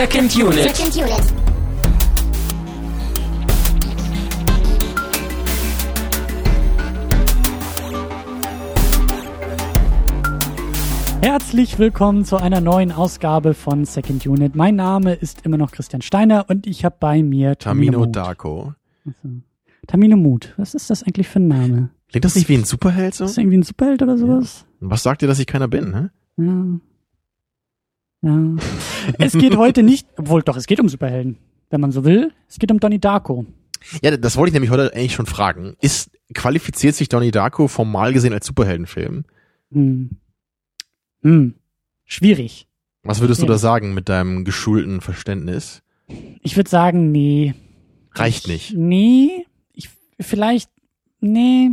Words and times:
Second 0.00 0.34
Unit. 0.34 0.74
Second 0.74 0.96
Unit. 0.96 1.34
Herzlich 11.20 11.78
willkommen 11.78 12.24
zu 12.24 12.38
einer 12.38 12.62
neuen 12.62 12.92
Ausgabe 12.92 13.52
von 13.52 13.84
Second 13.84 14.26
Unit. 14.26 14.56
Mein 14.56 14.74
Name 14.76 15.12
ist 15.12 15.44
immer 15.44 15.58
noch 15.58 15.70
Christian 15.70 16.00
Steiner 16.00 16.46
und 16.48 16.66
ich 16.66 16.86
habe 16.86 16.96
bei 16.98 17.22
mir 17.22 17.58
Tamino 17.58 17.98
Mut. 17.98 18.16
Darko. 18.16 18.72
Tamino 19.86 20.16
Mut. 20.16 20.54
Was 20.56 20.72
ist 20.72 20.88
das 20.88 21.02
eigentlich 21.02 21.28
für 21.28 21.40
ein 21.40 21.48
Name? 21.48 21.90
Klingt 22.08 22.24
das 22.24 22.36
nicht 22.36 22.48
wie 22.48 22.54
ein 22.54 22.64
Superheld 22.64 23.14
so? 23.14 23.24
Ist 23.24 23.32
das 23.32 23.36
irgendwie 23.36 23.58
ein 23.58 23.64
Superheld 23.64 24.00
oder 24.00 24.16
sowas? 24.16 24.64
Was 24.80 25.02
sagt 25.02 25.20
dir, 25.20 25.26
dass 25.26 25.38
ich 25.38 25.46
keiner 25.46 25.68
bin, 25.68 25.90
ne? 25.90 26.10
Ja. 26.38 26.80
Ja. 28.22 28.56
es 29.18 29.32
geht 29.32 29.56
heute 29.56 29.82
nicht, 29.82 30.06
obwohl 30.16 30.42
doch, 30.42 30.56
es 30.56 30.66
geht 30.66 30.78
um 30.80 30.88
Superhelden, 30.88 31.38
wenn 31.70 31.80
man 31.80 31.90
so 31.92 32.04
will. 32.04 32.32
Es 32.48 32.58
geht 32.58 32.70
um 32.70 32.78
Donnie 32.80 32.98
Darko. 32.98 33.46
Ja, 34.02 34.14
das 34.16 34.36
wollte 34.36 34.50
ich 34.50 34.54
nämlich 34.54 34.70
heute 34.70 34.92
eigentlich 34.94 35.14
schon 35.14 35.26
fragen. 35.26 35.74
Ist, 35.80 36.10
qualifiziert 36.34 36.94
sich 36.94 37.08
Donnie 37.08 37.30
Darko 37.30 37.66
formal 37.66 38.12
gesehen 38.12 38.34
als 38.34 38.46
Superheldenfilm? 38.46 39.24
Hm. 39.72 40.10
Hm. 41.22 41.54
Schwierig. 42.04 42.66
Was 43.02 43.20
würdest 43.20 43.40
du 43.40 43.46
Ja. 43.46 43.52
da 43.52 43.58
sagen 43.58 43.94
mit 43.94 44.08
deinem 44.10 44.44
geschulten 44.44 45.00
Verständnis? 45.00 45.82
Ich 46.42 46.56
würde 46.56 46.68
sagen, 46.68 47.10
nee. 47.10 47.54
Reicht 48.12 48.48
nicht. 48.48 48.74
Nee. 48.74 49.46
Ich, 49.72 49.88
vielleicht, 50.20 50.68
nee, 51.20 51.70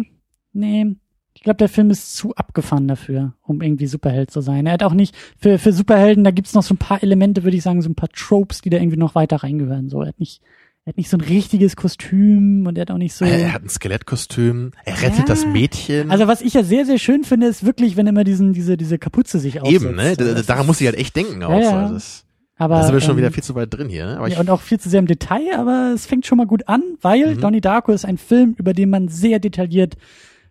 nee. 0.54 0.96
Ich 1.38 1.44
glaube, 1.44 1.58
der 1.58 1.70
Film 1.70 1.92
ist 1.92 2.16
zu 2.16 2.34
abgefahren 2.34 2.88
dafür, 2.88 3.34
um 3.44 3.62
irgendwie 3.62 3.86
Superheld 3.86 4.32
zu 4.32 4.42
sein. 4.42 4.66
Er 4.66 4.74
hat 4.74 4.82
auch 4.82 4.96
nicht, 4.96 5.16
für, 5.40 5.60
für 5.60 5.72
Superhelden, 5.72 6.24
da 6.24 6.32
gibt's 6.32 6.56
noch 6.56 6.64
so 6.64 6.74
ein 6.74 6.78
paar 6.80 7.04
Elemente, 7.04 7.44
würde 7.44 7.56
ich 7.56 7.62
sagen, 7.62 7.84
so 7.84 7.90
ein 7.90 7.96
paar 7.96 8.10
Tropes, 8.10 8.62
die 8.62 8.72
da 8.72 8.78
irgendwie 8.78 8.98
noch 8.98 9.14
weiter 9.14 9.38
reingehören. 9.38 9.88
So, 9.88 10.02
er 10.02 10.08
hat 10.08 10.20
nicht, 10.20 10.42
er 10.84 10.90
hat 10.94 10.98
nicht 10.98 11.10
so 11.12 11.16
ein 11.18 11.22
richtiges 11.22 11.76
Kostüm 11.76 12.66
und 12.66 12.76
er 12.76 12.82
hat 12.82 12.92
auch 12.92 12.98
nicht 12.98 13.14
so. 13.14 13.24
Er 13.24 13.54
hat 13.54 13.64
ein 13.64 13.70
Skelettkostüm, 13.70 14.72
er 14.84 15.00
rettet 15.02 15.20
Ja. 15.20 15.26
das 15.26 15.46
Mädchen. 15.46 16.10
Also 16.10 16.26
was 16.28 16.42
ich 16.42 16.56
ja 16.56 16.64
sehr, 16.64 16.86
sehr 16.88 16.98
schön 16.98 17.24
finde, 17.24 17.46
ist 17.46 17.64
wirklich, 17.64 17.98
wenn 17.98 18.08
immer 18.08 18.24
diesen, 18.24 18.54
diese, 18.54 18.76
diese 18.76 18.98
Kapuze 18.98 19.38
sich 19.38 19.62
aufsetzt. 19.62 19.84
Eben, 19.86 19.96
ne? 19.96 20.16
Da- 20.18 20.42
Daran 20.42 20.66
muss 20.66 20.82
ich 20.82 20.88
halt 20.88 20.98
echt 20.98 21.16
denken 21.16 21.44
auch. 21.44 21.52
Ja, 21.52 21.62
so. 21.64 21.70
ja. 21.70 21.82
Also 21.84 21.94
das, 21.94 22.26
aber, 22.58 22.76
da 22.78 22.84
sind 22.84 22.94
wir 22.96 23.02
schon 23.02 23.12
ähm, 23.12 23.18
wieder 23.18 23.32
viel 23.32 23.44
zu 23.44 23.54
weit 23.54 23.72
drin 23.72 23.90
hier. 23.90 24.08
Ne? 24.08 24.18
Aber 24.18 24.28
ich, 24.28 24.34
Ja, 24.34 24.40
und 24.40 24.50
auch 24.50 24.62
viel 24.62 24.80
zu 24.80 24.90
sehr 24.90 24.98
im 25.00 25.06
Detail, 25.06 25.56
aber 25.56 25.92
es 25.94 26.08
fängt 26.08 26.26
schon 26.26 26.40
mal 26.40 26.48
gut 26.48 26.68
an, 26.68 26.82
weil 27.02 27.36
Mhm. 27.36 27.42
Donnie 27.42 27.62
Darko 27.62 27.92
ist 27.92 28.06
ein 28.06 28.18
Film, 28.18 28.56
über 28.58 28.74
den 28.74 28.90
man 28.90 29.08
sehr 29.08 29.38
detailliert 29.38 29.98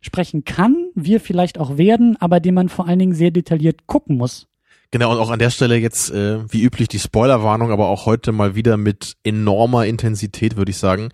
sprechen 0.07 0.45
kann, 0.45 0.91
wir 0.95 1.21
vielleicht 1.21 1.59
auch 1.59 1.77
werden, 1.77 2.17
aber 2.19 2.41
den 2.41 2.55
man 2.55 2.69
vor 2.71 2.89
allen 2.89 2.99
Dingen 2.99 3.15
sehr 3.15 3.31
detailliert 3.31 3.87
gucken 3.87 4.17
muss. 4.17 4.47
Genau, 4.91 5.13
und 5.13 5.19
auch 5.19 5.31
an 5.31 5.39
der 5.39 5.51
Stelle 5.51 5.77
jetzt, 5.77 6.11
äh, 6.11 6.39
wie 6.51 6.63
üblich, 6.63 6.89
die 6.89 6.99
Spoilerwarnung, 6.99 7.71
aber 7.71 7.89
auch 7.89 8.07
heute 8.07 8.33
mal 8.33 8.55
wieder 8.55 8.77
mit 8.77 9.17
enormer 9.25 9.85
Intensität, 9.85 10.57
würde 10.57 10.71
ich 10.71 10.79
sagen. 10.79 11.11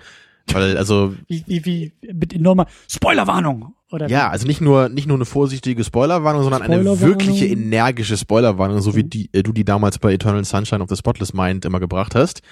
Weil, 0.52 0.76
also, 0.76 1.14
Wie, 1.28 1.44
wie, 1.46 1.64
wie 1.64 1.92
mit 2.12 2.34
enormer 2.34 2.66
Spoilerwarnung. 2.88 3.74
Oder 3.90 4.08
ja, 4.08 4.28
also 4.30 4.46
nicht 4.46 4.60
nur, 4.60 4.88
nicht 4.88 5.06
nur 5.06 5.16
eine 5.16 5.24
vorsichtige 5.24 5.84
Spoilerwarnung, 5.84 6.42
sondern 6.42 6.62
eine 6.62 6.76
Spoilerwarnung. 6.76 7.08
wirkliche 7.08 7.46
energische 7.46 8.16
Spoilerwarnung, 8.16 8.80
so 8.80 8.96
wie 8.96 9.04
die, 9.04 9.28
äh, 9.32 9.42
du 9.42 9.52
die 9.52 9.64
damals 9.64 9.98
bei 9.98 10.12
Eternal 10.12 10.44
Sunshine 10.44 10.82
of 10.82 10.88
the 10.88 10.96
Spotless 10.96 11.34
Mind 11.34 11.64
immer 11.64 11.80
gebracht 11.80 12.14
hast. 12.14 12.42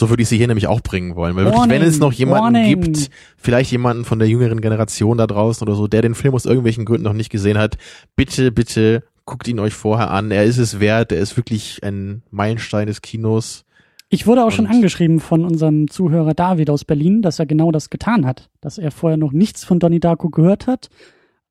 So 0.00 0.08
würde 0.10 0.22
ich 0.22 0.28
sie 0.28 0.36
hier 0.36 0.46
nämlich 0.46 0.68
auch 0.68 0.80
bringen 0.80 1.16
wollen. 1.16 1.34
Weil 1.34 1.44
wirklich, 1.46 1.62
wenn 1.64 1.70
Warning, 1.70 1.88
es 1.88 1.98
noch 1.98 2.12
jemanden 2.12 2.54
warning. 2.54 2.80
gibt, 2.80 3.10
vielleicht 3.36 3.72
jemanden 3.72 4.04
von 4.04 4.18
der 4.20 4.28
jüngeren 4.28 4.60
Generation 4.60 5.18
da 5.18 5.26
draußen 5.26 5.66
oder 5.66 5.76
so, 5.76 5.88
der 5.88 6.02
den 6.02 6.14
Film 6.14 6.34
aus 6.34 6.44
irgendwelchen 6.46 6.84
Gründen 6.84 7.02
noch 7.04 7.12
nicht 7.14 7.30
gesehen 7.30 7.58
hat, 7.58 7.78
bitte, 8.14 8.52
bitte 8.52 9.02
guckt 9.24 9.48
ihn 9.48 9.58
euch 9.58 9.74
vorher 9.74 10.10
an. 10.10 10.30
Er 10.30 10.44
ist 10.44 10.58
es 10.58 10.78
wert. 10.80 11.10
Er 11.12 11.18
ist 11.18 11.36
wirklich 11.36 11.82
ein 11.82 12.22
Meilenstein 12.30 12.86
des 12.86 13.02
Kinos. 13.02 13.64
Ich 14.08 14.26
wurde 14.26 14.44
auch 14.44 14.52
schon 14.52 14.66
Und- 14.66 14.72
angeschrieben 14.72 15.20
von 15.20 15.44
unserem 15.44 15.88
Zuhörer 15.88 16.32
David 16.32 16.70
aus 16.70 16.84
Berlin, 16.84 17.20
dass 17.20 17.38
er 17.40 17.46
genau 17.46 17.72
das 17.72 17.90
getan 17.90 18.24
hat, 18.24 18.48
dass 18.60 18.78
er 18.78 18.90
vorher 18.90 19.16
noch 19.18 19.32
nichts 19.32 19.64
von 19.64 19.80
Donnie 19.80 20.00
Darko 20.00 20.30
gehört 20.30 20.66
hat 20.66 20.88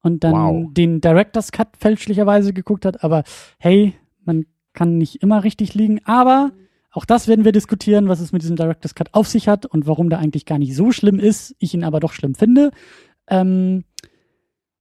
und 0.01 0.23
dann 0.23 0.31
Wow. 0.33 0.73
den 0.73 1.01
Director's 1.01 1.51
Cut 1.51 1.67
fälschlicherweise 1.77 2.53
geguckt 2.53 2.85
hat. 2.85 3.03
Aber 3.03 3.23
hey, 3.59 3.93
man 4.25 4.45
kann 4.73 4.97
nicht 4.97 5.21
immer 5.21 5.43
richtig 5.43 5.73
liegen. 5.75 5.99
Aber 6.05 6.51
auch 6.97 7.05
das 7.05 7.27
werden 7.27 7.45
wir 7.45 7.51
diskutieren, 7.51 8.09
was 8.09 8.19
es 8.19 8.31
mit 8.31 8.41
diesem 8.41 8.55
Director's 8.55 8.95
Cut 8.95 9.13
auf 9.13 9.27
sich 9.27 9.47
hat 9.47 9.67
und 9.67 9.85
warum 9.85 10.09
der 10.09 10.17
eigentlich 10.17 10.45
gar 10.47 10.57
nicht 10.57 10.75
so 10.75 10.91
schlimm 10.91 11.19
ist, 11.19 11.55
ich 11.59 11.75
ihn 11.75 11.83
aber 11.83 11.99
doch 11.99 12.11
schlimm 12.11 12.33
finde. 12.33 12.71
Ähm, 13.29 13.83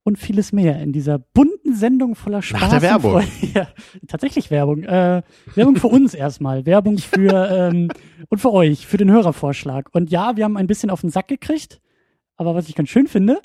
und 0.02 0.18
vieles 0.18 0.50
mehr 0.50 0.80
in 0.80 0.92
dieser 0.92 1.18
bunten 1.18 1.74
Sendung 1.74 2.14
voller 2.14 2.40
Spaß. 2.40 2.70
der 2.70 2.76
und 2.76 2.82
Werbung. 2.82 3.22
Ja, 3.54 3.68
tatsächlich 4.08 4.50
Werbung. 4.50 4.84
Äh, 4.84 5.22
Werbung 5.54 5.76
für 5.76 5.88
uns 5.88 6.14
erstmal. 6.14 6.64
Werbung 6.64 6.96
für 6.96 7.50
ähm, 7.50 7.90
und 8.30 8.38
für 8.38 8.50
euch, 8.50 8.86
für 8.86 8.96
den 8.96 9.10
Hörervorschlag. 9.10 9.90
Und 9.92 10.10
ja, 10.10 10.36
wir 10.38 10.44
haben 10.44 10.56
ein 10.56 10.68
bisschen 10.68 10.88
auf 10.88 11.02
den 11.02 11.10
Sack 11.10 11.28
gekriegt, 11.28 11.82
aber 12.36 12.54
was 12.54 12.70
ich 12.70 12.74
ganz 12.74 12.88
schön 12.88 13.08
finde, 13.08 13.42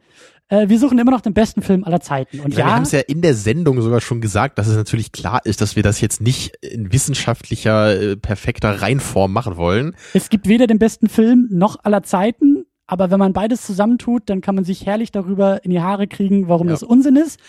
äh, 0.52 0.70
wir 0.70 0.78
suchen 0.78 1.00
immer 1.00 1.12
noch 1.12 1.22
den 1.22 1.34
besten 1.34 1.62
Film 1.64 1.84
aller 1.84 2.02
Zeiten. 2.02 2.40
Und 2.42 2.50
Ich 2.50 2.56
meine, 2.56 2.58
Wir 2.58 2.66
ja, 2.70 2.76
haben 2.76 2.84
es 2.84 2.92
ja 2.92 3.00
in 3.00 3.22
der 3.22 3.34
Sendung 3.34 3.82
sogar 3.82 4.02
schon 4.02 4.22
gesagt, 4.22 4.60
dass 4.60 4.68
es 4.68 4.76
natürlich 4.76 5.12
klar 5.12 5.42
ist, 5.46 5.62
dass 5.62 5.76
wir 5.76 5.82
das 5.84 6.00
jetzt 6.02 6.22
nicht 6.22 6.56
in 6.62 6.92
wissenschaftlicher, 6.94 8.00
äh, 8.12 8.16
perfekter 8.18 8.82
Reinform 8.82 9.32
machen 9.34 9.58
wollen. 9.58 9.96
es 10.14 10.30
gibt 10.30 10.48
weder 10.48 10.68
den 10.68 10.78
besten 10.80 11.08
Film 11.10 11.48
noch 11.52 11.78
aller 11.84 12.04
Zeiten, 12.04 12.66
aber 12.86 13.10
wenn 13.12 13.20
man 13.20 13.34
beides 13.34 13.62
zusammentut, 13.66 14.24
dann 14.26 14.42
kann 14.42 14.56
man 14.56 14.66
sich 14.66 14.86
herrlich 14.86 15.12
darüber 15.12 15.64
in 15.64 15.72
die 15.72 15.80
Haare 15.82 16.08
kriegen, 16.08 16.48
warum 16.50 16.68
Ja. 16.68 16.74
das 16.74 16.84
Unsinn 16.84 17.16
ist. 17.16 17.40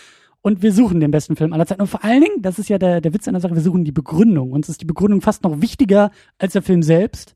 Und 0.40 0.62
wir 0.62 0.72
suchen 0.72 0.98
den 1.00 1.10
besten 1.12 1.36
Film 1.36 1.52
aller 1.52 1.66
Zeiten. 1.66 1.82
Und 1.82 1.88
vor 1.88 2.02
allen 2.04 2.20
Dingen, 2.22 2.42
das 2.42 2.58
ist 2.58 2.68
ja 2.68 2.76
der, 2.78 3.00
der 3.00 3.14
Witz 3.14 3.28
an 3.28 3.34
der 3.34 3.40
Sache, 3.40 3.54
wir 3.54 3.62
suchen 3.62 3.84
die 3.84 3.92
Begründung. 3.92 4.50
Uns 4.52 4.68
ist 4.68 4.80
die 4.80 4.84
Begründung 4.86 5.20
fast 5.20 5.44
noch 5.44 5.60
wichtiger 5.60 6.10
als 6.38 6.52
der 6.54 6.62
Film 6.62 6.82
selbst, 6.82 7.34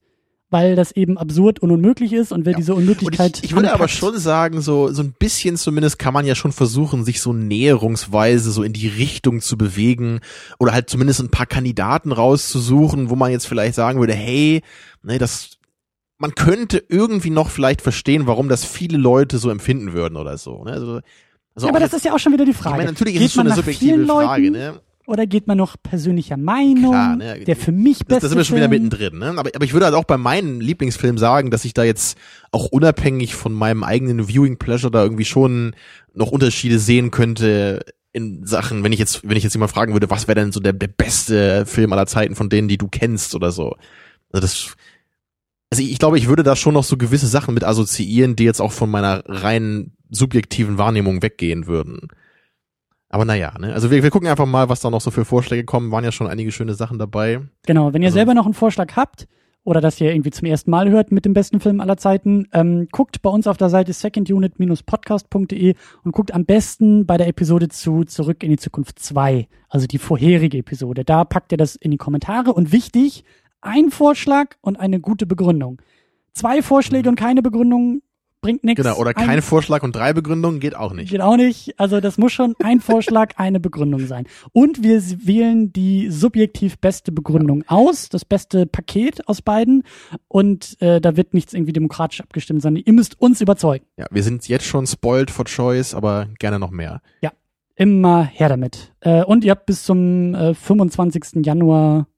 weil 0.48 0.76
das 0.76 0.92
eben 0.92 1.18
absurd 1.18 1.58
und 1.58 1.72
unmöglich 1.72 2.12
ist 2.12 2.30
und 2.32 2.46
wer 2.46 2.54
diese 2.54 2.74
Und 2.74 2.82
Unmöglichkeit 2.82 3.38
ich, 3.38 3.44
ich 3.44 3.54
würde 3.54 3.72
aber 3.72 3.88
schon 3.88 4.16
sagen, 4.18 4.60
so, 4.60 4.92
so 4.92 5.02
ein 5.02 5.12
bisschen 5.18 5.56
zumindest 5.56 5.98
kann 5.98 6.14
man 6.14 6.24
ja 6.24 6.36
schon 6.36 6.52
versuchen, 6.52 7.04
sich 7.04 7.20
so 7.20 7.32
näherungsweise 7.32 8.52
so 8.52 8.62
in 8.62 8.72
die 8.72 8.86
Richtung 8.86 9.40
zu 9.40 9.58
bewegen 9.58 10.20
oder 10.58 10.72
halt 10.72 10.88
zumindest 10.88 11.20
ein 11.20 11.30
paar 11.30 11.46
Kandidaten 11.46 12.12
rauszusuchen, 12.12 13.10
wo 13.10 13.16
man 13.16 13.32
jetzt 13.32 13.46
vielleicht 13.46 13.74
sagen 13.74 13.98
würde, 13.98 14.14
hey, 14.14 14.62
ne, 15.02 15.18
das, 15.18 15.58
man 16.18 16.34
könnte 16.36 16.82
irgendwie 16.88 17.30
noch 17.30 17.50
vielleicht 17.50 17.82
verstehen, 17.82 18.28
warum 18.28 18.48
das 18.48 18.64
viele 18.64 18.98
Leute 18.98 19.38
so 19.38 19.50
empfinden 19.50 19.94
würden 19.94 20.16
oder 20.16 20.38
so. 20.38 20.62
Ne? 20.62 20.72
Also, 20.72 21.00
also 21.54 21.66
Ja, 21.66 21.72
aber 21.72 21.80
das 21.80 21.92
ist 21.92 22.04
ja 22.04 22.14
auch 22.14 22.18
schon 22.20 22.32
wieder 22.32 22.44
die 22.44 22.52
ich 22.52 22.56
Frage. 22.56 22.76
meine, 22.76 22.92
natürlich 22.92 23.14
Geht 23.14 23.22
ist 23.22 23.28
es 23.28 23.34
schon 23.34 23.44
man 23.44 23.52
eine 23.52 23.56
subjektive 23.56 23.94
vielen 23.94 24.06
Frage, 24.06 24.48
Leuten 24.48 24.58
ne? 24.58 24.80
Oder 25.06 25.26
geht 25.26 25.46
man 25.46 25.56
noch 25.56 25.76
persönlicher 25.80 26.36
Meinung? 26.36 26.90
Klar, 26.90 27.16
ne? 27.16 27.44
Der 27.44 27.54
für 27.54 27.70
mich 27.70 27.98
beste 27.98 28.14
Das, 28.14 28.22
da 28.22 28.28
sind 28.28 28.38
wir 28.38 28.44
schon 28.44 28.56
wieder 28.56 28.68
mittendrin, 28.68 29.18
ne? 29.18 29.34
Aber, 29.36 29.50
aber 29.54 29.64
ich 29.64 29.72
würde 29.72 29.86
halt 29.86 29.94
auch 29.94 30.04
bei 30.04 30.16
meinen 30.16 30.60
Lieblingsfilmen 30.60 31.16
sagen, 31.16 31.52
dass 31.52 31.64
ich 31.64 31.74
da 31.74 31.84
jetzt 31.84 32.18
auch 32.50 32.66
unabhängig 32.66 33.36
von 33.36 33.52
meinem 33.52 33.84
eigenen 33.84 34.28
Viewing 34.28 34.58
Pleasure 34.58 34.90
da 34.90 35.04
irgendwie 35.04 35.24
schon 35.24 35.76
noch 36.12 36.32
Unterschiede 36.32 36.80
sehen 36.80 37.12
könnte 37.12 37.84
in 38.12 38.46
Sachen, 38.46 38.82
wenn 38.82 38.92
ich 38.92 38.98
jetzt, 38.98 39.28
wenn 39.28 39.36
ich 39.36 39.44
jetzt 39.44 39.54
jemand 39.54 39.70
fragen 39.70 39.92
würde, 39.92 40.10
was 40.10 40.26
wäre 40.26 40.40
denn 40.40 40.50
so 40.50 40.58
der, 40.58 40.72
der 40.72 40.88
beste 40.88 41.66
Film 41.66 41.92
aller 41.92 42.06
Zeiten 42.06 42.34
von 42.34 42.48
denen, 42.48 42.66
die 42.66 42.78
du 42.78 42.88
kennst 42.88 43.34
oder 43.34 43.52
so. 43.52 43.76
Also 44.32 44.40
das, 44.40 44.76
also 45.70 45.82
ich 45.82 45.98
glaube, 45.98 46.18
ich 46.18 46.26
würde 46.26 46.42
da 46.42 46.56
schon 46.56 46.74
noch 46.74 46.84
so 46.84 46.96
gewisse 46.96 47.26
Sachen 47.26 47.54
mit 47.54 47.62
assoziieren, 47.62 48.34
die 48.34 48.44
jetzt 48.44 48.60
auch 48.60 48.72
von 48.72 48.90
meiner 48.90 49.22
rein 49.26 49.92
subjektiven 50.10 50.78
Wahrnehmung 50.78 51.22
weggehen 51.22 51.66
würden. 51.66 52.08
Aber 53.08 53.24
naja, 53.24 53.54
ne? 53.58 53.72
Also 53.72 53.90
wir, 53.90 54.02
wir 54.02 54.10
gucken 54.10 54.28
einfach 54.28 54.46
mal, 54.46 54.68
was 54.68 54.80
da 54.80 54.90
noch 54.90 55.00
so 55.00 55.10
für 55.10 55.24
Vorschläge 55.24 55.64
kommen. 55.64 55.90
Waren 55.92 56.04
ja 56.04 56.12
schon 56.12 56.26
einige 56.26 56.50
schöne 56.52 56.74
Sachen 56.74 56.98
dabei. 56.98 57.40
Genau, 57.66 57.92
wenn 57.92 58.02
ihr 58.02 58.06
Also- 58.08 58.16
selber 58.16 58.34
noch 58.34 58.46
einen 58.46 58.54
Vorschlag 58.54 58.96
habt 58.96 59.28
oder 59.62 59.80
das 59.80 60.00
ihr 60.00 60.10
irgendwie 60.12 60.30
zum 60.30 60.46
ersten 60.46 60.70
Mal 60.70 60.90
hört 60.90 61.12
mit 61.12 61.24
dem 61.24 61.32
besten 61.32 61.60
Film 61.60 61.80
aller 61.80 61.96
Zeiten, 61.96 62.46
ähm, 62.52 62.88
guckt 62.92 63.22
bei 63.22 63.30
uns 63.30 63.46
auf 63.46 63.56
der 63.56 63.68
Seite 63.68 63.92
secondunit-podcast.de 63.92 65.74
und 66.04 66.12
guckt 66.12 66.32
am 66.34 66.44
besten 66.44 67.06
bei 67.06 67.16
der 67.16 67.28
Episode 67.28 67.68
zu 67.68 68.04
Zurück 68.04 68.42
in 68.42 68.50
die 68.50 68.56
Zukunft 68.58 68.98
2, 68.98 69.48
also 69.68 69.86
die 69.86 69.98
vorherige 69.98 70.58
Episode. 70.58 71.04
Da 71.04 71.24
packt 71.24 71.52
ihr 71.52 71.58
das 71.58 71.76
in 71.76 71.90
die 71.90 71.96
Kommentare 71.96 72.52
und 72.52 72.72
wichtig, 72.72 73.24
ein 73.60 73.90
Vorschlag 73.90 74.54
und 74.60 74.78
eine 74.78 75.00
gute 75.00 75.26
Begründung. 75.26 75.80
Zwei 76.32 76.62
Vorschläge 76.62 77.08
und 77.08 77.16
keine 77.16 77.42
Begründung 77.42 78.02
bringt 78.40 78.64
nichts. 78.64 78.82
Genau, 78.82 78.96
oder 78.96 79.14
kein 79.14 79.42
Vorschlag 79.42 79.82
und 79.82 79.94
drei 79.94 80.12
Begründungen 80.12 80.60
geht 80.60 80.76
auch 80.76 80.92
nicht. 80.92 81.10
Geht 81.10 81.20
auch 81.20 81.36
nicht. 81.36 81.78
Also 81.78 82.00
das 82.00 82.18
muss 82.18 82.32
schon 82.32 82.54
ein 82.62 82.80
Vorschlag, 82.80 83.32
eine 83.36 83.60
Begründung 83.60 84.06
sein. 84.06 84.26
Und 84.52 84.82
wir 84.82 85.02
wählen 85.26 85.72
die 85.72 86.10
subjektiv 86.10 86.78
beste 86.78 87.12
Begründung 87.12 87.64
aus, 87.66 88.08
das 88.08 88.24
beste 88.24 88.66
Paket 88.66 89.26
aus 89.28 89.42
beiden. 89.42 89.82
Und 90.28 90.80
äh, 90.80 91.00
da 91.00 91.16
wird 91.16 91.34
nichts 91.34 91.54
irgendwie 91.54 91.72
demokratisch 91.72 92.20
abgestimmt, 92.20 92.62
sondern 92.62 92.82
ihr 92.84 92.92
müsst 92.92 93.20
uns 93.20 93.40
überzeugen. 93.40 93.84
Ja, 93.96 94.06
wir 94.10 94.22
sind 94.22 94.46
jetzt 94.48 94.64
schon 94.64 94.86
spoiled 94.86 95.30
for 95.30 95.44
choice, 95.44 95.94
aber 95.94 96.28
gerne 96.38 96.58
noch 96.58 96.70
mehr. 96.70 97.00
Immer 97.76 98.24
her 98.24 98.48
damit. 98.48 98.94
Äh, 99.00 99.22
und 99.22 99.44
ihr 99.44 99.50
habt 99.50 99.66
bis 99.66 99.84
zum 99.84 100.34
äh, 100.34 100.54
25. 100.54 101.44
Januar 101.44 102.08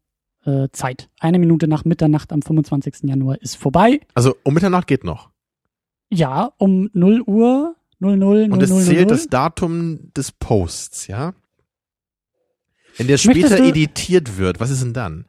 äh, 0.44 0.68
Zeit. 0.70 1.10
Eine 1.18 1.40
Minute 1.40 1.66
nach 1.66 1.84
Mitternacht 1.84 2.32
am 2.32 2.42
25. 2.42 3.02
Januar 3.02 3.42
ist 3.42 3.56
vorbei. 3.56 4.00
Also 4.14 4.36
um 4.44 4.54
Mitternacht 4.54 4.86
geht 4.86 5.02
noch. 5.02 5.30
Ja, 6.10 6.52
um 6.58 6.88
0 6.92 7.22
Uhr 7.26 7.76
00 8.00 8.16
00 8.16 8.50
Und 8.52 8.62
es 8.62 8.70
00. 8.70 8.82
zählt 8.84 9.10
das 9.10 9.28
Datum 9.28 10.12
des 10.14 10.32
Posts, 10.32 11.08
ja? 11.08 11.34
Wenn 12.96 13.06
der 13.06 13.14
Möchtest 13.14 13.24
später 13.46 13.56
du- 13.58 13.68
editiert 13.68 14.38
wird, 14.38 14.60
was 14.60 14.70
ist 14.70 14.82
denn 14.82 14.92
dann? 14.92 15.24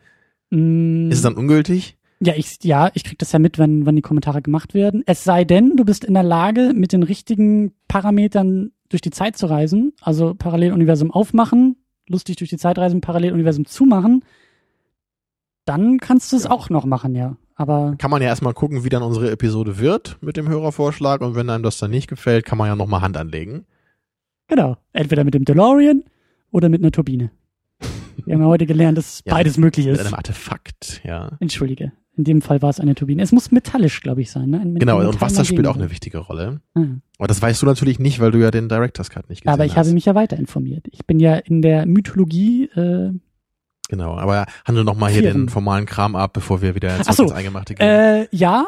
Mm, 0.50 1.10
Ist 1.12 1.18
es 1.18 1.24
dann 1.24 1.36
ungültig? 1.36 1.98
ja, 2.22 2.34
ich, 2.36 2.58
ja, 2.64 2.90
ich 2.96 3.04
krieg 3.04 3.18
das 3.20 3.32
ja 3.32 3.40
mit, 3.40 3.58
wenn, 3.60 3.86
wenn 3.86 3.96
die 3.96 4.02
Kommentare 4.02 4.42
gemacht 4.42 4.74
werden. 4.74 5.04
Es 5.06 5.24
sei 5.24 5.44
denn, 5.46 5.76
du 5.78 5.86
bist 5.86 6.04
in 6.04 6.14
der 6.16 6.24
Lage, 6.24 6.74
mit 6.74 6.92
den 6.94 7.04
richtigen 7.04 7.74
Parametern 7.88 8.72
durch 8.90 9.02
die 9.02 9.12
Zeit 9.12 9.38
zu 9.38 9.46
reisen, 9.46 9.94
also 10.02 10.34
Paralleluniversum 10.34 11.12
aufmachen, 11.12 11.76
lustig 12.08 12.38
durch 12.38 12.50
die 12.50 12.58
Zeit 12.58 12.78
reisen, 12.80 13.02
Paralleluniversum 13.02 13.66
zumachen, 13.66 14.24
dann 15.66 16.00
kannst 16.00 16.32
du 16.32 16.38
es 16.38 16.46
Ja. 16.46 16.52
auch 16.52 16.70
noch 16.72 16.86
machen, 16.86 17.14
ja. 17.16 17.38
Aber 17.60 17.96
Kann 17.98 18.10
man 18.10 18.22
ja 18.22 18.30
erstmal 18.30 18.54
gucken, 18.54 18.86
wie 18.86 18.90
dann 18.90 19.04
unsere 19.04 19.30
Episode 19.32 19.80
wird 19.80 20.18
mit 20.22 20.38
dem 20.38 20.48
Hörervorschlag 20.48 21.20
und 21.20 21.36
wenn 21.36 21.50
einem 21.50 21.62
das 21.64 21.78
dann 21.78 21.92
nicht 21.92 22.08
gefällt, 22.08 22.46
kann 22.46 22.58
man 22.58 22.68
ja 22.68 22.76
nochmal 22.78 23.02
Hand 23.02 23.18
anlegen. 23.18 23.66
genau, 24.48 24.78
entweder 24.94 25.26
mit 25.26 25.34
dem 25.34 25.44
DeLorean 25.44 26.04
oder 26.52 26.70
mit 26.70 26.82
einer 26.82 26.92
Turbine. 26.92 27.32
Wir 28.26 28.36
haben 28.36 28.42
ja 28.42 28.48
heute 28.48 28.66
gelernt, 28.66 28.98
dass 28.98 29.22
Ja, 29.26 29.34
beides 29.34 29.58
möglich 29.58 29.86
Mit 29.88 29.96
ist. 29.96 30.06
einem 30.06 30.14
Artefakt, 30.16 31.02
ja. 31.04 31.38
Entschuldige. 31.42 31.92
In 32.18 32.24
dem 32.24 32.42
Fall 32.42 32.62
war 32.62 32.70
es 32.70 32.80
eine 32.80 32.96
Turbine. 32.96 33.22
Es 33.24 33.32
muss 33.32 33.52
metallisch, 33.52 34.02
glaube 34.02 34.22
ich, 34.22 34.32
sein. 34.32 34.50
Ne? 34.50 34.60
Ein- 34.60 34.76
Genau, 34.76 35.00
und 35.08 35.20
Wasser 35.22 35.44
spielt 35.46 35.68
auch 35.68 35.76
eine 35.76 35.90
wichtige 35.92 36.18
Rolle. 36.20 36.62
Ah. 36.76 36.84
Aber 37.18 37.28
das 37.28 37.42
weißt 37.42 37.62
du 37.62 37.66
natürlich 37.66 38.00
nicht, 38.00 38.20
weil 38.20 38.32
du 38.32 38.40
ja 38.40 38.52
den 38.52 38.68
Director's 38.70 39.10
Cut 39.10 39.30
nicht 39.30 39.42
gesehen 39.44 39.54
Aber 39.54 39.66
ich 39.66 39.78
hast. 39.78 39.88
habe 39.88 39.94
mich 39.94 40.06
ja 40.06 40.16
weiter 40.16 40.38
informiert. 40.38 40.86
Ich 40.92 41.06
bin 41.06 41.20
ja 41.20 41.36
in 41.36 41.62
der 41.62 41.86
Mythologie. 41.86 42.66
Äh, 42.76 43.12
Genau, 43.90 44.18
aber 44.18 44.46
handel 44.66 44.84
noch 44.86 44.96
mal 44.96 45.12
hier 45.12 45.22
Vieren. 45.24 45.48
den 45.48 45.50
formalen 45.50 45.86
Kram 45.86 46.16
ab, 46.16 46.32
bevor 46.34 46.62
wir 46.62 46.76
wieder 46.76 47.02
zurück 47.02 47.16
so, 47.16 47.24
ins 47.24 47.32
Eingemachte 47.34 47.76
gehen. 47.76 47.86
äh, 47.86 48.28
ja, 48.32 48.66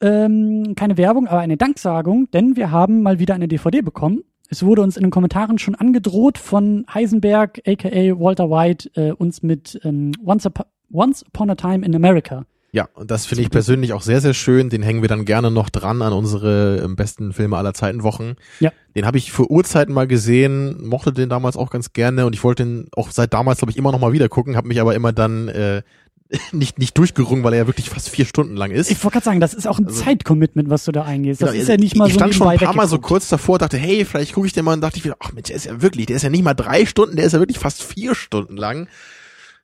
ähm, 0.00 0.74
keine 0.76 0.96
Werbung, 0.96 1.28
aber 1.28 1.40
eine 1.40 1.56
Danksagung, 1.56 2.28
denn 2.32 2.56
wir 2.56 2.70
haben 2.70 3.02
mal 3.02 3.18
wieder 3.18 3.34
eine 3.34 3.46
DVD 3.48 3.82
bekommen. 3.82 4.22
Es 4.48 4.64
wurde 4.64 4.82
uns 4.82 4.96
in 4.96 5.02
den 5.02 5.10
Kommentaren 5.10 5.58
schon 5.58 5.74
angedroht 5.74 6.36
von 6.38 6.84
Heisenberg, 6.92 7.60
aka 7.66 7.88
Walter 8.18 8.50
White, 8.50 8.90
äh, 8.96 9.12
uns 9.12 9.42
mit 9.42 9.80
ähm, 9.84 10.12
Once, 10.24 10.46
Upo- 10.46 10.66
Once 10.92 11.24
Upon 11.26 11.50
a 11.50 11.54
Time 11.54 11.86
in 11.86 11.94
America. 11.94 12.44
Ja, 12.74 12.88
und 12.94 13.10
das 13.10 13.26
finde 13.26 13.42
ich 13.42 13.50
persönlich 13.50 13.92
auch 13.92 14.00
sehr, 14.00 14.22
sehr 14.22 14.32
schön. 14.32 14.70
Den 14.70 14.82
hängen 14.82 15.02
wir 15.02 15.08
dann 15.08 15.26
gerne 15.26 15.50
noch 15.50 15.68
dran 15.68 16.00
an 16.00 16.14
unsere 16.14 16.80
ähm, 16.82 16.96
besten 16.96 17.34
Filme 17.34 17.58
aller 17.58 17.74
Zeiten 17.74 18.02
Wochen. 18.02 18.36
Ja. 18.60 18.72
Den 18.96 19.04
habe 19.04 19.18
ich 19.18 19.30
vor 19.30 19.50
Urzeiten 19.50 19.94
mal 19.94 20.06
gesehen, 20.06 20.82
mochte 20.86 21.12
den 21.12 21.28
damals 21.28 21.58
auch 21.58 21.68
ganz 21.70 21.92
gerne 21.92 22.24
und 22.24 22.32
ich 22.34 22.42
wollte 22.42 22.64
den 22.64 22.88
auch 22.96 23.10
seit 23.10 23.34
damals, 23.34 23.58
glaube 23.58 23.72
ich, 23.72 23.76
immer 23.76 23.92
noch 23.92 24.00
mal 24.00 24.14
wieder 24.14 24.30
gucken, 24.30 24.56
habe 24.56 24.68
mich 24.68 24.80
aber 24.80 24.94
immer 24.94 25.12
dann 25.12 25.48
äh, 25.48 25.82
nicht 26.52 26.78
nicht 26.78 26.96
durchgerungen, 26.96 27.44
weil 27.44 27.52
er 27.52 27.58
ja 27.58 27.66
wirklich 27.66 27.90
fast 27.90 28.08
vier 28.08 28.24
Stunden 28.24 28.56
lang 28.56 28.70
ist. 28.70 28.90
Ich 28.90 29.04
wollte 29.04 29.16
gerade 29.16 29.24
sagen, 29.26 29.40
das 29.40 29.52
ist 29.52 29.66
auch 29.68 29.78
ein 29.78 29.88
Also- 29.88 30.02
Zeitcommitment, 30.02 30.70
was 30.70 30.84
du 30.86 30.92
da 30.92 31.02
eingehst. 31.02 31.42
Das 31.42 31.50
Genau, 31.50 31.60
ist 31.62 31.68
ja 31.68 31.76
nicht 31.76 31.94
mal 31.94 32.06
ich 32.06 32.14
so 32.14 32.20
stand 32.20 32.34
schon 32.34 32.48
ein 32.48 32.58
paar 32.58 32.74
Mal 32.74 32.88
so 32.88 32.98
kurz 32.98 33.28
davor, 33.28 33.58
dachte, 33.58 33.76
hey, 33.76 34.06
vielleicht 34.06 34.32
gucke 34.32 34.46
ich 34.46 34.54
den 34.54 34.64
mal 34.64 34.72
und 34.72 34.80
dachte 34.80 34.96
ich 34.96 35.04
wieder, 35.04 35.16
ach 35.20 35.32
Mensch, 35.32 35.48
der 35.48 35.56
ist 35.56 35.66
ja 35.66 35.82
wirklich, 35.82 36.06
der 36.06 36.16
ist 36.16 36.22
ja 36.22 36.30
nicht 36.30 36.42
mal 36.42 36.54
drei 36.54 36.86
Stunden, 36.86 37.16
der 37.16 37.26
ist 37.26 37.32
ja 37.34 37.38
wirklich 37.38 37.58
fast 37.58 37.82
vier 37.82 38.14
Stunden 38.14 38.56
lang. 38.56 38.88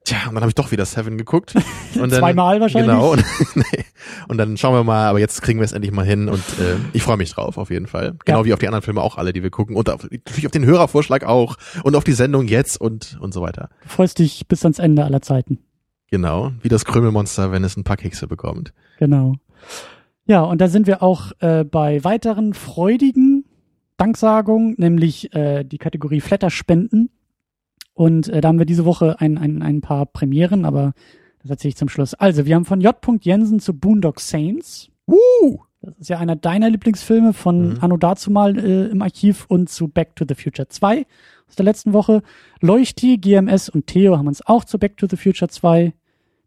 Tja, 0.08 0.28
und 0.28 0.34
dann 0.34 0.42
habe 0.42 0.48
ich 0.48 0.54
doch 0.54 0.70
wieder 0.70 0.86
Seven 0.86 1.18
geguckt. 1.18 1.54
Und 1.94 2.10
dann, 2.12 2.20
Zweimal 2.20 2.60
wahrscheinlich. 2.60 2.90
Genau. 2.90 3.12
Und, 3.12 3.24
nee. 3.56 3.84
und 4.28 4.38
dann 4.38 4.56
schauen 4.56 4.74
wir 4.74 4.84
mal, 4.84 5.08
aber 5.08 5.18
jetzt 5.18 5.42
kriegen 5.42 5.58
wir 5.58 5.64
es 5.64 5.72
endlich 5.72 5.92
mal 5.92 6.04
hin 6.06 6.28
und 6.28 6.38
äh, 6.60 6.76
ich 6.92 7.02
freue 7.02 7.16
mich 7.16 7.32
drauf, 7.32 7.58
auf 7.58 7.70
jeden 7.70 7.86
Fall. 7.86 8.14
Genau 8.24 8.38
Ja. 8.38 8.44
wie 8.44 8.52
auf 8.52 8.58
die 8.58 8.68
anderen 8.68 8.82
Filme 8.82 9.02
auch 9.02 9.18
alle, 9.18 9.32
die 9.32 9.42
wir 9.42 9.50
gucken. 9.50 9.74
Und 9.76 9.90
auf, 9.90 10.04
natürlich 10.04 10.46
auf 10.46 10.52
den 10.52 10.64
Hörervorschlag 10.64 11.24
auch 11.24 11.56
und 11.82 11.94
auf 11.96 12.04
die 12.04 12.12
Sendung 12.12 12.46
jetzt 12.46 12.80
und, 12.80 13.18
und 13.20 13.34
so 13.34 13.42
weiter. 13.42 13.68
Du 13.82 13.88
freust 13.88 14.18
dich 14.18 14.46
bis 14.48 14.62
ans 14.64 14.78
Ende 14.78 15.04
aller 15.04 15.20
Zeiten. 15.20 15.58
Genau. 16.10 16.52
Wie 16.62 16.68
das 16.68 16.84
Krümelmonster, 16.86 17.52
wenn 17.52 17.64
es 17.64 17.76
ein 17.76 17.84
paar 17.84 17.96
Kekse 17.96 18.26
bekommt. 18.28 18.72
Genau. 18.98 19.34
Ja, 20.26 20.42
und 20.42 20.60
da 20.60 20.68
sind 20.68 20.86
wir 20.86 21.02
auch 21.02 21.32
äh, 21.40 21.64
bei 21.64 22.02
weiteren 22.04 22.54
freudigen 22.54 23.44
Danksagungen, 23.96 24.74
nämlich 24.78 25.34
äh, 25.34 25.64
die 25.64 25.78
Kategorie 25.78 26.20
Flatterspenden. 26.20 27.10
Und 27.98 28.28
äh, 28.28 28.40
da 28.40 28.46
haben 28.46 28.60
wir 28.60 28.64
diese 28.64 28.84
Woche 28.84 29.20
ein, 29.20 29.38
ein, 29.38 29.60
ein 29.60 29.80
paar 29.80 30.06
Premieren, 30.06 30.64
aber 30.64 30.92
das 31.42 31.50
erzähle 31.50 31.70
ich 31.70 31.76
zum 31.76 31.88
Schluss. 31.88 32.14
Also, 32.14 32.46
wir 32.46 32.54
haben 32.54 32.64
von 32.64 32.80
J. 32.80 32.94
Jensen 33.22 33.58
zu 33.58 33.74
Boondock 33.74 34.20
Saints. 34.20 34.88
Uh! 35.08 35.58
Das 35.82 35.98
ist 35.98 36.08
ja 36.08 36.18
einer 36.20 36.36
deiner 36.36 36.70
Lieblingsfilme 36.70 37.32
von 37.32 37.70
Mhm. 37.70 37.78
Anno 37.80 37.96
dazumal 37.96 38.56
äh, 38.56 38.86
im 38.86 39.02
Archiv 39.02 39.46
und 39.48 39.68
zu 39.68 39.88
Back 39.88 40.14
to 40.14 40.24
the 40.28 40.36
Future 40.36 40.68
2 40.68 41.06
aus 41.48 41.56
der 41.56 41.64
letzten 41.64 41.92
Woche. 41.92 42.22
Leuchti, 42.60 43.18
GMS 43.18 43.68
und 43.68 43.88
Theo 43.88 44.16
haben 44.16 44.28
uns 44.28 44.46
auch 44.46 44.64
zu 44.64 44.78
Back 44.78 44.96
to 44.96 45.08
the 45.10 45.16
Future 45.16 45.48
2, 45.48 45.92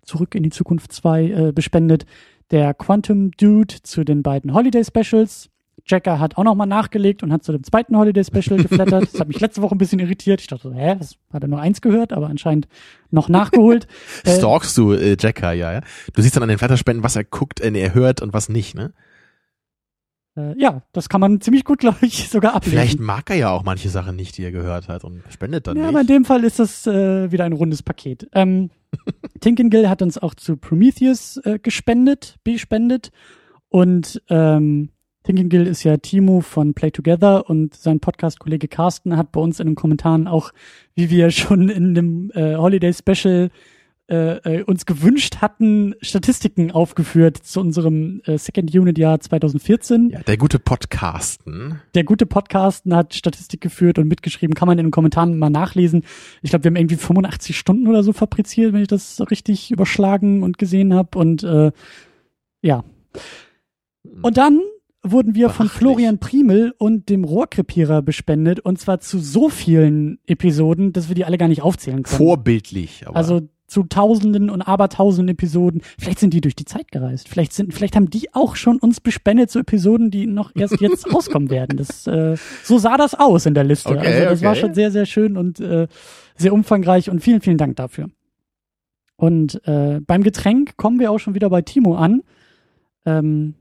Zurück 0.04 0.36
in 0.36 0.44
die 0.44 0.52
Zukunft 0.52 0.94
2 0.94 1.24
äh, 1.26 1.52
bespendet. 1.52 2.06
Der 2.52 2.74
Quantum 2.74 3.32
Dude 3.32 3.76
zu 3.84 4.06
den 4.06 4.24
beiden 4.24 4.54
Holiday 4.54 4.86
Specials. 4.86 5.50
Jacker 5.86 6.20
hat 6.20 6.38
auch 6.38 6.44
nochmal 6.44 6.68
nachgelegt 6.68 7.24
und 7.24 7.32
hat 7.32 7.44
zu 7.44 7.52
dem 7.52 7.64
zweiten 7.64 7.98
Holiday 7.98 8.24
Special 8.24 8.58
geflattert. 8.62 9.14
Das 9.14 9.20
hat 9.20 9.28
mich 9.28 9.40
letzte 9.40 9.62
Woche 9.62 9.76
ein 9.76 9.78
bisschen 9.78 10.00
irritiert. 10.00 10.42
Ich 10.42 10.48
dachte, 10.48 10.70
so, 10.70 10.74
hä, 10.74 10.96
das 10.98 11.16
hat 11.34 11.44
er 11.44 11.48
nur 11.50 11.60
eins 11.60 11.82
gehört, 11.82 12.14
aber 12.14 12.28
anscheinend 12.28 12.68
noch 13.10 13.30
nachgeholt. 13.30 13.88
Äh, 14.24 14.32
Stalkst 14.38 14.78
du 14.78 14.94
äh, 14.94 15.16
Jacker, 15.20 15.54
ja, 15.54 15.74
ja? 15.74 15.82
Du 16.14 16.22
siehst 16.22 16.36
dann 16.36 16.44
an 16.44 16.50
den 16.50 16.58
Flatterspenden, 16.58 17.04
was 17.04 17.16
er 17.16 17.24
guckt, 17.24 17.60
äh, 17.60 17.72
er 17.72 17.94
hört 17.94 18.22
und 18.22 18.34
was 18.34 18.50
nicht, 18.50 18.76
ne? 18.76 18.94
äh, 20.38 20.58
ja, 20.58 20.84
das 20.94 21.10
kann 21.10 21.20
man 21.22 21.42
ziemlich 21.42 21.66
gut, 21.66 21.80
glaube 21.82 21.98
ich, 22.02 22.30
sogar 22.30 22.54
ablesen. 22.56 22.78
Vielleicht 22.78 23.00
mag 23.00 23.30
er 23.30 23.36
ja 23.36 23.50
auch 23.50 23.64
manche 23.64 23.90
Sachen 23.90 24.16
nicht, 24.16 24.38
die 24.38 24.44
er 24.44 24.52
gehört 24.52 24.88
hat 24.88 25.04
und 25.04 25.24
spendet 25.30 25.68
dann 25.68 25.76
Ja, 25.78 25.84
nicht. 25.84 25.90
aber 25.90 26.02
in 26.02 26.08
dem 26.08 26.26
Fall 26.26 26.44
ist 26.44 26.60
das 26.60 26.88
äh, 26.88 27.32
wieder 27.32 27.44
ein 27.46 27.54
rundes 27.54 27.84
Paket. 27.84 28.30
Ähm, 28.34 28.70
Tinkengill 29.40 29.90
hat 29.90 30.02
uns 30.02 30.18
auch 30.18 30.36
zu 30.36 30.58
Prometheus 30.58 31.38
äh, 31.38 31.60
gespendet, 31.60 32.38
bespendet. 32.44 33.12
Und 33.70 34.22
ähm, 34.30 34.90
Tinkengill 35.24 35.68
ist 35.68 35.84
ja 35.84 35.98
Timo 35.98 36.42
von 36.42 36.74
Play 36.74 36.92
Together 36.92 37.50
und 37.50 37.76
sein 37.76 38.00
Podcast-Kollege 38.00 38.68
Carsten 38.68 39.18
hat 39.18 39.32
bei 39.32 39.40
uns 39.40 39.60
in 39.60 39.68
den 39.68 39.76
Kommentaren 39.76 40.28
auch, 40.28 40.52
wie 40.96 41.10
wir 41.10 41.32
schon 41.32 41.70
in 41.70 41.94
dem 41.94 42.32
äh, 42.34 42.56
Holiday 42.56 42.94
Special 42.94 43.52
äh, 44.12 44.58
äh, 44.58 44.64
uns 44.64 44.86
gewünscht 44.86 45.38
hatten, 45.38 45.96
Statistiken 46.02 46.72
aufgeführt 46.72 47.38
zu 47.38 47.62
unserem 47.62 48.22
äh, 48.26 48.38
Second 48.38 48.76
Unit 48.76 48.98
Jahr 48.98 49.22
2014 49.22 50.10
ja, 50.10 50.20
der 50.24 50.36
gute 50.36 50.60
Podcasten. 50.60 51.80
der 51.96 52.04
gute 52.04 52.26
Podcasten 52.26 52.94
hat 52.94 53.14
Statistik 53.14 53.62
geführt 53.62 54.00
und 54.00 54.10
mitgeschrieben, 54.10 54.54
kann 54.54 54.68
man 54.68 54.80
in 54.80 54.88
den 54.88 54.92
Kommentaren 54.92 55.40
mal 55.40 55.50
nachlesen. 55.50 56.04
Ich 56.42 56.50
glaube, 56.50 56.66
wir 56.66 56.72
haben 56.72 56.76
irgendwie 56.76 56.98
85 56.98 57.58
Stunden 57.58 57.88
oder 57.88 58.04
so 58.04 58.12
fabriziert, 58.12 58.74
wenn 58.74 58.82
ich 58.82 58.90
das 58.90 59.22
richtig 59.32 59.72
überschlagen 59.72 60.44
und 60.44 60.58
gesehen 60.58 60.94
habe. 60.94 61.18
Und 61.18 61.44
äh, 61.44 61.72
ja. 62.62 62.84
Und 64.22 64.36
dann 64.36 64.60
wurden 65.04 65.36
wir 65.36 65.50
von. 65.50 65.68
Florian 65.70 66.20
Primel 66.20 66.74
und 66.78 67.10
dem 67.10 67.24
Rohrkrepierer 67.24 68.02
bespendet 68.02 68.60
und 68.60 68.80
zwar 68.80 69.00
zu 69.00 69.20
so 69.20 69.50
vielen 69.50 70.20
Episoden, 70.28 70.94
dass 70.94 71.08
wir 71.08 71.16
die 71.16 71.26
alle 71.26 71.38
gar 71.38 71.48
nicht 71.48 71.62
aufzählen 71.62 72.04
können. 72.04 72.18
Vorbildlich. 72.18 73.04
Aber 73.08 73.16
Also 73.16 73.42
zu 73.72 73.84
tausenden 73.84 74.50
und 74.50 74.62
abertausenden 74.62 75.34
Episoden. 75.34 75.82
Vielleicht 75.98 76.20
sind 76.20 76.34
die 76.34 76.42
durch 76.42 76.58
die 76.58 76.66
Zeit 76.66 76.92
gereist. 76.92 77.30
Vielleicht 77.30 77.54
sind, 77.54 77.74
vielleicht 77.74 77.96
haben 77.96 78.10
die 78.10 78.34
auch 78.34 78.58
schon 78.58 78.78
uns 78.80 79.00
bespendet 79.00 79.50
zu 79.50 79.60
Episoden, 79.60 80.12
die 80.12 80.28
noch 80.28 80.52
erst 80.54 80.82
jetzt 80.82 81.12
rauskommen 81.14 81.50
werden. 81.50 81.78
Das, 81.78 82.06
äh, 82.06 82.36
so 82.64 82.78
sah 82.78 82.98
das 82.98 83.16
aus 83.16 83.46
in 83.46 83.54
der 83.54 83.64
Liste. 83.64 83.92
Okay, 83.92 84.08
also 84.08 84.24
das 84.26 84.42
war 84.42 84.52
okay. 84.52 84.60
schon 84.60 84.74
sehr, 84.74 84.92
sehr 84.92 85.06
schön 85.06 85.38
und 85.38 85.62
äh, 85.62 85.88
sehr 86.36 86.52
umfangreich 86.52 87.10
und 87.10 87.22
vielen, 87.22 87.40
vielen 87.40 87.58
Dank 87.58 87.78
dafür. 87.78 88.10
Und 89.16 89.66
äh, 89.66 90.02
beim 90.02 90.24
Getränk 90.24 90.76
kommen 90.76 91.00
wir 91.00 91.10
auch 91.10 91.20
schon 91.20 91.34
wieder 91.34 91.50
bei 91.50 91.62
Timo 91.62 91.96
an. 91.96 92.24
Ähm, 93.06 93.54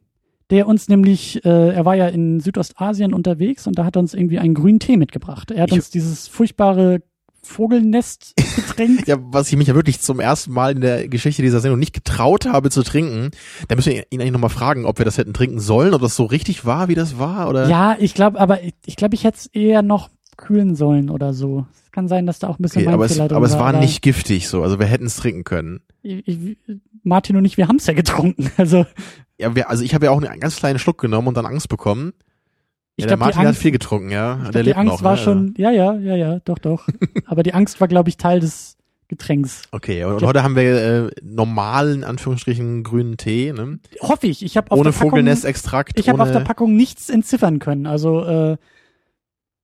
der 0.51 0.67
uns 0.67 0.89
nämlich, 0.89 1.45
äh, 1.45 1.69
er 1.75 1.85
war 1.85 1.95
ja 1.95 2.09
in 2.09 2.41
Südostasien 2.41 3.15
unterwegs 3.15 3.67
und 3.67 3.79
da 3.79 3.85
hat 3.85 3.97
er 3.97 4.01
uns 4.01 4.15
irgendwie 4.15 4.39
einen 4.39 4.55
grünen 4.55 4.81
Tee 4.81 4.97
mitgebracht. 4.97 5.51
Er 5.51 5.63
hat 5.63 5.71
Ich- 5.71 5.77
uns 5.77 5.91
dieses 5.91 6.29
furchtbare 6.29 7.01
Vogelnest-Getränk 7.43 9.07
ja, 9.07 9.17
was 9.21 9.51
ich 9.51 9.57
mich 9.57 9.69
ja 9.69 9.75
wirklich 9.75 10.01
zum 10.01 10.21
ersten 10.21 10.53
Mal 10.53 10.73
in 10.73 10.81
der 10.81 11.09
Geschichte 11.09 11.43
dieser 11.43 11.61
Sendung 11.61 11.79
nicht 11.79 11.95
getraut 11.95 12.47
habe 12.47 12.71
zu 12.71 12.83
trinken, 12.83 13.31
da 13.69 13.77
müssen 13.77 13.93
wir 13.93 14.05
ihn 14.11 14.21
eigentlich 14.21 14.33
nochmal 14.33 14.51
fragen, 14.51 14.85
ob 14.85 14.99
wir 14.99 15.05
das 15.05 15.19
hätten 15.19 15.33
trinken 15.33 15.61
sollen, 15.61 15.95
ob 15.95 16.03
das 16.03 16.17
so 16.17 16.25
richtig 16.25 16.65
war, 16.67 16.89
wie 16.89 16.95
das 16.95 17.19
war, 17.19 17.49
oder? 17.49 17.69
Ja, 17.69 17.97
ich 17.99 18.15
glaube, 18.15 18.39
aber 18.41 18.63
ich, 18.63 18.75
ich 18.87 18.97
glaube, 18.97 19.15
ich 19.15 19.25
hätte 19.25 19.39
es 19.39 19.47
eher 19.47 19.83
noch 19.83 20.11
kühlen 20.37 20.75
sollen 20.75 21.11
oder 21.11 21.33
so. 21.35 21.67
Es 21.85 21.91
kann 21.93 22.09
sein, 22.09 22.27
dass 22.27 22.39
da 22.39 22.49
auch 22.49 22.59
ein 22.59 22.63
bisschen 22.63 22.81
Okay, 22.83 22.87
mein 22.87 22.95
aber 22.95 23.05
es, 23.07 23.19
aber 23.21 23.47
es 23.47 23.59
war 23.59 23.73
nicht 23.73 24.01
giftig 24.03 24.49
so, 24.49 24.63
also 24.63 24.79
wir 24.79 24.87
hätten 24.87 25.07
es 25.07 25.17
trinken 25.17 25.45
können. 25.45 25.81
Ich, 26.03 26.27
ich, 26.27 26.57
Martin 27.03 27.37
und 27.37 27.45
ich, 27.45 27.57
wir 27.57 27.69
haben 27.69 27.77
es 27.77 27.87
ja 27.87 27.95
getrunken. 27.95 28.51
Also 28.57 28.87
Ja, 29.41 29.55
wir, 29.57 29.71
also 29.71 29.83
ich 29.83 29.95
habe 29.95 30.07
ja 30.07 30.11
auch 30.13 30.23
einen 30.23 30.41
ganz 30.41 30.57
kleinen 30.57 30.79
Schluck 30.79 30.99
genommen 30.99 31.29
und 31.29 31.37
dann 31.37 31.47
Angst 31.47 31.69
bekommen. 31.69 32.13
ich 32.97 33.05
ja, 33.05 33.09
der 33.09 33.17
die 33.17 33.21
Martin 33.21 33.41
hat 33.41 33.47
Angst, 33.49 33.61
viel 33.63 33.71
getrunken, 33.73 34.11
ja. 34.11 34.37
ich 34.37 34.43
der 34.43 34.51
glaub, 34.51 34.53
die 34.63 34.69
lebt 34.69 34.77
Angst 34.79 34.93
noch, 34.97 35.03
war 35.03 35.13
ne? 35.17 35.19
schon, 35.19 35.55
ja, 35.57 35.71
ja, 35.71 35.95
ja, 35.95 36.17
ja, 36.17 36.39
doch, 36.41 36.59
doch. 36.59 36.87
aber 37.27 37.43
die 37.43 37.55
Angst 37.55 37.81
war, 37.81 37.89
glaube 37.89 38.09
ich, 38.11 38.17
Teil 38.17 38.41
des 38.41 38.77
Getränks. 39.09 39.63
Okay, 39.73 40.05
und 40.05 40.21
Ja. 40.21 40.29
heute 40.29 40.43
haben 40.45 40.55
wir 40.55 41.07
äh, 41.07 41.11
normalen, 41.23 42.05
Anführungsstrichen, 42.05 42.85
grünen 42.85 43.17
Tee, 43.17 43.53
ne? 43.53 43.81
Hoffe 44.01 44.29
ich. 44.29 44.45
Ich 44.45 44.57
habe 44.57 44.71
auf 44.71 44.79
Ohne 44.79 44.93
Vogelnestextrakt, 44.93 45.99
ich 45.99 46.09
habe 46.09 46.23
auf 46.23 46.31
der 46.31 46.41
Packung 46.41 46.77
nichts 46.77 47.09
entziffern 47.11 47.59
können. 47.59 47.87
Also 47.87 48.25
äh, 48.25 48.57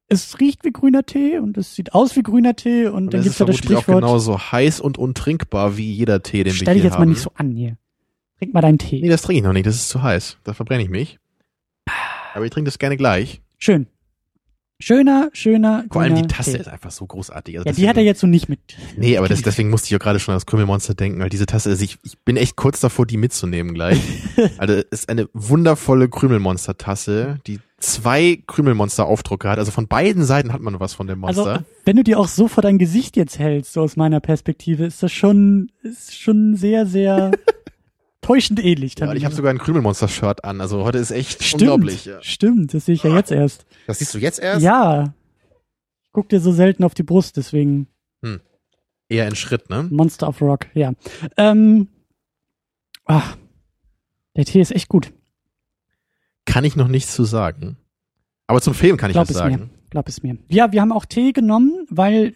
es 0.08 0.38
riecht 0.40 0.64
wie 0.64 0.72
grüner 0.72 1.04
Tee 1.04 1.38
und 1.38 1.56
es 1.58 1.74
sieht 1.74 1.92
aus 1.94 2.16
wie 2.16 2.22
grüner 2.22 2.56
Tee 2.56 2.86
und, 2.86 2.94
und 3.06 3.14
dann 3.14 3.20
es 3.20 3.24
gibt's 3.26 3.36
ist 3.36 3.40
ja 3.40 3.46
das 3.46 3.56
vermutlich 3.56 3.78
auch 3.78 3.82
Sprichwort. 3.82 4.02
genauso 4.04 4.38
heiß 4.38 4.80
und 4.80 4.98
untrinkbar 4.98 5.76
wie 5.76 5.92
jeder 5.92 6.22
Tee, 6.22 6.38
den 6.44 6.46
wir 6.46 6.52
Stell 6.54 6.74
hier 6.74 6.74
dich 6.74 6.84
jetzt 6.84 6.92
haben. 6.94 7.00
mal 7.02 7.06
nicht 7.10 7.20
so 7.22 7.30
an 7.34 7.50
hier. 7.52 7.76
Trink 8.38 8.52
mal 8.54 8.60
deinen 8.60 8.78
Tee. 8.78 9.00
Nee, 9.00 9.08
das 9.08 9.22
trinke 9.22 9.38
ich 9.38 9.44
noch 9.44 9.52
nicht, 9.52 9.66
das 9.66 9.76
ist 9.76 9.88
zu 9.88 10.02
heiß. 10.02 10.38
Da 10.44 10.52
verbrenne 10.52 10.82
ich 10.82 10.90
mich. 10.90 11.18
Aber 12.34 12.44
ich 12.44 12.50
trinke 12.50 12.68
das 12.68 12.78
gerne 12.78 12.96
gleich. 12.96 13.40
Schön. 13.58 13.86
Schöner, 14.78 15.30
schöner. 15.32 15.86
Vor 15.90 16.02
allem 16.02 16.16
die 16.16 16.26
Tasse 16.26 16.52
Tee. 16.52 16.58
ist 16.58 16.68
einfach 16.68 16.90
so 16.90 17.06
großartig. 17.06 17.56
Also 17.56 17.64
Ja, 17.66 17.72
die 17.72 17.76
deswegen- 17.76 17.88
hat 17.88 17.96
er 17.96 18.02
jetzt 18.02 18.20
so 18.20 18.26
nicht 18.26 18.50
mit. 18.50 18.60
Nee, 18.98 19.16
aber 19.16 19.26
das, 19.26 19.40
deswegen 19.42 19.70
musste 19.70 19.86
ich 19.86 19.90
ja 19.92 19.96
gerade 19.98 20.18
schon 20.20 20.32
an 20.32 20.36
das 20.36 20.44
Krümelmonster 20.44 20.92
denken, 20.94 21.18
weil 21.20 21.30
diese 21.30 21.46
Tasse, 21.46 21.70
also 21.70 21.82
ich, 21.82 21.96
ich 22.02 22.18
bin 22.18 22.36
echt 22.36 22.56
kurz 22.56 22.80
davor, 22.80 23.06
die 23.06 23.16
mitzunehmen 23.16 23.72
gleich. 23.72 23.98
also 24.58 24.74
es 24.74 24.84
ist 24.90 25.08
eine 25.08 25.30
wundervolle 25.32 26.10
Krümelmonster-Tasse, 26.10 27.38
die 27.46 27.60
zwei 27.78 28.42
Krümelmonster-Aufdrucke 28.46 29.48
hat. 29.48 29.58
Also 29.58 29.70
von 29.70 29.88
beiden 29.88 30.24
Seiten 30.24 30.52
hat 30.52 30.60
man 30.60 30.78
was 30.78 30.92
von 30.92 31.06
dem 31.06 31.20
Monster. 31.20 31.46
Also, 31.46 31.64
wenn 31.86 31.96
du 31.96 32.04
dir 32.04 32.18
auch 32.18 32.28
so 32.28 32.46
vor 32.46 32.62
dein 32.62 32.76
Gesicht 32.76 33.16
jetzt 33.16 33.38
hältst, 33.38 33.72
so 33.72 33.80
aus 33.80 33.96
meiner 33.96 34.20
Perspektive, 34.20 34.84
ist 34.84 35.02
das 35.02 35.10
schon, 35.12 35.70
ist 35.82 36.14
schon 36.18 36.54
sehr, 36.54 36.84
sehr 36.84 37.30
täuschend 38.26 38.64
ähnlich. 38.64 38.98
ja, 38.98 39.12
ich 39.12 39.24
habe 39.24 39.34
sogar 39.34 39.50
ein 39.50 39.58
Krümelmonster-Shirt 39.58 40.44
an. 40.44 40.60
Also 40.60 40.84
heute 40.84 40.98
ist 40.98 41.10
echt 41.10 41.42
Stimmt, 41.42 41.62
unglaublich. 41.62 42.04
Ja. 42.04 42.22
stimmt, 42.22 42.74
das 42.74 42.86
sehe 42.86 42.94
ich 42.94 43.02
ja 43.02 43.14
jetzt 43.14 43.30
erst. 43.30 43.66
Das 43.86 43.98
siehst 43.98 44.14
du 44.14 44.18
jetzt 44.18 44.38
erst? 44.38 44.62
Ja. 44.62 45.14
Ich 46.02 46.12
guck 46.12 46.28
dir 46.28 46.40
so 46.40 46.52
selten 46.52 46.84
auf 46.84 46.94
die 46.94 47.02
Brust, 47.02 47.36
deswegen 47.36 47.88
Eher 49.08 49.28
in 49.28 49.36
Schritt, 49.36 49.70
ne? 49.70 49.86
Monster 49.90 50.28
of 50.28 50.40
Rock, 50.40 50.66
ja. 50.74 50.92
Ähm, 51.36 51.88
ach, 53.04 53.36
der 54.36 54.44
Tee 54.44 54.60
ist 54.60 54.72
echt 54.72 54.88
gut. 54.88 55.12
Kann 56.44 56.64
ich 56.64 56.76
noch 56.76 56.88
nichts 56.88 57.14
zu 57.14 57.24
sagen. 57.24 57.76
Aber 58.48 58.60
zum 58.60 58.74
Film 58.74 58.96
kann 58.96 59.10
ich 59.10 59.14
Glaub 59.14 59.28
was 59.28 59.36
sagen. 59.36 59.54
mir. 59.54 59.68
Glaub 59.90 60.08
es 60.08 60.22
mir. 60.22 60.38
Ja, 60.48 60.72
wir 60.72 60.80
haben 60.80 60.92
auch 60.92 61.04
Tee 61.04 61.32
genommen, 61.32 61.86
weil, 61.88 62.34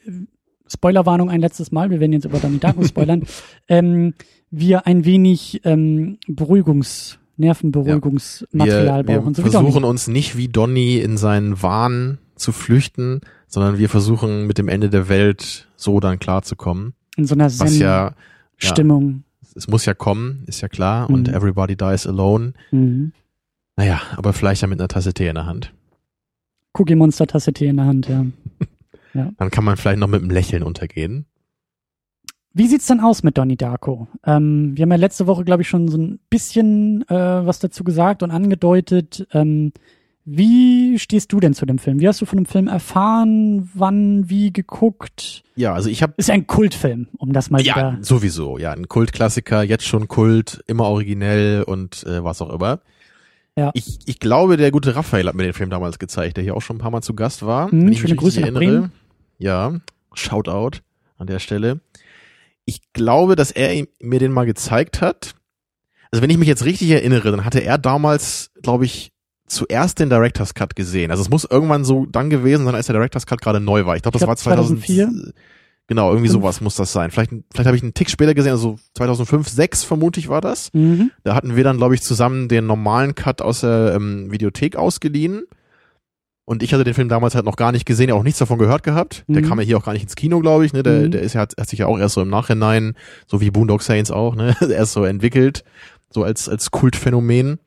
Spoilerwarnung 0.69 1.29
ein 1.29 1.41
letztes 1.41 1.73
Mal, 1.73 1.91
wir 1.91 1.99
werden 1.99 2.13
jetzt 2.13 2.25
über 2.25 2.39
Donnie 2.39 2.59
Darko 2.59 2.85
spoilern, 2.85 3.25
ähm, 3.69 4.15
wir 4.51 4.87
ein 4.87 5.05
wenig 5.05 5.61
ähm, 5.65 6.19
Beruhigungs-, 6.29 7.17
Nervenberuhigungsmaterial 7.37 9.07
wir, 9.07 9.17
brauchen. 9.19 9.37
wir 9.37 9.45
so 9.45 9.51
versuchen 9.51 9.85
uns 9.85 10.09
nicht 10.09 10.37
wie 10.37 10.49
Donny 10.49 10.99
in 10.99 11.17
seinen 11.17 11.63
Wahn 11.63 12.19
zu 12.37 12.53
flüchten, 12.53 13.21
sondern 13.47 13.79
wir 13.79 13.89
versuchen 13.89 14.47
mit 14.47 14.59
dem 14.59 14.69
Ende 14.69 14.91
der 14.91 15.09
Welt 15.09 15.69
so 15.77 16.01
dann 16.01 16.19
klarzukommen. 16.19 16.95
In 17.17 17.27
so 17.27 17.35
einer 17.35 17.47
Was 17.47 17.79
ja, 17.79 18.15
Zen-Stimmung. 18.59 19.25
es 19.55 19.69
muss 19.69 19.85
ja 19.85 19.95
kommen, 19.95 20.45
ist 20.47 20.61
ja 20.61 20.69
klar. 20.69 21.11
Und 21.11 21.29
Mhm. 21.29 21.35
everybody 21.35 21.77
dies 21.77 22.07
alone. 22.07 22.53
Mhm. 22.71 23.13
Naja, 23.77 24.01
aber 24.17 24.33
vielleicht 24.33 24.63
ja 24.63 24.69
mit 24.69 24.79
einer 24.81 24.89
Tasse 24.89 25.13
Tee 25.15 25.29
in 25.29 25.35
der 25.37 25.47
Hand. 25.47 25.73
Cookie 26.75 26.95
Monster 26.95 27.27
Tasse 27.27 27.53
Tee 27.53 27.67
in 27.67 27.77
der 27.79 27.87
Hand, 27.87 28.09
ja. 28.09 28.25
Dann 29.39 29.51
kann 29.51 29.65
man 29.65 29.77
vielleicht 29.77 29.99
noch 29.99 30.07
mit 30.09 30.21
einem 30.23 30.31
Lächeln 30.31 30.63
untergehen. 30.63 31.27
Wie 32.53 32.67
sieht's 32.67 32.87
denn 32.87 33.01
aus 33.01 33.23
mit 33.23 33.39
Donnie 33.39 33.57
Darko? 33.57 34.09
Ähm, 34.25 34.73
wir 34.77 34.83
haben 34.83 34.91
ja 34.91 34.97
letzte 34.97 35.27
Woche, 35.27 35.45
glaube 35.45 35.63
ich, 35.63 35.69
schon 35.69 35.89
so 35.89 35.99
ein 35.99 36.19
bisschen 36.31 37.09
äh, 37.09 37.15
was 37.47 37.61
dazu 37.61 37.85
gesagt 37.85 38.23
und 38.23 38.31
angedeutet. 38.33 39.27
Ähm, 39.33 39.73
wie 40.25 40.99
stehst 40.99 41.33
du 41.33 41.41
denn 41.41 41.55
zu 41.55 41.65
dem 41.65 41.79
Film? 41.79 42.01
Wie 42.01 42.09
hast 42.09 42.21
du 42.21 42.27
von 42.27 42.39
dem 42.39 42.47
Film 42.47 42.69
erfahren? 42.69 43.71
Wann? 43.75 44.29
Wie 44.29 44.53
geguckt? 44.53 45.43
Ja, 45.57 45.75
also 45.75 45.89
ich 45.89 46.03
habe 46.03 46.15
Ist 46.17 46.29
ja 46.29 46.35
ein 46.35 46.47
Kultfilm, 46.47 47.09
um 47.19 47.33
das 47.33 47.51
mal 47.51 47.61
ja 47.63 47.77
wieder. 47.77 47.99
sowieso, 48.01 48.59
ja, 48.59 48.73
ein 48.73 48.89
Kultklassiker, 48.89 49.63
jetzt 49.63 49.87
schon 49.87 50.09
Kult, 50.09 50.63
immer 50.67 50.85
originell 50.85 51.63
und 51.63 52.05
äh, 52.05 52.23
was 52.23 52.43
auch 52.43 52.51
immer. 52.51 52.81
Ja. 53.57 53.71
Ich, 53.75 53.99
ich 54.07 54.21
glaube, 54.21 54.57
der 54.57 54.71
gute 54.71 54.95
Raphael 54.95 55.27
hat 55.27 55.35
mir 55.35 55.43
den 55.45 55.53
Film 55.53 55.71
damals 55.71 55.99
gezeigt, 55.99 56.37
der 56.37 56.45
hier 56.45 56.57
auch 56.57 56.63
schon 56.63 56.77
ein 56.77 56.81
paar 56.81 56.91
Mal 56.91 57.03
zu 57.03 57.15
Gast 57.15 57.45
war. 57.45 57.67
Mhm, 57.67 57.87
wenn 57.87 57.93
ich 57.93 58.01
schöne 58.01 58.13
mich 58.15 58.21
Grüße 58.21 58.41
Bremen. 58.53 58.93
Ja, 59.39 59.81
Shoutout 60.15 60.79
an 61.19 61.27
der 61.27 61.39
Stelle. 61.39 61.81
Ich 62.71 62.93
glaube, 62.93 63.35
dass 63.35 63.51
er 63.51 63.85
mir 64.01 64.21
den 64.21 64.31
mal 64.31 64.47
gezeigt 64.47 65.01
hat. 65.01 65.35
Also 66.13 66.23
wenn 66.23 66.31
ich 66.31 66.39
mich 66.39 66.47
jetzt 66.47 66.65
richtig 66.65 66.89
erinnere, 66.91 67.33
dann 67.33 67.45
hatte 67.45 67.59
er 67.59 67.79
damals, 67.79 68.53
glaube 68.63 68.85
ich, 68.85 69.11
zuerst 69.49 69.99
den 69.99 70.09
Director's 70.09 70.55
Cut 70.55 70.77
gesehen. 70.77 71.11
Also 71.11 71.21
es 71.25 71.31
muss 71.31 71.45
irgendwann 71.45 71.85
so 71.85 72.07
dann 72.07 72.31
gewesen 72.31 72.65
sein, 72.65 72.77
als 72.77 72.87
der 72.87 72.95
Director's 72.95 73.27
Cut 73.27 73.41
gerade 73.41 73.59
neu 73.59 73.87
war. 73.87 73.97
Ich 73.97 74.03
glaube, 74.03 74.13
das 74.13 74.23
Ich 74.23 74.27
glaub, 74.27 74.29
war 74.29 74.37
2004. 74.37 75.07
2004. 75.07 75.33
Genau, 75.89 76.11
irgendwie 76.11 76.29
Fünf. 76.29 76.43
sowas 76.43 76.61
muss 76.61 76.77
das 76.77 76.93
sein. 76.93 77.11
Vielleicht, 77.11 77.33
vielleicht 77.53 77.67
habe 77.67 77.77
ich 77.77 77.83
einen 77.83 77.95
Tick 77.95 78.09
später 78.09 78.35
gesehen, 78.35 78.53
also 78.53 78.79
2005, 78.97 79.49
6 79.49 79.83
vermute 79.83 80.21
ich 80.21 80.29
war 80.29 80.41
das. 80.41 80.73
Mhm. 80.73 81.11
Da 81.25 81.35
hatten 81.35 81.57
wir 81.57 81.65
dann, 81.65 81.79
glaube 81.79 81.97
ich, 81.97 82.03
zusammen 82.03 82.47
den 82.47 82.67
normalen 82.67 83.17
Cut 83.17 83.43
aus 83.43 83.63
der 83.63 83.95
ähm, 83.97 84.31
Videothek 84.31 84.77
ausgeliehen. 84.77 85.43
Und 86.45 86.63
ich 86.65 86.73
hatte 86.73 86.83
den 86.85 86.95
Film 86.95 87.09
damals 87.09 87.35
halt 87.37 87.45
noch 87.45 87.57
gar 87.57 87.71
nicht 87.71 87.87
gesehen, 87.87 88.11
auch 88.11 88.23
nichts 88.25 88.41
davon 88.41 88.59
gehört 88.59 88.83
gehabt. 88.83 89.25
Der 89.29 89.43
Mhm. 89.43 89.49
kam 89.49 89.61
ja 89.61 89.67
hier 89.67 89.79
auch 89.79 89.85
gar 89.85 89.93
nicht 89.93 90.03
ins 90.03 90.17
Kino, 90.17 90.41
glaube 90.41 90.67
ich. 90.67 90.73
Ne? 90.73 90.83
Der, 90.83 91.03
Mhm. 91.03 91.11
der 91.13 91.21
ist 91.23 91.35
ja, 91.35 91.43
hat, 91.43 91.55
hat 91.59 91.69
sich 91.69 91.79
ja 91.79 91.87
auch 91.87 91.99
erst 91.99 92.15
so 92.15 92.23
im 92.23 92.29
Nachhinein, 92.29 92.95
so 93.27 93.41
wie 93.41 93.51
Boondock 93.51 93.83
Saints 93.83 94.11
auch, 94.11 94.35
ne? 94.35 94.57
erst 94.61 94.93
so 94.93 95.05
entwickelt, 95.05 95.63
so 96.11 96.25
als, 96.25 96.49
als 96.49 96.71
Kultphänomen. 96.73 97.61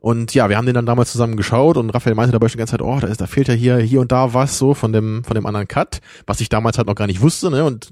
Und 0.00 0.32
ja, 0.34 0.48
wir 0.48 0.56
haben 0.56 0.66
den 0.66 0.76
dann 0.76 0.86
damals 0.86 1.10
zusammen 1.10 1.36
geschaut 1.36 1.76
und 1.76 1.90
Raphael 1.90 2.14
meinte 2.14 2.30
dabei 2.30 2.46
schon 2.48 2.52
die 2.52 2.58
ganze 2.58 2.72
Zeit, 2.72 2.82
oh, 2.82 2.98
da 3.00 3.08
ist, 3.08 3.20
da 3.20 3.26
fehlt 3.26 3.48
ja 3.48 3.54
hier, 3.54 3.78
hier 3.78 4.00
und 4.00 4.12
da 4.12 4.32
was 4.32 4.56
so 4.56 4.74
von 4.74 4.92
dem, 4.92 5.24
von 5.24 5.34
dem 5.34 5.44
anderen 5.44 5.66
Cut, 5.66 6.00
was 6.26 6.40
ich 6.40 6.48
damals 6.48 6.78
halt 6.78 6.86
noch 6.86 6.94
gar 6.94 7.08
nicht 7.08 7.20
wusste, 7.20 7.50
ne? 7.50 7.64
Und 7.64 7.90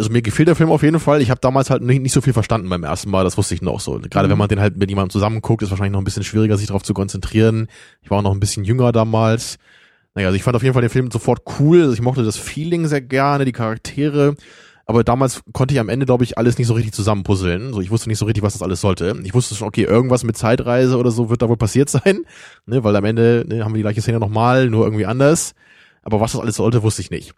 also 0.00 0.10
mir 0.10 0.22
gefiel 0.22 0.44
der 0.46 0.56
Film 0.56 0.70
auf 0.70 0.82
jeden 0.82 0.98
Fall. 0.98 1.22
Ich 1.22 1.30
habe 1.30 1.40
damals 1.40 1.70
halt 1.70 1.82
nicht, 1.82 2.02
nicht 2.02 2.12
so 2.12 2.20
viel 2.20 2.32
verstanden 2.32 2.68
beim 2.68 2.82
ersten 2.82 3.10
Mal, 3.10 3.22
das 3.24 3.36
wusste 3.36 3.54
ich 3.54 3.62
noch 3.62 3.80
so. 3.80 3.98
Gerade 4.00 4.26
Mhm. 4.28 4.32
wenn 4.32 4.38
man 4.38 4.48
den 4.48 4.60
halt 4.60 4.76
mit 4.76 4.88
jemandem 4.90 5.10
zusammen 5.10 5.40
guckt, 5.42 5.62
ist 5.62 5.70
wahrscheinlich 5.70 5.92
noch 5.92 6.00
ein 6.00 6.04
bisschen 6.04 6.24
schwieriger, 6.24 6.56
sich 6.56 6.66
darauf 6.66 6.82
zu 6.82 6.94
konzentrieren. 6.94 7.68
Ich 8.02 8.10
war 8.10 8.18
auch 8.18 8.22
noch 8.22 8.32
ein 8.34 8.40
bisschen 8.40 8.64
jünger 8.64 8.92
damals. 8.92 9.56
Naja, 10.14 10.26
also 10.28 10.36
ich 10.36 10.42
fand 10.42 10.56
auf 10.56 10.62
jeden 10.62 10.72
Fall 10.74 10.82
den 10.82 10.90
Film 10.90 11.10
sofort 11.10 11.42
cool. 11.60 11.82
Also 11.82 11.92
ich 11.92 12.02
mochte 12.02 12.24
das 12.24 12.36
Feeling 12.36 12.86
sehr 12.88 13.00
gerne, 13.00 13.44
die 13.44 13.52
Charaktere. 13.52 14.34
Aber 14.86 15.04
damals 15.04 15.42
konnte 15.52 15.72
ich 15.74 15.78
am 15.80 15.88
Ende, 15.88 16.04
glaube 16.04 16.24
ich, 16.24 16.36
alles 16.36 16.58
nicht 16.58 16.66
so 16.66 16.74
richtig 16.74 16.92
zusammenpuzzeln. 16.94 17.72
So, 17.72 17.80
ich 17.80 17.92
wusste 17.92 18.08
nicht 18.08 18.18
so 18.18 18.24
richtig, 18.24 18.42
was 18.42 18.54
das 18.54 18.62
alles 18.62 18.80
sollte. 18.80 19.14
Ich 19.22 19.34
wusste 19.34 19.54
schon, 19.54 19.68
okay, 19.68 19.84
irgendwas 19.84 20.24
mit 20.24 20.36
Zeitreise 20.36 20.96
oder 20.98 21.12
so 21.12 21.30
wird 21.30 21.42
da 21.42 21.48
wohl 21.48 21.56
passiert 21.56 21.88
sein. 21.90 22.24
Ne, 22.66 22.82
weil 22.82 22.96
am 22.96 23.04
Ende 23.04 23.44
ne, 23.46 23.64
haben 23.64 23.72
wir 23.72 23.76
die 23.78 23.82
gleiche 23.82 24.02
Szene 24.02 24.18
nochmal, 24.18 24.68
nur 24.68 24.84
irgendwie 24.84 25.06
anders. 25.06 25.52
Aber 26.02 26.20
was 26.20 26.32
das 26.32 26.40
alles 26.40 26.56
sollte, 26.56 26.82
wusste 26.82 27.02
ich 27.02 27.10
nicht. 27.10 27.34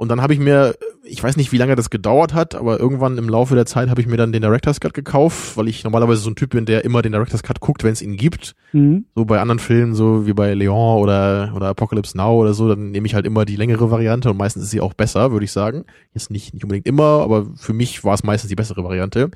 Und 0.00 0.10
dann 0.10 0.22
habe 0.22 0.32
ich 0.32 0.38
mir, 0.38 0.76
ich 1.02 1.20
weiß 1.20 1.36
nicht, 1.36 1.50
wie 1.50 1.56
lange 1.56 1.74
das 1.74 1.90
gedauert 1.90 2.32
hat, 2.32 2.54
aber 2.54 2.78
irgendwann 2.78 3.18
im 3.18 3.28
Laufe 3.28 3.56
der 3.56 3.66
Zeit 3.66 3.90
habe 3.90 4.00
ich 4.00 4.06
mir 4.06 4.16
dann 4.16 4.30
den 4.30 4.42
Director's 4.42 4.78
Cut 4.78 4.94
gekauft, 4.94 5.56
weil 5.56 5.66
ich 5.66 5.82
normalerweise 5.82 6.20
so 6.20 6.30
ein 6.30 6.36
Typ 6.36 6.50
bin, 6.50 6.66
der 6.66 6.84
immer 6.84 7.02
den 7.02 7.10
Director's 7.10 7.42
Cut 7.42 7.58
guckt, 7.58 7.82
wenn 7.82 7.94
es 7.94 8.00
ihn 8.00 8.16
gibt. 8.16 8.54
Mhm. 8.72 9.06
So 9.16 9.24
bei 9.24 9.40
anderen 9.40 9.58
Filmen, 9.58 9.96
so 9.96 10.24
wie 10.24 10.34
bei 10.34 10.54
Leon 10.54 11.02
oder, 11.02 11.52
oder 11.56 11.66
Apocalypse 11.66 12.16
Now 12.16 12.36
oder 12.36 12.54
so, 12.54 12.68
dann 12.68 12.92
nehme 12.92 13.08
ich 13.08 13.16
halt 13.16 13.26
immer 13.26 13.44
die 13.44 13.56
längere 13.56 13.90
Variante 13.90 14.30
und 14.30 14.36
meistens 14.36 14.62
ist 14.62 14.70
sie 14.70 14.80
auch 14.80 14.94
besser, 14.94 15.32
würde 15.32 15.44
ich 15.44 15.50
sagen. 15.50 15.84
Jetzt 16.14 16.30
nicht, 16.30 16.54
nicht 16.54 16.62
unbedingt 16.62 16.86
immer, 16.86 17.22
aber 17.24 17.48
für 17.56 17.72
mich 17.72 18.04
war 18.04 18.14
es 18.14 18.22
meistens 18.22 18.50
die 18.50 18.54
bessere 18.54 18.84
Variante. 18.84 19.32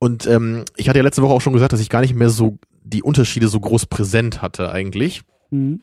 Und 0.00 0.26
ähm, 0.26 0.64
ich 0.76 0.88
hatte 0.88 0.98
ja 0.98 1.04
letzte 1.04 1.22
Woche 1.22 1.32
auch 1.32 1.40
schon 1.40 1.52
gesagt, 1.52 1.72
dass 1.72 1.80
ich 1.80 1.90
gar 1.90 2.00
nicht 2.00 2.16
mehr 2.16 2.28
so 2.28 2.58
die 2.82 3.04
Unterschiede 3.04 3.46
so 3.46 3.60
groß 3.60 3.86
präsent 3.86 4.42
hatte 4.42 4.72
eigentlich. 4.72 5.22
Mhm. 5.52 5.80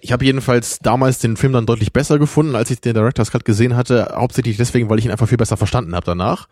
Ich 0.00 0.12
habe 0.12 0.24
jedenfalls 0.24 0.78
damals 0.80 1.18
den 1.18 1.36
Film 1.36 1.52
dann 1.52 1.66
deutlich 1.66 1.92
besser 1.92 2.18
gefunden, 2.18 2.54
als 2.54 2.70
ich 2.70 2.80
den 2.80 2.94
Director's 2.94 3.30
Cut 3.30 3.44
gesehen 3.44 3.76
hatte, 3.76 4.12
hauptsächlich 4.14 4.56
deswegen, 4.56 4.88
weil 4.88 4.98
ich 4.98 5.04
ihn 5.04 5.10
einfach 5.10 5.28
viel 5.28 5.38
besser 5.38 5.56
verstanden 5.56 5.94
habe 5.94 6.06
danach. 6.06 6.48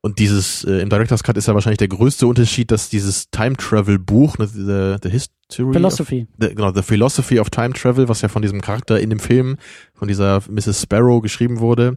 Und 0.00 0.20
dieses 0.20 0.62
äh, 0.62 0.78
im 0.78 0.88
Director's 0.88 1.24
Cut 1.24 1.36
ist 1.36 1.48
ja 1.48 1.54
wahrscheinlich 1.54 1.78
der 1.78 1.88
größte 1.88 2.28
Unterschied, 2.28 2.70
dass 2.70 2.88
dieses 2.88 3.28
Time 3.30 3.56
Travel 3.56 3.98
Buch, 3.98 4.38
ne, 4.38 4.46
the, 4.46 4.96
the 5.02 5.10
History 5.10 5.72
Philosophy. 5.72 6.28
Of, 6.30 6.36
the, 6.38 6.54
genau, 6.54 6.72
The 6.72 6.82
Philosophy 6.82 7.40
of 7.40 7.50
Time 7.50 7.72
Travel, 7.72 8.08
was 8.08 8.20
ja 8.20 8.28
von 8.28 8.42
diesem 8.42 8.60
Charakter 8.60 9.00
in 9.00 9.10
dem 9.10 9.18
Film, 9.18 9.56
von 9.94 10.06
dieser 10.06 10.42
Mrs. 10.48 10.82
Sparrow 10.82 11.20
geschrieben 11.22 11.58
wurde, 11.58 11.96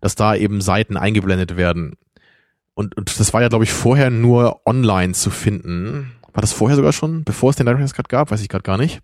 dass 0.00 0.14
da 0.14 0.36
eben 0.36 0.60
Seiten 0.60 0.96
eingeblendet 0.96 1.56
werden. 1.56 1.96
Und, 2.74 2.96
und 2.96 3.18
das 3.18 3.32
war 3.32 3.42
ja, 3.42 3.48
glaube 3.48 3.64
ich, 3.64 3.72
vorher 3.72 4.10
nur 4.10 4.60
online 4.64 5.12
zu 5.14 5.30
finden. 5.30 6.12
War 6.32 6.42
das 6.42 6.52
vorher 6.52 6.76
sogar 6.76 6.92
schon, 6.92 7.24
bevor 7.24 7.50
es 7.50 7.56
den 7.56 7.66
Director's 7.66 7.94
Cut 7.94 8.08
gab? 8.08 8.30
Weiß 8.30 8.42
ich 8.42 8.48
gerade 8.48 8.62
gar 8.62 8.78
nicht. 8.78 9.00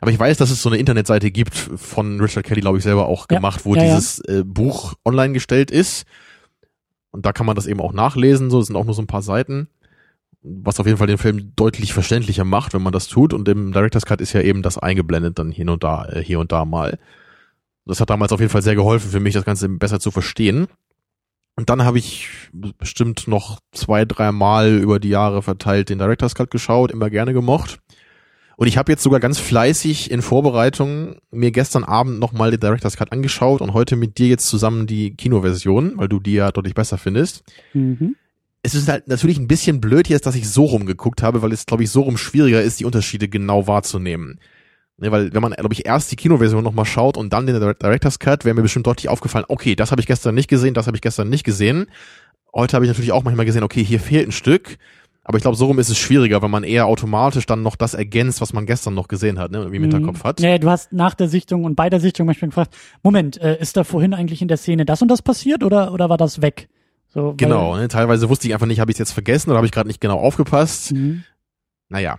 Aber 0.00 0.10
ich 0.10 0.18
weiß, 0.18 0.36
dass 0.36 0.50
es 0.50 0.62
so 0.62 0.68
eine 0.68 0.78
Internetseite 0.78 1.30
gibt, 1.30 1.54
von 1.54 2.20
Richard 2.20 2.44
Kelly, 2.44 2.60
glaube 2.60 2.78
ich, 2.78 2.84
selber 2.84 3.06
auch 3.06 3.26
Ja, 3.30 3.36
gemacht, 3.38 3.64
wo 3.64 3.74
ja, 3.74 3.82
ja. 3.82 3.94
dieses 3.94 4.20
Äh, 4.20 4.42
Buch 4.44 4.94
online 5.04 5.32
gestellt 5.32 5.70
ist. 5.70 6.04
Und 7.10 7.24
da 7.24 7.32
kann 7.32 7.46
man 7.46 7.56
das 7.56 7.66
eben 7.66 7.80
auch 7.80 7.92
nachlesen, 7.92 8.50
so, 8.50 8.58
das 8.58 8.66
sind 8.66 8.76
auch 8.76 8.84
nur 8.84 8.94
so 8.94 9.02
ein 9.02 9.06
paar 9.06 9.22
Seiten. 9.22 9.68
Was 10.42 10.78
auf 10.78 10.86
jeden 10.86 10.98
Fall 10.98 11.06
den 11.06 11.18
Film 11.18 11.52
deutlich 11.56 11.92
verständlicher 11.92 12.44
macht, 12.44 12.74
wenn 12.74 12.82
man 12.82 12.92
das 12.92 13.08
tut. 13.08 13.32
Und 13.32 13.48
im 13.48 13.72
Director's 13.72 14.06
Cut 14.06 14.20
ist 14.20 14.32
ja 14.32 14.42
eben 14.42 14.62
das 14.62 14.78
eingeblendet 14.78 15.38
dann 15.38 15.50
hier 15.50 15.70
und 15.72 15.82
da, 15.82 16.04
äh, 16.06 16.22
hier 16.22 16.38
und 16.38 16.52
da 16.52 16.64
mal. 16.64 16.98
Das 17.86 18.00
hat 18.00 18.10
damals 18.10 18.32
auf 18.32 18.40
jeden 18.40 18.50
Fall 18.52 18.62
sehr 18.62 18.74
geholfen 18.74 19.10
für 19.10 19.20
mich, 19.20 19.34
das 19.34 19.44
Ganze 19.44 19.68
besser 19.68 19.98
zu 19.98 20.10
verstehen. 20.10 20.66
Und 21.56 21.70
dann 21.70 21.84
habe 21.84 21.98
ich 21.98 22.28
bestimmt 22.78 23.28
noch 23.28 23.60
zwei, 23.72 24.04
drei 24.04 24.30
Mal 24.30 24.76
über 24.76 25.00
die 25.00 25.08
Jahre 25.08 25.40
verteilt 25.40 25.88
den 25.88 25.98
Director's 25.98 26.34
Cut 26.34 26.50
geschaut, 26.50 26.90
immer 26.90 27.08
gerne 27.08 27.32
gemocht. 27.32 27.78
Und 28.56 28.68
ich 28.68 28.78
habe 28.78 28.90
jetzt 28.90 29.02
sogar 29.02 29.20
ganz 29.20 29.38
fleißig 29.38 30.10
in 30.10 30.22
Vorbereitung 30.22 31.16
mir 31.30 31.50
gestern 31.50 31.84
Abend 31.84 32.18
nochmal 32.18 32.50
den 32.50 32.60
Director's 32.60 32.96
Cut 32.96 33.12
angeschaut 33.12 33.60
und 33.60 33.74
heute 33.74 33.96
mit 33.96 34.16
dir 34.16 34.28
jetzt 34.28 34.48
zusammen 34.48 34.86
die 34.86 35.14
Kinoversion, 35.14 35.92
weil 35.96 36.08
du 36.08 36.20
die 36.20 36.32
ja 36.32 36.50
deutlich 36.50 36.74
besser 36.74 36.96
findest. 36.96 37.44
Mhm. 37.74 38.16
Es 38.62 38.74
ist 38.74 38.88
halt 38.88 39.08
natürlich 39.08 39.38
ein 39.38 39.46
bisschen 39.46 39.80
blöd 39.80 40.08
jetzt, 40.08 40.26
dass 40.26 40.34
ich 40.34 40.48
so 40.48 40.64
rumgeguckt 40.64 41.22
habe, 41.22 41.42
weil 41.42 41.52
es, 41.52 41.66
glaube 41.66 41.84
ich, 41.84 41.90
so 41.90 42.00
rum 42.00 42.16
schwieriger 42.16 42.62
ist, 42.62 42.80
die 42.80 42.86
Unterschiede 42.86 43.28
genau 43.28 43.66
wahrzunehmen. 43.66 44.40
Ne, 44.98 45.12
weil 45.12 45.34
wenn 45.34 45.42
man, 45.42 45.52
glaube 45.52 45.74
ich, 45.74 45.84
erst 45.84 46.10
die 46.10 46.16
Kinoversion 46.16 46.64
nochmal 46.64 46.86
schaut 46.86 47.18
und 47.18 47.34
dann 47.34 47.46
den 47.46 47.60
Direct- 47.60 47.82
Director's 47.82 48.18
Cut, 48.18 48.46
wäre 48.46 48.54
mir 48.54 48.62
bestimmt 48.62 48.86
deutlich 48.86 49.10
aufgefallen, 49.10 49.44
okay, 49.48 49.76
das 49.76 49.90
habe 49.90 50.00
ich 50.00 50.06
gestern 50.06 50.34
nicht 50.34 50.48
gesehen, 50.48 50.72
das 50.72 50.86
habe 50.86 50.96
ich 50.96 51.02
gestern 51.02 51.28
nicht 51.28 51.44
gesehen. 51.44 51.86
Heute 52.54 52.74
habe 52.74 52.86
ich 52.86 52.88
natürlich 52.88 53.12
auch 53.12 53.22
manchmal 53.22 53.44
gesehen, 53.44 53.62
okay, 53.62 53.84
hier 53.84 54.00
fehlt 54.00 54.26
ein 54.26 54.32
Stück. 54.32 54.78
Aber 55.28 55.38
ich 55.38 55.42
glaube, 55.42 55.56
so 55.56 55.66
rum 55.66 55.80
ist 55.80 55.88
es 55.88 55.98
schwieriger, 55.98 56.40
weil 56.40 56.48
man 56.48 56.62
eher 56.62 56.86
automatisch 56.86 57.46
dann 57.46 57.62
noch 57.62 57.74
das 57.74 57.94
ergänzt, 57.94 58.40
was 58.40 58.52
man 58.52 58.64
gestern 58.64 58.94
noch 58.94 59.08
gesehen 59.08 59.40
hat, 59.40 59.50
ne, 59.50 59.58
irgendwie 59.58 59.78
im 59.78 59.82
Hinterkopf 59.82 60.22
hat. 60.22 60.38
Ja, 60.38 60.56
du 60.56 60.70
hast 60.70 60.92
nach 60.92 61.14
der 61.14 61.28
Sichtung 61.28 61.64
und 61.64 61.74
bei 61.74 61.90
der 61.90 61.98
Sichtung 61.98 62.26
manchmal 62.26 62.50
gefragt, 62.50 62.76
Moment, 63.02 63.36
äh, 63.40 63.60
ist 63.60 63.76
da 63.76 63.82
vorhin 63.82 64.14
eigentlich 64.14 64.40
in 64.40 64.46
der 64.46 64.56
Szene 64.56 64.84
das 64.84 65.02
und 65.02 65.08
das 65.08 65.22
passiert 65.22 65.64
oder, 65.64 65.92
oder 65.92 66.08
war 66.08 66.16
das 66.16 66.42
weg? 66.42 66.68
So, 67.08 67.34
Genau, 67.36 67.76
ne, 67.76 67.88
teilweise 67.88 68.28
wusste 68.28 68.46
ich 68.46 68.54
einfach 68.54 68.68
nicht, 68.68 68.78
habe 68.78 68.92
ich 68.92 68.94
es 68.94 69.00
jetzt 69.00 69.10
vergessen 69.10 69.50
oder 69.50 69.56
habe 69.56 69.66
ich 69.66 69.72
gerade 69.72 69.88
nicht 69.88 70.00
genau 70.00 70.20
aufgepasst. 70.20 70.92
Mhm. 70.92 71.24
Naja, 71.88 72.18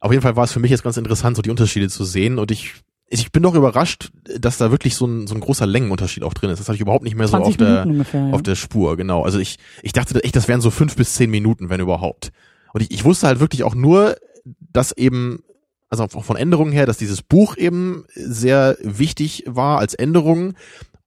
auf 0.00 0.10
jeden 0.10 0.22
Fall 0.22 0.36
war 0.36 0.44
es 0.44 0.52
für 0.52 0.60
mich 0.60 0.70
jetzt 0.70 0.84
ganz 0.84 0.96
interessant, 0.96 1.36
so 1.36 1.42
die 1.42 1.50
Unterschiede 1.50 1.90
zu 1.90 2.04
sehen 2.04 2.38
und 2.38 2.50
ich 2.50 2.76
ich 3.10 3.32
bin 3.32 3.42
doch 3.42 3.54
überrascht, 3.54 4.10
dass 4.38 4.58
da 4.58 4.70
wirklich 4.70 4.94
so 4.94 5.06
ein, 5.06 5.26
so 5.26 5.34
ein 5.34 5.40
großer 5.40 5.66
Längenunterschied 5.66 6.22
auch 6.22 6.34
drin 6.34 6.50
ist. 6.50 6.60
Das 6.60 6.68
hatte 6.68 6.76
ich 6.76 6.82
überhaupt 6.82 7.04
nicht 7.04 7.16
mehr 7.16 7.26
so 7.26 7.38
20 7.38 7.52
auf 7.52 7.56
der, 7.56 7.86
ungefähr. 7.86 8.26
Ja. 8.28 8.32
auf 8.32 8.42
der 8.42 8.54
Spur, 8.54 8.96
genau. 8.96 9.22
Also 9.22 9.38
ich, 9.38 9.58
ich 9.82 9.92
dachte 9.92 10.22
echt, 10.22 10.36
das 10.36 10.48
wären 10.48 10.60
so 10.60 10.70
fünf 10.70 10.96
bis 10.96 11.14
zehn 11.14 11.30
Minuten, 11.30 11.70
wenn 11.70 11.80
überhaupt. 11.80 12.32
Und 12.74 12.82
ich, 12.82 12.90
ich 12.90 13.04
wusste 13.04 13.26
halt 13.26 13.40
wirklich 13.40 13.64
auch 13.64 13.74
nur, 13.74 14.16
dass 14.44 14.92
eben, 14.92 15.42
also 15.88 16.04
auch 16.04 16.24
von 16.24 16.36
Änderungen 16.36 16.72
her, 16.72 16.84
dass 16.84 16.98
dieses 16.98 17.22
Buch 17.22 17.56
eben 17.56 18.04
sehr 18.14 18.76
wichtig 18.82 19.44
war 19.46 19.78
als 19.78 19.94
Änderung 19.94 20.54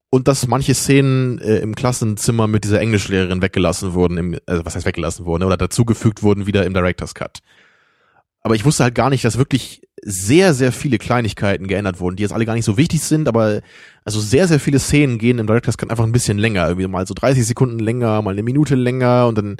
und 0.09 0.27
dass 0.27 0.47
manche 0.47 0.73
Szenen 0.73 1.39
äh, 1.39 1.59
im 1.59 1.75
Klassenzimmer 1.75 2.47
mit 2.47 2.63
dieser 2.63 2.81
Englischlehrerin 2.81 3.41
weggelassen 3.41 3.93
wurden, 3.93 4.17
im, 4.17 4.37
also 4.47 4.65
was 4.65 4.75
heißt 4.75 4.85
weggelassen 4.85 5.25
wurden, 5.25 5.43
oder 5.43 5.57
dazugefügt 5.57 6.23
wurden 6.23 6.47
wieder 6.47 6.65
im 6.65 6.73
Director's 6.73 7.13
Cut. 7.13 7.39
Aber 8.43 8.55
ich 8.55 8.65
wusste 8.65 8.83
halt 8.83 8.95
gar 8.95 9.09
nicht, 9.09 9.23
dass 9.23 9.37
wirklich 9.37 9.81
sehr, 10.03 10.53
sehr 10.53 10.71
viele 10.71 10.97
Kleinigkeiten 10.97 11.67
geändert 11.67 11.99
wurden, 11.99 12.15
die 12.15 12.23
jetzt 12.23 12.33
alle 12.33 12.45
gar 12.45 12.55
nicht 12.55 12.65
so 12.65 12.75
wichtig 12.75 13.01
sind, 13.01 13.27
aber 13.27 13.61
also 14.03 14.19
sehr, 14.19 14.47
sehr 14.47 14.59
viele 14.59 14.79
Szenen 14.79 15.19
gehen 15.19 15.37
im 15.37 15.45
Director's 15.45 15.77
Cut 15.77 15.91
einfach 15.91 16.05
ein 16.05 16.11
bisschen 16.11 16.39
länger, 16.39 16.67
irgendwie 16.67 16.87
mal 16.87 17.05
so 17.05 17.13
30 17.13 17.45
Sekunden 17.45 17.77
länger, 17.77 18.21
mal 18.23 18.31
eine 18.31 18.41
Minute 18.41 18.73
länger 18.73 19.27
und 19.27 19.37
dann, 19.37 19.57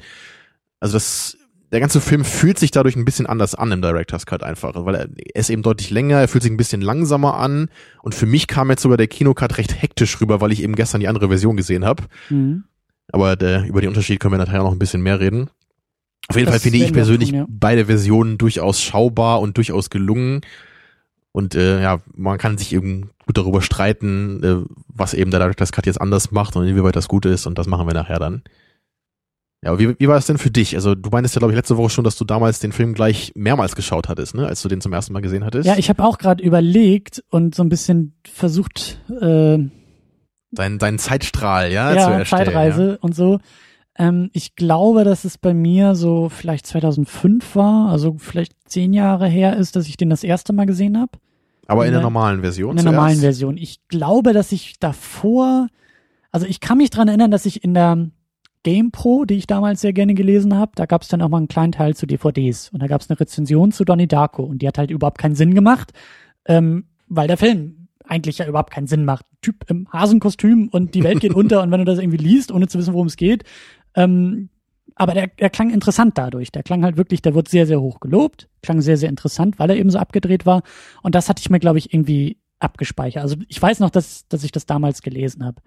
also 0.80 0.94
das, 0.94 1.38
der 1.72 1.80
ganze 1.80 2.02
Film 2.02 2.26
fühlt 2.26 2.58
sich 2.58 2.72
dadurch 2.72 2.96
ein 2.96 3.06
bisschen 3.06 3.28
anders 3.28 3.54
an 3.54 3.72
im 3.72 3.84
Director's 3.84 4.26
Cut 4.26 4.42
einfach, 4.42 4.74
weil 4.74 4.96
er, 4.96 5.10
ist 5.36 5.52
eben 5.52 5.62
deutlich 5.62 5.92
länger, 5.92 6.18
er 6.18 6.28
fühlt 6.28 6.42
sich 6.42 6.52
ein 6.52 6.58
bisschen 6.58 6.82
langsamer 6.82 7.36
an 7.36 7.70
und 8.02 8.16
für 8.16 8.26
mich 8.26 8.48
kam 8.48 8.72
jetzt 8.72 8.82
sogar 8.82 8.98
der 8.98 9.08
Kinocut 9.08 9.60
recht 9.60 9.80
hektisch 9.80 10.20
rüber, 10.22 10.42
weil 10.42 10.52
ich 10.52 10.64
eben 10.64 10.76
gestern 10.76 11.02
die 11.02 11.08
andere 11.08 11.28
Version 11.28 11.56
gesehen 11.56 11.86
habe. 11.86 12.06
Mhm. 12.30 12.64
Aber 13.12 13.36
der, 13.36 13.66
über 13.66 13.82
den 13.82 13.90
Unterschied 13.90 14.20
können 14.20 14.34
wir 14.34 14.38
nachher 14.40 14.64
noch 14.64 14.72
ein 14.72 14.80
bisschen 14.80 15.04
mehr 15.04 15.20
reden. 15.20 15.50
Auf 16.28 16.36
jeden 16.36 16.46
Das 16.46 16.56
Fall 16.56 16.72
finde 16.72 16.86
ich 16.86 16.94
persönlich 16.94 17.30
tun, 17.30 17.40
ja. 17.40 17.46
beide 17.50 17.86
Versionen 17.86 18.38
durchaus 18.38 18.82
schaubar 18.82 19.42
und 19.42 19.58
durchaus 19.58 19.90
gelungen. 19.90 20.42
Und 21.34 21.56
äh, 21.56 21.82
ja, 21.82 22.00
man 22.14 22.38
kann 22.38 22.58
sich 22.58 22.74
eben 22.74 23.10
gut 23.26 23.38
darüber 23.38 23.62
streiten, 23.62 24.44
äh, 24.44 24.72
was 24.88 25.14
eben 25.14 25.32
der 25.32 25.40
Director's 25.40 25.72
Cut 25.72 25.86
jetzt 25.86 26.02
anders 26.02 26.32
macht 26.32 26.56
und 26.56 26.68
inwieweit 26.68 26.96
das 26.96 27.08
gut 27.08 27.26
ist. 27.26 27.46
Und 27.48 27.58
das 27.58 27.68
machen 27.68 27.88
wir 27.88 27.94
nachher 27.94 28.20
dann. 28.20 28.44
Ja, 29.64 29.72
aber 29.72 29.80
wie, 29.80 30.00
wie 30.00 30.08
war 30.08 30.18
es 30.18 30.26
denn 30.26 30.38
für 30.38 30.52
dich? 30.52 30.76
Also 30.76 30.96
du 30.96 31.10
meintest 31.12 31.36
ja, 31.36 31.40
glaube 31.40 31.54
ich, 31.54 31.56
letzte 31.56 31.78
Woche 31.78 31.92
schon, 31.92 32.04
dass 32.04 32.18
du 32.18 32.26
damals 32.26 32.60
den 32.60 32.72
Film 32.72 32.94
gleich 32.94 33.32
mehrmals 33.36 33.76
geschaut 33.76 34.10
hattest, 34.10 34.34
ne? 34.34 34.48
als 34.48 34.62
du 34.62 34.70
den 34.70 34.82
zum 34.82 34.92
ersten 34.92 35.14
Mal 35.14 35.22
gesehen 35.22 35.46
hattest. 35.46 35.68
Ja, 35.68 35.78
ich 35.78 35.90
habe 35.90 36.04
auch 36.04 36.18
gerade 36.18 36.44
überlegt 36.44 37.24
und 37.30 37.54
so 37.56 37.64
ein 37.64 37.70
bisschen 37.70 38.16
versucht, 38.26 39.00
äh, 39.22 39.60
Dein, 40.54 40.80
dein 40.80 41.00
Zeitstrahl, 41.00 41.72
ja, 41.72 41.92
zu 41.92 41.98
ja, 41.98 42.20
erstellen. 42.20 42.46
Zeitreise 42.46 42.98
und 43.00 43.16
so. 43.16 43.40
Ähm, 44.02 44.30
ich 44.34 44.56
glaube, 44.56 45.04
dass 45.04 45.26
es 45.26 45.38
bei 45.38 45.54
mir 45.54 45.94
so 45.96 46.30
vielleicht 46.30 46.66
2005 46.66 47.56
war, 47.56 47.90
also 47.92 48.16
vielleicht 48.18 48.54
zehn 48.66 48.94
Jahre 48.94 49.28
her 49.28 49.56
ist, 49.58 49.76
dass 49.76 49.88
ich 49.88 49.96
den 49.98 50.10
das 50.10 50.24
erste 50.24 50.54
Mal 50.54 50.66
gesehen 50.66 51.00
habe. 51.00 51.12
Aber 51.68 51.86
in 51.86 51.92
der 51.92 52.00
In 52.00 52.02
der- 52.02 52.10
normalen 52.10 52.42
Version 52.42 52.72
In 52.72 52.76
der 52.78 52.84
zuerst? 52.86 52.96
normalen 52.96 53.20
Version. 53.20 53.58
Ich 53.58 53.80
glaube, 53.90 54.34
dass 54.34 54.52
ich 54.52 54.80
davor, 54.80 55.68
also 56.32 56.46
ich 56.48 56.60
kann 56.60 56.80
mich 56.80 56.90
dran 56.90 57.08
erinnern, 57.08 57.32
dass 57.32 57.46
ich 57.46 57.64
in 57.64 57.74
der 57.76 58.10
GamePro, 58.64 59.26
die 59.26 59.36
ich 59.36 59.48
damals 59.48 59.82
sehr 59.82 59.94
gerne 59.94 60.14
gelesen 60.14 60.56
habe, 60.58 60.72
da 60.76 60.86
gab 60.86 61.02
es 61.04 61.08
dann 61.08 61.22
auch 61.22 61.30
mal 61.30 61.38
einen 61.38 61.48
kleinen 61.48 61.72
Teil 61.72 61.96
zu 61.96 62.06
DVDs 62.08 62.70
und 62.74 62.82
da 62.82 62.88
gab 62.88 63.02
es 63.02 63.10
eine 63.10 63.20
Rezension 63.20 63.72
zu 63.72 63.86
Donnie 63.86 64.08
Darko 64.08 64.44
und 64.44 64.62
die 64.62 64.68
hat 64.68 64.78
halt 64.78 64.92
überhaupt 64.92 65.18
keinen 65.20 65.36
Sinn 65.36 65.54
gemacht, 65.56 65.92
ähm, 66.46 66.86
weil 67.08 67.28
der 67.28 67.38
Film 67.38 67.88
eigentlich 68.06 68.40
ja 68.40 68.48
überhaupt 68.48 68.72
keinen 68.74 68.88
Sinn 68.88 69.06
macht. 69.06 69.26
Typ 69.42 69.64
im 69.70 69.88
Hasenkostüm 69.92 70.68
und 70.70 70.94
die 70.96 71.04
Welt 71.04 71.22
geht 71.22 71.34
unter 71.36 71.62
und 71.64 71.72
wenn 71.72 71.80
du 71.80 71.86
das 71.86 72.00
irgendwie 72.00 72.18
liest, 72.18 72.52
ohne 72.52 72.68
zu 72.68 72.78
wissen, 72.78 72.94
worum 72.94 73.08
es 73.08 73.16
geht, 73.16 73.46
ähm, 73.96 74.50
aber 74.96 75.14
der, 75.14 75.28
der 75.28 75.50
klang 75.50 75.72
interessant 75.72 76.18
dadurch. 76.18 76.52
Der 76.52 76.64
klang 76.64 76.84
halt 76.84 76.98
wirklich, 76.98 77.22
der 77.22 77.34
wurde 77.34 77.50
sehr, 77.50 77.66
sehr 77.66 77.82
hoch 77.82 78.00
gelobt, 78.00 78.50
klang 78.62 78.82
sehr, 78.82 78.98
sehr 78.98 79.10
interessant, 79.10 79.58
weil 79.58 79.70
er 79.70 79.78
eben 79.78 79.90
so 79.90 79.98
abgedreht 79.98 80.46
war. 80.46 80.64
Und 81.02 81.16
das 81.16 81.30
hatte 81.30 81.40
ich 81.42 81.50
mir, 81.50 81.60
glaube 81.60 81.80
ich, 81.80 81.94
irgendwie 81.94 82.38
abgespeichert. 82.60 83.24
Also 83.24 83.36
ich 83.48 83.62
weiß 83.62 83.80
noch, 83.80 83.90
dass, 83.90 84.28
dass 84.28 84.44
ich 84.44 84.52
das 84.52 84.66
damals 84.66 85.02
gelesen 85.02 85.44
habe. 85.44 85.62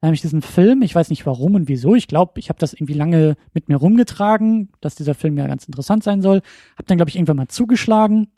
Dann 0.00 0.08
habe 0.08 0.14
ich 0.14 0.22
diesen 0.22 0.40
Film, 0.40 0.82
ich 0.82 0.94
weiß 0.94 1.10
nicht 1.10 1.26
warum 1.26 1.54
und 1.54 1.68
wieso, 1.68 1.94
ich 1.94 2.08
glaube, 2.08 2.40
ich 2.40 2.48
habe 2.48 2.58
das 2.58 2.72
irgendwie 2.72 2.94
lange 2.94 3.36
mit 3.52 3.68
mir 3.68 3.76
rumgetragen, 3.76 4.70
dass 4.80 4.94
dieser 4.94 5.14
Film 5.14 5.36
ja 5.36 5.46
ganz 5.46 5.66
interessant 5.66 6.02
sein 6.02 6.22
soll. 6.22 6.40
Habe 6.76 6.86
dann, 6.86 6.96
glaube 6.96 7.10
ich, 7.10 7.16
irgendwann 7.16 7.36
mal 7.36 7.48
zugeschlagen 7.48 8.28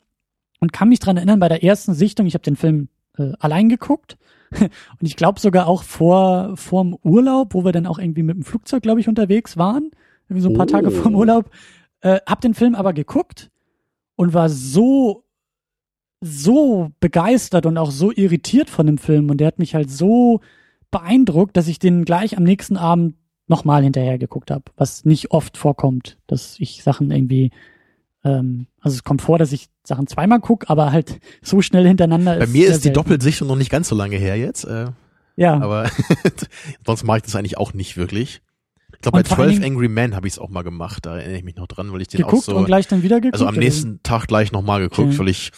und 0.59 0.73
kann 0.73 0.89
mich 0.89 0.99
dran 0.99 1.17
erinnern, 1.17 1.39
bei 1.39 1.49
der 1.49 1.63
ersten 1.63 1.93
Sichtung, 1.93 2.25
ich 2.25 2.33
habe 2.33 2.43
den 2.43 2.57
Film 2.57 2.89
äh, 3.17 3.31
allein 3.39 3.69
geguckt. 3.69 4.17
Und 4.59 4.69
ich 5.01 5.15
glaube 5.15 5.39
sogar 5.39 5.67
auch 5.67 5.83
vor 5.83 6.55
vorm 6.55 6.95
Urlaub, 7.03 7.53
wo 7.53 7.65
wir 7.65 7.71
dann 7.71 7.87
auch 7.87 7.99
irgendwie 7.99 8.23
mit 8.23 8.35
dem 8.35 8.43
Flugzeug, 8.43 8.83
glaube 8.83 8.99
ich, 8.99 9.07
unterwegs 9.07 9.57
waren, 9.57 9.91
irgendwie 10.27 10.41
so 10.41 10.49
ein 10.49 10.55
paar 10.55 10.67
Oh. 10.67 10.71
Tage 10.71 10.91
vorm 10.91 11.15
Urlaub, 11.15 11.49
äh, 12.01 12.19
hab 12.27 12.41
den 12.41 12.53
Film 12.53 12.75
aber 12.75 12.93
geguckt 12.93 13.49
und 14.15 14.33
war 14.33 14.49
so 14.49 15.23
so 16.25 16.89
begeistert 17.01 17.65
und 17.65 17.77
auch 17.77 17.91
so 17.91 18.11
irritiert 18.11 18.69
von 18.69 18.85
dem 18.85 18.97
Film 18.97 19.29
und 19.29 19.39
der 19.39 19.47
hat 19.47 19.59
mich 19.59 19.75
halt 19.75 19.91
so 19.91 20.39
beeindruckt, 20.89 21.57
dass 21.57 21.67
ich 21.67 21.79
den 21.79 22.05
gleich 22.05 22.37
am 22.37 22.43
nächsten 22.43 22.77
Abend 22.77 23.15
nochmal 23.47 23.83
hinterher 23.83 24.17
geguckt 24.17 24.49
habe, 24.49 24.63
was 24.77 25.03
nicht 25.03 25.31
oft 25.31 25.57
vorkommt, 25.57 26.17
dass 26.27 26.55
ich 26.59 26.81
Sachen 26.81 27.11
irgendwie 27.11 27.51
ähm, 28.23 28.67
also 28.81 28.95
es 28.95 29.03
kommt 29.03 29.21
vor, 29.21 29.37
dass 29.37 29.51
ich 29.51 29.67
Sachen 29.83 30.07
zweimal 30.07 30.39
guck, 30.39 30.69
aber 30.69 30.91
halt 30.91 31.19
so 31.41 31.61
schnell 31.61 31.85
hintereinander 31.87 32.37
Bei 32.37 32.45
ist 32.45 32.53
mir 32.53 32.67
ist 32.69 32.85
die. 32.85 32.93
Doppelsichtung 32.93 33.47
noch 33.47 33.55
nicht 33.57 33.69
ganz 33.69 33.89
so 33.89 33.95
lange 33.95 34.15
her 34.17 34.37
jetzt. 34.37 34.63
Äh, 34.65 34.87
ja 35.35 35.59
Aber 35.59 35.89
sonst 36.85 37.03
mache 37.03 37.17
ich 37.17 37.23
das 37.23 37.35
eigentlich 37.35 37.57
auch 37.57 37.73
nicht 37.73 37.97
wirklich. 37.97 38.41
Ich 38.93 39.01
glaube, 39.01 39.15
bei 39.15 39.19
Und 39.19 39.27
vor 39.27 39.37
allen 39.39 39.49
12 39.49 39.59
Dingen- 39.61 39.73
Angry 39.75 39.87
Men 39.89 40.15
habe 40.15 40.27
ich 40.27 40.33
es 40.33 40.39
auch 40.39 40.49
mal 40.49 40.61
gemacht. 40.61 41.05
Da 41.05 41.17
erinnere 41.17 41.37
ich 41.39 41.43
mich 41.43 41.55
noch 41.55 41.67
dran, 41.67 41.91
weil 41.91 42.01
ich 42.01 42.07
den 42.07 42.19
geguckt 42.19 42.43
auch 42.43 42.53
so, 42.53 42.55
und 42.57 42.65
gleich 42.65 42.87
dann 42.87 43.03
wieder 43.03 43.17
geguckt. 43.19 43.33
also 43.33 43.47
am 43.47 43.55
nächsten 43.55 44.01
Tag 44.03 44.27
gleich 44.27 44.51
nochmal 44.51 44.79
geguckt, 44.81 45.09
Okay. 45.09 45.19
weil 45.19 45.27
ich, 45.29 45.51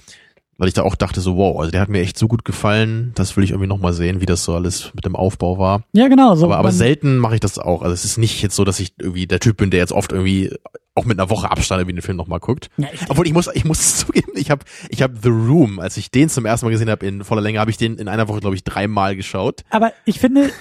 weil 0.57 0.67
ich 0.67 0.73
da 0.73 0.83
auch 0.83 0.95
dachte 0.95 1.21
so, 1.21 1.35
wow, 1.37 1.59
also 1.59 1.71
der 1.71 1.81
hat 1.81 1.89
mir 1.89 1.99
echt 2.01 2.17
so 2.17 2.27
gut 2.27 2.45
gefallen, 2.45 3.11
das 3.15 3.35
will 3.35 3.43
ich 3.43 3.51
irgendwie 3.51 3.67
nochmal 3.67 3.93
sehen, 3.93 4.21
wie 4.21 4.25
das 4.25 4.43
so 4.43 4.53
alles 4.55 4.91
mit 4.93 5.05
dem 5.05 5.15
Aufbau 5.15 5.57
war. 5.57 5.83
Ja, 5.93 6.07
genau. 6.07 6.35
So, 6.35 6.45
aber 6.45 6.57
aber 6.57 6.71
selten 6.71 7.17
mache 7.17 7.35
ich 7.35 7.39
das 7.41 7.59
auch. 7.59 7.81
Also 7.81 7.93
es 7.93 8.05
ist 8.05 8.17
nicht 8.17 8.41
jetzt 8.41 8.55
so, 8.55 8.63
dass 8.63 8.79
ich 8.79 8.93
irgendwie 8.97 9.27
der 9.27 9.39
Typ 9.39 9.57
bin, 9.57 9.69
der 9.69 9.79
jetzt 9.79 9.91
oft 9.91 10.11
irgendwie 10.11 10.55
auch 10.97 11.03
mit 11.03 11.19
einer 11.19 11.29
Woche 11.29 11.51
Abstand 11.51 11.81
irgendwie 11.81 11.97
den 11.97 12.01
Film 12.01 12.15
nochmal 12.15 12.39
guckt. 12.39 12.69
Ja, 12.77 12.87
ich, 12.93 13.01
Obwohl 13.09 13.27
ich 13.27 13.33
muss, 13.33 13.49
ich 13.53 13.65
muss 13.65 13.97
zugeben, 14.05 14.31
ich 14.35 14.49
habe, 14.49 14.63
ich 14.89 15.01
habe 15.01 15.15
The 15.21 15.29
Room, 15.29 15.79
als 15.79 15.97
ich 15.97 16.09
den 16.09 16.29
zum 16.29 16.45
ersten 16.45 16.65
Mal 16.65 16.71
gesehen 16.71 16.89
habe 16.89 17.05
in 17.05 17.25
voller 17.25 17.41
Länge, 17.41 17.59
habe 17.59 17.69
ich 17.69 17.77
den 17.77 17.97
in 17.97 18.07
einer 18.07 18.29
Woche 18.29 18.39
glaube 18.39 18.55
ich 18.55 18.63
dreimal 18.63 19.15
geschaut. 19.17 19.63
aber 19.69 19.91
ich 20.05 20.19
finde, 20.19 20.51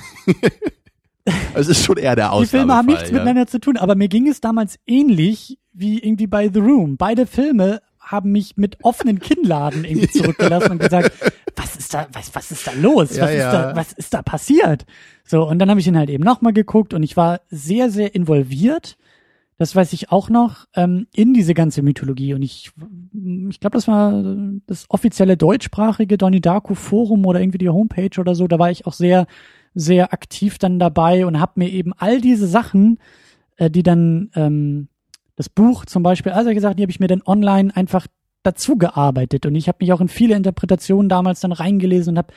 Also 1.54 1.70
es 1.70 1.78
ist 1.78 1.84
schon 1.84 1.96
eher 1.96 2.16
der 2.16 2.32
Ausnahmefall. 2.32 2.42
die 2.42 2.48
Filme 2.48 2.74
haben 2.74 2.86
nichts 2.86 3.10
ja. 3.10 3.12
miteinander 3.12 3.46
zu 3.46 3.60
tun, 3.60 3.76
aber 3.76 3.94
mir 3.94 4.08
ging 4.08 4.28
es 4.28 4.40
damals 4.40 4.78
ähnlich 4.86 5.58
wie 5.72 5.98
irgendwie 5.98 6.26
bei 6.26 6.50
The 6.52 6.60
Room. 6.60 6.96
Beide 6.96 7.26
Filme 7.26 7.80
haben 8.14 8.32
mich 8.32 8.56
mit 8.56 8.78
offenen 8.82 9.18
Kinnladen 9.18 9.84
irgendwie 9.84 10.08
zurückgelassen 10.12 10.72
und 10.72 10.78
gesagt, 10.78 11.12
was 11.56 11.76
ist 11.76 11.92
da, 11.92 12.06
was, 12.12 12.34
was 12.34 12.50
ist 12.50 12.66
da 12.66 12.72
los? 12.72 13.16
Ja, 13.16 13.24
was, 13.24 13.34
ja. 13.34 13.36
ist 13.36 13.52
da, 13.52 13.76
was 13.76 13.92
ist 13.92 14.14
da 14.14 14.22
passiert? 14.22 14.86
So, 15.24 15.46
und 15.48 15.58
dann 15.58 15.70
habe 15.70 15.80
ich 15.80 15.86
ihn 15.86 15.98
halt 15.98 16.10
eben 16.10 16.24
nochmal 16.24 16.52
geguckt 16.52 16.94
und 16.94 17.02
ich 17.02 17.16
war 17.16 17.40
sehr, 17.50 17.90
sehr 17.90 18.14
involviert. 18.14 18.96
Das 19.56 19.76
weiß 19.76 19.92
ich 19.92 20.10
auch 20.10 20.30
noch, 20.30 20.66
ähm, 20.74 21.06
in 21.14 21.32
diese 21.32 21.54
ganze 21.54 21.82
Mythologie. 21.82 22.34
Und 22.34 22.42
ich, 22.42 22.72
ich 23.50 23.60
glaube, 23.60 23.76
das 23.76 23.86
war 23.86 24.22
das 24.66 24.86
offizielle 24.88 25.36
deutschsprachige 25.36 26.18
Donnie 26.18 26.40
Darko 26.40 26.74
Forum 26.74 27.24
oder 27.24 27.40
irgendwie 27.40 27.58
die 27.58 27.68
Homepage 27.68 28.18
oder 28.20 28.34
so. 28.34 28.48
Da 28.48 28.58
war 28.58 28.70
ich 28.70 28.86
auch 28.86 28.92
sehr, 28.92 29.26
sehr 29.74 30.12
aktiv 30.12 30.58
dann 30.58 30.78
dabei 30.78 31.24
und 31.24 31.40
habe 31.40 31.52
mir 31.56 31.70
eben 31.70 31.92
all 31.92 32.20
diese 32.20 32.48
Sachen, 32.48 32.98
äh, 33.56 33.70
die 33.70 33.84
dann 33.84 34.30
ähm, 34.34 34.88
das 35.36 35.48
Buch 35.48 35.84
zum 35.84 36.02
Beispiel, 36.02 36.32
also 36.32 36.52
gesagt, 36.52 36.78
die 36.78 36.82
habe 36.82 36.92
ich 36.92 37.00
mir 37.00 37.08
dann 37.08 37.22
online 37.24 37.74
einfach 37.74 38.06
dazu 38.42 38.76
gearbeitet 38.76 39.46
und 39.46 39.54
ich 39.54 39.68
habe 39.68 39.78
mich 39.80 39.92
auch 39.92 40.00
in 40.00 40.08
viele 40.08 40.36
Interpretationen 40.36 41.08
damals 41.08 41.40
dann 41.40 41.52
reingelesen 41.52 42.12
und 42.12 42.18
habe 42.18 42.34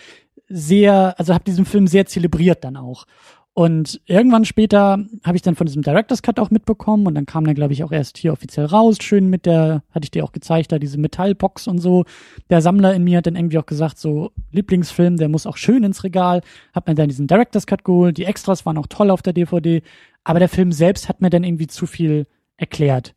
sehr, 0.48 1.16
also 1.20 1.34
habe 1.34 1.44
diesen 1.44 1.66
Film 1.66 1.88
sehr 1.88 2.06
zelebriert 2.06 2.64
dann 2.64 2.78
auch. 2.78 3.06
Und 3.54 4.02
irgendwann 4.06 4.46
später 4.46 5.00
habe 5.24 5.36
ich 5.36 5.42
dann 5.42 5.56
von 5.56 5.66
diesem 5.66 5.82
Director's 5.82 6.22
Cut 6.22 6.40
auch 6.40 6.52
mitbekommen 6.52 7.08
und 7.08 7.16
dann 7.16 7.26
kam 7.26 7.44
der, 7.44 7.56
glaube 7.56 7.74
ich, 7.74 7.84
auch 7.84 7.92
erst 7.92 8.20
hier 8.20 8.32
offiziell 8.32 8.68
raus, 8.68 8.98
schön 9.02 9.32
mit 9.32 9.48
der, 9.48 9.82
hatte 9.90 10.04
ich 10.04 10.12
dir 10.12 10.24
auch 10.24 10.32
gezeigt, 10.32 10.72
da 10.72 10.78
diese 10.78 11.00
Metallbox 11.00 11.68
und 11.68 11.80
so. 11.80 12.06
Der 12.52 12.62
Sammler 12.62 12.94
in 12.94 13.04
mir 13.04 13.18
hat 13.18 13.26
dann 13.26 13.36
irgendwie 13.36 13.58
auch 13.58 13.66
gesagt, 13.66 13.98
so 13.98 14.32
Lieblingsfilm, 14.52 15.18
der 15.18 15.28
muss 15.28 15.48
auch 15.48 15.58
schön 15.58 15.84
ins 15.84 16.04
Regal. 16.04 16.42
Hab 16.72 16.88
mir 16.88 16.94
dann 16.94 17.10
diesen 17.10 17.26
Director's 17.26 17.66
Cut 17.66 17.84
geholt, 17.84 18.20
die 18.20 18.26
Extras 18.26 18.64
waren 18.68 18.78
auch 18.78 18.86
toll 18.88 19.10
auf 19.10 19.24
der 19.24 19.34
DVD, 19.34 19.82
aber 20.24 20.38
der 20.38 20.50
Film 20.50 20.72
selbst 20.72 21.10
hat 21.10 21.22
mir 21.22 21.32
dann 21.32 21.44
irgendwie 21.44 21.66
zu 21.66 21.88
viel 21.88 22.28
erklärt. 22.58 23.14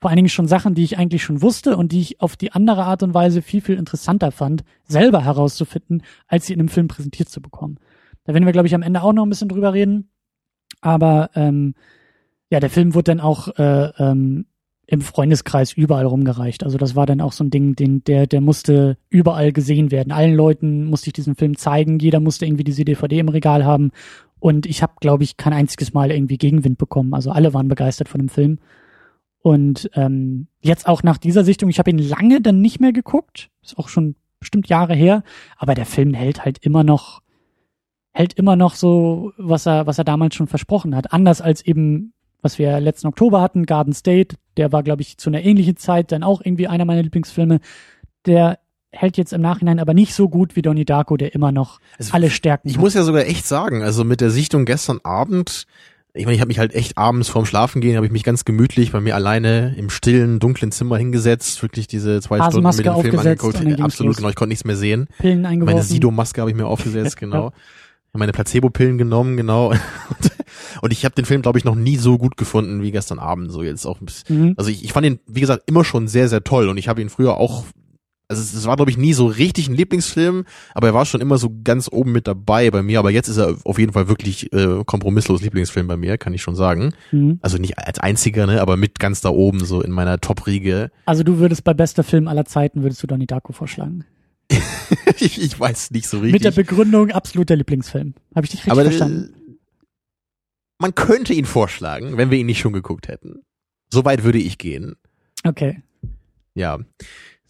Vor 0.00 0.10
allen 0.10 0.16
Dingen 0.16 0.28
schon 0.28 0.48
Sachen, 0.48 0.74
die 0.74 0.82
ich 0.82 0.98
eigentlich 0.98 1.22
schon 1.22 1.42
wusste 1.42 1.76
und 1.76 1.92
die 1.92 2.00
ich 2.00 2.20
auf 2.20 2.36
die 2.36 2.52
andere 2.52 2.84
Art 2.84 3.02
und 3.04 3.14
Weise 3.14 3.40
viel, 3.40 3.60
viel 3.60 3.76
interessanter 3.76 4.32
fand, 4.32 4.64
selber 4.84 5.24
herauszufinden, 5.24 6.02
als 6.26 6.46
sie 6.46 6.52
in 6.52 6.58
einem 6.58 6.68
Film 6.68 6.88
präsentiert 6.88 7.28
zu 7.28 7.40
bekommen. 7.40 7.78
Da 8.24 8.34
werden 8.34 8.44
wir, 8.44 8.52
glaube 8.52 8.66
ich, 8.66 8.74
am 8.74 8.82
Ende 8.82 9.02
auch 9.02 9.12
noch 9.12 9.24
ein 9.24 9.28
bisschen 9.28 9.48
drüber 9.48 9.72
reden. 9.72 10.10
Aber 10.80 11.30
ähm, 11.34 11.74
ja, 12.50 12.60
der 12.60 12.70
Film 12.70 12.94
wurde 12.94 13.14
dann 13.14 13.20
auch 13.20 13.48
äh, 13.56 13.92
ähm, 13.98 14.46
im 14.86 15.00
Freundeskreis 15.00 15.72
überall 15.72 16.06
rumgereicht. 16.06 16.64
Also 16.64 16.76
das 16.76 16.96
war 16.96 17.06
dann 17.06 17.20
auch 17.20 17.32
so 17.32 17.44
ein 17.44 17.50
Ding, 17.50 17.76
den, 17.76 18.04
der, 18.04 18.26
der 18.26 18.40
musste 18.40 18.98
überall 19.08 19.52
gesehen 19.52 19.90
werden. 19.90 20.12
Allen 20.12 20.34
Leuten 20.34 20.84
musste 20.84 21.08
ich 21.08 21.12
diesen 21.14 21.36
Film 21.36 21.56
zeigen. 21.56 21.98
Jeder 21.98 22.20
musste 22.20 22.44
irgendwie 22.44 22.64
diese 22.64 22.84
DVD 22.84 23.20
im 23.20 23.28
Regal 23.28 23.64
haben. 23.64 23.92
Und 24.42 24.66
ich 24.66 24.82
habe, 24.82 24.94
glaube 25.00 25.22
ich, 25.22 25.36
kein 25.36 25.52
einziges 25.52 25.92
Mal 25.92 26.10
irgendwie 26.10 26.36
Gegenwind 26.36 26.76
bekommen. 26.76 27.14
Also 27.14 27.30
alle 27.30 27.54
waren 27.54 27.68
begeistert 27.68 28.08
von 28.08 28.18
dem 28.18 28.28
Film. 28.28 28.58
Und 29.38 29.88
ähm, 29.94 30.48
jetzt 30.60 30.88
auch 30.88 31.04
nach 31.04 31.16
dieser 31.16 31.44
Sichtung, 31.44 31.70
ich 31.70 31.78
habe 31.78 31.90
ihn 31.90 31.98
lange 31.98 32.40
dann 32.40 32.60
nicht 32.60 32.80
mehr 32.80 32.92
geguckt. 32.92 33.50
Ist 33.62 33.78
auch 33.78 33.88
schon 33.88 34.16
bestimmt 34.40 34.68
Jahre 34.68 34.96
her. 34.96 35.22
Aber 35.56 35.76
der 35.76 35.86
Film 35.86 36.12
hält 36.12 36.44
halt 36.44 36.58
immer 36.58 36.82
noch, 36.82 37.22
hält 38.12 38.32
immer 38.32 38.56
noch 38.56 38.74
so, 38.74 39.32
was 39.36 39.64
er, 39.64 39.86
was 39.86 39.98
er 39.98 40.04
damals 40.04 40.34
schon 40.34 40.48
versprochen 40.48 40.96
hat. 40.96 41.12
Anders 41.12 41.40
als 41.40 41.64
eben 41.64 42.12
was 42.42 42.58
wir 42.58 42.80
letzten 42.80 43.06
Oktober 43.06 43.40
hatten, 43.40 43.64
Garden 43.64 43.92
State, 43.92 44.34
der 44.56 44.72
war, 44.72 44.82
glaube 44.82 45.02
ich, 45.02 45.18
zu 45.18 45.30
einer 45.30 45.44
ähnlichen 45.44 45.76
Zeit 45.76 46.10
dann 46.10 46.24
auch 46.24 46.40
irgendwie 46.44 46.66
einer 46.66 46.84
meiner 46.84 47.04
Lieblingsfilme. 47.04 47.60
Der 48.26 48.58
hält 48.92 49.16
jetzt 49.16 49.32
im 49.32 49.40
Nachhinein 49.40 49.80
aber 49.80 49.94
nicht 49.94 50.14
so 50.14 50.28
gut 50.28 50.54
wie 50.54 50.62
Donnie 50.62 50.84
Darko, 50.84 51.16
der 51.16 51.34
immer 51.34 51.50
noch 51.50 51.80
also, 51.98 52.12
alle 52.12 52.30
Stärken 52.30 52.68
Ich 52.68 52.74
hat. 52.74 52.82
muss 52.82 52.94
ja 52.94 53.02
sogar 53.02 53.26
echt 53.26 53.46
sagen, 53.46 53.82
also 53.82 54.04
mit 54.04 54.20
der 54.20 54.30
Sichtung 54.30 54.64
gestern 54.64 55.00
Abend, 55.02 55.66
ich 56.14 56.26
meine, 56.26 56.34
ich 56.34 56.40
habe 56.40 56.48
mich 56.48 56.58
halt 56.58 56.74
echt 56.74 56.98
abends 56.98 57.30
vorm 57.30 57.46
Schlafen 57.46 57.80
gehen, 57.80 57.96
habe 57.96 58.04
ich 58.04 58.12
mich 58.12 58.22
ganz 58.22 58.44
gemütlich 58.44 58.92
bei 58.92 59.00
mir 59.00 59.14
alleine 59.14 59.74
im 59.78 59.88
stillen, 59.88 60.40
dunklen 60.40 60.70
Zimmer 60.70 60.98
hingesetzt, 60.98 61.62
wirklich 61.62 61.86
diese 61.86 62.20
zwei 62.20 62.36
Stunden 62.36 62.68
mit 62.68 62.84
dem 62.84 63.00
Film 63.00 63.18
angeguckt. 63.18 63.80
Absolut, 63.80 64.16
genau, 64.18 64.28
ich 64.28 64.34
konnte 64.34 64.50
nichts 64.50 64.64
mehr 64.64 64.76
sehen. 64.76 65.08
Pillen 65.18 65.46
eingeworfen. 65.46 65.74
Meine 65.74 65.86
Sido-Maske 65.86 66.42
habe 66.42 66.50
ich 66.50 66.56
mir 66.56 66.66
aufgesetzt, 66.66 67.16
genau. 67.18 67.52
meine 68.12 68.32
Placebo-Pillen 68.32 68.98
genommen, 68.98 69.38
genau. 69.38 69.72
Und 70.82 70.92
ich 70.92 71.04
habe 71.04 71.14
den 71.14 71.24
Film, 71.24 71.40
glaube 71.40 71.58
ich, 71.58 71.64
noch 71.64 71.74
nie 71.74 71.96
so 71.96 72.18
gut 72.18 72.36
gefunden 72.36 72.82
wie 72.82 72.90
gestern 72.90 73.18
Abend. 73.18 73.50
So 73.50 73.62
jetzt 73.62 73.86
auch. 73.86 73.98
Mhm. 74.28 74.54
Also 74.56 74.70
ich, 74.70 74.84
ich 74.84 74.92
fand 74.92 75.06
ihn, 75.06 75.20
wie 75.26 75.40
gesagt, 75.40 75.62
immer 75.66 75.84
schon 75.84 76.08
sehr, 76.08 76.28
sehr 76.28 76.44
toll. 76.44 76.68
Und 76.68 76.76
ich 76.76 76.88
habe 76.88 77.00
ihn 77.00 77.08
früher 77.08 77.36
auch. 77.36 77.64
Also 78.32 78.58
es, 78.58 78.66
war, 78.66 78.76
glaube 78.76 78.90
ich, 78.90 78.96
nie 78.96 79.12
so 79.12 79.26
richtig 79.26 79.68
ein 79.68 79.74
Lieblingsfilm, 79.74 80.44
aber 80.74 80.88
er 80.88 80.94
war 80.94 81.04
schon 81.04 81.20
immer 81.20 81.38
so 81.38 81.50
ganz 81.62 81.88
oben 81.92 82.12
mit 82.12 82.26
dabei 82.26 82.70
bei 82.70 82.82
mir. 82.82 82.98
Aber 82.98 83.10
jetzt 83.10 83.28
ist 83.28 83.36
er 83.36 83.56
auf 83.64 83.78
jeden 83.78 83.92
Fall 83.92 84.08
wirklich 84.08 84.52
äh, 84.52 84.82
kompromisslos 84.84 85.42
Lieblingsfilm 85.42 85.86
bei 85.86 85.96
mir, 85.96 86.18
kann 86.18 86.34
ich 86.34 86.42
schon 86.42 86.56
sagen. 86.56 86.94
Mhm. 87.10 87.38
Also 87.42 87.58
nicht 87.58 87.78
als 87.78 87.98
einziger, 87.98 88.46
ne, 88.46 88.60
aber 88.60 88.76
mit 88.76 88.98
ganz 88.98 89.20
da 89.20 89.28
oben 89.28 89.64
so 89.64 89.82
in 89.82 89.90
meiner 89.92 90.20
Top-Riege. 90.20 90.90
Also 91.06 91.22
du 91.22 91.38
würdest 91.38 91.64
bei 91.64 91.74
bester 91.74 92.02
Film 92.02 92.26
aller 92.28 92.44
Zeiten, 92.44 92.82
würdest 92.82 93.02
du 93.02 93.06
Donnie 93.06 93.26
Darko 93.26 93.52
vorschlagen? 93.52 94.04
ich, 95.18 95.40
ich 95.40 95.58
weiß 95.58 95.90
nicht 95.92 96.08
so 96.08 96.18
richtig. 96.18 96.32
Mit 96.32 96.44
der 96.44 96.50
Begründung 96.50 97.10
absoluter 97.10 97.56
Lieblingsfilm. 97.56 98.14
Habe 98.34 98.46
ich 98.46 98.50
dich 98.50 98.60
richtig 98.60 98.72
aber, 98.72 98.82
verstanden? 98.82 99.34
man 100.82 100.94
könnte 100.94 101.32
ihn 101.32 101.44
vorschlagen, 101.44 102.18
wenn 102.18 102.30
wir 102.30 102.38
ihn 102.38 102.46
nicht 102.46 102.58
schon 102.58 102.72
geguckt 102.72 103.08
hätten. 103.08 103.44
Soweit 103.90 104.24
würde 104.24 104.38
ich 104.38 104.58
gehen. 104.58 104.96
Okay. 105.44 105.80
Ja. 106.54 106.80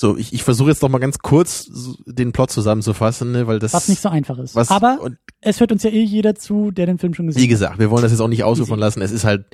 So, 0.03 0.17
ich, 0.17 0.33
ich 0.33 0.43
versuche 0.43 0.69
jetzt 0.69 0.83
noch 0.83 0.89
mal 0.89 0.99
ganz 0.99 1.21
kurz 1.21 1.71
den 2.07 2.33
Plot 2.33 2.51
zusammenzufassen, 2.51 3.31
ne, 3.31 3.47
weil 3.47 3.61
das 3.61 3.73
was 3.73 3.89
nicht 3.89 4.03
so 4.03 4.09
einfach 4.09 4.37
ist. 4.39 4.57
Was, 4.57 4.69
Aber 4.69 4.99
und, 5.01 5.17
es 5.41 5.61
hört 5.61 5.71
uns 5.71 5.85
ja 5.85 5.91
eh 5.91 6.03
jeder 6.03 6.35
zu, 6.35 6.73
der 6.73 6.87
den 6.87 6.99
Film 6.99 7.15
schon 7.15 7.29
gesehen 7.29 7.41
hat. 7.41 7.45
Wie 7.45 7.49
gesagt, 7.49 7.79
wir 7.79 7.89
wollen 7.89 8.03
das 8.03 8.11
jetzt 8.11 8.21
auch 8.21 8.27
nicht 8.27 8.43
ausufern 8.43 8.81
lassen. 8.81 9.01
Es 9.01 9.13
ist 9.13 9.23
halt 9.23 9.45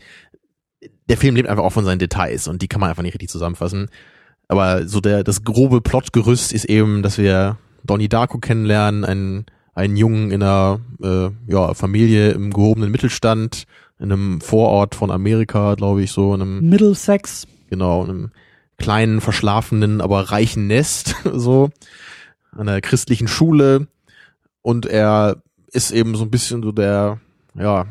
der 1.06 1.18
Film 1.18 1.36
lebt 1.36 1.50
einfach 1.50 1.64
auch 1.64 1.72
von 1.72 1.84
seinen 1.84 1.98
Details 1.98 2.48
und 2.48 2.62
die 2.62 2.66
kann 2.66 2.80
man 2.80 2.88
einfach 2.88 3.02
nicht 3.02 3.12
richtig 3.12 3.28
zusammenfassen. 3.28 3.90
Aber 4.48 4.88
so 4.88 5.02
der 5.02 5.22
das 5.22 5.44
grobe 5.44 5.82
Plotgerüst 5.82 6.54
ist 6.54 6.64
eben, 6.64 7.02
dass 7.02 7.18
wir 7.18 7.58
Donnie 7.84 8.08
Darko 8.08 8.38
kennenlernen, 8.38 9.04
einen 9.04 9.44
einen 9.74 9.98
Jungen 9.98 10.30
in 10.30 10.42
einer 10.42 10.80
äh, 11.02 11.28
ja, 11.46 11.74
Familie 11.74 12.30
im 12.30 12.54
gehobenen 12.54 12.90
Mittelstand, 12.90 13.64
in 13.98 14.10
einem 14.10 14.40
Vorort 14.40 14.94
von 14.94 15.10
Amerika, 15.10 15.74
glaube 15.74 16.02
ich, 16.02 16.10
so 16.10 16.34
in 16.34 16.40
einem 16.40 16.70
Middlesex. 16.70 17.46
Genau, 17.68 18.02
in 18.04 18.10
einem 18.10 18.30
kleinen, 18.78 19.20
verschlafenen, 19.20 20.00
aber 20.00 20.30
reichen 20.30 20.66
Nest, 20.66 21.16
so, 21.32 21.70
an 22.52 22.68
einer 22.68 22.80
christlichen 22.80 23.28
Schule. 23.28 23.88
Und 24.62 24.86
er 24.86 25.42
ist 25.72 25.90
eben 25.90 26.14
so 26.14 26.24
ein 26.24 26.30
bisschen 26.30 26.62
so 26.62 26.72
der, 26.72 27.20
ja, 27.54 27.86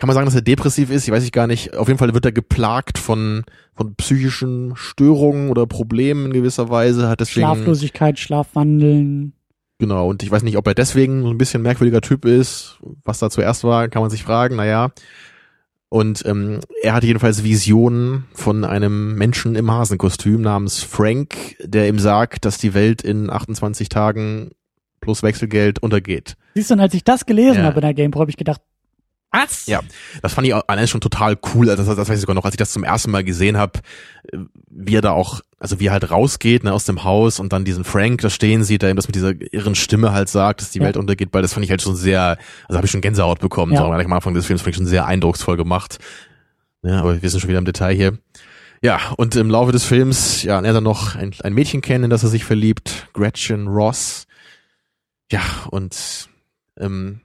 kann 0.00 0.06
man 0.06 0.14
sagen, 0.14 0.24
dass 0.24 0.34
er 0.34 0.40
depressiv 0.40 0.90
ist? 0.90 1.06
Ich 1.06 1.12
weiß 1.12 1.22
ich 1.24 1.30
gar 1.30 1.46
nicht. 1.46 1.76
Auf 1.76 1.86
jeden 1.88 1.98
Fall 1.98 2.14
wird 2.14 2.24
er 2.24 2.32
geplagt 2.32 2.96
von, 2.96 3.44
von 3.76 3.94
psychischen 3.96 4.72
Störungen 4.74 5.50
oder 5.50 5.66
Problemen 5.66 6.26
in 6.26 6.32
gewisser 6.32 6.70
Weise. 6.70 7.06
Hat 7.06 7.20
deswegen 7.20 7.46
Schlaflosigkeit, 7.46 8.18
Schlafwandeln. 8.18 9.34
Genau, 9.78 10.08
und 10.08 10.22
ich 10.22 10.30
weiß 10.30 10.42
nicht, 10.42 10.56
ob 10.56 10.66
er 10.66 10.74
deswegen 10.74 11.22
so 11.22 11.28
ein 11.28 11.36
bisschen 11.36 11.60
merkwürdiger 11.60 12.00
Typ 12.00 12.24
ist. 12.24 12.78
Was 13.04 13.18
da 13.18 13.28
zuerst 13.28 13.62
war, 13.62 13.88
kann 13.88 14.00
man 14.00 14.10
sich 14.10 14.22
fragen, 14.22 14.56
naja. 14.56 14.90
Und 15.90 16.24
ähm, 16.24 16.60
er 16.82 16.94
hat 16.94 17.02
jedenfalls 17.02 17.42
Visionen 17.42 18.24
von 18.32 18.64
einem 18.64 19.16
Menschen 19.16 19.56
im 19.56 19.70
Hasenkostüm 19.72 20.40
namens 20.40 20.84
Frank, 20.84 21.56
der 21.60 21.88
ihm 21.88 21.98
sagt, 21.98 22.44
dass 22.44 22.58
die 22.58 22.74
Welt 22.74 23.02
in 23.02 23.28
28 23.28 23.88
Tagen 23.88 24.52
plus 25.00 25.24
Wechselgeld 25.24 25.82
untergeht. 25.82 26.36
Siehst 26.54 26.70
du, 26.70 26.74
und 26.74 26.80
als 26.80 26.94
ich 26.94 27.02
das 27.02 27.26
gelesen 27.26 27.58
ja. 27.58 27.64
habe 27.64 27.76
in 27.76 27.82
der 27.82 27.94
GamePro, 27.94 28.20
habe 28.20 28.30
ich 28.30 28.36
gedacht, 28.36 28.60
was? 29.30 29.66
Ja, 29.66 29.80
das 30.22 30.34
fand 30.34 30.46
ich 30.46 30.54
allein 30.54 30.88
schon 30.88 31.00
total 31.00 31.38
cool. 31.54 31.70
Also 31.70 31.84
das, 31.84 31.96
das 31.96 32.08
weiß 32.08 32.16
ich 32.16 32.22
sogar 32.22 32.34
noch, 32.34 32.44
als 32.44 32.54
ich 32.54 32.58
das 32.58 32.72
zum 32.72 32.84
ersten 32.84 33.10
Mal 33.10 33.22
gesehen 33.22 33.56
habe, 33.56 33.80
äh, 34.32 34.38
wie 34.68 34.96
er 34.96 35.02
da 35.02 35.12
auch, 35.12 35.40
also 35.58 35.78
wie 35.78 35.86
er 35.86 35.92
halt 35.92 36.10
rausgeht 36.10 36.64
ne, 36.64 36.72
aus 36.72 36.84
dem 36.84 37.04
Haus 37.04 37.38
und 37.38 37.52
dann 37.52 37.64
diesen 37.64 37.84
Frank 37.84 38.22
da 38.22 38.30
stehen 38.30 38.64
sieht, 38.64 38.82
der 38.82 38.90
ihm 38.90 38.96
das 38.96 39.06
mit 39.06 39.14
dieser 39.14 39.32
irren 39.52 39.74
Stimme 39.74 40.12
halt 40.12 40.28
sagt, 40.28 40.60
dass 40.60 40.70
die 40.70 40.80
ja. 40.80 40.84
Welt 40.84 40.96
untergeht, 40.96 41.28
weil 41.32 41.42
das 41.42 41.52
fand 41.52 41.64
ich 41.64 41.70
halt 41.70 41.82
schon 41.82 41.96
sehr, 41.96 42.38
also 42.66 42.76
habe 42.76 42.86
ich 42.86 42.90
schon 42.90 43.00
Gänsehaut 43.00 43.38
bekommen. 43.38 43.72
Ja. 43.72 43.80
So, 43.80 43.84
am 43.84 44.12
Anfang 44.12 44.34
des 44.34 44.46
Films 44.46 44.62
fand 44.62 44.70
ich 44.70 44.76
schon 44.76 44.86
sehr 44.86 45.06
eindrucksvoll 45.06 45.56
gemacht. 45.56 45.98
Ja, 46.82 47.00
aber 47.00 47.22
wir 47.22 47.30
sind 47.30 47.40
schon 47.40 47.50
wieder 47.50 47.58
im 47.58 47.64
Detail 47.64 47.94
hier. 47.94 48.18
Ja, 48.82 48.98
und 49.16 49.36
im 49.36 49.50
Laufe 49.50 49.72
des 49.72 49.84
Films, 49.84 50.42
ja, 50.42 50.58
lernt 50.58 50.76
er 50.76 50.80
noch 50.80 51.14
ein, 51.14 51.34
ein 51.42 51.52
Mädchen 51.52 51.82
kennen, 51.82 52.04
in 52.04 52.10
das 52.10 52.22
er 52.22 52.30
sich 52.30 52.44
verliebt, 52.44 53.08
Gretchen 53.12 53.68
Ross. 53.68 54.26
Ja, 55.30 55.42
und 55.70 56.28
ähm, 56.78 57.20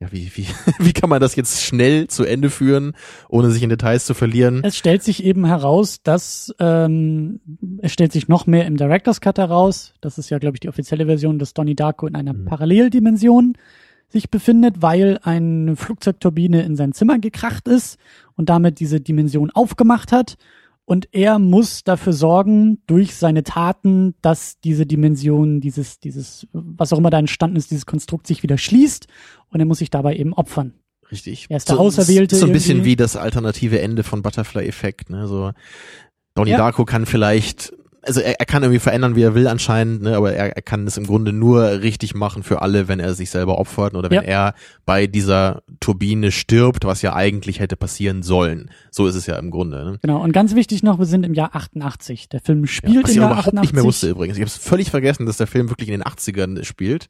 ja, 0.00 0.10
wie, 0.10 0.30
wie, 0.34 0.46
wie 0.78 0.92
kann 0.92 1.10
man 1.10 1.20
das 1.20 1.36
jetzt 1.36 1.62
schnell 1.62 2.08
zu 2.08 2.24
Ende 2.24 2.50
führen, 2.50 2.92
ohne 3.28 3.50
sich 3.50 3.62
in 3.62 3.68
Details 3.68 4.06
zu 4.06 4.14
verlieren? 4.14 4.62
Es 4.64 4.76
stellt 4.76 5.02
sich 5.02 5.22
eben 5.24 5.44
heraus, 5.44 6.02
dass 6.02 6.54
ähm, 6.58 7.40
es 7.82 7.92
stellt 7.92 8.12
sich 8.12 8.26
noch 8.26 8.46
mehr 8.46 8.66
im 8.66 8.76
Director's 8.76 9.20
Cut 9.20 9.38
heraus. 9.38 9.92
Das 10.00 10.18
ist 10.18 10.30
ja, 10.30 10.38
glaube 10.38 10.56
ich, 10.56 10.60
die 10.60 10.68
offizielle 10.68 11.06
Version, 11.06 11.38
dass 11.38 11.54
Donnie 11.54 11.76
Darko 11.76 12.06
in 12.06 12.14
einer 12.14 12.32
mhm. 12.32 12.46
Paralleldimension 12.46 13.54
sich 14.08 14.30
befindet, 14.30 14.82
weil 14.82 15.20
eine 15.22 15.76
Flugzeugturbine 15.76 16.62
in 16.62 16.76
sein 16.76 16.92
Zimmer 16.92 17.18
gekracht 17.18 17.68
ist 17.68 17.98
und 18.36 18.48
damit 18.48 18.80
diese 18.80 19.00
Dimension 19.00 19.50
aufgemacht 19.50 20.12
hat 20.12 20.36
und 20.90 21.08
er 21.12 21.38
muss 21.38 21.84
dafür 21.84 22.12
sorgen, 22.12 22.82
durch 22.88 23.14
seine 23.14 23.44
Taten, 23.44 24.16
dass 24.22 24.58
diese 24.58 24.86
Dimension, 24.86 25.60
dieses, 25.60 26.00
dieses, 26.00 26.48
was 26.52 26.92
auch 26.92 26.98
immer 26.98 27.10
da 27.10 27.20
entstanden 27.20 27.54
ist, 27.54 27.70
dieses 27.70 27.86
Konstrukt 27.86 28.26
sich 28.26 28.42
wieder 28.42 28.58
schließt 28.58 29.06
und 29.50 29.60
er 29.60 29.66
muss 29.66 29.78
sich 29.78 29.90
dabei 29.90 30.16
eben 30.16 30.34
opfern. 30.34 30.74
Richtig. 31.12 31.46
Er 31.48 31.58
ist 31.58 31.68
der 31.68 31.76
so, 31.76 31.82
Auserwählte. 31.82 32.34
So 32.34 32.46
ein 32.46 32.52
bisschen 32.52 32.78
irgendwie. 32.78 32.90
wie 32.90 32.96
das 32.96 33.14
alternative 33.14 33.80
Ende 33.80 34.02
von 34.02 34.22
Butterfly 34.22 34.66
Effekt, 34.66 35.10
ne? 35.10 35.28
So 35.28 35.52
Donnie 36.34 36.50
ja. 36.50 36.56
Darko 36.56 36.84
kann 36.84 37.06
vielleicht 37.06 37.72
also 38.02 38.20
er, 38.20 38.40
er 38.40 38.46
kann 38.46 38.62
irgendwie 38.62 38.78
verändern, 38.78 39.16
wie 39.16 39.22
er 39.22 39.34
will 39.34 39.46
anscheinend, 39.46 40.02
ne, 40.02 40.16
aber 40.16 40.32
er, 40.32 40.56
er 40.56 40.62
kann 40.62 40.86
es 40.86 40.96
im 40.96 41.06
Grunde 41.06 41.32
nur 41.32 41.82
richtig 41.82 42.14
machen 42.14 42.42
für 42.42 42.62
alle, 42.62 42.88
wenn 42.88 43.00
er 43.00 43.14
sich 43.14 43.30
selber 43.30 43.58
opfert 43.58 43.94
oder 43.94 44.10
wenn 44.10 44.22
ja. 44.22 44.28
er 44.28 44.54
bei 44.86 45.06
dieser 45.06 45.62
Turbine 45.80 46.32
stirbt, 46.32 46.84
was 46.84 47.02
ja 47.02 47.14
eigentlich 47.14 47.60
hätte 47.60 47.76
passieren 47.76 48.22
sollen. 48.22 48.70
So 48.90 49.06
ist 49.06 49.14
es 49.14 49.26
ja 49.26 49.36
im 49.38 49.50
Grunde. 49.50 49.84
Ne? 49.84 49.98
Genau, 50.02 50.22
und 50.22 50.32
ganz 50.32 50.54
wichtig 50.54 50.82
noch, 50.82 50.98
wir 50.98 51.06
sind 51.06 51.24
im 51.24 51.34
Jahr 51.34 51.54
88. 51.54 52.28
Der 52.28 52.40
Film 52.40 52.66
spielt 52.66 52.94
ja, 52.94 53.02
was 53.02 53.10
im 53.10 53.16
Jahr 53.16 53.30
überhaupt 53.30 53.48
88. 53.48 53.62
nicht 53.62 53.74
mehr 53.74 53.84
wusste 53.84 54.08
übrigens. 54.08 54.36
Ich 54.36 54.42
habe 54.42 54.50
völlig 54.50 54.90
vergessen, 54.90 55.26
dass 55.26 55.36
der 55.36 55.46
Film 55.46 55.68
wirklich 55.68 55.88
in 55.88 55.98
den 55.98 56.04
80ern 56.04 56.64
spielt. 56.64 57.08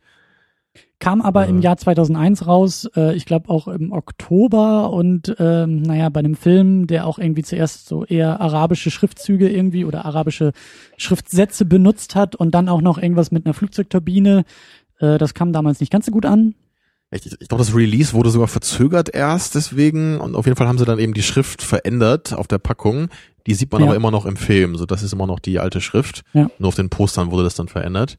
Kam 1.01 1.23
aber 1.23 1.47
im 1.47 1.61
Jahr 1.61 1.79
2001 1.79 2.47
raus, 2.47 2.87
äh, 2.95 3.15
ich 3.17 3.25
glaube 3.25 3.49
auch 3.49 3.69
im 3.69 3.91
Oktober 3.91 4.91
und 4.91 5.35
ähm, 5.39 5.81
naja, 5.81 6.11
bei 6.11 6.21
einem 6.21 6.35
Film, 6.35 6.87
der 6.87 7.07
auch 7.07 7.19
irgendwie 7.19 7.43
zuerst 7.43 7.89
so 7.89 8.05
eher 8.05 8.39
arabische 8.39 8.91
Schriftzüge 8.91 9.49
irgendwie 9.49 9.87
oder 9.87 10.05
arabische 10.05 10.53
Schriftsätze 10.99 11.65
benutzt 11.65 12.17
hat 12.17 12.37
und 12.37 12.55
dann 12.55 12.69
auch 12.69 12.83
noch 12.83 12.99
irgendwas 12.99 13.31
mit 13.31 13.47
einer 13.47 13.55
Flugzeugturbine. 13.55 14.45
Äh, 14.99 15.17
das 15.17 15.33
kam 15.33 15.55
damals 15.55 15.81
nicht 15.81 15.91
ganz 15.91 16.05
so 16.05 16.13
gut 16.13 16.27
an. 16.27 16.55
Ich, 17.13 17.25
ich 17.27 17.49
glaube, 17.49 17.65
das 17.65 17.75
Release 17.75 18.13
wurde 18.13 18.29
sogar 18.29 18.49
verzögert 18.49 19.13
erst 19.13 19.55
deswegen 19.55 20.21
und 20.21 20.37
auf 20.37 20.45
jeden 20.45 20.57
Fall 20.57 20.69
haben 20.69 20.79
sie 20.79 20.85
dann 20.85 20.99
eben 20.99 21.15
die 21.15 21.23
Schrift 21.23 21.63
verändert 21.63 22.35
auf 22.35 22.47
der 22.47 22.59
Packung. 22.59 23.09
Die 23.47 23.55
sieht 23.55 23.73
man 23.73 23.81
ja. 23.81 23.89
aber 23.89 23.97
immer 23.97 24.11
noch 24.11 24.27
im 24.27 24.37
Film, 24.37 24.77
so 24.77 24.85
das 24.85 25.03
ist 25.03 25.15
immer 25.15 25.27
noch 25.27 25.41
die 25.41 25.59
alte 25.59 25.81
Schrift. 25.81 26.23
Ja. 26.35 26.51
Nur 26.59 26.69
auf 26.69 26.77
den 26.77 26.91
Postern 26.91 27.31
wurde 27.31 27.45
das 27.45 27.55
dann 27.55 27.69
verändert. 27.69 28.19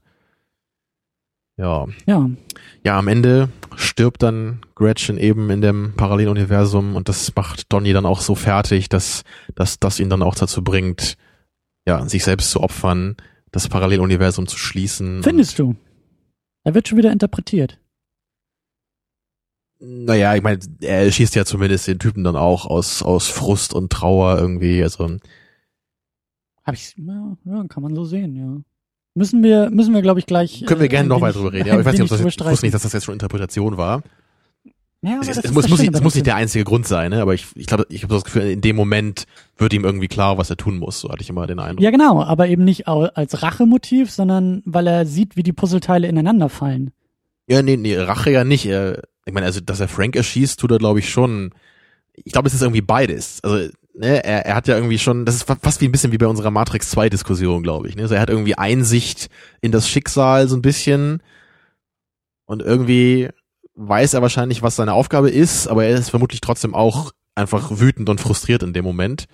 Ja. 1.57 1.87
Ja. 2.05 2.29
Ja, 2.83 2.97
am 2.97 3.07
Ende 3.07 3.49
stirbt 3.75 4.23
dann 4.23 4.61
Gretchen 4.75 5.17
eben 5.17 5.49
in 5.49 5.61
dem 5.61 5.93
Paralleluniversum 5.95 6.95
und 6.95 7.09
das 7.09 7.35
macht 7.35 7.71
Donny 7.71 7.93
dann 7.93 8.05
auch 8.05 8.21
so 8.21 8.35
fertig, 8.35 8.89
dass, 8.89 9.23
dass 9.55 9.79
das 9.79 9.99
ihn 9.99 10.09
dann 10.09 10.23
auch 10.23 10.35
dazu 10.35 10.63
bringt, 10.63 11.17
ja, 11.85 12.07
sich 12.07 12.23
selbst 12.23 12.51
zu 12.51 12.61
opfern, 12.61 13.15
das 13.51 13.67
Paralleluniversum 13.67 14.47
zu 14.47 14.57
schließen. 14.57 15.23
Findest 15.23 15.59
du? 15.59 15.75
Er 16.63 16.73
wird 16.73 16.87
schon 16.87 16.97
wieder 16.97 17.11
interpretiert. 17.11 17.79
Naja, 19.79 20.35
ich 20.35 20.43
meine, 20.43 20.59
er 20.81 21.11
schießt 21.11 21.33
ja 21.33 21.43
zumindest 21.43 21.87
den 21.87 21.97
Typen 21.97 22.23
dann 22.23 22.35
auch 22.35 22.67
aus, 22.67 23.01
aus 23.01 23.27
Frust 23.29 23.73
und 23.73 23.91
Trauer 23.91 24.37
irgendwie, 24.37 24.83
also 24.83 25.17
Hab 26.63 26.75
ich, 26.75 26.95
ja, 26.97 27.37
ja, 27.45 27.63
kann 27.67 27.81
man 27.81 27.95
so 27.95 28.05
sehen, 28.05 28.35
ja. 28.35 28.61
Müssen 29.13 29.43
wir, 29.43 29.69
müssen 29.69 29.93
wir, 29.93 30.01
glaube 30.01 30.19
ich, 30.19 30.25
gleich. 30.25 30.63
Können 30.65 30.79
wir 30.79 30.85
äh, 30.85 30.89
gerne 30.89 31.09
noch 31.09 31.21
weiter 31.21 31.39
drüber 31.39 31.53
reden. 31.53 31.67
Ja, 31.67 31.73
aber 31.73 31.81
ich 31.81 31.87
weiß 31.87 31.93
nicht, 31.93 32.03
ob 32.03 32.09
das, 32.09 32.25
ich 32.25 32.37
drüber 32.37 32.51
wusste 32.51 32.65
nicht, 32.65 32.73
dass 32.73 32.83
das 32.83 32.93
jetzt 32.93 33.03
schon 33.03 33.13
Interpretation 33.13 33.77
war. 33.77 34.03
Ja, 35.03 35.19
Es, 35.19 35.51
muss, 35.51 35.67
muss, 35.67 35.79
Schöne 35.79 35.97
es 35.97 36.03
muss 36.03 36.13
nicht 36.13 36.27
der 36.27 36.35
einzige 36.35 36.63
Grund 36.63 36.87
sein, 36.87 37.09
ne? 37.09 37.23
aber 37.23 37.33
ich, 37.33 37.47
ich 37.55 37.65
glaube, 37.65 37.87
ich 37.89 38.03
habe 38.03 38.13
das 38.13 38.23
Gefühl, 38.23 38.43
in 38.43 38.61
dem 38.61 38.75
Moment 38.75 39.25
wird 39.57 39.73
ihm 39.73 39.83
irgendwie 39.83 40.07
klar, 40.07 40.37
was 40.37 40.51
er 40.51 40.57
tun 40.57 40.77
muss. 40.77 40.99
So 40.99 41.09
hatte 41.09 41.23
ich 41.23 41.29
immer 41.29 41.47
den 41.47 41.57
Eindruck. 41.57 41.83
Ja, 41.83 41.89
genau, 41.89 42.21
aber 42.21 42.47
eben 42.47 42.63
nicht 42.63 42.87
als 42.87 43.41
Rachemotiv, 43.41 44.11
sondern 44.11 44.61
weil 44.65 44.85
er 44.85 45.07
sieht, 45.07 45.35
wie 45.35 45.43
die 45.43 45.53
Puzzleteile 45.53 46.07
ineinander 46.07 46.49
fallen. 46.49 46.91
Ja, 47.47 47.63
nee, 47.63 47.77
nee, 47.77 47.97
Rache 47.97 48.29
ja 48.29 48.43
nicht. 48.43 48.65
Ich 48.65 49.33
meine, 49.33 49.47
also, 49.47 49.59
dass 49.59 49.79
er 49.79 49.87
Frank 49.87 50.15
erschießt, 50.15 50.59
tut 50.59 50.71
er, 50.71 50.77
glaube 50.77 50.99
ich, 50.99 51.09
schon. 51.09 51.51
Ich 52.13 52.31
glaube, 52.31 52.47
es 52.47 52.53
ist 52.53 52.61
irgendwie 52.61 52.81
beides. 52.81 53.43
Also, 53.43 53.69
ne, 53.95 54.23
er, 54.23 54.45
er 54.45 54.55
hat 54.55 54.67
ja 54.67 54.75
irgendwie 54.75 54.97
schon, 54.99 55.25
das 55.25 55.35
ist 55.35 55.43
fa- 55.43 55.57
fast 55.61 55.81
wie 55.81 55.85
ein 55.85 55.91
bisschen 55.91 56.11
wie 56.11 56.17
bei 56.17 56.27
unserer 56.27 56.51
Matrix 56.51 56.89
2 56.91 57.09
Diskussion, 57.09 57.63
glaube 57.63 57.87
ich. 57.89 57.95
Ne? 57.95 58.03
Also, 58.03 58.15
er 58.15 58.21
hat 58.21 58.29
irgendwie 58.29 58.57
Einsicht 58.57 59.29
in 59.61 59.71
das 59.71 59.87
Schicksal 59.87 60.47
so 60.47 60.55
ein 60.55 60.61
bisschen. 60.61 61.21
Und 62.45 62.61
irgendwie 62.61 63.29
weiß 63.75 64.13
er 64.13 64.21
wahrscheinlich, 64.21 64.61
was 64.61 64.75
seine 64.75 64.93
Aufgabe 64.93 65.29
ist, 65.29 65.67
aber 65.67 65.85
er 65.85 65.97
ist 65.97 66.09
vermutlich 66.09 66.41
trotzdem 66.41 66.75
auch 66.75 67.11
einfach 67.35 67.71
wütend 67.79 68.09
und 68.09 68.19
frustriert 68.19 68.63
in 68.63 68.73
dem 68.73 68.83
Moment. 68.83 69.25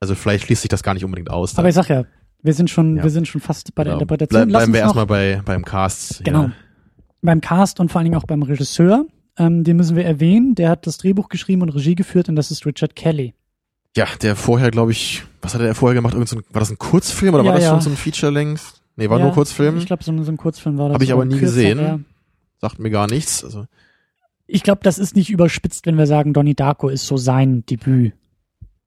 Also, 0.00 0.14
vielleicht 0.14 0.44
schließt 0.46 0.62
sich 0.62 0.68
das 0.70 0.82
gar 0.82 0.94
nicht 0.94 1.04
unbedingt 1.04 1.30
aus. 1.30 1.58
Aber 1.58 1.68
ich 1.68 1.74
sag 1.74 1.88
ja, 1.88 2.04
wir 2.42 2.54
sind 2.54 2.70
schon, 2.70 2.96
Ja. 2.96 3.02
wir 3.02 3.10
sind 3.10 3.28
schon 3.28 3.40
fast 3.42 3.74
bei 3.74 3.84
der 3.84 3.92
Genau. 3.92 4.02
Interpretation. 4.02 4.48
Lass 4.48 4.60
bleiben 4.62 4.72
wir 4.72 4.80
erstmal 4.80 5.06
bei, 5.06 5.42
beim 5.44 5.64
Cast. 5.64 6.24
Genau. 6.24 6.44
Ja. 6.44 6.52
Beim 7.22 7.42
Cast 7.42 7.80
und 7.80 7.92
vor 7.92 7.98
allen 7.98 8.06
Dingen 8.06 8.16
auch 8.16 8.24
beim 8.26 8.42
Regisseur. 8.42 9.04
Ähm, 9.36 9.62
den 9.62 9.76
müssen 9.76 9.94
wir 9.94 10.06
erwähnen. 10.06 10.54
Der 10.54 10.70
hat 10.70 10.86
das 10.86 10.96
Drehbuch 10.96 11.28
geschrieben 11.28 11.60
und 11.60 11.68
Regie 11.68 11.94
geführt 11.94 12.30
und 12.30 12.36
das 12.36 12.50
ist 12.50 12.64
Richard 12.64 12.96
Kelly. 12.96 13.34
Ja, 13.96 14.06
der 14.22 14.36
vorher, 14.36 14.70
glaube 14.70 14.92
ich, 14.92 15.24
was 15.42 15.54
hat 15.54 15.60
er 15.62 15.74
vorher 15.74 15.94
gemacht? 15.94 16.14
Irgend 16.14 16.28
so 16.28 16.36
ein, 16.36 16.44
war 16.50 16.60
das 16.60 16.70
ein 16.70 16.78
Kurzfilm 16.78 17.34
oder 17.34 17.42
Ja, 17.44 17.48
war 17.50 17.56
das 17.56 17.64
ja. 17.64 17.70
schon 17.70 17.80
so 17.80 17.90
ein 17.90 17.96
Feature-Length? 17.96 18.60
Nee, 18.96 19.08
war 19.10 19.18
Ja, 19.18 19.24
nur 19.24 19.34
Kurzfilm. 19.34 19.78
Ich 19.78 19.86
glaube, 19.86 20.04
so, 20.04 20.12
ein- 20.12 20.36
Kurzfilm 20.36 20.78
war 20.78 20.88
das. 20.88 20.94
Hab 20.94 21.02
ich 21.02 21.08
so 21.08 21.14
aber 21.14 21.24
nie 21.24 21.38
kürzer, 21.38 21.46
gesehen. 21.56 22.04
Sagt 22.60 22.78
mir 22.78 22.90
gar 22.90 23.06
nichts. 23.08 23.42
Also, 23.44 23.66
Ich 24.46 24.62
glaube, 24.62 24.80
das 24.82 24.98
ist 24.98 25.16
nicht 25.16 25.30
überspitzt, 25.30 25.86
wenn 25.86 25.96
wir 25.96 26.06
sagen, 26.06 26.32
Donnie 26.34 26.54
Darko 26.54 26.88
ist 26.88 27.06
so 27.06 27.16
sein 27.16 27.64
Debüt. 27.66 28.12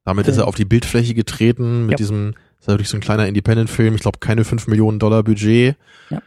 damit 0.05 0.25
Film. 0.25 0.33
ist 0.33 0.37
er 0.37 0.47
auf 0.47 0.55
die 0.55 0.65
Bildfläche 0.65 1.13
getreten 1.13 1.85
mit 1.85 1.97
diesem, 1.99 2.33
ist 2.59 2.67
natürlich 2.67 2.89
so 2.89 2.97
ein 2.97 3.01
kleiner 3.01 3.27
Independent-Film, 3.27 3.95
ich 3.95 4.01
glaube 4.01 4.19
keine 4.19 4.43
5 4.43 4.67
Millionen 4.67 4.99
Dollar 4.99 5.23
Budget. 5.23 5.75
Ja. 6.09 6.21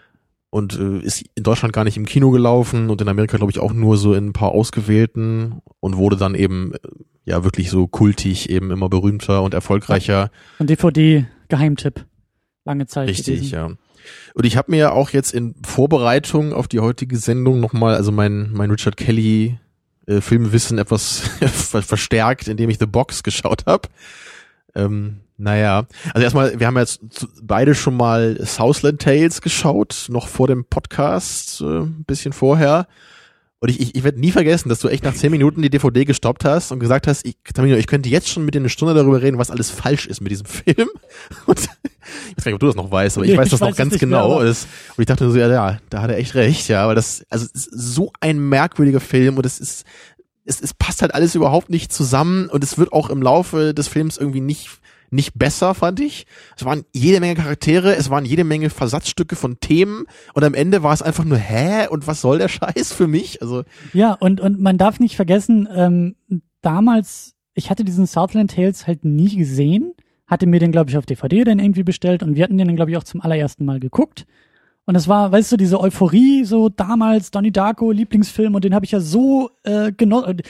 Und 0.51 0.79
äh, 0.79 0.99
ist 1.01 1.25
in 1.35 1.43
Deutschland 1.43 1.73
gar 1.75 1.85
nicht 1.85 1.97
im 1.99 2.07
Kino 2.07 2.31
gelaufen 2.31 2.89
und 2.91 3.01
in 3.03 3.09
Amerika, 3.09 3.37
glaube 3.37 3.53
ich, 3.53 3.59
auch 3.59 3.73
nur 3.75 3.97
so 3.99 4.15
in 4.15 4.29
ein 4.29 4.33
paar 4.33 4.53
ausgewählten 4.53 5.61
und 5.81 5.97
wurde 5.97 6.17
dann 6.17 6.35
eben 6.35 6.73
äh, 6.75 6.79
ja 7.27 7.45
wirklich 7.45 7.69
so 7.69 7.87
kultig, 7.87 8.49
eben 8.49 8.71
immer 8.71 8.89
berühmter 8.89 9.43
und 9.43 9.53
erfolgreicher. 9.53 10.31
Und 10.59 10.71
DVD-Geheimtipp. 10.71 12.07
Lange 12.65 12.87
Zeit. 12.87 13.09
Richtig, 13.09 13.37
gewesen. 13.37 13.53
ja. 13.55 13.71
Und 14.35 14.47
ich 14.47 14.57
habe 14.57 14.71
mir 14.71 14.93
auch 14.93 15.11
jetzt 15.11 15.35
in 15.35 15.55
Vorbereitung 15.65 16.53
auf 16.53 16.69
die 16.69 16.81
heutige 16.81 17.17
Sendung 17.19 17.61
nochmal, 17.61 17.97
also 17.97 18.13
mein, 18.13 18.53
mein 18.53 18.71
Richard 18.71 18.97
Kelly 18.97 19.59
äh, 20.07 20.21
Filmwissen 20.21 20.79
etwas 20.79 21.19
ver- 21.41 21.83
verstärkt, 21.83 22.47
indem 22.49 22.71
ich 22.71 22.79
The 22.79 22.87
Box 22.87 23.23
geschaut 23.25 23.67
habe. 23.67 23.89
Ähm, 24.77 25.21
naja, 25.39 25.87
also 26.15 26.23
erstmal, 26.23 26.59
wir 26.61 26.67
haben 26.67 26.77
jetzt 26.79 27.01
beide 27.43 27.75
schon 27.75 27.97
mal 27.97 28.39
Southland 28.45 29.03
Tales 29.03 29.41
geschaut, 29.43 30.07
noch 30.09 30.29
vor 30.29 30.47
dem 30.47 30.65
Podcast, 30.65 31.61
äh, 31.61 31.81
ein 31.81 32.05
bisschen 32.07 32.33
vorher. 32.33 32.87
Und 33.59 33.71
ich, 33.71 33.81
ich, 33.81 33.95
ich 33.95 34.05
werde 34.05 34.21
nie 34.21 34.33
vergessen, 34.33 34.69
dass 34.69 34.81
du 34.81 34.89
echt 34.89 35.03
nach 35.03 35.15
zehn 35.15 35.31
Minuten 35.31 35.63
die 35.63 35.71
DVD 35.71 36.05
gestoppt 36.05 36.45
hast 36.45 36.73
und 36.73 36.79
gesagt 36.79 37.07
hast, 37.07 37.25
ich, 37.27 37.37
Tamino, 37.55 37.77
ich 37.77 37.87
könnte 37.87 38.09
jetzt 38.11 38.29
schon 38.29 38.45
mit 38.45 38.55
dir 38.55 38.59
eine 38.59 38.69
Stunde 38.69 38.93
darüber 38.93 39.23
reden, 39.23 39.39
was 39.39 39.51
alles 39.51 39.71
falsch 39.71 40.07
ist 40.07 40.21
mit 40.21 40.31
diesem 40.31 40.47
Film. 40.47 40.89
Und 41.47 41.59
ich 41.61 42.37
weiß 42.37 42.45
gar 42.45 42.51
nicht, 42.51 42.55
ob 42.55 42.61
du 42.61 42.67
das 42.67 42.77
noch 42.77 42.91
weißt, 42.91 43.17
aber 43.17 43.25
ich 43.25 43.33
Nee, 43.33 43.39
weiß 43.39 43.47
ich 43.47 43.51
das 43.53 43.61
noch 43.61 43.69
weiß 43.69 43.73
es 43.75 43.79
ganz 43.79 43.93
mehr, 43.93 43.99
genau. 44.01 44.25
aber- 44.27 44.37
und, 44.41 44.47
das, 44.47 44.67
ich 44.99 45.07
dachte 45.07 45.25
nur 45.25 45.33
so, 45.33 45.39
ja, 45.39 45.49
ja, 45.49 45.79
da 45.89 46.03
hat 46.03 46.11
er 46.11 46.19
echt 46.19 46.35
recht, 46.35 46.69
ja, 46.69 46.85
aber 46.85 46.95
das, 46.95 47.25
also 47.31 47.47
es 47.47 47.67
ist 47.67 47.71
so 47.73 48.13
ein 48.21 48.39
merkwürdiger 48.39 49.01
Film 49.01 49.39
und 49.39 49.47
es 49.47 49.59
ist, 49.59 49.87
es, 50.45 50.61
es 50.61 50.75
passt 50.75 51.01
halt 51.01 51.15
alles 51.15 51.35
überhaupt 51.35 51.71
nicht 51.71 51.93
zusammen 51.93 52.49
und 52.51 52.63
es 52.63 52.77
wird 52.77 52.93
auch 52.93 53.09
im 53.11 53.23
Laufe 53.23 53.73
des 53.73 53.89
Films 53.89 54.19
irgendwie 54.19 54.41
nicht 54.43 54.69
nicht 55.11 55.39
besser, 55.39 55.75
fand 55.75 56.01
ich. 56.01 56.27
Es 56.57 56.65
waren 56.65 56.85
jede 56.93 57.21
Menge 57.21 57.35
Charaktere, 57.35 57.97
es 57.97 58.11
waren 58.11 58.25
jede 58.25 58.45
Menge 58.45 58.71
Versatzstücke 58.71 59.37
von 59.37 59.61
Themen 59.61 60.07
und 60.35 60.45
am 60.45 60.55
Ende 60.55 60.83
war 60.83 60.93
es 60.93 61.03
einfach 61.03 61.25
nur, 61.25 61.39
hä? 61.39 61.89
Und 61.89 62.07
was 62.07 62.21
soll 62.21 62.39
der 62.39 62.49
Scheiß 62.49 62.93
für 62.93 63.07
mich? 63.07 63.43
Also, 63.43 63.65
Ja, 63.93 64.13
und, 64.13 64.41
und 64.41 64.61
man 64.61 64.79
darf 64.79 65.01
nicht 65.01 65.17
vergessen, 65.17 65.69
ähm, 65.75 66.17
damals, 66.61 67.35
ich 67.55 67.71
hatte 67.71 67.85
diesen 67.85 68.07
Southland 68.07 68.53
Tales 68.55 68.87
halt 68.87 69.05
nie 69.05 69.37
gesehen, 69.37 69.95
hatte 70.27 70.47
mir 70.47 70.61
den, 70.61 70.73
glaube 70.73 70.91
ich, 70.91 70.97
auf 70.97 71.07
DVD 71.07 71.45
dann 71.45 71.59
irgendwie 71.59 71.85
bestellt 71.85 72.23
und 72.23 72.37
wir 72.37 72.45
hatten 72.45 72.59
den 72.59 72.67
dann, 72.67 72.77
glaube 72.77 72.91
ich, 72.91 72.97
auch 72.97 73.05
zum 73.05 73.21
allerersten 73.21 73.65
Mal 73.65 73.81
geguckt. 73.81 74.27
Und 74.87 74.95
es 74.95 75.09
war, 75.09 75.33
weißt 75.33 75.53
du, 75.53 75.57
diese 75.57 75.81
Euphorie, 75.81 76.45
so 76.45 76.69
damals 76.69 77.33
Donnie 77.33 77.51
Darko, 77.51 77.91
Lieblingsfilm, 77.91 78.55
und 78.55 78.65
den 78.65 78.75
habe 78.75 78.85
ich 78.85 78.93
ja 78.93 79.01
so 79.01 79.51
äh, 79.65 79.93
genossen. 79.93 80.43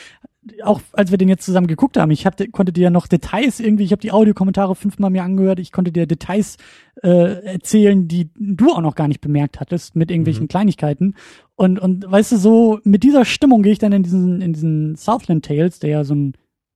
Auch 0.63 0.81
als 0.93 1.11
wir 1.11 1.19
den 1.19 1.29
jetzt 1.29 1.45
zusammen 1.45 1.67
geguckt 1.67 1.97
haben, 1.97 2.11
ich 2.11 2.25
hab, 2.27 2.37
konnte 2.53 2.73
dir 2.73 2.85
ja 2.85 2.91
noch 2.91 3.07
Details 3.07 3.59
irgendwie, 3.61 3.85
ich 3.85 3.93
habe 3.93 4.01
die 4.03 4.13
Audiokommentare 4.13 4.75
fünfmal 4.75 5.11
mir 5.11 5.23
angehört, 5.25 5.59
ich 5.59 5.73
konnte 5.73 5.93
dir 5.93 6.07
Details 6.07 6.57
äh, 7.03 7.45
erzählen, 7.45 8.07
die 8.09 8.31
du 8.39 8.71
auch 8.73 8.81
noch 8.81 8.95
gar 8.95 9.09
nicht 9.09 9.21
bemerkt 9.21 9.61
hattest, 9.61 9.97
mit 9.97 10.11
irgendwelchen 10.11 10.45
Mhm. 10.45 10.49
Kleinigkeiten. 10.49 11.15
Und, 11.57 11.79
und 11.79 12.11
weißt 12.11 12.33
du, 12.33 12.37
so 12.37 12.81
mit 12.85 13.03
dieser 13.03 13.25
Stimmung 13.25 13.63
gehe 13.63 13.73
ich 13.73 13.79
dann 13.79 13.93
in 13.93 14.03
diesen, 14.03 14.41
in 14.41 14.53
diesen 14.53 14.95
Southland 14.97 15.45
Tales, 15.45 15.79
der 15.81 15.91
ja 15.91 16.05
so 16.05 16.15
ein 16.15 16.35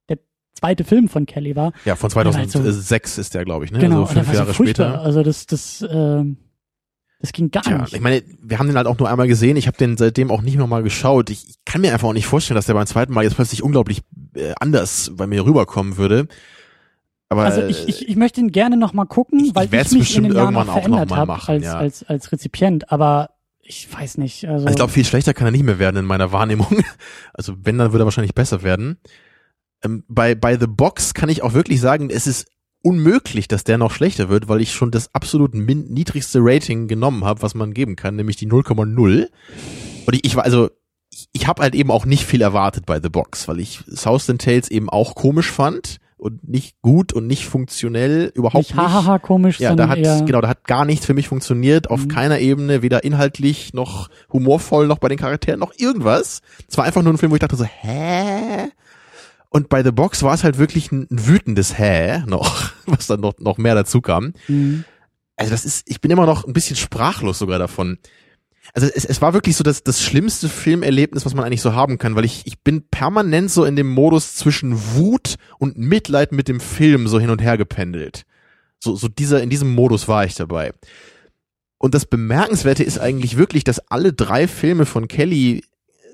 der 0.09 0.19
zweite 0.55 0.85
Film 0.85 1.09
von 1.09 1.27
Kelly 1.27 1.55
war. 1.55 1.73
ja, 1.85 1.95
von 1.97 2.11
Ja, 2.11 2.17
also- 2.23 2.31
2006 2.33 3.19
ist 3.19 3.35
der, 3.35 3.45
glaube 3.45 3.65
ich, 3.67 3.73
ne? 3.73 3.79
genau, 3.79 4.01
also 4.03 4.15
fünf 4.15 4.27
so 4.29 4.33
Jahre 4.35 4.55
furchtbar. 4.55 4.87
später. 4.95 5.03
Also 5.03 5.23
das, 5.23 5.47
das, 5.47 5.87
ähm, 5.91 6.37
das 7.21 7.33
ging 7.33 7.51
gar 7.51 7.63
Tja, 7.63 7.79
nicht. 7.79 7.93
ich 7.95 8.01
meine, 8.01 8.23
wir 8.43 8.59
haben 8.59 8.67
den 8.67 8.77
halt 8.77 8.87
auch 8.87 8.99
nur 8.99 9.09
einmal 9.11 9.29
gesehen. 9.29 9.57
Ich 9.57 9.67
habe 9.67 9.77
den 9.77 9.97
seitdem 9.97 10.31
auch 10.31 10.41
nicht 10.43 10.57
nochmal 10.57 10.83
geschaut. 10.83 11.31
Ich, 11.31 11.49
ich 11.51 11.57
kann 11.65 11.83
mir 11.83 11.93
einfach 11.93 12.09
auch 12.09 12.13
nicht 12.15 12.27
vorstellen, 12.27 12.57
dass 12.57 12.67
der 12.67 12.75
beim 12.75 12.87
zweiten 12.87 13.13
Mal 13.13 13.25
jetzt 13.25 13.37
plötzlich 13.37 13.63
unglaublich 13.63 14.03
äh, 14.35 14.53
anders 14.59 15.13
bei 15.15 15.27
mir 15.27 15.45
rüberkommen 15.45 15.97
würde. 15.99 16.27
Aber 17.29 17.45
Also 17.45 17.63
ich, 17.63 17.87
ich, 17.89 18.09
ich 18.09 18.17
möchte 18.17 18.41
ihn 18.41 18.51
gerne 18.51 18.77
noch 18.77 18.93
mal 18.93 19.05
gucken, 19.05 19.39
Ich- 19.41 19.49
ich 19.51 19.55
weil 19.55 19.67
ich, 19.67 19.73
werd's 19.73 19.93
mich 19.93 20.17
in 20.17 20.23
bestimmt 20.25 20.35
irgendwann 20.35 20.69
auch 20.69 20.73
verändert 20.73 21.09
noch 21.11 21.17
mal 21.17 21.17
habe 21.21 21.27
machen, 21.33 21.51
als, 21.53 21.65
ja. 21.65 21.77
als, 21.79 22.03
als 22.05 22.33
Rezipient. 22.33 22.91
Aber 22.91 23.31
ich 23.61 23.87
weiß 23.93 24.19
nicht. 24.19 24.47
Also, 24.47 24.55
Also 24.65 24.69
ich 24.71 24.77
glaube, 24.77 24.93
viel 24.93 25.05
schlechter 25.05 25.35
kann 25.35 25.47
er 25.47 25.51
nicht 25.53 25.63
mehr 25.63 25.79
werden 25.79 25.99
in 25.99 26.05
meiner 26.07 26.33
Wahrnehmung. 26.33 26.79
Also 27.35 27.55
wenn, 27.63 27.79
dann 27.79 27.93
würde 27.93 28.03
er 28.03 28.07
wahrscheinlich 28.07 28.35
besser 28.35 28.63
werden. 28.63 28.99
Ähm, 29.85 30.05
bei, 30.09 30.35
bei 30.35 30.59
The 30.59 30.67
Box 30.67 31.15
kann 31.15 31.29
ich 31.29 31.43
auch 31.43 31.53
wirklich 31.55 31.81
sagen, 31.81 32.11
es 32.11 32.27
ist 32.27 32.47
unmöglich, 32.83 33.49
dass 33.49 33.65
der 33.65 33.79
noch 33.79 33.93
schlechter 33.93 34.29
wird, 34.29 34.49
weil 34.49 34.61
ich 34.61 34.73
schon 34.73 34.91
das 34.91 35.15
absolut 35.15 35.55
niedrigste 35.55 36.39
Rating 36.43 36.89
genommen 36.89 37.25
habe, 37.25 37.43
was 37.43 37.55
man 37.55 37.75
geben 37.75 37.97
kann, 37.97 38.17
nämlich 38.17 38.37
die 38.37 38.49
0,0. 38.49 39.27
Und 40.07 40.15
ich, 40.15 40.25
ich 40.25 40.37
war 40.37 40.45
also, 40.45 40.71
ich, 41.13 41.29
ich 41.33 41.47
habe 41.47 41.63
halt 41.63 41.75
eben 41.75 41.91
auch 41.91 42.07
nicht 42.07 42.25
viel 42.25 42.41
erwartet 42.43 42.87
bei 42.87 43.01
The 43.01 43.09
Box, 43.09 43.49
weil 43.49 43.61
ich 43.61 43.81
Southland 43.87 44.43
Tales 44.43 44.71
eben 44.71 44.89
auch 44.89 45.15
komisch 45.15 45.51
fand 45.51 45.99
und 46.17 46.47
nicht 46.49 46.81
gut 46.83 47.13
und 47.15 47.27
nicht 47.27 47.47
funktionell, 47.47 48.31
überhaupt 48.35 48.57
nicht 48.69 48.77
hahaha 48.77 49.19
komisch, 49.19 49.59
ja, 49.59 49.75
da 49.75 49.89
hat, 49.89 49.99
genau, 50.27 50.43
da 50.43 50.49
hat 50.49 50.65
gar 50.65 50.85
nichts 50.85 51.07
für 51.07 51.15
mich 51.15 51.29
funktioniert, 51.29 51.89
auf 51.91 52.05
Mhm. 52.05 52.09
keiner 52.09 52.39
Ebene, 52.41 52.83
weder 52.83 53.05
inhaltlich, 53.05 53.73
noch 53.73 54.09
humorvoll, 54.31 54.87
noch 54.87 54.99
bei 54.99 55.09
den 55.09 55.19
Charakteren, 55.19 55.61
noch 55.61 55.73
irgendwas. 55.79 56.43
Es 56.69 56.77
war 56.77 56.85
einfach 56.85 57.03
nur 57.03 57.13
ein 57.13 57.19
Film, 57.19 57.33
wo 57.33 57.37
ich 57.37 57.41
dachte 57.41 57.57
so, 57.57 57.65
hä? 57.65 58.69
Und 59.51 59.69
bei 59.69 59.83
The 59.83 59.91
Box 59.91 60.23
war 60.23 60.33
es 60.33 60.45
halt 60.45 60.59
wirklich 60.59 60.91
ein, 60.93 61.09
ein 61.11 61.27
wütendes 61.27 61.77
Hä 61.77 62.23
noch, 62.27 62.71
was 62.87 63.09
dann 63.09 63.21
noch, 63.21 63.39
noch 63.39 63.59
mehr 63.59 63.75
dazu 63.75 64.01
kam. 64.01 64.33
Mhm. 64.49 64.85
Also 65.37 65.51
das 65.51 65.65
ist, 65.65 65.91
ich 65.91 66.01
bin 66.01 66.11
immer 66.11 66.27
noch 66.27 66.45
ein 66.45 66.53
bisschen 66.53 66.77
sprachlos 66.77 67.39
sogar 67.39 67.59
davon. 67.59 67.99
Also 68.73 68.87
es, 68.87 69.05
es 69.05 69.21
war 69.21 69.35
wirklich 69.35 69.57
so 69.57 69.65
das, 69.65 69.83
das 69.83 70.03
schlimmste 70.03 70.49
Filmerlebnis, 70.49 71.25
was 71.27 71.35
man 71.35 71.45
eigentlich 71.45 71.63
so 71.63 71.75
haben 71.75 71.99
kann, 71.99 72.15
weil 72.15 72.25
ich, 72.25 72.47
ich 72.47 72.61
bin 72.61 72.83
permanent 72.89 73.51
so 73.51 73.65
in 73.65 73.75
dem 73.75 73.89
Modus 73.89 74.37
zwischen 74.37 74.77
Wut 74.95 75.35
und 75.59 75.77
Mitleid 75.77 76.31
mit 76.31 76.47
dem 76.47 76.61
Film 76.61 77.09
so 77.09 77.19
hin 77.19 77.31
und 77.31 77.43
her 77.43 77.59
gependelt. 77.59 78.25
So, 78.79 78.95
so 78.95 79.09
dieser, 79.09 79.43
in 79.43 79.51
diesem 79.51 79.75
Modus 79.75 80.07
war 80.07 80.25
ich 80.25 80.35
dabei. 80.35 80.73
Und 81.79 81.95
das 81.95 82.07
Bemerkenswerte 82.07 82.85
ist 82.85 82.99
eigentlich 82.99 83.37
wirklich, 83.37 83.65
dass 83.65 83.81
alle 83.91 84.13
drei 84.13 84.47
Filme 84.47 84.87
von 84.87 85.09
Kelly 85.09 85.65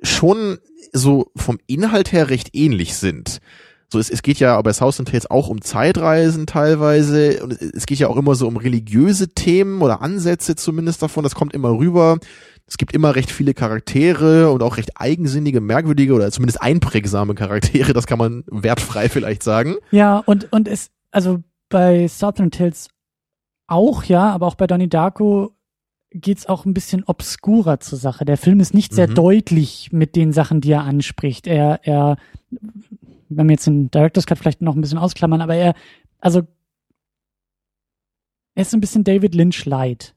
schon 0.03 0.59
so 0.93 1.31
vom 1.37 1.59
Inhalt 1.67 2.13
her 2.13 2.31
recht 2.31 2.55
ähnlich 2.55 2.97
sind. 2.97 3.41
So, 3.89 4.01
es, 4.01 4.11
es 4.11 4.23
geht 4.23 4.41
ja 4.41 4.61
bei 4.63 4.73
South 4.73 4.99
and 4.99 5.09
Tales 5.09 5.31
auch 5.31 5.49
um 5.49 5.63
Zeitreisen 5.63 6.47
teilweise 6.47 7.43
und 7.43 7.53
es, 7.53 7.87
geht 7.87 7.99
ja 7.99 8.09
auch 8.09 8.17
immer 8.17 8.35
so 8.35 8.49
um 8.49 8.57
religiöse 8.57 9.29
Themen 9.29 9.81
oder 9.81 10.03
Ansätze 10.03 10.57
zumindest 10.57 11.03
davon. 11.03 11.23
Das 11.23 11.37
kommt 11.37 11.55
immer 11.55 11.71
rüber. 11.71 12.19
Es 12.67 12.79
gibt 12.79 12.93
immer 12.93 13.15
recht 13.15 13.31
viele 13.31 13.55
Charaktere 13.55 14.51
und 14.51 14.63
auch 14.65 14.77
recht 14.77 14.93
eigensinnige, 14.97 15.61
merkwürdige 15.61 16.15
oder 16.15 16.33
zumindest 16.33 16.61
einprägsame 16.61 17.37
Charaktere. 17.37 17.93
Das 17.93 18.09
kann 18.09 18.19
man 18.19 18.43
wertfrei 18.49 19.09
vielleicht 19.09 19.45
sagen. 19.45 19.77
Ja, 19.93 20.19
und, 20.19 20.53
und 20.53 20.67
es, 20.67 20.91
also 21.13 21.45
bei 21.69 22.09
Southern 22.09 22.51
Tales 22.51 22.89
auch, 23.69 24.03
ja, 24.05 24.31
aber 24.31 24.47
auch 24.47 24.57
bei 24.57 24.67
Donnie 24.67 24.89
Darko 24.89 25.56
geht's 26.21 26.47
auch 26.47 26.65
ein 26.65 26.75
bisschen 26.75 27.05
obskurer 27.05 27.81
zur 27.81 27.99
Sache. 27.99 28.25
Der 28.25 28.37
Film 28.37 28.61
ist 28.61 28.75
nicht 28.75 28.95
sehr 28.95 29.09
Mhm. 29.09 29.15
deutlich 29.15 29.93
mit 29.93 30.17
den 30.17 30.33
Sachen, 30.33 30.61
die 30.61 30.73
er 30.73 30.83
anspricht. 30.85 31.47
Er, 31.47 31.81
er, 31.85 32.17
wenn 33.29 33.47
wir 33.49 33.55
jetzt 33.55 33.67
den 33.67 33.91
Director's 33.91 34.27
Cut 34.27 34.39
vielleicht 34.39 34.63
noch 34.63 34.75
ein 34.75 34.81
bisschen 34.81 34.99
ausklammern, 34.99 35.41
aber 35.41 35.55
er, 35.55 35.75
also 36.21 36.43
er 38.55 38.63
ist 38.63 38.75
ein 38.75 38.81
bisschen 38.81 39.05
David 39.05 39.35
Lynch 39.35 39.65
light. 39.67 40.15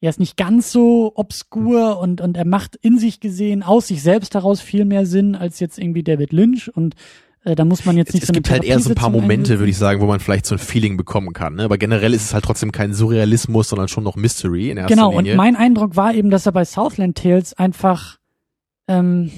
Er 0.00 0.10
ist 0.10 0.20
nicht 0.20 0.36
ganz 0.36 0.70
so 0.70 1.12
obskur 1.16 1.98
und, 1.98 2.20
und 2.20 2.36
er 2.36 2.44
macht 2.46 2.76
in 2.76 2.98
sich 2.98 3.18
gesehen 3.18 3.62
aus 3.62 3.88
sich 3.88 4.02
selbst 4.02 4.34
heraus 4.34 4.60
viel 4.60 4.84
mehr 4.84 5.06
Sinn 5.06 5.34
als 5.34 5.58
jetzt 5.58 5.78
irgendwie 5.78 6.04
David 6.04 6.32
Lynch 6.32 6.70
und 6.76 6.94
da 7.44 7.64
muss 7.64 7.84
man 7.84 7.96
jetzt 7.96 8.12
nicht 8.14 8.22
es, 8.22 8.28
so 8.28 8.32
es 8.32 8.34
gibt 8.34 8.50
halt 8.50 8.64
eher 8.64 8.78
so 8.80 8.90
ein 8.90 8.94
paar 8.94 9.10
Momente, 9.10 9.58
würde 9.58 9.70
ich 9.70 9.78
sagen, 9.78 10.00
wo 10.00 10.06
man 10.06 10.20
vielleicht 10.20 10.46
so 10.46 10.56
ein 10.56 10.58
Feeling 10.58 10.96
bekommen 10.96 11.32
kann. 11.32 11.54
Ne? 11.54 11.64
Aber 11.64 11.78
generell 11.78 12.12
ist 12.12 12.24
es 12.24 12.34
halt 12.34 12.44
trotzdem 12.44 12.72
kein 12.72 12.92
Surrealismus, 12.92 13.68
sondern 13.68 13.88
schon 13.88 14.04
noch 14.04 14.16
Mystery 14.16 14.70
in 14.70 14.76
erster 14.76 14.94
genau, 14.94 15.12
Linie. 15.12 15.32
und 15.32 15.36
mein 15.36 15.56
Eindruck 15.56 15.96
war 15.96 16.14
eben, 16.14 16.30
dass 16.30 16.46
er 16.46 16.52
bei 16.52 16.64
Southland 16.64 17.16
Tales 17.16 17.54
einfach 17.54 18.18
ähm, 18.88 19.30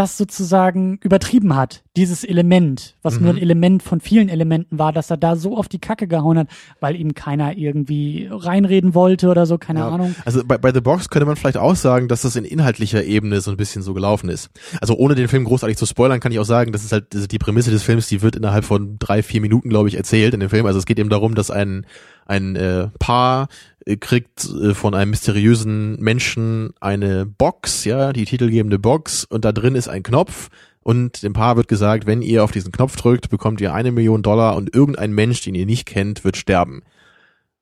das 0.00 0.16
sozusagen 0.16 0.98
übertrieben 1.02 1.54
hat, 1.56 1.82
dieses 1.94 2.24
Element, 2.24 2.96
was 3.02 3.16
Mhm. 3.16 3.22
nur 3.26 3.34
ein 3.34 3.38
Element 3.38 3.82
von 3.82 4.00
vielen 4.00 4.30
Elementen 4.30 4.78
war, 4.78 4.92
dass 4.92 5.10
er 5.10 5.18
da 5.18 5.36
so 5.36 5.58
auf 5.58 5.68
die 5.68 5.78
Kacke 5.78 6.08
gehauen 6.08 6.38
hat, 6.38 6.48
weil 6.80 6.96
ihm 6.96 7.12
keiner 7.12 7.56
irgendwie 7.58 8.26
reinreden 8.30 8.94
wollte 8.94 9.28
oder 9.28 9.44
so, 9.44 9.58
keine 9.58 9.80
Ja. 9.80 9.88
Ahnung. 9.90 10.14
Also 10.24 10.42
bei, 10.44 10.56
bei 10.56 10.72
The 10.72 10.80
Box 10.80 11.10
könnte 11.10 11.26
man 11.26 11.36
vielleicht 11.36 11.58
auch 11.58 11.76
sagen, 11.76 12.08
dass 12.08 12.22
das 12.22 12.34
in 12.36 12.46
inhaltlicher 12.46 13.04
Ebene 13.04 13.42
so 13.42 13.50
ein 13.50 13.58
bisschen 13.58 13.82
so 13.82 13.92
gelaufen 13.92 14.30
ist. 14.30 14.48
Also 14.80 14.94
ohne 14.96 15.14
den 15.14 15.28
Film 15.28 15.44
großartig 15.44 15.76
zu 15.76 15.84
spoilern, 15.84 16.20
kann 16.20 16.32
ich 16.32 16.38
auch 16.38 16.44
sagen, 16.44 16.72
das 16.72 16.82
ist 16.84 16.92
halt 16.92 17.30
die 17.32 17.38
Prämisse 17.38 17.70
des 17.70 17.82
Films, 17.82 18.08
die 18.08 18.22
wird 18.22 18.36
innerhalb 18.36 18.64
von 18.64 18.96
drei, 18.98 19.22
vier 19.22 19.42
Minuten, 19.42 19.68
glaube 19.68 19.88
ich, 19.88 19.96
erzählt 19.96 20.32
in 20.32 20.40
dem 20.40 20.48
Film. 20.48 20.64
Also 20.64 20.78
es 20.78 20.86
geht 20.86 20.98
eben 20.98 21.10
darum, 21.10 21.34
dass 21.34 21.50
ein, 21.50 21.84
ein 22.30 22.56
äh, 22.56 22.88
Paar 22.98 23.48
äh, 23.84 23.96
kriegt 23.96 24.44
äh, 24.44 24.74
von 24.74 24.94
einem 24.94 25.10
mysteriösen 25.10 26.00
Menschen 26.00 26.72
eine 26.80 27.26
Box, 27.26 27.84
ja, 27.84 28.12
die 28.12 28.24
titelgebende 28.24 28.78
Box, 28.78 29.24
und 29.24 29.44
da 29.44 29.52
drin 29.52 29.74
ist 29.74 29.88
ein 29.88 30.02
Knopf. 30.02 30.48
Und 30.82 31.22
dem 31.22 31.34
Paar 31.34 31.56
wird 31.56 31.68
gesagt, 31.68 32.06
wenn 32.06 32.22
ihr 32.22 32.42
auf 32.42 32.52
diesen 32.52 32.72
Knopf 32.72 32.96
drückt, 32.96 33.28
bekommt 33.28 33.60
ihr 33.60 33.74
eine 33.74 33.92
Million 33.92 34.22
Dollar 34.22 34.56
und 34.56 34.74
irgendein 34.74 35.12
Mensch, 35.12 35.42
den 35.42 35.54
ihr 35.54 35.66
nicht 35.66 35.84
kennt, 35.86 36.24
wird 36.24 36.38
sterben. 36.38 36.82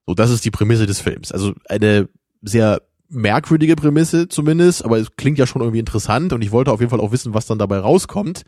So, 0.06 0.14
das 0.14 0.30
ist 0.30 0.44
die 0.44 0.52
Prämisse 0.52 0.86
des 0.86 1.00
Films. 1.00 1.32
Also 1.32 1.54
eine 1.68 2.08
sehr 2.42 2.80
merkwürdige 3.08 3.74
Prämisse 3.74 4.28
zumindest, 4.28 4.84
aber 4.84 4.98
es 4.98 5.16
klingt 5.16 5.38
ja 5.38 5.46
schon 5.46 5.62
irgendwie 5.62 5.80
interessant 5.80 6.32
und 6.32 6.42
ich 6.42 6.52
wollte 6.52 6.70
auf 6.70 6.80
jeden 6.80 6.90
Fall 6.90 7.00
auch 7.00 7.10
wissen, 7.10 7.34
was 7.34 7.46
dann 7.46 7.58
dabei 7.58 7.78
rauskommt. 7.78 8.44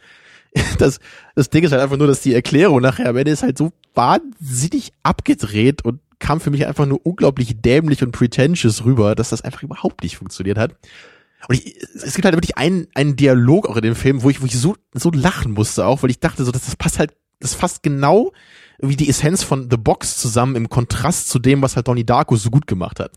Das, 0.78 0.98
das 1.36 1.48
Ding 1.48 1.62
ist 1.62 1.70
halt 1.70 1.80
einfach 1.80 1.96
nur, 1.96 2.08
dass 2.08 2.22
die 2.22 2.34
Erklärung 2.34 2.80
nachher 2.80 3.08
am 3.08 3.16
Ende 3.16 3.30
ist 3.30 3.44
halt 3.44 3.56
so 3.56 3.70
wahnsinnig 3.94 4.92
abgedreht 5.04 5.84
und 5.84 6.00
kam 6.20 6.40
für 6.40 6.50
mich 6.50 6.66
einfach 6.66 6.86
nur 6.86 7.04
unglaublich 7.04 7.60
dämlich 7.60 8.02
und 8.02 8.12
pretentious 8.12 8.84
rüber, 8.84 9.14
dass 9.14 9.30
das 9.30 9.42
einfach 9.42 9.62
überhaupt 9.62 10.02
nicht 10.04 10.16
funktioniert 10.16 10.58
hat. 10.58 10.76
Und 11.48 11.54
ich, 11.56 11.76
es 11.94 12.14
gibt 12.14 12.24
halt 12.24 12.36
wirklich 12.36 12.58
einen, 12.58 12.86
einen 12.94 13.16
Dialog 13.16 13.68
auch 13.68 13.76
in 13.76 13.82
dem 13.82 13.96
Film, 13.96 14.22
wo 14.22 14.30
ich, 14.30 14.40
wo 14.42 14.46
ich 14.46 14.56
so, 14.56 14.76
so 14.92 15.10
lachen 15.10 15.52
musste 15.52 15.86
auch, 15.86 16.02
weil 16.02 16.10
ich 16.10 16.20
dachte 16.20 16.44
so, 16.44 16.52
dass 16.52 16.66
das 16.66 16.76
passt 16.76 16.98
halt, 16.98 17.14
das 17.40 17.54
fasst 17.54 17.82
genau 17.82 18.32
wie 18.78 18.96
die 18.96 19.08
Essenz 19.08 19.42
von 19.42 19.68
The 19.70 19.76
Box 19.76 20.18
zusammen 20.18 20.56
im 20.56 20.68
Kontrast 20.68 21.28
zu 21.28 21.38
dem, 21.38 21.62
was 21.62 21.76
halt 21.76 21.88
Donnie 21.88 22.04
Darko 22.04 22.36
so 22.36 22.50
gut 22.50 22.66
gemacht 22.66 23.00
hat. 23.00 23.12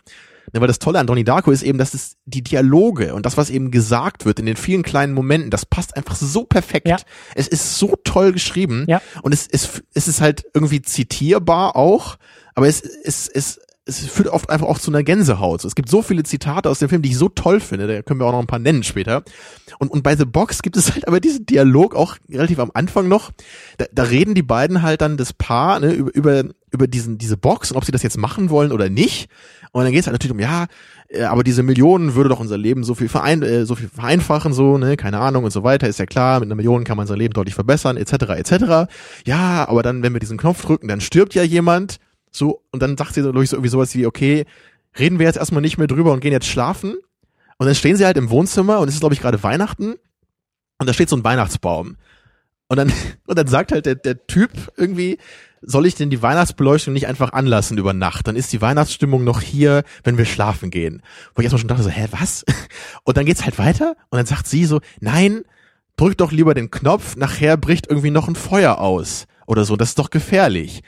Ja, 0.51 0.59
weil 0.59 0.67
das 0.67 0.79
Tolle 0.79 0.99
an 0.99 1.07
Donnie 1.07 1.23
Darko 1.23 1.51
ist 1.51 1.63
eben, 1.63 1.77
dass 1.77 1.93
es 1.93 2.17
die 2.25 2.43
Dialoge 2.43 3.13
und 3.13 3.25
das, 3.25 3.37
was 3.37 3.49
eben 3.49 3.71
gesagt 3.71 4.25
wird 4.25 4.39
in 4.39 4.45
den 4.45 4.57
vielen 4.57 4.83
kleinen 4.83 5.13
Momenten, 5.13 5.49
das 5.49 5.65
passt 5.65 5.95
einfach 5.95 6.15
so 6.15 6.43
perfekt. 6.43 6.87
Ja. 6.87 6.97
Es 7.35 7.47
ist 7.47 7.77
so 7.77 7.95
toll 8.03 8.33
geschrieben 8.33 8.85
Ja. 8.87 9.01
und 9.21 9.33
es, 9.33 9.47
es, 9.47 9.81
es 9.93 10.07
ist 10.07 10.21
halt 10.21 10.43
irgendwie 10.53 10.81
zitierbar 10.81 11.75
auch, 11.75 12.17
aber 12.55 12.67
es, 12.67 12.81
es, 12.81 13.27
es, 13.27 13.59
es 13.85 13.99
führt 13.99 14.29
oft 14.29 14.49
einfach 14.49 14.67
auch 14.67 14.79
zu 14.79 14.91
einer 14.91 15.03
Gänsehaut. 15.03 15.65
Es 15.65 15.75
gibt 15.75 15.89
so 15.89 16.01
viele 16.01 16.23
Zitate 16.23 16.69
aus 16.69 16.79
dem 16.79 16.87
Film, 16.87 17.01
die 17.01 17.09
ich 17.09 17.17
so 17.17 17.27
toll 17.27 17.59
finde, 17.59 17.87
da 17.87 18.01
können 18.01 18.19
wir 18.19 18.25
auch 18.25 18.31
noch 18.31 18.39
ein 18.39 18.47
paar 18.47 18.59
nennen 18.59 18.83
später. 18.83 19.23
Und, 19.77 19.91
und 19.91 20.03
bei 20.03 20.15
The 20.15 20.25
Box 20.25 20.61
gibt 20.61 20.77
es 20.77 20.93
halt 20.93 21.07
aber 21.07 21.19
diesen 21.19 21.45
Dialog 21.45 21.93
auch 21.93 22.15
relativ 22.29 22.59
am 22.59 22.71
Anfang 22.73 23.09
noch. 23.09 23.31
Da, 23.77 23.85
da 23.91 24.03
reden 24.03 24.35
die 24.35 24.43
beiden 24.43 24.81
halt 24.81 25.01
dann 25.01 25.17
das 25.17 25.33
Paar 25.33 25.81
ne, 25.81 25.91
über, 25.91 26.13
über, 26.13 26.43
über 26.71 26.87
diesen, 26.87 27.17
diese 27.17 27.35
Box 27.35 27.71
und 27.71 27.77
ob 27.77 27.83
sie 27.83 27.91
das 27.91 28.03
jetzt 28.03 28.17
machen 28.17 28.49
wollen 28.49 28.71
oder 28.71 28.89
nicht. 28.89 29.29
Und 29.73 29.83
dann 29.83 29.91
geht 29.91 30.01
es 30.01 30.07
halt 30.07 30.13
natürlich 30.13 30.33
um, 30.33 30.39
ja, 30.39 30.67
äh, 31.09 31.23
aber 31.23 31.43
diese 31.43 31.63
Millionen 31.63 32.15
würde 32.15 32.29
doch 32.29 32.39
unser 32.39 32.57
Leben 32.57 32.85
so 32.85 32.95
viel, 32.95 33.09
verein, 33.09 33.41
äh, 33.41 33.65
so 33.65 33.75
viel 33.75 33.89
vereinfachen, 33.89 34.53
so, 34.53 34.77
ne, 34.77 34.95
keine 34.95 35.19
Ahnung 35.19 35.43
und 35.43 35.51
so 35.51 35.63
weiter, 35.63 35.89
ist 35.89 35.99
ja 35.99 36.05
klar, 36.05 36.39
mit 36.39 36.47
einer 36.47 36.55
Million 36.55 36.85
kann 36.85 36.95
man 36.95 37.07
sein 37.07 37.17
Leben 37.17 37.33
deutlich 37.33 37.55
verbessern, 37.55 37.97
etc., 37.97 38.13
etc. 38.37 38.89
Ja, 39.25 39.67
aber 39.67 39.83
dann, 39.83 40.03
wenn 40.03 40.13
wir 40.13 40.19
diesen 40.19 40.37
Knopf 40.37 40.61
drücken, 40.63 40.87
dann 40.87 41.01
stirbt 41.01 41.33
ja 41.33 41.43
jemand, 41.43 41.97
so, 42.33 42.63
und 42.71 42.81
dann 42.81 42.97
sagt 42.97 43.13
sie, 43.13 43.21
glaube 43.21 43.43
ich, 43.43 43.49
so 43.49 43.55
irgendwie 43.55 43.69
sowas 43.69 43.93
wie, 43.95 44.05
okay, 44.05 44.45
reden 44.97 45.19
wir 45.19 45.27
jetzt 45.27 45.37
erstmal 45.37 45.61
nicht 45.61 45.77
mehr 45.77 45.87
drüber 45.87 46.11
und 46.11 46.19
gehen 46.19 46.31
jetzt 46.31 46.47
schlafen. 46.47 46.95
Und 47.57 47.67
dann 47.67 47.75
stehen 47.75 47.95
sie 47.95 48.05
halt 48.05 48.17
im 48.17 48.29
Wohnzimmer 48.31 48.79
und 48.79 48.87
es 48.87 48.95
ist, 48.95 48.99
glaube 48.99 49.13
ich, 49.13 49.21
gerade 49.21 49.41
Weihnachten 49.43 49.95
und 50.79 50.87
da 50.87 50.93
steht 50.93 51.09
so 51.09 51.15
ein 51.15 51.23
Weihnachtsbaum. 51.23 51.95
Und 52.67 52.77
dann, 52.77 52.91
und 53.27 53.37
dann 53.37 53.47
sagt 53.47 53.71
halt 53.71 53.85
der, 53.85 53.95
der 53.95 54.25
Typ 54.25 54.51
irgendwie, 54.75 55.19
soll 55.61 55.85
ich 55.85 55.95
denn 55.95 56.09
die 56.09 56.21
Weihnachtsbeleuchtung 56.21 56.91
nicht 56.93 57.07
einfach 57.07 57.31
anlassen 57.31 57.77
über 57.77 57.93
Nacht? 57.93 58.27
Dann 58.27 58.35
ist 58.35 58.51
die 58.51 58.61
Weihnachtsstimmung 58.61 59.23
noch 59.23 59.39
hier, 59.39 59.83
wenn 60.03 60.17
wir 60.17 60.25
schlafen 60.25 60.71
gehen. 60.71 61.03
Wo 61.35 61.39
ich 61.39 61.45
erstmal 61.45 61.59
schon 61.59 61.69
dachte 61.69 61.83
so, 61.83 61.89
hä, 61.89 62.07
was? 62.11 62.43
Und 63.03 63.15
dann 63.15 63.25
geht's 63.25 63.45
halt 63.45 63.59
weiter 63.59 63.95
und 64.09 64.17
dann 64.17 64.25
sagt 64.25 64.47
sie 64.47 64.65
so, 64.65 64.81
nein, 64.99 65.43
drück 65.95 66.17
doch 66.17 66.31
lieber 66.31 66.53
den 66.53 66.71
Knopf, 66.71 67.15
nachher 67.15 67.57
bricht 67.57 67.87
irgendwie 67.87 68.11
noch 68.11 68.27
ein 68.27 68.35
Feuer 68.35 68.79
aus. 68.79 69.25
Oder 69.45 69.65
so, 69.65 69.75
das 69.75 69.89
ist 69.89 69.99
doch 69.99 70.09
gefährlich. 70.09 70.83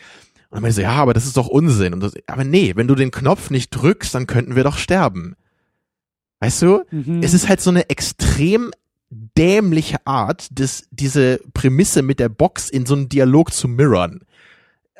Und 0.55 0.65
ich 0.65 0.75
so, 0.75 0.81
ja, 0.81 0.91
aber 0.91 1.13
das 1.13 1.25
ist 1.25 1.37
doch 1.37 1.47
Unsinn. 1.47 1.93
Und 1.93 2.01
das, 2.01 2.13
aber 2.27 2.43
nee, 2.43 2.73
wenn 2.75 2.87
du 2.87 2.95
den 2.95 3.11
Knopf 3.11 3.49
nicht 3.49 3.69
drückst, 3.69 4.13
dann 4.15 4.27
könnten 4.27 4.55
wir 4.55 4.63
doch 4.63 4.77
sterben. 4.77 5.35
Weißt 6.39 6.61
du? 6.61 6.83
Mhm. 6.91 7.21
Es 7.23 7.33
ist 7.33 7.49
halt 7.49 7.61
so 7.61 7.69
eine 7.69 7.89
extrem 7.89 8.71
dämliche 9.09 10.05
Art, 10.05 10.47
das, 10.51 10.87
diese 10.91 11.39
Prämisse 11.53 12.01
mit 12.01 12.19
der 12.19 12.29
Box 12.29 12.69
in 12.69 12.85
so 12.85 12.95
einen 12.95 13.09
Dialog 13.09 13.53
zu 13.53 13.67
mirrorn. 13.67 14.21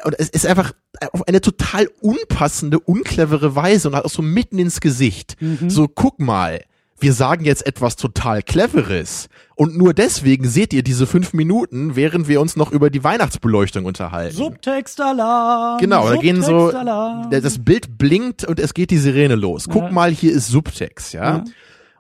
Und 0.04 0.16
es 0.20 0.30
ist 0.30 0.46
einfach 0.46 0.74
auf 1.12 1.28
eine 1.28 1.42
total 1.42 1.90
unpassende, 2.02 2.80
unclevere 2.80 3.56
Weise 3.56 3.88
und 3.88 3.96
halt 3.96 4.06
auch 4.06 4.10
so 4.10 4.22
mitten 4.22 4.60
ins 4.60 4.82
Gesicht. 4.82 5.38
Mhm. 5.40 5.70
So, 5.70 5.88
guck 5.88 6.20
mal, 6.20 6.64
wir 7.00 7.14
sagen 7.14 7.46
jetzt 7.46 7.66
etwas 7.66 7.96
total 7.96 8.42
Cleveres. 8.42 9.28
Und 9.56 9.78
nur 9.78 9.94
deswegen 9.94 10.48
seht 10.48 10.74
ihr 10.74 10.84
diese 10.84 11.08
fünf 11.08 11.34
Minuten, 11.34 11.96
während 11.96 12.28
wir 12.28 12.42
uns 12.42 12.56
noch 12.56 12.72
über 12.72 12.90
die 12.90 13.04
Weihnachtsbeleuchtung 13.04 13.86
unterhalten. 13.86 14.36
Subtextalarm. 14.36 15.80
Genau, 15.80 16.10
da 16.10 16.16
gehen 16.18 16.42
so, 16.44 16.72
das 16.72 17.64
Bild 17.64 17.98
blinkt 17.98 18.44
und 18.44 18.60
es 18.60 18.74
geht 18.74 18.92
die 18.92 18.98
Sirene 18.98 19.36
los. 19.36 19.68
Guck 19.70 19.84
Ja. 19.84 19.92
mal, 19.92 20.12
hier 20.12 20.34
ist 20.34 20.48
Subtext, 20.48 21.14
ja. 21.14 21.38
Ja. 21.38 21.44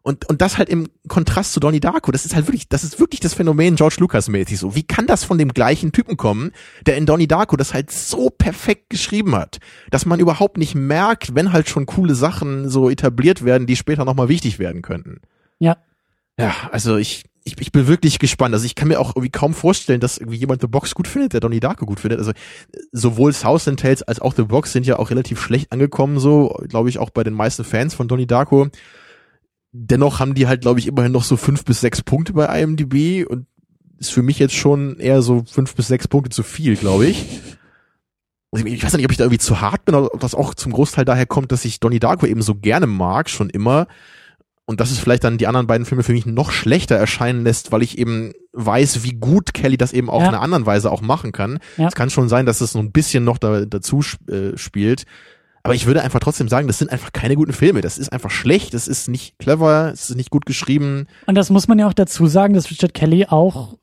Und, 0.07 0.29
und 0.29 0.39
das 0.39 0.59
halt 0.59 0.69
im 0.69 0.87
Kontrast 1.07 1.51
zu 1.51 1.59
Donnie 1.59 1.79
Darko, 1.79 2.11
das 2.11 2.27
ist 2.27 2.35
halt 2.35 2.45
wirklich, 2.45 2.69
das 2.69 2.83
ist 2.83 2.99
wirklich 2.99 3.21
das 3.21 3.33
Phänomen 3.33 3.75
George 3.75 3.95
Lucas 3.97 4.29
mäßig 4.29 4.59
so. 4.59 4.75
Wie 4.75 4.83
kann 4.83 5.07
das 5.07 5.23
von 5.23 5.39
dem 5.39 5.51
gleichen 5.51 5.93
Typen 5.93 6.15
kommen, 6.15 6.51
der 6.85 6.95
in 6.97 7.07
Donnie 7.07 7.27
Darko 7.27 7.57
das 7.57 7.73
halt 7.73 7.89
so 7.89 8.29
perfekt 8.29 8.91
geschrieben 8.91 9.33
hat, 9.33 9.57
dass 9.89 10.05
man 10.05 10.19
überhaupt 10.19 10.59
nicht 10.59 10.75
merkt, 10.75 11.33
wenn 11.33 11.51
halt 11.51 11.69
schon 11.69 11.87
coole 11.87 12.13
Sachen 12.13 12.69
so 12.69 12.87
etabliert 12.87 13.43
werden, 13.43 13.65
die 13.65 13.75
später 13.75 14.05
nochmal 14.05 14.29
wichtig 14.29 14.59
werden 14.59 14.83
könnten. 14.83 15.21
Ja. 15.57 15.77
Ja, 16.37 16.53
also 16.71 16.97
ich, 16.97 17.23
ich, 17.43 17.59
ich 17.59 17.71
bin 17.71 17.87
wirklich 17.87 18.19
gespannt. 18.19 18.53
Also 18.53 18.67
ich 18.67 18.75
kann 18.75 18.89
mir 18.89 18.99
auch 18.99 19.15
irgendwie 19.15 19.31
kaum 19.31 19.55
vorstellen, 19.55 20.01
dass 20.01 20.19
irgendwie 20.19 20.37
jemand 20.37 20.61
The 20.61 20.67
Box 20.67 20.93
gut 20.93 21.07
findet, 21.07 21.33
der 21.33 21.39
Donnie 21.39 21.59
Darko 21.61 21.87
gut 21.87 22.01
findet. 22.01 22.19
Also 22.19 22.31
sowohl 22.91 23.33
Southland 23.33 23.79
Tales 23.79 24.03
als 24.03 24.19
auch 24.19 24.35
The 24.35 24.43
Box 24.43 24.71
sind 24.71 24.85
ja 24.85 24.99
auch 24.99 25.09
relativ 25.09 25.41
schlecht 25.41 25.71
angekommen, 25.71 26.19
so 26.19 26.55
glaube 26.67 26.89
ich 26.89 26.99
auch 26.99 27.09
bei 27.09 27.23
den 27.23 27.33
meisten 27.33 27.63
Fans 27.63 27.95
von 27.95 28.07
Donnie 28.07 28.27
Darko. 28.27 28.67
Dennoch 29.77 30.19
haben 30.21 30.35
die 30.35 30.47
halt, 30.47 30.61
glaube 30.61 30.79
ich, 30.79 30.87
immerhin 30.87 31.11
noch 31.11 31.23
so 31.25 31.35
fünf 31.35 31.65
bis 31.65 31.81
sechs 31.81 32.01
Punkte 32.01 32.31
bei 32.33 32.45
IMDb 32.61 33.25
und 33.29 33.45
ist 33.99 34.11
für 34.11 34.23
mich 34.23 34.39
jetzt 34.39 34.55
schon 34.55 34.97
eher 34.99 35.21
so 35.21 35.43
fünf 35.49 35.75
bis 35.75 35.87
sechs 35.87 36.07
Punkte 36.07 36.29
zu 36.29 36.43
viel, 36.43 36.77
glaube 36.77 37.07
ich. 37.07 37.25
Also 38.51 38.65
ich 38.65 38.81
weiß 38.83 38.93
nicht, 38.93 39.05
ob 39.05 39.11
ich 39.11 39.17
da 39.17 39.25
irgendwie 39.25 39.39
zu 39.39 39.59
hart 39.59 39.83
bin 39.83 39.95
oder 39.95 40.13
ob 40.13 40.19
das 40.21 40.33
auch 40.33 40.53
zum 40.53 40.71
Großteil 40.71 41.03
daher 41.03 41.25
kommt, 41.25 41.51
dass 41.51 41.65
ich 41.65 41.81
Donnie 41.81 41.99
Darko 41.99 42.25
eben 42.25 42.41
so 42.41 42.55
gerne 42.55 42.87
mag, 42.87 43.29
schon 43.29 43.49
immer. 43.49 43.87
Und 44.67 44.79
dass 44.79 44.91
es 44.91 44.97
vielleicht 44.97 45.23
dann 45.25 45.37
die 45.37 45.45
anderen 45.45 45.67
beiden 45.67 45.85
Filme 45.85 46.03
für 46.03 46.13
mich 46.13 46.25
noch 46.25 46.51
schlechter 46.51 46.95
erscheinen 46.95 47.43
lässt, 47.43 47.71
weil 47.71 47.83
ich 47.83 47.97
eben 47.97 48.31
weiß, 48.53 49.03
wie 49.03 49.11
gut 49.13 49.53
Kelly 49.53 49.77
das 49.77 49.93
eben 49.93 50.09
auf 50.09 50.21
Ja. 50.21 50.29
eine 50.29 50.39
anderen 50.39 50.65
Weise 50.65 50.89
auch 50.91 51.01
machen 51.01 51.33
kann. 51.33 51.59
Ja. 51.77 51.87
Es 51.87 51.95
kann 51.95 52.09
schon 52.09 52.29
sein, 52.29 52.45
dass 52.45 52.61
es 52.61 52.71
so 52.71 52.79
ein 52.79 52.91
bisschen 52.91 53.23
noch 53.25 53.37
da, 53.37 53.65
dazu 53.65 54.01
äh, 54.27 54.57
spielt. 54.57 55.03
Aber 55.65 55.73
ich 55.73 55.87
würde 55.87 56.03
einfach 56.03 56.19
trotzdem 56.19 56.47
sagen, 56.47 56.67
das 56.67 56.77
sind 56.77 56.91
einfach 56.91 57.11
keine 57.11 57.35
guten 57.35 57.51
Filme. 57.51 57.81
Das 57.81 57.97
ist 57.97 58.13
einfach 58.13 58.29
schlecht, 58.29 58.75
das 58.75 58.87
ist 58.87 59.07
nicht 59.07 59.39
clever, 59.39 59.89
es 59.91 60.11
ist 60.11 60.15
nicht 60.15 60.29
gut 60.29 60.45
geschrieben. 60.45 61.07
Und 61.25 61.33
das 61.33 61.49
muss 61.49 61.67
man 61.67 61.79
ja 61.79 61.87
auch 61.87 61.93
dazu 61.93 62.27
sagen, 62.27 62.53
dass 62.53 62.69
Richard 62.69 62.93
Kelly 62.93 63.25
auch, 63.25 63.75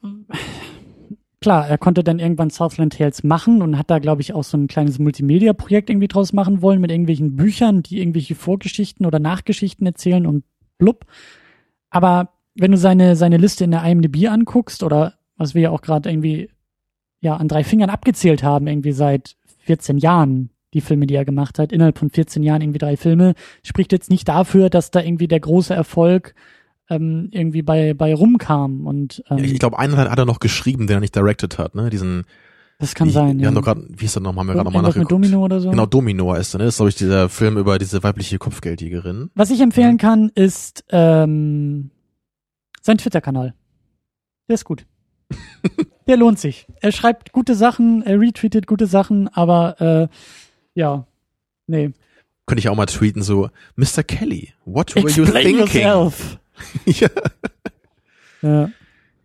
klar, 1.40 1.66
er 1.66 1.78
konnte 1.78 2.04
dann 2.04 2.20
irgendwann 2.20 2.50
Southland 2.50 2.96
Tales 2.96 3.24
machen 3.24 3.62
und 3.62 3.76
hat 3.76 3.90
da, 3.90 3.98
glaube 3.98 4.22
ich, 4.22 4.32
auch 4.32 4.44
so 4.44 4.56
ein 4.56 4.68
kleines 4.68 5.00
Multimedia-Projekt 5.00 5.90
irgendwie 5.90 6.06
draus 6.06 6.32
machen 6.32 6.62
wollen 6.62 6.80
mit 6.80 6.92
irgendwelchen 6.92 7.34
Büchern, 7.34 7.82
die 7.82 7.98
irgendwelche 7.98 8.36
Vorgeschichten 8.36 9.04
oder 9.04 9.18
Nachgeschichten 9.18 9.84
erzählen 9.84 10.24
und 10.24 10.44
blub. 10.78 11.04
Aber 11.90 12.28
wenn 12.54 12.70
du 12.70 12.76
seine, 12.76 13.16
seine 13.16 13.38
Liste 13.38 13.64
in 13.64 13.72
der 13.72 13.82
IMDb 13.82 14.28
anguckst 14.28 14.84
oder 14.84 15.14
was 15.36 15.56
wir 15.56 15.62
ja 15.62 15.70
auch 15.70 15.82
gerade 15.82 16.08
irgendwie 16.08 16.48
ja 17.20 17.34
an 17.34 17.48
drei 17.48 17.64
Fingern 17.64 17.90
abgezählt 17.90 18.44
haben, 18.44 18.68
irgendwie 18.68 18.92
seit 18.92 19.34
14 19.64 19.98
Jahren, 19.98 20.50
die 20.74 20.80
Filme, 20.80 21.06
die 21.06 21.14
er 21.14 21.24
gemacht 21.24 21.58
hat, 21.58 21.72
innerhalb 21.72 21.98
von 21.98 22.10
14 22.10 22.42
Jahren 22.42 22.62
irgendwie 22.62 22.78
drei 22.78 22.96
Filme, 22.96 23.34
spricht 23.62 23.92
jetzt 23.92 24.10
nicht 24.10 24.28
dafür, 24.28 24.70
dass 24.70 24.90
da 24.90 25.00
irgendwie 25.00 25.28
der 25.28 25.40
große 25.40 25.74
Erfolg 25.74 26.34
ähm, 26.88 27.28
irgendwie 27.30 27.62
bei, 27.62 27.94
bei 27.94 28.14
rumkam. 28.14 28.86
Und 28.86 29.22
ähm, 29.30 29.38
Ich 29.38 29.58
glaube, 29.58 29.78
einen 29.78 29.96
hat, 29.96 30.18
er 30.18 30.24
noch 30.24 30.40
geschrieben, 30.40 30.86
den 30.86 30.98
er 30.98 31.00
nicht 31.00 31.14
directed 31.14 31.58
hat, 31.58 31.74
ne? 31.74 31.90
Diesen 31.90 32.24
Das 32.78 32.94
kann 32.94 33.08
die, 33.08 33.14
sein, 33.14 33.36
Wir 33.38 33.42
ja. 33.42 33.48
haben 33.48 33.54
doch 33.54 33.62
gerade, 33.62 33.86
wie 33.88 34.04
ist 34.04 34.16
das 34.16 34.22
nochmal, 34.22 34.42
haben 34.42 34.48
wir 34.48 34.54
gerade 34.54 34.64
nochmal 34.64 34.82
Irgendwas 34.82 34.96
mit 34.96 35.04
nachgeguckt. 35.04 35.24
Domino 35.24 35.44
oder 35.44 35.60
so? 35.60 35.70
Genau, 35.70 35.86
Domino 35.86 36.34
ist, 36.34 36.54
ne? 36.54 36.64
Das 36.64 36.74
ist, 36.74 36.76
glaube 36.78 36.90
ich, 36.90 36.96
dieser 36.96 37.28
Film 37.28 37.56
über 37.58 37.78
diese 37.78 38.02
weibliche 38.02 38.38
Kopfgeldjägerin. 38.38 39.30
Was 39.34 39.50
ich 39.50 39.60
empfehlen 39.60 39.98
kann, 39.98 40.30
ist 40.34 40.84
ähm, 40.90 41.90
sein 42.80 42.98
Twitter-Kanal. 42.98 43.54
Der 44.48 44.54
ist 44.54 44.64
gut. 44.64 44.86
Der 46.08 46.16
lohnt 46.16 46.38
sich. 46.40 46.66
Er 46.80 46.90
schreibt 46.90 47.32
gute 47.32 47.54
Sachen, 47.54 48.02
er 48.02 48.18
retweetet 48.18 48.66
gute 48.66 48.86
Sachen, 48.86 49.28
aber 49.28 49.80
äh, 49.80 50.08
ja, 50.74 51.06
nee. 51.66 51.92
Könnte 52.46 52.60
ich 52.60 52.68
auch 52.68 52.76
mal 52.76 52.86
tweeten, 52.86 53.22
so, 53.22 53.50
Mr. 53.76 54.02
Kelly, 54.02 54.52
what 54.64 54.94
were 54.94 55.08
you 55.08 55.22
Explain 55.22 55.56
thinking? 55.56 55.82
yourself. 55.82 56.38
ja. 56.86 57.08
Ja. 58.42 58.70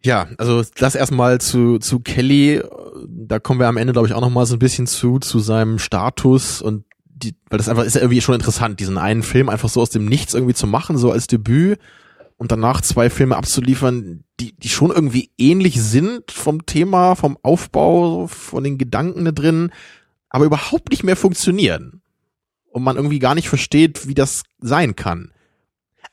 Ja, 0.04 0.28
also 0.38 0.64
das 0.78 0.96
erstmal 0.96 1.42
zu, 1.42 1.80
zu 1.80 2.00
Kelly, 2.00 2.62
da 3.08 3.40
kommen 3.40 3.60
wir 3.60 3.68
am 3.68 3.78
Ende, 3.78 3.94
glaube 3.94 4.08
ich, 4.08 4.14
auch 4.14 4.22
noch 4.22 4.30
mal 4.30 4.46
so 4.46 4.56
ein 4.56 4.60
bisschen 4.60 4.88
zu, 4.88 5.20
zu 5.20 5.40
seinem 5.40 5.80
Status 5.80 6.62
und 6.62 6.86
die, 7.06 7.36
weil 7.50 7.58
das 7.58 7.68
einfach 7.68 7.84
ist 7.84 7.96
ja 7.96 8.02
irgendwie 8.02 8.22
schon 8.22 8.36
interessant, 8.36 8.80
diesen 8.80 8.98
einen 8.98 9.24
Film 9.24 9.50
einfach 9.50 9.70
so 9.70 9.82
aus 9.82 9.90
dem 9.90 10.06
Nichts 10.06 10.34
irgendwie 10.34 10.54
zu 10.54 10.68
machen, 10.68 10.98
so 10.98 11.12
als 11.12 11.28
Debüt 11.28 11.80
und 12.38 12.52
danach 12.52 12.82
zwei 12.82 13.10
Filme 13.10 13.36
abzuliefern, 13.36 14.24
die, 14.40 14.54
die 14.56 14.70
schon 14.70 14.92
irgendwie 14.92 15.32
ähnlich 15.38 15.82
sind 15.82 16.32
vom 16.32 16.66
Thema, 16.68 17.16
vom 17.16 17.38
Aufbau, 17.42 18.28
von 18.28 18.64
den 18.64 18.78
Gedanken 18.78 19.26
da 19.26 19.32
drin, 19.32 19.72
aber 20.30 20.46
überhaupt 20.46 20.90
nicht 20.90 21.04
mehr 21.04 21.16
funktionieren. 21.16 22.02
Und 22.70 22.84
man 22.84 22.96
irgendwie 22.96 23.20
gar 23.20 23.34
nicht 23.36 23.50
versteht, 23.50 24.08
wie 24.08 24.14
das 24.14 24.44
sein 24.60 24.96
kann. 24.96 25.32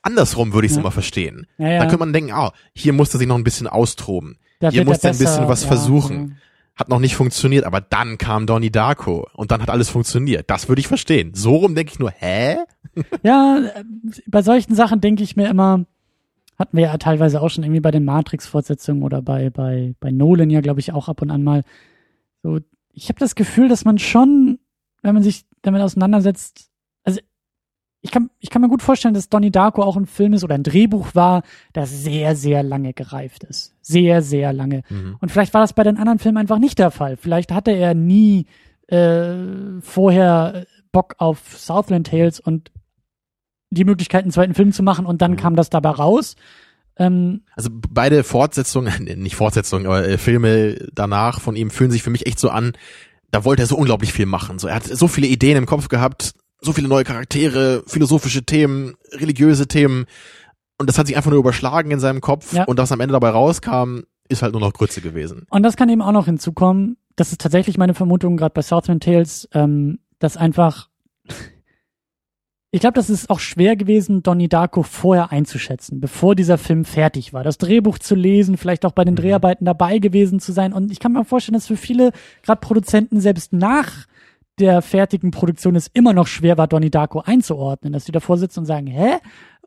Andersrum 0.03 0.53
würde 0.53 0.67
ich 0.67 0.73
es 0.73 0.77
Ja. 0.77 0.83
immer 0.83 0.91
verstehen. 0.91 1.47
Ja, 1.59 1.69
ja. 1.69 1.79
Da 1.79 1.85
könnte 1.85 1.99
man 1.99 2.13
denken, 2.13 2.33
ah, 2.33 2.53
hier 2.75 2.93
musste 2.93 3.19
sich 3.19 3.27
noch 3.27 3.37
ein 3.37 3.45
bisschen 3.45 3.67
austoben. 3.67 4.39
Da 4.61 4.71
hier 4.71 4.85
musste 4.85 5.09
er 5.09 5.13
ein 5.15 5.19
bisschen 5.19 5.49
was 5.49 5.65
versuchen. 5.65 6.39
Hat 6.77 6.89
noch 6.89 6.99
nicht 6.99 7.15
funktioniert, 7.17 7.65
aber 7.65 7.81
dann 7.81 8.19
kam 8.19 8.47
Donnie 8.47 8.71
Darko 8.71 9.29
und 9.35 9.51
dann 9.51 9.63
hat 9.63 9.71
alles 9.71 9.89
funktioniert. 9.91 10.51
Das 10.51 10.69
würde 10.69 10.81
ich 10.81 10.89
verstehen. 10.89 11.33
So 11.35 11.57
rum 11.57 11.75
denke 11.75 11.93
ich 11.93 11.99
nur, 11.99 12.11
hä? 12.11 12.57
Ja, 13.23 13.59
äh, 13.75 13.85
bei 14.27 14.43
solchen 14.43 14.75
Sachen 14.75 15.01
denke 15.01 15.23
ich 15.23 15.37
mir 15.37 15.49
immer, 15.49 15.85
hatten 16.59 16.77
wir 16.77 16.85
ja 16.85 16.97
teilweise 16.99 17.41
auch 17.41 17.49
schon 17.51 17.65
irgendwie 17.65 17.81
bei 17.81 17.91
den 17.91 18.05
Matrix-Fortsetzungen 18.05 19.03
oder 19.03 19.21
bei, 19.23 19.51
bei, 19.51 19.95
bei 20.01 20.11
Nolan 20.13 20.51
ja, 20.51 20.61
glaube 20.61 20.81
ich, 20.81 20.93
auch 20.93 21.09
ab 21.09 21.21
und 21.23 21.31
an 21.31 21.43
mal. 21.43 21.63
So, 22.43 22.61
ich 22.95 23.09
habe 23.09 23.19
das 23.19 23.35
Gefühl, 23.35 23.69
dass 23.69 23.85
man 23.85 23.99
schon, 23.99 24.59
wenn 25.03 25.15
man 25.15 25.23
sich 25.23 25.45
damit 25.63 25.83
auseinandersetzt, 25.83 26.71
also 27.05 27.21
ich 28.01 28.11
kann, 28.11 28.31
ich 28.39 28.51
kann 28.51 28.63
mir 28.63 28.69
gut 28.69 28.83
vorstellen, 28.83 29.15
dass 29.15 29.29
Donnie 29.31 29.51
Darko 29.51 29.83
auch 29.83 29.97
ein 29.97 30.07
Film 30.07 30.35
ist 30.35 30.45
oder 30.45 30.55
ein 30.55 30.63
Drehbuch 30.63 31.15
war, 31.15 31.43
das 31.73 31.91
sehr, 31.91 32.37
sehr 32.37 32.63
lange 32.63 32.93
gereift 32.93 33.45
ist. 33.45 33.75
Sehr, 33.81 34.23
sehr 34.23 34.53
lange. 34.53 34.83
Mhm. 34.91 35.17
Und 35.21 35.31
vielleicht 35.31 35.55
war 35.55 35.63
das 35.63 35.73
bei 35.73 35.85
den 35.85 35.97
anderen 35.97 36.19
Filmen 36.19 36.39
einfach 36.39 36.59
nicht 36.59 36.79
der 36.79 36.91
Fall. 36.91 37.17
Vielleicht 37.17 37.51
hatte 37.51 37.71
er 37.71 37.95
nie 37.95 38.47
äh, 38.89 39.81
vorher 39.81 40.67
Bock 40.93 41.15
auf 41.19 41.59
Southland 41.59 42.09
Tales 42.09 42.41
und 42.41 42.71
die 43.71 43.85
Möglichkeit, 43.85 44.23
einen 44.23 44.33
zweiten 44.33 44.55
Film 44.55 44.73
zu 44.73 44.83
machen 44.83 45.07
und 45.07 45.23
dann 45.23 45.33
Mhm. 45.33 45.37
kam 45.37 45.57
das 45.57 45.71
dabei 45.71 45.91
raus. 45.91 46.37
Ähm, 46.97 47.43
Also 47.57 47.71
beide 47.73 48.25
Fortsetzungen, 48.25 49.05
nicht 49.17 49.37
Fortsetzungen, 49.37 49.87
aber 49.87 50.07
äh, 50.07 50.19
Filme 50.19 50.77
danach 50.93 51.41
von 51.41 51.57
ihm 51.57 51.71
fühlen 51.71 51.91
sich 51.91 52.03
für 52.03 52.11
mich 52.11 52.27
echt 52.27 52.39
so 52.39 52.51
an, 52.51 52.73
da 53.31 53.45
wollte 53.45 53.63
er 53.63 53.67
so 53.67 53.77
unglaublich 53.77 54.13
viel 54.13 54.27
machen. 54.27 54.59
So, 54.59 54.69
er 54.69 54.77
hat 54.77 54.85
so 54.85 55.09
viele 55.09 55.27
Ideen 55.27 55.57
im 55.57 55.67
Kopf 55.67 55.89
gehabt, 55.89 56.35
so 56.61 56.73
viele 56.73 56.89
neue 56.89 57.05
Charaktere, 57.05 57.83
philosophische 57.87 58.45
Themen, 58.45 58.95
religiöse 59.13 59.67
Themen. 59.67 60.07
Und 60.79 60.89
das 60.89 60.99
hat 60.99 61.07
sich 61.09 61.17
einfach 61.17 61.31
nur 61.31 61.41
überschlagen 61.41 61.91
in 61.91 62.01
seinem 62.01 62.21
Kopf. 62.21 62.53
Ja. 62.53 62.65
Und 62.65 62.79
das 62.79 62.93
am 62.93 63.01
Ende 63.01 63.13
dabei 63.13 63.31
rauskam, 63.31 64.01
ist 64.29 64.43
halt 64.43 64.53
nur 64.53 64.61
noch 64.61 64.73
Grütze 64.73 65.01
gewesen. 65.01 65.47
und 65.51 65.63
das 65.63 65.77
kann 65.77 65.89
eben 65.89 66.01
auch 66.01 66.13
noch 66.13 66.25
hinzukommen. 66.27 66.97
Das 67.17 67.31
ist 67.31 67.41
tatsächlich 67.41 67.77
meine 67.77 67.95
Vermutung, 67.95 68.37
gerade 68.37 68.55
bei 68.55 68.63
Southland 68.63 69.03
Tales, 69.03 69.49
ähm, 69.53 69.99
dass 70.19 70.37
einfach 70.37 70.89
ich 72.75 72.81
glaube, 72.81 72.95
das 72.95 73.09
ist 73.09 73.31
auch 73.31 73.39
schwer 73.39 73.77
gewesen, 73.77 74.25
Donnie 74.25 74.49
Darko 74.49 74.83
vorher 74.83 75.31
einzuschätzen, 75.31 76.01
bevor 76.01 76.35
dieser 76.35 76.59
Film 76.59 76.85
fertig 76.85 77.33
war. 77.33 77.45
Das 77.45 77.57
Drehbuch 77.57 78.01
zu 78.01 78.17
lesen, 78.17 78.57
vielleicht 78.57 78.85
auch 78.85 78.91
bei 78.91 79.05
den 79.05 79.15
Mhm. 79.15 79.19
Dreharbeiten 79.19 79.65
dabei 79.65 80.01
gewesen 80.01 80.41
zu 80.41 80.51
sein. 80.51 80.73
Und 80.73 80.91
ich 80.91 80.99
kann 80.99 81.13
mir 81.13 81.25
vorstellen, 81.25 81.55
dass 81.55 81.69
für 81.69 81.77
viele, 81.77 82.11
gerade 82.43 82.61
Produzenten, 82.61 83.21
selbst 83.21 83.53
nach 83.53 84.07
der 84.59 84.83
fertigen 84.83 85.31
Produktion 85.31 85.77
es 85.77 85.87
immer 85.87 86.13
noch 86.13 86.27
schwer 86.27 86.59
war, 86.59 86.67
Donnie 86.67 86.91
Darko 86.91 87.21
einzuordnen, 87.21 87.93
dass 87.93 88.07
die 88.07 88.13
davor 88.13 88.39
sitzen 88.39 88.61
und 88.61 88.67
sagen, 88.67 88.89
hä? 88.89 89.19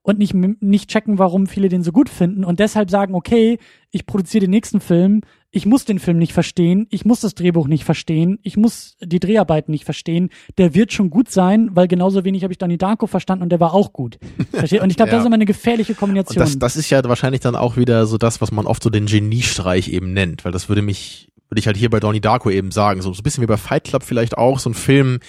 Und 0.01 0.19
nicht, 0.19 0.33
nicht 0.33 0.89
checken, 0.89 1.17
warum 1.17 1.47
viele 1.47 1.69
den 1.69 1.83
so 1.83 1.93
gut 1.93 2.09
finden 2.09 2.43
und 2.43 2.59
deshalb 2.59 2.89
sagen, 2.89 3.15
okay, 3.15 3.57
ich 3.89 4.05
produziere 4.05 4.41
den 4.41 4.51
nächsten 4.51 4.81
Film, 4.81 5.21
ich 5.57 5.65
muss 5.65 5.83
den 5.85 5.99
Film 5.99 6.17
nicht 6.19 6.33
verstehen, 6.33 6.87
ich 6.91 7.03
muss 7.03 7.19
das 7.21 7.33
Drehbuch 7.35 7.67
nicht 7.67 7.83
verstehen, 7.83 8.39
ich 8.43 8.55
muss 8.55 8.95
die 9.01 9.19
Dreharbeiten 9.19 9.71
nicht 9.71 9.83
verstehen, 9.85 10.29
der 10.57 10.73
wird 10.75 10.93
schon 10.93 11.09
gut 11.09 11.29
sein, 11.31 11.69
weil 11.73 11.87
genauso 11.87 12.23
wenig 12.23 12.43
habe 12.43 12.53
ich 12.53 12.59
Donnie 12.59 12.77
Darko 12.77 13.07
verstanden 13.07 13.43
und 13.43 13.49
der 13.49 13.59
war 13.59 13.73
auch 13.73 13.91
gut. 13.91 14.19
Versteht? 14.51 14.81
Und 14.81 14.89
ich 14.91 14.95
glaube, 14.95 15.09
Ja. 15.11 15.15
das 15.17 15.23
ist 15.23 15.27
immer 15.27 15.35
eine 15.35 15.45
gefährliche 15.45 15.93
Und 15.93 15.97
Kombination. 15.99 16.37
das, 16.37 16.57
das 16.59 16.75
ist 16.77 16.89
ja 16.89 17.03
wahrscheinlich 17.03 17.41
dann 17.41 17.55
auch 17.55 17.75
wieder 17.75 18.05
so 18.05 18.17
das, 18.17 18.39
was 18.39 18.51
man 18.51 18.65
oft 18.67 18.81
so 18.83 18.89
den 18.89 19.07
Geniestreich 19.07 19.89
eben 19.89 20.13
nennt, 20.13 20.45
weil 20.45 20.51
das 20.51 20.69
würde 20.69 20.81
mich, 20.83 21.29
würde 21.49 21.59
ich 21.59 21.65
halt 21.67 21.75
hier 21.77 21.89
bei 21.89 21.99
Donnie 21.99 22.21
Darko 22.21 22.49
eben 22.51 22.71
sagen, 22.71 23.01
so, 23.01 23.11
so 23.13 23.19
ein 23.19 23.23
bisschen 23.23 23.41
wie 23.41 23.47
bei 23.47 23.57
Fight 23.57 23.85
Club 23.85 24.03
vielleicht 24.03 24.37
auch, 24.37 24.59
so 24.59 24.69
ein 24.69 24.73
Film, 24.75 25.19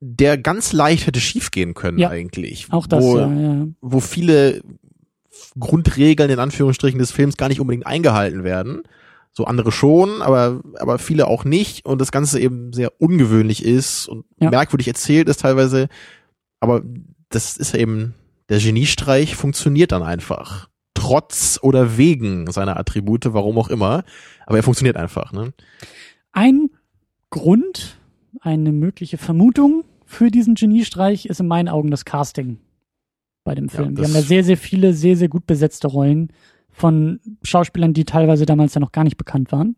der 0.00 0.38
ganz 0.38 0.72
leicht 0.72 1.06
hätte 1.06 1.20
schiefgehen 1.20 1.74
können 1.74 1.98
Ja, 1.98 2.10
eigentlich. 2.10 2.66
auch 2.70 2.86
das, 2.86 3.02
wo, 3.02 3.18
ja, 3.18 3.32
ja. 3.32 3.66
wo 3.80 4.00
viele 4.00 4.60
Grundregeln 5.58 6.30
in 6.30 6.38
Anführungsstrichen 6.38 6.98
des 6.98 7.10
Films 7.10 7.36
gar 7.36 7.48
nicht 7.48 7.60
unbedingt 7.60 7.86
eingehalten 7.86 8.44
werden. 8.44 8.82
So 9.36 9.44
andere 9.46 9.72
schon, 9.72 10.22
aber, 10.22 10.60
aber 10.78 10.98
viele 10.98 11.26
auch 11.26 11.44
nicht 11.44 11.84
und 11.84 12.00
das 12.00 12.12
Ganze 12.12 12.38
eben 12.38 12.72
sehr 12.72 12.92
ungewöhnlich 13.00 13.64
ist 13.64 14.06
und 14.08 14.24
Ja. 14.40 14.50
merkwürdig 14.50 14.86
erzählt 14.88 15.28
ist 15.28 15.40
teilweise. 15.40 15.88
Aber 16.60 16.82
das 17.30 17.56
ist 17.56 17.74
eben, 17.74 18.14
der 18.48 18.60
Geniestreich 18.60 19.34
funktioniert 19.34 19.90
dann 19.92 20.02
einfach. 20.04 20.68
Trotz 20.94 21.58
oder 21.62 21.96
wegen 21.98 22.48
seiner 22.52 22.76
Attribute, 22.78 23.24
warum 23.34 23.58
auch 23.58 23.68
immer. 23.68 24.04
Aber 24.46 24.56
er 24.56 24.62
funktioniert 24.62 24.96
einfach, 24.96 25.32
ne? 25.32 25.52
Ein 26.30 26.70
Grund, 27.30 27.98
eine 28.40 28.70
mögliche 28.70 29.18
Vermutung 29.18 29.84
für 30.06 30.30
diesen 30.30 30.54
Geniestreich 30.54 31.26
ist 31.26 31.40
in 31.40 31.48
meinen 31.48 31.68
Augen 31.68 31.90
das 31.90 32.04
Casting 32.04 32.58
bei 33.42 33.56
dem 33.56 33.66
Ja, 33.66 33.72
Film. 33.72 33.96
Wir 33.96 34.02
das- 34.04 34.12
haben 34.14 34.20
ja 34.22 34.26
sehr, 34.26 34.44
sehr 34.44 34.56
viele, 34.56 34.94
sehr, 34.94 35.16
sehr 35.16 35.28
gut 35.28 35.44
besetzte 35.46 35.88
Rollen 35.88 36.32
von 36.74 37.20
Schauspielern, 37.42 37.94
die 37.94 38.04
teilweise 38.04 38.44
damals 38.46 38.74
ja 38.74 38.80
noch 38.80 38.92
gar 38.92 39.04
nicht 39.04 39.16
bekannt 39.16 39.52
waren. 39.52 39.76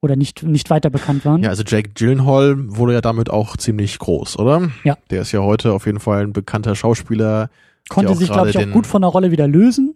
Oder 0.00 0.16
nicht, 0.16 0.42
nicht 0.42 0.68
weiter 0.68 0.90
bekannt 0.90 1.24
waren. 1.24 1.42
Ja, 1.42 1.48
also 1.48 1.62
Jake 1.66 1.90
Gyllenhaal 1.94 2.56
wurde 2.76 2.92
ja 2.92 3.00
damit 3.00 3.30
auch 3.30 3.56
ziemlich 3.56 3.98
groß, 3.98 4.38
oder? 4.38 4.70
Ja. 4.84 4.98
Der 5.10 5.22
ist 5.22 5.32
ja 5.32 5.40
heute 5.40 5.72
auf 5.72 5.86
jeden 5.86 6.00
Fall 6.00 6.24
ein 6.24 6.32
bekannter 6.32 6.74
Schauspieler. 6.74 7.48
Konnte 7.88 8.14
sich, 8.14 8.30
glaube 8.30 8.50
ich, 8.50 8.58
auch 8.58 8.70
gut 8.70 8.86
von 8.86 9.02
der 9.02 9.10
Rolle 9.10 9.30
wieder 9.30 9.48
lösen. 9.48 9.94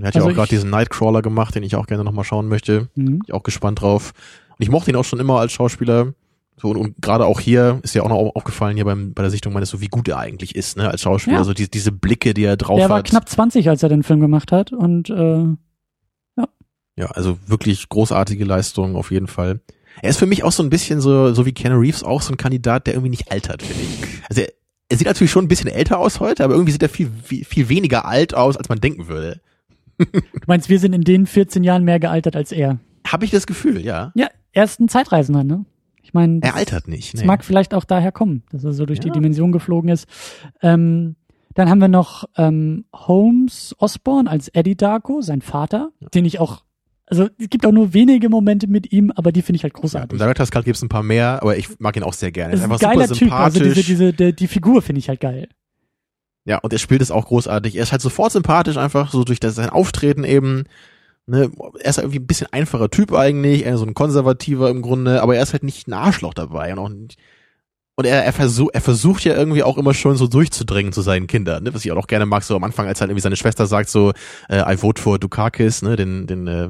Er 0.00 0.08
hat 0.08 0.16
Also 0.16 0.28
ja 0.28 0.32
auch 0.32 0.36
gerade 0.36 0.48
diesen 0.48 0.70
Nightcrawler 0.70 1.22
gemacht, 1.22 1.54
den 1.54 1.62
ich 1.62 1.76
auch 1.76 1.86
gerne 1.86 2.04
nochmal 2.04 2.24
schauen 2.24 2.48
möchte. 2.48 2.88
Mhm. 2.94 3.04
Bin 3.04 3.20
ich 3.26 3.32
auch 3.32 3.42
gespannt 3.42 3.80
drauf. 3.80 4.12
Und 4.50 4.62
ich 4.62 4.70
mochte 4.70 4.90
ihn 4.90 4.96
auch 4.96 5.04
schon 5.04 5.20
immer 5.20 5.40
als 5.40 5.52
Schauspieler. 5.52 6.12
So, 6.58 6.70
und, 6.70 6.76
und 6.78 7.02
gerade 7.02 7.26
auch 7.26 7.38
hier 7.40 7.80
ist 7.82 7.94
ja 7.94 8.02
auch 8.02 8.08
noch 8.08 8.16
au- 8.16 8.32
aufgefallen, 8.34 8.76
hier 8.76 8.84
beim, 8.86 9.12
bei 9.12 9.22
der 9.22 9.30
Sichtung 9.30 9.52
meines, 9.52 9.68
so 9.70 9.80
wie 9.82 9.88
gut 9.88 10.08
er 10.08 10.18
eigentlich 10.18 10.56
ist, 10.56 10.76
ne, 10.78 10.88
als 10.90 11.02
Schauspieler. 11.02 11.36
Ja. 11.38 11.44
So 11.44 11.52
die, 11.52 11.70
diese 11.70 11.92
Blicke, 11.92 12.32
die 12.32 12.44
er 12.44 12.56
drauf 12.56 12.78
Der 12.78 12.88
war 12.88 12.98
hat. 12.98 13.06
knapp 13.08 13.28
20, 13.28 13.68
als 13.68 13.82
er 13.82 13.88
den 13.90 14.02
Film 14.02 14.20
gemacht 14.20 14.52
hat. 14.52 14.72
Und 14.72 15.10
äh, 15.10 15.44
Ja, 16.98 17.06
also 17.08 17.36
wirklich 17.46 17.90
großartige 17.90 18.44
Leistung 18.46 18.96
auf 18.96 19.10
jeden 19.10 19.26
Fall. 19.26 19.60
Er 20.00 20.08
ist 20.10 20.18
für 20.18 20.24
mich 20.26 20.44
auch 20.44 20.52
so 20.52 20.62
ein 20.62 20.70
bisschen 20.70 21.00
so, 21.02 21.34
so 21.34 21.44
wie 21.44 21.52
Keanu 21.52 21.78
Reeves 21.78 22.02
auch 22.02 22.22
so 22.22 22.32
ein 22.32 22.38
Kandidat, 22.38 22.86
der 22.86 22.94
irgendwie 22.94 23.10
nicht 23.10 23.30
altert, 23.30 23.62
finde 23.62 23.82
ich. 23.82 24.22
Also 24.30 24.40
er, 24.42 24.48
er 24.88 24.96
sieht 24.96 25.06
natürlich 25.06 25.30
schon 25.30 25.44
ein 25.44 25.48
bisschen 25.48 25.68
älter 25.68 25.98
aus 25.98 26.20
heute, 26.20 26.42
aber 26.44 26.54
irgendwie 26.54 26.72
sieht 26.72 26.82
er 26.82 26.88
viel, 26.88 27.10
viel, 27.22 27.44
viel 27.44 27.68
weniger 27.68 28.06
alt 28.06 28.34
aus, 28.34 28.56
als 28.56 28.68
man 28.70 28.80
denken 28.80 29.08
würde. 29.08 29.40
du 29.98 30.06
meinst, 30.46 30.68
wir 30.70 30.78
sind 30.78 30.94
in 30.94 31.02
den 31.02 31.26
14 31.26 31.64
Jahren 31.64 31.84
mehr 31.84 32.00
gealtert 32.00 32.34
als 32.36 32.50
er. 32.52 32.78
Habe 33.06 33.24
ich 33.26 33.30
das 33.30 33.46
Gefühl, 33.46 33.80
ja. 33.84 34.12
Ja, 34.14 34.28
er 34.52 34.64
ist 34.64 34.80
ein 34.80 34.88
Zeitreisender, 34.88 35.44
ne? 35.44 35.64
Ich 36.06 36.14
meine, 36.14 36.38
Er 36.42 36.54
altert 36.54 36.86
nicht. 36.86 37.14
Das 37.14 37.22
Nee. 37.22 37.26
mag 37.26 37.44
vielleicht 37.44 37.74
auch 37.74 37.84
daher 37.84 38.12
kommen, 38.12 38.44
dass 38.52 38.62
er 38.62 38.72
so 38.72 38.86
durch 38.86 39.00
die 39.00 39.08
Ja. 39.08 39.12
Dimension 39.14 39.50
geflogen 39.50 39.90
ist. 39.90 40.06
Ähm, 40.62 41.16
dann 41.54 41.68
haben 41.68 41.80
wir 41.80 41.88
noch 41.88 42.24
ähm, 42.36 42.84
Holmes 42.94 43.74
Osborne 43.80 44.30
als 44.30 44.46
Eddie 44.48 44.76
Darko, 44.76 45.20
sein 45.20 45.42
Vater, 45.42 45.90
den 46.14 46.24
ich 46.24 46.38
auch, 46.38 46.62
also 47.06 47.28
es 47.38 47.50
gibt 47.50 47.66
auch 47.66 47.72
nur 47.72 47.92
wenige 47.92 48.28
Momente 48.28 48.68
mit 48.68 48.92
ihm, 48.92 49.10
aber 49.16 49.32
die 49.32 49.42
finde 49.42 49.56
ich 49.56 49.62
halt 49.64 49.72
Ja, 49.74 49.78
Im 49.78 49.80
großartig. 49.80 50.18
Director's 50.18 50.50
Cut 50.52 50.64
gibt's 50.64 50.82
ein 50.82 50.88
paar 50.88 51.02
mehr, 51.02 51.42
aber 51.42 51.56
ich 51.56 51.80
mag 51.80 51.96
ihn 51.96 52.04
auch 52.04 52.12
sehr 52.12 52.30
gerne. 52.30 52.52
Er 52.52 52.54
ist 52.54 52.60
ist 52.60 52.64
ein 52.66 52.72
einfach 52.72 52.88
geiler 52.88 53.08
super 53.08 53.18
Typ, 53.18 53.32
also 53.32 53.58
sympathisch. 53.58 53.74
diese, 53.86 53.86
diese, 54.04 54.12
der, 54.12 54.32
die 54.32 54.46
Figur 54.46 54.80
finde 54.82 55.00
ich 55.00 55.08
halt 55.08 55.18
geil. 55.20 55.48
Ja, 56.44 56.58
und 56.58 56.72
er 56.72 56.78
spielt 56.78 57.00
es 57.02 57.10
auch 57.10 57.26
großartig. 57.26 57.74
Er 57.74 57.82
ist 57.82 57.90
halt 57.90 58.02
sofort 58.02 58.30
sympathisch, 58.30 58.76
einfach 58.76 59.10
so 59.10 59.24
durch 59.24 59.40
das, 59.40 59.56
sein 59.56 59.70
Auftreten 59.70 60.22
eben. 60.22 60.64
Ne, 61.28 61.50
er 61.80 61.90
ist 61.90 61.98
irgendwie 61.98 62.20
ein 62.20 62.26
bisschen 62.26 62.46
einfacher 62.52 62.88
Typ 62.88 63.12
eigentlich, 63.12 63.64
eher 63.64 63.78
so 63.78 63.84
ein 63.84 63.94
konservativer 63.94 64.70
im 64.70 64.80
Grunde, 64.80 65.22
aber 65.22 65.34
er 65.36 65.42
ist 65.42 65.52
halt 65.52 65.64
nicht 65.64 65.88
ein 65.88 65.92
Arschloch 65.92 66.34
dabei 66.34 66.72
und 66.72 66.78
auch 66.78 66.88
nicht, 66.88 67.18
und 67.96 68.04
er, 68.04 68.24
er, 68.24 68.32
versuch, 68.32 68.68
er 68.72 68.82
versucht 68.82 69.24
ja 69.24 69.34
irgendwie 69.34 69.62
auch 69.62 69.78
immer 69.78 69.94
schon 69.94 70.16
so 70.16 70.26
durchzudringen 70.28 70.92
zu 70.92 71.00
seinen 71.00 71.26
Kindern, 71.26 71.64
ne? 71.64 71.74
was 71.74 71.84
ich 71.84 71.90
auch 71.90 71.96
noch 71.96 72.06
gerne 72.06 72.26
mag, 72.26 72.44
so 72.44 72.54
am 72.54 72.62
Anfang, 72.62 72.86
als 72.86 73.00
halt 73.00 73.10
irgendwie 73.10 73.22
seine 73.22 73.36
Schwester 73.36 73.66
sagt 73.66 73.88
so, 73.88 74.12
äh, 74.48 74.72
I 74.72 74.76
vote 74.76 75.00
for 75.00 75.18
Dukakis, 75.18 75.82
ne, 75.82 75.96
den, 75.96 76.26
den, 76.26 76.46
äh, 76.46 76.68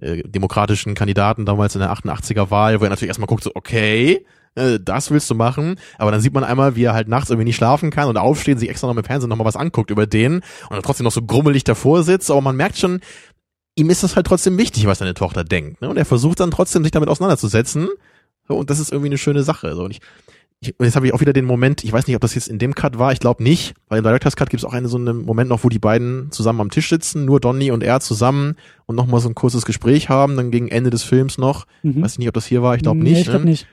äh, 0.00 0.22
demokratischen 0.22 0.94
Kandidaten 0.94 1.44
damals 1.44 1.74
in 1.74 1.80
der 1.80 1.92
88er 1.92 2.50
Wahl, 2.50 2.80
wo 2.80 2.84
er 2.84 2.90
natürlich 2.90 3.08
erstmal 3.08 3.26
guckt, 3.26 3.42
so, 3.42 3.50
okay, 3.54 4.24
äh, 4.54 4.78
das 4.80 5.10
willst 5.10 5.28
du 5.30 5.34
machen, 5.34 5.76
aber 5.98 6.12
dann 6.12 6.20
sieht 6.20 6.32
man 6.32 6.44
einmal, 6.44 6.76
wie 6.76 6.84
er 6.84 6.94
halt 6.94 7.08
nachts 7.08 7.30
irgendwie 7.30 7.46
nicht 7.46 7.56
schlafen 7.56 7.90
kann 7.90 8.08
und 8.08 8.16
aufstehen, 8.16 8.58
sich 8.58 8.70
extra 8.70 8.86
noch 8.86 8.94
mit 8.94 9.06
Fernsehen 9.06 9.28
nochmal 9.28 9.46
was 9.46 9.56
anguckt 9.56 9.90
über 9.90 10.06
den 10.06 10.34
und 10.36 10.70
dann 10.70 10.82
trotzdem 10.82 11.04
noch 11.04 11.12
so 11.12 11.22
grummelig 11.22 11.64
davor 11.64 12.04
sitzt, 12.04 12.30
aber 12.30 12.40
man 12.40 12.56
merkt 12.56 12.78
schon, 12.78 13.00
ihm 13.78 13.90
ist 13.90 14.02
das 14.02 14.16
halt 14.16 14.26
trotzdem 14.26 14.58
wichtig, 14.58 14.86
was 14.86 14.98
seine 14.98 15.14
Tochter 15.14 15.44
denkt, 15.44 15.80
ne? 15.80 15.88
Und 15.88 15.96
er 15.96 16.04
versucht 16.04 16.40
dann 16.40 16.50
trotzdem, 16.50 16.82
sich 16.82 16.90
damit 16.92 17.08
auseinanderzusetzen, 17.08 17.88
so, 18.48 18.56
und 18.56 18.70
das 18.70 18.78
ist 18.80 18.90
irgendwie 18.92 19.08
eine 19.10 19.18
schöne 19.18 19.42
Sache, 19.42 19.74
so, 19.74 19.84
und 19.84 19.90
ich, 19.92 20.00
ich, 20.60 20.74
und 20.78 20.84
jetzt 20.86 20.96
habe 20.96 21.06
ich 21.06 21.14
auch 21.14 21.20
wieder 21.20 21.32
den 21.32 21.44
Moment, 21.44 21.84
ich 21.84 21.92
weiß 21.92 22.06
nicht, 22.08 22.16
ob 22.16 22.20
das 22.22 22.34
jetzt 22.34 22.48
in 22.48 22.58
dem 22.58 22.74
Cut 22.74 22.98
war, 22.98 23.12
ich 23.12 23.20
glaube 23.20 23.42
nicht, 23.42 23.74
weil 23.88 23.98
im 23.98 24.04
Director's 24.04 24.34
Cut 24.34 24.50
gibt 24.50 24.60
es 24.62 24.64
auch 24.68 24.72
einen 24.72 24.88
so 24.88 24.96
einen 24.96 25.24
Moment 25.24 25.48
noch, 25.48 25.62
wo 25.62 25.68
die 25.68 25.78
beiden 25.78 26.32
zusammen 26.32 26.60
am 26.60 26.70
Tisch 26.70 26.88
sitzen, 26.88 27.24
nur 27.24 27.38
Donny 27.38 27.70
und 27.70 27.82
er 27.84 28.00
zusammen 28.00 28.56
und 28.86 28.96
nochmal 28.96 29.20
so 29.20 29.28
ein 29.28 29.36
kurzes 29.36 29.64
Gespräch 29.64 30.08
haben, 30.08 30.36
dann 30.36 30.50
gegen 30.50 30.66
Ende 30.68 30.90
des 30.90 31.04
Films 31.04 31.38
noch. 31.38 31.66
Mhm. 31.84 32.02
Weiß 32.02 32.12
ich 32.12 32.18
nicht, 32.18 32.28
ob 32.28 32.34
das 32.34 32.46
hier 32.46 32.62
war, 32.62 32.74
ich 32.74 32.82
glaube 32.82 32.98
Nee, 32.98 33.10
nicht. 33.10 33.20
ich 33.20 33.28
glaube 33.28 33.44
ne? 33.44 33.50
nicht. 33.52 33.66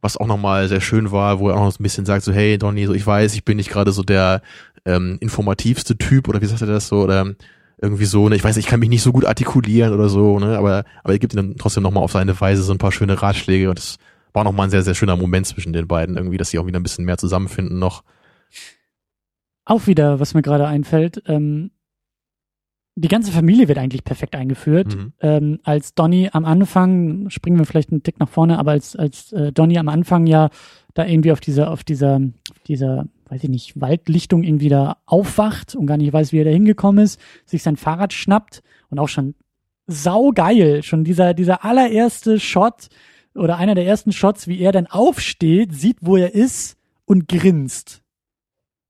Was 0.00 0.16
auch 0.16 0.26
nochmal 0.26 0.66
sehr 0.68 0.80
schön 0.80 1.12
war, 1.12 1.40
wo 1.40 1.50
er 1.50 1.56
auch 1.56 1.64
noch 1.64 1.72
so 1.72 1.80
ein 1.80 1.82
bisschen 1.82 2.06
sagt, 2.06 2.24
so, 2.24 2.32
hey 2.32 2.56
Donny, 2.56 2.86
so 2.86 2.94
ich 2.94 3.06
weiß, 3.06 3.34
ich 3.34 3.44
bin 3.44 3.58
nicht 3.58 3.68
gerade 3.68 3.92
so 3.92 4.02
der 4.02 4.40
ähm, 4.86 5.18
informativste 5.20 5.98
Typ 5.98 6.26
oder 6.26 6.40
wie 6.40 6.46
sagt 6.46 6.62
er 6.62 6.66
das 6.68 6.88
so, 6.88 7.02
oder 7.02 7.34
irgendwie 7.82 8.04
so, 8.04 8.28
ne, 8.28 8.36
ich 8.36 8.44
weiß, 8.44 8.56
ich 8.56 8.66
kann 8.66 8.80
mich 8.80 8.88
nicht 8.88 9.02
so 9.02 9.12
gut 9.12 9.24
artikulieren 9.24 9.94
oder 9.94 10.08
so, 10.08 10.38
ne, 10.38 10.58
aber, 10.58 10.84
aber 11.02 11.12
er 11.14 11.18
gibt 11.18 11.34
ihm 11.34 11.36
dann 11.36 11.56
trotzdem 11.56 11.82
nochmal 11.82 12.02
auf 12.02 12.12
seine 12.12 12.38
Weise 12.38 12.62
so 12.62 12.72
ein 12.72 12.78
paar 12.78 12.92
schöne 12.92 13.20
Ratschläge 13.20 13.68
und 13.68 13.78
das 13.78 13.96
war 14.32 14.44
nochmal 14.44 14.66
ein 14.66 14.70
sehr, 14.70 14.82
sehr 14.82 14.94
schöner 14.94 15.16
Moment 15.16 15.46
zwischen 15.46 15.72
den 15.72 15.88
beiden, 15.88 16.16
irgendwie, 16.16 16.36
dass 16.36 16.50
sie 16.50 16.58
auch 16.58 16.66
wieder 16.66 16.78
ein 16.78 16.82
bisschen 16.82 17.04
mehr 17.04 17.18
zusammenfinden 17.18 17.78
noch. 17.78 18.04
Auch 19.64 19.86
wieder, 19.86 20.20
was 20.20 20.34
mir 20.34 20.42
gerade 20.42 20.66
einfällt, 20.66 21.22
ähm, 21.26 21.70
die 22.96 23.08
ganze 23.08 23.32
Familie 23.32 23.68
wird 23.68 23.78
eigentlich 23.78 24.04
perfekt 24.04 24.34
eingeführt. 24.34 24.94
Mhm. 24.94 25.12
Ähm, 25.20 25.60
als 25.62 25.94
Donny 25.94 26.28
am 26.32 26.44
Anfang, 26.44 27.30
springen 27.30 27.58
wir 27.58 27.64
vielleicht 27.64 27.90
einen 27.90 28.02
Tick 28.02 28.18
nach 28.20 28.28
vorne, 28.28 28.58
aber 28.58 28.72
als, 28.72 28.94
als 28.94 29.32
äh, 29.32 29.52
Donny 29.52 29.78
am 29.78 29.88
Anfang 29.88 30.26
ja 30.26 30.50
da 30.94 31.06
irgendwie 31.06 31.32
auf 31.32 31.40
dieser, 31.40 31.70
auf 31.70 31.82
dieser, 31.84 32.16
auf 32.16 32.58
dieser, 32.66 33.06
weiß 33.30 33.44
ich 33.44 33.48
nicht, 33.48 33.80
Waldlichtung 33.80 34.42
irgendwie 34.42 34.68
da 34.68 34.98
aufwacht 35.06 35.74
und 35.74 35.86
gar 35.86 35.96
nicht 35.96 36.12
weiß, 36.12 36.32
wie 36.32 36.38
er 36.38 36.44
da 36.44 36.50
hingekommen 36.50 37.04
ist, 37.04 37.20
sich 37.46 37.62
sein 37.62 37.76
Fahrrad 37.76 38.12
schnappt 38.12 38.62
und 38.90 38.98
auch 38.98 39.08
schon 39.08 39.34
saugeil, 39.86 40.82
schon 40.82 41.04
dieser, 41.04 41.34
dieser 41.34 41.64
allererste 41.64 42.38
Shot 42.40 42.88
oder 43.34 43.56
einer 43.56 43.74
der 43.74 43.86
ersten 43.86 44.12
Shots, 44.12 44.48
wie 44.48 44.60
er 44.60 44.72
dann 44.72 44.86
aufsteht, 44.86 45.74
sieht, 45.74 45.98
wo 46.00 46.16
er 46.16 46.34
ist 46.34 46.76
und 47.04 47.28
grinst. 47.28 48.02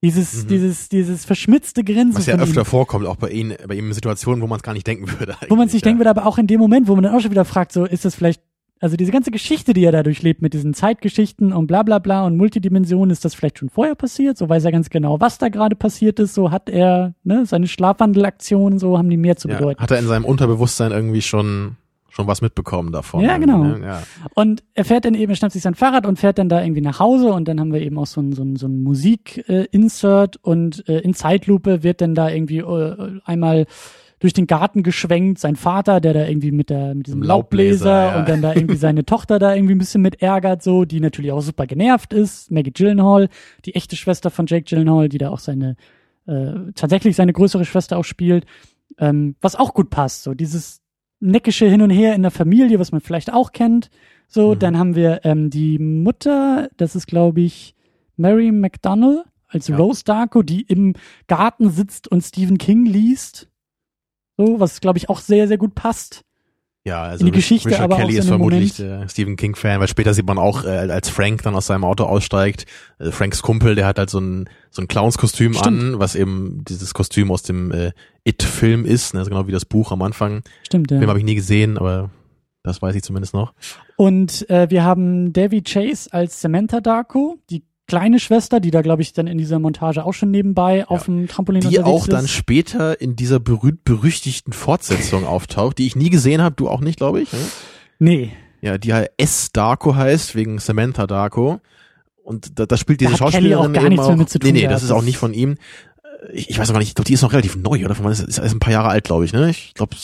Dieses, 0.03 0.45
Mhm. 0.45 0.49
dieses, 0.49 0.89
dieses 0.89 1.25
verschmitzte 1.27 1.85
Grinsen. 1.85 2.15
Was 2.17 2.25
ja 2.27 2.33
von 2.35 2.41
ihm. 2.41 2.49
öfter 2.49 2.65
vorkommt, 2.65 3.07
auch 3.07 3.17
bei 3.17 3.29
ihnen, 3.31 3.55
bei 3.69 3.75
ihm 3.75 3.89
in 3.89 3.93
Situationen, 3.93 4.41
wo 4.41 4.47
man 4.47 4.57
es 4.57 4.63
gar 4.63 4.73
nicht 4.73 4.87
denken 4.87 5.11
würde. 5.19 5.37
Wo 5.49 5.57
man 5.57 5.69
sich 5.69 5.75
eigentlich, 5.75 5.83
denken 5.83 5.99
würde, 6.01 6.11
aber 6.11 6.25
auch 6.25 6.39
in 6.39 6.47
dem 6.47 6.59
Moment, 6.59 6.89
wo 6.89 6.95
man 6.95 7.05
dann 7.05 7.15
auch 7.15 7.21
schon 7.21 7.31
wieder 7.31 7.45
fragt, 7.45 7.73
so 7.73 7.85
ist 7.85 8.07
das 8.07 8.15
vielleicht, 8.15 8.43
also 8.81 8.97
diese 8.97 9.13
ganze 9.13 9.31
Geschichte, 9.31 9.75
die 9.75 9.85
er 9.85 9.93
da 9.93 10.03
durchlebt 10.03 10.41
mit 10.41 10.55
diesen 10.55 10.73
Zeitgeschichten 10.73 11.53
und 11.53 11.67
bla 11.67 11.83
bla 11.83 11.99
bla 11.99 12.25
und 12.25 12.39
Multidimensionen, 12.39 13.11
ist 13.11 13.27
das 13.27 13.35
vielleicht 13.35 13.59
schon 13.59 13.69
vorher 13.69 13.95
passiert? 13.95 14.39
So 14.39 14.49
weiß 14.49 14.65
er 14.65 14.73
ganz 14.73 14.89
genau, 14.89 15.21
was 15.21 15.37
da 15.37 15.51
gerade 15.51 15.77
passiert 15.77 16.19
ist, 16.19 16.33
so 16.33 16.51
hat 16.51 16.71
er, 16.71 17.15
ne, 17.23 17.45
seine 17.45 17.69
Schlafwandelaktionen, 17.69 18.79
so 18.79 18.97
haben 18.97 19.11
die 19.11 19.19
mehr 19.19 19.37
zu 19.37 19.49
ja. 19.49 19.59
bedeuten. 19.59 19.83
Hat 19.83 19.91
er 19.91 19.99
in 19.99 20.07
seinem 20.07 20.25
Unterbewusstsein 20.25 20.93
irgendwie 20.93 21.21
schon, 21.21 21.77
schon 22.09 22.27
was 22.27 22.41
mitbekommen 22.41 22.91
davon. 22.91 23.21
Ja, 23.23 23.37
genau. 23.37 23.65
Ne? 23.65 23.81
Ja. 23.85 24.03
Und 24.35 24.63
er 24.73 24.87
fährt 24.87 25.05
dann 25.05 25.15
eben, 25.15 25.31
er 25.31 25.37
schnappt 25.37 25.53
sich 25.53 25.63
sein 25.63 25.75
Fahrrad 25.75 26.07
und 26.07 26.19
fährt 26.19 26.39
dann 26.39 26.49
da 26.49 26.63
irgendwie 26.63 26.81
nach 26.81 27.01
Hause 27.01 27.35
und 27.35 27.49
dann 27.49 27.61
haben 27.61 27.75
wir 27.75 27.83
eben 27.83 27.99
auch 27.99 28.07
so 28.07 28.23
ein, 28.23 28.33
so 28.33 28.43
ein, 28.43 28.57
so 28.57 28.67
ein 28.67 28.83
Musik-Insert 28.83 30.39
und 30.39 30.89
äh, 30.89 31.01
in 31.01 31.13
Zeitlupe 31.13 31.83
wird 31.83 32.01
dann 32.01 32.15
da 32.15 32.31
irgendwie 32.31 32.61
äh, 32.61 33.21
einmal 33.27 33.67
durch 34.21 34.33
den 34.33 34.47
Garten 34.47 34.83
geschwenkt, 34.83 35.39
sein 35.41 35.57
Vater, 35.57 36.01
der 36.01 36.13
da 36.15 36.27
irgendwie 36.27 36.53
mit 36.53 36.71
der 36.71 36.95
mit 36.95 37.07
diesem 37.09 37.23
Laubbläser, 37.23 37.85
Laubbläser, 37.87 38.13
ja. 38.15 38.19
und 38.21 38.29
dann 38.29 38.43
da 38.43 38.55
irgendwie 38.55 38.77
seine 38.87 39.05
Tochter 39.05 39.39
da 39.39 39.55
irgendwie 39.55 39.75
ein 39.75 39.79
bisschen 39.79 40.03
mit 40.03 40.23
ärgert, 40.23 40.63
so, 40.63 40.85
die 40.85 41.01
natürlich 41.01 41.33
auch 41.33 41.41
super 41.41 41.67
genervt 41.67 42.13
ist, 42.13 42.51
Maggie 42.51 42.71
Gyllenhaal, 42.73 43.29
die 43.65 43.75
echte 43.75 43.97
Schwester 43.97 44.31
von 44.31 44.47
Jake 44.47 44.65
Gyllenhaal, 44.65 45.09
die 45.09 45.19
da 45.19 45.31
auch 45.31 45.39
seine 45.41 45.77
äh, 46.27 46.53
tatsächlich 46.75 47.17
seine 47.17 47.33
größere 47.33 47.65
Schwester 47.65 47.97
auch 47.99 48.05
spielt, 48.05 48.45
ähm, 48.99 49.35
was 49.41 49.57
auch 49.57 49.75
gut 49.75 49.91
passt, 49.91 50.23
so 50.23 50.35
dieses 50.35 50.81
neckische 51.19 51.67
Hin 51.67 51.83
und 51.83 51.91
Her 51.91 52.15
in 52.15 52.23
der 52.23 52.31
Familie, 52.31 52.79
was 52.79 52.93
man 52.93 53.01
vielleicht 53.01 53.33
auch 53.33 53.53
kennt. 53.53 53.91
So, 54.29 54.55
Mhm. 54.55 54.59
dann 54.61 54.79
haben 54.79 54.95
wir 54.97 55.21
ähm, 55.25 55.51
die 55.51 55.79
Mutter, 55.79 56.69
das 56.77 56.95
ist 56.95 57.07
glaube 57.07 57.41
ich 57.41 57.75
Mary 58.17 58.53
McDonnell 58.53 59.25
als 59.49 59.69
Ja. 59.69 59.77
Rose 59.77 60.05
Darko, 60.05 60.43
die 60.43 60.61
im 60.63 60.93
Garten 61.27 61.71
sitzt 61.71 62.07
und 62.07 62.21
Stephen 62.23 62.59
King 62.59 62.85
liest. 62.85 63.49
So, 64.41 64.59
was 64.59 64.81
glaube 64.81 64.99
ich 64.99 65.11
auch 65.11 65.21
sehr, 65.21 65.49
sehr 65.49 65.59
gut 65.59 65.75
passt. 65.75 66.25
Ja, 66.87 67.03
also 67.03 67.27
In 67.27 67.27
die 67.27 67.37
Geschichte, 67.37 67.69
Richard 67.69 67.83
aber 67.83 67.97
Kelly 67.97 68.17
ist 68.17 68.29
vermutlich 68.29 68.83
Stephen 69.07 69.37
King-Fan, 69.37 69.81
weil 69.81 69.89
später 69.89 70.15
sieht 70.15 70.27
man 70.27 70.39
auch, 70.39 70.65
äh, 70.65 70.69
als 70.69 71.11
Frank 71.11 71.43
dann 71.43 71.55
aus 71.55 71.67
seinem 71.67 71.85
Auto 71.85 72.05
aussteigt, 72.05 72.65
äh, 72.99 73.11
Franks 73.11 73.43
Kumpel, 73.43 73.75
der 73.75 73.87
hat 73.87 73.99
halt 73.99 74.09
so 74.09 74.19
ein, 74.19 74.49
so 74.71 74.81
ein 74.81 74.89
Clownskostüm 74.89 75.59
an, 75.59 75.99
was 75.99 76.15
eben 76.15 76.65
dieses 76.67 76.95
Kostüm 76.95 77.31
aus 77.31 77.43
dem 77.43 77.71
äh, 77.71 77.93
It-Film 78.25 78.87
ist, 78.87 79.13
ne, 79.13 79.21
also 79.21 79.29
genau 79.29 79.47
wie 79.47 79.53
das 79.53 79.67
Buch 79.67 79.93
am 79.93 80.01
Anfang. 80.01 80.43
Stimmt, 80.63 80.91
ja. 80.91 80.97
Film 80.97 81.11
habe 81.11 81.19
ich 81.19 81.25
nie 81.27 81.35
gesehen, 81.35 81.77
aber 81.77 82.09
das 82.63 82.81
weiß 82.81 82.95
ich 82.95 83.03
zumindest 83.03 83.35
noch. 83.35 83.53
Und 83.97 84.49
äh, 84.49 84.71
wir 84.71 84.83
haben 84.83 85.35
Davy 85.35 85.61
Chase 85.61 86.11
als 86.15 86.41
Samantha 86.41 86.81
Darko, 86.81 87.37
die 87.51 87.63
kleine 87.91 88.19
Schwester, 88.21 88.61
die 88.61 88.71
da, 88.71 88.83
glaube 88.83 89.03
ich, 89.03 89.13
dann 89.13 89.27
in 89.27 89.37
dieser 89.39 89.59
Montage 89.59 90.05
auch 90.05 90.13
schon 90.15 90.31
nebenbei 90.31 90.87
auf 90.87 91.05
dem 91.07 91.27
Trampolin 91.29 91.61
Die 91.63 91.81
auch 91.81 92.05
ist. 92.07 92.13
dann 92.13 92.29
später 92.29 93.01
in 93.01 93.17
dieser 93.17 93.41
berühmt-berüchtigten 93.41 94.53
Fortsetzung 94.53 95.27
auftaucht, 95.27 95.79
die 95.79 95.87
ich 95.87 95.97
nie 95.97 96.11
gesehen 96.11 96.41
habe, 96.43 96.55
du 96.57 96.69
auch 96.69 96.81
nicht, 96.81 96.97
glaube 96.99 97.21
ich. 97.21 97.33
Ne? 97.33 97.39
Nee, 97.99 98.33
Ja, 98.63 98.79
die 98.79 98.93
halt 98.93 99.11
S. 99.17 99.51
Darko 99.53 99.95
heißt, 99.95 100.35
wegen 100.35 100.59
Samantha 100.59 101.07
Darko. 101.07 101.61
Und 102.23 102.59
da, 102.59 102.67
da 102.67 102.77
spielt 102.77 103.01
diese 103.01 103.13
Da 103.13 103.17
Schauspielerin 103.17 103.71
auch 103.71 103.73
gar 103.73 103.83
eben 103.85 103.89
nichts 103.91 104.07
mehr 104.07 104.17
mit 104.17 104.29
zu 104.31 104.39
tun 104.39 104.53
Nee, 104.53 104.61
nee, 104.63 104.69
das 104.69 104.83
ist 104.83 104.91
auch 104.93 105.03
nicht 105.03 105.17
von 105.19 105.35
ihm. 105.35 105.57
Ich, 106.33 106.51
ich 106.51 106.59
weiß 106.59 106.69
auch 106.69 106.75
gar 106.75 106.79
nicht, 106.79 106.89
ich 106.89 106.95
glaube, 106.95 107.07
die 107.09 107.15
ist 107.15 107.23
noch 107.23 107.33
relativ 107.33 107.57
neu, 107.57 107.85
oder? 107.85 107.95
Von 107.95 108.11
ist, 108.13 108.21
ist 108.21 108.39
ein 108.39 108.59
paar 108.61 108.73
Jahre 108.73 108.89
alt, 108.89 109.05
glaube 109.05 109.25
ich, 109.25 109.33
ne? 109.33 109.51
Ich 109.51 109.73
glaube, 109.75 109.97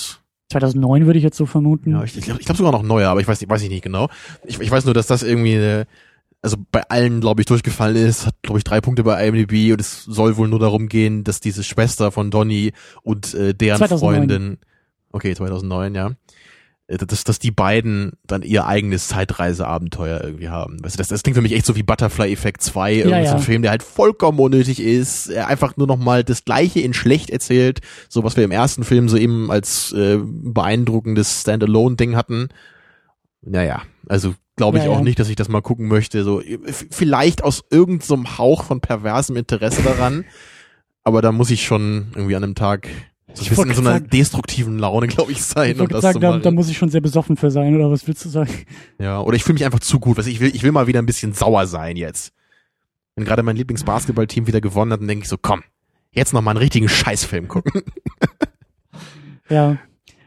2009 0.50 1.06
würde 1.06 1.18
ich 1.18 1.24
jetzt 1.24 1.36
so 1.36 1.44
vermuten. 1.46 1.90
ja, 1.92 2.02
ich, 2.04 2.16
ich 2.16 2.24
glaube 2.24 2.40
glaub 2.42 2.56
sogar 2.56 2.72
noch 2.72 2.82
neuer, 2.82 3.10
aber 3.10 3.20
ich 3.20 3.28
weiß, 3.28 3.40
nicht- 3.40 3.50
weiß 3.50 3.62
ich 3.62 3.68
nicht 3.68 3.82
genau. 3.82 4.08
Ich, 4.44 4.58
ich 4.60 4.70
weiß 4.70 4.84
nur, 4.84 4.94
dass 4.94 5.06
das 5.06 5.22
irgendwie, 5.22 5.56
eine, 5.56 5.86
also 6.46 6.58
bei 6.70 6.88
allen, 6.88 7.20
glaube 7.20 7.42
ich, 7.42 7.46
durchgefallen 7.46 7.96
ist, 7.96 8.24
hat, 8.24 8.36
glaube 8.42 8.58
ich, 8.58 8.64
drei 8.64 8.80
Punkte 8.80 9.02
bei 9.02 9.26
IMDb 9.26 9.72
und 9.72 9.80
es 9.80 10.04
soll 10.04 10.36
wohl 10.36 10.46
nur 10.46 10.60
darum 10.60 10.88
gehen, 10.88 11.24
dass 11.24 11.40
diese 11.40 11.64
Schwester 11.64 12.12
von 12.12 12.30
Donny 12.30 12.72
und 13.02 13.34
äh, 13.34 13.52
deren 13.52 13.78
2009. 13.78 13.98
Freundin, 13.98 14.58
okay, 15.10 15.34
2009, 15.34 15.96
ja, 15.96 16.12
äh, 16.86 16.98
dass, 16.98 17.24
dass 17.24 17.40
die 17.40 17.50
beiden 17.50 18.12
dann 18.24 18.42
ihr 18.42 18.64
eigenes 18.64 19.08
Zeitreiseabenteuer 19.08 20.22
irgendwie 20.22 20.48
haben. 20.48 20.76
Weißt 20.84 20.94
du, 20.94 20.98
das, 20.98 21.08
das 21.08 21.24
klingt 21.24 21.34
für 21.34 21.42
mich 21.42 21.52
echt 21.52 21.66
so 21.66 21.74
wie 21.74 21.82
Butterfly 21.82 22.32
Effect 22.32 22.62
2, 22.62 22.94
irgendwie 22.94 23.10
Ja, 23.10 23.24
so 23.24 23.30
ein 23.32 23.38
ja. 23.38 23.44
Film, 23.44 23.62
der 23.62 23.72
halt 23.72 23.82
vollkommen 23.82 24.38
unnötig 24.38 24.78
ist, 24.78 25.26
er 25.26 25.48
einfach 25.48 25.76
nur 25.76 25.88
noch 25.88 25.98
mal 25.98 26.22
das 26.22 26.44
Gleiche 26.44 26.78
in 26.78 26.94
schlecht 26.94 27.28
erzählt, 27.28 27.80
so 28.08 28.22
was 28.22 28.36
wir 28.36 28.44
im 28.44 28.52
ersten 28.52 28.84
Film 28.84 29.08
so 29.08 29.16
eben 29.16 29.50
als 29.50 29.90
äh, 29.94 30.20
beeindruckendes 30.22 31.40
Standalone-Ding 31.40 32.14
hatten. 32.14 32.50
Naja, 33.42 33.82
also 34.08 34.36
glaube 34.56 34.78
ich 34.78 34.84
Ja, 34.84 34.90
auch 34.90 34.96
ja. 34.98 35.02
nicht, 35.02 35.18
dass 35.18 35.28
ich 35.28 35.36
das 35.36 35.48
mal 35.48 35.60
gucken 35.62 35.86
möchte. 35.88 36.24
So 36.24 36.40
f- 36.40 36.86
vielleicht 36.90 37.44
aus 37.44 37.64
irgendeinem 37.70 38.24
so 38.26 38.38
Hauch 38.38 38.64
von 38.64 38.80
perversem 38.80 39.36
Interesse 39.36 39.82
daran, 39.82 40.24
aber 41.04 41.22
da 41.22 41.30
muss 41.32 41.50
ich 41.50 41.64
schon 41.64 42.08
irgendwie 42.14 42.36
an 42.36 42.42
einem 42.44 42.54
Tag 42.54 42.88
so 43.34 43.40
ein 43.40 43.42
Ich 43.42 43.48
bisschen 43.50 43.68
in 43.68 43.74
so 43.74 43.80
einer 43.82 43.90
sagen- 43.92 44.08
destruktiven 44.10 44.78
Laune, 44.78 45.08
glaube 45.08 45.30
ich, 45.32 45.42
sein, 45.42 45.72
ich 45.76 45.80
um 45.80 45.88
das 45.88 46.00
sagen, 46.02 46.14
zu 46.14 46.20
da, 46.20 46.38
da 46.38 46.50
muss 46.50 46.70
ich 46.70 46.78
schon 46.78 46.88
sehr 46.88 47.02
besoffen 47.02 47.36
für 47.36 47.50
sein, 47.50 47.74
oder 47.76 47.90
was 47.90 48.06
willst 48.06 48.24
du 48.24 48.28
sagen? 48.30 48.50
Ja, 48.98 49.20
oder 49.20 49.36
ich 49.36 49.44
fühle 49.44 49.54
mich 49.54 49.64
einfach 49.66 49.80
zu 49.80 50.00
gut. 50.00 50.16
Was 50.16 50.26
ich 50.26 50.40
will, 50.40 50.54
ich 50.54 50.62
will 50.62 50.72
mal 50.72 50.86
wieder 50.86 51.00
ein 51.02 51.06
bisschen 51.06 51.34
sauer 51.34 51.66
sein 51.66 51.96
jetzt. 51.96 52.32
Wenn 53.14 53.24
gerade 53.26 53.42
mein 53.42 53.56
Lieblingsbasketballteam 53.56 54.46
wieder 54.46 54.60
gewonnen 54.60 54.92
hat, 54.92 55.00
dann 55.00 55.08
denke 55.08 55.24
ich 55.24 55.28
so, 55.28 55.36
komm, 55.40 55.62
jetzt 56.12 56.32
noch 56.32 56.40
mal 56.42 56.52
einen 56.52 56.58
richtigen 56.58 56.88
Scheißfilm 56.88 57.48
gucken. 57.48 57.82
Ja. 59.48 59.78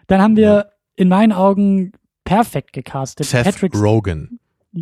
Dann 0.07 0.21
haben 0.21 0.36
wir 0.36 0.71
in 0.95 1.09
meinen 1.09 1.32
Augen 1.34 1.91
perfekt 2.30 2.73
gecastet. 2.73 3.25
Seth 3.25 3.43
Patrick 3.45 3.75
Rogen. 3.75 4.39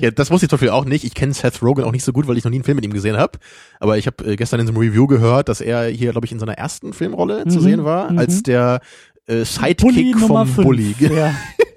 Ja, 0.00 0.10
das 0.10 0.30
wusste 0.30 0.46
ich 0.46 0.50
zum 0.50 0.56
Beispiel 0.56 0.70
auch 0.70 0.84
nicht. 0.84 1.04
Ich 1.04 1.14
kenne 1.14 1.32
Seth 1.32 1.62
Rogen 1.62 1.84
auch 1.84 1.92
nicht 1.92 2.04
so 2.04 2.12
gut, 2.12 2.26
weil 2.26 2.36
ich 2.36 2.44
noch 2.44 2.50
nie 2.50 2.56
einen 2.56 2.64
Film 2.64 2.76
mit 2.76 2.84
ihm 2.84 2.92
gesehen 2.92 3.16
habe. 3.16 3.38
Aber 3.78 3.96
ich 3.96 4.06
habe 4.06 4.24
äh, 4.24 4.36
gestern 4.36 4.58
in 4.60 4.66
so 4.66 4.72
einem 4.72 4.82
Review 4.82 5.06
gehört, 5.06 5.48
dass 5.48 5.60
er 5.60 5.86
hier, 5.86 6.10
glaube 6.10 6.26
ich, 6.26 6.32
in 6.32 6.40
seiner 6.40 6.54
ersten 6.54 6.92
Filmrolle 6.92 7.46
zu 7.46 7.58
Mhm, 7.58 7.62
sehen 7.62 7.84
war, 7.84 8.10
mhm. 8.10 8.18
als 8.18 8.42
der 8.42 8.80
äh, 9.26 9.44
Sidekick 9.44 9.78
Bully 9.78 10.14
vom 10.14 10.46
5. 10.46 10.66
Bully. 10.66 10.94
Ja. 10.98 11.34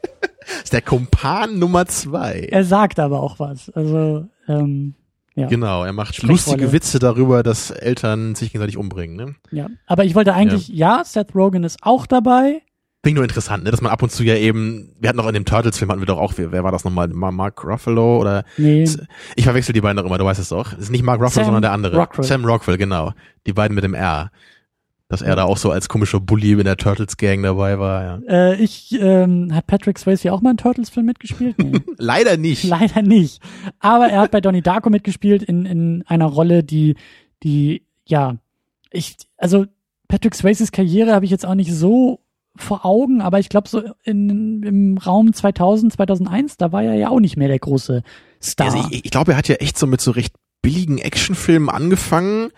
ist 0.64 0.74
der 0.74 0.82
Kumpan 0.82 1.60
Nummer 1.60 1.86
zwei. 1.86 2.48
Er 2.52 2.64
sagt 2.64 3.00
aber 3.00 3.22
auch 3.22 3.40
was. 3.40 3.70
Also, 3.70 4.28
ähm, 4.48 4.96
ja. 5.36 5.48
Genau, 5.48 5.84
er 5.84 5.94
macht 5.94 6.22
lustige 6.24 6.72
Witze 6.72 6.98
darüber, 7.00 7.44
dass 7.44 7.70
Eltern 7.72 8.36
sich 8.36 8.52
gegenseitig 8.52 8.78
umbringen. 8.78 9.16
Ne? 9.16 9.36
ja. 9.52 9.68
Aber 9.86 10.04
ich 10.04 10.16
wollte 10.16 10.34
eigentlich, 10.34 10.68
ja. 10.68 11.04
Seth 11.06 11.36
Rogen 11.36 11.64
ist 11.64 11.78
auch 11.82 12.08
dabei. 12.08 12.62
Finde 13.04 13.10
ich 13.10 13.16
nur 13.16 13.24
interessant, 13.26 13.66
ne? 13.66 13.72
dass 13.72 13.82
man 13.82 13.92
ab 13.92 14.02
und 14.02 14.12
zu 14.12 14.24
ja 14.24 14.36
eben, 14.36 14.94
wir 14.98 15.10
hatten 15.10 15.18
noch 15.18 15.28
in 15.28 15.34
dem 15.34 15.44
Turtles-Film 15.44 15.92
hatten 15.92 16.00
wir 16.02 16.06
doch 16.06 16.18
auch, 16.20 16.34
wer, 16.38 16.54
wer 16.54 16.64
war 16.64 16.72
das 16.72 16.86
nochmal? 16.86 17.10
Ma- 17.10 17.32
Mark 17.32 17.62
Ruffalo 17.66 18.18
oder 18.22 18.46
Nee. 18.58 18.88
ich 19.36 19.44
verwechsel 19.44 19.74
die 19.74 19.82
beiden 19.82 19.98
doch 19.98 20.06
immer, 20.06 20.18
du 20.18 20.24
weißt 20.24 20.40
es 20.40 20.50
doch. 20.50 20.72
Es 20.74 20.80
ist 20.86 20.90
nicht 20.92 21.04
Mark 21.04 21.20
Ruffalo, 21.20 21.32
Sam 21.36 21.44
sondern 21.46 21.62
der 21.64 21.74
andere. 21.74 21.98
Rockwell. 21.98 22.24
Sam 22.26 22.46
Rockwell, 22.46 22.78
genau. 22.78 23.12
Die 23.46 23.52
beiden 23.54 23.76
mit 23.76 23.84
dem 23.84 23.94
R. 23.94 24.32
dass 25.10 25.22
er 25.22 25.36
da 25.36 25.44
auch 25.44 25.58
so 25.58 25.70
als 25.70 25.90
komischer 25.90 26.22
Bully 26.22 26.54
in 26.54 26.64
der 26.64 26.78
Turtles 26.78 27.18
Gang 27.18 27.44
dabei 27.44 27.78
war. 27.78 28.04
Ja. 28.04 28.52
Äh, 28.52 28.56
ich 28.64 28.98
ähm, 29.00 29.54
hat 29.54 29.68
Patrick 29.68 30.00
Swayze 30.00 30.32
auch 30.32 30.42
mal 30.42 30.52
einen 30.52 30.58
Turtles-Film 30.58 31.06
mitgespielt? 31.06 31.58
Nee. 31.60 31.82
Leider 31.98 32.38
nicht. 32.38 32.64
Leider 32.64 33.02
nicht. 33.02 33.42
Aber 33.80 34.08
er 34.08 34.22
hat 34.22 34.32
bei 34.32 34.40
Donnie 34.42 34.62
Darko 34.62 34.90
mitgespielt 34.90 35.44
in, 35.44 35.66
in 35.66 36.04
einer 36.08 36.26
Rolle, 36.26 36.64
die, 36.64 36.96
die, 37.44 37.84
ja, 38.06 38.38
ich, 38.92 39.18
also 39.38 39.66
Patrick 40.08 40.34
Swayzes 40.36 40.72
Karriere 40.72 41.14
habe 41.14 41.26
ich 41.26 41.32
jetzt 41.32 41.46
auch 41.46 41.56
nicht 41.56 41.74
so 41.74 42.22
vor 42.56 42.86
Augen, 42.86 43.22
aber 43.22 43.40
ich 43.40 43.50
glaube 43.50 43.68
so 43.68 43.82
in, 44.04 44.62
im 44.64 44.98
Raum 44.98 45.34
2000, 45.34 45.94
2001, 45.94 46.58
da 46.58 46.72
war 46.72 46.84
er 46.84 46.96
ja 46.96 47.10
auch 47.10 47.20
nicht 47.20 47.38
mehr 47.38 47.48
der 47.48 47.60
große 47.60 48.04
Star. 48.42 48.68
Also 48.68 48.88
ich, 48.92 49.06
ich 49.06 49.12
glaube, 49.12 49.32
er 49.32 49.38
hat 49.38 49.48
ja 49.48 49.56
echt 49.56 49.78
so 49.78 49.88
mit 49.88 50.02
so 50.02 50.12
recht 50.12 50.36
billigen 50.62 51.00
Actionfilmen 51.00 51.70
angefangen 51.70 52.50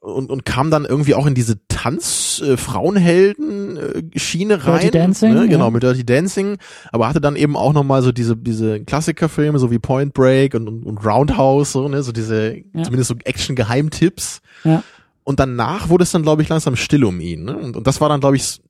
und, 0.00 0.30
und 0.30 0.44
kam 0.44 0.70
dann 0.70 0.84
irgendwie 0.84 1.14
auch 1.14 1.26
in 1.26 1.34
diese 1.34 1.56
Tanz-Frauenhelden-Schiene 1.68 4.54
äh, 4.54 4.56
rein. 4.56 4.80
Dirty 4.80 4.90
Dancing, 4.90 5.34
ne? 5.34 5.48
Genau, 5.48 5.66
ja. 5.66 5.70
mit 5.70 5.82
Dirty 5.82 6.06
Dancing. 6.06 6.56
Aber 6.90 7.08
hatte 7.08 7.20
dann 7.20 7.36
eben 7.36 7.56
auch 7.56 7.72
nochmal 7.72 8.02
so 8.02 8.10
diese, 8.12 8.36
diese 8.36 8.80
Klassikerfilme, 8.80 9.58
so 9.58 9.70
wie 9.70 9.78
Point 9.78 10.12
Break 10.14 10.54
und, 10.54 10.68
und, 10.68 10.84
und 10.84 11.04
Roundhouse, 11.04 11.72
so, 11.72 11.88
ne? 11.88 12.02
so 12.02 12.12
diese, 12.12 12.56
Ja. 12.72 12.82
zumindest 12.82 13.08
so 13.08 13.14
Action-Geheimtipps. 13.24 14.40
Ja. 14.64 14.82
Und 15.22 15.38
danach 15.38 15.90
wurde 15.90 16.04
es 16.04 16.12
dann, 16.12 16.22
glaube 16.22 16.40
ich, 16.42 16.48
langsam 16.48 16.76
still 16.76 17.04
um 17.04 17.20
ihn. 17.20 17.44
Ne? 17.44 17.54
Und, 17.56 17.76
und 17.76 17.86
das 17.86 18.00
war 18.00 18.08
dann, 18.08 18.20
glaube 18.20 18.36
ich, 18.36 18.62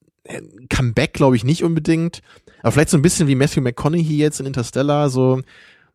Comeback, 0.68 1.14
glaube 1.14 1.36
ich, 1.36 1.44
nicht 1.44 1.64
unbedingt. 1.64 2.20
Aber 2.62 2.72
vielleicht 2.72 2.90
so 2.90 2.96
ein 2.98 3.02
bisschen 3.02 3.28
wie 3.28 3.34
Matthew 3.34 3.62
McConaughey 3.62 4.16
jetzt 4.16 4.40
in 4.40 4.46
Interstellar, 4.46 5.10
so, 5.10 5.40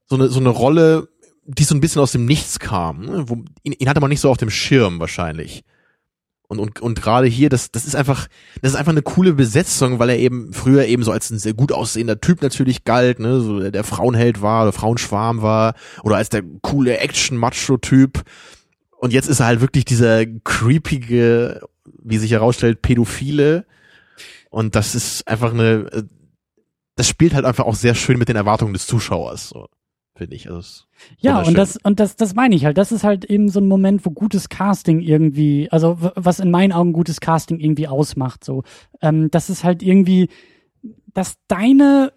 so 0.05 0.15
eine, 0.15 0.29
so 0.29 0.39
eine 0.39 0.49
Rolle, 0.49 1.09
die 1.45 1.63
so 1.63 1.75
ein 1.75 1.81
bisschen 1.81 2.01
aus 2.01 2.11
dem 2.11 2.25
Nichts 2.25 2.59
kam. 2.59 3.05
Ne? 3.05 3.29
Wo, 3.29 3.43
ihn, 3.63 3.73
ihn 3.73 3.89
hatte 3.89 4.01
man 4.01 4.09
nicht 4.09 4.21
so 4.21 4.29
auf 4.29 4.37
dem 4.37 4.49
Schirm 4.49 4.99
wahrscheinlich. 4.99 5.63
Und, 6.47 6.59
und, 6.59 6.79
und 6.79 7.01
gerade 7.01 7.27
hier, 7.27 7.49
das, 7.49 7.71
das 7.71 7.85
ist 7.85 7.95
einfach, 7.95 8.27
das 8.61 8.73
ist 8.73 8.77
einfach 8.77 8.91
eine 8.91 9.01
coole 9.01 9.33
Besetzung, 9.33 9.97
weil 9.97 10.09
er 10.09 10.19
eben 10.19 10.53
früher 10.53 10.85
eben 10.85 11.03
so 11.03 11.11
als 11.11 11.31
ein 11.31 11.39
sehr 11.39 11.53
gut 11.53 11.71
aussehender 11.71 12.21
Typ 12.21 12.41
natürlich 12.41 12.83
galt, 12.83 13.19
ne, 13.19 13.39
so 13.39 13.59
der, 13.59 13.71
der 13.71 13.83
Frauenheld 13.83 14.41
war 14.41 14.63
oder 14.63 14.71
Frauenschwarm 14.71 15.41
war 15.41 15.73
oder 16.03 16.17
als 16.17 16.29
der 16.29 16.43
coole 16.61 16.99
Action-Macho-Typ. 16.99 18.23
Und 18.97 19.11
jetzt 19.11 19.27
ist 19.27 19.39
er 19.39 19.47
halt 19.47 19.61
wirklich 19.61 19.85
dieser 19.85 20.25
creepige, 20.25 21.61
wie 22.03 22.17
sich 22.17 22.31
herausstellt, 22.31 22.81
Pädophile. 22.81 23.65
Und 24.55 24.73
das 24.73 24.95
ist 24.95 25.27
einfach 25.27 25.51
eine, 25.53 25.89
äh, 25.91 26.03
das 26.95 27.09
spielt 27.09 27.33
halt 27.33 27.43
einfach 27.43 27.65
auch 27.65 27.75
sehr 27.75 27.93
schön 27.93 28.17
mit 28.17 28.29
den 28.29 28.37
Erwartungen 28.37 28.71
des 28.71 28.87
Zuschauers, 28.87 29.49
so, 29.49 29.67
finde 30.15 30.33
ich. 30.37 30.49
Also 30.49 30.85
Ja, 31.19 31.41
und 31.41 31.57
das, 31.57 31.75
und 31.83 31.99
das, 31.99 32.15
das 32.15 32.35
meine 32.35 32.55
ich 32.55 32.63
halt. 32.63 32.77
Das 32.77 32.93
ist 32.93 33.03
halt 33.03 33.25
eben 33.25 33.49
so 33.49 33.59
ein 33.59 33.67
Moment, 33.67 34.05
wo 34.05 34.11
gutes 34.11 34.47
Casting 34.47 35.01
irgendwie, 35.01 35.69
also 35.71 35.97
was 35.99 36.39
in 36.39 36.51
meinen 36.51 36.71
Augen 36.71 36.93
gutes 36.93 37.19
Casting 37.19 37.59
irgendwie 37.59 37.89
ausmacht, 37.89 38.45
so. 38.45 38.63
Ähm, 39.01 39.29
das 39.29 39.49
ist 39.49 39.65
halt 39.65 39.83
irgendwie, 39.83 40.29
dass 41.13 41.35
deine, 41.49 42.13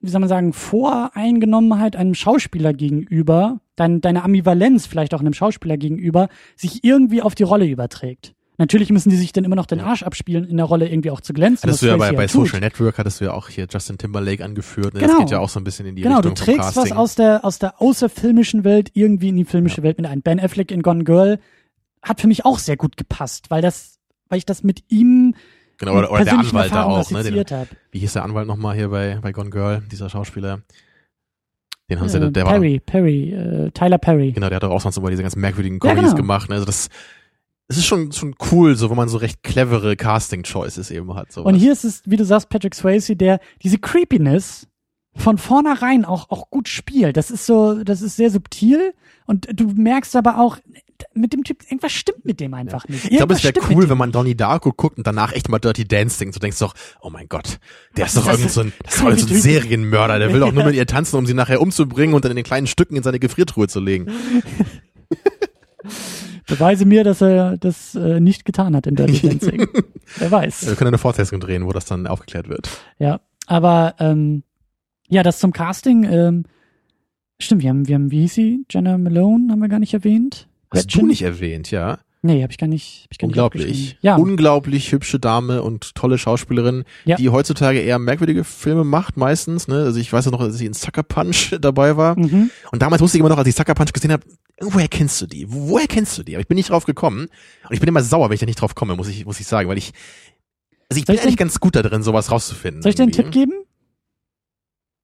wie 0.00 0.08
soll 0.08 0.20
man 0.20 0.30
sagen, 0.30 0.54
Voreingenommenheit 0.54 1.96
einem 1.96 2.14
Schauspieler 2.14 2.72
gegenüber, 2.72 3.60
dein, 3.76 4.00
deine 4.00 4.24
Ambivalenz 4.24 4.86
vielleicht 4.86 5.12
auch 5.12 5.20
einem 5.20 5.34
Schauspieler 5.34 5.76
gegenüber, 5.76 6.30
sich 6.56 6.82
irgendwie 6.82 7.20
auf 7.20 7.34
die 7.34 7.42
Rolle 7.42 7.66
überträgt. 7.66 8.34
Natürlich 8.60 8.90
müssen 8.90 9.10
die 9.10 9.16
sich 9.16 9.32
dann 9.32 9.44
immer 9.44 9.54
noch 9.54 9.66
den 9.66 9.78
Arsch 9.78 10.02
abspielen, 10.02 10.44
in 10.44 10.56
der 10.56 10.66
Rolle 10.66 10.88
irgendwie 10.88 11.12
auch 11.12 11.20
zu 11.20 11.32
glänzen. 11.32 11.62
Hattest 11.62 11.82
du 11.82 11.86
ja 11.86 11.96
bei, 11.96 12.10
bei. 12.10 12.26
Social 12.26 12.58
Network, 12.58 12.98
hattest 12.98 13.20
du 13.20 13.26
ja 13.26 13.32
auch 13.32 13.48
hier 13.48 13.68
Justin 13.70 13.98
Timberlake 13.98 14.44
angeführt. 14.44 14.94
Ne? 14.94 15.00
Genau. 15.00 15.12
Das 15.12 15.20
geht 15.20 15.30
ja 15.30 15.38
auch 15.38 15.48
so 15.48 15.60
ein 15.60 15.64
bisschen 15.64 15.86
in 15.86 15.94
die 15.94 16.02
Genau, 16.02 16.20
du 16.20 16.30
Richtung 16.30 16.44
vom 16.44 16.56
trägst 16.56 16.76
was 16.76 16.90
aus 16.90 17.14
der, 17.14 17.44
aus 17.44 17.60
der 17.60 17.80
außerfilmischen 17.80 18.64
Welt 18.64 18.90
irgendwie 18.94 19.28
in 19.28 19.36
die 19.36 19.44
filmische 19.44 19.84
Welt 19.84 19.96
mit 19.98 20.06
ein. 20.08 20.22
Ben 20.22 20.40
Affleck 20.40 20.72
in 20.72 20.82
Gone 20.82 21.04
Girl 21.04 21.38
hat 22.02 22.20
für 22.20 22.26
mich 22.26 22.44
auch 22.44 22.58
sehr 22.58 22.76
gut 22.76 22.96
gepasst, 22.96 23.48
weil 23.48 23.62
das, 23.62 24.00
weil 24.28 24.38
ich 24.38 24.46
das 24.46 24.64
mit 24.64 24.82
ihm 24.88 25.36
genau, 25.78 25.96
oder, 25.96 26.10
oder 26.10 26.24
der 26.24 26.38
Anwalt 26.38 26.72
da 26.72 26.78
Erfahrungen 26.78 27.00
auch. 27.00 27.10
Ne? 27.12 27.22
Den, 27.22 27.44
hab. 27.44 27.68
wie 27.92 27.98
hieß 28.00 28.14
der 28.14 28.24
Anwalt 28.24 28.48
nochmal 28.48 28.74
hier 28.74 28.88
bei, 28.88 29.20
bei 29.22 29.30
Gone 29.30 29.50
Girl, 29.50 29.82
dieser 29.88 30.10
Schauspieler? 30.10 30.62
Den 31.88 32.00
haben 32.00 32.08
sie, 32.08 32.18
Äh, 32.18 32.30
der 32.32 32.44
war, 32.44 32.52
Perry, 32.54 32.80
Perry, 32.84 33.32
äh, 33.32 33.70
Tyler 33.70 33.98
Perry. 33.98 34.32
genau, 34.32 34.48
der 34.48 34.56
hat 34.56 34.62
doch 34.64 34.70
auch 34.70 34.80
sonst 34.80 34.96
immer 34.98 35.10
diese 35.10 35.22
ganz 35.22 35.36
merkwürdigen 35.36 35.78
Ja, 35.82 35.90
Comedies 35.90 36.10
genau. 36.10 36.22
gemacht. 36.22 36.48
Ne? 36.48 36.56
Also 36.56 36.66
das, 36.66 36.88
es 37.68 37.76
ist 37.76 37.86
schon, 37.86 38.12
schon 38.12 38.34
cool, 38.50 38.76
so, 38.76 38.88
wenn 38.88 38.96
man 38.96 39.10
so 39.10 39.18
recht 39.18 39.42
clevere 39.42 39.94
Casting-Choices 39.94 40.90
eben 40.90 41.14
hat. 41.14 41.30
So 41.30 41.44
Und 41.44 41.54
hier 41.54 41.72
ist 41.72 41.84
es, 41.84 42.02
wie 42.06 42.16
du 42.16 42.24
sagst, 42.24 42.48
Patrick 42.48 42.74
Swayze, 42.74 43.14
der 43.14 43.40
diese 43.62 43.78
Creepiness 43.78 44.66
von 45.14 45.36
vornherein 45.36 46.06
auch, 46.06 46.30
auch 46.30 46.48
gut 46.48 46.68
spielt. 46.68 47.18
Das 47.18 47.30
ist 47.30 47.44
so, 47.44 47.84
das 47.84 48.00
ist 48.00 48.16
sehr 48.16 48.30
subtil 48.30 48.94
und 49.26 49.48
du 49.52 49.66
merkst 49.66 50.16
aber 50.16 50.38
auch, 50.38 50.56
mit 51.14 51.32
dem 51.32 51.44
Typ, 51.44 51.62
irgendwas 51.62 51.92
stimmt 51.92 52.24
mit 52.24 52.40
dem 52.40 52.54
einfach 52.54 52.88
nicht. 52.88 53.04
Ich 53.04 53.18
glaube, 53.18 53.34
es 53.34 53.44
Irgendwas 53.44 53.70
wäre 53.70 53.76
cool, 53.76 53.88
wenn 53.88 53.98
man 53.98 54.10
Donnie 54.10 54.34
Darko 54.34 54.72
guckt 54.72 54.98
und 54.98 55.06
danach 55.06 55.32
echt 55.32 55.48
mal 55.48 55.60
Dirty 55.60 55.86
Dancing. 55.86 56.32
So 56.32 56.40
denkst 56.40 56.58
du 56.58 56.64
doch, 56.64 56.74
oh 57.00 57.10
mein 57.10 57.28
Gott, 57.28 57.60
der 57.96 58.06
ist 58.06 58.16
Was 58.16 58.24
doch 58.24 58.32
ist 58.32 58.38
irgend 58.38 58.46
das 58.46 58.54
so 58.54 58.60
ein, 58.62 58.72
das 58.82 58.94
ist 58.94 59.02
doch 59.02 59.28
so 59.28 59.34
ein 59.34 59.40
Serienmörder. 59.40 60.18
Der 60.18 60.32
will 60.32 60.40
doch 60.40 60.52
nur 60.52 60.64
mit 60.64 60.74
ihr 60.74 60.86
tanzen, 60.86 61.16
um 61.16 61.26
sie 61.26 61.34
nachher 61.34 61.60
umzubringen 61.60 62.14
und 62.14 62.24
dann 62.24 62.32
in 62.32 62.36
den 62.36 62.44
kleinen 62.44 62.66
Stücken 62.66 62.96
in 62.96 63.02
seine 63.02 63.20
Gefriertruhe 63.20 63.68
zu 63.68 63.78
legen. 63.78 64.10
Beweise 66.48 66.86
mir, 66.86 67.04
dass 67.04 67.20
er 67.20 67.58
das 67.58 67.94
äh, 67.94 68.20
nicht 68.20 68.44
getan 68.44 68.74
hat 68.74 68.86
in 68.86 68.96
Dirty 68.96 69.28
Dancing. 69.28 69.68
Wer 70.16 70.30
weiß. 70.30 70.66
Wir 70.66 70.76
können 70.76 70.88
eine 70.88 70.98
Fortsetzung 70.98 71.40
drehen, 71.40 71.66
wo 71.66 71.72
das 71.72 71.84
dann 71.84 72.06
aufgeklärt 72.06 72.48
wird. 72.48 72.68
Ja, 72.98 73.20
aber 73.46 73.94
ähm, 73.98 74.42
ja, 75.08 75.22
das 75.22 75.38
zum 75.38 75.52
Casting. 75.52 76.04
Ähm, 76.04 76.44
stimmt, 77.38 77.62
wir 77.62 77.70
haben, 77.70 77.86
wir 77.86 77.94
haben, 77.94 78.10
wie 78.10 78.22
hieß 78.22 78.34
sie? 78.34 78.64
Jenna 78.70 78.96
Malone 78.98 79.52
haben 79.52 79.60
wir 79.60 79.68
gar 79.68 79.78
nicht 79.78 79.94
erwähnt. 79.94 80.48
Hast 80.70 80.88
Gretchen? 80.88 81.00
du 81.00 81.06
nicht 81.06 81.22
erwähnt, 81.22 81.70
ja? 81.70 81.98
Nee, 82.20 82.42
habe 82.42 82.50
ich 82.50 82.58
gar 82.58 82.66
nicht. 82.66 83.02
Hab 83.04 83.12
ich 83.12 83.18
gar 83.18 83.26
Nicht 83.28 83.36
Unglaublich. 83.36 83.62
aufgeschrieben. 83.64 83.98
ja, 84.00 84.16
Unglaublich 84.16 84.90
hübsche 84.92 85.20
Dame 85.20 85.62
und 85.62 85.94
tolle 85.94 86.18
Schauspielerin, 86.18 86.82
Ja. 87.04 87.14
die 87.16 87.28
heutzutage 87.28 87.78
eher 87.80 87.98
merkwürdige 88.00 88.42
Filme 88.42 88.82
macht, 88.82 89.16
meistens. 89.16 89.68
Ne? 89.68 89.76
Also 89.84 90.00
ich 90.00 90.12
weiß 90.12 90.24
ja 90.24 90.30
noch, 90.32 90.40
dass 90.40 90.58
sie 90.58 90.66
in 90.66 90.74
Sucker 90.74 91.04
Punch 91.04 91.54
dabei 91.60 91.96
war. 91.96 92.18
mhm. 92.18 92.50
Und 92.72 92.82
damals 92.82 93.00
wusste 93.02 93.18
ich 93.18 93.20
immer 93.20 93.28
noch, 93.28 93.38
als 93.38 93.46
ich 93.46 93.54
Sucker 93.54 93.74
Punch 93.74 93.92
gesehen 93.92 94.10
habe, 94.10 94.24
woher 94.60 94.88
kennst 94.88 95.20
du 95.20 95.26
die? 95.26 95.50
Wo- 95.52 95.68
Woher 95.68 95.86
kennst 95.86 96.18
du 96.18 96.24
die? 96.24 96.34
Aber 96.34 96.40
ich 96.40 96.48
bin 96.48 96.56
nicht 96.56 96.70
drauf 96.70 96.86
gekommen. 96.86 97.28
Und 97.68 97.72
ich 97.74 97.78
bin 97.78 97.88
immer 97.88 98.02
sauer, 98.02 98.28
wenn 98.28 98.34
ich 98.34 98.40
da 98.40 98.46
nicht 98.46 98.60
drauf 98.60 98.74
komme, 98.74 98.96
muss 98.96 99.06
ich, 99.08 99.24
muss 99.24 99.38
ich 99.38 99.46
sagen, 99.46 99.68
weil 99.68 99.78
ich, 99.78 99.92
also 100.90 100.98
ich 101.00 101.06
Soll 101.06 101.06
bin 101.06 101.14
ich 101.14 101.20
eigentlich 101.22 101.36
denn- 101.36 101.46
ganz 101.46 101.60
gut 101.60 101.76
da 101.76 101.82
drin, 101.82 102.02
sowas 102.02 102.32
rauszufinden. 102.32 102.82
Soll 102.82 102.90
ich 102.90 102.96
dir 102.96 103.04
einen. 103.04 103.12
Tipp 103.12 103.30
geben? 103.30 103.52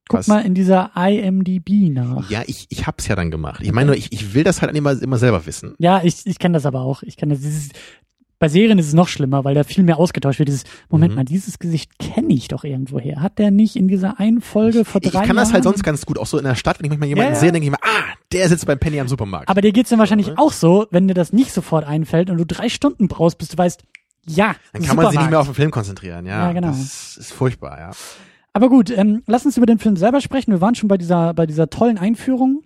Guck 0.09 0.21
Was? 0.21 0.27
mal 0.27 0.45
in 0.45 0.55
dieser 0.55 0.91
IMDb 0.97 1.91
nach. 1.91 2.29
Ja, 2.31 2.43
ich, 2.47 2.67
ich 2.69 2.87
hab's 2.87 3.09
ja 3.09 3.17
dann 3.17 3.31
gemacht. 3.31 3.61
Ich 3.63 3.73
meine 3.73 3.87
nur, 3.87 3.97
ich, 3.97 4.13
ich 4.13 4.35
will 4.35 4.45
das 4.45 4.61
halt 4.61 4.77
immer, 4.77 5.01
immer 5.01 5.17
selber 5.19 5.47
wissen. 5.47 5.75
Ja, 5.79 6.03
ich, 6.05 6.27
ich 6.27 6.39
kenne 6.39 6.55
das 6.55 6.67
aber 6.67 6.83
auch. 6.83 7.03
Ich 7.03 7.17
kenne 7.17 7.33
das. 7.35 7.43
Dieses, 7.43 7.71
bei 8.39 8.49
Serien 8.49 8.79
ist 8.79 8.89
es 8.89 8.93
noch 8.93 9.09
schlimmer, 9.09 9.45
weil 9.45 9.55
da 9.55 9.65
viel 9.65 9.83
mehr 9.83 9.97
ausgetauscht 9.99 10.39
wird. 10.41 10.49
Dieses, 10.51 10.65
Moment 10.91 11.13
Mhm. 11.13 11.17
mal, 11.17 11.25
dieses 11.25 11.59
Gesicht 11.59 11.99
kenne 11.99 12.35
ich 12.35 12.49
doch 12.49 12.65
irgendwoher. 12.65 13.23
Hat 13.23 13.39
der 13.39 13.51
nicht 13.51 13.77
in 13.77 13.89
dieser 13.89 14.21
einen 14.21 14.43
Folge 14.43 14.85
vor 14.85 15.01
Ich 15.03 15.11
drei 15.13 15.25
kann 15.25 15.37
das 15.37 15.55
halt 15.55 15.65
Jahren- 15.65 15.73
sonst 15.75 15.83
ganz 15.85 16.05
gut, 16.05 16.19
auch 16.19 16.27
so 16.27 16.37
in 16.37 16.45
der 16.45 16.55
Stadt, 16.55 16.79
wenn 16.81 16.85
ich 16.85 16.91
manchmal 16.91 17.09
jemanden 17.09 17.29
Ja, 17.31 17.35
ja. 17.37 17.41
sehe, 17.41 17.53
denke 17.53 17.65
ich 17.67 17.71
mir, 17.71 17.79
ah, 17.81 18.05
der 18.33 18.47
sitzt 18.51 18.67
beim 18.67 18.79
Penny 18.79 19.01
am 19.01 19.09
Supermarkt. 19.09 19.49
Aber 19.49 19.63
dir 19.63 19.73
geht's 19.73 19.89
dann 19.89 19.99
wahrscheinlich 20.01 20.27
Ja. 20.27 20.35
auch 20.37 20.53
so, 20.53 20.87
wenn 20.91 21.09
dir 21.09 21.15
das 21.15 21.33
nicht 21.33 21.51
sofort 21.53 21.87
einfällt 21.87 22.29
und 22.29 22.37
du 22.37 22.45
drei 22.45 22.69
Stunden 22.69 23.09
brauchst, 23.09 23.39
bis 23.39 23.49
du 23.49 23.57
weißt, 23.57 23.83
ja, 24.27 24.55
dann 24.75 24.83
kann 24.83 24.97
man 24.97 25.07
sich 25.07 25.13
nicht 25.13 25.25
Supermarkt. 25.25 25.31
mehr 25.31 25.41
auf 25.41 25.47
den 25.47 25.55
Film 25.55 25.71
konzentrieren, 25.71 26.27
ja. 26.27 26.47
Ja, 26.49 26.53
genau. 26.53 26.69
Das 26.69 27.17
ist 27.17 27.33
furchtbar, 27.33 27.79
ja. 27.79 27.91
Aber 28.55 28.69
gut, 28.69 28.91
ähm, 28.97 29.23
lass 29.27 29.45
uns 29.45 29.57
über 29.57 29.67
den 29.67 29.81
Film 29.81 29.97
selber 29.97 30.21
sprechen. 30.21 30.53
Wir 30.53 30.61
waren 30.61 30.77
schon 30.77 30.89
bei 30.89 30.97
dieser, 30.97 31.35
bei 31.35 31.45
dieser 31.45 31.69
tollen 31.71 31.99
Einführung. 31.99 32.63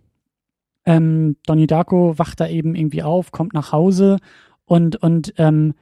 Ähm, 0.85 1.37
Donnie 1.47 1.67
Darko 1.67 2.19
wacht 2.19 2.41
da 2.41 2.47
eben 2.47 2.75
irgendwie 2.75 3.03
auf, 3.03 3.33
kommt 3.33 3.55
nach 3.55 3.73
Hause 3.73 4.19
und, 4.67 4.97
und 4.97 5.33
ähm, 5.39 5.75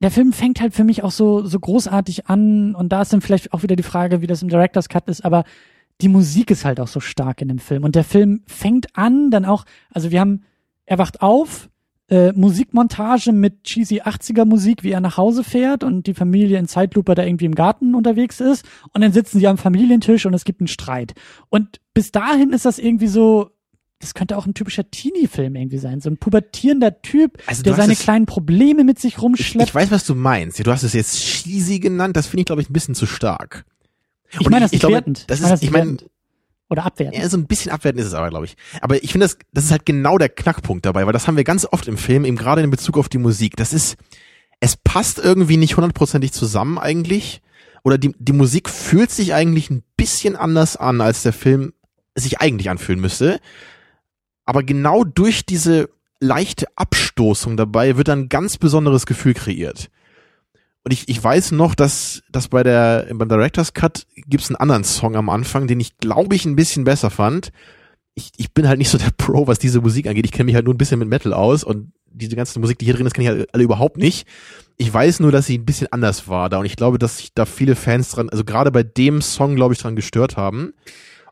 der 0.00 0.10
Film 0.10 0.32
fängt 0.32 0.60
halt 0.60 0.74
für 0.74 0.84
mich 0.84 1.02
auch 1.02 1.10
so, 1.10 1.46
so 1.46 1.58
großartig 1.58 2.26
an 2.26 2.74
und 2.74 2.90
da 2.90 3.02
ist 3.02 3.12
dann 3.12 3.22
vielleicht 3.22 3.52
auch 3.52 3.62
wieder 3.62 3.76
die 3.76 3.82
Frage, 3.82 4.20
wie 4.20 4.26
das 4.26 4.42
im 4.42 4.48
Director's 4.48 4.88
Cut 4.88 5.08
ist, 5.08 5.24
aber 5.24 5.44
die 6.00 6.08
Musik 6.08 6.50
ist 6.50 6.64
halt 6.64 6.80
auch 6.80 6.88
so 6.88 7.00
stark 7.00 7.40
in 7.40 7.48
dem 7.48 7.58
Film 7.58 7.84
und 7.84 7.94
der 7.94 8.04
Film 8.04 8.42
fängt 8.46 8.96
an, 8.96 9.30
dann 9.30 9.44
auch, 9.44 9.64
also 9.92 10.10
wir 10.10 10.20
haben, 10.20 10.44
er 10.84 10.98
wacht 10.98 11.22
auf, 11.22 11.70
äh, 12.08 12.32
Musikmontage 12.32 13.32
mit 13.32 13.64
cheesy 13.64 14.02
80er 14.02 14.44
Musik, 14.44 14.82
wie 14.82 14.90
er 14.90 15.00
nach 15.00 15.16
Hause 15.16 15.42
fährt 15.44 15.84
und 15.84 16.06
die 16.06 16.14
Familie 16.14 16.58
in 16.58 16.68
Zeitlupe 16.68 17.14
da 17.14 17.24
irgendwie 17.24 17.46
im 17.46 17.54
Garten 17.54 17.94
unterwegs 17.94 18.40
ist 18.40 18.64
und 18.92 19.00
dann 19.00 19.12
sitzen 19.12 19.38
sie 19.38 19.46
am 19.48 19.56
Familientisch 19.58 20.26
und 20.26 20.34
es 20.34 20.44
gibt 20.44 20.60
einen 20.60 20.68
Streit. 20.68 21.14
Und 21.48 21.80
bis 21.94 22.12
dahin 22.12 22.50
ist 22.52 22.64
das 22.66 22.78
irgendwie 22.78 23.06
so, 23.06 23.50
das 24.00 24.12
könnte 24.12 24.36
auch 24.36 24.44
ein 24.46 24.52
typischer 24.52 24.90
Teenie-Film 24.90 25.56
irgendwie 25.56 25.78
sein, 25.78 26.00
so 26.02 26.10
ein 26.10 26.18
pubertierender 26.18 27.00
Typ, 27.00 27.38
Also 27.46 27.62
der 27.62 27.74
seine 27.74 27.94
es- 27.94 28.00
kleinen 28.00 28.26
Probleme 28.26 28.84
mit 28.84 28.98
sich 28.98 29.14
Ich, 29.14 29.22
rumschleppt. 29.22 29.68
ich 29.70 29.74
weiß, 29.74 29.90
was 29.90 30.04
du 30.04 30.14
meinst. 30.14 30.58
Du 30.64 30.70
hast 30.70 30.82
es 30.82 30.92
jetzt 30.92 31.18
cheesy 31.18 31.78
genannt, 31.78 32.16
das 32.16 32.26
finde 32.26 32.40
ich, 32.42 32.46
glaube 32.46 32.60
ich, 32.60 32.68
ein 32.68 32.74
bisschen 32.74 32.94
zu 32.94 33.06
stark. 33.06 33.64
Ich 34.38 34.50
meine 34.50 34.64
das. 34.68 34.72
Das 34.72 34.80
Ich 34.82 34.82
meine 34.90 35.14
das 35.26 35.40
ist, 35.40 35.62
ich 35.62 35.70
meine. 35.70 35.96
Oder 36.70 36.84
abwertend. 36.84 37.22
Ja, 37.22 37.28
so 37.28 37.36
ein 37.36 37.46
bisschen 37.46 37.70
abwertend 37.70 38.00
ist 38.00 38.08
es 38.08 38.14
aber, 38.14 38.30
glaube 38.30 38.46
ich. 38.46 38.56
Aber 38.80 39.02
ich 39.02 39.12
finde, 39.12 39.26
das, 39.26 39.38
das 39.52 39.64
ist 39.64 39.70
halt 39.70 39.86
genau 39.86 40.18
der 40.18 40.28
Knackpunkt 40.28 40.86
dabei, 40.86 41.06
weil 41.06 41.12
das 41.12 41.26
haben 41.26 41.36
wir 41.36 41.44
ganz 41.44 41.66
oft 41.70 41.86
im 41.88 41.98
Film, 41.98 42.24
eben 42.24 42.36
gerade 42.36 42.62
in 42.62 42.70
Bezug 42.70 42.96
auf 42.96 43.08
die 43.08 43.18
Musik. 43.18 43.56
Das 43.56 43.72
ist, 43.72 43.96
es 44.60 44.76
passt 44.76 45.18
irgendwie 45.18 45.56
nicht 45.56 45.76
hundertprozentig 45.76 46.32
zusammen 46.32 46.78
eigentlich. 46.78 47.42
Oder 47.82 47.98
die, 47.98 48.14
die 48.18 48.32
Musik 48.32 48.70
fühlt 48.70 49.10
sich 49.10 49.34
eigentlich 49.34 49.68
ein 49.70 49.82
bisschen 49.96 50.36
anders 50.36 50.76
an, 50.76 51.02
als 51.02 51.22
der 51.22 51.34
Film 51.34 51.74
sich 52.14 52.40
eigentlich 52.40 52.70
anfühlen 52.70 53.00
müsste. 53.00 53.40
Aber 54.46 54.62
genau 54.62 55.04
durch 55.04 55.44
diese 55.44 55.90
leichte 56.18 56.66
Abstoßung 56.76 57.56
dabei 57.56 57.96
wird 57.98 58.08
ein 58.08 58.30
ganz 58.30 58.56
besonderes 58.56 59.04
Gefühl 59.04 59.34
kreiert. 59.34 59.90
Und 60.84 60.92
ich, 60.92 61.08
ich 61.08 61.22
weiß 61.22 61.52
noch, 61.52 61.74
dass, 61.74 62.22
dass 62.30 62.48
bei 62.48 62.62
der, 62.62 63.06
beim 63.12 63.28
Director's 63.28 63.72
Cut 63.72 64.06
gibt's 64.26 64.50
einen 64.50 64.56
anderen 64.56 64.84
Song 64.84 65.16
am 65.16 65.30
Anfang, 65.30 65.66
den 65.66 65.80
ich 65.80 65.96
glaube 65.96 66.36
ich 66.36 66.44
ein 66.44 66.56
bisschen 66.56 66.84
besser 66.84 67.08
fand. 67.08 67.52
Ich, 68.14 68.32
ich 68.36 68.52
bin 68.52 68.68
halt 68.68 68.78
nicht 68.78 68.90
so 68.90 68.98
der 68.98 69.10
Pro, 69.16 69.46
was 69.46 69.58
diese 69.58 69.80
Musik 69.80 70.06
angeht. 70.06 70.26
Ich 70.26 70.32
kenne 70.32 70.44
mich 70.44 70.54
halt 70.54 70.66
nur 70.66 70.74
ein 70.74 70.78
bisschen 70.78 70.98
mit 70.98 71.08
Metal 71.08 71.32
aus 71.32 71.64
und 71.64 71.92
diese 72.06 72.36
ganze 72.36 72.60
Musik, 72.60 72.78
die 72.78 72.84
hier 72.84 72.94
drin 72.94 73.06
ist, 73.06 73.14
kenne 73.14 73.24
ich 73.24 73.34
halt 73.34 73.54
alle 73.54 73.64
überhaupt 73.64 73.96
nicht. 73.96 74.28
Ich 74.76 74.92
weiß 74.92 75.20
nur, 75.20 75.32
dass 75.32 75.46
sie 75.46 75.58
ein 75.58 75.64
bisschen 75.64 75.88
anders 75.90 76.28
war 76.28 76.48
da 76.50 76.58
und 76.58 76.66
ich 76.66 76.76
glaube, 76.76 76.98
dass 76.98 77.16
sich 77.16 77.32
da 77.34 77.46
viele 77.46 77.76
Fans 77.76 78.10
dran, 78.10 78.28
also 78.28 78.44
gerade 78.44 78.70
bei 78.70 78.82
dem 78.82 79.22
Song, 79.22 79.56
glaube 79.56 79.74
ich, 79.74 79.80
dran 79.80 79.96
gestört 79.96 80.36
haben. 80.36 80.74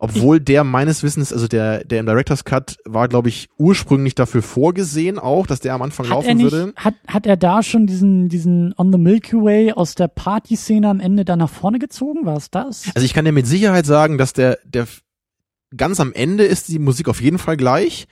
Obwohl 0.02 0.40
der 0.40 0.64
meines 0.64 1.04
Wissens, 1.04 1.32
also 1.32 1.46
der, 1.46 1.84
der 1.84 2.00
im 2.00 2.06
Director's 2.06 2.44
Cut 2.44 2.76
war, 2.84 3.06
glaube 3.06 3.28
ich, 3.28 3.48
ursprünglich 3.56 4.16
dafür 4.16 4.42
vorgesehen 4.42 5.16
auch, 5.16 5.46
dass 5.46 5.60
der 5.60 5.74
am 5.74 5.82
Anfang 5.82 6.06
Hat 6.06 6.10
laufen 6.10 6.38
nicht, 6.38 6.50
würde. 6.50 6.72
hat, 6.74 6.94
hat 7.06 7.24
er 7.24 7.36
da 7.36 7.62
schon 7.62 7.86
diesen, 7.86 8.28
diesen 8.28 8.74
On 8.76 8.90
the 8.90 8.98
Milky 8.98 9.36
Way 9.36 9.74
aus 9.74 9.94
der 9.94 10.08
Partyszene 10.08 10.88
am 10.88 10.98
Ende 10.98 11.24
da 11.24 11.36
nach 11.36 11.48
vorne 11.48 11.78
gezogen? 11.78 12.26
War 12.26 12.36
es 12.36 12.50
das? 12.50 12.90
Also 12.96 13.04
ich 13.04 13.14
kann 13.14 13.24
dir 13.24 13.30
mit 13.30 13.46
Sicherheit 13.46 13.86
sagen, 13.86 14.18
dass 14.18 14.32
der, 14.32 14.58
der 14.64 14.88
ganz 15.76 16.00
am 16.00 16.12
Ende 16.12 16.44
ist 16.46 16.66
die 16.66 16.80
Musik 16.80 17.08
auf 17.08 17.20
jeden 17.20 17.38
Fall 17.38 17.56
gleich. 17.56 18.08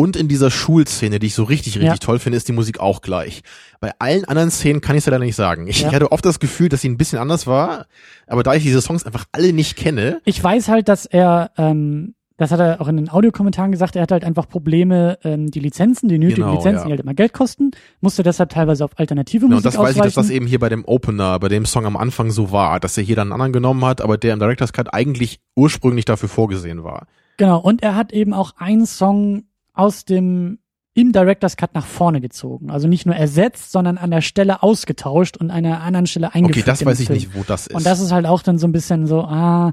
Und 0.00 0.14
in 0.14 0.28
dieser 0.28 0.52
Schulszene, 0.52 1.18
die 1.18 1.26
ich 1.26 1.34
so 1.34 1.42
richtig, 1.42 1.74
richtig 1.74 1.88
Ja. 1.88 1.96
toll 1.96 2.20
finde, 2.20 2.36
ist 2.36 2.46
die 2.46 2.52
Musik 2.52 2.78
auch 2.78 3.00
gleich. 3.02 3.42
Bei 3.80 3.90
allen 3.98 4.24
anderen 4.26 4.52
Szenen 4.52 4.80
kann 4.80 4.94
ich 4.94 5.00
es 5.00 5.06
leider 5.06 5.18
nicht 5.18 5.34
sagen. 5.34 5.66
Ich, 5.66 5.80
Ja. 5.82 5.90
hatte 5.92 6.12
oft 6.12 6.24
das 6.24 6.38
Gefühl, 6.38 6.68
dass 6.68 6.82
sie 6.82 6.88
ein 6.88 6.96
bisschen 6.96 7.18
anders 7.18 7.48
war, 7.48 7.86
aber 8.28 8.44
da 8.44 8.54
ich 8.54 8.62
diese 8.62 8.80
Songs 8.80 9.04
einfach 9.04 9.24
alle 9.32 9.52
nicht 9.52 9.74
kenne, 9.76 10.20
Ich 10.24 10.42
weiß 10.42 10.68
halt, 10.68 10.88
dass 10.88 11.04
er, 11.04 11.50
ähm, 11.58 12.14
das 12.36 12.52
hat 12.52 12.60
er 12.60 12.80
auch 12.80 12.86
in 12.86 12.96
den 12.96 13.08
Audiokommentaren 13.10 13.72
gesagt, 13.72 13.96
er 13.96 14.02
hat 14.02 14.12
halt 14.12 14.22
einfach 14.22 14.48
Probleme, 14.48 15.18
ähm, 15.24 15.50
die 15.50 15.58
Lizenzen, 15.58 16.08
die 16.08 16.18
nötigen 16.20 16.42
Genau, 16.42 16.54
Lizenzen, 16.54 16.78
ja. 16.82 16.84
die 16.84 16.90
halt 16.92 17.00
immer 17.00 17.14
Geld 17.14 17.32
kosten, 17.32 17.72
musste 18.00 18.22
deshalb 18.22 18.50
teilweise 18.50 18.84
auf 18.84 18.96
alternative 19.00 19.46
Genau, 19.46 19.56
Musik 19.56 19.66
und 19.66 19.74
das 19.74 19.82
weiß 19.82 19.96
ich, 19.96 20.02
dass 20.02 20.14
das 20.14 20.30
eben 20.30 20.46
hier 20.46 20.60
bei 20.60 20.68
dem 20.68 20.84
Opener, 20.84 21.40
bei 21.40 21.48
dem 21.48 21.66
Song 21.66 21.86
am 21.86 21.96
Anfang 21.96 22.30
so 22.30 22.52
war, 22.52 22.78
dass 22.78 22.96
er 22.96 23.02
hier 23.02 23.16
dann 23.16 23.26
einen 23.26 23.32
anderen 23.32 23.52
genommen 23.52 23.84
hat, 23.84 24.00
aber 24.00 24.16
der 24.16 24.34
im 24.34 24.38
Director's 24.38 24.72
Cut 24.72 24.94
eigentlich 24.94 25.40
ursprünglich 25.56 26.04
dafür 26.04 26.28
vorgesehen 26.28 26.84
war. 26.84 27.08
Genau, 27.38 27.58
und 27.58 27.82
er 27.82 27.96
hat 27.96 28.12
eben 28.12 28.32
auch 28.32 28.52
einen 28.58 28.86
Song 28.86 29.42
aus 29.78 30.04
dem 30.04 30.58
im 30.94 31.12
Director's 31.12 31.56
Cut 31.56 31.74
nach 31.74 31.86
vorne 31.86 32.20
gezogen. 32.20 32.70
Also 32.70 32.88
nicht 32.88 33.06
nur 33.06 33.14
ersetzt, 33.14 33.70
sondern 33.70 33.98
an 33.98 34.10
der 34.10 34.20
Stelle 34.20 34.64
ausgetauscht 34.64 35.36
und 35.36 35.50
an 35.50 35.64
einer 35.64 35.80
anderen 35.80 36.06
Stelle 36.08 36.34
eingefügt. 36.34 36.58
Okay, 36.58 36.66
das 36.66 36.84
weiß 36.84 36.96
den 36.96 37.02
ich 37.02 37.06
Film. 37.06 37.18
nicht, 37.18 37.34
wo 37.36 37.44
das 37.46 37.68
ist. 37.68 37.74
Und 37.76 37.86
das 37.86 38.00
ist 38.00 38.10
halt 38.10 38.26
auch 38.26 38.42
dann 38.42 38.58
so 38.58 38.66
ein 38.66 38.72
bisschen 38.72 39.06
so, 39.06 39.22
ah, 39.22 39.72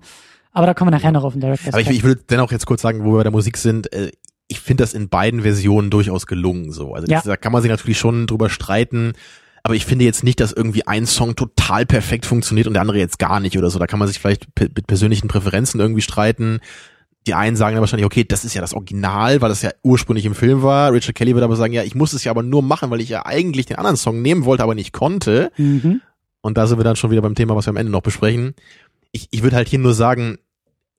aber 0.51 0.67
da 0.67 0.73
kommen 0.75 0.91
wir 0.91 0.95
nachher 0.97 1.11
noch 1.11 1.23
auf 1.23 1.33
den 1.33 1.41
Director's 1.41 1.73
aber 1.73 1.81
ich, 1.81 1.87
Cut. 1.87 1.95
ich 1.95 2.03
will 2.03 2.19
dennoch 2.29 2.51
jetzt 2.51 2.67
kurz 2.67 2.83
sagen, 2.83 3.03
wo 3.03 3.13
wir 3.13 3.17
bei 3.17 3.23
der 3.23 3.31
Musik 3.31 3.57
sind, 3.57 3.91
äh, 3.91 4.11
ich 4.47 4.59
finde 4.59 4.83
das 4.83 4.93
in 4.93 5.09
beiden 5.09 5.41
Versionen 5.41 5.89
durchaus 5.89 6.27
gelungen 6.27 6.71
so. 6.71 6.93
Also 6.93 7.07
Ja. 7.07 7.17
das, 7.17 7.23
da 7.23 7.37
kann 7.37 7.51
man 7.51 7.63
sich 7.63 7.71
natürlich 7.71 7.97
schon 7.97 8.27
drüber 8.27 8.49
streiten. 8.49 9.13
Aber 9.63 9.73
ich 9.73 9.87
finde 9.87 10.05
jetzt 10.05 10.23
nicht, 10.23 10.39
dass 10.39 10.51
irgendwie 10.51 10.85
ein 10.85 11.07
Song 11.07 11.35
total 11.35 11.87
perfekt 11.87 12.27
funktioniert 12.27 12.67
und 12.67 12.73
der 12.73 12.81
andere 12.83 12.99
jetzt 12.99 13.17
gar 13.17 13.39
nicht 13.39 13.57
oder 13.57 13.71
so. 13.71 13.79
Da 13.79 13.87
kann 13.87 13.97
man 13.97 14.07
sich 14.07 14.19
vielleicht 14.19 14.45
mit 14.59 14.85
persönlichen 14.85 15.27
Präferenzen 15.27 15.79
irgendwie 15.79 16.03
streiten. 16.03 16.59
Die 17.27 17.33
einen 17.33 17.55
sagen 17.55 17.75
dann 17.75 17.81
wahrscheinlich, 17.81 18.05
okay, 18.05 18.23
das 18.23 18.45
ist 18.45 18.53
ja 18.53 18.61
das 18.61 18.73
Original, 18.73 19.41
weil 19.41 19.49
das 19.49 19.61
ja 19.61 19.71
ursprünglich 19.81 20.25
im 20.25 20.35
Film 20.35 20.61
war. 20.61 20.93
Richard 20.93 21.15
Kelly 21.15 21.33
wird 21.33 21.43
aber 21.43 21.55
sagen, 21.55 21.73
ja, 21.73 21.83
ich 21.83 21.95
muss 21.95 22.13
es 22.13 22.23
ja 22.23 22.31
aber 22.31 22.43
nur 22.43 22.61
machen, 22.61 22.91
weil 22.91 23.01
ich 23.01 23.09
ja 23.09 23.25
eigentlich 23.25 23.65
den 23.65 23.77
anderen 23.77 23.97
Song 23.97 24.21
nehmen 24.21 24.45
wollte, 24.45 24.63
aber 24.63 24.75
nicht 24.75 24.93
konnte. 24.93 25.51
mhm. 25.57 26.01
Und 26.41 26.59
da 26.59 26.67
sind 26.67 26.77
wir 26.77 26.83
dann 26.83 26.95
schon 26.95 27.09
wieder 27.09 27.23
beim 27.23 27.33
Thema, 27.33 27.55
was 27.55 27.65
wir 27.65 27.71
am 27.71 27.77
Ende 27.77 27.91
noch 27.91 28.03
besprechen. 28.03 28.53
Ich, 29.11 29.29
ich 29.31 29.41
würde 29.41 29.55
halt 29.55 29.67
hier 29.67 29.79
nur 29.79 29.95
sagen, 29.95 30.37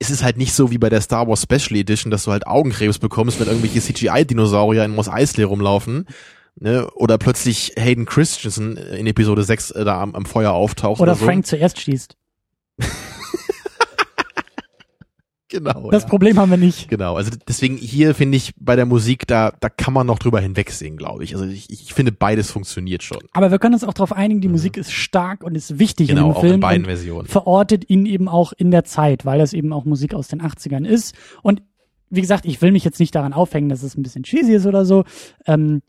es 0.00 0.10
ist 0.10 0.24
halt 0.24 0.36
nicht 0.36 0.52
so 0.52 0.72
wie 0.72 0.78
bei 0.78 0.88
der 0.88 1.00
Star 1.00 1.28
Wars 1.28 1.42
Special 1.42 1.78
Edition, 1.78 2.10
dass 2.10 2.24
du 2.24 2.32
halt 2.32 2.48
Augenkrebs 2.48 2.98
bekommst, 2.98 3.38
wenn 3.38 3.46
irgendwelche 3.46 3.80
CGI-Dinosaurier 3.80 4.84
in 4.84 4.94
Mos 4.96 5.08
Eisley 5.08 5.44
rumlaufen. 5.44 6.06
Ne? 6.58 6.90
Oder 6.94 7.18
plötzlich 7.18 7.74
Hayden 7.76 8.06
Christensen 8.06 8.76
in 8.76 9.06
Episode 9.06 9.44
6 9.44 9.70
äh, 9.70 9.84
da 9.84 10.00
am, 10.00 10.14
am 10.14 10.26
Feuer 10.26 10.52
auftaucht. 10.52 11.00
Oder 11.00 11.12
Oder, 11.12 11.20
so. 11.20 11.26
Frank 11.26 11.46
zuerst 11.46 11.80
schießt. 11.80 12.16
Genau. 15.48 15.90
Das 15.90 16.02
ja. 16.02 16.08
Problem 16.08 16.38
haben 16.38 16.50
wir 16.50 16.56
nicht. 16.56 16.88
Genau, 16.88 17.14
also 17.16 17.30
deswegen 17.46 17.76
hier 17.76 18.14
finde 18.14 18.36
ich 18.36 18.52
bei 18.58 18.74
der 18.74 18.86
Musik, 18.86 19.26
da, 19.26 19.52
da 19.60 19.68
kann 19.68 19.94
man 19.94 20.06
noch 20.06 20.18
drüber 20.18 20.40
hinwegsehen, 20.40 20.96
glaube 20.96 21.22
ich. 21.24 21.34
Also 21.34 21.46
ich, 21.46 21.70
ich 21.70 21.94
finde 21.94 22.10
beides 22.12 22.50
funktioniert 22.50 23.02
schon. 23.04 23.20
Aber 23.32 23.50
wir 23.52 23.58
können 23.58 23.74
uns 23.74 23.84
auch 23.84 23.94
darauf 23.94 24.12
einigen, 24.12 24.40
die 24.40 24.48
Musik 24.48 24.76
ist 24.76 24.92
stark 24.92 25.44
und 25.44 25.54
ist 25.54 25.78
wichtig 25.78 26.08
Mhm. 26.10 26.14
Genau, 26.14 26.26
in 26.26 26.32
dem 26.32 26.36
auch 26.36 26.40
Film. 26.40 26.54
in 26.54 26.60
beiden 26.60 26.84
Versionen. 26.86 27.28
verortet 27.28 27.88
ihn 27.88 28.06
eben 28.06 28.28
auch 28.28 28.52
in 28.52 28.70
der 28.70 28.84
Zeit, 28.84 29.24
weil 29.24 29.38
das 29.38 29.52
eben 29.52 29.72
auch 29.72 29.84
Musik 29.84 30.14
aus 30.14 30.28
den 30.28 30.42
80ern 30.42 30.84
ist. 30.84 31.14
Und 31.42 31.62
wie 32.10 32.20
gesagt, 32.20 32.44
ich 32.46 32.60
will 32.62 32.72
mich 32.72 32.84
jetzt 32.84 33.00
nicht 33.00 33.14
daran 33.14 33.32
aufhängen, 33.32 33.68
dass 33.68 33.82
es 33.82 33.96
ein 33.96 34.02
bisschen 34.02 34.22
cheesy 34.24 34.54
ist 34.54 34.66
oder 34.66 34.84
so. 34.84 35.04
Ähm, 35.46 35.82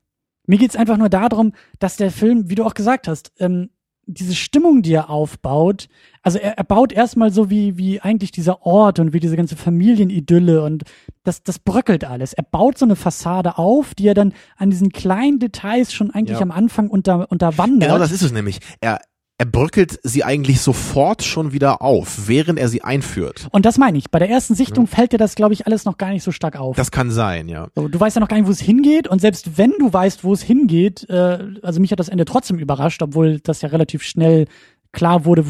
mir 0.46 0.58
geht's 0.58 0.76
einfach 0.76 0.98
nur 0.98 1.10
darum, 1.10 1.54
dass 1.80 1.98
der 1.98 2.10
Film, 2.12 2.50
wie 2.50 2.56
du 2.56 2.64
auch 2.64 2.74
gesagt 2.74 3.08
hast, 3.08 3.32
ähm, 3.40 3.70
diese 4.08 4.34
Stimmung, 4.36 4.82
die 4.82 4.94
er 4.94 5.10
aufbaut, 5.10 5.88
also 6.24 6.40
er, 6.40 6.58
er 6.58 6.64
baut 6.64 6.92
erstmal 6.94 7.32
so 7.32 7.50
wie, 7.50 7.78
wie 7.78 8.02
eigentlich 8.02 8.32
dieser 8.32 8.66
Ort 8.66 9.00
und 9.00 9.14
wie 9.14 9.20
diese 9.20 9.36
ganze 9.38 9.56
Familienidylle 9.56 10.64
und 10.64 10.84
das, 11.24 11.44
das 11.44 11.60
bröckelt 11.60 12.06
alles. 12.06 12.34
Er 12.34 12.44
baut 12.44 12.78
so 12.78 12.86
eine 12.86 12.96
Fassade 12.96 13.58
auf, 13.58 13.94
die 13.96 14.08
er 14.08 14.14
dann 14.14 14.34
an 14.56 14.70
diesen 14.70 14.90
kleinen 14.92 15.40
Details 15.40 15.94
schon 15.94 16.12
eigentlich 16.12 16.38
Ja. 16.40 16.44
am 16.44 16.52
Anfang 16.52 16.90
unter, 16.90 17.30
unterwandert. 17.32 17.90
Genau 17.90 18.00
das 18.00 18.12
ist 18.12 18.22
es 18.24 18.32
nämlich. 18.32 18.60
Er, 18.82 19.02
er 19.40 19.46
bröckelt 19.46 20.00
sie 20.04 20.24
eigentlich 20.24 20.62
sofort 20.62 21.24
schon 21.24 21.54
wieder 21.54 21.82
auf, 21.84 22.28
während 22.28 22.58
er 22.58 22.70
sie 22.70 22.82
einführt. 22.82 23.48
Und 23.52 23.66
das 23.66 23.78
meine 23.78 23.98
ich. 24.00 24.10
Bei 24.10 24.18
der 24.18 24.30
ersten 24.30 24.56
Sichtung 24.56 24.88
fällt 24.88 25.14
dir 25.14 25.20
das, 25.20 25.36
glaube 25.36 25.54
ich, 25.54 25.68
alles 25.68 25.86
noch 25.86 25.98
gar 25.98 26.10
nicht 26.10 26.24
so 26.24 26.32
stark 26.32 26.56
auf. 26.56 26.76
Das 26.76 26.90
kann 26.90 27.12
sein, 27.12 27.48
ja. 27.48 27.68
so, 27.76 27.88
du 27.88 28.00
weißt 28.00 28.16
ja 28.16 28.20
noch 28.20 28.30
gar 28.30 28.38
nicht, 28.38 28.48
wo 28.48 28.52
es 28.52 28.60
hingeht. 28.60 29.08
Und 29.08 29.20
selbst 29.22 29.58
wenn 29.58 29.74
du 29.80 29.94
weißt, 29.94 30.24
wo 30.24 30.34
es 30.34 30.42
hingeht, 30.42 31.08
äh, 31.10 31.38
also 31.62 31.80
mich 31.80 31.92
hat 31.92 32.00
das 32.00 32.10
Ende 32.10 32.26
trotzdem 32.26 32.58
überrascht, 32.58 33.02
obwohl 33.04 33.40
das 33.40 33.62
ja 33.62 33.70
relativ 33.70 34.02
schnell 34.02 34.46
klar 34.92 35.26
wurde, 35.26 35.46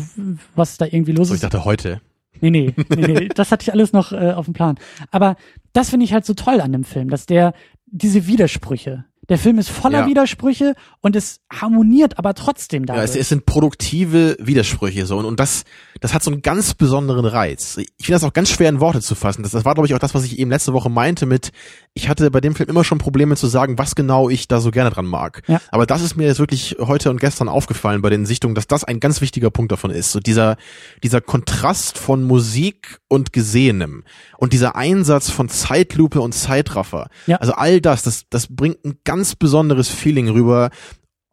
was 0.55 0.77
da 0.77 0.85
irgendwie 0.85 1.13
los 1.13 1.29
So, 1.29 1.33
ich 1.33 1.37
ist. 1.37 1.43
dachte 1.43 1.63
heute. 1.63 2.01
Nee, 2.41 2.49
nee, 2.49 2.73
nee, 2.89 3.07
nee, 3.07 3.29
das 3.35 3.51
hatte 3.51 3.63
ich 3.63 3.71
alles 3.71 3.93
noch 3.93 4.11
äh, 4.11 4.33
auf 4.33 4.45
dem 4.45 4.53
Plan. 4.53 4.75
Aber 5.11 5.37
das 5.71 5.91
finde 5.91 6.03
ich 6.03 6.11
halt 6.11 6.25
so 6.25 6.33
toll 6.33 6.59
an 6.59 6.73
dem 6.73 6.83
Film, 6.83 7.09
dass 7.09 7.25
der 7.25 7.53
diese 7.85 8.27
Widersprüche, 8.27 9.05
der 9.29 9.37
Film 9.37 9.57
ist 9.59 9.69
voller 9.69 10.01
Ja. 10.01 10.07
Widersprüche 10.07 10.73
und 11.01 11.15
es 11.15 11.41
harmoniert 11.51 12.17
aber 12.17 12.33
trotzdem 12.33 12.83
Ja, 12.83 12.95
dadurch. 12.95 13.09
es, 13.11 13.15
es 13.15 13.29
sind 13.29 13.45
produktive 13.45 14.37
Widersprüche 14.39 15.05
so 15.05 15.17
und, 15.17 15.25
und 15.25 15.39
das 15.39 15.63
das 15.99 16.13
hat 16.13 16.23
so 16.23 16.31
einen 16.31 16.41
ganz 16.41 16.73
besonderen 16.73 17.25
Reiz. 17.25 17.77
Ich 17.77 18.05
finde 18.05 18.13
das 18.13 18.23
auch 18.23 18.33
ganz 18.33 18.49
schwer 18.49 18.69
in 18.69 18.79
Worte 18.79 19.01
zu 19.01 19.15
fassen. 19.15 19.43
Das, 19.43 19.51
das 19.51 19.65
war 19.65 19.73
glaube 19.73 19.87
ich 19.87 19.93
auch 19.93 19.99
das, 19.99 20.13
was 20.13 20.23
ich 20.23 20.39
eben 20.39 20.51
letzte 20.51 20.73
Woche 20.73 20.89
meinte 20.89 21.25
mit 21.25 21.51
ich 21.93 22.09
hatte 22.09 22.29
bei 22.29 22.41
dem 22.41 22.55
Film 22.55 22.69
immer 22.69 22.83
schon 22.83 22.99
Probleme 22.99 23.35
zu 23.35 23.47
sagen, 23.47 23.77
was 23.77 23.95
genau 23.95 24.29
ich 24.29 24.47
da 24.47 24.61
so 24.61 24.71
gerne 24.71 24.91
dran 24.91 25.05
mag. 25.05 25.41
Ja. 25.47 25.59
Aber 25.71 25.85
das 25.85 26.01
ist 26.01 26.15
mir 26.15 26.27
jetzt 26.27 26.39
wirklich 26.39 26.77
heute 26.79 27.09
und 27.09 27.19
gestern 27.19 27.49
aufgefallen 27.49 28.01
bei 28.01 28.09
den 28.09 28.25
Sichtungen, 28.25 28.53
dass 28.53 28.67
das 28.67 28.83
ein 28.83 28.99
ganz 28.99 29.21
wichtiger 29.21 29.49
Punkt 29.49 29.71
davon 29.71 29.91
ist. 29.91 30.11
So 30.11 30.19
dieser 30.19 30.57
dieser 31.03 31.21
Kontrast 31.21 31.97
von 31.97 32.23
Musik 32.23 32.99
und 33.07 33.33
Gesehenem 33.33 34.03
und 34.37 34.53
dieser 34.53 34.75
Einsatz 34.75 35.29
von 35.29 35.49
Zeitlupe 35.49 36.21
und 36.21 36.33
Zeitraffer. 36.33 37.09
Ja. 37.25 37.37
Also 37.37 37.53
all 37.53 37.81
das, 37.81 38.03
das 38.03 38.25
das 38.29 38.47
bringt 38.47 38.85
ein 38.85 38.99
ganz 39.03 39.35
besonderes 39.35 39.89
Feeling 39.89 40.29
rüber 40.29 40.69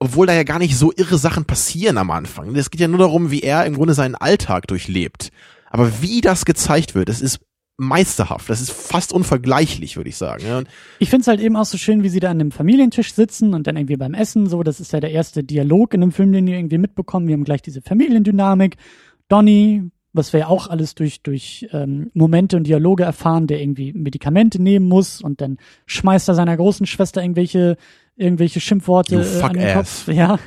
obwohl 0.05 0.27
da 0.27 0.35
ja 0.35 0.43
gar 0.43 0.59
nicht 0.59 0.77
so 0.77 0.93
irre 0.95 1.17
Sachen 1.17 1.47
passieren 1.47 1.97
am 1.97 2.11
Anfang. 2.11 2.55
Es 2.55 2.71
geht 2.71 2.81
ja 2.81 2.89
nur 2.89 2.99
darum, 2.99 3.31
wie 3.31 3.41
er 3.41 3.65
im 3.65 3.75
Grunde 3.75 3.95
seinen 3.95 4.15
Alltag 4.15 4.67
durchlebt. 4.67 5.31
Aber 5.71 6.03
wie 6.03 6.21
das 6.21 6.45
gezeigt 6.45 6.95
wird, 6.95 7.09
das 7.09 7.21
ist 7.21 7.41
meisterhaft. 7.77 8.49
Das 8.49 8.61
ist 8.61 8.71
fast 8.71 9.13
unvergleichlich, 9.13 9.97
würde 9.97 10.11
ich 10.11 10.17
sagen. 10.17 10.45
Ja, 10.47 10.63
Ich 10.99 11.11
find's 11.11 11.27
halt 11.27 11.41
eben 11.41 11.57
auch 11.57 11.65
so 11.65 11.79
schön, 11.79 12.03
wie 12.03 12.09
sie 12.09 12.21
da 12.21 12.31
an 12.31 12.41
einem 12.41 12.51
Familientisch 12.51 13.15
sitzen 13.15 13.55
und 13.55 13.67
dann 13.67 13.77
irgendwie 13.77 13.97
beim 13.97 14.15
Essen 14.15 14.47
so. 14.47 14.63
Das 14.63 14.79
ist 14.79 14.93
ja 14.93 15.01
der 15.01 15.11
erste 15.11 15.43
Dialog 15.43 15.95
in 15.95 16.03
dem 16.03 16.13
Film, 16.13 16.33
den 16.33 16.47
wir 16.47 16.57
irgendwie 16.57 16.79
mitbekommen. 16.79 17.27
Wir 17.27 17.33
haben 17.33 17.45
gleich 17.45 17.63
diese 17.63 17.83
Familiendynamik. 17.83 18.77
Donny, 19.29 19.91
was 20.13 20.33
wir 20.33 20.41
ja 20.41 20.47
auch 20.49 20.69
alles 20.69 20.95
durch, 20.95 21.23
durch 21.23 21.67
ähm, 21.73 22.11
Momente 22.15 22.57
und 22.57 22.67
Dialoge 22.67 23.03
erfahren, 23.03 23.47
der 23.47 23.61
irgendwie 23.61 23.93
Medikamente 23.93 24.63
nehmen 24.63 24.87
muss 24.87 25.21
und 25.21 25.41
dann 25.41 25.57
schmeißt 25.87 26.29
er 26.29 26.35
seiner 26.35 26.57
großen 26.57 26.87
Schwester 26.87 27.23
irgendwelche 27.23 27.77
irgendwelche 28.17 28.61
Schimpfworte 28.61 29.17
äh, 29.17 29.43
an 29.43 29.55
den 29.55 29.63
ass. 29.69 30.05
Kopf. 30.05 30.15
Ja. 30.15 30.39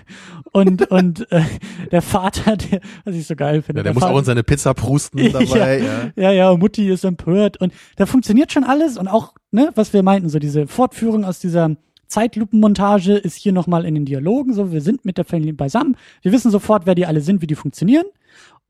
Und, 0.54 0.90
und 0.90 1.30
äh, 1.32 1.44
der 1.92 2.02
Vater, 2.02 2.56
der, 2.58 2.80
was 3.04 3.16
ich 3.16 3.28
so 3.28 3.36
geil 3.36 3.62
finde. 3.62 3.80
ja, 3.80 3.84
der 3.84 3.92
der 3.92 3.94
muss 3.94 4.04
Vater, 4.04 4.14
auch 4.14 4.20
in 4.20 4.26
seine 4.26 4.44
Pizza 4.44 4.74
prusten 4.74 5.32
dabei. 5.32 5.80
ja. 5.80 6.12
ja, 6.16 6.32
ja, 6.32 6.58
Mutti 6.58 6.90
ist 6.90 7.04
empört 7.04 7.58
und 7.58 7.74
da 7.98 8.06
funktioniert 8.06 8.52
schon 8.52 8.64
alles 8.64 8.98
und 8.98 9.08
auch, 9.08 9.34
ne, 9.52 9.72
was 9.76 9.94
wir 9.94 10.04
meinten, 10.04 10.30
so 10.30 10.40
diese 10.40 10.68
Fortführung 10.68 11.26
aus 11.26 11.40
dieser 11.40 11.76
Zeitlupenmontage 12.08 13.14
ist 13.18 13.36
hier 13.36 13.52
nochmal 13.52 13.86
in 13.86 13.94
den 13.94 14.06
Dialogen, 14.06 14.54
so 14.54 14.72
wir 14.72 14.82
sind 14.82 15.04
mit 15.04 15.18
der 15.18 15.26
Familie 15.26 15.54
beisammen, 15.54 15.98
wir 16.22 16.32
wissen 16.32 16.52
sofort, 16.52 16.86
wer 16.86 16.96
die 16.96 17.06
alle 17.06 17.20
sind, 17.22 17.42
wie 17.42 17.48
die 17.48 17.56
funktionieren 17.56 18.06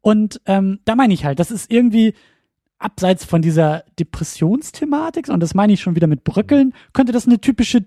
und 0.02 0.42
ähm, 0.48 0.80
da 0.86 0.96
meine 0.96 1.14
ich 1.14 1.24
halt, 1.24 1.40
das 1.40 1.52
ist 1.52 1.72
irgendwie 1.72 2.16
abseits 2.80 3.26
von 3.26 3.42
dieser 3.42 3.84
Depressionsthematik 4.00 5.30
und 5.30 5.40
das 5.40 5.54
meine 5.54 5.74
ich 5.74 5.82
schon 5.82 5.96
wieder 5.96 6.08
mit 6.08 6.24
Bröckeln, 6.24 6.74
könnte 6.94 7.12
das 7.12 7.28
eine 7.28 7.40
typische 7.40 7.86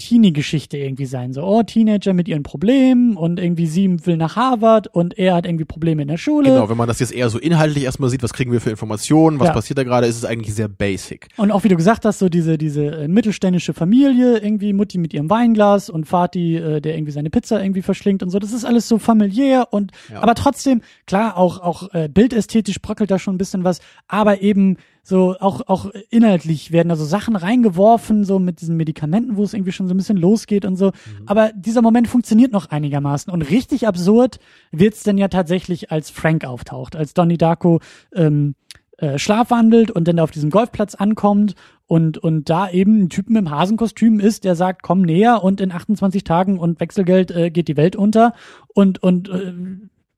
Teenie-Geschichte 0.00 0.76
irgendwie 0.76 1.06
sein. 1.06 1.32
So, 1.32 1.44
oh, 1.44 1.62
Teenager 1.62 2.12
mit 2.12 2.26
ihren 2.26 2.42
Problemen 2.42 3.16
und 3.16 3.38
irgendwie 3.38 3.66
sie 3.66 4.04
will 4.06 4.16
nach 4.16 4.34
Harvard 4.34 4.88
und 4.88 5.16
er 5.16 5.34
hat 5.34 5.46
irgendwie 5.46 5.64
Probleme 5.64 6.02
in 6.02 6.08
der 6.08 6.16
Schule. 6.16 6.50
Genau, 6.50 6.68
wenn 6.68 6.76
man 6.76 6.88
das 6.88 6.98
jetzt 6.98 7.12
eher 7.12 7.30
so 7.30 7.38
inhaltlich 7.38 7.84
erstmal 7.84 8.10
sieht, 8.10 8.22
was 8.22 8.32
kriegen 8.32 8.50
wir 8.50 8.60
für 8.60 8.70
Informationen, 8.70 9.38
was 9.38 9.48
ja. 9.48 9.52
passiert 9.52 9.78
da 9.78 9.84
gerade, 9.84 10.06
ist 10.06 10.16
es 10.16 10.24
eigentlich 10.24 10.54
sehr 10.54 10.68
basic. 10.68 11.28
Und 11.36 11.52
auch 11.52 11.62
wie 11.62 11.68
du 11.68 11.76
gesagt 11.76 12.04
hast, 12.04 12.18
so 12.18 12.28
diese, 12.28 12.58
diese 12.58 12.86
äh, 12.86 13.08
mittelständische 13.08 13.74
Familie, 13.74 14.38
irgendwie 14.38 14.72
Mutti 14.72 14.98
mit 14.98 15.14
ihrem 15.14 15.30
Weinglas 15.30 15.90
und 15.90 16.10
Vati, 16.10 16.56
äh, 16.56 16.80
der 16.80 16.96
irgendwie 16.96 17.12
seine 17.12 17.30
Pizza 17.30 17.62
irgendwie 17.62 17.82
verschlingt 17.82 18.22
und 18.22 18.30
so, 18.30 18.38
das 18.38 18.52
ist 18.52 18.64
alles 18.64 18.88
so 18.88 18.98
familiär 18.98 19.68
und 19.70 19.92
ja. 20.10 20.22
aber 20.22 20.34
trotzdem, 20.34 20.82
klar, 21.06 21.36
auch, 21.36 21.60
auch 21.60 21.94
äh, 21.94 22.08
bildästhetisch 22.08 22.80
bröckelt 22.80 23.10
da 23.10 23.18
schon 23.18 23.34
ein 23.34 23.38
bisschen 23.38 23.62
was, 23.62 23.80
aber 24.08 24.40
eben 24.40 24.76
so 25.10 25.36
auch 25.38 25.60
auch 25.66 25.90
inhaltlich 26.08 26.72
werden 26.72 26.88
da 26.88 26.96
so 26.96 27.04
Sachen 27.04 27.36
reingeworfen, 27.36 28.24
so 28.24 28.38
mit 28.38 28.62
diesen 28.62 28.78
Medikamenten, 28.78 29.36
wo 29.36 29.42
es 29.42 29.52
irgendwie 29.52 29.72
schon 29.72 29.88
so 29.88 29.92
ein 29.92 29.98
bisschen 29.98 30.16
losgeht 30.16 30.64
und 30.64 30.76
so. 30.76 30.86
Mhm. 30.86 31.26
Aber 31.26 31.52
dieser 31.54 31.82
Moment 31.82 32.08
funktioniert 32.08 32.52
noch 32.52 32.70
einigermaßen. 32.70 33.30
Und 33.30 33.42
richtig 33.42 33.86
absurd 33.86 34.38
wird's 34.72 35.02
denn 35.02 35.18
ja 35.18 35.28
tatsächlich, 35.28 35.90
als 35.90 36.08
Frank 36.08 36.46
auftaucht, 36.46 36.96
als 36.96 37.12
Donnie 37.12 37.36
Darko 37.36 37.80
ähm, 38.14 38.54
äh, 38.96 39.18
schlafwandelt 39.18 39.90
und 39.90 40.06
dann 40.08 40.18
auf 40.20 40.30
diesem 40.30 40.50
Golfplatz 40.50 40.94
ankommt 40.94 41.54
und, 41.86 42.18
und 42.18 42.48
da 42.48 42.70
eben 42.70 43.02
ein 43.02 43.08
Typen 43.08 43.34
im 43.34 43.50
Hasenkostüm 43.50 44.20
ist, 44.20 44.44
der 44.44 44.54
sagt, 44.54 44.82
komm 44.82 45.02
näher 45.02 45.42
und 45.42 45.60
in 45.60 45.72
28 45.72 46.22
Tagen 46.22 46.58
und 46.58 46.80
Wechselgeld 46.80 47.30
äh, 47.30 47.50
geht 47.50 47.68
die 47.68 47.76
Welt 47.76 47.96
unter 47.96 48.32
und, 48.74 49.02
und 49.02 49.28
äh, 49.28 49.52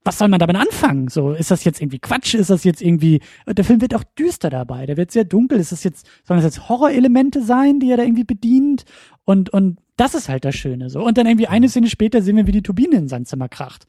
was 0.04 0.18
soll 0.18 0.28
man 0.28 0.40
damit 0.40 0.56
anfangen? 0.56 1.08
So, 1.08 1.32
ist 1.32 1.50
das 1.50 1.64
jetzt 1.64 1.80
irgendwie 1.80 1.98
Quatsch? 1.98 2.34
Ist 2.34 2.50
das 2.50 2.64
jetzt 2.64 2.82
irgendwie, 2.82 3.20
der 3.46 3.64
Film 3.64 3.80
wird 3.80 3.94
auch 3.94 4.04
düster 4.04 4.50
dabei, 4.50 4.86
der 4.86 4.96
wird 4.96 5.10
sehr 5.10 5.24
dunkel. 5.24 5.60
Ist 5.60 5.72
das 5.72 5.84
jetzt, 5.84 6.06
sollen 6.24 6.40
das 6.40 6.54
jetzt 6.54 6.68
Horrorelemente 6.68 7.42
sein, 7.42 7.78
die 7.80 7.90
er 7.90 7.96
da 7.96 8.02
irgendwie 8.02 8.24
bedient? 8.24 8.84
Und, 9.24 9.50
und 9.50 9.78
das 9.96 10.14
ist 10.14 10.28
halt 10.28 10.44
das 10.44 10.56
Schöne, 10.56 10.90
so. 10.90 11.04
Und 11.04 11.18
dann 11.18 11.26
irgendwie 11.26 11.46
eine 11.46 11.68
Szene 11.68 11.88
später 11.88 12.22
sehen 12.22 12.36
wir, 12.36 12.46
wie 12.46 12.52
die 12.52 12.62
Turbine 12.62 12.96
in 12.96 13.08
sein 13.08 13.26
Zimmer 13.26 13.48
kracht. 13.48 13.86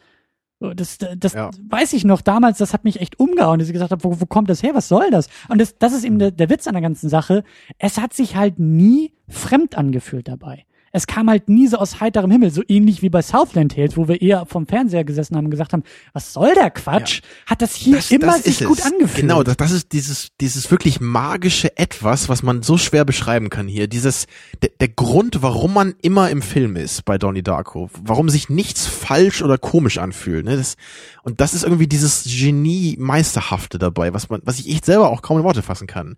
Das, 0.60 0.98
das 1.18 1.34
ja. 1.34 1.50
weiß 1.68 1.92
ich 1.92 2.06
noch 2.06 2.22
damals, 2.22 2.58
das 2.58 2.74
hat 2.74 2.86
mich 2.86 3.02
echt 3.02 3.20
umgehauen, 3.20 3.60
dass 3.60 3.68
ich 3.68 3.74
gesagt 3.74 3.92
habe, 3.92 4.04
wo, 4.04 4.22
wo 4.22 4.26
kommt 4.26 4.50
das 4.50 4.64
her? 4.64 4.74
Was 4.74 4.88
soll 4.88 5.10
das? 5.12 5.28
Und 5.50 5.60
das, 5.60 5.78
das 5.78 5.94
ist 5.94 6.06
eben 6.06 6.20
der, 6.20 6.32
der 6.32 6.50
Witz 6.50 6.68
an 6.68 6.74
der 6.74 6.82
ganzen 6.82 7.10
Sache. 7.10 7.44
Es 7.80 7.98
hat 7.98 8.14
sich 8.14 8.38
halt 8.38 8.60
nie 8.60 9.12
fremd 9.28 9.78
angefühlt 9.78 10.28
dabei 10.28 10.66
es 10.96 11.08
kam 11.08 11.28
halt 11.28 11.50
nie 11.50 11.68
so 11.68 11.78
aus 11.78 12.00
heiterem 12.00 12.30
Himmel, 12.30 12.52
so 12.52 12.62
ähnlich 12.68 13.02
wie 13.02 13.10
bei 13.10 13.24
Southland 13.24 13.74
Tales, 13.74 13.98
wo 13.98 14.08
wir 14.08 14.22
eher 14.22 14.46
vom 14.46 14.68
Fernseher 14.68 15.04
gesessen 15.04 15.36
haben 15.36 15.46
und 15.46 15.52
gesagt 15.52 15.74
haben, 15.74 15.82
was 16.14 16.34
soll 16.34 16.54
der 16.54 16.70
Quatsch? 16.70 17.22
Ja. 17.22 17.48
Hat 17.48 17.64
das 17.64 17.74
hier 17.74 17.96
das, 17.96 18.12
immer 18.12 18.28
das 18.28 18.44
sich 18.44 18.64
gut 18.64 18.86
angefühlt. 18.86 19.22
Genau, 19.22 19.42
das, 19.42 19.58
das 19.58 19.72
ist 19.72 19.92
dieses, 19.92 20.30
dieses 20.40 20.70
wirklich 20.70 21.02
magische 21.02 21.76
Etwas, 21.78 22.30
was 22.30 22.44
man 22.44 22.62
so 22.62 22.78
schwer 22.78 23.06
beschreiben 23.06 23.50
kann 23.50 23.68
hier. 23.68 23.88
Dieses, 23.88 24.28
der, 24.62 24.70
der 24.80 24.90
Grund, 24.90 25.42
warum 25.42 25.74
man 25.74 25.96
immer 26.04 26.30
im 26.30 26.44
Film 26.44 26.76
ist 26.76 27.06
bei 27.06 27.18
Donnie 27.18 27.42
Darko, 27.42 27.90
warum 28.00 28.30
sich 28.30 28.50
nichts 28.50 28.86
falsch 28.86 29.42
oder 29.42 29.58
komisch 29.58 29.98
anfühlt. 29.98 30.46
Ne? 30.46 30.58
Das, 30.58 30.76
und 31.24 31.42
das 31.42 31.56
ist 31.56 31.64
irgendwie 31.64 31.88
dieses 31.88 32.24
Genie-Meisterhafte 32.26 33.80
dabei, 33.80 34.14
was 34.14 34.30
man, 34.30 34.42
was 34.46 34.60
ich 34.60 34.70
echt 34.70 34.86
selber 34.86 35.10
auch 35.10 35.24
kaum 35.24 35.40
in 35.40 35.44
Worte 35.44 35.64
fassen 35.64 35.88
kann 35.88 36.18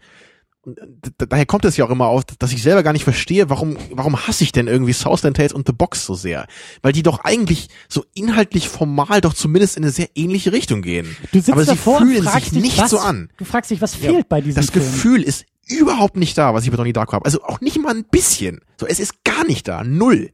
daher 1.17 1.45
kommt 1.45 1.65
es 1.65 1.77
ja 1.77 1.85
auch 1.85 1.89
immer 1.89 2.07
auf, 2.07 2.25
dass 2.25 2.51
ich 2.51 2.61
selber 2.61 2.83
gar 2.83 2.93
nicht 2.93 3.03
verstehe, 3.03 3.49
warum, 3.49 3.77
warum 3.91 4.27
hasse 4.27 4.43
ich 4.43 4.51
denn 4.51 4.67
irgendwie 4.67 4.93
Southland 4.93 5.37
Tales 5.37 5.53
und 5.53 5.67
The 5.67 5.73
Box 5.73 6.05
so 6.05 6.15
sehr? 6.15 6.47
Weil 6.81 6.93
die 6.93 7.03
doch 7.03 7.19
eigentlich 7.23 7.69
so 7.87 8.03
inhaltlich 8.13 8.69
formal 8.69 9.21
doch 9.21 9.33
zumindest 9.33 9.77
in 9.77 9.83
eine 9.83 9.91
sehr 9.91 10.09
ähnliche 10.15 10.51
Richtung 10.51 10.81
gehen. 10.81 11.15
Du 11.31 11.39
sitzt 11.39 11.51
Aber 11.51 11.65
sie 11.65 11.75
fühlen 11.75 12.23
sich 12.23 12.49
dich, 12.49 12.61
nicht 12.61 12.77
was, 12.77 12.89
so 12.89 12.99
an. 12.99 13.29
Du 13.37 13.45
fragst 13.45 13.71
dich, 13.71 13.81
was 13.81 13.95
fehlt 13.95 14.15
ja, 14.15 14.21
bei 14.27 14.41
diesem 14.41 14.61
Das 14.61 14.71
Film? 14.71 14.85
Gefühl 14.85 15.23
ist 15.23 15.45
überhaupt 15.67 16.17
nicht 16.17 16.37
da, 16.37 16.53
was 16.53 16.63
ich 16.63 16.71
bei 16.71 16.77
Donnie 16.77 16.93
Darko 16.93 17.13
habe. 17.13 17.25
Also 17.25 17.43
auch 17.43 17.61
nicht 17.61 17.79
mal 17.81 17.95
ein 17.95 18.05
bisschen. 18.05 18.61
So, 18.79 18.85
es 18.85 18.99
ist 18.99 19.23
gar 19.23 19.45
nicht 19.45 19.67
da. 19.67 19.83
Null. 19.83 20.31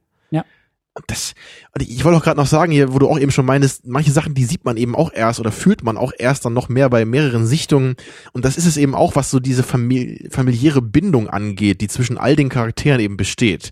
Ja 0.98 1.04
das, 1.08 1.34
ich 1.80 2.04
wollte 2.04 2.18
auch 2.18 2.24
gerade 2.24 2.40
noch 2.40 2.48
sagen, 2.48 2.72
hier, 2.72 2.94
wo 2.94 3.00
du 3.00 3.08
auch 3.08 3.20
eben 3.20 3.32
schon 3.32 3.46
meinst, 3.46 3.88
manche 3.88 4.12
Sachen, 4.12 4.34
die 4.34 4.44
sieht 4.44 4.66
man 4.66 4.76
eben 4.76 4.96
auch 4.96 5.12
erst 5.14 5.40
oder 5.40 5.52
fühlt 5.52 5.84
man 5.84 5.98
auch 5.98 6.12
erst 6.18 6.44
dann 6.44 6.54
noch 6.54 6.68
mehr 6.68 6.90
bei 6.90 7.06
mehreren 7.06 7.48
Sichtungen. 7.48 7.96
Und 8.34 8.44
das 8.44 8.58
ist 8.58 8.66
es 8.66 8.76
eben 8.76 8.94
auch, 8.94 9.16
was 9.16 9.32
so 9.32 9.40
diese 9.40 9.64
famili 9.64 10.28
familiäre 10.32 10.82
Bindung 10.82 11.30
angeht, 11.30 11.82
die 11.82 11.88
zwischen 11.88 12.18
all 12.18 12.36
den 12.36 12.50
Charakteren 12.50 13.00
eben 13.00 13.16
besteht. 13.16 13.72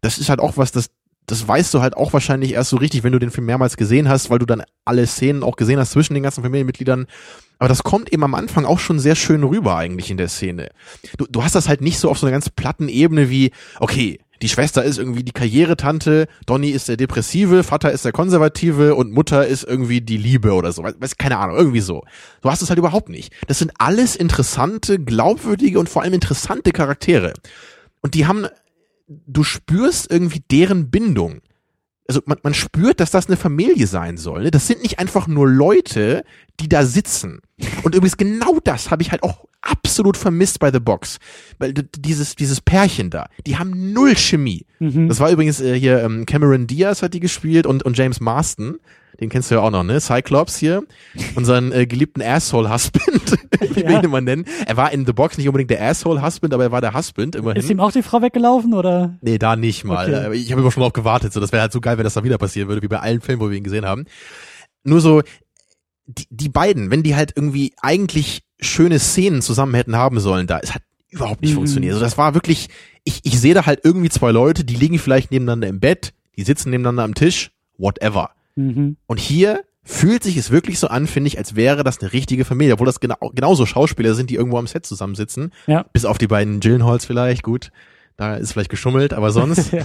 Das 0.00 0.18
ist 0.18 0.28
halt 0.28 0.40
auch 0.40 0.56
was, 0.56 0.72
das, 0.72 0.90
das 1.26 1.46
weißt 1.46 1.72
du 1.72 1.82
halt 1.82 1.96
auch 1.96 2.12
wahrscheinlich 2.12 2.52
erst 2.52 2.70
so 2.70 2.76
richtig, 2.76 3.04
wenn 3.04 3.12
du 3.12 3.18
den 3.18 3.30
Film 3.30 3.46
mehrmals 3.46 3.76
gesehen 3.76 4.08
hast, 4.08 4.30
weil 4.30 4.38
du 4.40 4.46
dann 4.46 4.62
alle 4.84 5.06
Szenen 5.06 5.44
auch 5.44 5.56
gesehen 5.56 5.78
hast 5.78 5.92
zwischen 5.92 6.14
den 6.14 6.22
ganzen 6.24 6.42
Familienmitgliedern. 6.42 7.06
Aber 7.58 7.68
das 7.68 7.84
kommt 7.84 8.12
eben 8.12 8.22
am 8.22 8.34
Anfang 8.34 8.64
auch 8.64 8.78
schon 8.78 8.98
sehr 8.98 9.14
schön 9.14 9.42
rüber 9.42 9.76
eigentlich 9.76 10.10
in 10.10 10.18
der 10.18 10.28
Szene. 10.28 10.70
Du, 11.16 11.26
du 11.28 11.42
hast 11.42 11.54
das 11.54 11.68
halt 11.68 11.80
nicht 11.80 11.98
so 11.98 12.10
auf 12.10 12.18
so 12.18 12.26
einer 12.26 12.32
ganz 12.32 12.50
platten 12.50 12.88
Ebene 12.88 13.30
wie, 13.30 13.52
okay, 13.80 14.18
die 14.42 14.48
Schwester 14.48 14.84
ist 14.84 14.98
irgendwie 14.98 15.22
die 15.22 15.32
Karrieretante, 15.32 16.28
Donny 16.46 16.70
ist 16.70 16.88
der 16.88 16.96
Depressive, 16.96 17.62
Vater 17.62 17.92
ist 17.92 18.04
der 18.04 18.12
Konservative 18.12 18.94
und 18.94 19.12
Mutter 19.12 19.46
ist 19.46 19.64
irgendwie 19.64 20.00
die 20.00 20.16
Liebe 20.16 20.52
oder 20.52 20.72
so. 20.72 20.82
Weiß, 20.82 21.16
keine 21.16 21.38
Ahnung, 21.38 21.56
irgendwie 21.56 21.80
so. 21.80 22.02
Du 22.42 22.50
hast 22.50 22.62
es 22.62 22.68
halt 22.68 22.78
überhaupt 22.78 23.08
nicht. 23.08 23.32
Das 23.46 23.58
sind 23.58 23.72
alles 23.78 24.16
interessante, 24.16 24.98
glaubwürdige 24.98 25.78
und 25.78 25.88
vor 25.88 26.02
allem 26.02 26.14
interessante 26.14 26.72
Charaktere. 26.72 27.32
Und 28.02 28.14
die 28.14 28.26
haben, 28.26 28.46
du 29.08 29.42
spürst 29.42 30.10
irgendwie 30.10 30.42
deren 30.50 30.90
Bindung 30.90 31.40
also 32.08 32.20
man, 32.26 32.38
man 32.42 32.54
spürt, 32.54 33.00
dass 33.00 33.10
das 33.10 33.26
eine 33.26 33.36
Familie 33.36 33.86
sein 33.86 34.16
soll. 34.16 34.44
Ne? 34.44 34.50
Das 34.50 34.66
sind 34.66 34.82
nicht 34.82 34.98
einfach 34.98 35.26
nur 35.26 35.48
Leute, 35.48 36.24
die 36.60 36.68
da 36.68 36.84
sitzen. 36.84 37.40
Und 37.82 37.94
übrigens 37.94 38.16
genau 38.16 38.58
das 38.62 38.90
habe 38.90 39.02
ich 39.02 39.10
halt 39.10 39.22
auch 39.22 39.46
absolut 39.60 40.16
vermisst 40.16 40.60
bei 40.60 40.70
The 40.70 40.80
Box. 40.80 41.18
Weil 41.58 41.72
dieses, 41.72 42.36
dieses 42.36 42.60
Pärchen 42.60 43.10
da, 43.10 43.28
die 43.46 43.58
haben 43.58 43.92
null 43.92 44.14
Chemie. 44.16 44.66
Mhm. 44.78 45.08
Das 45.08 45.20
war 45.20 45.30
übrigens 45.30 45.60
äh, 45.60 45.78
hier 45.78 46.02
ähm, 46.02 46.26
Cameron 46.26 46.66
Diaz 46.66 47.02
hat 47.02 47.14
die 47.14 47.20
gespielt 47.20 47.66
und, 47.66 47.82
und 47.82 47.96
James 47.98 48.20
Marston 48.20 48.78
den 49.20 49.28
kennst 49.28 49.50
du 49.50 49.56
ja 49.56 49.60
auch 49.62 49.70
noch, 49.70 49.82
ne? 49.82 50.00
Cyclops 50.00 50.56
hier, 50.56 50.82
unseren 51.34 51.72
äh, 51.72 51.86
geliebten 51.86 52.22
Asshole-Husband, 52.22 53.38
wie 53.74 53.80
ja. 53.80 53.88
wir 53.88 53.98
ihn 53.98 54.04
immer 54.04 54.20
nennen. 54.20 54.44
Er 54.66 54.76
war 54.76 54.92
in 54.92 55.06
The 55.06 55.12
Box 55.12 55.38
nicht 55.38 55.48
unbedingt 55.48 55.70
der 55.70 55.82
Asshole-Husband, 55.82 56.52
aber 56.52 56.64
er 56.64 56.72
war 56.72 56.80
der 56.80 56.94
Husband 56.94 57.34
immerhin. 57.36 57.60
Ist 57.60 57.70
ihm 57.70 57.80
auch 57.80 57.92
die 57.92 58.02
Frau 58.02 58.22
weggelaufen, 58.22 58.74
oder? 58.74 59.16
Nee, 59.20 59.38
da 59.38 59.56
nicht 59.56 59.84
mal. 59.84 60.08
Okay. 60.08 60.36
Ich 60.36 60.52
habe 60.52 60.60
immer 60.60 60.70
schon 60.70 60.82
drauf 60.82 60.92
gewartet, 60.92 61.32
so 61.32 61.40
das 61.40 61.52
wäre 61.52 61.62
halt 61.62 61.72
so 61.72 61.80
geil, 61.80 61.96
wenn 61.98 62.04
das 62.04 62.14
da 62.14 62.24
wieder 62.24 62.38
passieren 62.38 62.68
würde, 62.68 62.82
wie 62.82 62.88
bei 62.88 63.00
allen 63.00 63.20
Filmen, 63.20 63.40
wo 63.40 63.50
wir 63.50 63.56
ihn 63.56 63.64
gesehen 63.64 63.86
haben. 63.86 64.04
Nur 64.84 65.00
so, 65.00 65.22
die, 66.06 66.26
die 66.30 66.48
beiden, 66.48 66.90
wenn 66.90 67.02
die 67.02 67.16
halt 67.16 67.32
irgendwie 67.34 67.74
eigentlich 67.80 68.42
schöne 68.60 68.98
Szenen 68.98 69.42
zusammen 69.42 69.74
hätten 69.74 69.96
haben 69.96 70.20
sollen, 70.20 70.46
da, 70.46 70.60
es 70.60 70.74
hat 70.74 70.82
überhaupt 71.10 71.42
nicht 71.42 71.52
mhm. 71.52 71.56
funktioniert. 71.56 71.94
Also 71.94 72.04
das 72.04 72.18
war 72.18 72.34
wirklich, 72.34 72.68
ich, 73.04 73.20
ich 73.24 73.38
sehe 73.40 73.54
da 73.54 73.66
halt 73.66 73.80
irgendwie 73.84 74.08
zwei 74.08 74.30
Leute, 74.30 74.64
die 74.64 74.76
liegen 74.76 74.98
vielleicht 74.98 75.30
nebeneinander 75.30 75.68
im 75.68 75.80
Bett, 75.80 76.12
die 76.36 76.42
sitzen 76.42 76.70
nebeneinander 76.70 77.04
am 77.04 77.14
Tisch, 77.14 77.50
whatever. 77.78 78.30
Mhm. 78.56 78.96
Und 79.06 79.20
hier 79.20 79.62
fühlt 79.84 80.24
sich 80.24 80.36
es 80.36 80.50
wirklich 80.50 80.80
so 80.80 80.88
an, 80.88 81.06
finde 81.06 81.28
ich, 81.28 81.38
als 81.38 81.54
wäre 81.54 81.84
das 81.84 82.00
eine 82.00 82.12
richtige 82.12 82.44
Familie, 82.44 82.74
obwohl 82.74 82.86
das 82.86 82.98
genau, 82.98 83.30
genauso 83.34 83.66
Schauspieler 83.66 84.14
sind, 84.14 84.30
die 84.30 84.34
irgendwo 84.34 84.58
am 84.58 84.66
Set 84.66 84.84
zusammensitzen. 84.84 85.52
Ja. 85.68 85.84
Bis 85.92 86.04
auf 86.04 86.18
die 86.18 86.26
beiden 86.26 86.58
Gyllenhaals 86.58 87.06
vielleicht, 87.06 87.44
gut. 87.44 87.70
Da 88.16 88.34
ist 88.34 88.52
vielleicht 88.52 88.70
geschummelt, 88.70 89.12
aber 89.12 89.30
sonst. 89.30 89.70
ja, 89.72 89.84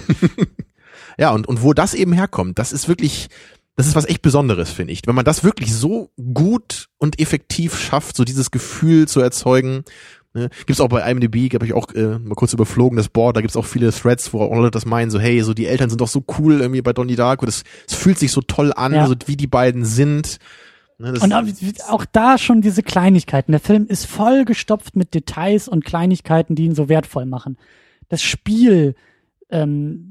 ja 1.20 1.32
und, 1.32 1.48
und 1.48 1.62
wo 1.62 1.74
das 1.74 1.94
eben 1.94 2.14
herkommt, 2.14 2.58
das 2.58 2.74
ist 2.74 2.88
wirklich, 2.88 3.28
das 3.76 3.88
ist 3.88 3.96
was 3.96 4.06
echt 4.06 4.24
Besonderes, 4.24 4.72
finde 4.72 4.94
ich. 4.94 5.02
Wenn 5.06 5.16
man 5.16 5.26
das 5.26 5.44
wirklich 5.44 5.74
so 5.74 6.10
gut 6.34 6.88
und 6.98 7.20
effektiv 7.20 7.78
schafft, 7.78 8.16
so 8.16 8.24
dieses 8.24 8.50
Gefühl 8.50 9.08
zu 9.08 9.20
erzeugen 9.20 9.84
Ne? 10.34 10.50
Gibt's 10.66 10.80
auch 10.80 10.88
bei 10.88 11.10
IMDb, 11.10 11.54
habe 11.54 11.66
ich 11.66 11.74
auch 11.74 11.94
äh, 11.94 12.18
mal 12.20 12.36
kurz 12.36 12.54
überflogen, 12.54 12.96
das 12.96 13.10
Board, 13.10 13.36
da 13.36 13.42
gibt's 13.42 13.58
auch 13.58 13.66
viele 13.66 13.92
Threads, 13.92 14.32
wo 14.34 14.44
Leute 14.54 14.72
das 14.72 14.86
meinen, 14.86 15.12
so 15.12 15.20
hey, 15.20 15.42
so 15.42 15.54
die 15.54 15.66
Eltern 15.66 15.90
sind 15.90 16.00
doch 16.00 16.08
so 16.08 16.24
cool 16.40 16.62
irgendwie 16.62 16.82
bei 16.82 16.94
Donnie 16.94 17.18
Darko, 17.18 17.46
das, 17.46 17.64
das 17.88 17.98
fühlt 17.98 18.18
sich 18.18 18.32
so 18.32 18.42
toll 18.42 18.72
an, 18.74 18.94
ja. 18.94 19.08
so 19.08 19.16
wie 19.26 19.36
die 19.36 19.48
beiden 19.48 19.84
sind. 19.84 20.38
Ne, 21.00 21.14
und 21.20 21.34
auch 21.90 22.06
da 22.06 22.38
schon 22.38 22.62
diese 22.62 22.84
Kleinigkeiten. 22.84 23.52
Der 23.52 23.60
Film 23.60 23.88
ist 23.88 24.06
voll 24.06 24.46
gestopft 24.46 24.96
mit 24.96 25.14
Details 25.16 25.68
und 25.68 25.84
Kleinigkeiten, 25.84 26.56
die 26.56 26.66
ihn 26.66 26.76
so 26.76 26.90
wertvoll 26.90 27.26
machen. 27.26 27.58
Das 28.08 28.22
Spiel, 28.22 28.96
ähm, 29.50 30.11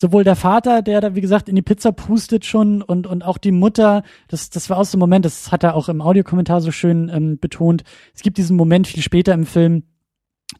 sowohl 0.00 0.24
der 0.24 0.36
Vater, 0.36 0.82
der 0.82 1.00
da, 1.00 1.14
wie 1.14 1.20
gesagt, 1.20 1.48
in 1.48 1.56
die 1.56 1.62
Pizza 1.62 1.92
pustet 1.92 2.46
schon 2.46 2.80
und, 2.80 3.06
und 3.06 3.22
auch 3.22 3.38
die 3.38 3.52
Mutter, 3.52 4.02
das, 4.28 4.48
das 4.48 4.70
war 4.70 4.82
so 4.84 4.96
ein 4.96 5.00
Moment, 5.00 5.24
das 5.24 5.52
hat 5.52 5.62
er 5.62 5.74
auch 5.74 5.88
im 5.88 6.00
Audiokommentar 6.00 6.60
so 6.60 6.72
schön 6.72 7.10
ähm, 7.12 7.38
betont. 7.38 7.84
Es 8.14 8.22
gibt 8.22 8.38
diesen 8.38 8.56
Moment 8.56 8.86
viel 8.86 9.02
später 9.02 9.34
im 9.34 9.44
Film, 9.44 9.82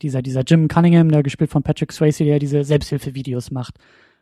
dieser, 0.02 0.22
dieser 0.22 0.42
Jim 0.42 0.68
Cunningham, 0.68 1.10
der 1.10 1.22
gespielt 1.22 1.50
von 1.50 1.62
Patrick 1.62 1.92
Swayze, 1.92 2.24
der 2.24 2.38
diese 2.38 2.64
Selbsthilfevideos 2.64 3.50
macht. 3.50 3.76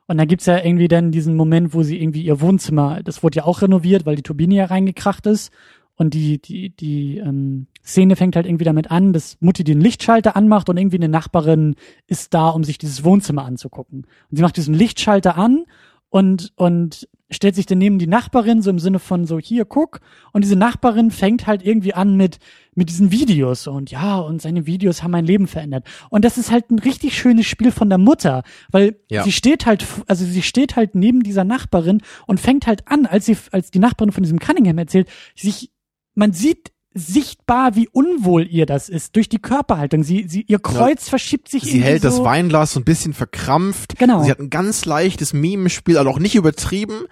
Und 0.06 0.16
dann 0.16 0.28
gibt's 0.28 0.46
ja 0.46 0.64
irgendwie 0.64 0.88
dann 0.88 1.10
diesen 1.10 1.36
Moment, 1.36 1.74
wo 1.74 1.82
sie 1.82 2.00
irgendwie 2.00 2.22
ihr 2.22 2.40
Wohnzimmer, 2.40 3.02
das 3.02 3.22
wurde 3.22 3.38
ja 3.38 3.44
auch 3.44 3.60
renoviert, 3.60 4.06
weil 4.06 4.16
die 4.16 4.22
Turbine 4.22 4.54
ja 4.54 4.64
reingekracht 4.64 5.26
ist. 5.26 5.52
Und 6.00 6.14
die, 6.14 6.40
die, 6.40 6.70
die 6.70 7.18
ähm, 7.18 7.66
Szene 7.84 8.14
fängt 8.14 8.36
halt 8.36 8.46
irgendwie 8.46 8.64
damit 8.64 8.90
an, 8.90 9.12
dass 9.12 9.36
Mutti 9.40 9.64
den 9.64 9.80
Lichtschalter 9.80 10.36
anmacht 10.36 10.68
und 10.68 10.76
irgendwie 10.76 10.96
eine 10.96 11.08
Nachbarin 11.08 11.74
ist 12.06 12.32
da, 12.34 12.50
um 12.50 12.62
sich 12.62 12.78
dieses 12.78 13.02
Wohnzimmer 13.02 13.44
anzugucken. 13.44 14.06
Und 14.30 14.36
sie 14.36 14.42
macht 14.42 14.56
diesen 14.56 14.74
Lichtschalter 14.74 15.36
an 15.36 15.64
und, 16.08 16.52
und 16.54 17.08
stellt 17.30 17.56
sich 17.56 17.66
dann 17.66 17.78
neben 17.78 17.98
die 17.98 18.06
Nachbarin, 18.06 18.62
so 18.62 18.70
im 18.70 18.78
Sinne 18.78 19.00
von 19.00 19.26
so, 19.26 19.40
hier, 19.40 19.64
guck. 19.64 20.00
Und 20.32 20.44
diese 20.44 20.54
Nachbarin 20.54 21.10
fängt 21.10 21.48
halt 21.48 21.66
irgendwie 21.66 21.92
an 21.94 22.16
mit, 22.16 22.38
mit 22.76 22.88
diesen 22.90 23.10
Videos 23.10 23.66
und 23.66 23.90
ja, 23.90 24.18
und 24.18 24.40
seine 24.40 24.66
Videos 24.66 25.02
haben 25.02 25.10
mein 25.10 25.26
Leben 25.26 25.48
verändert. 25.48 25.84
Und 26.10 26.24
das 26.24 26.38
ist 26.38 26.52
halt 26.52 26.70
ein 26.70 26.78
richtig 26.78 27.18
schönes 27.18 27.46
Spiel 27.46 27.72
von 27.72 27.88
der 27.88 27.98
Mutter, 27.98 28.44
weil 28.70 28.96
Ja. 29.10 29.24
sie 29.24 29.32
steht 29.32 29.66
halt, 29.66 29.84
also 30.06 30.24
sie 30.24 30.42
steht 30.42 30.76
halt 30.76 30.94
neben 30.94 31.24
dieser 31.24 31.44
Nachbarin 31.44 32.02
und 32.28 32.38
fängt 32.38 32.68
halt 32.68 32.86
an, 32.86 33.04
als 33.04 33.26
sie, 33.26 33.36
als 33.50 33.72
die 33.72 33.80
Nachbarin 33.80 34.12
von 34.12 34.22
diesem 34.22 34.38
Cunningham 34.38 34.78
erzählt, 34.78 35.08
sich, 35.36 35.70
man 36.18 36.32
sieht 36.32 36.72
sichtbar, 36.94 37.76
wie 37.76 37.88
unwohl 37.88 38.46
ihr 38.48 38.66
das 38.66 38.88
ist, 38.88 39.14
durch 39.14 39.28
die 39.28 39.38
Körperhaltung. 39.38 40.02
Sie, 40.02 40.26
sie, 40.28 40.42
ihr 40.48 40.58
Kreuz 40.58 41.08
verschiebt 41.08 41.48
sich 41.48 41.62
Sie 41.62 41.82
hält 41.82 42.02
das 42.02 42.16
so. 42.16 42.24
Weinglas 42.24 42.72
so 42.72 42.80
ein 42.80 42.84
bisschen 42.84 43.14
verkrampft. 43.14 43.98
Genau. 43.98 44.22
Sie 44.24 44.30
hat 44.30 44.40
ein 44.40 44.50
ganz 44.50 44.84
leichtes 44.84 45.32
Mimenspiel, 45.32 45.96
also 45.96 46.10
auch 46.10 46.18
nicht 46.18 46.34
übertrieben. 46.34 47.02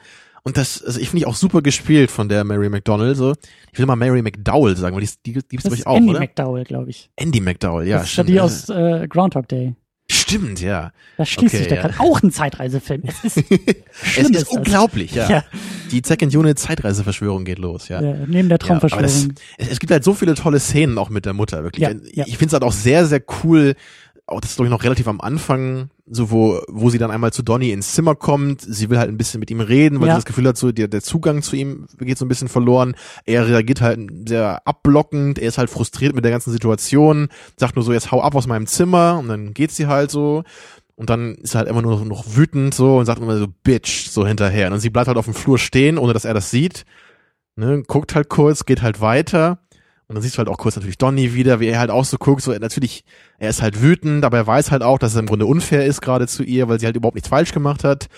Und 0.42 0.56
das, 0.56 0.82
also 0.82 0.98
ich 1.00 1.10
finde 1.10 1.22
ich 1.22 1.26
auch 1.26 1.34
super 1.36 1.62
gespielt 1.62 2.10
von 2.10 2.28
der 2.28 2.44
Mary 2.44 2.68
McDonald. 2.68 3.16
So, 3.16 3.34
ich 3.72 3.78
will 3.78 3.86
mal 3.86 3.96
Mary 3.96 4.22
McDowell 4.22 4.76
sagen, 4.76 4.96
weil 4.96 5.02
die, 5.02 5.10
die, 5.24 5.32
die 5.34 5.40
gibt's 5.48 5.64
Das 5.64 5.72
ist 5.72 5.86
auch, 5.86 5.96
Andy 5.96 6.10
oder? 6.10 6.20
McDowell, 6.20 6.64
glaube 6.64 6.90
ich. 6.90 7.10
Andy 7.16 7.40
McDowell, 7.40 7.86
ja, 7.86 7.98
das 7.98 8.08
ist 8.10 8.16
ja 8.16 8.24
die 8.24 8.40
aus 8.40 8.68
äh, 8.68 9.06
Groundhog 9.08 9.48
Day. 9.48 9.74
Stimmt, 10.08 10.60
ja. 10.60 10.92
Da 11.16 11.24
schließt 11.26 11.54
Okay, 11.54 11.58
sich 11.58 11.68
der 11.68 11.78
ja. 11.78 11.82
Kreis. 11.88 11.98
Auch 11.98 12.22
ein 12.22 12.30
Zeitreisefilm. 12.30 13.02
Es 13.06 13.24
ist, 13.24 13.36
Es 13.50 14.18
ist 14.18 14.34
das. 14.34 14.44
unglaublich, 14.44 15.14
ja. 15.14 15.28
Ja. 15.28 15.44
Die 15.90 16.02
Second 16.04 16.34
Unit 16.34 16.58
Zeitreiseverschwörung 16.58 17.44
geht 17.44 17.58
los, 17.58 17.88
ja. 17.88 18.00
Ja, 18.00 18.14
neben 18.26 18.48
der 18.48 18.58
Ja, 18.62 18.74
aber 18.76 18.80
das, 18.88 18.90
Traumverschwörung. 18.90 19.34
es, 19.58 19.68
es 19.68 19.78
gibt 19.80 19.90
halt 19.92 20.04
so 20.04 20.14
viele 20.14 20.34
tolle 20.34 20.60
Szenen 20.60 20.98
auch 20.98 21.10
mit 21.10 21.26
der 21.26 21.32
Mutter, 21.32 21.62
wirklich. 21.64 21.82
Ja, 21.82 21.90
ja. 22.12 22.24
Ich 22.26 22.38
finde 22.38 22.46
es 22.48 22.52
halt 22.54 22.62
auch 22.64 22.72
sehr, 22.72 23.06
sehr 23.06 23.22
cool, 23.44 23.74
auch 24.26 24.40
das 24.40 24.50
ist 24.50 24.56
glaube 24.56 24.66
ich 24.66 24.72
noch 24.72 24.82
relativ 24.82 25.06
am 25.06 25.20
Anfang, 25.20 25.88
so 26.08 26.30
wo, 26.32 26.60
wo 26.68 26.90
sie 26.90 26.98
dann 26.98 27.12
einmal 27.12 27.32
zu 27.32 27.42
Donny 27.44 27.70
ins 27.70 27.92
Zimmer 27.94 28.14
kommt. 28.16 28.60
Sie 28.60 28.90
will 28.90 28.98
halt 28.98 29.08
ein 29.08 29.16
bisschen 29.16 29.38
mit 29.38 29.50
ihm 29.52 29.60
reden, 29.60 30.00
weil 30.00 30.08
Ja. 30.08 30.14
sie 30.14 30.18
das 30.18 30.24
Gefühl 30.24 30.48
hat, 30.48 30.56
so 30.56 30.72
der, 30.72 30.88
der 30.88 31.00
Zugang 31.02 31.42
zu 31.42 31.54
ihm 31.54 31.86
geht 31.98 32.18
so 32.18 32.24
ein 32.24 32.28
bisschen 32.28 32.48
verloren. 32.48 32.96
Er 33.24 33.46
reagiert 33.48 33.80
halt 33.80 34.00
sehr 34.28 34.62
abblockend, 34.66 35.38
er 35.38 35.48
ist 35.48 35.58
halt 35.58 35.70
frustriert 35.70 36.14
mit 36.14 36.24
der 36.24 36.32
ganzen 36.32 36.50
Situation, 36.52 37.28
sagt 37.56 37.76
nur 37.76 37.84
so, 37.84 37.92
jetzt 37.92 38.10
hau 38.10 38.20
ab 38.20 38.34
aus 38.34 38.48
meinem 38.48 38.66
Zimmer 38.66 39.16
und 39.20 39.28
dann 39.28 39.54
geht 39.54 39.70
sie 39.70 39.86
halt 39.86 40.10
so. 40.10 40.42
Und 40.96 41.10
dann 41.10 41.34
ist 41.36 41.54
er 41.54 41.58
halt 41.58 41.68
immer 41.68 41.82
nur 41.82 41.98
noch, 41.98 42.04
noch 42.04 42.24
wütend 42.36 42.74
so 42.74 42.96
und 42.96 43.06
sagt 43.06 43.20
immer 43.20 43.36
so 43.36 43.46
Bitch 43.62 44.08
so 44.08 44.26
hinterher. 44.26 44.72
Und 44.72 44.80
sie 44.80 44.90
bleibt 44.90 45.08
halt 45.08 45.18
auf 45.18 45.26
dem 45.26 45.34
Flur 45.34 45.58
stehen, 45.58 45.98
ohne 45.98 46.14
dass 46.14 46.24
er 46.24 46.34
das 46.34 46.50
sieht. 46.50 46.84
Ne, 47.54 47.82
guckt 47.86 48.14
halt 48.14 48.28
kurz, 48.28 48.64
geht 48.64 48.82
halt 48.82 49.00
weiter. 49.00 49.58
Und 50.08 50.14
dann 50.14 50.22
siehst 50.22 50.36
du 50.36 50.38
halt 50.38 50.48
auch 50.48 50.58
kurz 50.58 50.76
natürlich 50.76 50.98
Donny 50.98 51.34
wieder, 51.34 51.60
wie 51.60 51.66
er 51.66 51.80
halt 51.80 51.90
auch 51.90 52.04
so 52.04 52.16
guckt, 52.16 52.42
so 52.42 52.52
natürlich, 52.52 53.04
er 53.38 53.50
ist 53.50 53.60
halt 53.60 53.82
wütend, 53.82 54.24
aber 54.24 54.36
er 54.36 54.46
weiß 54.46 54.70
halt 54.70 54.82
auch, 54.82 54.98
dass 54.98 55.12
es 55.12 55.18
im 55.18 55.26
Grunde 55.26 55.46
unfair 55.46 55.84
ist 55.84 56.00
gerade 56.00 56.28
zu 56.28 56.44
ihr, 56.44 56.68
weil 56.68 56.78
sie 56.78 56.86
halt 56.86 56.96
überhaupt 56.96 57.16
nichts 57.16 57.28
falsch 57.28 57.52
gemacht 57.52 57.82
hat. 57.82 58.08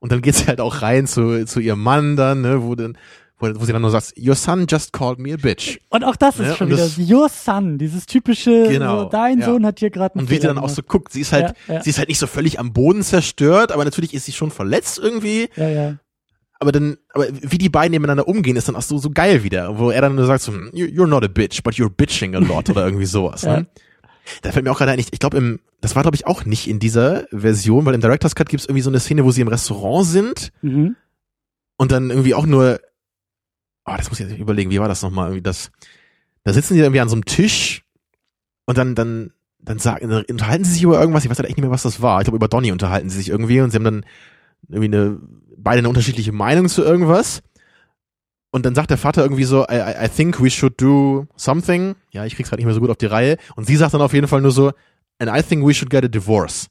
Und 0.00 0.12
dann 0.12 0.22
geht 0.22 0.34
sie 0.34 0.46
halt 0.46 0.60
auch 0.60 0.82
rein 0.82 1.06
zu, 1.06 1.44
zu 1.46 1.60
ihrem 1.60 1.82
Mann 1.82 2.16
dann, 2.16 2.42
ne, 2.42 2.62
wo 2.62 2.74
dann, 2.74 2.98
wo, 3.38 3.48
wo 3.54 3.64
sie 3.64 3.72
dann 3.72 3.82
nur 3.82 3.90
sagt, 3.90 4.14
your 4.18 4.34
son 4.34 4.66
just 4.68 4.92
called 4.92 5.18
me 5.18 5.32
a 5.34 5.36
bitch. 5.36 5.78
Und 5.90 6.04
auch 6.04 6.16
das 6.16 6.38
ist 6.40 6.46
Ja, 6.46 6.54
schon 6.56 6.68
wieder 6.68 6.78
das- 6.78 6.98
Your 6.98 7.28
Son, 7.28 7.76
dieses 7.78 8.06
typische, 8.06 8.68
Genau, 8.68 9.02
so, 9.04 9.08
dein 9.10 9.40
ja. 9.40 9.46
Sohn 9.46 9.66
hat 9.66 9.78
hier 9.78 9.90
gerade 9.90 10.18
Und 10.18 10.30
wie 10.30 10.34
sie 10.36 10.40
dann 10.46 10.58
auch 10.58 10.68
so 10.70 10.82
guckt, 10.82 11.12
sie 11.12 11.20
ist 11.20 11.32
halt, 11.32 11.54
Ja, 11.68 11.82
sie 11.82 11.90
ist 11.90 11.98
halt 11.98 12.08
nicht 12.08 12.18
so 12.18 12.26
völlig 12.26 12.58
am 12.58 12.72
Boden 12.72 13.02
zerstört, 13.02 13.72
aber 13.72 13.84
natürlich 13.84 14.14
ist 14.14 14.24
sie 14.24 14.32
schon 14.32 14.50
verletzt 14.50 14.98
irgendwie. 14.98 15.48
Ja, 15.56 15.68
ja. 15.68 15.96
aber 16.58 16.72
dann, 16.72 16.96
aber 17.12 17.26
wie 17.30 17.58
die 17.58 17.68
beiden 17.68 17.90
nebeneinander 17.92 18.26
umgehen, 18.26 18.56
ist 18.56 18.68
dann 18.68 18.76
auch 18.76 18.82
so, 18.82 18.96
so 18.96 19.10
geil 19.10 19.42
wieder, 19.44 19.78
wo 19.78 19.90
er 19.90 20.00
dann 20.00 20.14
nur 20.14 20.24
sagt 20.24 20.40
so, 20.42 20.52
"You- 20.72 20.86
you're 20.86 21.06
not 21.06 21.22
a 21.22 21.28
bitch, 21.28 21.62
but 21.62 21.74
you're 21.74 21.90
bitching 21.90 22.34
a 22.34 22.38
lot 22.38 22.70
oder 22.70 22.86
irgendwie 22.86 23.04
sowas, 23.04 23.42
ne? 23.42 23.66
Da 24.42 24.50
fällt 24.50 24.64
mir 24.64 24.72
auch 24.72 24.78
gerade 24.78 24.92
ein, 24.92 24.98
ich, 24.98 25.12
ich 25.12 25.18
glaube 25.20 25.36
im, 25.36 25.60
das 25.82 25.94
war 25.94 26.02
glaube 26.02 26.16
ich 26.16 26.26
auch 26.26 26.46
nicht 26.46 26.66
in 26.68 26.78
dieser 26.80 27.26
Version, 27.30 27.84
weil 27.84 27.94
im 27.94 28.00
Director's 28.00 28.34
Cut 28.34 28.48
gibt 28.48 28.62
es 28.62 28.66
irgendwie 28.66 28.80
so 28.82 28.90
eine 28.90 28.98
Szene, 28.98 29.24
wo 29.24 29.30
sie 29.30 29.42
im 29.42 29.48
Restaurant 29.48 30.06
sind 30.06 30.52
Mhm. 30.62 30.96
und 31.76 31.92
dann 31.92 32.08
irgendwie 32.10 32.32
auch 32.34 32.46
nur, 32.46 32.80
oh, 33.86 33.94
das 33.96 34.10
muss 34.10 34.20
ich 34.20 34.28
jetzt 34.28 34.38
überlegen, 34.38 34.70
wie 34.70 34.80
war 34.80 34.88
das 34.88 35.02
nochmal, 35.02 35.28
irgendwie 35.28 35.42
das, 35.42 35.70
da 36.44 36.52
sitzen 36.52 36.74
die 36.74 36.80
irgendwie 36.80 37.00
an 37.00 37.08
so 37.08 37.14
einem 37.14 37.24
Tisch 37.24 37.84
und 38.66 38.76
dann, 38.78 38.94
dann, 38.94 39.32
dann 39.58 39.78
sagen, 39.78 40.08
dann 40.08 40.24
unterhalten 40.24 40.64
sie 40.64 40.72
sich 40.72 40.82
über 40.82 41.00
irgendwas, 41.00 41.24
ich 41.24 41.30
weiß 41.30 41.38
halt 41.38 41.48
echt 41.48 41.56
nicht 41.56 41.64
mehr, 41.64 41.72
was 41.72 41.82
das 41.82 42.02
war. 42.02 42.20
Ich 42.20 42.24
glaube, 42.24 42.36
über 42.36 42.48
Donny 42.48 42.72
unterhalten 42.72 43.08
sie 43.10 43.16
sich 43.16 43.28
irgendwie 43.28 43.60
und 43.60 43.70
sie 43.70 43.76
haben 43.76 43.84
dann 43.84 44.06
irgendwie 44.68 44.96
eine, 44.96 45.20
beide 45.56 45.78
eine 45.78 45.88
unterschiedliche 45.88 46.32
Meinung 46.32 46.68
zu 46.68 46.82
irgendwas. 46.82 47.42
Und 48.50 48.64
dann 48.64 48.74
sagt 48.74 48.90
der 48.90 48.98
Vater 48.98 49.22
irgendwie 49.22 49.44
so, 49.44 49.64
I, 49.64 50.04
I 50.04 50.08
think 50.08 50.40
we 50.40 50.50
should 50.50 50.80
do 50.80 51.26
something. 51.36 51.94
Ja, 52.10 52.24
ich 52.24 52.36
krieg's 52.36 52.50
halt 52.50 52.58
nicht 52.58 52.66
mehr 52.66 52.74
so 52.74 52.80
gut 52.80 52.90
auf 52.90 52.96
die 52.96 53.06
Reihe. 53.06 53.36
Und 53.54 53.66
sie 53.66 53.76
sagt 53.76 53.92
dann 53.92 54.00
auf 54.00 54.14
jeden 54.14 54.28
Fall 54.28 54.40
nur 54.40 54.52
so, 54.52 54.72
and 55.18 55.30
I 55.30 55.42
think 55.42 55.66
we 55.66 55.74
should 55.74 55.90
get 55.90 56.04
a 56.04 56.08
divorce. 56.08 56.68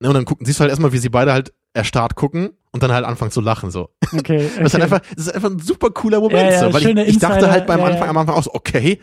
Ne, 0.00 0.08
und 0.08 0.14
dann 0.14 0.24
gucken, 0.24 0.46
siehst 0.46 0.60
du 0.60 0.62
halt 0.62 0.70
erstmal, 0.70 0.92
wie 0.92 0.98
sie 0.98 1.08
beide 1.08 1.32
halt 1.32 1.52
erstarrt 1.74 2.14
gucken 2.14 2.50
und 2.72 2.82
dann 2.82 2.92
halt 2.92 3.04
anfangen 3.04 3.30
zu 3.30 3.40
lachen 3.40 3.70
so. 3.70 3.90
Okay. 4.12 4.46
okay. 4.46 4.50
Das 4.58 4.66
ist 4.68 4.74
halt 4.74 4.84
einfach, 4.84 5.00
das 5.14 5.26
ist 5.26 5.34
einfach 5.34 5.50
ein 5.50 5.58
super 5.58 5.90
cooler 5.90 6.20
Moment, 6.20 6.40
Ja, 6.40 6.50
ja, 6.50 6.60
so, 6.60 6.72
weil 6.72 6.98
ich, 6.98 7.08
ich 7.08 7.18
dachte 7.18 7.50
halt 7.50 7.66
beim 7.66 7.80
ja, 7.80 7.86
Anfang 7.86 8.04
ja. 8.04 8.10
am 8.10 8.16
Anfang 8.16 8.36
auch 8.36 8.42
so, 8.42 8.54
okay, 8.54 9.00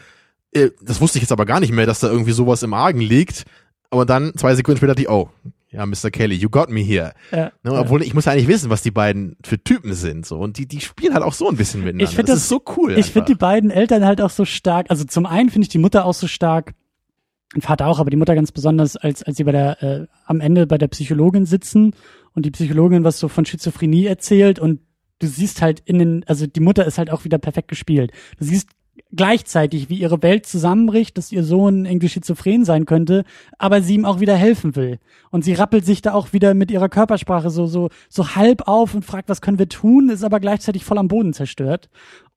äh, 0.54 0.70
das 0.82 1.00
wusste 1.00 1.18
ich 1.18 1.24
jetzt 1.24 1.32
aber 1.32 1.46
gar 1.46 1.60
nicht 1.60 1.72
mehr, 1.74 1.86
dass 1.86 2.00
da 2.00 2.08
irgendwie 2.10 2.32
sowas 2.32 2.64
im 2.64 2.74
Argen 2.74 3.02
liegt. 3.02 3.46
Aber 3.90 4.06
dann, 4.06 4.34
zwei 4.38 4.56
Sekunden 4.56 4.78
später, 4.78 4.94
dachte 4.94 5.02
ich, 5.04 5.10
oh, 5.10 5.30
ja, 5.70 5.86
Mr. 5.86 6.12
Kelly, 6.12 6.36
you 6.36 6.50
got 6.50 6.70
me 6.70 6.82
here. 6.82 7.14
ja, 7.32 7.52
Ne, 7.64 7.74
ja. 7.74 7.80
obwohl 7.80 8.02
ich 8.04 8.14
muss 8.14 8.26
ja 8.26 8.34
eigentlich 8.34 8.48
wissen, 8.48 8.70
was 8.70 8.82
die 8.82 8.92
beiden 8.92 9.38
für 9.44 9.62
Typen 9.62 9.94
sind, 9.94 10.26
so. 10.26 10.38
Und 10.40 10.58
die, 10.58 10.66
die 10.66 10.82
spielen 10.82 11.14
halt 11.14 11.24
auch 11.24 11.34
so 11.34 11.50
ein 11.50 11.56
bisschen 11.56 11.82
miteinander. 11.82 12.10
Ich 12.12 12.16
das, 12.18 12.26
das- 12.26 12.38
ist 12.40 12.50
so 12.50 12.62
cool. 12.78 12.98
Ich 12.98 13.12
finde 13.12 13.28
die 13.28 13.36
beiden 13.38 13.70
Eltern 13.70 14.06
halt 14.06 14.22
auch 14.22 14.30
so 14.30 14.44
stark. 14.46 14.88
Also 14.90 15.04
zum 15.06 15.26
einen 15.26 15.50
finde 15.50 15.64
ich 15.66 15.70
die 15.70 15.78
Mutter 15.78 16.06
auch 16.06 16.14
so 16.14 16.28
stark, 16.28 16.74
den 17.56 17.62
Vater 17.62 17.88
auch, 17.88 18.00
aber 18.00 18.10
die 18.10 18.18
Mutter 18.18 18.36
ganz 18.36 18.52
besonders, 18.52 18.96
als, 18.96 19.24
als 19.24 19.38
sie 19.38 19.44
bei 19.44 19.52
der, 19.52 19.84
äh, 19.84 20.08
am 20.26 20.40
Ende 20.42 20.68
bei 20.68 20.78
der 20.78 20.88
Psychologin 20.88 21.46
sitzen 21.46 21.94
und 22.34 22.46
die 22.46 22.52
Psychologin 22.52 23.04
was 23.04 23.20
so 23.20 23.28
von 23.28 23.46
Schizophrenie 23.46 24.06
erzählt 24.06 24.60
und 24.60 24.82
du 25.20 25.28
siehst 25.28 25.62
halt 25.62 25.82
in 25.86 26.00
den, 26.00 26.24
also 26.28 26.48
die 26.48 26.60
Mutter 26.60 26.86
ist 26.86 26.98
halt 26.98 27.12
auch 27.12 27.24
wieder 27.24 27.38
perfekt 27.38 27.68
gespielt. 27.68 28.12
Du 28.38 28.46
siehst 28.46 28.70
gleichzeitig, 29.14 29.90
wie 29.90 29.98
ihre 29.98 30.22
Welt 30.22 30.46
zusammenbricht, 30.46 31.18
dass 31.18 31.32
ihr 31.32 31.44
Sohn 31.44 31.86
irgendwie 31.86 32.10
schizophren 32.10 32.66
sein 32.66 32.86
könnte, 32.86 33.24
aber 33.58 33.82
sie 33.82 33.96
ihm 33.96 34.06
auch 34.06 34.20
wieder 34.20 34.36
helfen 34.36 34.76
will. 34.76 35.00
Und 35.32 35.44
sie 35.44 35.54
rappelt 35.54 35.86
sich 35.86 36.02
da 36.02 36.14
auch 36.14 36.34
wieder 36.34 36.54
mit 36.54 36.72
ihrer 36.72 36.90
Körpersprache 36.90 37.50
so, 37.50 37.66
so, 37.68 37.90
so 38.10 38.36
halb 38.36 38.68
auf 38.68 38.94
und 38.94 39.06
fragt, 39.06 39.30
was 39.30 39.42
können 39.42 39.60
wir 39.60 39.70
tun, 39.70 40.10
ist 40.10 40.24
aber 40.24 40.40
gleichzeitig 40.40 40.86
voll 40.86 40.98
am 40.98 41.08
Boden 41.08 41.34
zerstört. 41.34 41.90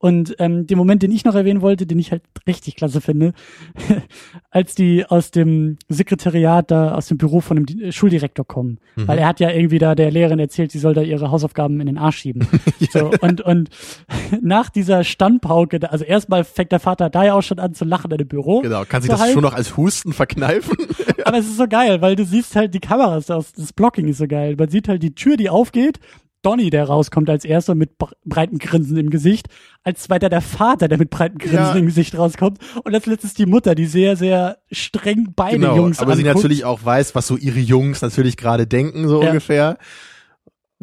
Und 0.05 0.35
ähm, 0.39 0.67
den 0.67 0.77
Moment, 0.77 1.03
den 1.03 1.11
ich 1.11 1.25
noch 1.25 1.35
erwähnen 1.35 1.63
wollte, 1.63 1.87
den 1.87 1.99
ich 1.99 2.11
halt 2.13 2.21
richtig 2.47 2.77
klasse 2.77 3.01
finde, 3.01 3.33
als 4.51 4.75
die 4.75 5.07
aus 5.07 5.31
dem 5.31 5.79
Sekretariat 5.89 6.71
da, 6.71 6.95
aus 6.95 7.07
dem 7.07 7.17
Büro 7.17 7.41
von 7.41 7.57
dem 7.57 7.65
Di- 7.65 7.91
Schuldirektor 7.91 8.47
kommen. 8.47 8.79
Mhm. 8.97 9.09
Weil 9.09 9.19
er 9.19 9.27
hat 9.29 9.41
ja 9.41 9.51
irgendwie 9.51 9.79
da 9.79 9.95
der 9.95 10.11
Lehrerin 10.11 10.39
erzählt, 10.39 10.73
sie 10.73 10.79
soll 10.79 10.93
da 10.93 11.01
ihre 11.01 11.31
Hausaufgaben 11.31 11.81
in 11.81 11.87
den 11.87 11.97
Arsch 11.97 12.19
schieben. 12.19 12.47
so, 12.93 13.11
und, 13.23 13.41
und 13.41 13.71
nach 14.43 14.69
dieser 14.69 15.05
Standpauke, 15.05 15.91
also 15.91 16.05
erstmal 16.05 16.45
fängt 16.45 16.73
der 16.73 16.81
Vater 16.81 17.09
da 17.09 17.25
ja 17.25 17.35
auch 17.35 17.43
schon 17.43 17.59
an 17.59 17.73
zu 17.73 17.85
lachen 17.87 18.11
in 18.11 18.19
dem 18.19 18.29
Büro. 18.29 18.61
Genau, 18.61 18.85
kann 18.85 19.01
sich 19.01 19.11
So 19.11 19.15
das 19.15 19.23
halb. 19.23 19.33
schon 19.33 19.43
noch 19.43 19.55
als 19.55 19.77
Husten 19.79 20.13
verkneifen? 20.13 20.77
Aber 21.25 21.39
es 21.39 21.47
ist 21.47 21.57
so 21.57 21.67
geil, 21.67 22.03
weil 22.03 22.15
du 22.15 22.27
siehst 22.27 22.55
halt 22.57 22.75
die 22.75 22.81
Kameras, 22.81 23.27
das, 23.27 23.53
das 23.55 23.73
Blocking 23.73 24.09
ist 24.09 24.19
so 24.19 24.27
geil. 24.27 24.55
Man 24.59 24.69
sieht 24.69 24.87
halt 24.89 25.03
die 25.03 25.15
Tür, 25.15 25.39
die 25.39 25.49
aufgeht. 25.49 25.99
Donny, 26.45 26.70
der 26.70 26.84
rauskommt 26.84 27.28
als 27.28 27.45
erster 27.45 27.74
mit 27.74 27.99
bre- 27.99 28.12
breiten 28.24 28.59
Grinsen 28.59 28.97
im 28.97 29.11
Gesicht. 29.11 29.49
Als 29.82 30.03
zweiter 30.03 30.28
der 30.28 30.40
Vater, 30.40 30.86
der 30.86 30.99
mit 30.99 31.11
breiten 31.11 31.38
Grinsen 31.38 31.57
Ja. 31.59 31.74
im 31.74 31.86
Gesicht 31.86 32.16
rauskommt. 32.16 32.59
Und 32.84 32.95
als 32.95 33.07
letztes 33.07 33.34
die 33.34 33.47
Mutter, 33.47 33.74
die 33.74 33.86
sehr, 33.86 34.16
sehr 34.16 34.59
streng 34.70 35.32
beide 35.34 35.59
genau, 35.59 35.76
Jungs 35.76 35.99
aber 35.99 36.14
sie 36.14 36.22
anguckt. 36.22 36.36
natürlich 36.45 36.64
auch 36.64 36.84
weiß, 36.84 37.14
was 37.16 37.26
so 37.26 37.36
ihre 37.36 37.59
Jungs 37.59 38.01
natürlich 38.03 38.36
gerade 38.36 38.66
denken, 38.66 39.09
so 39.09 39.20
Ja. 39.22 39.28
ungefähr. 39.28 39.78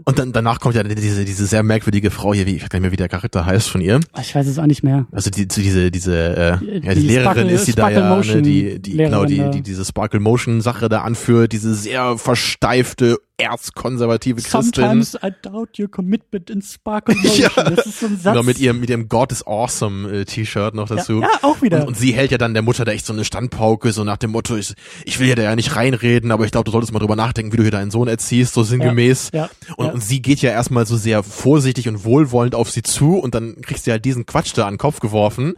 Und 0.04 0.18
dann 0.18 0.32
danach 0.32 0.60
kommt 0.60 0.74
ja 0.74 0.82
diese, 0.84 1.26
diese 1.26 1.46
sehr 1.46 1.62
merkwürdige 1.62 2.10
Frau 2.10 2.34
hier, 2.34 2.48
wie, 2.48 2.56
ich 2.56 2.64
weiß 2.64 2.70
gar 2.70 2.80
nicht 2.80 2.84
mehr, 2.84 2.92
wie 2.92 2.96
der 2.98 3.10
Charakter 3.10 3.46
heißt 3.46 3.70
von 3.70 3.82
ihr. 3.82 4.00
Ich 4.20 4.34
weiß 4.34 4.48
es 4.48 4.58
auch 4.58 4.66
nicht 4.66 4.82
mehr. 4.84 5.06
Also 5.12 5.30
die, 5.30 5.48
die- 5.48 5.62
diese, 5.62 5.92
diese, 5.92 6.16
äh, 6.16 6.50
ja, 6.50 6.58
die, 6.96 7.02
Die 7.02 7.08
Lehrerin 7.08 7.24
Sparkle- 7.44 7.52
ist 7.52 7.66
sie 7.66 7.74
da 7.74 7.92
Sparkle 7.92 8.00
ja, 8.30 8.36
ne, 8.36 8.42
die, 8.42 8.82
die, 8.82 8.92
genau, 8.98 9.24
Lehrerin 9.24 9.28
die, 9.28 9.38
da. 9.38 9.50
die 9.50 9.62
diese 9.62 9.86
Sparkle 9.86 10.20
Motion 10.20 10.62
Sache 10.62 10.90
da 10.90 11.02
anführt, 11.02 11.52
diese 11.52 11.76
sehr 11.76 12.18
versteifte, 12.18 13.18
erzkonservative 13.38 14.42
Christin. 14.42 14.62
Sometimes 14.74 15.16
I 15.16 15.32
doubt 15.42 15.80
your 15.80 15.90
commitment 15.90 16.50
in 16.50 16.62
Sparkle 16.62 17.16
Motion. 17.24 17.50
Ja. 17.56 17.70
Das 17.70 17.86
ist 17.86 18.00
so 18.00 18.06
ein 18.06 18.18
Satz. 18.18 18.34
Genau, 18.34 18.44
mit 18.44 18.60
ihrem, 18.60 18.80
mit 18.80 18.90
ihrem 18.90 19.10
God 19.10 19.32
is 19.32 19.46
Awesome 19.46 20.10
äh, 20.12 20.26
T-Shirt 20.26 20.76
noch 20.76 20.88
dazu. 20.88 21.22
Ja, 21.22 21.28
ja, 21.28 21.40
auch 21.42 21.62
wieder. 21.62 21.82
Und, 21.82 21.90
und 21.90 21.98
sie 21.98 22.14
hält 22.14 22.32
ja 22.32 22.38
dann 22.38 22.54
der 22.54 22.64
Mutter 22.64 22.86
da 22.86 22.92
echt 22.92 23.06
so 23.06 23.14
eine 23.14 23.26
Standpauke, 23.26 23.92
so 23.92 24.04
nach 24.04 24.18
dem 24.18 24.32
Motto, 24.32 24.56
ich, 24.56 24.74
ich 25.06 25.20
will 25.20 25.28
ja 25.28 25.36
da 25.36 25.44
ja 25.44 25.56
nicht 25.56 25.76
reinreden, 25.76 26.32
aber 26.32 26.46
ich 26.46 26.52
glaube, 26.52 26.66
du 26.66 26.72
solltest 26.72 26.94
mal 26.94 27.00
drüber 27.00 27.16
nachdenken, 27.16 27.52
wie 27.54 27.58
du 27.58 27.64
hier 27.64 27.72
deinen 27.72 27.92
Sohn 27.92 28.08
erziehst, 28.08 28.54
so 28.54 28.64
sinngemäß. 28.64 29.32
ja, 29.34 29.50
und, 29.76 29.88
ja. 29.88 29.92
und 29.94 30.04
sie 30.04 30.22
geht 30.22 30.42
ja 30.42 30.52
erstmal 30.52 30.86
so 30.86 30.96
sehr 30.96 31.24
vorsichtig 31.24 31.88
und 31.88 32.04
wohlwollend 32.04 32.56
auf 32.56 32.70
sie 32.70 32.84
zu 32.84 33.18
und 33.18 33.36
dann 33.36 33.62
kriegst 33.62 33.88
du 33.88 33.92
halt 33.92 34.06
diesen 34.06 34.26
Quatsch 34.26 34.52
da 34.56 34.68
an 34.68 34.76
den 34.76 34.78
Kopf 34.80 35.00
geworfen. 35.00 35.56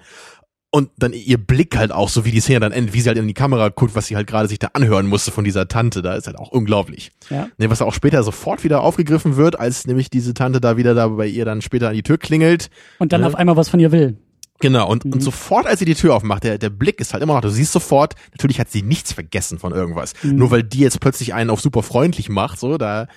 Und 0.75 0.89
dann 0.97 1.13
ihr 1.13 1.37
Blick 1.37 1.77
halt 1.77 1.91
auch, 1.91 2.09
so 2.09 2.25
wie 2.25 2.31
die 2.31 2.39
Szene 2.39 2.59
dann 2.61 2.71
endet, 2.71 2.95
wie 2.95 3.01
sie 3.01 3.07
halt 3.07 3.19
in 3.19 3.27
die 3.27 3.35
Kamera 3.35 3.69
guckt, 3.69 3.93
was 3.93 4.07
sie 4.07 4.15
halt 4.15 4.25
gerade 4.25 4.47
sich 4.47 4.57
da 4.57 4.69
anhören 4.73 5.05
musste 5.05 5.29
von 5.29 5.43
dieser 5.43 5.67
Tante, 5.67 6.01
da 6.01 6.15
ist 6.15 6.25
halt 6.25 6.39
auch 6.39 6.49
unglaublich. 6.49 7.11
ja. 7.29 7.47
Ne, 7.59 7.69
was 7.69 7.83
auch 7.83 7.93
später 7.93 8.23
sofort 8.23 8.63
wieder 8.63 8.81
aufgegriffen 8.81 9.35
wird, 9.35 9.59
als 9.59 9.85
nämlich 9.85 10.09
diese 10.09 10.33
Tante 10.33 10.59
da 10.59 10.75
wieder 10.75 10.95
da 10.95 11.09
bei 11.09 11.27
ihr 11.27 11.45
dann 11.45 11.61
später 11.61 11.89
an 11.89 11.93
die 11.93 12.01
Tür 12.01 12.17
klingelt. 12.17 12.71
Und 12.97 13.13
dann 13.13 13.21
Ja. 13.21 13.27
auf 13.27 13.35
einmal 13.35 13.55
was 13.55 13.69
von 13.69 13.79
ihr 13.79 13.91
will. 13.91 14.17
Genau, 14.61 14.89
und, 14.89 15.05
Mhm. 15.05 15.13
und 15.13 15.21
sofort, 15.21 15.67
als 15.67 15.77
sie 15.77 15.85
die 15.85 15.93
Tür 15.93 16.15
aufmacht, 16.15 16.43
der, 16.43 16.57
der 16.57 16.71
Blick 16.71 16.99
ist 17.01 17.13
halt 17.13 17.21
immer 17.21 17.33
noch, 17.35 17.41
du 17.41 17.49
siehst 17.49 17.71
sofort, 17.71 18.15
natürlich 18.31 18.59
hat 18.59 18.71
sie 18.71 18.81
nichts 18.81 19.13
vergessen 19.13 19.59
von 19.59 19.73
irgendwas. 19.73 20.13
Mhm. 20.23 20.37
Nur 20.37 20.49
weil 20.49 20.63
die 20.63 20.79
jetzt 20.79 20.99
plötzlich 20.99 21.35
einen 21.35 21.51
auf 21.51 21.61
super 21.61 21.83
freundlich 21.83 22.29
macht, 22.29 22.59
so, 22.59 22.79
da, 22.79 23.07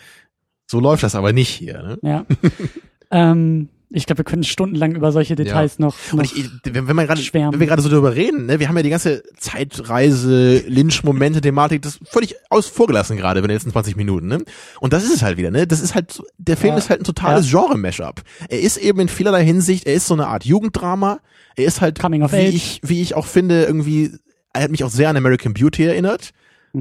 so 0.70 0.78
läuft 0.78 1.04
das 1.04 1.14
aber 1.14 1.32
nicht 1.32 1.48
hier, 1.48 1.82
ne? 1.82 1.98
Ja. 2.02 2.26
ähm, 3.10 3.68
Ich 3.90 4.06
glaube, 4.06 4.18
wir 4.18 4.24
können 4.24 4.42
stundenlang 4.42 4.96
über 4.96 5.12
solche 5.12 5.36
Details 5.36 5.76
ja. 5.78 5.86
noch, 5.86 5.96
noch 6.12 6.18
Und 6.18 6.24
ich, 6.24 6.50
wenn, 6.64 6.88
wenn, 6.88 6.96
man 6.96 7.06
grade, 7.06 7.20
wenn 7.32 7.60
wir 7.60 7.66
gerade 7.66 7.82
so 7.82 7.88
darüber 7.88 8.16
reden, 8.16 8.46
ne, 8.46 8.58
wir 8.58 8.68
haben 8.68 8.76
ja 8.76 8.82
die 8.82 8.90
ganze 8.90 9.22
Zeitreise, 9.38 10.64
Lynch-Momente, 10.66 11.40
Thematik, 11.40 11.82
das 11.82 12.00
völlig 12.04 12.34
aus 12.50 12.66
vorgelassen 12.66 13.16
gerade 13.16 13.38
in 13.38 13.46
den 13.46 13.52
letzten 13.52 13.70
20 13.70 13.96
Minuten. 13.96 14.26
Ne? 14.26 14.44
Und 14.80 14.92
das 14.92 15.04
ist 15.04 15.14
es 15.14 15.22
halt 15.22 15.36
wieder. 15.36 15.52
Ne? 15.52 15.68
Das 15.68 15.80
ist 15.80 15.94
halt, 15.94 16.20
der 16.36 16.56
Film 16.56 16.72
ja. 16.72 16.78
ist 16.78 16.90
halt 16.90 17.00
ein 17.00 17.04
totales 17.04 17.50
ja. 17.50 17.60
Genre-Mashup. 17.60 18.22
Er 18.48 18.60
ist 18.60 18.76
eben 18.76 18.98
in 18.98 19.08
vielerlei 19.08 19.44
Hinsicht, 19.44 19.86
er 19.86 19.94
ist 19.94 20.08
so 20.08 20.14
eine 20.14 20.26
Art 20.26 20.44
Jugenddrama. 20.44 21.20
Er 21.54 21.66
ist 21.66 21.80
halt, 21.80 22.00
Coming 22.00 22.22
of 22.22 22.32
wie 22.32 22.48
Age. 22.48 22.54
ich, 22.54 22.80
wie 22.82 23.00
ich 23.02 23.14
auch 23.14 23.26
finde, 23.26 23.64
irgendwie, 23.64 24.10
er 24.52 24.62
hat 24.64 24.70
mich 24.72 24.82
auch 24.82 24.90
sehr 24.90 25.10
an 25.10 25.16
American 25.16 25.54
Beauty 25.54 25.84
erinnert. 25.84 26.32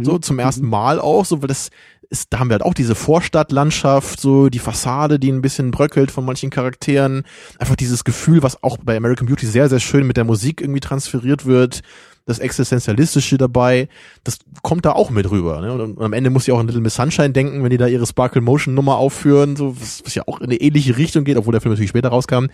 So 0.03 0.13
mhm. 0.13 0.21
zum 0.21 0.39
ersten 0.39 0.65
mhm. 0.65 0.71
Mal 0.71 0.99
auch, 0.99 1.25
so 1.25 1.41
weil 1.41 1.47
das 1.47 1.69
ist, 2.09 2.31
da 2.31 2.39
haben 2.39 2.49
wir 2.49 2.55
halt 2.55 2.63
auch 2.63 2.73
diese 2.73 2.95
Vorstadtlandschaft, 2.95 4.19
so 4.19 4.49
die 4.49 4.59
Fassade, 4.59 5.19
die 5.19 5.31
ein 5.31 5.41
bisschen 5.41 5.71
bröckelt 5.71 6.11
von 6.11 6.25
manchen 6.25 6.49
Charakteren. 6.49 7.23
Einfach 7.59 7.75
dieses 7.75 8.03
Gefühl, 8.03 8.43
was 8.43 8.61
auch 8.63 8.77
bei 8.77 8.95
American 8.95 9.27
Beauty 9.27 9.45
sehr, 9.45 9.69
sehr 9.69 9.79
schön 9.79 10.07
mit 10.07 10.17
der 10.17 10.23
Musik 10.23 10.61
irgendwie 10.61 10.79
transferiert 10.79 11.45
wird. 11.45 11.81
Das 12.25 12.39
Existenzialistische 12.39 13.37
dabei, 13.37 13.87
das 14.23 14.39
kommt 14.63 14.85
da 14.85 14.93
auch 14.93 15.11
mit 15.11 15.29
rüber. 15.29 15.61
Ne? 15.61 15.71
Und, 15.73 16.01
am 16.01 16.13
Ende 16.13 16.31
muss 16.31 16.47
ich 16.47 16.53
auch 16.53 16.59
an 16.59 16.65
Little 16.65 16.81
Miss 16.81 16.95
Sunshine 16.95 17.31
denken, 17.31 17.63
wenn 17.63 17.69
die 17.69 17.77
da 17.77 17.85
ihre 17.85 18.07
Sparkle 18.07 18.41
Motion 18.41 18.73
Nummer 18.73 18.97
aufführen, 18.97 19.55
so, 19.55 19.79
was, 19.79 20.03
was 20.03 20.15
ja 20.15 20.23
auch 20.25 20.39
in 20.39 20.45
eine 20.45 20.55
ähnliche 20.55 20.97
Richtung 20.97 21.23
geht, 21.23 21.37
obwohl 21.37 21.51
der 21.51 21.61
Film 21.61 21.73
natürlich 21.73 21.89
später 21.89 22.09
rauskam. 22.09 22.47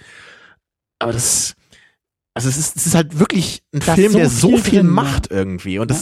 Aber 0.99 1.13
das, 1.13 1.55
also 2.33 2.49
es 2.49 2.57
ist, 2.57 2.75
es 2.75 2.85
ist 2.87 2.95
halt 2.95 3.19
wirklich 3.19 3.63
ein 3.73 3.79
das 3.79 3.95
Film, 3.95 4.11
so 4.11 4.17
der 4.17 4.29
so 4.29 4.57
viel 4.57 4.83
macht 4.83 5.31
irgendwie. 5.31 5.79
Und 5.79 5.89
ja. 5.91 5.97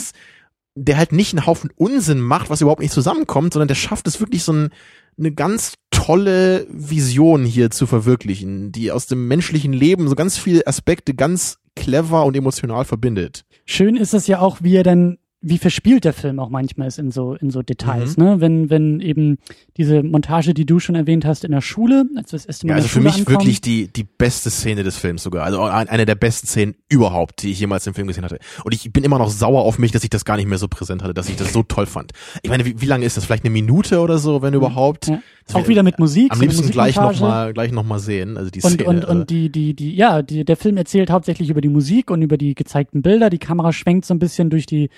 Der 0.84 0.96
halt 0.96 1.12
nicht 1.12 1.34
einen 1.34 1.46
Haufen 1.46 1.70
Unsinn 1.76 2.20
macht, 2.20 2.48
was 2.48 2.62
überhaupt 2.62 2.80
nicht 2.80 2.94
zusammenkommt, 2.94 3.52
sondern 3.52 3.68
der 3.68 3.74
schafft 3.74 4.06
es 4.06 4.18
wirklich 4.18 4.42
so 4.42 4.52
ein, 4.52 4.70
eine 5.18 5.32
ganz 5.32 5.74
tolle 5.90 6.66
Vision 6.70 7.44
hier 7.44 7.70
zu 7.70 7.86
verwirklichen, 7.86 8.72
die 8.72 8.90
aus 8.90 9.06
dem 9.06 9.28
menschlichen 9.28 9.74
Leben 9.74 10.08
so 10.08 10.14
ganz 10.14 10.38
viele 10.38 10.66
Aspekte 10.66 11.14
ganz 11.14 11.58
clever 11.76 12.24
und 12.24 12.34
emotional 12.34 12.86
verbindet. 12.86 13.44
Schön 13.66 13.96
ist 13.96 14.14
es 14.14 14.26
ja 14.26 14.40
auch, 14.40 14.62
wie 14.62 14.74
er 14.74 14.82
dann 14.82 15.18
wie 15.42 15.56
verspielt 15.56 16.04
der 16.04 16.12
Film 16.12 16.38
auch 16.38 16.50
manchmal 16.50 16.88
ist 16.88 16.98
in 16.98 17.10
so 17.10 17.34
in 17.34 17.50
so 17.50 17.62
Details, 17.62 18.18
mhm. 18.18 18.24
ne? 18.24 18.40
Wenn 18.40 18.70
wenn 18.70 19.00
eben 19.00 19.38
diese 19.76 20.02
Montage, 20.02 20.52
die 20.52 20.66
du 20.66 20.78
schon 20.80 20.94
erwähnt 20.94 21.24
hast 21.24 21.44
in 21.44 21.52
der 21.52 21.62
Schule, 21.62 22.04
als 22.14 22.32
wir 22.32 22.38
das 22.38 22.44
erste 22.44 22.66
Mal 22.66 22.72
ja, 22.72 22.76
also 22.76 22.88
für 22.88 23.00
mich 23.00 23.14
ankommen. 23.14 23.38
wirklich 23.38 23.62
die 23.62 23.90
die 23.90 24.04
beste 24.04 24.50
Szene 24.50 24.82
des 24.82 24.98
Films 24.98 25.22
sogar, 25.22 25.44
also 25.44 25.62
eine 25.62 26.04
der 26.04 26.14
besten 26.14 26.46
Szenen 26.46 26.74
überhaupt, 26.90 27.42
die 27.42 27.50
ich 27.52 27.60
jemals 27.60 27.86
im 27.86 27.94
Film 27.94 28.06
gesehen 28.06 28.24
hatte. 28.24 28.38
Und 28.64 28.74
ich 28.74 28.92
bin 28.92 29.02
immer 29.02 29.18
noch 29.18 29.30
sauer 29.30 29.62
auf 29.62 29.78
mich, 29.78 29.92
dass 29.92 30.04
ich 30.04 30.10
das 30.10 30.26
gar 30.26 30.36
nicht 30.36 30.46
mehr 30.46 30.58
so 30.58 30.68
präsent 30.68 31.02
hatte, 31.02 31.14
dass 31.14 31.30
ich 31.30 31.36
das 31.36 31.54
so 31.54 31.62
toll 31.62 31.86
fand. 31.86 32.12
Ich 32.42 32.50
meine, 32.50 32.66
wie, 32.66 32.78
wie 32.80 32.86
lange 32.86 33.06
ist 33.06 33.16
das? 33.16 33.24
Vielleicht 33.24 33.44
eine 33.44 33.50
Minute 33.50 34.00
oder 34.00 34.18
so, 34.18 34.42
wenn 34.42 34.52
überhaupt. 34.52 35.06
Ja. 35.06 35.22
Auch 35.54 35.66
wieder 35.68 35.82
mit 35.82 35.98
Musik. 35.98 36.32
Am 36.32 36.40
liebsten 36.40 36.70
gleich 36.70 36.96
noch 36.96 37.18
mal 37.18 37.52
gleich 37.52 37.72
noch 37.72 37.82
mal 37.82 37.98
sehen, 37.98 38.36
also 38.36 38.50
die 38.50 38.60
und, 38.60 38.72
Szene. 38.72 38.88
Und 38.88 39.04
und 39.06 39.30
die 39.30 39.50
die 39.50 39.74
die 39.74 39.96
ja, 39.96 40.20
die, 40.20 40.44
der 40.44 40.56
Film 40.56 40.76
erzählt 40.76 41.10
hauptsächlich 41.10 41.48
über 41.48 41.62
die 41.62 41.70
Musik 41.70 42.10
und 42.10 42.20
über 42.20 42.36
die 42.36 42.54
gezeigten 42.54 43.00
Bilder. 43.00 43.30
Die 43.30 43.38
Kamera 43.38 43.72
schwenkt 43.72 44.04
so 44.04 44.12
ein 44.12 44.18
bisschen 44.18 44.50
durch 44.50 44.66
die 44.66 44.90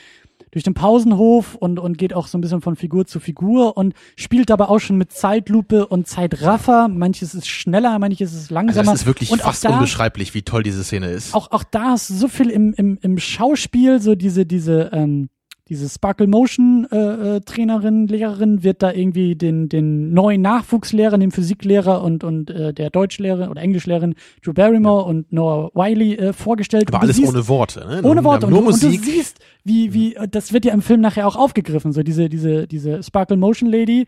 durch 0.52 0.62
den 0.62 0.74
Pausenhof 0.74 1.54
und, 1.56 1.80
und 1.80 1.98
geht 1.98 2.14
auch 2.14 2.28
so 2.28 2.38
ein 2.38 2.42
bisschen 2.42 2.60
von 2.60 2.76
Figur 2.76 3.06
zu 3.06 3.18
Figur 3.18 3.76
und 3.76 3.94
spielt 4.16 4.50
aber 4.50 4.70
auch 4.70 4.78
schon 4.78 4.98
mit 4.98 5.10
Zeitlupe 5.10 5.86
und 5.86 6.06
Zeitraffer. 6.06 6.88
Manches 6.88 7.34
ist 7.34 7.48
schneller, 7.48 7.98
manches 7.98 8.34
ist 8.34 8.50
langsamer. 8.50 8.80
Also 8.80 8.92
das 8.92 9.00
ist 9.00 9.06
wirklich 9.06 9.32
und 9.32 9.40
fast 9.40 9.64
da, 9.64 9.70
unbeschreiblich, 9.70 10.34
wie 10.34 10.42
toll 10.42 10.62
diese 10.62 10.84
Szene 10.84 11.08
ist. 11.08 11.34
Auch, 11.34 11.50
auch 11.50 11.64
da 11.64 11.94
ist 11.94 12.06
so 12.06 12.28
viel 12.28 12.50
im, 12.50 12.74
im, 12.74 12.98
im 13.00 13.18
Schauspiel, 13.18 14.00
so 14.00 14.14
diese, 14.14 14.44
diese, 14.44 14.90
ähm, 14.92 15.30
diese 15.72 15.88
Sparkle 15.88 16.26
Motion 16.26 16.86
äh, 16.92 17.36
äh, 17.36 17.40
Trainerin, 17.40 18.06
Lehrerin 18.06 18.62
wird 18.62 18.82
da 18.82 18.92
irgendwie 18.92 19.36
den 19.36 19.70
den 19.70 20.12
neuen 20.12 20.42
Nachwuchslehrer, 20.42 21.16
den 21.16 21.30
Physiklehrer 21.30 22.02
und 22.02 22.24
und 22.24 22.50
äh, 22.50 22.74
der 22.74 22.90
Deutschlehrerin 22.90 23.48
oder 23.48 23.62
Englischlehrerin 23.62 24.14
Drew 24.44 24.52
Barrymore 24.52 25.02
ja. 25.02 25.08
und 25.08 25.32
Noah 25.32 25.70
Wiley 25.74 26.14
äh, 26.16 26.32
vorgestellt. 26.34 26.88
Aber 26.88 27.00
alles 27.00 27.16
siehst, 27.16 27.32
ohne 27.32 27.48
Worte, 27.48 27.86
ne? 27.88 28.02
Ohne 28.02 28.22
Worte 28.22 28.48
nur, 28.48 28.58
und, 28.58 28.64
Musik. 28.66 29.00
und 29.00 29.06
du 29.06 29.10
siehst, 29.10 29.38
wie 29.64 29.94
wie 29.94 30.14
das 30.30 30.52
wird 30.52 30.66
ja 30.66 30.74
im 30.74 30.82
Film 30.82 31.00
nachher 31.00 31.26
auch 31.26 31.36
aufgegriffen, 31.36 31.92
so 31.92 32.02
diese 32.02 32.28
diese 32.28 32.66
diese 32.66 33.02
Sparkle 33.02 33.38
Motion 33.38 33.70
Lady 33.70 34.06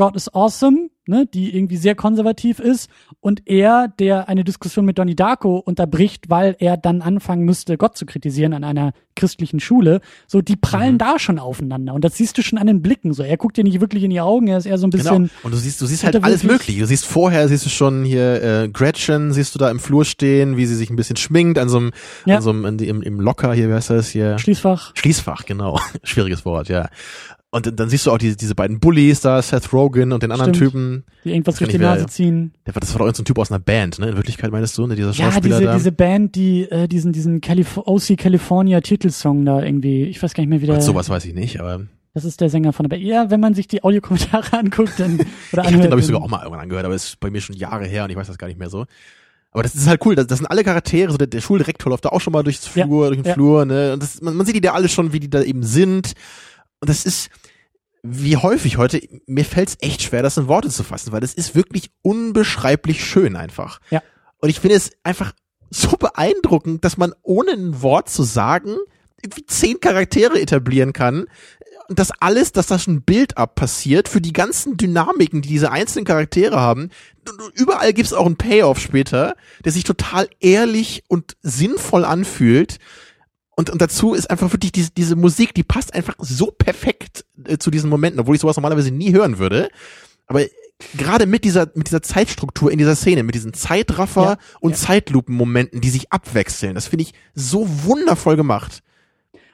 God 0.00 0.16
is 0.16 0.32
Awesome, 0.32 0.88
ne, 1.06 1.26
die 1.26 1.54
irgendwie 1.54 1.76
sehr 1.76 1.94
konservativ 1.94 2.58
ist 2.58 2.88
und 3.20 3.42
er, 3.44 3.88
der 3.98 4.30
eine 4.30 4.44
Diskussion 4.44 4.86
mit 4.86 4.96
Donnie 4.98 5.14
Darko 5.14 5.58
unterbricht, 5.58 6.30
weil 6.30 6.56
er 6.58 6.78
dann 6.78 7.02
anfangen 7.02 7.44
müsste, 7.44 7.76
Gott 7.76 7.98
zu 7.98 8.06
kritisieren 8.06 8.54
an 8.54 8.64
einer 8.64 8.94
christlichen 9.14 9.60
Schule, 9.60 10.00
so 10.26 10.40
die 10.40 10.56
prallen 10.56 10.94
mhm. 10.94 10.98
da 10.98 11.18
schon 11.18 11.38
aufeinander 11.38 11.92
und 11.92 12.02
das 12.02 12.16
siehst 12.16 12.38
du 12.38 12.42
schon 12.42 12.58
an 12.58 12.66
den 12.66 12.80
Blicken, 12.80 13.12
so 13.12 13.22
er 13.22 13.36
guckt 13.36 13.58
dir 13.58 13.64
nicht 13.64 13.82
wirklich 13.82 14.02
in 14.02 14.08
die 14.08 14.22
Augen, 14.22 14.46
er 14.46 14.56
ist 14.56 14.64
eher 14.64 14.78
so 14.78 14.86
ein 14.86 14.90
genau. 14.90 15.02
bisschen 15.02 15.24
genau. 15.24 15.32
und 15.42 15.52
du 15.52 15.58
siehst, 15.58 15.82
du 15.82 15.84
siehst 15.84 16.02
halt 16.02 16.24
alles 16.24 16.44
mögliche, 16.44 16.80
du 16.80 16.86
siehst 16.86 17.04
vorher, 17.04 17.46
siehst 17.48 17.66
du 17.66 17.68
schon 17.68 18.02
hier 18.06 18.42
äh, 18.42 18.68
Gretchen, 18.70 19.34
siehst 19.34 19.54
du 19.54 19.58
da 19.58 19.70
im 19.70 19.80
Flur 19.80 20.06
stehen, 20.06 20.56
wie 20.56 20.64
sie 20.64 20.76
sich 20.76 20.88
ein 20.88 20.96
bisschen 20.96 21.16
schminkt 21.16 21.58
an 21.58 21.68
so 21.68 21.76
einem, 21.76 21.90
ja. 22.24 22.36
an 22.36 22.42
so 22.42 22.48
einem 22.48 22.64
im, 22.78 23.02
im 23.02 23.20
Locker 23.20 23.52
hier, 23.52 23.68
wie 23.68 23.74
heißt 23.74 23.90
das 23.90 24.08
hier? 24.08 24.38
Schließfach. 24.38 24.92
Schließfach, 24.94 25.44
genau, 25.44 25.78
schwieriges 26.04 26.46
Wort, 26.46 26.70
ja. 26.70 26.88
Und 27.52 27.80
dann 27.80 27.88
siehst 27.88 28.06
du 28.06 28.12
auch 28.12 28.18
diese, 28.18 28.36
diese 28.36 28.54
beiden 28.54 28.78
Bullies 28.78 29.22
da, 29.22 29.42
Seth 29.42 29.72
Rogen 29.72 30.12
und 30.12 30.22
den 30.22 30.30
anderen 30.30 30.54
Stimmt. 30.54 30.72
Typen. 30.72 31.04
Die 31.24 31.30
irgendwas 31.30 31.56
durch 31.56 31.70
die 31.70 31.78
Nase 31.78 32.06
ziehen. 32.06 32.52
Der, 32.64 32.72
das 32.74 32.92
war 32.92 33.00
doch 33.00 33.06
irgendein 33.06 33.24
Typ 33.24 33.38
aus 33.38 33.50
einer 33.50 33.58
Band, 33.58 33.98
ne? 33.98 34.10
In 34.10 34.16
Wirklichkeit 34.16 34.52
meinst 34.52 34.78
du, 34.78 34.86
ne? 34.86 34.94
Dieser 34.94 35.12
Schauspieler 35.12 35.56
ja, 35.56 35.58
diese, 35.58 35.64
da. 35.64 35.76
diese 35.76 35.92
Band, 35.92 36.36
die 36.36 36.70
äh, 36.70 36.86
diesen, 36.86 37.12
diesen 37.12 37.40
Calif 37.40 37.76
OC 37.76 38.16
California 38.16 38.80
Titelsong 38.80 39.44
da 39.44 39.62
irgendwie, 39.62 40.04
ich 40.04 40.22
weiß 40.22 40.32
gar 40.34 40.42
nicht 40.42 40.50
mehr, 40.50 40.62
wie 40.62 40.66
der... 40.66 40.80
sowas 40.80 41.08
weiß 41.08 41.24
ich 41.24 41.34
nicht, 41.34 41.60
aber... 41.60 41.86
Das 42.14 42.24
ist 42.24 42.40
der 42.40 42.50
Sänger 42.50 42.72
von 42.72 42.84
der 42.84 42.96
Band. 42.96 43.02
Ja, 43.02 43.30
wenn 43.30 43.40
man 43.40 43.54
sich 43.54 43.66
die 43.66 43.82
Audiokommentare 43.82 44.52
anguckt, 44.58 44.92
dann... 44.98 45.18
Oder 45.52 45.64
ich 45.64 45.72
hab 45.72 45.80
den, 45.80 45.80
glaube 45.80 46.00
ich, 46.00 46.06
sogar 46.06 46.22
auch 46.22 46.28
mal 46.28 46.42
irgendwann 46.42 46.60
angehört, 46.60 46.84
aber 46.84 46.94
es 46.94 47.04
ist 47.04 47.20
bei 47.20 47.30
mir 47.30 47.40
schon 47.40 47.56
Jahre 47.56 47.84
her 47.84 48.04
und 48.04 48.10
ich 48.10 48.16
weiß 48.16 48.28
das 48.28 48.38
gar 48.38 48.46
nicht 48.46 48.60
mehr 48.60 48.70
so. 48.70 48.86
Aber 49.52 49.64
das 49.64 49.74
ist 49.74 49.88
halt 49.88 50.04
cool, 50.06 50.14
das, 50.14 50.28
das 50.28 50.38
sind 50.38 50.46
alle 50.46 50.62
Charaktere, 50.62 51.10
so 51.10 51.18
der, 51.18 51.26
der 51.26 51.40
Schuldirektor 51.40 51.90
läuft 51.90 52.04
da 52.04 52.10
auch 52.10 52.20
schon 52.20 52.32
mal 52.32 52.44
durchs 52.44 52.68
Flur, 52.68 53.04
ja, 53.04 53.08
durch 53.08 53.22
den 53.22 53.26
ja. 53.26 53.34
Flur, 53.34 53.64
ne? 53.64 53.94
Und 53.94 54.02
das, 54.02 54.20
man, 54.20 54.36
man 54.36 54.46
sieht 54.46 54.54
die 54.54 54.60
da 54.60 54.74
alle 54.74 54.88
schon, 54.88 55.12
wie 55.12 55.18
die 55.18 55.28
da 55.28 55.42
eben 55.42 55.64
sind. 55.64 56.12
Und 56.80 56.88
das 56.88 57.04
ist, 57.04 57.30
wie 58.02 58.36
häufig 58.36 58.78
heute, 58.78 59.00
mir 59.26 59.44
fällt 59.44 59.68
es 59.68 59.76
echt 59.80 60.02
schwer, 60.02 60.22
das 60.22 60.36
in 60.36 60.48
Worte 60.48 60.70
zu 60.70 60.82
fassen, 60.82 61.12
weil 61.12 61.20
das 61.20 61.34
ist 61.34 61.54
wirklich 61.54 61.90
unbeschreiblich 62.02 63.04
schön 63.04 63.36
einfach. 63.36 63.80
Ja. 63.90 64.02
Und 64.38 64.48
ich 64.48 64.60
finde 64.60 64.76
es 64.76 64.92
einfach 65.02 65.32
so 65.70 65.90
beeindruckend, 65.96 66.84
dass 66.84 66.96
man 66.96 67.14
ohne 67.22 67.52
ein 67.52 67.82
Wort 67.82 68.08
zu 68.08 68.22
sagen 68.22 68.76
irgendwie 69.22 69.44
zehn 69.46 69.80
Charaktere 69.80 70.40
etablieren 70.40 70.92
kann. 70.92 71.26
Und 71.88 71.98
das 71.98 72.12
alles, 72.20 72.52
dass 72.52 72.68
das 72.68 72.86
ein 72.86 73.02
Bild 73.02 73.36
ab 73.36 73.56
passiert 73.56 74.08
für 74.08 74.20
die 74.20 74.32
ganzen 74.32 74.76
Dynamiken, 74.76 75.42
die 75.42 75.48
diese 75.48 75.72
einzelnen 75.72 76.04
Charaktere 76.04 76.58
haben. 76.58 76.90
Überall 77.54 77.92
gibt's 77.92 78.12
auch 78.12 78.26
einen 78.26 78.36
Payoff 78.36 78.78
später, 78.78 79.34
der 79.64 79.72
sich 79.72 79.84
total 79.84 80.28
ehrlich 80.38 81.02
und 81.08 81.36
sinnvoll 81.42 82.04
anfühlt 82.04 82.78
und, 83.60 83.68
und 83.68 83.82
dazu 83.82 84.14
ist 84.14 84.30
einfach 84.30 84.50
wirklich 84.54 84.72
diese, 84.72 84.90
diese 84.90 85.16
Musik, 85.16 85.52
die 85.52 85.64
passt 85.64 85.92
einfach 85.92 86.14
so 86.18 86.46
perfekt 86.46 87.26
äh, 87.44 87.58
zu 87.58 87.70
diesen 87.70 87.90
Momenten, 87.90 88.18
obwohl 88.18 88.34
ich 88.34 88.40
sowas 88.40 88.56
normalerweise 88.56 88.90
nie 88.90 89.12
hören 89.12 89.36
würde. 89.36 89.68
Aber 90.26 90.40
gerade 90.96 91.26
mit 91.26 91.44
dieser, 91.44 91.70
mit 91.74 91.88
dieser 91.88 92.00
Zeitstruktur 92.00 92.72
in 92.72 92.78
dieser 92.78 92.96
Szene, 92.96 93.22
mit 93.22 93.34
diesen 93.34 93.52
Zeitraffer 93.52 94.22
ja, 94.22 94.36
und 94.60 94.70
ja. 94.70 94.76
Zeitlupen-Momenten, 94.78 95.82
die 95.82 95.90
sich 95.90 96.10
abwechseln, 96.10 96.74
das 96.74 96.86
finde 96.86 97.02
ich 97.02 97.12
so 97.34 97.68
wundervoll 97.84 98.36
gemacht. 98.36 98.82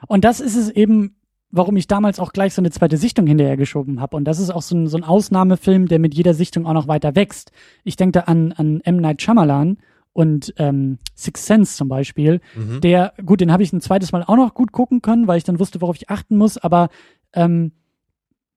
Und 0.07 0.23
das 0.23 0.39
ist 0.39 0.55
es 0.55 0.69
eben, 0.69 1.17
warum 1.51 1.75
ich 1.75 1.87
damals 1.87 2.21
auch 2.21 2.31
gleich 2.31 2.53
so 2.53 2.61
eine 2.61 2.71
zweite 2.71 2.95
Sichtung 2.95 3.27
hinterher 3.27 3.57
geschoben 3.57 3.99
habe. 3.99 4.15
Und 4.15 4.23
das 4.23 4.39
ist 4.39 4.51
auch 4.51 4.61
so 4.61 4.73
ein, 4.73 4.87
so 4.87 4.95
ein 4.95 5.03
Ausnahmefilm, 5.03 5.89
der 5.89 5.99
mit 5.99 6.13
jeder 6.13 6.33
Sichtung 6.33 6.65
auch 6.65 6.73
noch 6.73 6.87
weiter 6.87 7.13
wächst. 7.13 7.51
Ich 7.83 7.97
denke 7.97 8.13
da 8.13 8.19
an, 8.21 8.53
an 8.53 8.79
M. 8.85 8.95
Night 9.01 9.21
Shyamalan 9.21 9.79
und 10.17 10.51
ähm, 10.57 10.97
Six 11.13 11.45
Sense 11.45 11.77
zum 11.77 11.89
Beispiel, 11.89 12.41
mhm. 12.55 12.81
der, 12.81 13.13
gut, 13.23 13.39
den 13.39 13.51
habe 13.51 13.61
ich 13.61 13.71
ein 13.71 13.81
zweites 13.81 14.11
Mal 14.11 14.23
auch 14.23 14.35
noch 14.35 14.55
gut 14.55 14.71
gucken 14.71 15.03
können, 15.03 15.27
weil 15.27 15.37
ich 15.37 15.43
dann 15.43 15.59
wusste, 15.59 15.79
worauf 15.79 15.95
ich 15.95 16.09
achten 16.09 16.37
muss, 16.37 16.57
aber 16.57 16.89
ähm, 17.33 17.71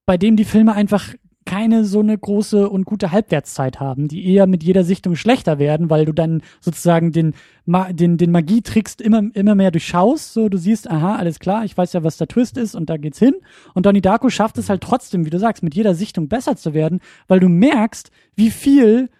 bei 0.06 0.16
dem 0.16 0.36
die 0.36 0.46
Filme 0.46 0.72
einfach 0.72 1.12
keine 1.44 1.84
so 1.84 2.00
eine 2.00 2.16
große 2.16 2.70
und 2.70 2.86
gute 2.86 3.12
Halbwertszeit 3.12 3.78
haben, 3.78 4.08
die 4.08 4.26
eher 4.26 4.46
mit 4.46 4.62
jeder 4.62 4.84
Sichtung 4.84 5.16
schlechter 5.16 5.58
werden, 5.58 5.90
weil 5.90 6.06
du 6.06 6.14
dann 6.14 6.40
sozusagen 6.60 7.12
den, 7.12 7.34
den, 7.66 8.16
den 8.16 8.30
Magietrickst 8.30 9.02
immer, 9.02 9.22
immer 9.34 9.54
mehr 9.54 9.70
durchschaust, 9.70 10.32
so 10.32 10.48
du 10.48 10.56
siehst, 10.56 10.90
aha, 10.90 11.16
alles 11.16 11.40
klar, 11.40 11.66
ich 11.66 11.76
weiß 11.76 11.92
ja, 11.92 12.02
was 12.02 12.16
der 12.16 12.28
Twist 12.28 12.56
ist 12.56 12.74
und 12.74 12.88
da 12.88 12.96
geht's 12.96 13.18
hin. 13.18 13.34
Und 13.74 13.84
Donnie 13.84 14.00
Darko 14.00 14.30
schafft 14.30 14.56
es 14.56 14.70
halt 14.70 14.80
trotzdem, 14.80 15.26
wie 15.26 15.30
du 15.30 15.38
sagst, 15.38 15.62
mit 15.62 15.74
jeder 15.74 15.94
Sichtung 15.94 16.28
besser 16.28 16.56
zu 16.56 16.72
werden, 16.72 17.00
weil 17.28 17.40
du 17.40 17.50
merkst, 17.50 18.10
wie 18.34 18.50
viel 18.50 19.10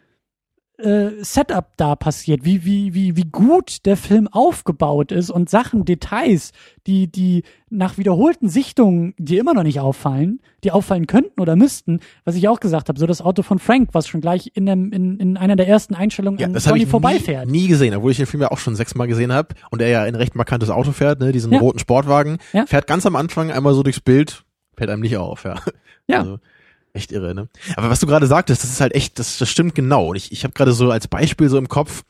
äh, 0.82 1.22
Setup 1.22 1.66
da 1.76 1.96
passiert, 1.96 2.44
wie, 2.44 2.64
wie, 2.64 2.94
wie, 2.94 3.16
wie 3.16 3.24
gut 3.24 3.86
der 3.86 3.96
Film 3.96 4.28
aufgebaut 4.28 5.12
ist 5.12 5.30
und 5.30 5.50
Sachen, 5.50 5.84
Details, 5.84 6.52
die, 6.86 7.06
die 7.06 7.44
nach 7.68 7.98
wiederholten 7.98 8.48
Sichtungen 8.48 9.14
dir 9.18 9.40
immer 9.40 9.54
noch 9.54 9.62
nicht 9.62 9.80
auffallen, 9.80 10.40
die 10.64 10.72
auffallen 10.72 11.06
könnten 11.06 11.40
oder 11.40 11.56
müssten, 11.56 12.00
was 12.24 12.34
ich 12.34 12.48
auch 12.48 12.60
gesagt 12.60 12.88
habe, 12.88 12.98
so 12.98 13.06
das 13.06 13.20
Auto 13.22 13.42
von 13.42 13.58
Frank, 13.58 13.90
was 13.92 14.08
schon 14.08 14.20
gleich 14.20 14.50
in, 14.54 14.66
dem, 14.66 14.92
in, 14.92 15.18
in 15.18 15.36
einer 15.36 15.56
der 15.56 15.68
ersten 15.68 15.94
Einstellungen 15.94 16.40
ja, 16.40 16.46
an 16.46 16.52
das 16.52 16.64
Tony 16.64 16.86
vorbeifährt. 16.86 17.46
Nie, 17.46 17.62
nie 17.62 17.68
gesehen, 17.68 17.94
obwohl 17.94 18.10
ich 18.10 18.16
den 18.16 18.26
Film 18.26 18.42
ja 18.42 18.50
auch 18.50 18.58
schon 18.58 18.76
sechsmal 18.76 19.06
gesehen 19.06 19.32
habe 19.32 19.54
und 19.70 19.82
er 19.82 19.88
ja 19.88 20.02
ein 20.02 20.14
recht 20.14 20.34
markantes 20.34 20.70
Auto 20.70 20.92
fährt, 20.92 21.20
ne, 21.20 21.32
diesen 21.32 21.52
ja. 21.52 21.60
roten 21.60 21.78
Sportwagen, 21.78 22.38
ja. 22.52 22.66
fährt 22.66 22.86
ganz 22.86 23.06
am 23.06 23.16
Anfang 23.16 23.50
einmal 23.50 23.74
so 23.74 23.82
durchs 23.82 24.00
Bild, 24.00 24.44
fällt 24.76 24.90
einem 24.90 25.02
nicht 25.02 25.16
auf, 25.16 25.44
ja. 25.44 25.56
Ja. 26.08 26.20
Also, 26.20 26.38
Echt 26.92 27.12
irre, 27.12 27.34
ne? 27.34 27.48
Aber 27.76 27.90
was 27.90 28.00
du 28.00 28.06
gerade 28.06 28.26
sagtest, 28.26 28.64
das 28.64 28.70
ist 28.70 28.80
halt 28.80 28.94
echt, 28.94 29.18
das, 29.18 29.38
das 29.38 29.48
stimmt 29.48 29.74
genau. 29.74 30.08
Und 30.08 30.16
ich, 30.16 30.32
ich 30.32 30.44
habe 30.44 30.54
gerade 30.54 30.72
so 30.72 30.90
als 30.90 31.06
Beispiel 31.06 31.48
so 31.48 31.56
im 31.56 31.68
Kopf, 31.68 32.02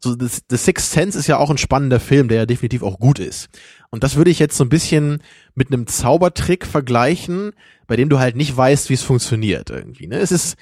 so 0.00 0.14
The, 0.18 0.28
The 0.48 0.56
Sixth 0.56 0.92
Sense 0.92 1.18
ist 1.18 1.26
ja 1.26 1.38
auch 1.38 1.50
ein 1.50 1.58
spannender 1.58 1.98
Film, 1.98 2.28
der 2.28 2.38
ja 2.38 2.46
definitiv 2.46 2.82
auch 2.82 2.98
gut 2.98 3.18
ist. 3.18 3.48
Und 3.90 4.04
das 4.04 4.16
würde 4.16 4.30
ich 4.30 4.38
jetzt 4.38 4.56
so 4.56 4.64
ein 4.64 4.68
bisschen 4.68 5.22
mit 5.54 5.72
einem 5.72 5.86
Zaubertrick 5.86 6.66
vergleichen, 6.66 7.52
bei 7.86 7.96
dem 7.96 8.08
du 8.08 8.18
halt 8.18 8.36
nicht 8.36 8.56
weißt, 8.56 8.90
wie 8.90 8.94
es 8.94 9.02
funktioniert 9.02 9.70
irgendwie. 9.70 10.06
Ne? 10.06 10.18
Es 10.18 10.30
ist, 10.30 10.56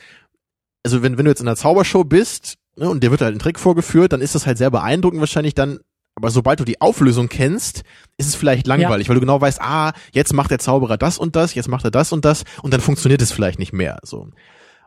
also 0.85 1.03
wenn, 1.03 1.19
wenn 1.19 1.27
du 1.27 1.31
jetzt 1.31 1.40
in 1.40 1.48
einer 1.48 1.57
Zaubershow 1.57 2.05
bist 2.05 2.57
ne, 2.77 2.89
und 2.89 3.03
dir 3.03 3.11
wird 3.11 3.20
halt 3.20 3.35
ein 3.35 3.40
Trick 3.40 3.59
vorgeführt, 3.59 4.12
dann 4.12 4.23
ist 4.23 4.35
das 4.35 4.47
halt 4.47 4.57
sehr 4.57 4.70
beeindruckend 4.70 5.20
wahrscheinlich 5.20 5.55
dann 5.55 5.81
aber 6.16 6.30
sobald 6.30 6.59
du 6.59 6.64
die 6.64 6.80
Auflösung 6.80 7.28
kennst, 7.28 7.82
ist 8.16 8.26
es 8.26 8.34
vielleicht 8.34 8.66
langweilig, 8.66 9.06
ja. 9.06 9.09
weil 9.10 9.16
du 9.16 9.20
genau 9.20 9.40
weißt, 9.40 9.60
ah, 9.60 9.93
jetzt 10.12 10.32
macht 10.32 10.51
der 10.51 10.59
Zauberer 10.59 10.97
das 10.97 11.18
und 11.18 11.36
das, 11.36 11.55
jetzt 11.55 11.68
macht 11.68 11.84
er 11.84 11.90
das 11.90 12.12
und 12.12 12.24
das 12.24 12.44
und 12.62 12.72
dann 12.72 12.80
funktioniert 12.80 13.20
es 13.22 13.32
vielleicht 13.32 13.59
nicht 13.59 13.74
mehr. 13.74 13.98
So. 14.02 14.28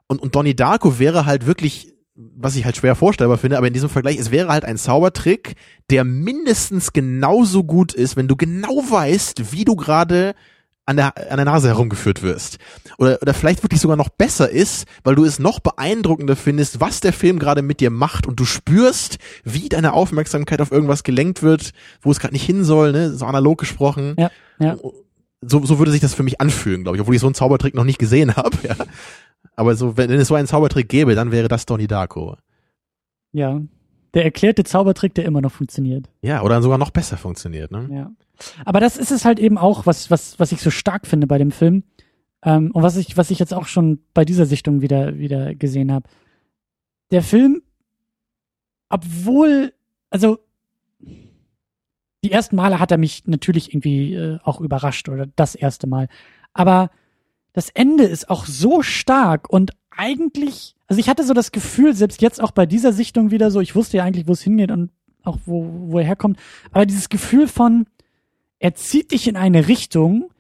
Und, 0.08 0.22
und 0.22 0.36
Donnie 0.36 0.56
Darko 0.56 0.98
wäre 1.00 1.26
halt 1.26 1.46
wirklich 1.46 1.94
was 2.36 2.58
ich 2.58 2.66
halt 2.66 2.76
schwer 2.76 2.96
vorstellbar 2.96 3.38
finde, 3.38 3.58
aber 3.58 3.68
in 3.68 3.74
diesem 3.74 3.90
Vergleich, 3.90 4.18
es 4.18 4.30
wäre 4.30 4.50
halt 4.50 4.66
ein 4.66 4.78
Zaubertrick, 4.78 5.56
der 5.90 6.04
mindestens 6.04 6.92
genauso 6.92 7.64
gut 7.64 7.94
ist, 7.94 8.18
wenn 8.18 8.28
du 8.28 8.36
genau 8.36 8.84
weißt, 8.90 9.54
wie 9.54 9.64
du 9.64 9.78
gerade 9.78 10.36
an 10.90 10.98
der, 10.98 11.32
an 11.32 11.38
der 11.38 11.46
Nase 11.46 11.68
herumgeführt 11.68 12.24
wirst. 12.24 12.58
Oder, 12.98 13.20
oder 13.22 13.36
vielleicht 13.36 13.62
wirklich 13.64 13.80
sogar 13.80 13.96
noch 13.96 14.10
besser 14.10 14.50
ist, 14.50 14.88
weil 15.04 15.14
du 15.14 15.24
es 15.24 15.38
noch 15.38 15.60
beeindruckender 15.60 16.36
findest, 16.36 16.82
was 16.82 17.00
der 17.00 17.14
Film 17.14 17.38
gerade 17.38 17.62
mit 17.62 17.80
dir 17.80 17.92
macht 17.92 18.26
und 18.26 18.40
du 18.40 18.46
spürst, 18.46 19.20
wie 19.44 19.70
deine 19.70 19.94
Aufmerksamkeit 19.94 20.62
auf 20.62 20.72
irgendwas 20.72 21.04
gelenkt 21.04 21.44
wird, 21.44 21.74
wo 22.02 22.10
es 22.10 22.20
gerade 22.20 22.34
nicht 22.34 22.44
hin 22.44 22.64
soll, 22.64 22.92
ne? 22.92 23.12
so 23.12 23.26
analog 23.26 23.60
gesprochen. 23.60 24.16
Ja, 24.18 24.32
ja. 24.58 24.78
So, 25.42 25.64
so 25.64 25.78
würde 25.78 25.92
sich 25.92 26.02
das 26.02 26.16
für 26.16 26.24
mich 26.24 26.42
anfühlen, 26.42 26.82
glaube 26.82 26.98
ich, 26.98 27.02
obwohl 27.02 27.16
ich 27.16 27.22
so 27.22 27.28
einen 27.28 27.36
Zaubertrick 27.36 27.76
noch 27.76 27.86
nicht 27.86 28.00
gesehen 28.00 28.36
habe. 28.36 28.58
Ja. 28.64 28.76
Aber 29.56 29.76
so, 29.76 29.96
wenn, 29.96 30.10
wenn 30.10 30.20
es 30.20 30.28
so 30.28 30.36
einen 30.36 30.48
Zaubertrick 30.48 30.90
gäbe, 30.90 31.16
dann 31.16 31.32
wäre 31.32 31.48
das 31.48 31.66
Donnie 31.66 31.88
Darko. 31.88 32.36
Ja. 33.32 33.62
Der 34.14 34.26
erklärte 34.26 34.64
Zaubertrick, 34.64 35.14
der 35.14 35.26
immer 35.26 35.40
noch 35.42 35.52
funktioniert. 35.52 36.10
Ja, 36.22 36.42
oder 36.42 36.62
sogar 36.62 36.78
noch 36.78 36.90
besser 36.90 37.16
funktioniert, 37.16 37.72
ne? 37.72 37.88
Ja. 37.92 38.12
Aber 38.66 38.80
das 38.80 38.98
ist 38.98 39.12
es 39.12 39.26
halt 39.26 39.40
eben 39.40 39.58
auch, 39.58 39.86
was, 39.86 40.10
was, 40.12 40.40
was 40.40 40.52
ich 40.52 40.62
so 40.62 40.70
stark 40.70 41.08
finde 41.08 41.28
bei 41.28 41.38
dem 41.38 41.52
Film. 41.52 41.84
Ähm, 42.44 42.72
und 42.72 42.84
was 42.84 42.96
ich, 42.96 43.18
was 43.18 43.32
ich 43.32 43.40
jetzt 43.40 43.54
auch 43.54 43.68
schon 43.68 44.00
bei 44.14 44.26
dieser 44.26 44.46
Sichtung 44.46 44.82
wieder, 44.82 45.18
wieder 45.18 45.56
gesehen 45.56 45.92
habe. 45.92 46.08
Der 47.12 47.24
Film, 47.24 47.62
obwohl, 48.90 49.74
also 50.10 50.40
die 52.24 52.32
ersten 52.32 52.56
Male 52.56 52.80
hat 52.80 52.92
er 52.92 52.98
mich 52.98 53.26
natürlich 53.28 53.74
irgendwie 53.74 54.14
äh, 54.14 54.40
auch 54.44 54.62
überrascht 54.62 55.10
oder 55.10 55.26
das 55.36 55.56
erste 55.56 55.88
Mal. 55.88 56.08
Aber 56.54 56.92
das 57.54 57.70
Ende 57.70 58.04
ist 58.04 58.30
auch 58.30 58.46
so 58.46 58.82
stark 58.82 59.50
und 59.50 59.72
eigentlich, 59.92 60.76
also 60.88 61.00
ich 61.00 61.10
hatte 61.10 61.24
so 61.24 61.34
das 61.34 61.52
Gefühl, 61.52 61.94
selbst 61.94 62.22
jetzt 62.22 62.42
auch 62.42 62.52
bei 62.52 62.66
dieser 62.66 62.94
Sichtung 62.94 63.32
wieder 63.32 63.52
so, 63.52 63.60
ich 63.60 63.76
wusste 63.76 63.98
ja 63.98 64.04
eigentlich, 64.04 64.28
wo 64.28 64.34
es 64.34 64.42
hingeht 64.42 64.72
und 64.72 64.92
auch 65.24 65.38
wo, 65.46 65.68
wo 65.88 66.00
er 66.00 66.06
herkommt, 66.06 66.38
aber 66.72 66.86
dieses 66.86 67.10
Gefühl 67.10 67.48
von, 67.48 67.86
er 68.60 68.76
zieht 68.76 69.12
dich 69.12 69.28
in 69.28 69.36
eine 69.36 69.68
Richtung, 69.68 70.32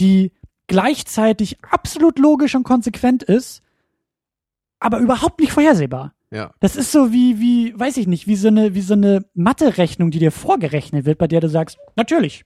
die 0.00 0.32
gleichzeitig 0.66 1.58
absolut 1.62 2.18
logisch 2.18 2.54
und 2.54 2.64
konsequent 2.64 3.22
ist, 3.22 3.62
aber 4.80 4.98
überhaupt 4.98 5.40
nicht 5.40 5.52
vorhersehbar. 5.52 6.14
Ja. 6.30 6.52
Das 6.60 6.76
ist 6.76 6.90
so 6.90 7.12
wie, 7.12 7.38
wie, 7.38 7.78
weiß 7.78 7.96
ich 7.98 8.06
nicht, 8.06 8.26
wie 8.26 8.36
so 8.36 8.48
eine, 8.48 8.74
wie 8.74 8.80
so 8.80 8.94
eine 8.94 9.24
Mathe-Rechnung, 9.34 10.10
die 10.10 10.18
dir 10.18 10.32
vorgerechnet 10.32 11.04
wird, 11.04 11.18
bei 11.18 11.28
der 11.28 11.40
du 11.40 11.48
sagst, 11.48 11.78
natürlich, 11.94 12.44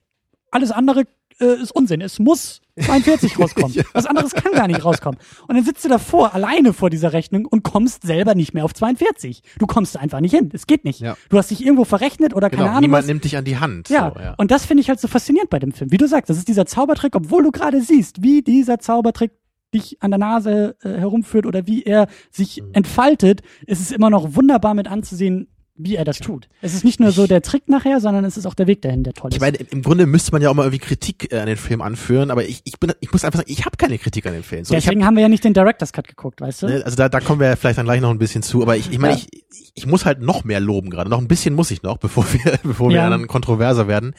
alles 0.51 0.71
andere 0.71 1.05
äh, 1.39 1.61
ist 1.61 1.71
Unsinn. 1.71 2.01
Es 2.01 2.19
muss 2.19 2.61
42 2.79 3.39
rauskommen. 3.39 3.73
ja. 3.73 3.83
Was 3.93 4.05
anderes 4.05 4.33
kann 4.33 4.53
gar 4.53 4.67
nicht 4.67 4.83
rauskommen. 4.85 5.19
Und 5.47 5.55
dann 5.55 5.65
sitzt 5.65 5.83
du 5.83 5.89
davor, 5.89 6.33
alleine 6.33 6.73
vor 6.73 6.89
dieser 6.89 7.13
Rechnung 7.13 7.45
und 7.45 7.63
kommst 7.63 8.03
selber 8.03 8.35
nicht 8.35 8.53
mehr 8.53 8.63
auf 8.63 8.73
42. 8.73 9.41
Du 9.57 9.65
kommst 9.65 9.97
einfach 9.97 10.19
nicht 10.19 10.33
hin. 10.33 10.49
Es 10.53 10.67
geht 10.67 10.85
nicht. 10.85 10.99
Ja. 10.99 11.17
Du 11.29 11.37
hast 11.37 11.51
dich 11.51 11.63
irgendwo 11.63 11.83
verrechnet 11.83 12.33
oder 12.35 12.49
genau, 12.49 12.63
keine 12.63 12.71
Ahnung. 12.71 12.81
Niemand 12.81 13.03
was. 13.03 13.07
nimmt 13.07 13.23
dich 13.23 13.37
an 13.37 13.45
die 13.45 13.57
Hand. 13.57 13.89
Ja. 13.89 14.13
So, 14.13 14.19
ja. 14.19 14.33
Und 14.37 14.51
das 14.51 14.65
finde 14.65 14.81
ich 14.81 14.89
halt 14.89 14.99
so 14.99 15.07
faszinierend 15.07 15.49
bei 15.49 15.59
dem 15.59 15.71
Film. 15.71 15.91
Wie 15.91 15.97
du 15.97 16.07
sagst, 16.07 16.29
das 16.29 16.37
ist 16.37 16.47
dieser 16.47 16.65
Zaubertrick, 16.65 17.15
obwohl 17.15 17.43
du 17.43 17.51
gerade 17.51 17.81
siehst, 17.81 18.23
wie 18.23 18.41
dieser 18.41 18.79
Zaubertrick 18.79 19.31
dich 19.73 20.01
an 20.01 20.11
der 20.11 20.17
Nase 20.17 20.75
äh, 20.83 20.89
herumführt 20.89 21.45
oder 21.45 21.65
wie 21.65 21.83
er 21.83 22.07
sich 22.29 22.61
mhm. 22.61 22.73
entfaltet, 22.73 23.41
ist 23.65 23.79
es 23.79 23.91
immer 23.91 24.09
noch 24.09 24.35
wunderbar 24.35 24.73
mit 24.73 24.87
anzusehen, 24.87 25.47
wie 25.83 25.95
er 25.95 26.05
das 26.05 26.19
tut. 26.19 26.47
Es 26.61 26.73
ist 26.73 26.83
nicht 26.83 26.99
nur 26.99 27.11
so 27.11 27.27
der 27.27 27.41
Trick 27.41 27.67
nachher, 27.67 27.99
sondern 27.99 28.25
es 28.25 28.37
ist 28.37 28.45
auch 28.45 28.53
der 28.53 28.67
Weg 28.67 28.81
dahin, 28.81 29.03
der 29.03 29.13
toll 29.13 29.29
ist. 29.29 29.35
Ich 29.35 29.41
meine, 29.41 29.57
im 29.57 29.81
Grunde 29.81 30.05
müsste 30.05 30.31
man 30.31 30.41
ja 30.41 30.49
auch 30.49 30.53
mal 30.53 30.63
irgendwie 30.63 30.79
Kritik 30.79 31.31
äh, 31.31 31.39
an 31.39 31.47
den 31.47 31.57
Film 31.57 31.81
anführen, 31.81 32.31
aber 32.31 32.45
ich, 32.45 32.61
ich 32.63 32.79
bin, 32.79 32.93
ich 32.99 33.11
muss 33.11 33.23
einfach 33.23 33.39
sagen, 33.39 33.51
ich 33.51 33.65
habe 33.65 33.77
keine 33.77 33.97
Kritik 33.97 34.25
an 34.25 34.33
den 34.33 34.43
Film. 34.43 34.65
So, 34.65 34.73
Deswegen 34.73 35.01
hab, 35.01 35.07
haben 35.07 35.15
wir 35.15 35.23
ja 35.23 35.29
nicht 35.29 35.43
den 35.43 35.53
Director's 35.53 35.93
Cut 35.93 36.07
geguckt, 36.07 36.41
weißt 36.41 36.63
du? 36.63 36.67
Ne, 36.67 36.81
also 36.85 36.95
da, 36.95 37.09
da 37.09 37.19
kommen 37.19 37.39
wir 37.39 37.47
ja 37.47 37.55
vielleicht 37.55 37.77
dann 37.77 37.85
gleich 37.85 38.01
noch 38.01 38.11
ein 38.11 38.19
bisschen 38.19 38.43
zu, 38.43 38.61
aber 38.61 38.77
ich, 38.77 38.91
ich 38.91 38.99
meine, 38.99 39.15
ja. 39.15 39.19
ich, 39.19 39.71
ich 39.75 39.85
muss 39.85 40.05
halt 40.05 40.21
noch 40.21 40.43
mehr 40.43 40.59
loben 40.59 40.89
gerade. 40.89 41.09
Noch 41.09 41.19
ein 41.19 41.27
bisschen 41.27 41.53
muss 41.53 41.71
ich 41.71 41.83
noch, 41.83 41.97
bevor 41.97 42.25
wir, 42.31 42.59
bevor 42.63 42.91
ja. 42.91 43.05
wir 43.05 43.09
dann 43.09 43.27
kontroverser 43.27 43.87
werden 43.87 44.13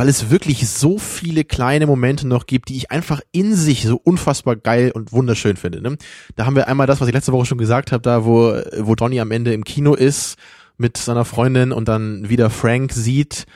weil 0.00 0.08
es 0.08 0.30
wirklich 0.30 0.66
so 0.66 0.96
viele 0.96 1.44
kleine 1.44 1.86
Momente 1.86 2.26
noch 2.26 2.46
gibt, 2.46 2.70
die 2.70 2.76
ich 2.78 2.90
einfach 2.90 3.20
in 3.32 3.54
sich 3.54 3.82
so 3.82 4.00
unfassbar 4.02 4.56
geil 4.56 4.92
und 4.94 5.12
wunderschön 5.12 5.58
finde. 5.58 5.82
Ne? 5.82 5.98
Da 6.36 6.46
haben 6.46 6.56
wir 6.56 6.68
einmal 6.68 6.86
das, 6.86 7.02
was 7.02 7.08
ich 7.08 7.12
letzte 7.12 7.32
Woche 7.32 7.44
schon 7.44 7.58
gesagt 7.58 7.92
habe, 7.92 8.00
da 8.00 8.24
wo, 8.24 8.54
wo 8.78 8.94
Donny 8.94 9.20
am 9.20 9.30
Ende 9.30 9.52
im 9.52 9.62
Kino 9.62 9.92
ist 9.92 10.36
mit 10.80 10.96
seiner 10.96 11.26
Freundin 11.26 11.72
und 11.72 11.88
dann 11.88 12.28
wieder 12.28 12.48
Frank 12.48 12.92
sieht, 12.92 13.46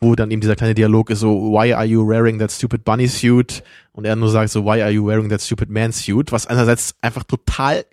wo 0.00 0.14
dann 0.14 0.30
eben 0.30 0.40
dieser 0.40 0.56
kleine 0.56 0.74
Dialog 0.74 1.10
ist 1.10 1.20
so, 1.20 1.52
why 1.52 1.74
are 1.74 1.84
you 1.84 2.08
wearing 2.08 2.38
that 2.38 2.50
stupid 2.50 2.84
bunny 2.84 3.06
suit? 3.06 3.62
Und 3.92 4.06
er 4.06 4.16
nur 4.16 4.30
sagt 4.30 4.50
so, 4.50 4.64
why 4.64 4.80
are 4.80 4.90
you 4.90 5.06
wearing 5.06 5.28
that 5.28 5.42
stupid 5.42 5.68
man 5.68 5.92
suit? 5.92 6.32
Was 6.32 6.46
einerseits 6.46 6.94
einfach 7.02 7.24
total 7.24 7.84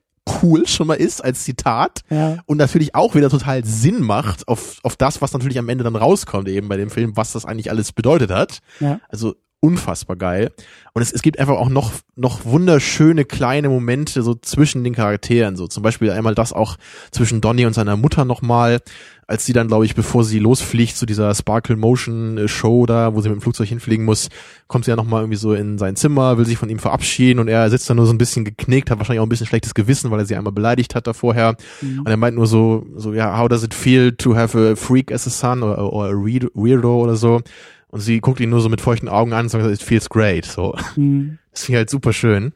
cool 0.42 0.68
schon 0.68 0.88
mal 0.88 0.96
ist 0.96 1.24
als 1.24 1.44
Zitat 1.44 2.02
ja. 2.10 2.38
und 2.46 2.58
natürlich 2.58 2.96
auch 2.96 3.16
wieder 3.16 3.30
total 3.30 3.64
Sinn 3.66 4.02
macht 4.02 4.48
auf, 4.48 4.80
auf 4.84 4.96
das, 4.96 5.22
was 5.22 5.34
natürlich 5.34 5.60
am 5.60 5.70
Ende 5.70 5.84
dann 5.84 5.96
rauskommt 5.96 6.48
eben 6.48 6.68
bei 6.68 6.78
dem 6.78 6.90
Film, 6.90 7.16
was 7.16 7.34
das 7.34 7.46
eigentlich 7.46 7.70
alles 7.70 7.92
bedeutet 7.92 8.32
hat. 8.32 8.60
Ja. 8.80 9.00
Also 9.10 9.36
unfassbar 9.60 10.16
geil. 10.16 10.52
Und 10.94 11.02
es, 11.02 11.12
es 11.12 11.22
gibt 11.22 11.40
einfach 11.40 11.58
auch 11.58 11.70
noch, 11.70 11.92
noch 12.16 12.46
wunderschöne 12.46 13.26
kleine 13.26 13.70
Momente 13.70 14.22
so 14.22 14.36
zwischen 14.36 14.84
den 14.84 14.94
Charakteren. 14.94 15.56
So 15.56 15.68
zum 15.68 15.84
Beispiel 15.84 16.12
einmal 16.12 16.36
das 16.36 16.54
auch 16.54 16.78
zwischen 17.12 17.42
Donny 17.42 17.66
und 17.66 17.74
seiner 17.74 17.98
Mutter 17.98 18.26
nochmal, 18.26 18.80
als 19.28 19.46
sie 19.46 19.54
dann, 19.54 19.68
glaube 19.68 19.86
ich, 19.86 19.94
bevor 19.94 20.24
sie 20.24 20.40
losfliegt 20.40 20.96
zu 20.96 21.06
dieser 21.06 21.34
Sparkle 21.36 21.76
Motion 21.76 22.48
Show 22.48 22.86
da, 22.86 23.14
wo 23.14 23.22
sie 23.22 23.30
mit 23.30 23.40
dem 23.40 23.42
Flugzeug 23.42 23.68
hinfliegen 23.68 24.06
muss, 24.06 24.30
kommt 24.68 24.86
sie 24.86 24.92
ja 24.92 24.96
nochmal 24.96 25.22
irgendwie 25.22 25.38
so 25.38 25.54
in 25.54 25.78
sein 25.78 25.96
Zimmer, 25.96 26.38
will 26.38 26.46
sich 26.46 26.58
von 26.58 26.70
ihm 26.70 26.80
verabschieden 26.80 27.40
und 27.40 27.48
er 27.48 27.70
sitzt 27.70 27.90
da 27.90 27.94
nur 27.94 28.06
so 28.06 28.14
ein 28.14 28.18
bisschen 28.18 28.46
geknickt, 28.46 28.90
hat 28.90 29.00
wahrscheinlich 29.00 29.20
auch 29.20 29.26
ein 29.26 29.30
bisschen 29.30 29.48
schlechtes 29.48 29.74
Gewissen, 29.74 30.12
weil 30.12 30.20
er 30.20 30.26
sie 30.26 30.36
einmal 30.36 30.54
beleidigt 30.54 30.96
hat 30.96 31.08
da 31.08 31.14
vorher. 31.14 31.58
Mhm. 31.82 32.00
Und 32.00 32.08
er 32.08 32.18
meint 32.18 32.36
nur 32.36 32.48
so, 32.48 32.86
so, 32.96 33.14
ja, 33.14 33.38
how 33.38 33.50
does 33.50 33.64
it 33.64 33.74
feel 33.74 34.14
to 34.14 34.36
have 34.36 34.58
a 34.58 34.76
freak 34.76 35.12
as 35.12 35.28
a 35.28 35.30
son 35.30 35.62
or, 35.62 35.78
or 35.78 36.06
a 36.06 36.14
weirdo 36.14 36.96
oder 37.04 37.16
so. 37.16 37.42
Und 37.90 38.02
sie 38.02 38.20
guckt 38.20 38.40
ihn 38.40 38.50
nur 38.50 38.62
so 38.62 38.70
mit 38.70 38.82
feuchten 38.82 39.08
Augen 39.08 39.34
an 39.34 39.46
und 39.46 39.50
sagt, 39.50 39.66
it 39.66 39.82
feels 39.82 40.10
great. 40.10 40.46
So. 40.46 40.78
Mhm. 40.96 41.40
Das 41.52 41.64
finde 41.64 41.78
ich 41.78 41.80
halt 41.80 41.90
super 41.90 42.14
schön. 42.14 42.54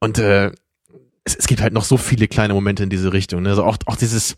Und 0.00 0.18
äh, 0.18 0.50
es, 1.24 1.36
es 1.36 1.46
gibt 1.46 1.60
halt 1.60 1.72
noch 1.72 1.84
so 1.84 1.96
viele 1.96 2.26
kleine 2.28 2.54
Momente 2.54 2.82
in 2.82 2.90
diese 2.90 3.12
Richtung. 3.12 3.42
Ne? 3.42 3.50
Also 3.50 3.64
auch, 3.64 3.76
auch 3.86 3.96
dieses, 3.96 4.36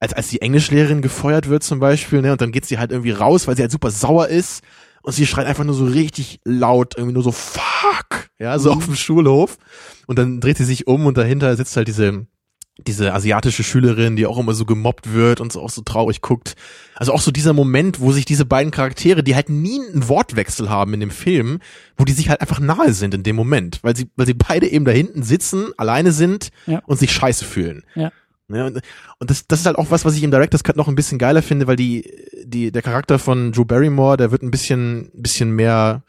als, 0.00 0.12
als 0.12 0.28
die 0.28 0.40
Englischlehrerin 0.42 1.02
gefeuert 1.02 1.48
wird 1.48 1.62
zum 1.62 1.80
Beispiel, 1.80 2.22
ne, 2.22 2.32
und 2.32 2.40
dann 2.40 2.52
geht 2.52 2.66
sie 2.66 2.78
halt 2.78 2.90
irgendwie 2.90 3.12
raus, 3.12 3.46
weil 3.46 3.56
sie 3.56 3.62
halt 3.62 3.72
super 3.72 3.90
sauer 3.90 4.28
ist. 4.28 4.62
Und 5.02 5.12
sie 5.12 5.26
schreit 5.26 5.46
einfach 5.46 5.64
nur 5.64 5.74
so 5.74 5.84
richtig 5.84 6.40
laut, 6.44 6.94
irgendwie 6.96 7.12
nur 7.12 7.22
so 7.22 7.30
fuck, 7.30 8.30
ja, 8.38 8.58
so 8.58 8.70
mhm. 8.70 8.78
auf 8.78 8.84
dem 8.86 8.96
Schulhof. 8.96 9.58
Und 10.06 10.18
dann 10.18 10.40
dreht 10.40 10.56
sie 10.56 10.64
sich 10.64 10.86
um 10.86 11.04
und 11.04 11.18
dahinter 11.18 11.54
sitzt 11.56 11.76
halt 11.76 11.88
diese, 11.88 12.26
diese 12.78 13.14
asiatische 13.14 13.62
Schülerin, 13.62 14.16
die 14.16 14.26
auch 14.26 14.38
immer 14.38 14.52
so 14.52 14.64
gemobbt 14.64 15.12
wird 15.12 15.40
und 15.40 15.52
so 15.52 15.62
auch 15.62 15.70
so 15.70 15.82
traurig 15.82 16.20
guckt. 16.22 16.56
Also 16.96 17.12
auch 17.12 17.20
so 17.20 17.30
dieser 17.30 17.52
Moment, 17.52 18.00
wo 18.00 18.10
sich 18.10 18.24
diese 18.24 18.44
beiden 18.44 18.72
Charaktere, 18.72 19.22
die 19.22 19.36
halt 19.36 19.48
nie 19.48 19.80
einen 19.80 20.08
Wortwechsel 20.08 20.68
haben 20.68 20.92
in 20.94 21.00
dem 21.00 21.10
Film, 21.10 21.60
wo 21.96 22.04
die 22.04 22.12
sich 22.12 22.28
halt 22.28 22.40
einfach 22.40 22.58
nahe 22.58 22.92
sind 22.92 23.14
in 23.14 23.22
dem 23.22 23.36
Moment, 23.36 23.78
weil 23.82 23.94
sie, 23.94 24.08
weil 24.16 24.26
sie 24.26 24.34
beide 24.34 24.68
eben 24.68 24.84
da 24.84 24.90
hinten 24.90 25.22
sitzen, 25.22 25.66
alleine 25.76 26.10
sind 26.10 26.50
ja. 26.66 26.82
und 26.86 26.98
sich 26.98 27.12
scheiße 27.12 27.44
fühlen. 27.44 27.84
Ja. 27.94 28.10
Ja, 28.48 28.66
und, 28.66 28.80
und 29.20 29.30
das, 29.30 29.46
das 29.46 29.60
ist 29.60 29.66
halt 29.66 29.78
auch 29.78 29.90
was, 29.90 30.04
was 30.04 30.16
ich 30.16 30.22
im 30.22 30.30
Director's 30.30 30.64
Cut 30.64 30.76
noch 30.76 30.88
ein 30.88 30.94
bisschen 30.94 31.18
geiler 31.18 31.40
finde, 31.40 31.66
weil 31.66 31.76
die, 31.76 32.10
die, 32.44 32.70
der 32.70 32.82
Charakter 32.82 33.18
von 33.18 33.52
Drew 33.52 33.64
Barrymore, 33.64 34.18
der 34.18 34.32
wird 34.32 34.42
ein 34.42 34.50
bisschen, 34.50 35.10
bisschen 35.14 35.52
mehr, 35.52 36.02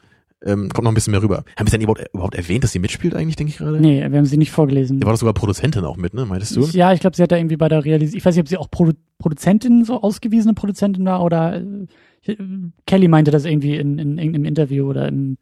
ähm, 0.46 0.70
kommt 0.70 0.84
noch 0.84 0.92
ein 0.92 0.96
bisschen 0.96 1.12
mehr 1.12 1.22
rüber. 1.22 1.44
Haben 1.58 1.68
wir 1.68 1.72
denn 1.72 1.82
überhaupt, 1.82 2.06
überhaupt 2.14 2.36
erwähnt, 2.36 2.64
dass 2.64 2.72
sie 2.72 2.80
mitspielt 2.80 3.16
eigentlich, 3.16 3.36
denke 3.36 3.52
ich 3.52 3.58
gerade? 3.58 3.80
Nee, 3.80 4.00
wir 4.00 4.18
haben 4.18 4.26
sie 4.26 4.38
nicht 4.38 4.52
vorgelesen. 4.52 5.00
Da 5.00 5.08
war 5.08 5.14
doch 5.14 5.20
sogar 5.20 5.34
Produzentin 5.34 5.84
auch 5.84 5.98
mit, 5.98 6.14
ne, 6.14 6.26
meintest 6.26 6.56
du? 6.56 6.62
Ja, 6.66 6.94
ich 6.94 7.00
glaube, 7.00 7.16
sie 7.16 7.24
hat 7.24 7.32
da 7.32 7.38
irgendwie 7.38 7.58
bei 7.58 7.68
der 7.68 7.84
Realisierung, 7.84 8.18
ich 8.18 8.26
weiß 8.26 8.36
nicht, 8.36 8.44
ob 8.44 8.48
sie 8.48 8.58
auch 8.58 8.70
Produ 8.70 8.94
Produzentin, 9.18 9.86
so 9.86 10.02
ausgewiesene 10.02 10.54
Produzentin 10.54 11.06
war 11.06 11.24
oder 11.24 11.62
äh, 12.28 12.36
Kelly 12.86 13.08
meinte 13.08 13.32
das 13.32 13.46
irgendwie 13.46 13.78
in, 13.78 13.98
in 13.98 14.18
irgendeinem 14.18 14.46
Interview 14.46 14.90
oder 14.90 15.08
im 15.08 15.38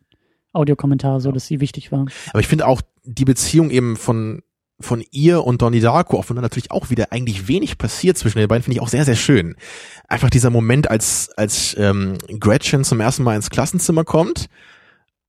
Audiokommentar 0.52 1.20
so, 1.20 1.32
dass 1.32 1.48
sie 1.48 1.60
wichtig 1.60 1.92
war. 1.92 2.06
Aber 2.30 2.40
ich 2.40 2.48
finde 2.48 2.68
auch 2.68 2.82
die 3.04 3.26
Beziehung 3.26 3.72
eben 3.72 3.96
von 3.96 4.42
von 4.80 5.04
ihr 5.12 5.44
und 5.44 5.62
Donnie 5.62 5.80
Darko, 5.80 6.18
auch 6.18 6.30
wenn 6.30 6.36
da 6.36 6.42
natürlich 6.42 6.72
auch 6.72 6.90
wieder 6.90 7.12
eigentlich 7.12 7.48
wenig 7.48 7.78
passiert 7.78 8.18
zwischen 8.18 8.40
den 8.40 8.48
beiden, 8.48 8.64
finde 8.64 8.76
ich 8.76 8.82
auch 8.82 8.90
sehr, 8.90 9.06
sehr 9.06 9.16
schön. 9.16 9.56
Einfach 10.08 10.30
dieser 10.30 10.50
Moment, 10.50 10.90
als, 10.90 11.30
als 11.38 11.76
ähm, 11.80 12.18
Gretchen 12.40 12.84
zum 12.84 13.00
ersten 13.00 13.24
Mal 13.24 13.36
ins 13.36 13.50
Klassenzimmer 13.50 14.04
kommt 14.04 14.50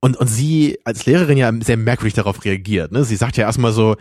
Und, 0.04 0.18
und 0.18 0.26
sie 0.26 0.78
als 0.84 1.06
Lehrerin 1.06 1.38
ja 1.38 1.50
sehr 1.62 1.78
merkwürdig 1.78 2.12
darauf 2.12 2.44
reagiert. 2.44 2.92
Ne? 2.92 3.04
Sie 3.04 3.16
sagt 3.16 3.38
ja 3.38 3.46
erstmal 3.46 3.72
so, 3.72 3.96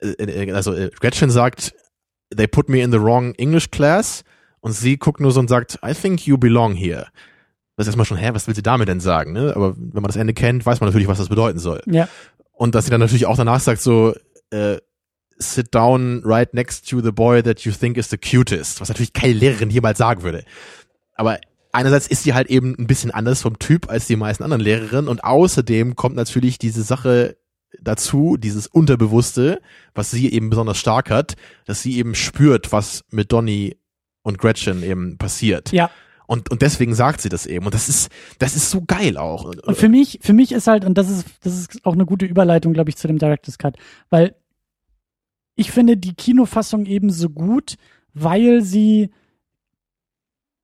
äh, 0.00 0.08
äh, 0.08 0.52
also 0.52 0.74
äh, 0.74 0.90
Gretchen 1.00 1.30
sagt, 1.30 1.74
they 2.36 2.46
put 2.46 2.68
me 2.68 2.82
in 2.82 2.92
the 2.92 3.00
wrong 3.00 3.34
English 3.36 3.70
class. 3.70 4.22
Und 4.60 4.72
sie 4.72 4.98
guckt 4.98 5.20
nur 5.20 5.32
so 5.32 5.40
und 5.40 5.48
sagt, 5.48 5.78
I 5.82 5.94
think 5.94 6.26
you 6.26 6.36
belong 6.36 6.74
here. 6.74 7.06
Das 7.78 7.86
ist 7.86 7.92
erstmal 7.92 8.04
schon, 8.04 8.18
hä, 8.18 8.34
was 8.34 8.46
will 8.46 8.54
sie 8.54 8.62
damit 8.62 8.88
denn 8.88 9.00
sagen? 9.00 9.32
Ne? 9.32 9.54
Aber 9.56 9.74
wenn 9.74 10.02
man 10.02 10.08
das 10.08 10.16
Ende 10.16 10.34
kennt, 10.34 10.66
weiß 10.66 10.80
man 10.80 10.88
natürlich, 10.90 11.08
was 11.08 11.16
das 11.16 11.30
bedeuten 11.30 11.58
soll. 11.58 11.80
Ja. 11.86 12.06
Und 12.52 12.74
dass 12.74 12.84
sie 12.84 12.90
dann 12.90 13.00
natürlich 13.00 13.24
auch 13.24 13.38
danach 13.38 13.60
sagt 13.60 13.80
so, 13.80 14.14
äh, 14.50 14.76
sit 15.38 15.74
down 15.74 16.20
right 16.22 16.52
next 16.52 16.86
to 16.90 17.00
the 17.00 17.12
boy 17.12 17.42
that 17.42 17.60
you 17.60 17.72
think 17.72 17.96
is 17.96 18.10
the 18.10 18.18
cutest. 18.18 18.78
Was 18.82 18.90
natürlich 18.90 19.14
keine 19.14 19.32
Lehrerin 19.32 19.70
jemals 19.70 19.96
sagen 19.96 20.22
würde. 20.22 20.44
Aber 21.14 21.38
einerseits 21.74 22.06
ist 22.06 22.22
sie 22.22 22.34
halt 22.34 22.48
eben 22.48 22.74
ein 22.78 22.86
bisschen 22.86 23.10
anders 23.10 23.42
vom 23.42 23.58
Typ 23.58 23.90
als 23.90 24.06
die 24.06 24.16
meisten 24.16 24.44
anderen 24.44 24.62
Lehrerinnen 24.62 25.08
und 25.08 25.24
außerdem 25.24 25.96
kommt 25.96 26.16
natürlich 26.16 26.58
diese 26.58 26.82
Sache 26.82 27.36
dazu, 27.80 28.36
dieses 28.36 28.66
Unterbewusste, 28.66 29.60
was 29.94 30.10
sie 30.10 30.32
eben 30.32 30.50
besonders 30.50 30.78
stark 30.78 31.10
hat, 31.10 31.34
dass 31.66 31.82
sie 31.82 31.98
eben 31.98 32.14
spürt, 32.14 32.72
was 32.72 33.04
mit 33.10 33.32
Donny 33.32 33.76
und 34.22 34.38
Gretchen 34.38 34.82
eben 34.82 35.18
passiert. 35.18 35.72
Ja. 35.72 35.90
Und, 36.26 36.50
und 36.50 36.62
deswegen 36.62 36.94
sagt 36.94 37.20
sie 37.20 37.28
das 37.28 37.44
eben. 37.44 37.66
Und 37.66 37.74
das 37.74 37.88
ist, 37.88 38.10
das 38.38 38.56
ist 38.56 38.70
so 38.70 38.82
geil 38.86 39.18
auch. 39.18 39.44
Und 39.44 39.76
für 39.76 39.88
mich, 39.88 40.20
für 40.22 40.32
mich 40.32 40.52
ist 40.52 40.68
halt, 40.68 40.84
und 40.84 40.96
das 40.96 41.10
ist, 41.10 41.26
das 41.42 41.58
ist 41.58 41.84
auch 41.84 41.92
eine 41.92 42.06
gute 42.06 42.24
Überleitung, 42.24 42.72
glaube 42.72 42.88
ich, 42.88 42.96
zu 42.96 43.08
dem 43.08 43.18
Director's 43.18 43.58
Cut, 43.58 43.76
weil 44.08 44.34
ich 45.56 45.70
finde 45.70 45.96
die 45.96 46.14
Kinofassung 46.14 46.86
eben 46.86 47.10
so 47.10 47.28
gut, 47.28 47.74
weil 48.14 48.62
sie, 48.62 49.10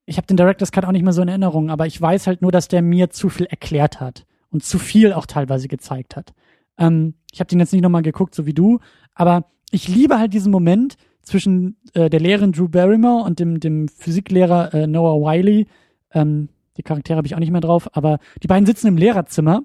ich 0.07 0.17
habe 0.17 0.27
den 0.27 0.37
Director's 0.37 0.73
Cut 0.73 0.85
auch 0.85 0.93
nicht 0.93 1.03
mehr 1.03 1.13
so 1.13 1.23
in 1.23 1.29
Erinnerung, 1.29 1.71
aber 1.71 1.87
ich 1.87 2.01
weiß 2.01 2.27
halt 2.27 2.43
nur, 2.43 2.53
dass 2.53 2.69
der 2.69 2.83
mir 2.83 3.11
zu 3.11 3.29
viel 3.29 3.47
erklärt 3.47 4.01
hat 4.01 4.27
und 4.51 4.65
zu 4.65 4.79
viel 4.79 5.13
auch 5.13 5.27
teilweise 5.27 5.69
gezeigt 5.69 6.17
hat. 6.17 6.33
Ähm, 6.79 7.15
ich 7.33 7.41
habe 7.41 7.49
den 7.49 7.61
jetzt 7.61 7.73
nicht 7.73 7.83
nochmal 7.83 8.03
geguckt, 8.03 8.35
so 8.35 8.47
wie 8.47 8.55
du, 8.55 8.81
aber 9.15 9.47
ich 9.71 9.89
liebe 9.89 10.19
halt 10.19 10.35
diesen 10.35 10.51
Moment 10.51 10.97
zwischen 11.23 11.77
äh, 11.95 12.11
der 12.11 12.21
Lehrerin 12.21 12.53
Drew 12.53 12.69
Barrymore 12.69 13.25
und 13.25 13.39
dem, 13.39 13.61
dem 13.61 13.89
Physiklehrer 13.89 14.75
äh, 14.75 14.87
Noah 14.87 15.21
Wiley. 15.21 15.67
Ähm, 16.13 16.49
die 16.77 16.83
Charaktere 16.83 17.17
habe 17.17 17.27
ich 17.27 17.35
auch 17.35 17.41
nicht 17.41 17.53
mehr 17.53 17.61
drauf, 17.61 17.95
aber 17.95 18.19
die 18.43 18.47
beiden 18.47 18.67
sitzen 18.67 18.89
im 18.89 18.97
Lehrerzimmer 18.97 19.63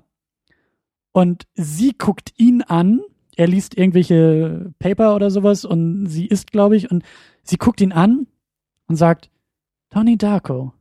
und 1.12 1.48
sie 1.54 1.94
guckt 1.98 2.34
ihn 2.38 2.62
an. 2.62 3.02
Er 3.36 3.48
liest 3.48 3.78
irgendwelche 3.78 4.74
Paper 4.80 5.16
oder 5.16 5.32
sowas 5.32 5.66
und 5.66 6.08
sie 6.08 6.26
isst, 6.26 6.52
glaube 6.52 6.76
ich, 6.76 6.92
und 6.92 7.04
sie 7.44 7.58
guckt 7.58 7.82
ihn 7.82 7.92
an 7.92 8.28
und 8.88 8.96
sagt, 8.96 9.30
Tony 9.96 10.18
Darko. 10.18 10.74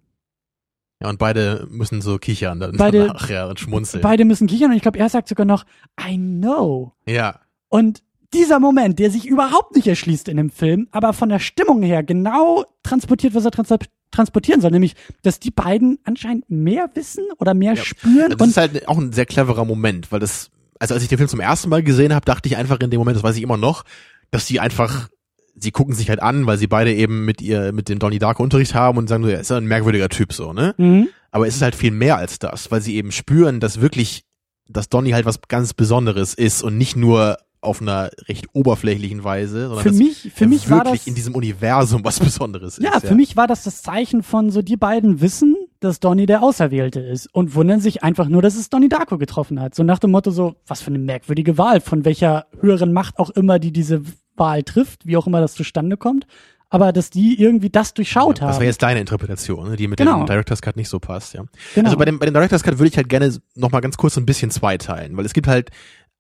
Ja, 1.01 1.09
und 1.09 1.21
beide 1.21 1.69
müssen 1.71 2.01
so 2.03 2.19
kichern 2.19 2.59
dann 2.59 2.77
Beide- 2.77 3.07
danach, 3.07 3.31
ja, 3.31 3.47
und 3.47 3.61
schmunzeln. 3.61 4.03
Beide 4.03 4.25
müssen 4.25 4.49
kichern 4.49 4.71
und 4.73 4.77
ich 4.77 4.83
glaube, 4.83 4.99
er 4.99 5.09
sagt 5.09 5.29
sogar 5.29 5.47
noch, 5.47 5.65
I 6.05 6.17
know. 6.17 6.93
ja. 7.07 7.39
Und 7.69 8.03
dieser 8.33 8.59
Moment, 8.59 8.99
der 8.99 9.13
sich 9.13 9.27
überhaupt 9.27 9.77
nicht 9.77 9.87
erschließt 9.87 10.29
in 10.29 10.37
dem 10.37 10.51
Film, 10.51 10.89
aber 10.91 11.13
von 11.13 11.29
der 11.29 11.39
Stimmung 11.39 11.83
her 11.83 12.03
genau 12.03 12.65
transportiert, 12.83 13.35
was 13.35 13.45
er 13.45 13.53
trans 13.53 13.69
transportieren 14.11 14.61
soll, 14.61 14.73
nämlich, 14.73 14.95
dass 15.23 15.39
die 15.39 15.53
beiden 15.53 15.99
anscheinend 16.03 16.51
mehr 16.51 16.91
wissen 16.95 17.25
oder 17.39 17.55
mehr 17.55 17.77
spüren 17.77 18.35
Das 18.37 18.49
ist 18.49 18.57
halt 18.57 18.89
auch 18.89 18.99
ein 18.99 19.13
sehr 19.13 19.27
cleverer 19.27 19.65
Moment, 19.65 20.11
weil 20.11 20.19
das, 20.19 20.51
also 20.81 20.95
als 20.95 21.05
ich 21.05 21.09
den 21.09 21.19
Film 21.19 21.29
zum 21.29 21.39
ersten 21.41 21.69
Mal 21.69 21.85
gesehen 21.85 22.13
habe, 22.13 22.25
dachte 22.25 22.49
ich 22.49 22.57
einfach 22.57 22.81
in 22.81 22.91
dem 22.91 22.99
Moment, 22.99 23.17
das 23.17 23.23
weiß 23.23 23.37
ich 23.37 23.43
immer 23.43 23.57
noch, 23.57 23.85
dass 24.33 24.47
die 24.47 24.59
einfach, 24.59 25.09
sie 25.57 25.71
gucken 25.71 25.95
sich 25.95 26.09
halt 26.09 26.23
an, 26.23 26.47
weil 26.47 26.59
sie 26.59 26.67
beide 26.67 26.93
eben 26.93 27.25
mit 27.25 27.41
ihr, 27.41 27.73
mit 27.73 27.89
dem 27.89 27.99
Donnie 27.99 28.19
Darko 28.19 28.43
Unterricht 28.43 28.75
haben 28.75 28.99
und 28.99 29.09
sagen 29.09 29.25
so, 29.25 29.31
ja, 29.31 29.39
ist 29.39 29.51
ja 29.51 29.57
ein 29.57 29.67
merkwürdiger 29.67 30.09
Typ 30.09 30.33
so, 30.33 30.53
ne? 30.53 30.75
mhm. 30.79 31.09
Aber 31.31 31.49
es 31.49 31.57
ist 31.57 31.63
halt 31.63 31.75
viel 31.75 31.91
mehr 31.91 32.17
als 32.17 32.39
das, 32.39 32.71
weil 32.71 32.81
sie 32.81 32.95
eben 32.95 33.11
spüren, 33.11 33.59
dass 33.59 33.81
wirklich, 33.81 34.25
dass 34.69 34.89
Donnie 34.89 35.15
halt 35.15 35.27
was 35.27 35.41
ganz 35.49 35.75
Besonderes 35.75 36.33
ist 36.35 36.63
und 36.63 36.79
nicht 36.79 36.95
nur 36.95 37.39
auf 37.61 37.81
einer 37.81 38.11
recht 38.29 38.47
oberflächlichen 38.53 39.25
Weise, 39.25 39.69
sondern 39.69 39.83
für 39.83 39.89
dass 39.89 39.99
mich, 39.99 40.33
für 40.35 40.45
er 40.45 40.49
mich 40.49 40.69
wirklich 40.69 40.71
war 40.71 40.93
das, 40.93 41.07
in 41.07 41.15
diesem 41.15 41.35
Universum 41.35 42.05
was 42.05 42.21
Besonderes 42.21 42.79
ja, 42.81 42.97
ist. 42.97 43.07
für 43.07 43.15
mich 43.15 43.37
war 43.37 43.47
das 43.47 43.65
das 43.65 43.83
Zeichen 43.83 44.23
von 44.23 44.51
so, 44.51 44.63
die 44.63 44.77
beiden 44.77 45.21
wissen, 45.21 45.57
dass 45.81 45.99
Donnie 45.99 46.27
der 46.27 46.43
Auserwählte 46.43 47.01
ist 47.01 47.27
und 47.35 47.55
wundern 47.55 47.81
sich 47.81 48.05
einfach 48.05 48.29
nur, 48.29 48.43
dass 48.43 48.55
es 48.55 48.71
Donnie 48.71 48.89
Darko 48.89 49.19
getroffen 49.19 49.61
hat. 49.61 49.75
So 49.75 49.83
nach 49.83 49.99
dem 49.99 50.13
Motto 50.13 50.31
so, 50.31 50.55
was 50.67 50.83
für 50.83 50.89
eine 50.89 50.99
merkwürdige 50.99 51.59
Wahl, 51.59 51.81
von 51.81 52.05
welcher 52.05 52.47
höheren 52.61 52.93
Macht 52.93 53.19
auch 53.19 53.31
immer, 53.31 53.59
die 53.59 53.73
diese 53.73 54.03
Wahl 54.37 54.63
trifft, 54.63 55.07
wie 55.07 55.17
auch 55.17 55.27
immer 55.27 55.41
das 55.41 55.55
zustande 55.55 55.97
kommt, 55.97 56.27
aber 56.71 56.93
dass 56.93 57.11
die 57.11 57.41
irgendwie 57.41 57.71
das 57.71 57.95
durchschaut 57.95 58.39
Das 58.39 58.43
haben. 58.43 58.53
wäre 58.55 58.65
jetzt 58.67 58.83
deine 58.83 59.01
Interpretation, 59.01 59.71
ne, 59.71 59.77
die 59.77 59.87
mit 59.89 59.99
Genau. 59.99 60.19
dem 60.19 60.27
Director's 60.27 60.61
Cut 60.63 60.77
nicht 60.77 60.89
so 60.89 60.99
passt, 60.99 61.35
ja. 61.35 61.45
Genau. 61.75 61.87
Also 61.87 61.97
bei 61.99 62.05
dem, 62.05 62.19
bei 62.19 62.27
dem 62.27 62.35
Director's 62.35 62.63
Cut 62.63 62.79
würde 62.79 62.89
ich 62.89 62.97
halt 62.97 63.09
gerne 63.09 63.33
noch 63.55 63.71
mal 63.71 63.81
ganz 63.81 63.97
kurz 63.97 64.15
so 64.15 64.21
ein 64.21 64.27
bisschen 64.27 64.51
zweiteilen, 64.51 65.17
weil 65.17 65.25
es 65.25 65.33
gibt 65.35 65.47
halt 65.47 65.71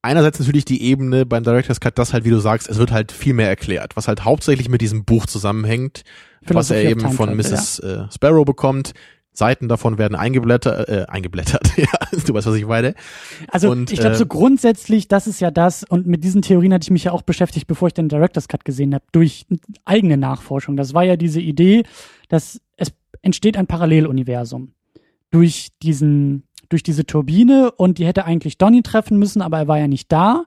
einerseits 0.03 0.39
natürlich 0.39 0.65
die 0.67 0.83
Ebene 0.83 1.25
beim 1.27 1.43
Director's 1.45 1.81
Cut, 1.81 1.99
dass 1.99 2.13
halt, 2.13 2.25
wie 2.25 2.31
du 2.31 2.39
sagst, 2.39 2.69
es 2.69 2.79
wird 2.79 2.93
halt 2.93 3.11
viel 3.11 3.33
mehr 3.35 3.49
erklärt, 3.49 3.97
was 3.97 4.07
halt 4.07 4.25
hauptsächlich 4.25 4.69
mit 4.69 4.81
diesem 4.81 5.05
Buch 5.05 5.27
zusammenhängt, 5.27 6.05
was 6.47 6.71
er 6.71 6.83
eben 6.85 7.11
von 7.13 7.35
Mrs. 7.35 7.79
Äh, 7.81 8.05
Sparrow 8.15 8.45
bekommt. 8.45 8.93
Seiten 9.35 9.69
davon 9.69 9.99
werden 9.99 10.15
eingeblättert, 10.15 10.89
äh, 10.89 11.07
eingeblättert, 11.09 11.73
ja, 11.77 11.89
du 12.25 12.33
weißt, 12.33 12.47
was 12.47 12.55
ich 12.55 12.67
meine. 12.67 12.95
Also 13.49 13.71
Und, 13.71 13.93
ich 13.93 13.99
glaube 13.99 14.15
äh, 14.15 14.19
so 14.19 14.27
grundsätzlich, 14.27 15.09
das 15.09 15.27
ist 15.27 15.41
ja 15.41 15.51
das, 15.51 15.83
und 15.83 16.07
mit 16.07 16.23
diesen 16.23 16.41
Theorien 16.41 16.73
hatte 16.73 16.85
ich 16.85 16.91
mich 16.91 17.05
ja 17.05 17.13
auch 17.13 17.23
beschäftigt, 17.23 17.67
bevor 17.67 17.89
ich 17.89 17.95
den 17.95 18.09
Director's 18.09 18.49
Cut 18.49 18.65
gesehen 18.65 18.95
habe, 18.95 19.05
durch 19.11 19.47
eigene 19.85 20.17
Nachforschung. 20.17 20.77
Das 20.77 20.95
war 20.95 21.03
ja 21.03 21.17
diese 21.17 21.41
Idee, 21.41 21.83
dass 22.29 22.61
es 22.77 22.93
entsteht 23.23 23.57
ein 23.57 23.67
Paralleluniversum 23.67 24.73
durch 25.31 25.71
diesen, 25.83 26.45
durch 26.69 26.85
diese 26.85 27.05
Turbine 27.05 27.73
und 27.73 27.99
die 27.99 28.07
hätte 28.07 28.25
eigentlich 28.25 28.57
Donny 28.57 28.83
treffen 28.83 29.19
müssen, 29.19 29.43
aber 29.43 29.59
er 29.59 29.69
war 29.69 29.79
ja 29.79 29.89
nicht 29.89 30.13
da. 30.13 30.45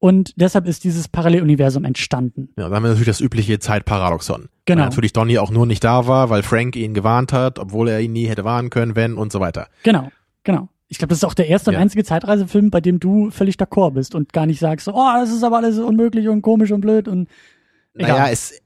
Und 0.00 0.32
deshalb 0.36 0.66
ist 0.66 0.84
dieses 0.84 1.08
Paralleluniversum 1.08 1.84
entstanden. 1.84 2.50
Ja, 2.56 2.68
da 2.68 2.76
haben 2.76 2.84
wir 2.84 2.90
natürlich 2.90 3.08
das 3.08 3.20
übliche 3.20 3.58
Zeitparadoxon. 3.58 4.48
Genau. 4.64 4.82
Weil 4.82 4.88
natürlich 4.88 5.12
Donnie 5.12 5.38
auch 5.38 5.50
nur 5.50 5.66
nicht 5.66 5.82
da 5.82 6.06
war, 6.06 6.30
weil 6.30 6.42
Frank 6.44 6.76
ihn 6.76 6.94
gewarnt 6.94 7.32
hat, 7.32 7.58
obwohl 7.58 7.88
er 7.88 8.00
ihn 8.00 8.12
nie 8.12 8.26
hätte 8.28 8.44
warnen 8.44 8.70
können, 8.70 8.94
wenn 8.94 9.14
und 9.16 9.32
so 9.32 9.40
weiter. 9.40 9.66
Genau, 9.82 10.10
genau. 10.44 10.68
Ich 10.86 10.98
glaube, 10.98 11.08
das 11.10 11.18
ist 11.18 11.24
auch 11.24 11.34
der 11.34 11.48
erste 11.48 11.72
Ja. 11.72 11.78
und 11.78 11.82
einzige 11.82 12.04
Zeitreisefilm, 12.04 12.70
bei 12.70 12.80
dem 12.80 13.00
du 13.00 13.30
völlig 13.30 13.56
d'accord 13.56 13.92
bist 13.92 14.14
und 14.14 14.32
gar 14.32 14.46
nicht 14.46 14.60
sagst, 14.60 14.88
oh, 14.88 15.10
das 15.14 15.30
ist 15.30 15.42
aber 15.42 15.56
alles 15.58 15.78
unmöglich 15.78 16.28
und 16.28 16.42
komisch 16.42 16.70
und 16.70 16.80
blöd 16.80 17.08
und 17.08 17.28
Egal. 17.94 18.18
Naja, 18.18 18.30
es, 18.30 18.60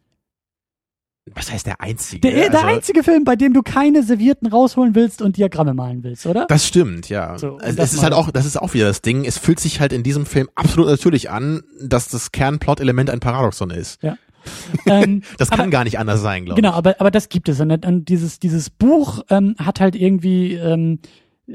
was 1.35 1.53
heißt 1.53 1.67
der 1.67 1.81
einzige? 1.81 2.21
Der, 2.21 2.51
der 2.51 2.61
Also- 2.63 2.67
einzige 2.67 3.03
Film, 3.05 3.23
bei 3.25 3.37
dem 3.37 3.53
du 3.55 3.63
keine 3.63 4.03
Servierten 4.03 4.49
rausholen 4.49 4.95
willst 4.97 5.23
und 5.23 5.37
Diagramme 5.37 5.73
malen 5.73 6.03
willst, 6.03 6.27
oder? 6.27 6.47
Das 6.49 6.67
stimmt, 6.67 7.09
ja. 7.09 7.39
So, 7.39 7.59
es, 7.63 7.77
das 7.77 7.93
ist 7.93 8.03
halt 8.03 8.13
auch, 8.13 8.31
das 8.33 8.45
ist 8.45 8.57
auch 8.61 8.75
wieder 8.75 8.87
das 8.87 9.03
Ding. 9.03 9.25
Es 9.25 9.39
fühlt 9.39 9.61
sich 9.61 9.79
halt 9.81 9.93
in 9.93 10.03
diesem 10.03 10.27
Film 10.27 10.49
absolut 10.57 10.89
natürlich 10.91 11.31
an, 11.31 11.63
dass 11.81 12.09
das 12.09 12.33
Kernplot-Element 12.33 13.09
ein 13.09 13.21
Paradoxon 13.21 13.71
ist. 13.71 14.01
ähm, 14.87 15.23
Das 15.39 15.51
kann 15.51 15.61
aber, 15.61 15.71
gar 15.71 15.85
nicht 15.85 16.01
anders 16.01 16.21
sein, 16.23 16.45
glaube 16.45 16.61
Genau, 16.61 16.71
ich. 16.73 16.77
aber, 16.77 16.97
aber 16.99 17.13
das 17.13 17.29
gibt 17.29 17.49
es. 17.49 17.61
Und, 17.61 17.87
und 17.87 18.09
dieses, 18.09 18.41
dieses 18.41 18.69
Buch 18.71 19.23
ähm, 19.31 19.55
hat 19.59 19.79
halt 19.79 19.95
irgendwie 19.95 20.55
ähm, 20.55 20.99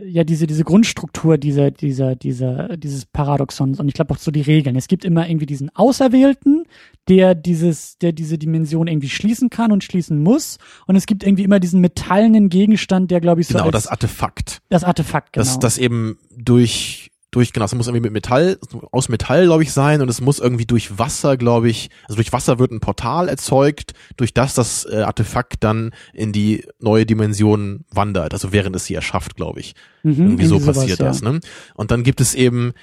ja 0.05 0.23
diese, 0.23 0.47
diese 0.47 0.63
Grundstruktur 0.63 1.37
dieser, 1.37 1.71
dieser, 1.71 2.15
dieser, 2.15 2.77
dieses 2.77 3.05
Paradoxons 3.05 3.79
und 3.79 3.87
ich 3.87 3.93
glaube 3.93 4.13
auch 4.13 4.19
so 4.19 4.31
die 4.31 4.41
Regeln. 4.41 4.75
Es 4.75 4.87
gibt 4.87 5.05
immer 5.05 5.27
irgendwie 5.27 5.45
diesen 5.45 5.75
Auserwählten, 5.75 6.65
der 7.07 7.35
dieses, 7.35 7.97
der 7.97 8.11
diese 8.11 8.37
Dimension 8.37 8.87
irgendwie 8.87 9.09
schließen 9.09 9.49
kann 9.49 9.71
und 9.71 9.83
schließen 9.83 10.21
muss. 10.21 10.57
Und 10.85 10.95
es 10.95 11.05
gibt 11.05 11.23
irgendwie 11.23 11.43
immer 11.43 11.59
diesen 11.59 11.81
metallenen 11.81 12.49
Gegenstand, 12.49 13.11
der, 13.11 13.21
glaube 13.21 13.41
ich, 13.41 13.47
so 13.47 13.53
Genau, 13.53 13.65
als, 13.65 13.73
das 13.73 13.87
Artefakt. 13.87 14.61
das 14.69 14.83
Artefakt, 14.83 15.33
genau. 15.33 15.45
Das, 15.45 15.59
das 15.59 15.77
eben 15.77 16.17
durch, 16.35 17.11
durch, 17.31 17.51
genau, 17.51 17.65
es 17.65 17.75
muss 17.75 17.87
irgendwie 17.87 18.03
mit 18.03 18.13
Metall, 18.13 18.57
aus 18.91 19.09
Metall, 19.09 19.45
glaube 19.45 19.63
ich, 19.63 19.73
sein 19.73 20.01
und 20.01 20.09
es 20.09 20.21
muss 20.21 20.39
irgendwie 20.39 20.65
durch 20.65 20.97
Wasser, 20.97 21.35
glaube 21.35 21.69
ich, 21.69 21.89
also 22.03 22.15
durch 22.15 22.31
Wasser 22.31 22.57
wird 22.57 22.71
ein 22.71 22.79
Portal 22.79 23.27
erzeugt, 23.27 23.93
durch 24.15 24.33
das 24.33 24.53
das 24.53 24.85
äh, 24.85 25.01
Artefakt 25.01 25.63
dann 25.63 25.91
in 26.13 26.31
die 26.31 26.65
neue 26.79 27.05
Dimension 27.05 27.85
wandert, 27.91 28.33
also 28.33 28.53
während 28.53 28.75
es 28.75 28.85
sie 28.85 28.95
erschafft, 28.95 29.35
glaube 29.35 29.59
ich. 29.59 29.75
Mhm, 30.03 30.13
Irgendwie 30.13 30.45
so 30.45 30.57
sowas, 30.57 30.77
passiert 30.77 30.99
ja. 30.99 31.05
das, 31.07 31.21
ne? 31.21 31.39
Und 31.75 31.91
dann 31.91 32.03
gibt 32.03 32.21
es 32.21 32.33
eben, 32.33 32.73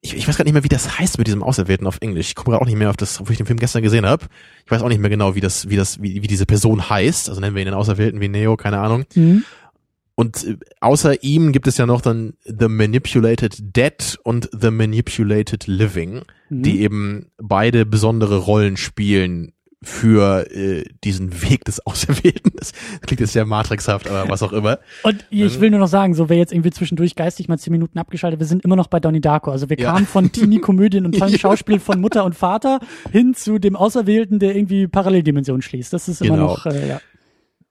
ich, 0.00 0.16
ich 0.16 0.26
weiß 0.26 0.36
gar 0.36 0.44
nicht 0.44 0.54
mehr, 0.54 0.64
wie 0.64 0.68
das 0.68 0.98
heißt 0.98 1.18
mit 1.18 1.26
diesem 1.26 1.42
Auserwählten 1.42 1.86
auf 1.86 1.98
Englisch. 2.00 2.28
Ich 2.28 2.34
komme 2.34 2.52
gerade 2.52 2.62
auch 2.62 2.66
nicht 2.66 2.78
mehr 2.78 2.90
auf 2.90 2.96
das, 2.96 3.20
wo 3.20 3.30
ich 3.30 3.36
den 3.36 3.46
Film 3.46 3.58
gestern 3.58 3.82
gesehen 3.82 4.06
habe. 4.06 4.26
Ich 4.64 4.70
weiß 4.70 4.82
auch 4.82 4.88
nicht 4.88 5.00
mehr 5.00 5.10
genau, 5.10 5.34
wie 5.34 5.40
das, 5.40 5.68
wie 5.68 5.76
das, 5.76 6.02
wie, 6.02 6.22
wie 6.22 6.26
diese 6.26 6.46
Person 6.46 6.88
heißt. 6.88 7.28
Also 7.28 7.40
nennen 7.40 7.54
wir 7.54 7.62
ihn 7.62 7.66
den 7.66 7.74
Auserwählten 7.74 8.20
wie 8.20 8.28
Neo, 8.28 8.56
keine 8.56 8.80
Ahnung. 8.80 9.04
Mhm. 9.14 9.44
Und 10.20 10.44
äh, 10.44 10.56
außer 10.80 11.22
ihm 11.22 11.52
gibt 11.52 11.66
es 11.66 11.78
ja 11.78 11.86
noch 11.86 12.00
dann 12.00 12.34
The 12.44 12.68
Manipulated 12.68 13.56
Dead 13.76 14.18
und 14.22 14.48
The 14.58 14.70
Manipulated 14.70 15.66
Living, 15.66 16.22
Mhm. 16.50 16.62
die 16.64 16.80
eben 16.82 17.26
beide 17.38 17.86
besondere 17.86 18.38
Rollen 18.38 18.76
spielen 18.76 19.52
für 19.82 20.50
äh, 20.54 20.84
diesen 21.04 21.42
Weg 21.48 21.64
des 21.64 21.84
Auserwählten. 21.86 22.50
Das 22.60 22.72
klingt 23.00 23.20
jetzt 23.20 23.32
sehr 23.32 23.46
matrixhaft, 23.46 24.06
aber 24.10 24.28
was 24.28 24.42
auch 24.42 24.52
immer. 24.52 24.80
Und 25.02 25.24
ich 25.30 25.60
will 25.62 25.70
nur 25.70 25.80
noch 25.80 25.88
sagen, 25.88 26.12
so 26.12 26.28
wer 26.28 26.36
jetzt 26.36 26.52
irgendwie 26.52 26.70
zwischendurch 26.70 27.16
geistig 27.16 27.48
mal 27.48 27.56
zehn 27.58 27.70
Minuten 27.72 27.98
abgeschaltet, 27.98 28.38
wir 28.38 28.46
sind 28.46 28.62
immer 28.66 28.76
noch 28.76 28.88
bei 28.88 29.00
Donnie 29.00 29.22
Darko. 29.22 29.50
Also 29.50 29.70
wir 29.70 29.78
Ja. 29.78 29.92
kamen 29.94 30.04
von 30.06 30.30
Teenie-Komödien 30.30 31.06
und 31.06 31.18
tollen 31.18 31.38
Schauspiel 31.38 31.80
von 31.80 31.98
Mutter 32.02 32.26
und 32.26 32.34
Vater 32.34 32.80
hin 33.10 33.32
zu 33.34 33.58
dem 33.58 33.76
Auserwählten, 33.76 34.38
der 34.40 34.54
irgendwie 34.54 34.88
Paralleldimensionen 34.88 35.62
schließt. 35.62 35.90
Das 35.94 36.08
ist 36.08 36.20
immer 36.20 36.34
Genau. 36.36 36.46
noch, 36.48 36.66
äh, 36.66 36.86
ja. 36.86 37.00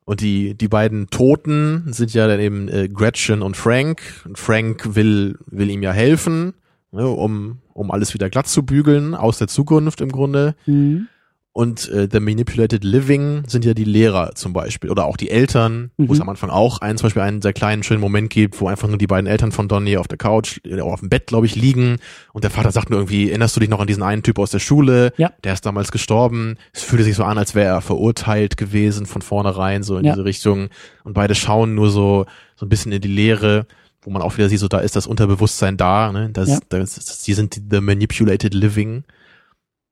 Und 0.10 0.22
die, 0.22 0.56
die 0.56 0.68
beiden 0.68 1.12
Toten 1.12 1.84
sind 1.94 2.16
ja 2.16 2.26
dann 2.26 2.40
eben 2.40 2.68
äh, 2.68 2.90
Gretchen 2.90 3.44
und 3.44 3.56
Frank. 3.56 4.02
Und 4.26 4.40
Frank 4.40 4.96
will, 4.96 5.38
will 5.46 5.70
ihm 5.70 5.84
ja 5.84 5.92
helfen, 5.92 6.56
ne, 6.92 7.08
um, 7.08 7.60
um 7.76 7.92
alles 7.92 8.16
wieder 8.16 8.28
glatt 8.32 8.48
zu 8.48 8.66
bügeln, 8.66 9.14
aus 9.14 9.38
der 9.38 9.48
Zukunft 9.48 10.02
im 10.02 10.12
Grunde. 10.12 10.56
Mhm. 10.66 11.10
Und 11.52 11.90
äh, 11.90 12.08
The 12.10 12.20
Manipulated 12.20 12.84
Living 12.84 13.44
sind 13.48 13.66
ja 13.66 13.74
die 13.74 13.84
Lehrer 13.84 14.34
zum 14.36 14.54
Beispiel 14.54 14.92
oder 14.92 15.06
auch 15.06 15.18
die 15.18 15.30
Eltern, 15.32 15.90
wo 15.98 16.14
es 16.14 16.20
Mhm. 16.20 16.24
am 16.24 16.30
Anfang 16.30 16.50
auch 16.52 16.80
einen 16.80 16.98
zum 16.98 17.08
Beispiel 17.08 17.24
einen 17.24 17.42
sehr 17.42 17.54
kleinen 17.54 17.82
schönen 17.84 18.00
Moment 18.00 18.30
gibt, 18.30 18.62
wo 18.62 18.68
einfach 18.68 18.88
nur 18.88 19.00
die 19.00 19.08
beiden 19.08 19.26
Eltern 19.28 19.52
von 19.52 19.68
Donny 19.68 19.98
auf 19.98 20.08
der 20.08 20.20
Couch 20.20 20.60
äh, 20.64 20.80
auf 20.80 21.00
dem 21.00 21.10
Bett, 21.10 21.26
glaube 21.28 21.48
ich, 21.48 21.56
liegen 21.56 21.98
und 22.34 22.44
der 22.44 22.52
Vater 22.52 22.72
sagt 22.72 22.92
nur 22.92 23.00
irgendwie, 23.00 23.30
erinnerst 23.30 23.56
du 23.56 23.60
dich 23.60 23.68
noch 23.70 23.80
an 23.80 23.88
diesen 23.88 24.04
einen 24.04 24.22
Typ 24.24 24.38
aus 24.38 24.52
der 24.52 24.60
Schule? 24.60 25.12
Ja. 25.18 25.32
Der 25.44 25.54
ist 25.54 25.66
damals 25.66 25.92
gestorben. 25.92 26.56
Es 26.72 26.84
fühlte 26.84 27.04
sich 27.04 27.16
so 27.16 27.24
an, 27.24 27.38
als 27.40 27.56
wäre 27.56 27.74
er 27.74 27.82
verurteilt 27.82 28.56
gewesen 28.56 29.08
von 29.08 29.24
vornherein, 29.24 29.82
so 29.82 29.98
in 29.98 30.06
Ja. 30.06 30.14
diese 30.14 30.26
Richtung. 30.26 30.70
Und 31.04 31.14
beide 31.14 31.34
schauen 31.34 31.74
nur 31.74 31.90
so, 31.90 32.28
so 32.56 32.66
ein 32.68 32.70
bisschen 32.70 32.92
in 32.92 33.02
die 33.02 33.08
Leere, 33.08 33.66
wo 34.04 34.12
man 34.12 34.22
auch 34.22 34.38
wieder 34.38 34.48
sieht, 34.50 34.60
so 34.60 34.68
da 34.68 34.80
ist 34.80 34.96
das 34.96 35.08
Unterbewusstsein 35.08 35.78
da, 35.78 36.12
ne? 36.12 36.30
Das, 36.32 36.48
Ja. 36.50 36.60
das, 36.70 36.94
das, 36.96 37.24
die 37.24 37.34
sind 37.34 37.60
the 37.70 37.82
manipulated 37.82 38.54
living. 38.54 39.04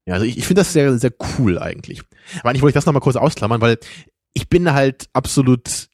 Ja, 0.07 0.13
also 0.13 0.25
ich, 0.25 0.37
ich 0.37 0.47
finde 0.47 0.61
das 0.61 0.71
sehr, 0.71 0.97
sehr 0.97 1.11
cool 1.37 1.59
eigentlich. 1.59 2.01
Aber 2.39 2.49
eigentlich 2.49 2.61
wollte 2.61 2.71
ich 2.71 2.75
das 2.75 2.85
nochmal 2.85 3.01
kurz 3.01 3.17
ausklammern, 3.17 3.59
weil 3.59 3.77
ich 4.33 4.47
bin 4.47 4.71
halt 4.71 5.09
absolut, 5.11 5.89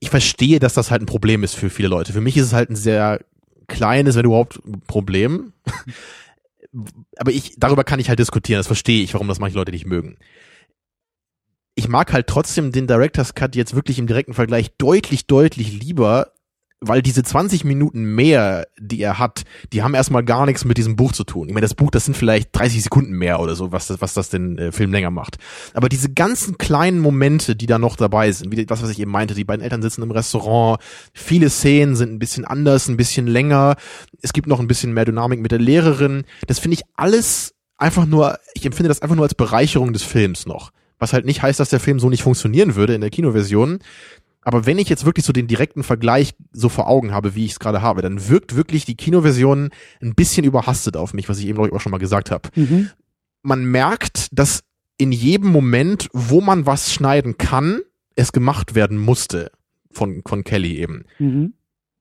ich 0.00 0.10
verstehe, 0.10 0.58
dass 0.58 0.74
das 0.74 0.90
halt 0.90 1.02
ein 1.02 1.06
Problem 1.06 1.42
ist 1.42 1.54
für 1.54 1.70
viele 1.70 1.88
Leute. 1.88 2.12
Für 2.12 2.20
mich 2.20 2.36
ist 2.36 2.46
es 2.46 2.52
halt 2.52 2.68
ein 2.68 2.76
sehr 2.76 3.20
kleines, 3.66 4.16
wenn 4.16 4.26
überhaupt, 4.26 4.60
Problem. 4.86 5.54
Aber 7.16 7.32
ich, 7.32 7.54
darüber 7.56 7.84
kann 7.84 8.00
ich 8.00 8.10
halt 8.10 8.18
diskutieren, 8.18 8.58
das 8.58 8.66
verstehe 8.66 9.02
ich, 9.02 9.14
warum 9.14 9.28
das 9.28 9.38
manche 9.38 9.56
Leute 9.56 9.72
nicht 9.72 9.86
mögen. 9.86 10.18
Ich 11.74 11.88
mag 11.88 12.12
halt 12.12 12.26
trotzdem 12.26 12.70
den 12.70 12.86
Director's 12.86 13.34
Cut 13.34 13.56
jetzt 13.56 13.74
wirklich 13.74 13.98
im 13.98 14.06
direkten 14.06 14.34
Vergleich 14.34 14.76
deutlich, 14.76 15.26
deutlich 15.26 15.72
lieber, 15.72 16.32
weil 16.80 17.02
diese 17.02 17.22
20 17.22 17.64
Minuten 17.64 18.04
mehr, 18.14 18.68
die 18.78 19.00
er 19.00 19.18
hat, 19.18 19.42
die 19.72 19.82
haben 19.82 19.94
erstmal 19.94 20.24
gar 20.24 20.46
nichts 20.46 20.64
mit 20.64 20.78
diesem 20.78 20.94
Buch 20.94 21.12
zu 21.12 21.24
tun. 21.24 21.48
Ich 21.48 21.54
meine, 21.54 21.64
das 21.64 21.74
Buch, 21.74 21.90
das 21.90 22.04
sind 22.04 22.16
vielleicht 22.16 22.56
30 22.56 22.84
Sekunden 22.84 23.12
mehr 23.12 23.40
oder 23.40 23.56
so, 23.56 23.72
was 23.72 23.88
das, 23.88 24.00
was 24.00 24.14
das 24.14 24.30
den 24.30 24.58
äh, 24.58 24.72
Film 24.72 24.92
länger 24.92 25.10
macht. 25.10 25.38
Aber 25.74 25.88
diese 25.88 26.12
ganzen 26.12 26.56
kleinen 26.56 27.00
Momente, 27.00 27.56
die 27.56 27.66
da 27.66 27.78
noch 27.78 27.96
dabei 27.96 28.30
sind, 28.30 28.52
wie 28.52 28.64
das, 28.64 28.82
was 28.82 28.90
ich 28.90 29.00
eben 29.00 29.10
meinte, 29.10 29.34
die 29.34 29.44
beiden 29.44 29.62
Eltern 29.62 29.82
sitzen 29.82 30.02
im 30.02 30.10
Restaurant, 30.12 30.80
viele 31.12 31.50
Szenen 31.50 31.96
sind 31.96 32.12
ein 32.12 32.20
bisschen 32.20 32.44
anders, 32.44 32.88
ein 32.88 32.96
bisschen 32.96 33.26
länger, 33.26 33.76
es 34.22 34.32
gibt 34.32 34.46
noch 34.46 34.60
ein 34.60 34.68
bisschen 34.68 34.94
mehr 34.94 35.04
Dynamik 35.04 35.40
mit 35.40 35.50
der 35.50 35.58
Lehrerin. 35.58 36.24
Das 36.46 36.60
finde 36.60 36.76
ich 36.76 36.82
alles 36.94 37.54
einfach 37.76 38.06
nur, 38.06 38.38
ich 38.54 38.64
empfinde 38.64 38.88
das 38.88 39.02
einfach 39.02 39.16
nur 39.16 39.24
als 39.24 39.34
Bereicherung 39.34 39.92
des 39.92 40.04
Films 40.04 40.46
noch. 40.46 40.70
Was 40.98 41.12
halt 41.12 41.24
nicht 41.24 41.42
heißt, 41.42 41.60
dass 41.60 41.70
der 41.70 41.80
Film 41.80 42.00
so 42.00 42.08
nicht 42.08 42.22
funktionieren 42.22 42.74
würde 42.74 42.94
in 42.94 43.00
der 43.00 43.10
Kinoversion. 43.10 43.78
Aber 44.48 44.64
wenn 44.64 44.78
ich 44.78 44.88
jetzt 44.88 45.04
wirklich 45.04 45.26
so 45.26 45.32
den 45.34 45.46
direkten 45.46 45.82
Vergleich 45.82 46.32
so 46.52 46.70
vor 46.70 46.88
Augen 46.88 47.12
habe, 47.12 47.34
wie 47.34 47.44
ich 47.44 47.50
es 47.52 47.58
gerade 47.60 47.82
habe, 47.82 48.00
dann 48.00 48.30
wirkt 48.30 48.56
wirklich 48.56 48.86
die 48.86 48.96
Kinoversion 48.96 49.68
ein 50.00 50.14
bisschen 50.14 50.42
überhastet 50.46 50.96
auf 50.96 51.12
mich, 51.12 51.28
was 51.28 51.38
ich 51.38 51.44
eben 51.48 51.56
glaube 51.56 51.68
ich 51.68 51.74
auch 51.74 51.80
schon 51.82 51.90
mal 51.92 51.98
gesagt 51.98 52.30
habe. 52.30 52.48
Mhm. 52.54 52.88
Man 53.42 53.66
merkt, 53.66 54.28
dass 54.32 54.62
in 54.96 55.12
jedem 55.12 55.52
Moment, 55.52 56.08
wo 56.14 56.40
man 56.40 56.64
was 56.64 56.90
schneiden 56.94 57.36
kann, 57.36 57.82
es 58.16 58.32
gemacht 58.32 58.74
werden 58.74 58.96
musste 58.96 59.50
von 59.90 60.22
von 60.26 60.44
Kelly 60.44 60.78
eben. 60.78 61.04
Mhm. 61.18 61.52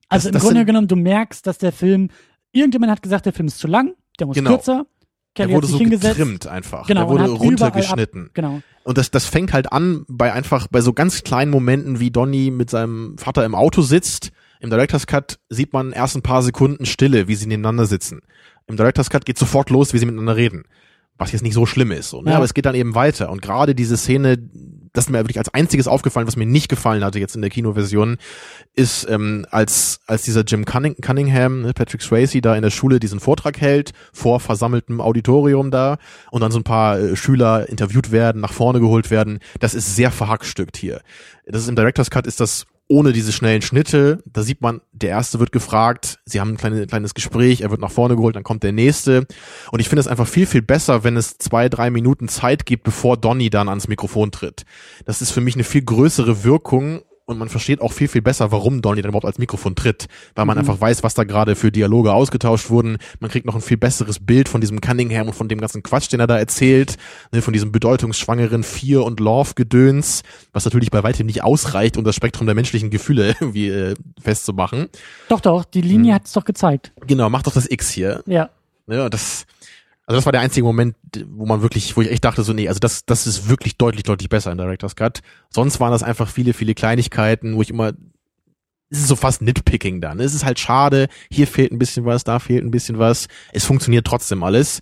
Also 0.07 0.23
Das- 0.23 0.25
im 0.27 0.31
das 0.31 0.43
Grunde 0.43 0.63
genommen, 0.63 0.87
du 0.87 0.95
merkst, 0.95 1.45
dass 1.45 1.57
der 1.57 1.73
Film, 1.73 2.07
irgendjemand 2.53 2.93
hat 2.93 3.01
gesagt, 3.01 3.25
der 3.25 3.33
Film 3.33 3.47
ist 3.49 3.59
zu 3.59 3.67
lang, 3.67 3.93
der 4.19 4.27
muss 4.27 4.37
Genau. 4.37 4.51
kürzer. 4.51 4.85
Kelly 5.37 5.49
Der 5.49 5.55
wurde 5.55 5.67
so 5.67 5.77
getrimmt 5.77 6.47
einfach. 6.47 6.87
Genau, 6.87 7.01
Der 7.01 7.09
wurde 7.09 7.29
runtergeschnitten. 7.29 8.23
Ab, 8.23 8.31
genau. 8.33 8.61
Und 8.83 8.97
das, 8.97 9.11
das 9.11 9.27
fängt 9.27 9.53
halt 9.53 9.71
an 9.71 10.03
bei 10.07 10.33
einfach, 10.33 10.67
bei 10.67 10.81
so 10.81 10.93
ganz 10.93 11.23
kleinen 11.23 11.51
Momenten, 11.51 11.99
wie 11.99 12.09
Donny 12.09 12.49
mit 12.49 12.71
seinem 12.71 13.19
Vater 13.19 13.45
im 13.45 13.53
Auto 13.53 13.83
sitzt. 13.83 14.31
Im 14.59 14.71
Director's 14.71 15.05
Cut 15.05 15.37
sieht 15.49 15.73
man 15.73 15.91
erst 15.91 16.15
ein 16.15 16.23
paar 16.23 16.41
Sekunden 16.41 16.87
Stille, 16.87 17.27
wie 17.27 17.35
sie 17.35 17.45
nebeneinander 17.45 17.85
sitzen. 17.85 18.21
Im 18.65 18.77
Director's 18.77 19.11
Cut 19.11 19.25
geht 19.25 19.37
sofort 19.37 19.69
los, 19.69 19.93
wie 19.93 19.99
sie 19.99 20.07
miteinander 20.07 20.35
reden. 20.35 20.63
Was 21.17 21.31
jetzt 21.31 21.41
nicht 21.41 21.53
so 21.53 21.65
schlimm 21.65 21.91
ist, 21.91 22.09
so, 22.09 22.21
ne? 22.21 22.31
Ja. 22.31 22.35
Aber 22.35 22.45
es 22.45 22.53
geht 22.53 22.65
dann 22.65 22.75
eben 22.75 22.93
weiter. 22.93 23.31
Und 23.31 23.41
gerade 23.41 23.73
diese 23.73 23.97
Szene, 23.97 24.37
das 24.93 25.05
ist 25.05 25.09
mir 25.09 25.19
wirklich 25.19 25.39
als 25.39 25.53
einziges 25.53 25.87
aufgefallen, 25.87 26.27
was 26.27 26.35
mir 26.35 26.45
nicht 26.45 26.69
gefallen 26.69 27.03
hatte 27.03 27.19
jetzt 27.19 27.35
in 27.35 27.41
der 27.41 27.49
Kinoversion, 27.49 28.17
ist, 28.75 29.07
ähm, 29.09 29.45
als, 29.49 29.99
als 30.05 30.23
dieser 30.23 30.41
Jim 30.41 30.65
Cunning, 30.65 30.95
Cunningham, 31.01 31.61
ne, 31.61 31.73
Patrick 31.73 32.01
Swayze, 32.01 32.41
da 32.41 32.55
in 32.55 32.61
der 32.61 32.69
Schule 32.69 32.99
diesen 32.99 33.19
Vortrag 33.19 33.59
hält, 33.59 33.93
vor 34.13 34.39
versammeltem 34.39 35.01
Auditorium 35.01 35.71
da, 35.71 35.97
und 36.31 36.41
dann 36.41 36.51
so 36.51 36.59
ein 36.59 36.63
paar 36.63 36.99
äh, 36.99 37.15
Schüler 37.15 37.67
interviewt 37.67 38.11
werden, 38.11 38.41
nach 38.41 38.53
vorne 38.53 38.79
geholt 38.79 39.09
werden. 39.09 39.39
Das 39.59 39.73
ist 39.73 39.95
sehr 39.95 40.11
verhackstückt 40.11 40.77
hier. 40.77 41.01
Das 41.45 41.63
ist 41.63 41.69
im 41.69 41.75
Director's 41.75 42.11
Cut 42.11 42.27
ist 42.27 42.39
das 42.39 42.65
ohne 42.87 43.11
diese 43.11 43.33
schnellen 43.33 43.61
Schnitte. 43.61 44.23
Da 44.25 44.43
sieht 44.43 44.61
man, 44.61 44.81
der 44.91 45.09
erste 45.09 45.39
wird 45.39 45.51
gefragt, 45.51 46.19
sie 46.25 46.39
haben 46.39 46.51
ein 46.51 46.57
kleine, 46.57 46.87
kleines 46.87 47.13
Gespräch, 47.13 47.61
er 47.61 47.71
wird 47.71 47.81
nach 47.81 47.91
vorne 47.91 48.15
geholt, 48.15 48.35
dann 48.35 48.43
kommt 48.43 48.63
der 48.63 48.71
nächste. 48.71 49.27
Und 49.71 49.79
ich 49.79 49.89
finde 49.89 50.01
es 50.01 50.07
einfach 50.07 50.27
viel, 50.27 50.45
viel 50.45 50.61
besser, 50.61 51.03
wenn 51.03 51.17
es 51.17 51.37
zwei, 51.37 51.69
drei 51.69 51.89
Minuten 51.89 52.27
Zeit 52.27 52.65
gibt, 52.65 52.83
bevor 52.83 53.17
Donny 53.17 53.49
dann 53.49 53.69
ans 53.69 53.87
Mikrofon 53.87 54.31
tritt. 54.31 54.63
Das 55.05 55.21
ist 55.21 55.31
für 55.31 55.41
mich 55.41 55.55
eine 55.55 55.63
viel 55.63 55.83
größere 55.83 56.43
Wirkung 56.43 57.01
und 57.27 57.37
man 57.37 57.49
versteht 57.49 57.81
auch 57.81 57.91
viel, 57.91 58.07
viel 58.07 58.21
besser, 58.21 58.53
warum 58.53 58.81
Donny 58.81 59.01
dann 59.01 59.09
überhaupt 59.09 59.25
als 59.25 59.37
Mikrofon 59.37 59.75
tritt, 59.75 60.07
weil 60.35 60.45
man 60.45 60.55
Mhm. 60.55 60.61
einfach 60.61 60.79
weiß, 60.79 61.03
was 61.03 61.13
da 61.13 61.25
gerade 61.25 61.55
für 61.55 61.71
Dialoge 61.73 62.13
ausgetauscht 62.13 62.69
wurden. 62.69 62.97
Man 63.19 63.29
kriegt 63.29 63.45
noch 63.45 63.53
ein 63.53 63.61
viel 63.61 63.75
besseres 63.75 64.19
Bild 64.25 64.47
von 64.47 64.61
diesem 64.61 64.79
Cunningham 64.79 65.27
und 65.27 65.33
von 65.33 65.49
dem 65.49 65.59
ganzen 65.59 65.83
Quatsch, 65.83 66.09
den 66.11 66.21
er 66.21 66.27
da 66.27 66.37
erzählt, 66.39 66.95
ne, 67.33 67.41
von 67.41 67.51
diesem 67.51 67.73
bedeutungsschwangeren 67.73 68.63
Fear- 68.63 69.03
und 69.03 69.19
Love-Gedöns, 69.19 70.23
was 70.53 70.63
natürlich 70.63 70.89
bei 70.89 71.03
weitem 71.03 71.25
nicht 71.25 71.43
ausreicht, 71.43 71.97
um 71.97 72.05
das 72.05 72.15
Spektrum 72.15 72.47
der 72.47 72.55
menschlichen 72.55 72.89
Gefühle 72.91 73.27
irgendwie 73.41 73.67
äh, 73.69 73.95
festzumachen. 74.21 74.87
Doch, 75.27 75.41
doch, 75.41 75.65
die 75.65 75.81
Linie 75.81 76.11
Mhm. 76.13 76.15
hat's 76.15 76.31
doch 76.31 76.45
gezeigt. 76.45 76.93
Genau, 77.07 77.29
mach 77.29 77.43
doch 77.43 77.53
das 77.53 77.69
X 77.69 77.89
hier. 77.89 78.23
Ja. 78.25 78.49
Und 78.85 79.13
das, 79.13 79.45
also 80.07 80.17
das 80.19 80.25
war 80.25 80.31
der 80.31 80.41
einzige 80.41 80.65
Moment, 80.65 80.95
wo 81.31 81.45
man 81.45 81.61
wirklich, 81.61 81.97
wo 81.97 82.01
ich 82.01 82.09
echt 82.09 82.23
dachte, 82.23 82.41
so, 82.41 82.53
nee, 82.53 82.69
also 82.69 82.79
das, 82.79 83.05
das 83.05 83.27
ist 83.27 83.49
wirklich 83.49 83.75
deutlich, 83.77 84.03
deutlich 84.03 84.29
besser 84.29 84.53
in 84.53 84.57
Director's 84.57 84.95
Cut. 84.95 85.19
Sonst 85.49 85.81
waren 85.81 85.91
das 85.91 86.01
einfach 86.01 86.29
viele, 86.29 86.53
viele 86.53 86.73
Kleinigkeiten, 86.75 87.57
wo 87.57 87.61
ich 87.61 87.69
immer, 87.69 87.91
es 88.89 88.99
ist 88.99 89.09
so 89.09 89.17
fast 89.17 89.41
Nitpicking 89.41 89.99
dann. 89.99 90.21
Es 90.21 90.33
ist 90.33 90.45
halt 90.45 90.59
schade, 90.59 91.09
hier 91.29 91.45
fehlt 91.45 91.73
ein 91.73 91.77
bisschen 91.77 92.05
was, 92.05 92.23
da 92.23 92.39
fehlt 92.39 92.63
ein 92.63 92.71
bisschen 92.71 92.99
was. 92.99 93.27
Es 93.51 93.65
funktioniert 93.65 94.07
trotzdem 94.07 94.43
alles. 94.43 94.79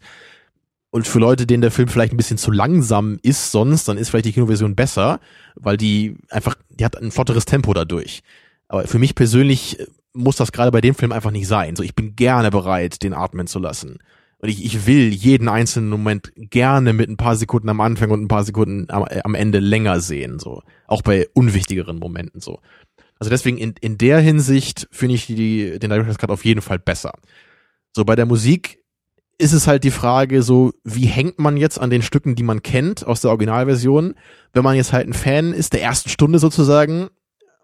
Und 0.91 1.07
für 1.07 1.17
Leute, 1.17 1.47
denen 1.47 1.61
der 1.61 1.71
Film 1.71 1.87
vielleicht 1.87 2.13
ein 2.13 2.17
bisschen 2.17 2.37
zu 2.37 2.51
langsam 2.51 3.17
ist 3.23 3.51
sonst, 3.51 3.87
dann 3.87 3.97
ist 3.97 4.09
vielleicht 4.09 4.25
die 4.25 4.33
Kinoversion 4.33 4.75
besser, 4.75 5.19
weil 5.55 5.75
die 5.75 6.17
einfach, 6.29 6.53
die 6.69 6.85
hat 6.85 7.01
ein 7.01 7.09
flotteres 7.09 7.45
Tempo 7.45 7.73
dadurch. 7.73 8.21
Aber 8.67 8.87
für 8.87 8.99
mich 8.99 9.15
persönlich 9.15 9.79
muss 10.13 10.35
das 10.35 10.51
gerade 10.51 10.71
bei 10.71 10.81
dem 10.81 10.93
Film 10.93 11.11
einfach 11.11 11.31
nicht 11.31 11.47
sein. 11.47 11.75
So, 11.75 11.81
ich 11.81 11.95
bin 11.95 12.15
gerne 12.15 12.51
bereit, 12.51 13.01
den 13.01 13.15
atmen 13.15 13.47
zu 13.47 13.57
lassen. 13.57 13.97
Und 14.39 14.49
ich, 14.49 14.63
ich 14.65 14.85
will 14.85 15.13
jeden 15.13 15.47
einzelnen 15.47 15.89
Moment 15.89 16.31
gerne 16.35 16.93
mit 16.93 17.09
ein 17.09 17.17
paar 17.17 17.35
Sekunden 17.35 17.69
am 17.69 17.81
Anfang 17.81 18.11
und 18.11 18.21
ein 18.21 18.27
paar 18.27 18.43
Sekunden 18.43 18.89
am, 18.89 19.05
äh, 19.07 19.21
am 19.23 19.35
Ende 19.35 19.59
länger 19.59 19.99
sehen, 19.99 20.39
so. 20.39 20.61
Auch 20.87 21.01
bei 21.01 21.27
unwichtigeren 21.33 21.99
Momenten, 21.99 22.41
so. 22.41 22.59
Also 23.17 23.29
deswegen 23.29 23.57
in, 23.57 23.75
in 23.79 23.97
der 23.97 24.19
Hinsicht 24.19 24.87
finde 24.91 25.15
ich 25.15 25.25
die, 25.27 25.79
den 25.79 25.89
Director's 25.89 26.17
Cut 26.17 26.29
auf 26.29 26.43
jeden 26.43 26.61
Fall 26.61 26.79
besser. 26.79 27.13
So, 27.95 28.03
bei 28.03 28.15
der 28.15 28.25
Musik 28.25 28.83
ist 29.37 29.53
es 29.53 29.67
halt 29.67 29.83
die 29.83 29.91
Frage 29.91 30.43
so, 30.43 30.73
wie 30.83 31.05
hängt 31.05 31.39
man 31.39 31.57
jetzt 31.57 31.79
an 31.79 31.89
den 31.89 32.01
Stücken, 32.01 32.35
die 32.35 32.43
man 32.43 32.61
kennt 32.61 33.05
aus 33.05 33.21
der 33.21 33.31
Originalversion? 33.31 34.15
Wenn 34.53 34.63
man 34.63 34.75
jetzt 34.75 34.93
halt 34.93 35.07
ein 35.07 35.13
Fan 35.13 35.53
ist, 35.53 35.73
der 35.73 35.81
ersten 35.81 36.09
Stunde 36.09 36.39
sozusagen, 36.39 37.09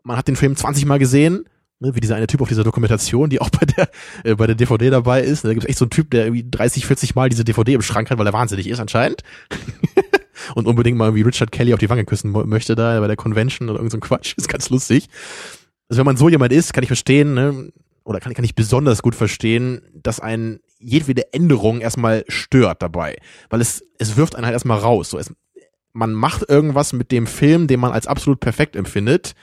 man 0.03 0.17
hat 0.17 0.27
den 0.27 0.35
Film 0.35 0.55
20 0.55 0.85
Mal 0.85 0.99
gesehen, 0.99 1.45
ne, 1.81 1.95
wie 1.95 1.99
dieser 1.99 2.15
eine 2.15 2.27
Typ 2.27 2.41
auf 2.41 2.47
dieser 2.47 2.63
Dokumentation, 2.63 3.29
die 3.29 3.41
auch 3.41 3.49
bei 3.49 3.65
der, 3.65 3.89
äh, 4.23 4.35
bei 4.35 4.47
der 4.47 4.55
DVD 4.55 4.89
dabei 4.89 5.21
ist. 5.21 5.43
Ne, 5.43 5.49
da 5.49 5.53
gibt 5.55 5.65
es 5.65 5.69
echt 5.69 5.79
so 5.79 5.85
einen 5.85 5.89
Typ, 5.89 6.11
der 6.11 6.25
irgendwie 6.25 6.45
30, 6.49 6.85
40 6.85 7.15
Mal 7.15 7.29
diese 7.29 7.43
DVD 7.43 7.73
im 7.73 7.81
Schrank 7.81 8.09
hat, 8.09 8.17
weil 8.17 8.27
er 8.27 8.33
wahnsinnig 8.33 8.67
ist 8.67 8.79
anscheinend. 8.79 9.23
Und 10.55 10.65
unbedingt 10.65 10.97
mal 10.97 11.13
wie 11.13 11.21
Richard 11.21 11.51
Kelly 11.51 11.73
auf 11.73 11.79
die 11.79 11.89
Wange 11.89 12.05
küssen 12.05 12.31
möchte 12.31 12.75
da 12.75 12.99
bei 12.99 13.07
der 13.07 13.15
Convention 13.15 13.69
oder 13.69 13.79
irgend 13.79 13.91
so 13.91 13.97
ein 13.97 14.01
Quatsch. 14.01 14.33
Ist 14.37 14.47
ganz 14.47 14.69
lustig. 14.69 15.07
Also 15.89 15.99
wenn 15.99 16.05
man 16.05 16.17
so 16.17 16.29
jemand 16.29 16.53
ist, 16.53 16.73
kann 16.73 16.83
ich 16.83 16.87
verstehen, 16.87 17.33
ne, 17.33 17.71
oder 18.05 18.19
kann, 18.19 18.33
kann 18.33 18.45
ich 18.45 18.55
besonders 18.55 19.01
gut 19.01 19.13
verstehen, 19.13 19.81
dass 19.93 20.19
ein 20.19 20.59
jedwede 20.79 21.33
Änderung 21.33 21.81
erstmal 21.81 22.23
stört 22.27 22.81
dabei. 22.81 23.17
Weil 23.49 23.61
es, 23.61 23.83
es 23.99 24.17
wirft 24.17 24.35
einen 24.35 24.45
halt 24.45 24.53
erstmal 24.53 24.79
raus. 24.79 25.09
So, 25.09 25.19
es, 25.19 25.31
man 25.93 26.13
macht 26.13 26.49
irgendwas 26.49 26.93
mit 26.93 27.11
dem 27.11 27.27
Film, 27.27 27.67
den 27.67 27.79
man 27.79 27.91
als 27.91 28.07
absolut 28.07 28.39
perfekt 28.39 28.75
empfindet. 28.75 29.35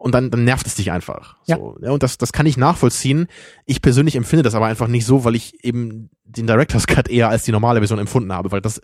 Und 0.00 0.14
dann, 0.14 0.30
dann 0.30 0.44
nervt 0.44 0.66
es 0.66 0.76
dich 0.76 0.92
einfach. 0.92 1.36
Ja. 1.44 1.56
So, 1.56 1.76
ja, 1.82 1.90
und 1.90 2.02
das, 2.02 2.16
das 2.16 2.32
kann 2.32 2.46
ich 2.46 2.56
nachvollziehen. 2.56 3.26
Ich 3.66 3.82
persönlich 3.82 4.16
empfinde 4.16 4.42
das 4.42 4.54
aber 4.54 4.64
einfach 4.64 4.88
nicht 4.88 5.04
so, 5.04 5.24
weil 5.24 5.34
ich 5.34 5.62
eben 5.62 6.08
den 6.24 6.46
Director's 6.46 6.86
Cut 6.86 7.10
eher 7.10 7.28
als 7.28 7.44
die 7.44 7.52
normale 7.52 7.80
Version 7.80 7.98
empfunden 7.98 8.32
habe, 8.32 8.50
weil 8.50 8.62
das 8.62 8.80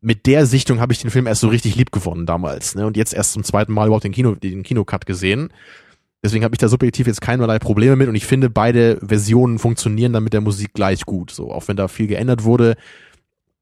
mit 0.00 0.24
der 0.24 0.46
Sichtung 0.46 0.80
habe 0.80 0.94
ich 0.94 1.00
den 1.00 1.10
Film 1.10 1.26
erst 1.26 1.42
so 1.42 1.48
richtig 1.48 1.76
lieb 1.76 1.92
gewonnen 1.92 2.24
damals, 2.24 2.74
ne? 2.74 2.86
Und 2.86 2.96
jetzt 2.96 3.12
erst 3.12 3.32
zum 3.32 3.44
zweiten 3.44 3.74
Mal 3.74 3.88
überhaupt 3.88 4.04
den 4.04 4.12
Kino, 4.12 4.36
den 4.36 4.62
Kinocut 4.62 5.04
gesehen. 5.04 5.52
Deswegen 6.22 6.44
habe 6.44 6.54
ich 6.54 6.58
da 6.58 6.68
subjektiv 6.68 7.06
jetzt 7.06 7.20
keinerlei 7.20 7.58
Probleme 7.58 7.96
mit 7.96 8.08
und 8.08 8.14
ich 8.14 8.24
finde, 8.24 8.48
beide 8.48 8.98
Versionen 9.06 9.58
funktionieren 9.58 10.14
dann 10.14 10.24
mit 10.24 10.32
der 10.32 10.40
Musik 10.40 10.72
gleich 10.72 11.04
gut. 11.04 11.30
So, 11.30 11.52
auch 11.52 11.68
wenn 11.68 11.76
da 11.76 11.88
viel 11.88 12.06
geändert 12.06 12.44
wurde, 12.44 12.76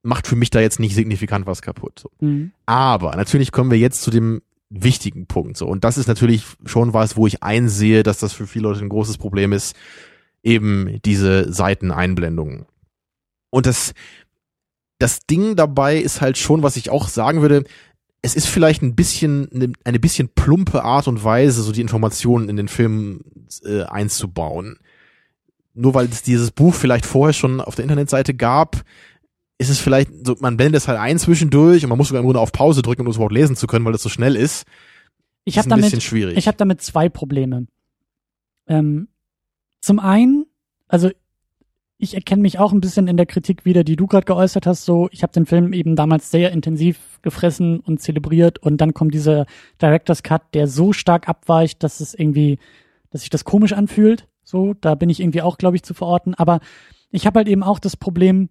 macht 0.04 0.28
für 0.28 0.36
mich 0.36 0.50
da 0.50 0.60
jetzt 0.60 0.78
nicht 0.78 0.94
signifikant 0.94 1.48
was 1.48 1.62
kaputt. 1.62 1.98
So. 1.98 2.10
Mhm. 2.20 2.52
Aber 2.64 3.16
natürlich 3.16 3.50
kommen 3.50 3.72
wir 3.72 3.78
jetzt 3.78 4.02
zu 4.02 4.12
dem 4.12 4.40
wichtigen 4.82 5.26
Punkt. 5.26 5.56
So. 5.56 5.66
Und 5.66 5.84
das 5.84 5.98
ist 5.98 6.06
natürlich 6.06 6.44
schon 6.64 6.92
was, 6.92 7.16
wo 7.16 7.26
ich 7.26 7.42
einsehe, 7.42 8.02
dass 8.02 8.18
das 8.18 8.32
für 8.32 8.46
viele 8.46 8.68
Leute 8.68 8.80
ein 8.80 8.88
großes 8.88 9.18
Problem 9.18 9.52
ist, 9.52 9.76
eben 10.42 11.00
diese 11.04 11.52
Seiteneinblendungen. 11.52 12.66
Und 13.50 13.66
das, 13.66 13.94
das 14.98 15.20
Ding 15.20 15.56
dabei 15.56 15.96
ist 15.96 16.20
halt 16.20 16.38
schon, 16.38 16.62
was 16.62 16.76
ich 16.76 16.90
auch 16.90 17.08
sagen 17.08 17.42
würde, 17.42 17.64
es 18.22 18.34
ist 18.34 18.48
vielleicht 18.48 18.82
ein 18.82 18.96
bisschen, 18.96 19.48
eine, 19.52 19.72
eine 19.84 20.00
bisschen 20.00 20.28
plumpe 20.28 20.82
Art 20.82 21.06
und 21.06 21.22
Weise, 21.22 21.62
so 21.62 21.72
die 21.72 21.80
Informationen 21.80 22.48
in 22.48 22.56
den 22.56 22.68
Film 22.68 23.20
äh, 23.64 23.82
einzubauen. 23.82 24.78
Nur 25.74 25.94
weil 25.94 26.06
es 26.06 26.22
dieses 26.22 26.50
Buch 26.50 26.74
vielleicht 26.74 27.06
vorher 27.06 27.34
schon 27.34 27.60
auf 27.60 27.74
der 27.74 27.84
Internetseite 27.84 28.34
gab, 28.34 28.82
ist 29.58 29.70
es 29.70 29.80
vielleicht, 29.80 30.10
so, 30.26 30.36
man 30.40 30.56
blendet 30.56 30.82
es 30.82 30.88
halt 30.88 30.98
ein 30.98 31.18
zwischendurch 31.18 31.82
und 31.82 31.88
man 31.88 31.98
muss 31.98 32.08
sogar 32.08 32.20
im 32.20 32.26
Grunde 32.26 32.40
auf 32.40 32.52
Pause 32.52 32.82
drücken, 32.82 33.02
um 33.02 33.08
es 33.08 33.16
überhaupt 33.16 33.32
lesen 33.32 33.56
zu 33.56 33.66
können, 33.66 33.84
weil 33.84 33.94
es 33.94 34.02
so 34.02 34.08
schnell 34.08 34.36
ist. 34.36 34.66
Ich 35.44 35.58
habe 35.58 35.68
damit, 35.68 35.92
ich 35.92 36.46
habe 36.48 36.56
damit 36.56 36.82
zwei 36.82 37.08
Probleme. 37.08 37.66
Ähm, 38.66 39.08
zum 39.80 40.00
einen, 40.00 40.46
also 40.88 41.10
ich 41.98 42.14
erkenne 42.14 42.42
mich 42.42 42.58
auch 42.58 42.72
ein 42.72 42.80
bisschen 42.80 43.08
in 43.08 43.16
der 43.16 43.26
Kritik 43.26 43.64
wieder, 43.64 43.82
die 43.84 43.96
du 43.96 44.06
gerade 44.06 44.26
geäußert 44.26 44.66
hast. 44.66 44.84
So, 44.84 45.08
ich 45.12 45.22
habe 45.22 45.32
den 45.32 45.46
Film 45.46 45.72
eben 45.72 45.96
damals 45.96 46.30
sehr 46.30 46.52
intensiv 46.52 47.20
gefressen 47.22 47.80
und 47.80 48.00
zelebriert 48.00 48.58
und 48.58 48.78
dann 48.80 48.92
kommt 48.92 49.14
dieser 49.14 49.46
Director's 49.80 50.22
Cut, 50.22 50.42
der 50.52 50.68
so 50.68 50.92
stark 50.92 51.28
abweicht, 51.28 51.82
dass 51.82 52.00
es 52.00 52.12
irgendwie, 52.12 52.58
dass 53.10 53.22
sich 53.22 53.30
das 53.30 53.44
komisch 53.44 53.72
anfühlt. 53.72 54.28
So, 54.42 54.74
da 54.74 54.94
bin 54.94 55.08
ich 55.08 55.20
irgendwie 55.20 55.42
auch, 55.42 55.58
glaube 55.58 55.76
ich, 55.76 55.82
zu 55.82 55.94
verorten. 55.94 56.34
Aber 56.34 56.60
ich 57.10 57.26
habe 57.26 57.38
halt 57.38 57.48
eben 57.48 57.62
auch 57.62 57.78
das 57.78 57.96
Problem, 57.96 58.50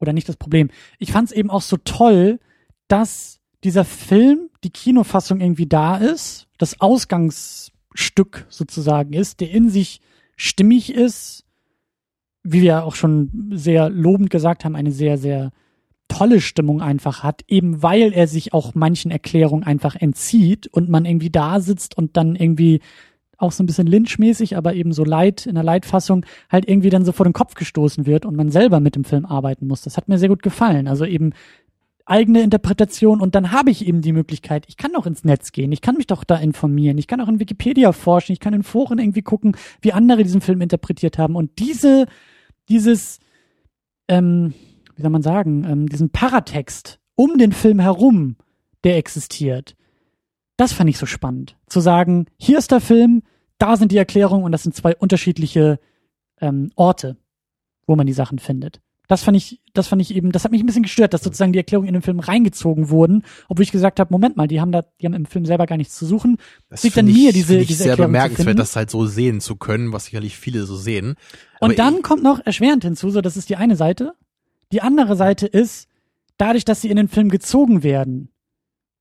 oder 0.00 0.12
nicht 0.12 0.28
das 0.28 0.36
Problem. 0.36 0.70
Ich 0.98 1.12
fand 1.12 1.30
es 1.30 1.36
eben 1.36 1.50
auch 1.50 1.62
so 1.62 1.76
toll, 1.76 2.38
dass 2.88 3.40
dieser 3.64 3.84
Film, 3.84 4.50
die 4.64 4.70
Kinofassung 4.70 5.40
irgendwie 5.40 5.66
da 5.66 5.96
ist, 5.96 6.46
das 6.58 6.80
Ausgangsstück 6.80 8.46
sozusagen 8.48 9.12
ist, 9.12 9.40
der 9.40 9.50
in 9.50 9.70
sich 9.70 10.00
stimmig 10.36 10.92
ist, 10.92 11.44
wie 12.42 12.62
wir 12.62 12.84
auch 12.84 12.94
schon 12.94 13.50
sehr 13.52 13.88
lobend 13.88 14.30
gesagt 14.30 14.64
haben, 14.64 14.76
eine 14.76 14.92
sehr, 14.92 15.18
sehr 15.18 15.50
tolle 16.08 16.40
Stimmung 16.40 16.80
einfach 16.80 17.22
hat, 17.22 17.42
eben 17.48 17.82
weil 17.82 18.12
er 18.12 18.28
sich 18.28 18.52
auch 18.52 18.74
manchen 18.74 19.10
Erklärungen 19.10 19.64
einfach 19.64 19.96
entzieht 19.96 20.68
und 20.68 20.88
man 20.88 21.04
irgendwie 21.04 21.30
da 21.30 21.60
sitzt 21.60 21.96
und 21.98 22.16
dann 22.16 22.36
irgendwie 22.36 22.80
auch 23.38 23.52
so 23.52 23.62
ein 23.62 23.66
bisschen 23.66 23.86
lynchmäßig, 23.86 24.56
aber 24.56 24.74
eben 24.74 24.92
so 24.92 25.04
light 25.04 25.46
in 25.46 25.54
der 25.54 25.64
Leitfassung 25.64 26.24
halt 26.50 26.68
irgendwie 26.68 26.90
dann 26.90 27.04
so 27.04 27.12
vor 27.12 27.24
den 27.24 27.32
Kopf 27.32 27.54
gestoßen 27.54 28.06
wird 28.06 28.24
und 28.24 28.36
man 28.36 28.50
selber 28.50 28.80
mit 28.80 28.96
dem 28.96 29.04
Film 29.04 29.26
arbeiten 29.26 29.66
muss. 29.66 29.82
Das 29.82 29.96
hat 29.96 30.08
mir 30.08 30.18
sehr 30.18 30.28
gut 30.28 30.42
gefallen. 30.42 30.88
Also 30.88 31.04
eben 31.04 31.32
eigene 32.06 32.40
Interpretation 32.40 33.20
und 33.20 33.34
dann 33.34 33.50
habe 33.50 33.70
ich 33.70 33.86
eben 33.86 34.00
die 34.00 34.12
Möglichkeit, 34.12 34.64
ich 34.68 34.76
kann 34.76 34.92
doch 34.92 35.06
ins 35.06 35.24
Netz 35.24 35.50
gehen, 35.50 35.72
ich 35.72 35.80
kann 35.80 35.96
mich 35.96 36.06
doch 36.06 36.22
da 36.22 36.36
informieren, 36.36 36.98
ich 36.98 37.08
kann 37.08 37.20
auch 37.20 37.28
in 37.28 37.40
Wikipedia 37.40 37.90
forschen, 37.92 38.32
ich 38.32 38.40
kann 38.40 38.54
in 38.54 38.62
Foren 38.62 39.00
irgendwie 39.00 39.22
gucken, 39.22 39.56
wie 39.82 39.92
andere 39.92 40.22
diesen 40.22 40.40
Film 40.40 40.60
interpretiert 40.60 41.18
haben 41.18 41.34
und 41.34 41.58
diese, 41.58 42.06
dieses, 42.68 43.18
ähm, 44.06 44.54
wie 44.94 45.02
soll 45.02 45.10
man 45.10 45.22
sagen, 45.22 45.64
ähm, 45.64 45.88
diesen 45.88 46.10
Paratext 46.10 47.00
um 47.16 47.38
den 47.38 47.50
Film 47.50 47.80
herum, 47.80 48.36
der 48.84 48.98
existiert, 48.98 49.74
das 50.56 50.72
fand 50.72 50.90
ich 50.90 50.98
so 50.98 51.06
spannend. 51.06 51.56
Zu 51.66 51.80
sagen, 51.80 52.26
hier 52.36 52.58
ist 52.58 52.70
der 52.70 52.80
Film, 52.80 53.22
da 53.58 53.76
sind 53.76 53.92
die 53.92 53.98
Erklärungen 53.98 54.44
und 54.44 54.52
das 54.52 54.62
sind 54.62 54.74
zwei 54.74 54.94
unterschiedliche 54.96 55.78
ähm, 56.40 56.70
Orte, 56.76 57.16
wo 57.86 57.96
man 57.96 58.06
die 58.06 58.12
Sachen 58.12 58.38
findet. 58.38 58.80
Das 59.08 59.22
fand 59.22 59.36
ich, 59.36 59.60
das 59.72 59.86
fand 59.86 60.02
ich 60.02 60.14
eben, 60.14 60.32
das 60.32 60.44
hat 60.44 60.50
mich 60.50 60.60
ein 60.60 60.66
bisschen 60.66 60.82
gestört, 60.82 61.14
dass 61.14 61.22
sozusagen 61.22 61.52
die 61.52 61.58
Erklärungen 61.58 61.88
in 61.88 61.94
den 61.94 62.02
Film 62.02 62.18
reingezogen 62.18 62.90
wurden, 62.90 63.22
obwohl 63.48 63.62
ich 63.62 63.70
gesagt 63.70 64.00
habe, 64.00 64.12
Moment 64.12 64.36
mal, 64.36 64.48
die 64.48 64.60
haben 64.60 64.72
da, 64.72 64.82
die 65.00 65.06
haben 65.06 65.14
im 65.14 65.26
Film 65.26 65.46
selber 65.46 65.66
gar 65.66 65.76
nichts 65.76 65.94
zu 65.94 66.06
suchen. 66.06 66.38
Das 66.68 66.82
liegt 66.82 66.98
an 66.98 67.06
mir, 67.06 67.32
diese, 67.32 67.56
ich 67.56 67.68
diese 67.68 67.84
sehr 67.84 67.90
Erklärung 67.90 68.12
bemerkenswert, 68.12 68.58
das 68.58 68.74
halt 68.74 68.90
so 68.90 69.06
sehen 69.06 69.40
zu 69.40 69.54
können, 69.54 69.92
was 69.92 70.06
sicherlich 70.06 70.36
viele 70.36 70.64
so 70.64 70.74
sehen. 70.74 71.14
Aber 71.60 71.70
und 71.70 71.78
dann 71.78 72.02
kommt 72.02 72.24
noch 72.24 72.44
erschwerend 72.44 72.82
hinzu, 72.82 73.10
so 73.10 73.20
das 73.20 73.36
ist 73.36 73.48
die 73.48 73.56
eine 73.56 73.76
Seite. 73.76 74.14
Die 74.72 74.82
andere 74.82 75.14
Seite 75.14 75.46
ist, 75.46 75.88
dadurch, 76.36 76.64
dass 76.64 76.80
sie 76.80 76.90
in 76.90 76.96
den 76.96 77.08
Film 77.08 77.28
gezogen 77.28 77.84
werden, 77.84 78.30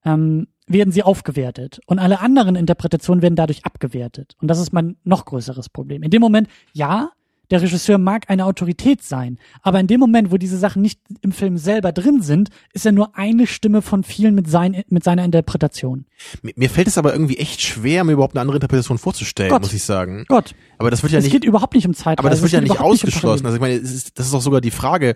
ähm, 0.05 0.47
werden 0.67 0.91
sie 0.91 1.03
aufgewertet 1.03 1.79
und 1.85 1.99
alle 1.99 2.19
anderen 2.19 2.55
Interpretationen 2.55 3.21
werden 3.21 3.35
dadurch 3.35 3.65
abgewertet. 3.65 4.35
Und 4.41 4.47
das 4.47 4.59
ist 4.59 4.73
mein 4.73 4.97
noch 5.03 5.25
größeres 5.25 5.69
Problem. 5.69 6.03
In 6.03 6.11
dem 6.11 6.21
Moment, 6.21 6.47
ja, 6.73 7.11
der 7.51 7.61
Regisseur 7.61 7.97
mag 7.97 8.29
eine 8.29 8.45
Autorität 8.45 9.03
sein, 9.03 9.37
aber 9.61 9.79
in 9.79 9.87
dem 9.87 9.99
Moment, 9.99 10.31
wo 10.31 10.37
diese 10.37 10.57
Sachen 10.57 10.81
nicht 10.81 10.99
im 11.21 11.31
Film 11.31 11.57
selber 11.57 11.91
drin 11.91 12.21
sind, 12.21 12.49
ist 12.73 12.85
er 12.85 12.91
nur 12.91 13.15
eine 13.15 13.45
Stimme 13.45 13.81
von 13.81 14.03
vielen 14.03 14.33
mit, 14.35 14.49
sein, 14.49 14.83
mit 14.89 15.03
seiner 15.03 15.23
Interpretation. 15.23 16.05
Mir, 16.41 16.53
mir 16.55 16.69
fällt 16.69 16.87
es 16.87 16.97
aber 16.97 17.13
irgendwie 17.13 17.37
echt 17.37 17.61
schwer, 17.61 18.03
mir 18.03 18.13
überhaupt 18.13 18.35
eine 18.35 18.41
andere 18.41 18.57
Interpretation 18.57 18.97
vorzustellen, 18.97 19.51
Gott. 19.51 19.61
muss 19.61 19.73
ich 19.73 19.83
sagen. 19.83 20.25
Gott. 20.27 20.55
Aber 20.77 20.89
das 20.89 21.03
wird 21.03 21.13
ja 21.13 21.19
es 21.19 21.25
nicht. 21.25 21.33
Es 21.33 21.41
geht 21.41 21.47
überhaupt 21.47 21.75
nicht 21.75 21.85
um 21.85 21.93
Zeit. 21.93 22.19
Aber 22.19 22.29
das 22.29 22.41
wird 22.41 22.51
ja 22.51 22.61
nicht 22.61 22.79
ausgeschlossen. 22.79 23.43
Nicht 23.43 23.45
also 23.45 23.55
ich 23.55 23.61
meine, 23.61 23.75
ist, 23.75 24.17
das 24.17 24.27
ist 24.27 24.33
auch 24.33 24.41
sogar 24.41 24.61
die 24.61 24.71
Frage, 24.71 25.15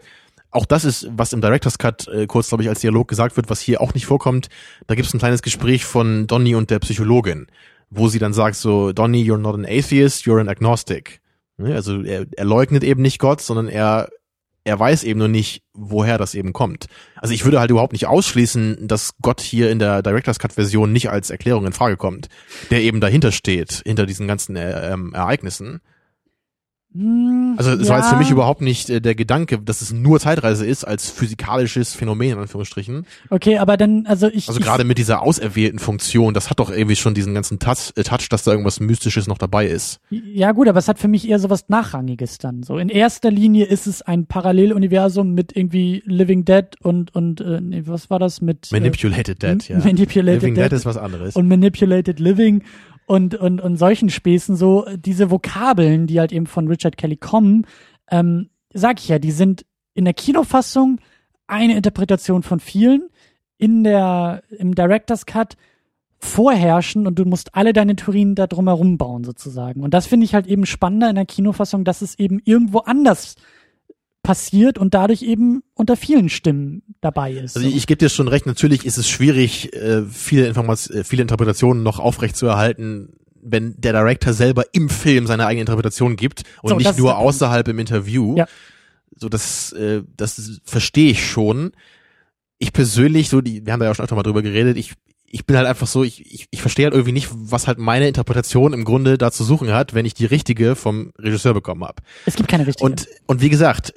auch 0.51 0.65
das 0.65 0.85
ist, 0.85 1.07
was 1.11 1.33
im 1.33 1.41
Director's 1.41 1.77
Cut 1.77 2.07
äh, 2.07 2.25
kurz, 2.27 2.49
glaube 2.49 2.63
ich, 2.63 2.69
als 2.69 2.81
Dialog 2.81 3.07
gesagt 3.07 3.37
wird, 3.37 3.49
was 3.49 3.61
hier 3.61 3.81
auch 3.81 3.93
nicht 3.93 4.05
vorkommt. 4.05 4.49
Da 4.87 4.95
gibt 4.95 5.07
es 5.07 5.13
ein 5.13 5.19
kleines 5.19 5.41
Gespräch 5.41 5.85
von 5.85 6.27
Donny 6.27 6.55
und 6.55 6.69
der 6.69 6.79
Psychologin, 6.79 7.47
wo 7.89 8.07
sie 8.07 8.19
dann 8.19 8.33
sagt 8.33 8.55
so, 8.55 8.91
Donny, 8.91 9.23
you're 9.23 9.37
not 9.37 9.55
an 9.55 9.65
atheist, 9.65 10.25
you're 10.25 10.39
an 10.39 10.49
agnostic. 10.49 11.21
Ne, 11.57 11.75
also 11.75 12.01
er, 12.01 12.25
er 12.35 12.45
leugnet 12.45 12.83
eben 12.83 13.01
nicht 13.01 13.19
Gott, 13.19 13.41
sondern 13.41 13.67
er 13.67 14.09
er 14.65 14.79
weiß 14.79 15.03
eben 15.03 15.19
nur 15.19 15.29
nicht, 15.29 15.63
woher 15.73 16.17
das 16.17 16.35
eben 16.35 16.53
kommt. 16.53 16.87
Also 17.15 17.33
ich 17.33 17.43
würde 17.43 17.59
halt 17.59 17.71
überhaupt 17.71 17.93
nicht 17.93 18.07
ausschließen, 18.07 18.87
dass 18.87 19.15
Gott 19.21 19.41
hier 19.41 19.71
in 19.71 19.79
der 19.79 20.03
Director's 20.03 20.37
Cut 20.37 20.53
Version 20.53 20.91
nicht 20.91 21.09
als 21.09 21.29
Erklärung 21.29 21.65
in 21.65 21.73
Frage 21.73 21.97
kommt, 21.97 22.27
der 22.69 22.81
eben 22.81 22.99
dahinter 22.99 23.31
steht, 23.31 23.81
hinter 23.85 24.05
diesen 24.05 24.27
ganzen 24.27 24.55
äh, 24.55 24.91
ähm, 24.93 25.13
Ereignissen. 25.13 25.81
Hm, 26.91 27.53
also 27.57 27.71
es 27.73 27.87
ja. 27.87 27.93
war 27.93 27.99
jetzt 27.99 28.09
für 28.09 28.15
mich 28.15 28.31
überhaupt 28.31 28.61
nicht 28.61 28.89
äh, 28.89 28.99
der 28.99 29.13
Gedanke, 29.13 29.59
dass 29.59 29.81
es 29.81 29.93
nur 29.93 30.19
Zeitreise 30.19 30.65
ist 30.65 30.85
als 30.85 31.11
physikalisches 31.11 31.93
Phänomen 31.93 32.31
in 32.31 32.39
Anführungsstrichen. 32.39 33.05
Okay, 33.29 33.59
aber 33.59 33.77
dann 33.77 34.07
also 34.07 34.27
ich 34.27 34.47
also 34.47 34.59
gerade 34.59 34.83
mit 34.83 34.97
dieser 34.97 35.21
auserwählten 35.21 35.77
Funktion, 35.77 36.33
das 36.33 36.49
hat 36.49 36.59
doch 36.59 36.71
irgendwie 36.71 36.95
schon 36.95 37.13
diesen 37.13 37.35
ganzen 37.35 37.59
Touch, 37.59 37.93
äh, 37.95 38.01
Touch, 38.01 38.27
dass 38.29 38.43
da 38.43 38.51
irgendwas 38.51 38.79
mystisches 38.79 39.27
noch 39.27 39.37
dabei 39.37 39.67
ist. 39.67 39.99
Ja 40.09 40.51
gut, 40.51 40.67
aber 40.67 40.79
es 40.79 40.87
hat 40.87 40.97
für 40.97 41.07
mich 41.07 41.29
eher 41.29 41.37
so 41.37 41.51
was 41.51 41.69
nachrangiges 41.69 42.39
dann. 42.39 42.63
So 42.63 42.79
in 42.79 42.89
erster 42.89 43.29
Linie 43.29 43.65
ist 43.65 43.85
es 43.85 44.01
ein 44.01 44.25
Paralleluniversum 44.25 45.35
mit 45.35 45.55
irgendwie 45.55 46.01
Living 46.07 46.43
Dead 46.43 46.65
und 46.81 47.13
und 47.13 47.39
äh, 47.39 47.61
nee, 47.61 47.83
was 47.85 48.09
war 48.09 48.17
das 48.17 48.41
mit 48.41 48.71
äh, 48.71 48.79
Manipulated 48.79 49.43
äh, 49.43 49.55
Dead, 49.55 49.69
ja. 49.69 49.77
Manipulated 49.85 50.41
Living 50.41 50.55
Dead 50.55 50.71
ist 50.71 50.87
was 50.87 50.97
anderes. 50.97 51.35
Und 51.35 51.47
Manipulated 51.47 52.19
Living 52.19 52.63
und, 53.09 53.33
und, 53.33 53.59
und 53.59 53.77
solchen 53.77 54.11
Späßen 54.11 54.55
so, 54.55 54.85
diese 54.95 55.31
Vokabeln, 55.31 56.05
die 56.05 56.19
halt 56.19 56.31
eben 56.31 56.45
von 56.45 56.67
Richard 56.67 56.95
Kelly 56.95 57.17
kommen, 57.17 57.65
ähm, 58.11 58.51
sag 58.71 58.99
ich 58.99 59.07
ja, 59.07 59.17
die 59.17 59.31
sind 59.31 59.65
in 59.95 60.05
der 60.05 60.13
Kinofassung 60.13 60.99
eine 61.47 61.75
Interpretation 61.75 62.43
von 62.43 62.59
vielen, 62.59 63.09
in 63.57 63.83
der, 63.83 64.43
im 64.55 64.75
Director's 64.75 65.25
Cut 65.25 65.57
vorherrschen 66.19 67.07
und 67.07 67.17
du 67.17 67.25
musst 67.25 67.55
alle 67.55 67.73
deine 67.73 67.95
Theorien 67.95 68.35
da 68.35 68.45
drumherum 68.45 68.99
bauen 68.99 69.23
sozusagen. 69.23 69.81
Und 69.81 69.95
das 69.95 70.05
finde 70.05 70.25
ich 70.25 70.35
halt 70.35 70.45
eben 70.45 70.67
spannender 70.67 71.09
in 71.09 71.15
der 71.15 71.25
Kinofassung, 71.25 71.85
dass 71.85 72.03
es 72.03 72.19
eben 72.19 72.39
irgendwo 72.45 72.79
anders 72.79 73.37
passiert 74.29 74.77
und 74.77 74.93
dadurch 74.93 75.23
eben 75.23 75.63
unter 75.73 75.97
vielen 75.97 76.29
Stimmen 76.29 76.83
dabei 77.01 77.31
ist. 77.31 77.57
Also 77.57 77.67
ich 77.67 77.87
gebe 77.87 77.97
dir 77.97 78.09
schon 78.09 78.27
recht, 78.27 78.45
natürlich 78.45 78.85
ist 78.85 78.99
es 78.99 79.09
schwierig, 79.09 79.73
äh, 79.73 80.03
viele 80.05 80.45
Informationen, 80.45 80.99
äh, 80.99 81.03
viele 81.03 81.23
Interpretationen 81.23 81.81
noch 81.81 81.97
aufrecht 81.97 82.35
zu 82.35 82.45
erhalten, 82.45 83.13
wenn 83.41 83.73
der 83.81 83.93
Director 83.93 84.33
selber 84.33 84.65
im 84.71 84.87
Film 84.87 85.25
seine 85.25 85.47
eigene 85.47 85.61
Interpretation 85.61 86.15
gibt 86.15 86.43
und 86.61 86.69
so, 86.69 86.75
nicht 86.75 86.99
nur 86.99 87.17
außerhalb 87.17 87.67
im 87.69 87.79
Interview. 87.79 88.35
Ja. 88.37 88.45
So 89.15 89.29
das, 89.29 89.71
äh, 89.71 90.03
das 90.15 90.61
verstehe 90.63 91.09
ich 91.09 91.27
schon. 91.27 91.71
Ich 92.59 92.71
persönlich, 92.71 93.29
so 93.29 93.41
die, 93.41 93.65
wir 93.65 93.73
haben 93.73 93.79
da 93.79 93.87
ja 93.87 93.91
auch 93.91 93.95
schon 93.95 94.03
öfter 94.03 94.15
mal 94.15 94.21
drüber 94.21 94.43
geredet, 94.43 94.77
ich, 94.77 94.93
ich 95.25 95.47
bin 95.47 95.57
halt 95.57 95.65
einfach 95.65 95.87
so, 95.87 96.03
ich, 96.03 96.31
ich, 96.31 96.47
ich 96.51 96.61
verstehe 96.61 96.85
halt 96.85 96.93
irgendwie 96.93 97.13
nicht, 97.13 97.29
was 97.31 97.65
halt 97.65 97.79
meine 97.79 98.07
Interpretation 98.07 98.73
im 98.73 98.85
Grunde 98.85 99.17
da 99.17 99.31
zu 99.31 99.43
suchen 99.43 99.73
hat, 99.73 99.95
wenn 99.95 100.05
ich 100.05 100.13
die 100.13 100.25
richtige 100.25 100.75
vom 100.75 101.13
Regisseur 101.17 101.55
bekommen 101.55 101.83
habe. 101.83 102.03
Es 102.27 102.35
gibt 102.35 102.47
keine 102.47 102.67
richtige. 102.67 102.85
Und, 102.85 103.07
und 103.25 103.41
wie 103.41 103.49
gesagt, 103.49 103.91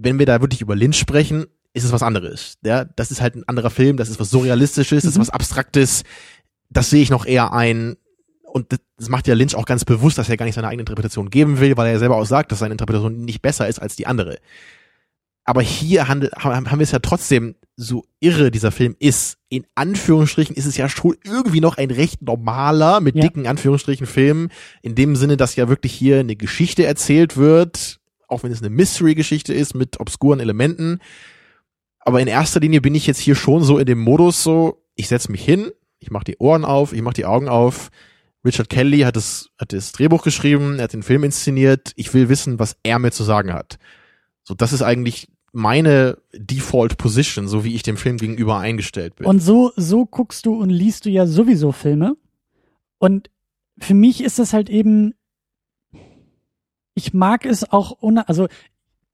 wenn 0.00 0.18
wir 0.18 0.26
da 0.26 0.40
wirklich 0.40 0.60
über 0.60 0.76
Lynch 0.76 0.98
sprechen, 0.98 1.46
ist 1.74 1.84
es 1.84 1.92
was 1.92 2.02
anderes. 2.02 2.58
Ja, 2.64 2.84
das 2.84 3.10
ist 3.10 3.20
halt 3.20 3.36
ein 3.36 3.44
anderer 3.46 3.70
Film, 3.70 3.96
das 3.96 4.08
ist 4.08 4.20
was 4.20 4.30
Surrealistisches, 4.30 5.02
das 5.02 5.12
ist 5.12 5.16
mhm. 5.16 5.22
was 5.22 5.30
Abstraktes. 5.30 6.02
Das 6.70 6.90
sehe 6.90 7.02
ich 7.02 7.10
noch 7.10 7.26
eher 7.26 7.52
ein. 7.52 7.96
Und 8.42 8.72
das 8.96 9.08
macht 9.08 9.28
ja 9.28 9.34
Lynch 9.34 9.54
auch 9.54 9.66
ganz 9.66 9.84
bewusst, 9.84 10.18
dass 10.18 10.28
er 10.28 10.36
gar 10.36 10.46
nicht 10.46 10.54
seine 10.54 10.68
eigene 10.68 10.82
Interpretation 10.82 11.30
geben 11.30 11.60
will, 11.60 11.76
weil 11.76 11.92
er 11.92 11.98
selber 11.98 12.16
auch 12.16 12.24
sagt, 12.24 12.50
dass 12.50 12.60
seine 12.60 12.72
Interpretation 12.72 13.24
nicht 13.24 13.42
besser 13.42 13.68
ist 13.68 13.80
als 13.80 13.96
die 13.96 14.06
andere. 14.06 14.38
Aber 15.44 15.62
hier 15.62 16.08
haben 16.08 16.22
wir 16.22 16.80
es 16.80 16.90
ja 16.90 16.98
trotzdem, 16.98 17.54
so 17.80 18.04
irre 18.18 18.50
dieser 18.50 18.72
Film 18.72 18.96
ist, 18.98 19.38
in 19.48 19.64
Anführungsstrichen 19.76 20.56
ist 20.56 20.66
es 20.66 20.76
ja 20.76 20.88
schon 20.88 21.16
irgendwie 21.24 21.60
noch 21.60 21.78
ein 21.78 21.90
recht 21.90 22.22
normaler, 22.22 23.00
mit 23.00 23.14
ja. 23.14 23.22
dicken 23.22 23.46
Anführungsstrichen 23.46 24.06
Film, 24.06 24.48
in 24.82 24.96
dem 24.96 25.14
Sinne, 25.14 25.36
dass 25.36 25.54
ja 25.54 25.68
wirklich 25.68 25.92
hier 25.92 26.18
eine 26.18 26.34
Geschichte 26.34 26.84
erzählt 26.84 27.36
wird, 27.36 28.00
auch 28.28 28.42
wenn 28.42 28.52
es 28.52 28.60
eine 28.60 28.70
Mystery-Geschichte 28.70 29.52
ist 29.52 29.74
mit 29.74 30.00
obskuren 30.00 30.40
Elementen. 30.40 31.00
Aber 32.00 32.20
in 32.20 32.28
erster 32.28 32.60
Linie 32.60 32.80
bin 32.80 32.94
ich 32.94 33.06
jetzt 33.06 33.18
hier 33.18 33.34
schon 33.34 33.64
so 33.64 33.78
in 33.78 33.86
dem 33.86 33.98
Modus 33.98 34.42
so, 34.42 34.84
ich 34.94 35.08
setze 35.08 35.32
mich 35.32 35.44
hin, 35.44 35.70
ich 35.98 36.10
mache 36.10 36.24
die 36.24 36.38
Ohren 36.38 36.64
auf, 36.64 36.92
ich 36.92 37.02
mache 37.02 37.14
die 37.14 37.26
Augen 37.26 37.48
auf. 37.48 37.90
Richard 38.44 38.68
Kelly 38.68 39.00
hat 39.00 39.16
das, 39.16 39.50
hat 39.58 39.72
das 39.72 39.92
Drehbuch 39.92 40.22
geschrieben, 40.22 40.76
er 40.78 40.84
hat 40.84 40.92
den 40.92 41.02
Film 41.02 41.24
inszeniert. 41.24 41.92
Ich 41.96 42.14
will 42.14 42.28
wissen, 42.28 42.58
was 42.58 42.76
er 42.82 42.98
mir 42.98 43.10
zu 43.10 43.24
sagen 43.24 43.52
hat. 43.52 43.78
So, 44.44 44.54
das 44.54 44.72
ist 44.72 44.82
eigentlich 44.82 45.28
meine 45.52 46.18
Default 46.32 46.98
Position, 46.98 47.48
so 47.48 47.64
wie 47.64 47.74
ich 47.74 47.82
dem 47.82 47.96
Film 47.96 48.16
gegenüber 48.16 48.58
eingestellt 48.58 49.16
bin. 49.16 49.26
Und 49.26 49.40
so, 49.40 49.72
so 49.76 50.06
guckst 50.06 50.46
du 50.46 50.54
und 50.54 50.70
liest 50.70 51.04
du 51.04 51.10
ja 51.10 51.26
sowieso 51.26 51.72
Filme. 51.72 52.16
Und 52.98 53.30
für 53.80 53.94
mich 53.94 54.22
ist 54.22 54.38
das 54.38 54.52
halt 54.52 54.70
eben, 54.70 55.14
ich 56.98 57.14
mag 57.14 57.46
es 57.46 57.72
auch, 57.72 57.96
ohne, 58.00 58.28
also 58.28 58.48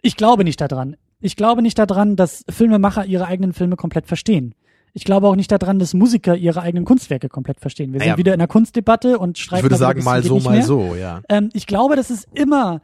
ich 0.02 0.16
glaube 0.16 0.43
nicht 0.43 0.61
daran. 0.61 0.97
Ich 1.20 1.36
glaube 1.36 1.62
nicht 1.62 1.78
daran, 1.78 2.16
dass 2.16 2.44
Filmemacher 2.48 3.05
ihre 3.06 3.27
eigenen 3.27 3.52
Filme 3.52 3.77
komplett 3.77 4.06
verstehen. 4.06 4.55
Ich 4.93 5.05
glaube 5.05 5.28
auch 5.28 5.36
nicht 5.36 5.51
daran, 5.51 5.78
dass 5.78 5.93
Musiker 5.93 6.36
ihre 6.36 6.62
eigenen 6.62 6.85
Kunstwerke 6.85 7.28
komplett 7.28 7.61
verstehen. 7.61 7.93
Wir 7.93 8.01
sind 8.01 8.09
Naja, 8.09 8.19
wieder 8.19 8.32
in 8.32 8.40
einer 8.40 8.48
Kunstdebatte 8.48 9.19
und 9.19 9.39
streiten 9.39 9.65
ich 9.66 9.70
würde 9.70 9.77
sagen, 9.77 10.02
mal 10.02 10.23
so, 10.23 10.39
mal 10.40 10.52
mehr. 10.52 10.62
so, 10.62 10.94
ja. 10.94 11.20
Ähm, 11.28 11.51
ich 11.52 11.66
glaube, 11.66 11.97
dass 11.97 12.11
es 12.11 12.27
immer 12.32 12.81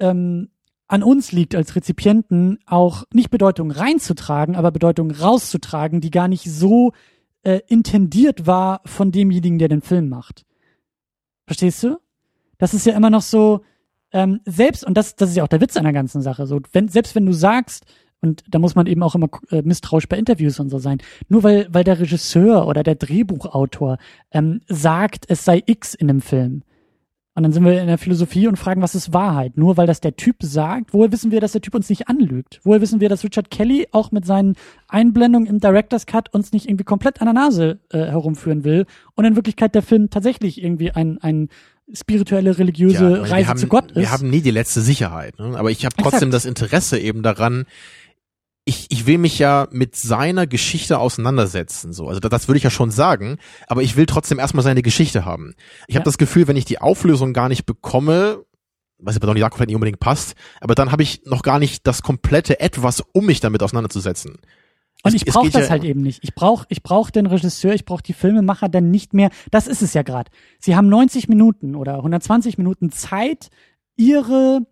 ähm, 0.00 0.48
an 0.88 1.02
uns 1.02 1.32
liegt 1.32 1.54
als 1.54 1.76
Rezipienten 1.76 2.58
auch 2.66 3.04
nicht 3.14 3.30
Bedeutung 3.30 3.70
reinzutragen, 3.70 4.56
aber 4.56 4.70
Bedeutung 4.70 5.12
rauszutragen, 5.12 6.00
die 6.00 6.10
gar 6.10 6.28
nicht 6.28 6.50
so 6.50 6.92
äh, 7.42 7.60
intendiert 7.68 8.46
war 8.46 8.82
von 8.84 9.12
demjenigen, 9.12 9.58
der 9.58 9.68
den 9.68 9.82
Film 9.82 10.08
macht. 10.08 10.44
Verstehst 11.46 11.82
du? 11.84 11.98
Das 12.58 12.74
ist 12.74 12.86
ja 12.86 12.96
immer 12.96 13.10
noch 13.10 13.22
so, 13.22 13.62
ähm, 14.12 14.40
selbst, 14.44 14.84
und 14.84 14.96
das, 14.96 15.16
das 15.16 15.30
ist 15.30 15.36
ja 15.36 15.44
auch 15.44 15.48
der 15.48 15.60
Witz 15.60 15.76
an 15.76 15.84
der 15.84 15.92
ganzen 15.92 16.22
Sache, 16.22 16.46
so, 16.46 16.60
wenn, 16.72 16.88
selbst 16.88 17.14
wenn 17.14 17.26
du 17.26 17.32
sagst, 17.32 17.84
und 18.22 18.44
da 18.48 18.58
muss 18.58 18.74
man 18.74 18.86
eben 18.86 19.02
auch 19.02 19.14
immer 19.14 19.28
äh, 19.50 19.62
misstrauisch 19.62 20.08
bei 20.08 20.18
Interviews 20.18 20.60
und 20.60 20.68
so 20.68 20.78
sein, 20.78 20.98
nur 21.28 21.42
weil, 21.42 21.68
weil 21.70 21.84
der 21.84 21.98
Regisseur 21.98 22.66
oder 22.66 22.82
der 22.82 22.96
Drehbuchautor 22.96 23.98
ähm, 24.30 24.60
sagt, 24.68 25.24
es 25.28 25.44
sei 25.44 25.62
X 25.66 25.94
in 25.94 26.08
dem 26.08 26.20
Film, 26.20 26.62
und 27.34 27.44
dann 27.44 27.52
sind 27.52 27.64
wir 27.64 27.80
in 27.80 27.86
der 27.86 27.96
Philosophie 27.96 28.48
und 28.48 28.58
fragen, 28.58 28.82
was 28.82 28.96
ist 28.96 29.14
Wahrheit? 29.14 29.56
Nur 29.56 29.76
weil 29.76 29.86
das 29.86 30.00
der 30.00 30.16
Typ 30.16 30.36
sagt, 30.40 30.92
woher 30.92 31.12
wissen 31.12 31.30
wir, 31.30 31.40
dass 31.40 31.52
der 31.52 31.60
Typ 31.60 31.74
uns 31.74 31.88
nicht 31.88 32.08
anlügt? 32.08 32.60
Woher 32.64 32.80
wissen 32.80 33.00
wir, 33.00 33.08
dass 33.08 33.22
Richard 33.22 33.50
Kelly 33.50 33.86
auch 33.92 34.10
mit 34.10 34.26
seinen 34.26 34.56
Einblendungen 34.88 35.48
im 35.48 35.60
Director's 35.60 36.06
Cut 36.06 36.34
uns 36.34 36.52
nicht 36.52 36.68
irgendwie 36.68 36.84
komplett 36.84 37.20
an 37.22 37.26
der 37.26 37.34
Nase 37.34 37.78
äh, 37.92 37.98
herumführen 37.98 38.64
will 38.64 38.84
und 39.14 39.24
in 39.24 39.36
Wirklichkeit 39.36 39.76
der 39.76 39.82
Film 39.82 40.10
tatsächlich 40.10 40.62
irgendwie 40.62 40.90
ein, 40.90 41.18
ein 41.22 41.48
spirituelle, 41.94 42.58
religiöse 42.58 42.94
Ja, 43.16 43.22
Reise 43.22 43.48
haben, 43.48 43.58
zu 43.58 43.66
Gott 43.66 43.90
ist? 43.92 43.96
Wir 43.96 44.10
haben 44.10 44.30
nie 44.30 44.40
die 44.40 44.50
letzte 44.50 44.80
Sicherheit. 44.80 45.38
Ne? 45.38 45.56
Aber 45.58 45.70
ich 45.70 45.84
habe 45.84 45.94
trotzdem 45.96 46.28
Exakt. 46.28 46.34
das 46.34 46.44
Interesse 46.44 46.98
eben 46.98 47.22
daran, 47.22 47.66
ich, 48.64 48.86
ich 48.90 49.06
will 49.06 49.18
mich 49.18 49.38
ja 49.38 49.66
mit 49.72 49.96
seiner 49.96 50.46
Geschichte 50.46 50.98
auseinandersetzen. 50.98 51.92
So. 51.92 52.08
Also 52.08 52.20
das, 52.20 52.30
das 52.30 52.48
würde 52.48 52.58
ich 52.58 52.64
ja 52.64 52.70
schon 52.70 52.90
sagen, 52.90 53.38
aber 53.66 53.82
ich 53.82 53.96
will 53.96 54.06
trotzdem 54.06 54.38
erstmal 54.38 54.62
seine 54.62 54.82
Geschichte 54.82 55.24
haben. 55.24 55.54
Ich 55.88 55.94
Ja. 55.94 56.00
habe 56.00 56.04
das 56.04 56.18
Gefühl, 56.18 56.46
wenn 56.46 56.56
ich 56.56 56.64
die 56.66 56.78
Auflösung 56.80 57.32
gar 57.32 57.48
nicht 57.48 57.66
bekomme, 57.66 58.44
was 58.98 59.14
ja 59.14 59.18
bei 59.20 59.26
Donnie 59.26 59.40
Darko 59.40 59.56
vielleicht 59.56 59.68
nicht 59.68 59.76
unbedingt 59.76 59.98
passt, 59.98 60.34
aber 60.60 60.74
dann 60.74 60.92
habe 60.92 61.02
ich 61.02 61.22
noch 61.24 61.42
gar 61.42 61.58
nicht 61.58 61.86
das 61.86 62.02
komplette 62.02 62.60
Etwas, 62.60 63.02
um 63.12 63.26
mich 63.26 63.40
damit 63.40 63.62
auseinanderzusetzen. 63.62 64.36
Und 65.02 65.14
ich 65.14 65.24
brauche 65.24 65.50
das 65.50 65.64
ja- 65.64 65.70
halt 65.70 65.84
eben 65.84 66.02
nicht. 66.02 66.22
Ich 66.22 66.34
brauche 66.34 66.66
ich 66.68 66.82
brauch 66.82 67.10
den 67.10 67.26
Regisseur, 67.26 67.72
ich 67.74 67.84
brauche 67.84 68.02
die 68.02 68.12
Filmemacher 68.12 68.68
dann 68.68 68.90
nicht 68.90 69.14
mehr. 69.14 69.30
Das 69.50 69.66
ist 69.66 69.82
es 69.82 69.94
ja 69.94 70.02
gerade. 70.02 70.30
Sie 70.58 70.76
haben 70.76 70.88
90 70.88 71.28
Minuten 71.28 71.74
oder 71.74 71.96
120 72.02 72.58
Minuten 72.58 72.90
Zeit, 72.90 73.48
ihre 73.96 74.66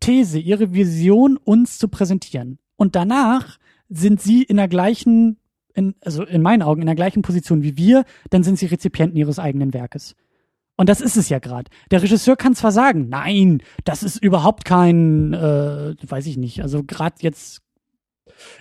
These, 0.00 0.38
ihre 0.38 0.72
Vision 0.74 1.36
uns 1.36 1.78
zu 1.78 1.88
präsentieren. 1.88 2.58
Und 2.76 2.94
danach 2.96 3.58
sind 3.88 4.20
sie 4.20 4.42
in 4.42 4.56
der 4.56 4.68
gleichen, 4.68 5.38
in, 5.74 5.94
also 6.00 6.24
in 6.24 6.42
meinen 6.42 6.62
Augen, 6.62 6.82
in 6.82 6.86
der 6.86 6.94
gleichen 6.94 7.22
Position 7.22 7.62
wie 7.62 7.76
wir, 7.76 8.04
dann 8.30 8.42
sind 8.42 8.58
sie 8.58 8.66
Rezipienten 8.66 9.16
ihres 9.18 9.38
eigenen 9.38 9.72
Werkes. 9.74 10.14
Und 10.76 10.88
das 10.88 11.00
ist 11.00 11.16
es 11.16 11.28
ja 11.28 11.40
gerade. 11.40 11.68
Der 11.90 12.02
Regisseur 12.02 12.36
kann 12.36 12.54
zwar 12.54 12.70
sagen, 12.70 13.08
nein, 13.08 13.60
das 13.84 14.04
ist 14.04 14.22
überhaupt 14.22 14.64
kein, 14.64 15.32
äh, 15.34 15.94
weiß 16.06 16.26
ich 16.26 16.36
nicht, 16.36 16.62
also 16.62 16.84
gerade 16.84 17.16
jetzt 17.20 17.62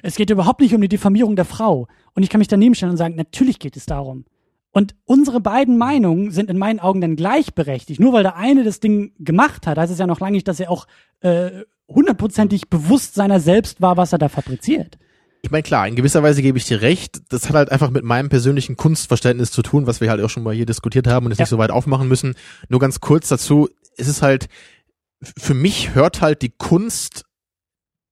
es 0.04 0.16
geht 0.16 0.30
überhaupt 0.30 0.62
nicht 0.62 0.74
um 0.74 0.82
die 0.82 0.88
Diffamierung 0.88 1.36
der 1.36 1.46
Frau. 1.46 1.88
Und 2.14 2.24
ich 2.24 2.30
kann 2.30 2.40
mich 2.40 2.48
daneben 2.48 2.76
stellen 2.76 2.92
und 2.92 2.98
sagen, 2.98 3.16
natürlich 3.16 3.60
geht 3.60 3.78
es 3.78 3.86
darum. 3.86 4.26
Und 4.72 4.96
unsere 5.06 5.40
beiden 5.40 5.78
Meinungen 5.78 6.32
sind 6.32 6.50
in 6.50 6.58
meinen 6.58 6.80
Augen 6.80 7.02
dann 7.02 7.16
gleichberechtigt. 7.16 8.00
Nur 8.00 8.14
weil 8.14 8.24
der 8.24 8.36
eine 8.36 8.64
das 8.64 8.80
Ding 8.80 9.14
gemacht 9.20 9.66
hat, 9.66 9.78
heißt 9.78 9.92
es 9.92 10.00
ja 10.00 10.08
noch 10.08 10.20
lange 10.20 10.34
nicht, 10.34 10.48
dass 10.48 10.60
er 10.60 10.70
auch 10.70 10.88
äh, 11.22 11.50
hundertprozentig 11.88 12.70
bewusst 12.70 13.16
seiner 13.16 13.40
selbst 13.40 13.82
war, 13.82 13.98
was 13.98 14.12
er 14.14 14.20
da 14.20 14.30
fabriziert. 14.30 14.98
Ich 15.42 15.52
meine, 15.52 15.64
klar, 15.64 15.88
in 15.88 15.96
gewisser 15.96 16.24
Weise 16.24 16.42
gebe 16.42 16.58
ich 16.58 16.66
dir 16.66 16.82
recht. 16.82 17.22
Das 17.30 17.48
hat 17.48 17.56
halt 17.56 17.72
einfach 17.72 17.90
mit 17.90 18.04
meinem 18.04 18.30
persönlichen 18.30 18.76
Kunstverständnis 18.76 19.52
zu 19.52 19.62
tun, 19.62 19.88
was 19.88 20.02
wir 20.02 20.10
halt 20.10 20.22
auch 20.22 20.30
schon 20.30 20.44
mal 20.44 20.54
hier 20.54 20.66
diskutiert 20.66 21.08
haben 21.08 21.26
und 21.26 21.32
jetzt 21.32 21.40
Ja. 21.40 21.44
nicht 21.44 21.50
so 21.52 21.58
weit 21.58 21.72
aufmachen 21.72 22.08
müssen. 22.08 22.36
Nur 22.70 22.80
ganz 22.80 23.00
kurz 23.00 23.30
dazu, 23.30 23.70
es 23.98 24.08
ist 24.08 24.22
halt, 24.22 24.48
für 25.22 25.54
mich 25.54 25.96
hört 25.96 26.22
halt 26.22 26.42
die 26.42 26.50
Kunst 26.50 27.26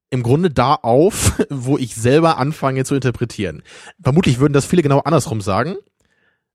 im 0.10 0.24
Grunde 0.24 0.50
da 0.50 0.76
auf, 0.76 1.40
wo 1.50 1.78
ich 1.78 1.96
selber 1.96 2.38
anfange 2.38 2.86
zu 2.86 2.96
interpretieren. 2.96 3.64
Vermutlich 4.02 4.40
würden 4.40 4.54
das 4.54 4.66
viele 4.66 4.82
genau 4.82 5.00
andersrum 5.00 5.42
sagen, 5.42 5.76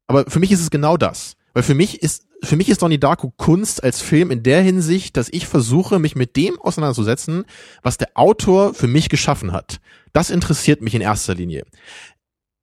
aber 0.06 0.28
für 0.28 0.40
mich 0.40 0.52
ist 0.52 0.60
es 0.60 0.70
genau 0.70 0.96
das. 0.96 1.36
Weil 1.52 1.62
für 1.62 1.74
mich 1.74 2.02
ist, 2.02 2.26
für 2.42 2.56
mich 2.56 2.68
ist 2.68 2.82
Donnie 2.82 2.98
Darko 2.98 3.32
Kunst 3.36 3.82
als 3.82 4.00
Film 4.00 4.30
in 4.30 4.42
der 4.42 4.62
Hinsicht, 4.62 5.16
dass 5.16 5.28
ich 5.30 5.46
versuche, 5.46 5.98
mich 5.98 6.14
mit 6.14 6.36
dem 6.36 6.60
auseinanderzusetzen, 6.60 7.44
was 7.82 7.98
der 7.98 8.10
Autor 8.14 8.72
für 8.72 8.86
mich 8.86 9.08
geschaffen 9.08 9.52
hat. 9.52 9.80
Das 10.12 10.30
interessiert 10.30 10.80
mich 10.80 10.94
in 10.94 11.00
erster 11.00 11.34
Linie. 11.34 11.64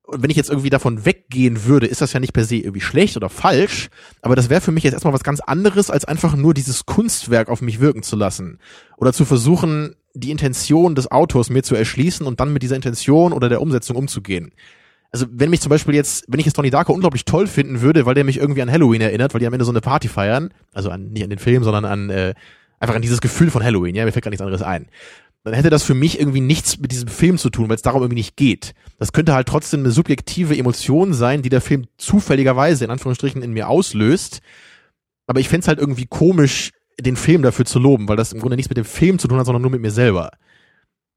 Und 0.03 0.23
wenn 0.23 0.29
ich 0.29 0.37
jetzt 0.37 0.49
irgendwie 0.49 0.69
davon 0.69 1.03
weggehen 1.03 1.65
würde, 1.65 1.85
ist 1.85 1.99
das 1.99 2.13
ja 2.13 2.21
nicht 2.21 2.31
per 2.31 2.45
se 2.45 2.55
irgendwie 2.55 2.79
schlecht 2.79 3.17
oder 3.17 3.27
falsch, 3.27 3.89
aber 4.21 4.37
das 4.37 4.49
wäre 4.49 4.61
für 4.61 4.71
mich 4.71 4.85
jetzt 4.85 4.93
erstmal 4.93 5.13
was 5.13 5.23
ganz 5.23 5.41
anderes, 5.41 5.89
als 5.89 6.05
einfach 6.05 6.35
nur 6.37 6.53
dieses 6.53 6.85
Kunstwerk 6.85 7.49
auf 7.49 7.61
mich 7.61 7.81
wirken 7.81 8.03
zu 8.03 8.15
lassen. 8.15 8.59
Oder 8.95 9.11
zu 9.11 9.25
versuchen, 9.25 9.95
die 10.19 10.31
Intention 10.31 10.95
des 10.95 11.11
Autors 11.11 11.49
mir 11.49 11.63
zu 11.63 11.75
erschließen 11.75 12.25
und 12.25 12.39
dann 12.39 12.53
mit 12.53 12.63
dieser 12.63 12.75
Intention 12.75 13.33
oder 13.33 13.49
der 13.49 13.61
Umsetzung 13.61 13.95
umzugehen. 13.95 14.51
Also 15.11 15.25
wenn 15.31 15.49
mich 15.49 15.61
zum 15.61 15.69
Beispiel 15.69 15.95
jetzt, 15.95 16.25
wenn 16.27 16.39
ich 16.39 16.45
jetzt 16.45 16.57
Donnie 16.57 16.69
Darko 16.69 16.93
unglaublich 16.93 17.25
toll 17.25 17.47
finden 17.47 17.81
würde, 17.81 18.05
weil 18.05 18.15
der 18.15 18.23
mich 18.23 18.37
irgendwie 18.37 18.61
an 18.61 18.71
Halloween 18.71 19.01
erinnert, 19.01 19.33
weil 19.33 19.39
die 19.39 19.47
am 19.47 19.53
Ende 19.53 19.65
so 19.65 19.71
eine 19.71 19.81
Party 19.81 20.07
feiern, 20.07 20.53
also 20.73 20.89
an, 20.89 21.11
nicht 21.11 21.23
an 21.23 21.29
den 21.29 21.39
Film, 21.39 21.63
sondern 21.63 21.85
an 21.85 22.09
äh, 22.09 22.33
einfach 22.79 22.95
an 22.95 23.01
dieses 23.01 23.21
Gefühl 23.21 23.49
von 23.49 23.63
Halloween, 23.63 23.95
ja, 23.95 24.05
mir 24.05 24.11
fällt 24.11 24.25
gar 24.25 24.29
nichts 24.29 24.41
anderes 24.41 24.61
ein. 24.61 24.87
Dann 25.43 25.53
hätte 25.53 25.69
das 25.69 25.83
für 25.83 25.93
mich 25.93 26.19
irgendwie 26.19 26.41
nichts 26.41 26.77
mit 26.79 26.91
diesem 26.91 27.07
Film 27.07 27.37
zu 27.37 27.49
tun, 27.49 27.69
weil 27.69 27.77
es 27.77 27.81
darum 27.81 28.01
irgendwie 28.01 28.19
nicht 28.19 28.35
geht. 28.35 28.73
Das 28.99 29.13
könnte 29.13 29.33
halt 29.33 29.47
trotzdem 29.47 29.79
eine 29.79 29.91
subjektive 29.91 30.57
Emotion 30.57 31.13
sein, 31.13 31.41
die 31.41 31.49
der 31.49 31.61
Film 31.61 31.85
zufälligerweise 31.97 32.83
in 32.83 32.91
Anführungsstrichen 32.91 33.41
in 33.41 33.53
mir 33.53 33.69
auslöst. 33.69 34.41
Aber 35.25 35.39
ich 35.39 35.47
fänd's 35.47 35.69
halt 35.69 35.79
irgendwie 35.79 36.05
komisch, 36.05 36.71
den 36.99 37.15
Film 37.15 37.41
dafür 37.41 37.65
zu 37.65 37.79
loben, 37.79 38.07
weil 38.07 38.17
das 38.17 38.33
im 38.33 38.39
Grunde 38.39 38.55
nichts 38.55 38.69
mit 38.69 38.77
dem 38.77 38.85
Film 38.85 39.19
zu 39.19 39.27
tun 39.27 39.37
hat, 39.37 39.45
sondern 39.45 39.61
nur 39.61 39.71
mit 39.71 39.81
mir 39.81 39.91
selber. 39.91 40.31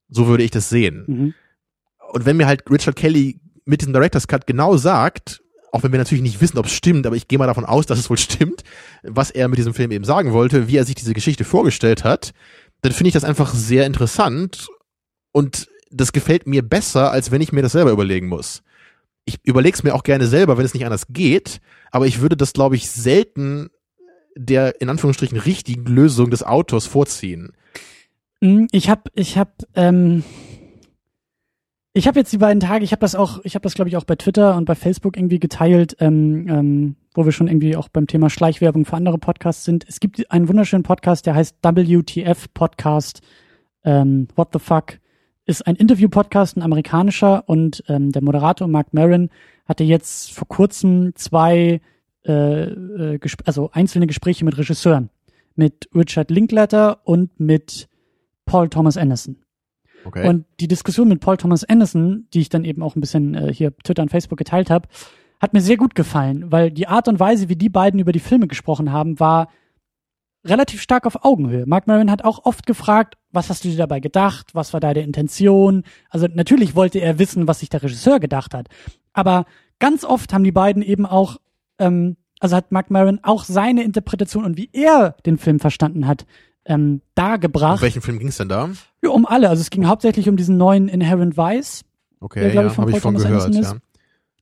So 0.09 0.27
würde 0.27 0.43
ich 0.43 0.51
das 0.51 0.69
sehen. 0.69 1.05
Mhm. 1.07 1.35
Und 2.13 2.27
wenn 2.27 2.37
mir 2.37 2.47
halt 2.47 2.69
Richard 2.71 2.97
Kelly 2.97 3.41
mit 3.65 3.81
diesem 3.81 3.93
Director's 3.93 4.29
Cut 4.29 4.47
genau 4.47 4.77
sagt, 4.77 5.43
auch 5.73 5.83
wenn 5.83 5.93
wir 5.93 5.99
natürlich 5.99 6.23
nicht 6.23 6.41
wissen, 6.41 6.59
ob 6.59 6.67
es 6.67 6.73
stimmt, 6.73 7.07
aber 7.07 7.17
ich 7.17 7.29
gehe 7.29 7.39
mal 7.39 7.47
davon 7.47 7.65
aus, 7.65 7.87
dass 7.87 7.99
es 7.99 8.11
wohl 8.11 8.19
stimmt, 8.19 8.65
was 9.03 9.31
er 9.31 9.49
mit 9.49 9.59
diesem 9.59 9.75
Film 9.75 9.91
eben 9.93 10.05
sagen 10.05 10.33
wollte, 10.33 10.69
wie 10.69 10.77
er 10.77 10.85
sich 10.85 10.97
diese 10.97 11.15
Geschichte 11.15 11.45
vorgestellt 11.45 12.05
hat, 12.05 12.33
dann 12.83 12.93
finde 12.93 13.09
ich 13.09 13.15
das 13.15 13.25
einfach 13.25 13.55
sehr 13.55 13.87
interessant 13.87 14.69
und 15.33 15.69
das 15.91 16.13
gefällt 16.13 16.47
mir 16.47 16.63
besser, 16.63 17.11
als 17.11 17.31
wenn 17.31 17.41
ich 17.41 17.53
mir 17.53 17.63
das 17.63 17.73
selber 17.73 17.91
überlegen 17.91 18.29
muss. 18.29 18.63
Ich 19.25 19.39
überlege 19.45 19.77
es 19.77 19.83
mir 19.83 19.95
auch 19.95 20.03
gerne 20.03 20.27
selber, 20.27 20.57
wenn 20.57 20.65
es 20.65 20.75
nicht 20.75 20.85
anders 20.85 21.07
geht, 21.09 21.61
aber 21.91 22.07
ich 22.07 22.21
würde 22.21 22.37
das, 22.37 22.53
glaube 22.53 22.77
ich, 22.77 22.91
selten 22.91 23.71
der 24.45 24.81
in 24.81 24.89
Anführungsstrichen 24.89 25.39
richtigen 25.39 25.85
Lösung 25.85 26.31
des 26.31 26.43
Autors 26.43 26.87
vorziehen. 26.87 27.53
Mm, 28.41 28.67
Ich 28.73 28.89
habe, 28.89 29.03
ich 29.15 29.39
habe, 29.39 29.53
ähm, 29.75 30.25
ich 31.93 32.07
habe 32.07 32.19
jetzt 32.19 32.33
die 32.33 32.39
beiden 32.39 32.61
Tage, 32.61 32.85
ich 32.85 32.93
habe 32.93 33.01
das 33.01 33.15
auch, 33.15 33.41
ich 33.45 33.55
habe 33.55 33.63
das 33.63 33.75
glaube 33.75 33.89
ich 33.89 33.97
auch 33.97 34.05
bei 34.05 34.17
Twitter 34.17 34.57
und 34.57 34.65
bei 34.65 34.75
Facebook 34.75 35.17
irgendwie 35.17 35.41
geteilt, 35.41 35.97
ähm, 36.01 36.47
ähm, 36.49 36.97
wo 37.15 37.25
wir 37.25 37.33
schon 37.33 37.49
irgendwie 37.49 37.77
auch 37.77 37.89
beim 37.89 38.07
Thema 38.07 38.31
Schleichwerbung 38.31 38.85
für 38.85 38.97
andere 38.97 39.19
Podcasts 39.19 39.65
sind. 39.65 39.85
Es 39.89 40.01
gibt 40.01 40.31
einen 40.31 40.49
wunderschönen 40.49 40.85
Podcast, 40.85 41.27
der 41.27 41.35
heißt 41.35 41.57
WTF 41.63 42.53
Podcast. 42.55 43.21
Ähm, 43.85 44.29
What 44.37 44.51
the 44.53 44.59
fuck 44.59 44.99
ist 45.47 45.67
ein 45.67 45.77
Interview-Podcast, 45.77 46.57
ein 46.57 46.63
amerikanischer 46.63 47.49
und 47.49 47.83
ähm, 47.89 48.13
der 48.13 48.23
Moderator 48.23 48.69
Mark 48.69 48.95
Maron 48.95 49.31
hatte 49.67 49.85
jetzt 49.85 50.33
vor 50.33 50.47
kurzem 50.49 51.13
zwei, 51.17 51.81
äh, 52.27 52.63
äh, 52.65 53.17
gesp- 53.17 53.47
also 53.47 53.71
einzelne 53.73 54.07
Gespräche 54.07 54.45
mit 54.45 54.59
Regisseuren, 54.59 55.11
mit 55.55 55.89
Richard 55.95 56.31
Linklater 56.31 57.01
und 57.07 57.39
mit 57.41 57.89
Paul 58.47 58.69
Thomas 58.69 58.97
Anderson. 58.97 59.37
Okay. 60.05 60.29
Und 60.29 60.47
die 60.61 60.69
Diskussion 60.69 61.09
mit 61.09 61.21
Paul 61.21 61.37
Thomas 61.37 61.65
Anderson, 61.65 62.27
die 62.33 62.41
ich 62.41 62.49
dann 62.49 62.65
eben 62.65 62.83
auch 62.83 62.97
ein 62.97 63.01
bisschen 63.01 63.35
äh, 63.35 63.53
hier 63.53 63.77
Twitter 63.79 64.03
und 64.03 64.11
Facebook 64.11 64.39
geteilt 64.39 64.71
habe, 64.71 64.89
hat 65.41 65.53
mir 65.53 65.61
sehr 65.61 65.77
gut 65.77 65.95
gefallen, 65.95 66.51
weil 66.53 66.71
die 66.71 66.87
Art 66.87 67.09
und 67.09 67.21
Weise, 67.21 67.49
wie 67.49 67.57
die 67.57 67.69
beiden 67.69 68.01
über 68.01 68.13
die 68.13 68.19
Filme 68.19 68.47
gesprochen 68.47 68.93
haben, 68.93 69.21
war 69.21 69.49
relativ 70.45 70.81
stark 70.81 71.07
auf 71.07 71.25
Augenhöhe. 71.25 71.65
Mark 71.67 71.87
Maron 71.87 72.11
hat 72.11 72.25
auch 72.25 72.45
oft 72.45 72.67
gefragt, 72.67 73.17
was 73.31 73.51
hast 73.51 73.65
du 73.65 73.69
dir 73.69 73.77
dabei 73.77 74.01
gedacht? 74.01 74.55
Was 74.55 74.73
war 74.73 74.81
deine 74.81 75.03
Intention? 75.03 75.85
Also 76.09 76.29
natürlich 76.33 76.75
wollte 76.75 76.99
er 76.99 77.19
wissen, 77.19 77.47
was 77.47 77.61
sich 77.61 77.69
der 77.69 77.83
Regisseur 77.83 78.21
gedacht 78.21 78.55
hat. 78.55 78.69
Aber 79.13 79.45
ganz 79.79 80.05
oft 80.05 80.33
haben 80.33 80.45
die 80.45 80.53
beiden 80.53 80.83
eben 80.83 81.05
auch, 81.05 81.37
ähm, 81.81 82.17
also 82.39 82.57
hat 82.57 82.73
Mark 82.73 82.91
Maron 82.91 83.21
auch 83.23 83.45
seine 83.45 83.83
Interpretation 83.83 84.45
und 84.45 84.57
wie 84.57 84.71
er 84.73 85.17
den 85.27 85.37
Film 85.39 85.61
verstanden 85.61 86.07
hat, 86.07 86.25
ähm, 86.65 87.03
dargebracht. 87.15 87.79
Um 87.79 87.83
welchen 87.83 88.03
Film 88.03 88.19
ging 88.19 88.29
es 88.29 88.37
denn 88.39 88.49
da? 88.49 88.71
Ja, 89.03 89.11
um 89.11 89.27
alle. 89.27 89.49
Also 89.49 89.61
es 89.61 89.71
ging 89.71 89.87
hauptsächlich 89.87 90.29
um 90.29 90.37
diesen 90.37 90.57
neuen 90.57 90.89
Inherent 90.89 91.37
Vice. 91.37 91.85
Okay, 92.21 92.41
Der, 92.41 92.55
ja, 92.55 92.67
ich, 92.67 92.73
von 92.73 92.83
habe 92.83 92.93
ich 92.93 93.01
von 93.01 93.15
gehört, 93.15 93.55
ja. 93.55 93.77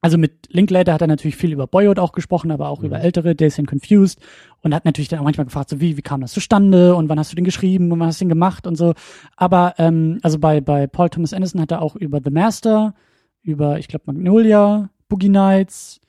Also 0.01 0.17
mit 0.17 0.47
Linklater 0.53 0.93
hat 0.93 1.01
er 1.01 1.09
natürlich 1.09 1.37
viel 1.37 1.53
über 1.53 1.67
Boyhood 1.67 1.99
auch 1.99 2.13
gesprochen, 2.13 2.53
aber 2.53 2.69
auch 2.69 2.81
Mhm. 2.81 2.87
über 2.87 3.01
ältere 3.01 3.35
Days 3.35 3.59
and 3.59 3.69
Confused 3.69 4.21
und 4.63 4.73
hat 4.73 4.85
natürlich 4.85 5.09
dann 5.09 5.19
auch 5.19 5.25
manchmal 5.25 5.47
gefragt, 5.47 5.71
so 5.71 5.81
wie, 5.81 5.97
wie 5.97 6.03
kam 6.03 6.21
das 6.21 6.33
zustande 6.33 6.95
und 6.95 7.09
wann 7.09 7.19
hast 7.19 7.33
du 7.33 7.37
den 7.37 7.45
geschrieben 7.45 7.91
und 7.91 7.99
wann 7.99 8.07
hast 8.07 8.21
du 8.21 8.25
den 8.25 8.29
gemacht 8.29 8.67
und 8.69 8.77
so. 8.77 8.95
Aber 9.37 9.75
ähm, 9.79 10.21
also 10.23 10.39
bei, 10.39 10.61
bei 10.61 10.87
Paul 10.87 11.11
Thomas 11.11 11.33
Anderson 11.33 11.61
hat 11.61 11.73
er 11.73 11.83
auch 11.83 11.97
über 11.97 12.21
The 12.25 12.31
Master, 12.31 12.95
über, 13.43 13.79
ich 13.81 13.89
glaube, 13.89 14.05
Magnolia, 14.07 14.89
Boogie 15.09 15.31
Nights, 15.31 16.01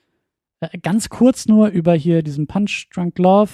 ganz 0.82 1.08
kurz 1.08 1.46
nur 1.46 1.68
über 1.68 1.94
hier 1.94 2.22
diesen 2.22 2.46
Punch 2.46 2.88
Drunk 2.92 3.18
Love. 3.18 3.50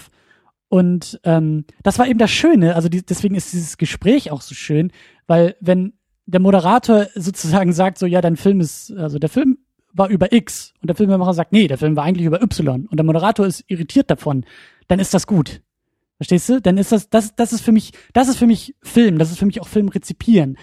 Und 0.68 1.20
ähm, 1.24 1.64
das 1.82 1.98
war 1.98 2.08
eben 2.08 2.18
das 2.18 2.30
Schöne, 2.30 2.74
also 2.74 2.88
die, 2.88 3.04
deswegen 3.04 3.36
ist 3.36 3.52
dieses 3.52 3.78
Gespräch 3.78 4.32
auch 4.32 4.42
so 4.42 4.54
schön, 4.54 4.90
weil 5.28 5.54
wenn 5.60 5.92
der 6.26 6.40
Moderator 6.40 7.06
sozusagen 7.14 7.72
sagt, 7.72 7.98
so 7.98 8.06
ja, 8.06 8.20
dein 8.20 8.36
Film 8.36 8.60
ist, 8.60 8.92
also 8.92 9.20
der 9.20 9.28
Film 9.28 9.58
war 9.92 10.08
über 10.08 10.32
X 10.32 10.74
und 10.82 10.88
der 10.88 10.96
Filmemacher 10.96 11.34
sagt, 11.34 11.52
nee, 11.52 11.68
der 11.68 11.78
Film 11.78 11.94
war 11.94 12.04
eigentlich 12.04 12.26
über 12.26 12.42
Y 12.42 12.86
und 12.86 12.96
der 12.96 13.04
Moderator 13.04 13.46
ist 13.46 13.64
irritiert 13.68 14.10
davon, 14.10 14.44
dann 14.88 14.98
ist 14.98 15.14
das 15.14 15.28
gut. 15.28 15.62
Verstehst 16.16 16.48
du? 16.48 16.60
Dann 16.60 16.78
ist 16.78 16.92
das, 16.92 17.10
das, 17.10 17.34
das 17.36 17.52
ist 17.52 17.60
für 17.60 17.72
mich, 17.72 17.92
das 18.12 18.28
ist 18.28 18.38
für 18.38 18.46
mich 18.46 18.74
Film, 18.82 19.18
das 19.18 19.30
ist 19.30 19.38
für 19.38 19.46
mich 19.46 19.60
auch 19.60 19.68
Film 19.68 19.88
rezipieren. 19.88 20.56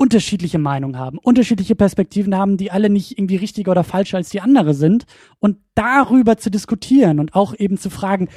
Unterschiedliche 0.00 0.58
Meinungen 0.58 0.96
haben, 0.96 1.18
unterschiedliche 1.18 1.74
Perspektiven 1.74 2.36
haben, 2.36 2.56
die 2.56 2.70
alle 2.70 2.88
nicht 2.88 3.18
irgendwie 3.18 3.34
richtiger 3.34 3.72
oder 3.72 3.82
falscher 3.82 4.16
als 4.16 4.30
die 4.30 4.40
andere 4.40 4.72
sind 4.72 5.06
und 5.40 5.58
darüber 5.74 6.36
zu 6.36 6.52
diskutieren 6.52 7.18
und 7.18 7.34
auch 7.34 7.52
eben 7.58 7.78
zu 7.78 7.90
fragen, 7.90 8.28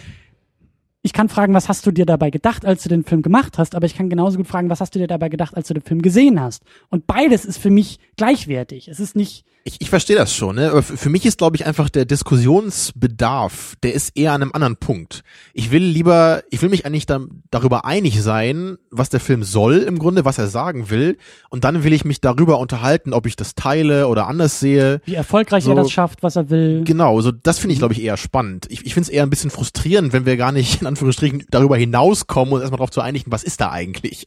ich 1.04 1.14
kann 1.14 1.30
fragen, 1.30 1.54
was 1.54 1.70
hast 1.70 1.86
du 1.86 1.92
dir 1.92 2.06
dabei 2.06 2.32
gedacht, 2.32 2.66
als 2.66 2.82
du 2.84 2.90
den 2.90 3.04
Film 3.04 3.22
gemacht 3.22 3.60
hast, 3.60 3.76
aber 3.76 3.86
ich 3.86 3.96
kann 3.96 4.10
genauso 4.10 4.38
gut 4.38 4.48
fragen, 4.48 4.70
was 4.70 4.82
hast 4.82 4.96
du 4.96 5.00
dir 5.00 5.08
dabei 5.08 5.30
gedacht, 5.30 5.56
als 5.56 5.68
du 5.68 5.76
den 5.76 5.84
Film 5.84 6.02
gesehen 6.02 6.40
hast. 6.40 6.64
Und 6.90 7.06
beides 7.06 7.46
ist 7.46 7.58
für 7.58 7.70
mich 7.70 8.00
gleichwertig. 8.18 8.88
Es 8.88 9.00
ist 9.00 9.16
nicht, 9.16 9.46
Ich, 9.64 9.76
ich 9.80 9.90
verstehe 9.92 10.16
das 10.16 10.34
schon, 10.36 10.56
ne? 10.56 10.72
aber 10.72 10.82
für 10.82 11.10
mich 11.10 11.24
ist, 11.26 11.38
glaube 11.38 11.56
ich, 11.56 11.68
einfach 11.68 11.88
der 11.90 12.06
Diskussionsbedarf, 12.06 13.76
der 13.84 13.94
ist 13.94 14.18
eher 14.18 14.34
an 14.34 14.42
einem 14.42 14.52
anderen 14.54 14.78
Punkt. 14.78 15.24
Ich 15.54 15.70
will 15.72 15.84
lieber, 15.84 16.44
ich 16.50 16.62
will 16.62 16.70
mich 16.70 16.86
eigentlich 16.86 17.06
da, 17.06 17.20
darüber 17.52 17.86
einig 17.86 18.22
sein, 18.22 18.78
was 18.90 19.10
der 19.10 19.20
Film 19.20 19.44
soll 19.44 19.78
im 19.80 20.00
Grunde, 20.00 20.26
was 20.26 20.38
er 20.38 20.48
sagen 20.48 20.90
will, 20.90 21.18
und 21.50 21.64
dann 21.64 21.84
will 21.84 21.94
ich 21.94 22.06
mich 22.06 22.22
darüber 22.22 22.60
unterhalten, 22.60 23.14
ob 23.14 23.28
ich 23.28 23.36
das 23.36 23.54
teile 23.56 24.08
oder 24.08 24.28
anders 24.28 24.60
sehe. 24.60 25.02
wie 25.06 25.16
erfolgreich 25.16 25.64
So- 25.64 25.72
er 25.72 25.76
das 25.76 25.92
schafft, 25.92 26.24
was 26.24 26.36
er 26.36 26.50
will. 26.50 26.84
Genau, 26.84 27.22
so 27.22 27.32
das 27.32 27.60
finde 27.60 27.74
ich, 27.74 27.80
glaube 27.80 27.94
ich, 27.94 28.02
eher 28.02 28.18
spannend. 28.18 28.66
Ich, 28.70 28.86
ich 28.86 28.94
finde 28.94 29.08
es 29.08 29.14
eher 29.14 29.24
ein 29.24 29.30
bisschen 29.30 29.52
frustrierend, 29.52 30.12
wenn 30.14 30.26
wir 30.26 30.38
gar 30.38 30.52
nicht 30.52 30.82
in 30.82 30.88
Anführungsstrichen 30.88 31.46
darüber 31.52 31.78
hinauskommen 31.78 32.54
und 32.54 32.62
erstmal 32.62 32.78
darauf 32.78 32.92
zu 32.92 33.02
einigen, 33.02 33.32
was 33.32 33.44
ist 33.44 33.62
da 33.62 33.70
eigentlich. 33.72 34.26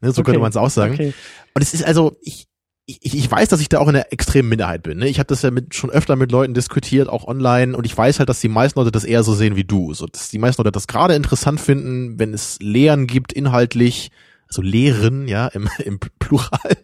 Ne, 0.00 0.10
so 0.12 0.20
Okay, 0.22 0.26
könnte 0.30 0.40
man 0.40 0.50
es 0.50 0.56
auch 0.56 0.70
sagen. 0.70 0.94
Okay. 0.94 1.12
Und 1.52 1.62
es 1.62 1.74
ist 1.74 1.84
also, 1.84 2.16
ich, 2.22 2.46
ich, 3.02 3.16
ich 3.16 3.30
weiß, 3.30 3.48
dass 3.48 3.60
ich 3.60 3.68
da 3.68 3.78
auch 3.78 3.88
in 3.88 3.94
der 3.94 4.12
extremen 4.12 4.48
Minderheit 4.48 4.82
bin. 4.82 4.98
Ne? 4.98 5.08
Ich 5.08 5.18
habe 5.18 5.26
das 5.26 5.42
ja 5.42 5.50
mit, 5.50 5.74
schon 5.74 5.90
öfter 5.90 6.16
mit 6.16 6.32
Leuten 6.32 6.54
diskutiert, 6.54 7.08
auch 7.08 7.26
online, 7.26 7.76
und 7.76 7.84
ich 7.84 7.96
weiß 7.96 8.18
halt, 8.18 8.28
dass 8.28 8.40
die 8.40 8.48
meisten 8.48 8.78
Leute 8.78 8.90
das 8.90 9.04
eher 9.04 9.22
so 9.22 9.34
sehen 9.34 9.56
wie 9.56 9.64
du. 9.64 9.94
So, 9.94 10.06
dass 10.06 10.30
die 10.30 10.38
meisten 10.38 10.62
Leute 10.62 10.72
das 10.72 10.86
gerade 10.86 11.14
interessant 11.14 11.60
finden, 11.60 12.18
wenn 12.18 12.34
es 12.34 12.58
Lehren 12.60 13.06
gibt, 13.06 13.32
inhaltlich, 13.32 14.10
also 14.48 14.62
Lehren, 14.62 15.28
ja, 15.28 15.46
im, 15.48 15.68
im 15.84 15.98
Plural. 16.18 16.76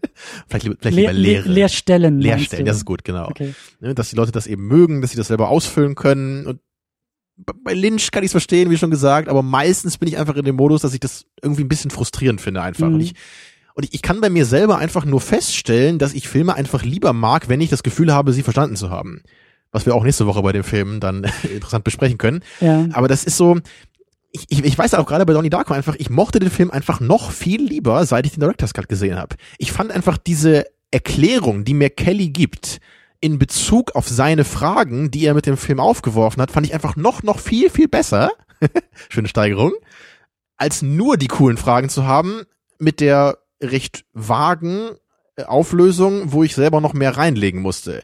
vielleicht 0.49 0.65
lieber, 0.65 0.77
vielleicht 0.81 0.97
Leer, 0.97 1.13
lieber 1.13 1.13
Leer, 1.13 1.33
Lehre. 1.41 1.49
Leerstellen. 1.49 2.15
meinst 2.15 2.27
Leerstellen, 2.27 2.65
du? 2.65 2.71
das 2.71 2.77
ist 2.79 2.85
gut, 2.85 3.05
genau. 3.05 3.29
Okay. 3.29 3.55
Ne? 3.81 3.95
Dass 3.95 4.11
die 4.11 4.17
Leute 4.17 4.33
das 4.33 4.47
eben 4.47 4.67
mögen, 4.67 5.01
dass 5.01 5.11
sie 5.11 5.17
das 5.17 5.29
selber 5.29 5.49
ausfüllen 5.49 5.95
können. 5.95 6.47
Und 6.47 6.61
bei 7.37 7.75
Lynch 7.75 8.11
kann 8.11 8.23
ich 8.23 8.29
es 8.29 8.33
verstehen, 8.33 8.71
wie 8.71 8.79
schon 8.79 8.91
gesagt, 8.91 9.29
aber 9.29 9.43
meistens 9.43 9.99
bin 9.99 10.09
ich 10.09 10.17
einfach 10.17 10.37
in 10.37 10.45
dem 10.45 10.57
Modus, 10.57 10.83
dass 10.83 10.95
ich 10.95 11.01
das 11.01 11.27
irgendwie 11.43 11.65
ein 11.65 11.69
bisschen 11.69 11.91
frustrierend 11.91 12.41
finde 12.41 12.63
einfach. 12.63 12.89
Mhm. 12.89 12.95
Und 12.95 13.01
ich 13.01 13.15
und 13.77 13.85
ich, 13.85 13.93
ich 13.93 14.03
kann 14.03 14.23
bei 14.23 14.31
mir 14.31 14.47
selber 14.47 14.79
einfach 14.79 15.05
nur 15.05 15.21
feststellen, 15.21 15.99
dass 15.99 16.15
ich 16.15 16.29
Filme 16.29 16.55
einfach 16.55 16.83
lieber 16.83 17.13
mag, 17.13 17.51
wenn 17.51 17.61
ich 17.61 17.69
das 17.69 17.83
Gefühl 17.83 18.13
habe, 18.13 18.33
sie 18.33 18.43
verstanden 18.43 18.75
zu 18.75 18.89
haben. 18.89 19.23
Was 19.71 19.85
wir 19.85 19.95
auch 19.95 20.03
nächste 20.03 20.27
Woche 20.27 20.41
bei 20.41 20.53
den 20.53 20.63
Filmen 20.63 20.99
dann 20.99 21.25
interessant 21.43 21.85
besprechen 21.85 22.17
können. 22.17 22.43
Ja. 22.61 22.87
Aber 22.93 23.07
das 23.07 23.25
ist 23.25 23.37
so, 23.37 23.61
ich, 24.33 24.47
ich, 24.49 24.65
ich 24.65 24.79
weiß 24.79 24.95
auch 24.95 25.05
gerade 25.05 25.27
bei 25.27 25.35
Donnie 25.35 25.51
Darko 25.51 25.75
einfach, 25.75 25.95
ich 25.99 26.09
mochte 26.09 26.39
den 26.39 26.49
Film 26.49 26.71
einfach 26.71 27.01
noch 27.01 27.31
viel 27.31 27.63
lieber, 27.63 28.07
seit 28.07 28.25
ich 28.25 28.33
den 28.33 28.41
Director's 28.41 28.73
Cut 28.73 28.89
gesehen 28.89 29.19
habe. 29.19 29.37
Ich 29.59 29.73
fand 29.73 29.93
einfach 29.93 30.17
diese 30.17 30.65
Erklärung, 30.91 31.65
die 31.65 31.75
mir 31.75 31.91
Kelly 31.91 32.31
gibt, 32.31 32.81
in 33.21 33.39
Bezug 33.39 33.95
auf 33.95 34.09
seine 34.09 34.45
Fragen, 34.45 35.11
die 35.11 35.27
er 35.27 35.35
mit 35.35 35.45
dem 35.45 35.59
Film 35.59 35.81
aufgeworfen 35.81 36.41
hat, 36.41 36.51
fand 36.51 36.67
ich 36.67 36.73
einfach 36.73 36.97
noch, 36.97 37.23
noch 37.23 37.41
viel, 37.41 37.69
viel 37.69 37.89
besser. 37.89 38.31
Schöne 39.11 39.29
Steigerung. 39.29 39.73
Als 40.57 40.81
nur 40.81 41.19
die 41.19 41.29
coolen 41.29 41.59
Fragen 41.59 41.91
zu 41.91 42.07
haben, 42.07 42.43
mit 42.79 43.01
der 43.01 43.37
recht 43.63 44.05
vagen 44.13 44.91
äh, 45.37 45.45
Auflösung, 45.45 46.33
wo 46.33 46.43
ich 46.43 46.55
selber 46.55 46.81
noch 46.81 46.93
mehr 46.95 47.17
reinlegen 47.17 47.61
musste. 47.61 48.03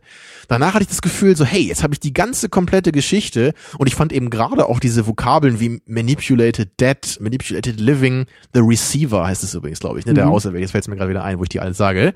Danach 0.49 0.75
hatte 0.75 0.83
ich 0.83 0.89
das 0.89 1.03
Gefühl, 1.03 1.37
so, 1.37 1.45
hey, 1.45 1.63
jetzt 1.63 1.83
habe 1.83 1.95
ich 1.95 2.01
die 2.01 2.13
ganze 2.13 2.49
komplette 2.49 2.93
Geschichte 2.93 3.55
und 3.79 3.87
ich 3.87 3.95
fand 3.95 4.13
eben 4.13 4.29
gerade 4.29 4.67
auch 4.67 4.81
diese 4.81 5.07
Vokabeln 5.07 5.59
wie 5.61 5.81
Manipulated 5.87 6.79
Dead, 6.81 7.19
Manipulated 7.21 7.81
Living, 7.81 8.27
The 8.53 8.61
Receiver 8.61 9.27
heißt 9.27 9.45
es 9.45 9.55
übrigens, 9.55 9.81
glaube 9.81 9.99
ich, 9.99 10.07
ne, 10.07 10.15
der 10.15 10.27
Mhm. 10.27 10.33
Auserwählte. 10.33 10.63
Jetzt 10.63 10.73
fällt 10.73 10.85
es 10.85 10.89
mir 10.89 10.97
gerade 10.97 11.11
wieder 11.11 11.25
ein, 11.25 11.39
wo 11.39 11.43
ich 11.45 11.49
die 11.49 11.61
alle 11.61 11.75
sage. 11.75 12.13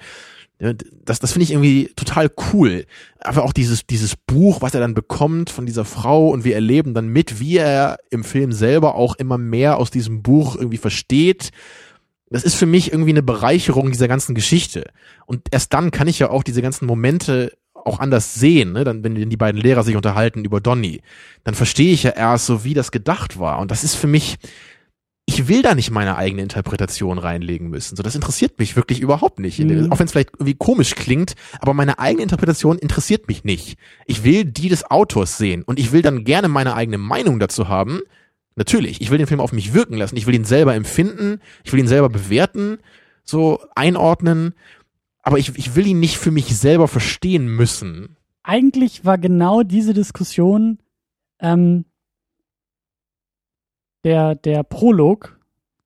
Das, 0.59 1.19
das 1.21 1.33
finde 1.33 1.45
ich 1.45 1.51
irgendwie 1.51 1.91
total 1.97 2.31
cool. 2.55 2.87
Aber 3.21 3.45
auch 3.45 3.53
dieses, 3.53 3.87
dieses 3.87 4.17
Buch, 4.17 4.63
was 4.63 4.73
er 4.73 4.81
dann 4.81 4.95
bekommt 4.95 5.51
von 5.51 5.67
dieser 5.67 5.85
Frau 5.85 6.31
und 6.31 6.45
wir 6.45 6.55
erleben 6.55 6.95
dann 6.95 7.09
mit, 7.09 7.41
wie 7.41 7.59
er 7.59 7.99
im 8.09 8.25
Film 8.25 8.53
selber 8.53 8.95
auch 8.95 9.17
immer 9.17 9.37
mehr 9.37 9.77
aus 9.77 9.91
diesem 9.91 10.23
Buch 10.23 10.57
irgendwie 10.57 10.79
versteht. 10.79 11.51
Das 12.37 12.45
ist 12.45 12.57
für 12.57 12.67
mich 12.67 12.93
irgendwie 12.93 13.11
eine 13.11 13.23
Bereicherung 13.23 13.91
dieser 13.91 14.09
ganzen 14.09 14.35
Geschichte. 14.35 14.91
Und 15.25 15.49
erst 15.51 15.73
dann 15.73 15.91
kann 15.91 16.07
ich 16.07 16.19
ja 16.19 16.31
auch 16.31 16.43
diese 16.43 16.61
ganzen 16.61 16.87
Momente 16.87 17.53
auch 17.75 17.99
anders 17.99 18.35
sehen, 18.35 18.73
ne? 18.73 18.85
Dann, 18.85 19.03
wenn 19.05 19.15
die 19.15 19.37
beiden 19.37 19.61
Lehrer 19.61 19.85
sich 19.85 19.97
unterhalten 19.97 20.45
über 20.45 20.61
Donny, 20.61 21.01
dann 21.45 21.55
verstehe 21.55 21.93
ich 21.93 22.03
ja 22.03 22.11
erst 22.11 22.47
so, 22.47 22.65
wie 22.65 22.75
das 22.75 22.91
gedacht 22.91 23.39
war. 23.39 23.59
Und 23.61 23.71
das 23.71 23.85
ist 23.85 23.95
für 23.95 24.07
mich, 24.07 24.37
ich 25.25 25.49
will 25.49 25.63
da 25.63 25.75
nicht 25.75 25.91
meine 25.91 26.17
eigene 26.17 26.43
Interpretation 26.43 27.19
reinlegen 27.19 27.69
müssen. 27.69 27.97
So, 27.97 28.03
das 28.03 28.15
interessiert 28.15 28.59
mich 28.59 28.77
wirklich 28.77 29.01
überhaupt 29.01 29.39
nicht. 29.39 29.59
Mhm. 29.59 29.91
Auch 29.91 29.99
wenn 29.99 30.07
es 30.07 30.13
vielleicht 30.13 30.35
irgendwie 30.35 30.55
komisch 30.55 30.95
klingt, 30.95 31.35
aber 31.61 31.75
meine 31.75 31.99
eigene 31.99 32.23
Interpretation 32.23 32.79
interessiert 32.79 33.29
mich 33.29 33.45
nicht. 33.45 33.79
Ich 34.07 34.25
will 34.25 34.45
die 34.45 34.69
des 34.69 34.91
Autors 34.91 35.39
sehen 35.39 35.63
und 35.63 35.79
ich 35.79 35.93
will 35.93 36.03
dann 36.03 36.25
gerne 36.25 36.49
meine 36.49 36.75
eigene 36.75 36.99
Meinung 36.99 37.39
dazu 37.39 37.69
haben. 37.69 38.01
Natürlich, 38.57 39.03
ich 39.03 39.11
will 39.11 39.19
den 39.19 39.27
Film 39.27 39.41
auf 39.41 39.53
mich 39.53 39.75
wirken 39.75 39.97
lassen. 39.97 40.17
Ich 40.17 40.27
will 40.27 40.35
ihn 40.35 40.45
selber 40.45 40.75
empfinden. 40.75 41.41
Ich 41.63 41.73
will 41.73 41.81
ihn 41.81 41.87
selber 41.87 42.09
bewerten, 42.09 42.79
so 43.23 43.61
einordnen. 43.75 44.55
Aber 45.23 45.39
ich, 45.39 45.57
ich 45.57 45.77
will 45.77 45.87
ihn 45.87 46.01
nicht 46.01 46.17
für 46.17 46.31
mich 46.31 46.57
selber 46.57 46.89
verstehen 46.89 47.47
müssen. 47.47 48.17
Eigentlich 48.43 49.05
war 49.05 49.19
genau 49.19 49.63
diese 49.63 49.93
Diskussion 49.93 50.79
ähm, 51.39 51.85
der, 54.05 54.37
der 54.37 54.63
Prolog 54.63 55.39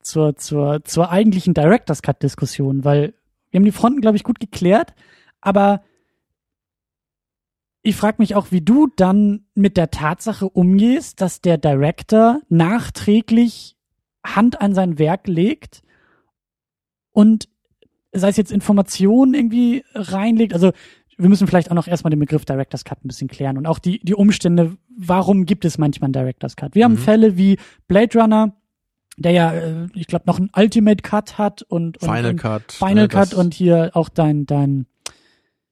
zur, 0.02 0.36
zur, 0.36 0.84
zur 0.84 1.10
eigentlichen 1.10 1.54
Director's 1.54 2.02
Cut-Diskussion, 2.02 2.84
weil 2.84 3.14
wir 3.50 3.58
haben 3.58 3.64
die 3.64 3.72
Fronten, 3.72 4.00
glaube 4.00 4.16
ich, 4.16 4.24
gut 4.24 4.38
geklärt, 4.40 4.94
aber 5.40 5.82
ich 7.82 7.96
frage 7.96 8.16
mich 8.18 8.34
auch, 8.34 8.48
wie 8.50 8.60
du 8.60 8.88
dann 8.96 9.46
mit 9.54 9.76
der 9.76 9.90
Tatsache 9.90 10.48
umgehst, 10.48 11.20
dass 11.20 11.40
der 11.40 11.58
Director 11.58 12.40
nachträglich 12.48 13.76
Hand 14.24 14.60
an 14.60 14.74
sein 14.74 14.98
Werk 14.98 15.26
legt 15.26 15.82
und 17.12 17.48
sei 18.12 18.28
es 18.28 18.36
jetzt 18.36 18.52
Informationen 18.52 19.34
irgendwie 19.34 19.84
reinlegt. 19.94 20.52
Also 20.52 20.72
wir 21.16 21.28
müssen 21.28 21.46
vielleicht 21.46 21.70
auch 21.70 21.74
noch 21.74 21.86
erstmal 21.86 22.10
den 22.10 22.18
Begriff 22.18 22.44
Director's 22.44 22.84
Cut 22.84 23.04
ein 23.04 23.08
bisschen 23.08 23.28
klären 23.28 23.56
und 23.56 23.66
auch 23.66 23.78
die, 23.78 24.00
die 24.00 24.14
Umstände, 24.14 24.76
warum 24.96 25.46
gibt 25.46 25.64
es 25.64 25.78
manchmal 25.78 26.06
einen 26.06 26.12
Director's 26.14 26.56
Cut. 26.56 26.74
Wir 26.74 26.84
haben 26.84 26.94
Mhm. 26.94 26.98
Fälle 26.98 27.36
wie 27.36 27.58
Blade 27.88 28.18
Runner, 28.18 28.54
der 29.16 29.32
ja, 29.32 29.52
äh, 29.52 29.88
ich 29.94 30.06
glaube, 30.06 30.24
noch 30.26 30.38
einen 30.38 30.50
Ultimate 30.54 31.02
Cut 31.02 31.38
hat 31.38 31.62
und, 31.62 31.98
und 31.98 32.08
Final 32.08 32.36
Cut. 32.36 32.72
Final 32.72 32.94
ne, 33.04 33.08
Cut 33.08 33.34
und 33.34 33.54
hier 33.54 33.90
auch 33.94 34.08
dein, 34.08 34.46
dein 34.46 34.86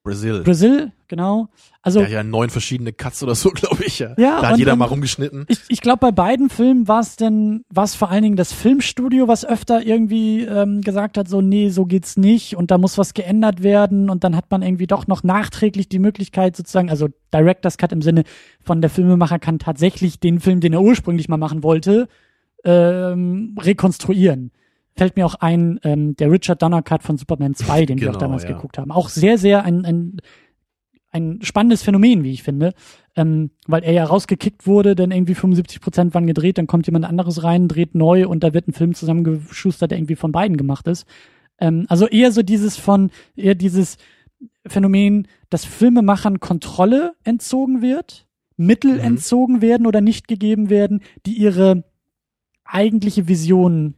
Brazil. 0.04 0.42
Brazil, 0.42 0.92
genau. 1.08 1.48
Also 1.82 2.00
Ja, 2.00 2.08
ja, 2.08 2.22
neun 2.22 2.48
verschiedene 2.50 2.92
Cuts 2.94 3.22
oder 3.22 3.34
so, 3.34 3.50
glaube 3.54 3.84
ich. 3.84 3.98
Ja, 3.98 4.14
Ja, 4.16 4.40
da 4.40 4.46
hat 4.46 4.52
und- 4.54 4.58
jeder 4.58 4.72
und- 4.72 4.78
mal 4.78 4.86
rumgeschnitten. 4.86 5.44
Ich, 5.48 5.58
ich 5.68 5.80
glaube, 5.82 5.98
bei 5.98 6.12
beiden 6.12 6.48
Filmen 6.48 6.88
war 6.88 7.00
es 7.00 7.16
denn, 7.16 7.64
war 7.68 7.84
es 7.84 7.94
vor 7.94 8.08
allen 8.10 8.22
Dingen 8.22 8.36
das 8.36 8.52
Filmstudio, 8.52 9.28
was 9.28 9.44
öfter 9.44 9.84
irgendwie 9.84 10.44
ähm, 10.44 10.80
gesagt 10.80 11.18
hat, 11.18 11.28
so, 11.28 11.40
nee, 11.42 11.68
so 11.68 11.84
geht's 11.84 12.16
nicht 12.16 12.56
und 12.56 12.70
da 12.70 12.78
muss 12.78 12.96
was 12.96 13.12
geändert 13.12 13.62
werden 13.62 14.08
und 14.08 14.24
dann 14.24 14.34
hat 14.34 14.50
man 14.50 14.62
irgendwie 14.62 14.86
doch 14.86 15.06
noch 15.08 15.22
nachträglich 15.24 15.88
die 15.90 15.98
Möglichkeit 15.98 16.56
sozusagen, 16.56 16.88
also 16.90 17.08
Director's 17.34 17.76
Cut 17.76 17.92
im 17.92 18.00
Sinne 18.00 18.22
von 18.62 18.80
der 18.80 18.88
Filmemacher 18.90 19.38
kann 19.38 19.58
tatsächlich 19.58 20.20
den 20.20 20.40
Film, 20.40 20.60
den 20.60 20.72
er 20.72 20.80
ursprünglich 20.80 21.28
mal 21.28 21.36
machen 21.36 21.62
wollte, 21.62 22.08
ähm, 22.64 23.56
rekonstruieren. 23.60 24.52
Fällt 24.98 25.16
mir 25.16 25.24
auch 25.24 25.36
ein, 25.36 25.80
ähm, 25.84 26.14
der 26.16 26.30
Richard 26.30 26.60
Donner 26.60 26.82
Cut 26.82 27.02
von 27.02 27.16
Superman 27.16 27.54
2, 27.54 27.86
den 27.86 28.00
wir 28.00 28.08
auch 28.08 28.12
Genau, 28.12 28.20
damals 28.26 28.42
ja. 28.42 28.50
geguckt 28.52 28.76
haben. 28.78 28.90
Auch 28.90 29.08
sehr, 29.08 29.38
sehr 29.38 29.64
ein, 29.64 29.84
ein 29.86 30.16
ein 31.10 31.38
spannendes 31.40 31.82
Phänomen, 31.82 32.22
wie 32.22 32.32
ich 32.32 32.42
finde, 32.42 32.74
ähm, 33.16 33.50
weil 33.66 33.82
er 33.82 33.92
ja 33.92 34.04
rausgekickt 34.04 34.66
wurde, 34.66 34.94
denn 34.94 35.10
irgendwie 35.10 35.34
75 35.34 35.80
Prozent 35.80 36.12
waren 36.12 36.26
gedreht, 36.26 36.58
dann 36.58 36.66
kommt 36.66 36.86
jemand 36.86 37.06
anderes 37.06 37.42
rein, 37.42 37.66
dreht 37.66 37.94
neu 37.94 38.28
und 38.28 38.44
da 38.44 38.52
wird 38.52 38.68
ein 38.68 38.74
Film 38.74 38.94
zusammengeschustert, 38.94 39.90
der 39.90 39.96
irgendwie 39.98 40.16
von 40.16 40.32
beiden 40.32 40.58
gemacht 40.58 40.86
ist. 40.86 41.06
Ähm, 41.60 41.86
also 41.88 42.06
eher 42.06 42.30
so 42.30 42.42
dieses 42.42 42.76
von, 42.76 43.10
eher 43.36 43.54
dieses 43.54 43.96
Phänomen, 44.66 45.28
dass 45.48 45.64
Filmemachern 45.64 46.40
Kontrolle 46.40 47.14
entzogen 47.24 47.80
wird, 47.80 48.26
Mittel 48.58 48.94
Mhm. 48.96 49.00
entzogen 49.00 49.62
werden 49.62 49.86
oder 49.86 50.02
nicht 50.02 50.28
gegeben 50.28 50.68
werden, 50.68 51.00
die 51.24 51.38
ihre 51.38 51.84
eigentliche 52.64 53.28
Vision 53.28 53.94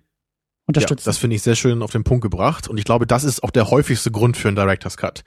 Ja, 0.76 0.80
unterstützen. 0.80 1.04
das 1.04 1.18
finde 1.18 1.36
ich 1.36 1.42
sehr 1.42 1.56
schön 1.56 1.82
auf 1.82 1.90
den 1.92 2.04
Punkt 2.04 2.22
gebracht. 2.22 2.68
Und 2.68 2.78
ich 2.78 2.84
glaube, 2.84 3.06
das 3.06 3.24
ist 3.24 3.42
auch 3.42 3.50
der 3.50 3.70
häufigste 3.70 4.10
Grund 4.10 4.36
für 4.36 4.48
einen 4.48 4.56
Director's 4.56 4.96
Cut. 4.96 5.22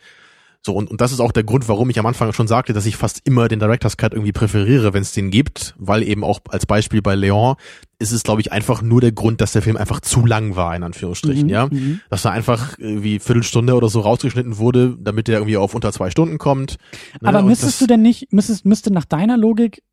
So, 0.66 0.74
und, 0.74 0.90
und 0.90 1.02
das 1.02 1.12
ist 1.12 1.20
auch 1.20 1.34
der 1.34 1.44
Grund, 1.44 1.68
warum 1.68 1.90
ich 1.90 2.00
am 2.00 2.06
Anfang 2.06 2.32
schon 2.32 2.48
sagte, 2.48 2.72
dass 2.72 2.86
ich 2.86 2.96
fast 2.96 3.20
immer 3.26 3.50
den 3.50 3.60
Director's 3.60 3.98
Cut 3.98 4.14
irgendwie 4.14 4.32
präferiere, 4.32 4.94
wenn 4.94 5.02
es 5.02 5.12
den 5.12 5.30
gibt, 5.30 5.76
weil 5.78 6.04
eben 6.04 6.24
auch 6.24 6.40
als 6.48 6.66
Beispiel 6.66 7.02
bei 7.02 7.16
Leon 7.16 7.56
ist 8.00 8.14
es, 8.14 8.24
glaube 8.24 8.40
ich, 8.40 8.54
einfach 8.54 8.82
nur 8.82 9.02
der 9.02 9.12
Grund, 9.12 9.42
dass 9.42 9.52
der 9.52 9.62
Film 9.62 9.76
einfach 9.76 10.00
zu 10.00 10.26
lang 10.26 10.56
war, 10.56 10.74
in 10.74 10.84
Anführungsstrichen, 10.84 11.48
Mhm, 11.48 11.50
ja. 11.50 11.68
mhm. 11.70 12.00
Dass 12.10 12.24
er 12.24 12.32
einfach 12.32 12.78
irgendwie 12.80 13.20
Viertelstunde 13.20 13.76
oder 13.76 13.90
so 13.90 14.00
rausgeschnitten 14.00 14.58
wurde, 14.58 14.96
damit 14.98 15.28
der 15.28 15.40
irgendwie 15.40 15.58
auf 15.58 15.76
unter 15.76 15.92
zwei 15.92 16.10
Stunden 16.10 16.38
kommt. 16.38 16.78
Ne? 17.20 17.28
Aber 17.28 17.42
müsstest 17.42 17.82
du 17.82 17.86
denn 17.86 18.02
nicht, 18.02 18.32
müsstest, 18.32 18.66
müsste 18.66 18.94
nach 18.94 19.06
deiner 19.06 19.36
Logik 19.36 19.84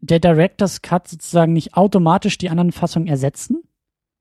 der 0.00 0.18
Director's 0.18 0.82
Cut 0.82 1.06
sozusagen 1.06 1.52
nicht 1.52 1.74
automatisch 1.74 2.36
die 2.36 2.50
anderen 2.50 2.72
Fassungen 2.72 3.06
ersetzen? 3.06 3.55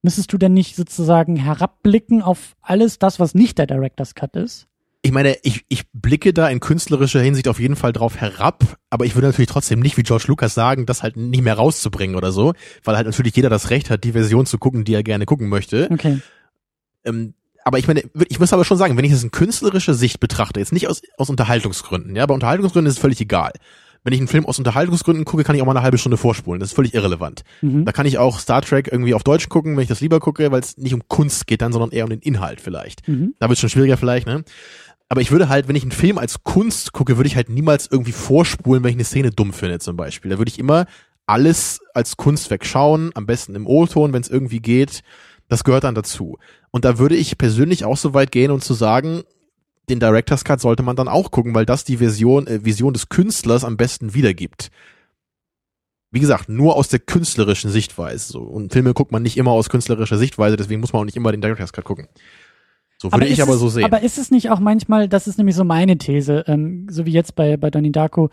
Müsstest 0.06 0.32
du 0.32 0.38
denn 0.38 0.54
nicht 0.54 0.76
sozusagen 0.76 1.36
herabblicken 1.36 2.22
auf 2.22 2.56
alles 2.62 3.00
das, 3.00 3.20
was 3.20 3.34
nicht 3.34 3.58
der 3.58 3.66
Director's 3.66 4.14
Cut 4.14 4.36
ist? 4.36 4.68
Ich 5.02 5.12
meine, 5.12 5.36
ich, 5.42 5.66
ich 5.68 5.86
blicke 5.94 6.32
da 6.32 6.48
in 6.48 6.60
künstlerischer 6.60 7.22
Hinsicht 7.22 7.48
auf 7.48 7.60
jeden 7.60 7.76
Fall 7.76 7.92
drauf 7.92 8.16
herab, 8.18 8.78
aber 8.92 9.06
ich 9.06 9.16
würde 9.16 9.26
natürlich 9.26 9.50
trotzdem 9.50 9.80
nicht 9.80 9.98
wie 9.98 10.04
George 10.04 10.26
Lucas 10.28 10.54
sagen, 10.54 10.86
das 10.86 11.02
halt 11.02 11.18
nicht 11.18 11.42
mehr 11.42 11.56
rauszubringen 11.56 12.16
oder 12.16 12.32
so, 12.32 12.54
weil 12.84 12.96
halt 12.96 13.08
natürlich 13.08 13.36
jeder 13.36 13.50
das 13.50 13.72
Recht 13.72 13.90
hat, 13.90 14.04
die 14.04 14.12
Version 14.12 14.46
zu 14.46 14.60
gucken, 14.60 14.84
die 14.84 14.94
er 14.94 15.02
gerne 15.02 15.26
gucken 15.26 15.50
möchte. 15.50 15.90
Okay. 15.92 16.22
Ähm, 17.04 17.34
aber 17.64 17.80
ich 17.80 17.88
meine, 17.88 18.04
ich 18.30 18.40
muss 18.40 18.54
aber 18.54 18.64
schon 18.64 18.78
sagen, 18.78 18.96
wenn 18.98 19.06
ich 19.06 19.12
es 19.12 19.24
in 19.24 19.32
künstlerischer 19.32 19.96
Sicht 19.96 20.20
betrachte, 20.20 20.60
jetzt 20.60 20.72
nicht 20.72 20.88
aus, 20.88 21.02
aus 21.18 21.32
Unterhaltungsgründen, 21.32 22.16
ja, 22.16 22.28
bei 22.28 22.36
Unterhaltungsgründen 22.36 22.92
ist 22.92 22.98
es 22.98 23.02
völlig 23.02 23.20
egal. 23.22 23.54
Wenn 24.06 24.14
ich 24.14 24.20
einen 24.20 24.28
Film 24.28 24.46
aus 24.46 24.60
Unterhaltungsgründen 24.60 25.26
gucke, 25.26 25.44
kann 25.44 25.56
ich 25.56 25.62
auch 25.64 25.66
mal 25.66 25.72
eine 25.72 25.82
halbe 25.82 25.98
Stunde 25.98 26.16
vorspulen. 26.16 26.60
Das 26.60 26.70
ist 26.70 26.76
völlig 26.76 26.94
irrelevant. 26.94 27.42
Mhm. 27.62 27.86
Da 27.86 27.92
kann 27.92 28.06
ich 28.06 28.20
auch 28.20 28.40
Star 28.40 28.62
Trek 28.62 28.88
irgendwie 28.92 29.16
auf 29.16 29.24
Deutsch 29.24 29.50
gucken, 29.50 29.76
wenn 29.76 29.82
ich 29.82 29.90
das 29.90 30.00
lieber 30.00 30.20
gucke, 30.20 30.52
weil 30.52 30.62
es 30.62 30.78
nicht 30.78 30.94
um 30.94 31.02
Kunst 31.08 31.48
geht 31.48 31.62
dann, 31.62 31.74
sondern 31.74 31.90
eher 31.90 32.04
um 32.04 32.12
den 32.12 32.20
Inhalt 32.20 32.62
vielleicht. 32.62 33.08
Mhm. 33.08 33.34
Da 33.40 33.50
wird 33.50 33.58
es 33.58 33.60
schon 33.60 33.70
schwieriger 33.70 33.98
vielleicht, 33.98 34.28
ne? 34.28 34.46
Aber 35.10 35.22
ich 35.22 35.32
würde 35.32 35.50
halt, 35.50 35.68
wenn 35.68 35.76
ich 35.76 35.84
einen 35.84 35.92
Film 35.92 36.18
als 36.18 36.44
Kunst 36.44 36.94
gucke, 36.94 37.18
würde 37.18 37.28
ich 37.28 37.36
halt 37.36 37.50
niemals 37.50 37.88
irgendwie 37.92 38.12
vorspulen, 38.12 38.84
wenn 38.84 38.92
ich 38.92 38.96
eine 38.96 39.04
Szene 39.04 39.32
dumm 39.32 39.54
finde 39.54 39.80
zum 39.80 39.98
Beispiel. 39.98 40.32
Da 40.32 40.38
würde 40.38 40.50
ich 40.50 40.60
immer 40.60 40.86
alles 41.26 41.82
als 41.94 42.16
Kunstwerk 42.16 42.66
schauen, 42.66 43.12
am 43.16 43.26
besten 43.26 43.56
im 43.56 43.68
O-Ton, 43.68 44.14
wenn 44.14 44.22
es 44.22 44.30
irgendwie 44.30 44.60
geht. 44.60 45.02
Das 45.48 45.64
gehört 45.64 45.84
dann 45.84 45.96
dazu. 45.96 46.38
Und 46.72 46.86
da 46.86 46.98
würde 47.00 47.16
ich 47.16 47.38
persönlich 47.38 47.86
auch 47.86 47.98
so 47.98 48.14
weit 48.14 48.32
gehen 48.32 48.52
und 48.52 48.64
zu 48.64 48.74
sagen, 48.74 49.24
den 49.90 50.00
Director's 50.00 50.44
Cut 50.44 50.62
sollte 50.62 50.84
man 50.84 50.96
dann 50.96 51.08
auch 51.08 51.32
gucken, 51.32 51.54
weil 51.54 51.66
das 51.66 51.84
die 51.84 51.98
Version, 51.98 52.48
äh, 52.48 52.64
Vision 52.66 52.94
des 52.94 53.10
Künstlers 53.10 53.64
am 53.64 53.78
besten 53.78 54.14
wiedergibt. 54.14 54.72
Wie 56.12 56.20
gesagt, 56.20 56.50
nur 56.50 56.76
aus 56.76 56.88
der 56.88 57.00
künstlerischen 57.00 57.70
Sichtweise. 57.70 58.32
So. 58.34 58.42
Und 58.42 58.72
Filme 58.72 58.94
guckt 58.94 59.12
man 59.12 59.24
nicht 59.24 59.38
immer 59.38 59.52
aus 59.52 59.70
künstlerischer 59.70 60.18
Sichtweise, 60.18 60.56
deswegen 60.56 60.82
muss 60.82 60.94
man 60.94 61.02
auch 61.02 61.06
nicht 61.06 61.18
immer 61.18 61.32
den 61.32 61.42
Director's 61.42 61.74
Cut 61.74 61.86
gucken. 61.86 62.08
So 62.98 63.12
würde 63.12 63.26
ich 63.26 63.34
ist 63.34 63.42
aber 63.42 63.54
es, 63.54 63.60
so 63.60 63.70
sehen. 63.70 63.86
Aber 63.86 64.02
ist 64.02 64.18
es 64.18 64.32
nicht 64.32 64.50
auch 64.50 64.60
manchmal, 64.60 65.10
das 65.10 65.28
ist 65.28 65.38
nämlich 65.38 65.56
so 65.56 65.64
meine 65.64 65.98
These, 65.98 66.46
ähm, 66.48 66.88
so 66.90 67.06
wie 67.06 67.12
jetzt 67.12 67.36
bei, 67.36 67.58
bei 67.58 67.70
Donnie 67.70 67.92
Darko. 67.92 68.30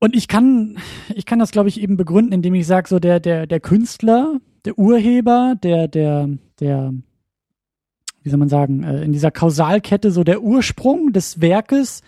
Und 0.00 0.14
ich 0.14 0.28
kann, 0.28 0.78
ich 1.14 1.26
kann 1.26 1.38
das, 1.38 1.50
glaube 1.50 1.68
ich, 1.68 1.80
eben 1.80 1.96
begründen, 1.96 2.32
indem 2.32 2.54
ich 2.54 2.66
sage, 2.66 2.88
so 2.88 2.98
der, 2.98 3.20
der, 3.20 3.46
der 3.46 3.60
Künstler, 3.60 4.40
der 4.64 4.78
Urheber, 4.78 5.54
der, 5.62 5.88
der, 5.88 6.28
der, 6.60 6.92
wie 8.28 8.30
soll 8.30 8.38
man 8.38 8.50
sagen, 8.50 8.82
äh, 8.84 9.02
in 9.02 9.12
dieser 9.12 9.30
Kausalkette, 9.30 10.10
so 10.10 10.22
der 10.22 10.42
Ursprung 10.42 11.14
des 11.14 11.40
Werkes 11.40 12.02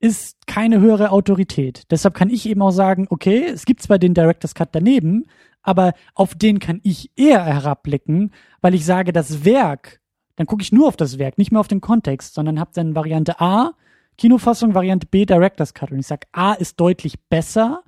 ist 0.00 0.46
keine 0.46 0.80
höhere 0.80 1.10
Autorität. 1.10 1.82
Deshalb 1.90 2.14
kann 2.14 2.30
ich 2.30 2.48
eben 2.48 2.62
auch 2.62 2.70
sagen, 2.70 3.06
okay, 3.10 3.44
es 3.44 3.66
gibt 3.66 3.82
zwar 3.82 3.98
den 3.98 4.14
Director's 4.14 4.54
Cut 4.54 4.70
daneben, 4.72 5.26
aber 5.62 5.92
auf 6.14 6.34
den 6.34 6.58
kann 6.58 6.80
ich 6.84 7.10
eher 7.16 7.44
herabblicken, 7.44 8.32
weil 8.62 8.74
ich 8.74 8.86
sage, 8.86 9.12
das 9.12 9.44
Werk, 9.44 10.00
dann 10.36 10.46
gucke 10.46 10.62
ich 10.62 10.72
nur 10.72 10.88
auf 10.88 10.96
das 10.96 11.18
Werk, 11.18 11.36
nicht 11.36 11.52
mehr 11.52 11.60
auf 11.60 11.68
den 11.68 11.82
Kontext, 11.82 12.32
sondern 12.32 12.58
habe 12.58 12.70
dann 12.72 12.94
Variante 12.94 13.40
A, 13.40 13.72
Kinofassung, 14.16 14.74
Variante 14.74 15.06
B, 15.06 15.26
Director's 15.26 15.74
Cut. 15.74 15.90
Und 15.90 15.98
ich 15.98 16.06
sage, 16.06 16.26
A 16.32 16.54
ist 16.54 16.80
deutlich 16.80 17.20
besser, 17.28 17.82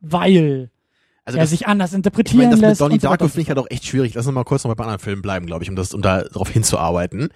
weil 0.00 0.70
also 1.24 1.38
er 1.38 1.42
das, 1.42 1.50
sich 1.50 1.66
anders 1.66 1.90
ich 1.90 1.96
interpretieren 1.96 2.38
meine, 2.38 2.50
das 2.50 2.60
mit 2.60 2.68
lässt. 2.70 2.80
Donnie 2.80 2.94
und 2.94 3.02
so 3.02 3.08
Darko 3.08 3.28
finde 3.28 3.40
ich 3.42 3.48
halt 3.48 3.58
auch 3.58 3.70
echt 3.70 3.86
schwierig. 3.86 4.14
Lass 4.14 4.26
uns 4.26 4.34
mal 4.34 4.44
kurz 4.44 4.64
noch 4.64 4.74
bei 4.74 4.84
anderen 4.84 5.00
Filmen 5.00 5.22
bleiben, 5.22 5.46
glaube 5.46 5.64
ich, 5.64 5.70
um 5.70 5.76
das, 5.76 5.94
um 5.94 6.02
da 6.02 6.22
drauf 6.22 6.48
hinzuarbeiten. 6.48 7.28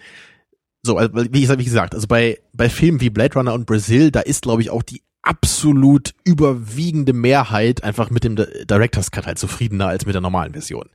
So, 0.82 0.96
also, 0.96 1.12
wie 1.14 1.64
gesagt, 1.64 1.94
also 1.94 2.06
bei, 2.06 2.38
bei 2.52 2.68
Filmen 2.68 3.00
wie 3.00 3.10
Blade 3.10 3.34
Runner 3.34 3.52
und 3.52 3.66
Brazil, 3.66 4.10
da 4.10 4.20
ist, 4.20 4.42
glaube 4.42 4.62
ich, 4.62 4.70
auch 4.70 4.82
die 4.82 5.02
absolut 5.22 6.14
überwiegende 6.24 7.12
Mehrheit 7.12 7.82
einfach 7.82 8.10
mit 8.10 8.24
dem 8.24 8.36
Di- 8.36 8.64
Director's 8.64 9.10
Cut 9.10 9.26
halt 9.26 9.38
zufriedener 9.38 9.88
als 9.88 10.06
mit 10.06 10.14
der 10.14 10.22
normalen 10.22 10.52
Version. 10.52 10.88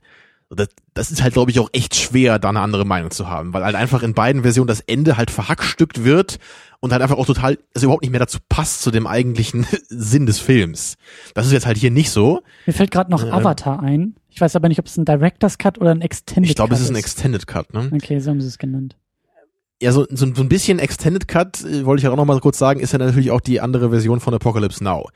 Das, 0.50 0.68
das 0.92 1.10
ist 1.10 1.22
halt, 1.22 1.34
glaube 1.34 1.50
ich, 1.50 1.58
auch 1.58 1.70
echt 1.72 1.96
schwer, 1.96 2.38
da 2.38 2.48
eine 2.48 2.60
andere 2.60 2.84
Meinung 2.84 3.10
zu 3.10 3.28
haben, 3.28 3.52
weil 3.52 3.64
halt 3.64 3.74
einfach 3.74 4.02
in 4.02 4.14
beiden 4.14 4.42
Versionen 4.42 4.68
das 4.68 4.80
Ende 4.80 5.16
halt 5.16 5.30
verhackstückt 5.30 6.04
wird 6.04 6.38
und 6.84 6.92
halt 6.92 7.00
einfach 7.00 7.16
auch 7.16 7.24
total, 7.24 7.56
also 7.74 7.86
überhaupt 7.86 8.02
nicht 8.02 8.10
mehr 8.10 8.20
dazu 8.20 8.36
passt 8.46 8.82
zu 8.82 8.90
dem 8.90 9.06
eigentlichen 9.06 9.66
Sinn 9.88 10.26
des 10.26 10.38
Films. 10.38 10.96
Das 11.32 11.46
ist 11.46 11.52
jetzt 11.52 11.64
halt 11.64 11.78
hier 11.78 11.90
nicht 11.90 12.10
so. 12.10 12.42
Mir 12.66 12.74
fällt 12.74 12.90
gerade 12.90 13.10
noch 13.10 13.24
Ja. 13.24 13.32
Avatar 13.32 13.82
ein. 13.82 14.16
Ich 14.28 14.38
weiß 14.38 14.54
aber 14.54 14.68
nicht, 14.68 14.78
ob 14.78 14.84
es 14.84 14.98
ein 14.98 15.06
Director's 15.06 15.56
Cut 15.56 15.80
oder 15.80 15.92
ein 15.92 16.02
Extended 16.02 16.50
Ich 16.50 16.56
glaube, 16.56 16.72
Cut 16.72 16.78
es 16.78 16.84
ist 16.84 16.90
ein 16.90 16.96
Extended 16.96 17.46
Cut, 17.46 17.72
ne? 17.72 17.90
Okay, 17.90 18.18
so 18.18 18.30
haben 18.30 18.42
sie 18.42 18.48
es 18.48 18.58
genannt. 18.58 18.98
Ja, 19.80 19.92
so, 19.92 20.04
so, 20.10 20.26
so 20.34 20.42
ein 20.42 20.48
bisschen 20.50 20.78
Extended 20.78 21.26
Cut, 21.26 21.64
äh, 21.64 21.86
wollte 21.86 22.02
ich 22.02 22.08
auch 22.08 22.16
noch 22.16 22.26
mal 22.26 22.38
kurz 22.40 22.58
sagen, 22.58 22.80
ist 22.80 22.92
ja 22.92 22.98
natürlich 22.98 23.30
auch 23.30 23.40
die 23.40 23.62
andere 23.62 23.88
Version 23.88 24.20
von 24.20 24.34
Apocalypse 24.34 24.84
Now. 24.84 25.08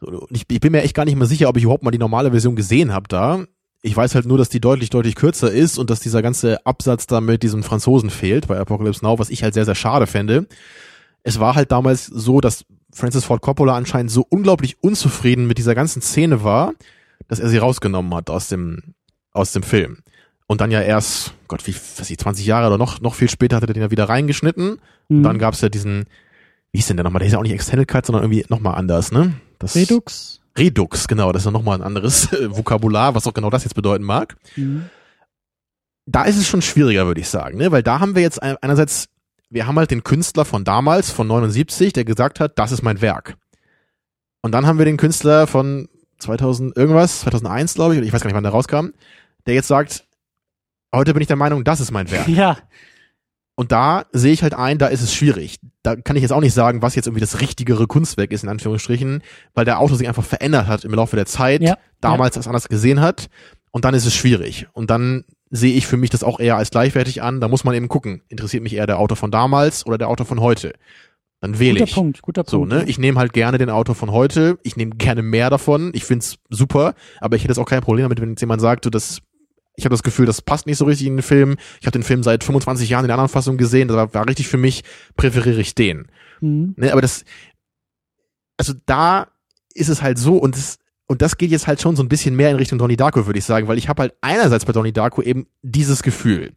So, 0.00 0.26
ich, 0.30 0.42
ich 0.50 0.58
bin 0.58 0.72
mir 0.72 0.82
echt 0.82 0.96
gar 0.96 1.04
nicht 1.04 1.16
mehr 1.16 1.28
sicher, 1.28 1.48
ob 1.48 1.56
ich 1.56 1.62
überhaupt 1.62 1.84
mal 1.84 1.92
die 1.92 1.98
normale 1.98 2.32
Version 2.32 2.56
gesehen 2.56 2.92
habe 2.92 3.06
da. 3.06 3.44
Ich 3.82 3.96
weiß 3.96 4.16
halt 4.16 4.26
nur, 4.26 4.38
dass 4.38 4.48
die 4.48 4.60
deutlich, 4.60 4.90
deutlich 4.90 5.14
kürzer 5.14 5.52
ist 5.52 5.78
und 5.78 5.88
dass 5.88 6.00
dieser 6.00 6.20
ganze 6.20 6.66
Absatz 6.66 7.06
da 7.06 7.20
mit 7.20 7.44
diesem 7.44 7.62
Franzosen 7.62 8.10
fehlt 8.10 8.48
bei 8.48 8.58
Apocalypse 8.58 9.04
Now, 9.04 9.20
was 9.20 9.30
ich 9.30 9.44
halt 9.44 9.54
sehr, 9.54 9.64
sehr 9.64 9.76
schade 9.76 10.08
fände. 10.08 10.48
Es 11.22 11.38
war 11.40 11.54
halt 11.54 11.70
damals 11.72 12.06
so, 12.06 12.40
dass 12.40 12.64
Francis 12.92 13.24
Ford 13.24 13.40
Coppola 13.42 13.74
anscheinend 13.76 14.10
so 14.10 14.26
unglaublich 14.28 14.82
unzufrieden 14.82 15.46
mit 15.46 15.58
dieser 15.58 15.74
ganzen 15.74 16.02
Szene 16.02 16.44
war, 16.44 16.72
dass 17.28 17.38
er 17.38 17.48
sie 17.48 17.58
rausgenommen 17.58 18.14
hat 18.14 18.28
aus 18.30 18.48
dem, 18.48 18.94
aus 19.32 19.52
dem 19.52 19.62
Film. 19.62 19.98
Und 20.46 20.60
dann 20.60 20.70
ja 20.70 20.82
erst, 20.82 21.32
Gott, 21.48 21.66
wie, 21.66 21.74
weiß 21.74 22.10
ich, 22.10 22.18
20 22.18 22.44
Jahre 22.44 22.66
oder 22.66 22.76
noch, 22.78 23.00
noch 23.00 23.14
viel 23.14 23.30
später 23.30 23.56
hat 23.56 23.62
er 23.62 23.72
den 23.72 23.82
ja 23.82 23.90
wieder 23.90 24.08
reingeschnitten. 24.08 24.78
Und 25.08 25.18
Mhm. 25.18 25.22
dann 25.22 25.38
gab's 25.38 25.60
ja 25.62 25.68
diesen, 25.70 26.04
wie 26.72 26.78
hieß 26.78 26.88
denn 26.88 26.96
der 26.98 27.04
nochmal? 27.04 27.20
Der 27.20 27.28
ist 27.28 27.32
ja 27.32 27.38
auch 27.38 27.42
nicht 27.42 27.52
Extended 27.52 27.88
Cut, 27.88 28.04
sondern 28.04 28.24
irgendwie 28.24 28.44
nochmal 28.48 28.74
anders, 28.74 29.12
ne? 29.12 29.32
Das 29.58 29.74
Redux. 29.76 30.40
Redux, 30.58 31.08
genau, 31.08 31.32
das 31.32 31.42
ist 31.42 31.46
ja 31.46 31.50
nochmal 31.52 31.78
ein 31.78 31.82
anderes 31.86 32.30
äh, 32.32 32.50
Vokabular, 32.54 33.14
was 33.14 33.26
auch 33.26 33.32
genau 33.32 33.48
das 33.48 33.64
jetzt 33.64 33.74
bedeuten 33.74 34.04
mag. 34.04 34.36
Mhm. 34.56 34.86
Da 36.04 36.24
ist 36.24 36.36
es 36.36 36.48
schon 36.48 36.62
schwieriger, 36.62 37.06
würde 37.06 37.20
ich 37.20 37.28
sagen, 37.28 37.56
ne? 37.58 37.70
Weil 37.70 37.82
da 37.82 38.00
haben 38.00 38.14
wir 38.14 38.22
jetzt 38.22 38.42
ein- 38.42 38.56
einerseits, 38.60 39.06
wir 39.52 39.66
haben 39.66 39.78
halt 39.78 39.90
den 39.90 40.02
Künstler 40.02 40.44
von 40.44 40.64
damals, 40.64 41.10
von 41.10 41.26
79, 41.26 41.92
der 41.92 42.04
gesagt 42.04 42.40
hat, 42.40 42.58
das 42.58 42.72
ist 42.72 42.82
mein 42.82 43.00
Werk. 43.00 43.36
Und 44.40 44.52
dann 44.52 44.66
haben 44.66 44.78
wir 44.78 44.86
den 44.86 44.96
Künstler 44.96 45.46
von 45.46 45.88
2000 46.18 46.76
irgendwas, 46.76 47.20
2001, 47.20 47.74
glaube 47.74 47.94
ich, 47.94 47.98
oder 47.98 48.06
ich 48.06 48.12
weiß 48.12 48.22
gar 48.22 48.28
nicht, 48.28 48.34
wann 48.34 48.42
der 48.44 48.52
rauskam, 48.52 48.88
der 49.46 49.54
jetzt 49.54 49.68
sagt, 49.68 50.04
heute 50.94 51.12
bin 51.12 51.20
ich 51.20 51.28
der 51.28 51.36
Meinung, 51.36 51.64
das 51.64 51.80
ist 51.80 51.90
mein 51.90 52.10
Werk. 52.10 52.28
Ja, 52.28 52.58
Und 53.54 53.72
da 53.72 54.06
sehe 54.12 54.32
ich 54.32 54.42
halt 54.42 54.54
ein, 54.54 54.78
da 54.78 54.86
ist 54.86 55.02
es 55.02 55.12
schwierig. 55.12 55.58
Da 55.82 55.96
kann 55.96 56.16
ich 56.16 56.22
jetzt 56.22 56.32
auch 56.32 56.40
nicht 56.40 56.54
sagen, 56.54 56.80
was 56.80 56.94
jetzt 56.94 57.06
irgendwie 57.06 57.20
das 57.20 57.40
richtigere 57.40 57.86
Kunstwerk 57.86 58.32
ist, 58.32 58.42
in 58.44 58.48
Anführungsstrichen, 58.48 59.22
weil 59.54 59.64
der 59.64 59.80
Autor 59.80 59.98
sich 59.98 60.08
einfach 60.08 60.24
verändert 60.24 60.66
hat 60.66 60.84
im 60.84 60.94
Laufe 60.94 61.16
der 61.16 61.26
Zeit, 61.26 61.60
Ja, 61.62 61.76
damals 62.00 62.36
das 62.36 62.46
anders 62.46 62.68
gesehen 62.68 63.00
hat. 63.00 63.28
Und 63.70 63.84
dann 63.84 63.94
ist 63.94 64.06
es 64.06 64.14
schwierig. 64.14 64.66
Und 64.72 64.90
dann 64.90 65.24
sehe 65.54 65.74
ich 65.74 65.86
für 65.86 65.98
mich 65.98 66.08
das 66.10 66.24
auch 66.24 66.40
eher 66.40 66.56
als 66.56 66.70
gleichwertig 66.70 67.22
an. 67.22 67.40
Da 67.40 67.46
muss 67.46 67.62
man 67.62 67.74
eben 67.74 67.88
gucken, 67.88 68.22
interessiert 68.28 68.62
mich 68.62 68.74
eher 68.74 68.86
der 68.86 68.98
Autor 68.98 69.16
von 69.16 69.30
damals 69.30 69.86
oder 69.86 69.98
der 69.98 70.08
Autor 70.08 70.24
von 70.26 70.40
heute. 70.40 70.72
Dann 71.40 71.58
wähle 71.58 71.74
guter 71.80 71.84
ich. 71.84 71.94
Punkt, 71.94 72.22
guter 72.22 72.44
So, 72.46 72.60
Punkt. 72.60 72.72
ne? 72.74 72.84
Ich 72.86 72.98
nehme 72.98 73.20
halt 73.20 73.34
gerne 73.34 73.58
den 73.58 73.68
Autor 73.68 73.94
von 73.94 74.12
heute. 74.12 74.58
Ich 74.62 74.76
nehme 74.76 74.92
gerne 74.96 75.22
mehr 75.22 75.50
davon. 75.50 75.90
Ich 75.94 76.04
find's 76.04 76.38
super, 76.48 76.94
aber 77.20 77.36
ich 77.36 77.42
hätte 77.42 77.50
jetzt 77.52 77.58
auch 77.58 77.68
kein 77.68 77.82
Problem 77.82 78.04
damit, 78.04 78.20
wenn 78.20 78.30
jetzt 78.30 78.40
jemand 78.40 78.62
sagt, 78.62 78.84
so, 78.84 78.90
das, 78.90 79.18
ich 79.76 79.84
habe 79.84 79.92
das 79.92 80.02
Gefühl, 80.02 80.24
das 80.24 80.40
passt 80.40 80.66
nicht 80.66 80.78
so 80.78 80.86
richtig 80.86 81.06
in 81.06 81.16
den 81.16 81.22
Film. 81.22 81.56
Ich 81.80 81.86
habe 81.86 81.92
den 81.98 82.02
Film 82.04 82.22
seit 82.22 82.44
25 82.44 82.88
Jahren 82.88 83.04
in 83.04 83.08
der 83.08 83.16
anderen 83.16 83.28
Fassung 83.28 83.58
gesehen. 83.58 83.88
Das 83.88 83.96
war, 83.98 84.14
war 84.14 84.26
richtig 84.28 84.48
für 84.48 84.56
mich. 84.56 84.84
Präferiere 85.16 85.60
ich 85.60 85.74
den. 85.74 86.06
Mhm. 86.40 86.74
Ne? 86.78 86.92
Aber 86.92 87.02
das, 87.02 87.24
also 88.56 88.72
da 88.86 89.26
ist 89.74 89.88
es 89.88 90.00
halt 90.00 90.18
so 90.18 90.36
und 90.38 90.56
das, 90.56 90.78
und 91.12 91.22
das 91.22 91.36
geht 91.38 91.50
jetzt 91.50 91.66
halt 91.66 91.80
schon 91.80 91.94
so 91.96 92.02
ein 92.02 92.08
bisschen 92.08 92.34
mehr 92.34 92.50
in 92.50 92.56
Richtung 92.56 92.78
Donnie 92.78 92.96
Darko, 92.96 93.26
würde 93.26 93.38
ich 93.38 93.44
sagen, 93.44 93.68
weil 93.68 93.78
ich 93.78 93.88
habe 93.88 94.02
halt 94.02 94.14
einerseits 94.20 94.64
bei 94.64 94.72
Donnie 94.72 94.92
Darko 94.92 95.22
eben 95.22 95.46
dieses 95.62 96.02
Gefühl, 96.02 96.52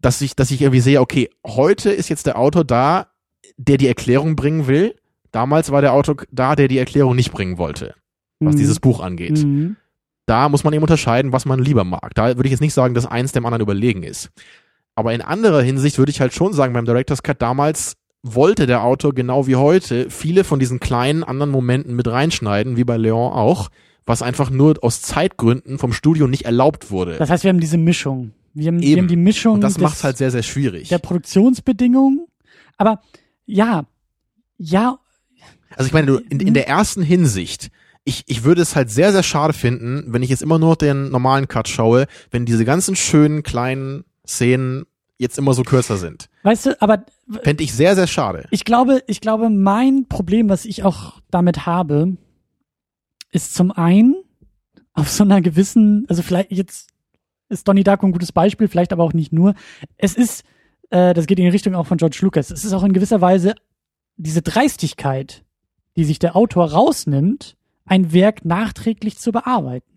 dass 0.00 0.20
ich, 0.20 0.34
dass 0.34 0.50
ich 0.50 0.60
irgendwie 0.60 0.80
sehe, 0.80 1.00
okay, 1.00 1.30
heute 1.46 1.90
ist 1.90 2.08
jetzt 2.08 2.26
der 2.26 2.38
Autor 2.38 2.64
da, 2.64 3.06
der 3.56 3.76
die 3.76 3.86
Erklärung 3.86 4.34
bringen 4.34 4.66
will. 4.66 4.96
Damals 5.30 5.70
war 5.70 5.80
der 5.80 5.92
Autor 5.92 6.16
da, 6.30 6.56
der 6.56 6.68
die 6.68 6.78
Erklärung 6.78 7.14
nicht 7.14 7.32
bringen 7.32 7.58
wollte, 7.58 7.94
was 8.40 8.54
Mhm. 8.54 8.58
dieses 8.58 8.80
Buch 8.80 9.00
angeht. 9.00 9.38
Mhm. 9.44 9.76
Da 10.26 10.48
muss 10.48 10.64
man 10.64 10.72
eben 10.72 10.82
unterscheiden, 10.82 11.32
was 11.32 11.44
man 11.44 11.60
lieber 11.60 11.84
mag. 11.84 12.14
Da 12.14 12.28
würde 12.36 12.44
ich 12.46 12.50
jetzt 12.52 12.60
nicht 12.60 12.74
sagen, 12.74 12.94
dass 12.94 13.06
eins 13.06 13.32
dem 13.32 13.44
anderen 13.46 13.62
überlegen 13.62 14.02
ist. 14.02 14.30
Aber 14.94 15.12
in 15.14 15.22
anderer 15.22 15.62
Hinsicht 15.62 15.98
würde 15.98 16.10
ich 16.10 16.20
halt 16.20 16.34
schon 16.34 16.52
sagen, 16.52 16.72
beim 16.74 16.84
Director's 16.84 17.22
Cut 17.22 17.40
damals 17.40 17.94
wollte 18.22 18.66
der 18.66 18.84
Autor 18.84 19.14
genau 19.14 19.46
wie 19.46 19.56
heute 19.56 20.08
viele 20.10 20.44
von 20.44 20.58
diesen 20.60 20.80
kleinen 20.80 21.24
anderen 21.24 21.50
Momenten 21.50 21.94
mit 21.96 22.06
reinschneiden, 22.08 22.76
wie 22.76 22.84
bei 22.84 22.96
Leon 22.96 23.32
auch, 23.32 23.68
was 24.06 24.22
einfach 24.22 24.50
nur 24.50 24.76
aus 24.82 25.02
Zeitgründen 25.02 25.78
vom 25.78 25.92
Studio 25.92 26.26
nicht 26.28 26.44
erlaubt 26.44 26.90
wurde. 26.90 27.16
Das 27.16 27.30
heißt, 27.30 27.44
wir 27.44 27.48
haben 27.50 27.60
diese 27.60 27.78
Mischung. 27.78 28.32
Wir 28.54 28.68
haben, 28.68 28.80
wir 28.80 28.88
Eben. 28.88 29.00
haben 29.02 29.08
die 29.08 29.16
Mischung 29.16 29.54
Und 29.54 29.60
das 29.62 29.74
des, 29.74 29.82
macht's 29.82 30.04
halt 30.04 30.16
sehr, 30.18 30.30
sehr 30.30 30.42
schwierig. 30.42 30.88
der 30.88 30.98
Produktionsbedingungen. 30.98 32.26
Aber 32.76 33.00
ja, 33.46 33.84
ja, 34.58 34.98
Also 35.76 35.86
ich 35.88 35.92
meine, 35.92 36.06
du, 36.06 36.18
in, 36.18 36.40
in 36.40 36.54
der 36.54 36.68
ersten 36.68 37.02
Hinsicht, 37.02 37.70
ich, 38.04 38.24
ich 38.26 38.44
würde 38.44 38.62
es 38.62 38.76
halt 38.76 38.90
sehr, 38.90 39.12
sehr 39.12 39.22
schade 39.22 39.52
finden, 39.52 40.04
wenn 40.08 40.22
ich 40.22 40.30
jetzt 40.30 40.42
immer 40.42 40.58
nur 40.58 40.76
den 40.76 41.10
normalen 41.10 41.48
Cut 41.48 41.68
schaue, 41.68 42.06
wenn 42.30 42.44
diese 42.44 42.64
ganzen 42.64 42.94
schönen 42.96 43.42
kleinen 43.42 44.04
Szenen 44.26 44.84
jetzt 45.22 45.38
immer 45.38 45.54
so 45.54 45.62
kürzer 45.62 45.96
sind. 45.96 46.28
weißt 46.42 46.66
du, 46.66 46.82
aber 46.82 47.04
Fände 47.42 47.64
ich 47.64 47.72
sehr, 47.72 47.94
sehr 47.94 48.06
schade. 48.06 48.46
ich 48.50 48.64
glaube, 48.64 49.02
ich 49.06 49.20
glaube, 49.20 49.48
mein 49.48 50.06
Problem, 50.08 50.48
was 50.50 50.64
ich 50.66 50.82
auch 50.84 51.20
damit 51.30 51.64
habe, 51.64 52.16
ist 53.30 53.54
zum 53.54 53.70
einen 53.72 54.16
auf 54.92 55.10
so 55.10 55.24
einer 55.24 55.40
gewissen, 55.40 56.04
also 56.08 56.22
vielleicht 56.22 56.52
jetzt 56.52 56.90
ist 57.48 57.66
Donnie 57.68 57.84
Darko 57.84 58.06
ein 58.06 58.12
gutes 58.12 58.32
Beispiel, 58.32 58.68
vielleicht 58.68 58.92
aber 58.92 59.04
auch 59.04 59.12
nicht 59.14 59.32
nur. 59.32 59.54
Es 59.96 60.14
ist, 60.14 60.42
äh, 60.90 61.14
das 61.14 61.26
geht 61.26 61.38
in 61.38 61.44
die 61.44 61.50
Richtung 61.50 61.74
auch 61.74 61.86
von 61.86 61.98
George 61.98 62.18
Lucas. 62.22 62.50
Es 62.50 62.64
ist 62.64 62.72
auch 62.72 62.82
in 62.84 62.92
gewisser 62.92 63.20
Weise 63.20 63.54
diese 64.16 64.42
Dreistigkeit, 64.42 65.44
die 65.96 66.04
sich 66.04 66.18
der 66.18 66.36
Autor 66.36 66.72
rausnimmt, 66.72 67.56
ein 67.84 68.12
Werk 68.12 68.44
nachträglich 68.44 69.18
zu 69.18 69.32
bearbeiten 69.32 69.90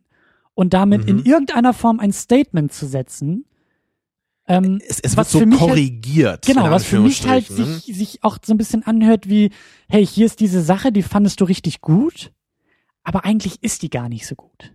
und 0.54 0.74
damit 0.74 1.04
Mhm. 1.04 1.08
in 1.10 1.26
irgendeiner 1.26 1.74
Form 1.74 2.00
ein 2.00 2.12
Statement 2.14 2.72
zu 2.74 2.86
setzen. 2.88 3.46
Ähm, 4.48 4.80
Es, 4.88 5.00
es 5.00 5.18
wird 5.18 5.28
so 5.28 5.40
halt- 5.40 5.52
korrigiert. 5.54 6.46
Genau, 6.46 6.66
in 6.66 6.72
was 6.72 6.86
für 6.86 7.00
mich 7.00 7.26
halt 7.26 7.50
Anführungsstrichen, 7.50 7.82
sich, 7.82 7.98
sich 7.98 8.24
auch 8.24 8.38
so 8.46 8.54
ein 8.54 8.58
bisschen 8.58 8.84
anhört 8.86 9.28
wie, 9.28 9.52
hey, 9.90 10.06
hier 10.06 10.26
ist 10.26 10.40
diese 10.40 10.62
Sache, 10.62 10.92
die 10.92 11.04
fandest 11.04 11.42
du 11.42 11.46
richtig 11.46 11.82
gut, 11.82 12.32
aber 13.04 13.26
eigentlich 13.26 13.64
ist 13.64 13.82
die 13.82 13.90
gar 13.90 14.10
nicht 14.10 14.28
so 14.28 14.36
gut. 14.36 14.74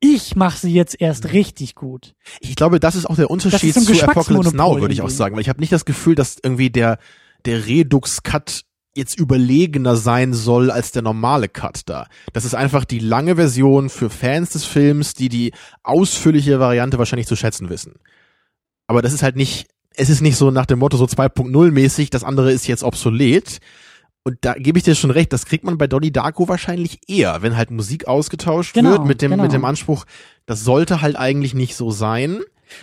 Ich 0.00 0.36
mache 0.36 0.58
sie 0.58 0.72
jetzt 0.72 1.00
erst 1.00 1.32
richtig 1.32 1.74
gut. 1.74 2.14
ne? 2.14 2.38
Ich 2.40 2.54
glaube, 2.54 2.78
das 2.78 2.94
ist 2.94 3.06
auch 3.06 3.16
der 3.16 3.30
Unterschied 3.30 3.74
so 3.74 3.80
zu 3.80 4.02
Apocalypse 4.04 4.54
Now, 4.56 4.80
würde 4.80 4.94
ich 4.94 5.02
auch 5.02 5.10
sagen, 5.10 5.34
weil 5.34 5.42
ich 5.42 5.48
habe 5.48 5.60
nicht 5.60 5.72
das 5.72 5.84
Gefühl, 5.84 6.14
dass 6.14 6.36
irgendwie 6.40 6.70
der, 6.70 6.98
der 7.44 7.66
Redux-Cut 7.66 8.62
jetzt 8.94 9.18
überlegener 9.18 9.96
sein 9.96 10.34
soll 10.34 10.70
als 10.70 10.92
der 10.92 11.02
normale 11.02 11.48
Cut 11.48 11.82
da. 11.86 12.06
Das 12.32 12.44
ist 12.44 12.54
einfach 12.54 12.84
die 12.84 12.98
lange 13.00 13.36
Version 13.36 13.90
für 13.90 14.10
Fans 14.10 14.50
des 14.50 14.64
Films, 14.64 15.14
die 15.14 15.28
die 15.28 15.52
ausführliche 15.82 16.60
Variante 16.60 16.98
wahrscheinlich 16.98 17.26
zu 17.26 17.36
schätzen 17.36 17.68
wissen. 17.68 17.94
Aber 18.88 19.00
das 19.02 19.12
ist 19.12 19.22
halt 19.22 19.36
nicht, 19.36 19.68
es 19.94 20.10
ist 20.10 20.20
nicht 20.20 20.36
so 20.36 20.50
nach 20.50 20.66
dem 20.66 20.80
Motto 20.80 20.96
so 20.96 21.04
2.0 21.04 21.70
mäßig, 21.70 22.10
das 22.10 22.24
andere 22.24 22.50
ist 22.50 22.66
jetzt 22.66 22.82
obsolet. 22.82 23.58
Und 24.24 24.38
da 24.42 24.54
gebe 24.54 24.76
ich 24.78 24.84
dir 24.84 24.94
schon 24.94 25.10
recht, 25.10 25.32
das 25.32 25.46
kriegt 25.46 25.64
man 25.64 25.78
bei 25.78 25.86
Donnie 25.86 26.10
Darko 26.10 26.48
wahrscheinlich 26.48 27.00
eher, 27.08 27.40
wenn 27.42 27.56
halt 27.56 27.70
Musik 27.70 28.08
ausgetauscht 28.08 28.74
Genau, 28.74 28.90
wird 28.90 29.04
mit 29.06 29.22
dem, 29.22 29.30
genau. 29.30 29.44
mit 29.44 29.52
dem 29.52 29.64
Anspruch, 29.64 30.04
das 30.44 30.64
sollte 30.64 31.00
halt 31.00 31.16
eigentlich 31.16 31.54
nicht 31.54 31.76
so 31.76 31.90
sein. 31.90 32.40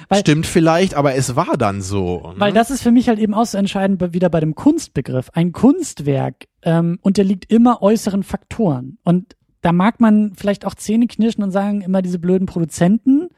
Weil- 0.09 0.21
Stimmt 0.21 0.47
vielleicht, 0.47 0.95
aber 0.95 1.13
es 1.13 1.35
war 1.35 1.57
dann 1.57 1.81
so. 1.83 2.31
Ne? 2.33 2.39
Weil 2.39 2.53
das 2.53 2.71
ist 2.71 2.81
für 2.81 2.91
mich 2.91 3.07
halt 3.09 3.19
eben 3.19 3.35
auch 3.35 3.45
so 3.45 3.57
entscheidend 3.59 4.01
wieder 4.13 4.29
bei 4.29 4.39
dem 4.39 4.55
Kunstbegriff. 4.55 5.29
Ein 5.33 5.51
Kunstwerk 5.51 6.45
ähm, 6.63 6.97
unterliegt 7.01 7.51
immer 7.51 7.83
äußeren 7.83 8.23
Faktoren. 8.23 8.97
Und 9.03 9.35
da 9.61 9.71
mag 9.71 9.99
man 9.99 10.33
vielleicht 10.35 10.65
auch 10.65 10.73
Zähne 10.73 11.05
knirschen 11.05 11.43
und 11.43 11.51
sagen, 11.51 11.81
immer 11.81 12.01
diese 12.01 12.17
blöden 12.17 12.47
Produzenten, 12.47 13.29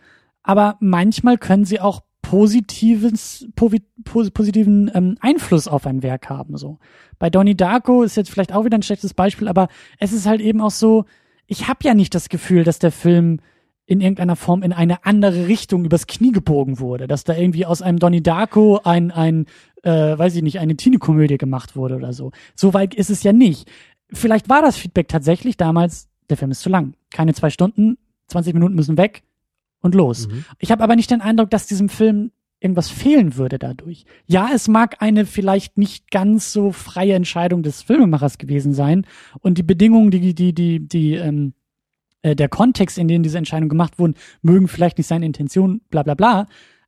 aber 0.44 0.78
manchmal 0.80 1.38
können 1.38 1.66
sie 1.66 1.82
auch 1.82 2.04
positives, 2.22 3.48
pos- 3.56 4.32
positiven 4.32 4.92
ähm, 4.94 5.18
Einfluss 5.22 5.68
auf 5.68 5.88
ein 5.88 6.04
Werk 6.04 6.30
haben. 6.30 6.58
So 6.58 6.78
bei 7.20 7.30
Donnie 7.30 7.56
Darko 7.56 8.04
ist 8.04 8.18
jetzt 8.18 8.30
vielleicht 8.30 8.54
auch 8.54 8.66
wieder 8.66 8.78
ein 8.78 8.84
schlechtes 8.84 9.14
Beispiel, 9.14 9.48
aber 9.48 9.68
es 10.00 10.14
ist 10.14 10.26
halt 10.26 10.42
eben 10.42 10.62
auch 10.62 10.72
so, 10.72 11.06
ich 11.48 11.68
habe 11.68 11.80
ja 11.84 11.94
nicht 11.94 12.14
das 12.14 12.30
Gefühl, 12.30 12.64
dass 12.64 12.80
der 12.80 12.92
Film 12.92 13.40
in 13.86 14.02
irgendeiner 14.02 14.36
Form 14.36 14.64
in 14.64 14.74
eine 14.74 15.06
andere 15.06 15.48
Richtung 15.48 15.86
übers 15.86 16.08
Knie 16.08 16.34
gebogen 16.34 16.80
wurde, 16.80 17.08
dass 17.08 17.24
da 17.24 17.34
irgendwie 17.36 17.66
aus 17.66 17.82
einem 17.82 18.00
Donnie 18.00 18.22
Darko 18.22 18.82
ein, 18.84 19.12
ein 19.12 19.46
äh, 19.84 20.18
weiß 20.18 20.36
ich 20.36 20.42
nicht, 20.44 20.60
eine 20.60 20.76
Teenie-Komödie 20.76 21.38
gemacht 21.38 21.78
wurde 21.78 21.96
oder 21.96 22.12
so. 22.12 22.32
So 22.54 22.74
weit 22.74 22.94
ist 22.94 23.10
es 23.10 23.24
ja 23.24 23.32
nicht. 23.32 23.70
Vielleicht 24.12 24.50
war 24.50 24.62
das 24.62 24.76
Feedback 24.76 25.08
tatsächlich 25.08 25.56
damals, 25.56 26.10
der 26.30 26.36
Film 26.36 26.52
ist 26.52 26.62
zu 26.62 26.70
lang. 26.70 26.96
Keine 27.12 27.34
zwei 27.34 27.50
Stunden, 27.50 27.98
20 28.28 28.54
Minuten 28.54 28.76
müssen 28.76 28.98
weg 28.98 29.24
und 29.82 29.96
los. 29.96 30.28
Mhm. 30.28 30.46
Ich 30.60 30.72
habe 30.72 30.84
aber 30.84 30.96
nicht 30.96 31.12
den 31.12 31.22
Eindruck, 31.22 31.50
dass 31.50 31.68
diesem 31.68 31.90
Film 31.90 32.32
irgendwas 32.60 32.90
fehlen 32.90 33.38
würde 33.38 33.60
dadurch. 33.60 34.06
Ja, 34.26 34.50
es 34.54 34.68
mag 34.68 35.02
eine 35.02 35.26
vielleicht 35.26 35.78
nicht 35.78 36.10
ganz 36.10 36.52
so 36.52 36.72
freie 36.72 37.14
Entscheidung 37.14 37.62
des 37.62 37.84
Filmemachers 37.84 38.40
gewesen 38.40 38.74
sein 38.74 39.06
und 39.42 39.58
die 39.58 39.64
Bedingungen, 39.64 40.10
die 40.10 40.34
die 40.34 40.54
die 40.54 40.80
die 40.88 41.14
ähm, 41.14 41.54
äh, 42.24 42.36
der 42.36 42.50
Kontext, 42.50 42.98
in 42.98 43.08
dem 43.08 43.24
diese 43.24 43.38
Entscheidungen 43.38 43.70
gemacht 43.70 44.00
wurden, 44.00 44.16
mögen 44.42 44.68
vielleicht 44.68 44.98
nicht 44.98 45.08
seine 45.08 45.26
Intention, 45.26 45.82
bla 45.90 46.04
bla 46.04 46.16
bla. 46.16 46.48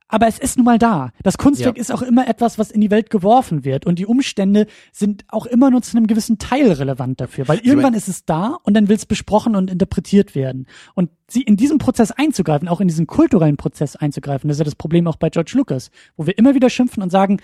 Aber 0.10 0.28
es 0.28 0.40
ist 0.40 0.58
nun 0.58 0.66
mal 0.66 0.80
da. 0.80 1.12
Das 1.24 1.38
Kunstwerk 1.38 1.78
Ja. 1.78 1.82
ist 1.82 1.92
auch 1.92 2.02
immer 2.02 2.28
etwas, 2.28 2.58
was 2.58 2.72
in 2.72 2.82
die 2.82 2.90
Welt 2.92 3.10
geworfen 3.12 3.64
wird. 3.64 3.86
Und 3.86 4.00
die 4.00 4.08
Umstände 4.08 4.66
sind 4.92 5.24
auch 5.30 5.46
immer 5.46 5.70
nur 5.70 5.84
zu 5.84 5.96
einem 5.96 6.08
gewissen 6.08 6.40
Teil 6.40 6.72
relevant 6.72 7.22
dafür. 7.22 7.48
Weil 7.48 7.60
irgendwann 7.60 7.94
ist 7.94 8.08
es 8.10 8.26
da 8.26 8.58
und 8.64 8.74
dann 8.74 8.90
will 8.90 8.96
es 8.96 9.06
besprochen 9.06 9.56
und 9.56 9.70
interpretiert 9.70 10.34
werden. 10.36 10.66
Und 10.96 11.12
sie 11.28 11.44
in 11.44 11.56
diesen 11.58 11.78
Prozess 11.78 12.12
einzugreifen, 12.12 12.68
auch 12.68 12.82
in 12.82 12.88
diesen 12.88 13.06
kulturellen 13.08 13.56
Prozess 13.56 13.96
einzugreifen, 13.96 14.48
das 14.48 14.56
ist 14.56 14.60
ja 14.60 14.66
das 14.66 14.76
Problem 14.76 15.08
auch 15.08 15.16
bei 15.18 15.30
George 15.30 15.52
Lucas, 15.56 15.92
wo 16.18 16.26
wir 16.26 16.38
immer 16.40 16.56
wieder 16.56 16.72
schimpfen 16.72 17.04
und 17.04 17.12
sagen, 17.12 17.40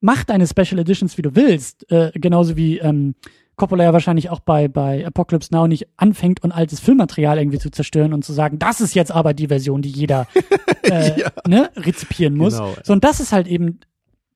mach 0.00 0.24
deine 0.24 0.46
Special 0.48 0.80
Editions, 0.80 1.16
wie 1.18 1.22
du 1.22 1.36
willst. 1.36 1.90
Äh, 1.90 2.10
genauso 2.14 2.56
wie 2.56 2.78
ähm, 2.78 3.14
Coppola 3.56 3.84
ja 3.84 3.92
wahrscheinlich 3.92 4.28
auch 4.30 4.40
bei, 4.40 4.68
bei 4.68 5.06
Apocalypse 5.06 5.52
Now 5.52 5.66
nicht 5.66 5.86
anfängt 5.96 6.42
und 6.44 6.52
altes 6.52 6.78
Filmmaterial 6.80 7.38
irgendwie 7.38 7.58
zu 7.58 7.70
zerstören 7.70 8.12
und 8.12 8.24
zu 8.24 8.32
sagen, 8.32 8.58
das 8.58 8.80
ist 8.80 8.94
jetzt 8.94 9.10
aber 9.12 9.32
die 9.34 9.48
Version, 9.48 9.80
die 9.82 9.88
jeder 9.90 10.26
äh, 10.82 11.18
Ja. 11.20 11.32
ne, 11.48 11.70
rezipieren 11.76 12.36
muss. 12.36 12.54
Genau. 12.54 12.74
So, 12.84 12.92
und 12.92 13.02
das 13.04 13.20
ist 13.20 13.32
halt 13.32 13.46
eben, 13.46 13.80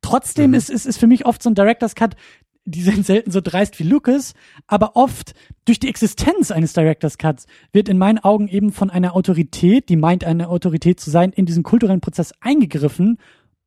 trotzdem 0.00 0.50
Mhm. 0.50 0.54
ist, 0.54 0.70
ist, 0.70 0.86
ist 0.86 0.98
für 0.98 1.06
mich 1.06 1.26
oft 1.26 1.42
so 1.42 1.50
ein 1.50 1.54
Director's 1.54 1.94
Cut, 1.94 2.16
die 2.64 2.82
sind 2.82 3.04
selten 3.04 3.30
so 3.30 3.40
dreist 3.40 3.78
wie 3.78 3.84
Lucas, 3.84 4.34
aber 4.66 4.94
oft 4.96 5.32
durch 5.64 5.80
die 5.80 5.88
Existenz 5.88 6.50
eines 6.50 6.72
Director's 6.72 7.18
Cuts 7.18 7.46
wird 7.72 7.88
in 7.88 7.98
meinen 7.98 8.18
Augen 8.18 8.48
eben 8.48 8.70
von 8.72 8.90
einer 8.90 9.14
Autorität, 9.16 9.88
die 9.88 9.96
meint 9.96 10.24
eine 10.24 10.48
Autorität 10.48 11.00
zu 11.00 11.10
sein, 11.10 11.32
in 11.32 11.46
diesen 11.46 11.62
kulturellen 11.62 12.00
Prozess 12.00 12.32
eingegriffen, 12.40 13.18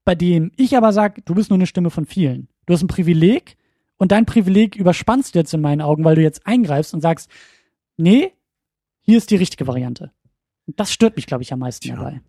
bei 0.05 0.15
dem 0.15 0.51
ich 0.57 0.77
aber 0.77 0.93
sage, 0.93 1.21
du 1.25 1.34
bist 1.35 1.49
nur 1.49 1.57
eine 1.57 1.67
Stimme 1.67 1.89
von 1.89 2.05
vielen. 2.05 2.47
Du 2.65 2.73
hast 2.73 2.81
ein 2.84 2.88
Privileg 2.88 3.55
und 4.03 4.11
dein 4.11 4.25
Privileg 4.25 4.75
überspannst 4.75 5.34
du 5.34 5.39
jetzt 5.39 5.53
in 5.53 5.61
meinen 5.61 5.80
Augen, 5.80 6.03
weil 6.03 6.15
du 6.15 6.21
jetzt 6.21 6.45
eingreifst 6.45 6.93
und 6.93 6.99
sagst, 6.99 7.31
nee, 7.95 8.34
hier 8.99 9.17
ist 9.17 9.31
die 9.31 9.38
richtige 9.38 9.65
Variante. 9.65 10.11
Und 10.67 10.77
das 10.77 10.91
stört 10.91 11.15
mich, 11.15 11.25
glaube 11.25 11.41
ich, 11.41 11.53
am 11.53 11.59
meisten 11.59 11.85
Tja. 11.85 11.95
dabei. 11.95 12.21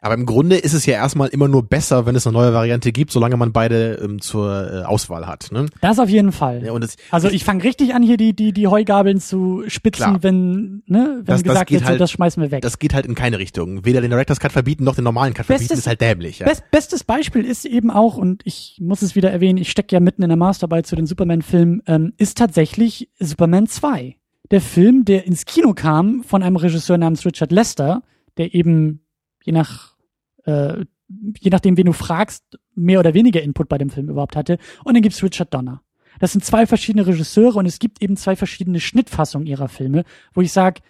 Aber 0.00 0.14
im 0.14 0.26
Grunde 0.26 0.56
ist 0.56 0.74
es 0.74 0.86
ja 0.86 0.94
erstmal 0.94 1.28
immer 1.28 1.48
nur 1.48 1.62
besser, 1.64 2.06
wenn 2.06 2.14
es 2.14 2.26
eine 2.26 2.34
neue 2.34 2.52
Variante 2.52 2.92
gibt, 2.92 3.10
solange 3.10 3.36
man 3.36 3.52
beide 3.52 3.94
ähm, 4.02 4.20
zur 4.20 4.70
äh, 4.72 4.84
Auswahl 4.84 5.26
hat. 5.26 5.50
Ne? 5.50 5.66
Das 5.80 5.98
auf 5.98 6.08
jeden 6.08 6.30
Fall. 6.32 6.62
Ja, 6.64 6.72
und 6.72 6.84
es, 6.84 6.96
Also 7.10 7.28
ich 7.28 7.42
fange 7.44 7.64
richtig 7.64 7.94
an, 7.94 8.02
hier 8.02 8.16
die, 8.16 8.34
die, 8.34 8.52
die 8.52 8.66
Heugabeln 8.68 9.18
zu 9.20 9.64
spitzen, 9.66 10.04
Klar. 10.04 10.22
wenn, 10.22 10.82
ne, 10.86 11.16
wenn 11.18 11.24
Das- 11.24 11.42
das 11.42 11.42
gesagt 11.42 11.68
geht 11.70 11.76
wird, 11.80 11.84
so, 11.84 11.88
halt- 11.90 12.00
das 12.00 12.10
schmeißen 12.12 12.42
wir 12.42 12.50
weg. 12.50 12.62
das 12.62 12.78
geht 12.78 12.94
halt 12.94 13.06
in 13.06 13.14
keine 13.14 13.38
Richtung. 13.38 13.84
Weder 13.84 14.00
den 14.00 14.10
Director's 14.10 14.40
Cut 14.40 14.52
verbieten 14.52 14.84
noch 14.84 14.94
den 14.94 15.04
normalen 15.04 15.34
Cut 15.34 15.46
verbieten, 15.46 15.64
Bestes- 15.68 15.78
ist 15.80 15.86
halt 15.86 16.00
dämlich. 16.00 16.38
Ja. 16.40 16.46
Best, 16.46 16.70
bestes 16.70 17.02
Beispiel 17.04 17.44
ist 17.44 17.64
eben 17.64 17.90
auch, 17.90 18.16
und 18.16 18.42
ich 18.44 18.78
muss 18.80 19.02
es 19.02 19.16
wieder 19.16 19.30
erwähnen, 19.32 19.58
ich 19.58 19.70
stecke 19.70 19.94
ja 19.96 20.00
mitten 20.00 20.22
in 20.22 20.28
der 20.28 20.36
Masterarbeit 20.38 20.86
zu 20.86 20.94
den 20.96 21.06
Superman-Filmen, 21.06 21.82
ähm, 21.86 22.12
ist 22.18 22.38
tatsächlich 22.38 23.08
Superman 23.18 23.66
2. 23.66 24.16
Der 24.50 24.60
Film, 24.60 25.04
der 25.04 25.26
ins 25.26 25.44
Kino 25.44 25.74
kam 25.74 26.22
von 26.22 26.42
einem 26.42 26.56
Regisseur 26.56 26.96
namens 26.98 27.26
Richard 27.26 27.52
Lester, 27.52 28.02
der 28.38 28.54
eben 28.54 29.00
je 29.48 29.52
nach 29.52 29.96
äh, 30.44 30.84
je 31.38 31.50
nachdem, 31.50 31.76
wen 31.76 31.86
du 31.86 31.92
fragst, 31.92 32.58
mehr 32.74 33.00
oder 33.00 33.14
weniger 33.14 33.42
Input 33.42 33.68
bei 33.68 33.78
dem 33.78 33.90
Film 33.90 34.08
überhaupt 34.08 34.36
hatte. 34.36 34.58
Und 34.84 34.94
dann 34.94 35.02
gibt's 35.02 35.22
Richard 35.22 35.52
Donner. 35.52 35.82
Das 36.20 36.32
sind 36.32 36.44
zwei 36.44 36.66
verschiedene 36.66 37.06
Regisseure 37.06 37.58
und 37.58 37.66
es 37.66 37.78
gibt 37.78 38.02
eben 38.02 38.16
zwei 38.16 38.36
verschiedene 38.36 38.80
Schnittfassungen 38.80 39.46
ihrer 39.46 39.68
Filme, 39.68 40.04
wo 40.34 40.40
ich 40.40 40.52
sage, 40.52 40.80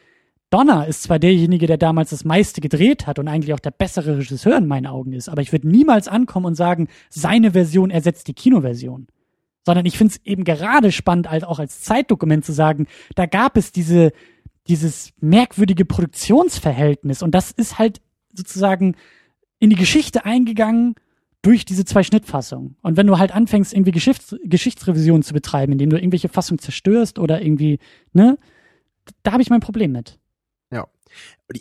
Donner 0.51 0.87
ist 0.87 1.03
zwar 1.03 1.19
derjenige, 1.19 1.67
der 1.67 1.77
damals 1.77 2.11
das 2.11 2.25
meiste 2.25 2.63
gedreht 2.63 3.07
hat 3.07 3.19
und 3.19 3.29
eigentlich 3.29 3.53
auch 3.53 3.61
der 3.61 3.71
bessere 3.71 4.17
Regisseur 4.17 4.57
in 4.57 4.67
meinen 4.67 4.87
Augen 4.87 5.13
ist, 5.13 5.29
aber 5.29 5.43
ich 5.43 5.53
würde 5.53 5.69
niemals 5.69 6.09
ankommen 6.09 6.47
und 6.47 6.55
sagen, 6.55 6.89
seine 7.11 7.53
Version 7.53 7.91
ersetzt 7.91 8.29
die 8.29 8.35
Kinoversion. 8.35 9.09
Sondern 9.67 9.85
ich 9.85 9.99
finde 9.99 10.15
es 10.15 10.25
eben 10.25 10.45
gerade 10.45 10.91
spannend, 10.91 11.27
als 11.27 11.45
auch 11.45 11.59
als 11.59 11.83
Zeitdokument 11.83 12.47
zu 12.47 12.53
sagen, 12.53 12.87
da 13.15 13.27
gab 13.27 13.59
es 13.59 13.71
diese, 13.71 14.13
dieses 14.67 15.13
merkwürdige 15.21 15.85
Produktionsverhältnis 15.85 17.23
und 17.23 17.35
das 17.35 17.51
ist 17.51 17.79
halt 17.79 18.01
sozusagen 18.39 18.97
in 19.59 19.71
die 19.71 19.77
Geschichte 19.77 20.25
eingegangen 20.25 20.95
durch 21.43 21.65
diese 21.65 21.85
zwei 21.85 22.03
Schnittfassungen. 22.03 22.77
Und 22.83 22.97
wenn 22.97 23.07
du 23.07 23.19
halt 23.19 23.33
anfängst, 23.33 23.73
irgendwie 23.73 23.93
Geschichts 23.93 24.35
Geschichtsrevision 24.45 25.23
zu 25.23 25.35
betreiben, 25.35 25.73
indem 25.73 25.91
du 25.91 25.97
irgendwelche 25.97 26.29
Fassungen 26.29 26.59
zerstörst 26.59 27.19
oder 27.19 27.43
irgendwie, 27.43 27.79
ne, 28.13 28.39
da 29.23 29.33
habe 29.33 29.43
ich 29.43 29.51
mein 29.51 29.61
Problem 29.61 29.93
mit. 29.93 30.19
Ja. 30.73 30.87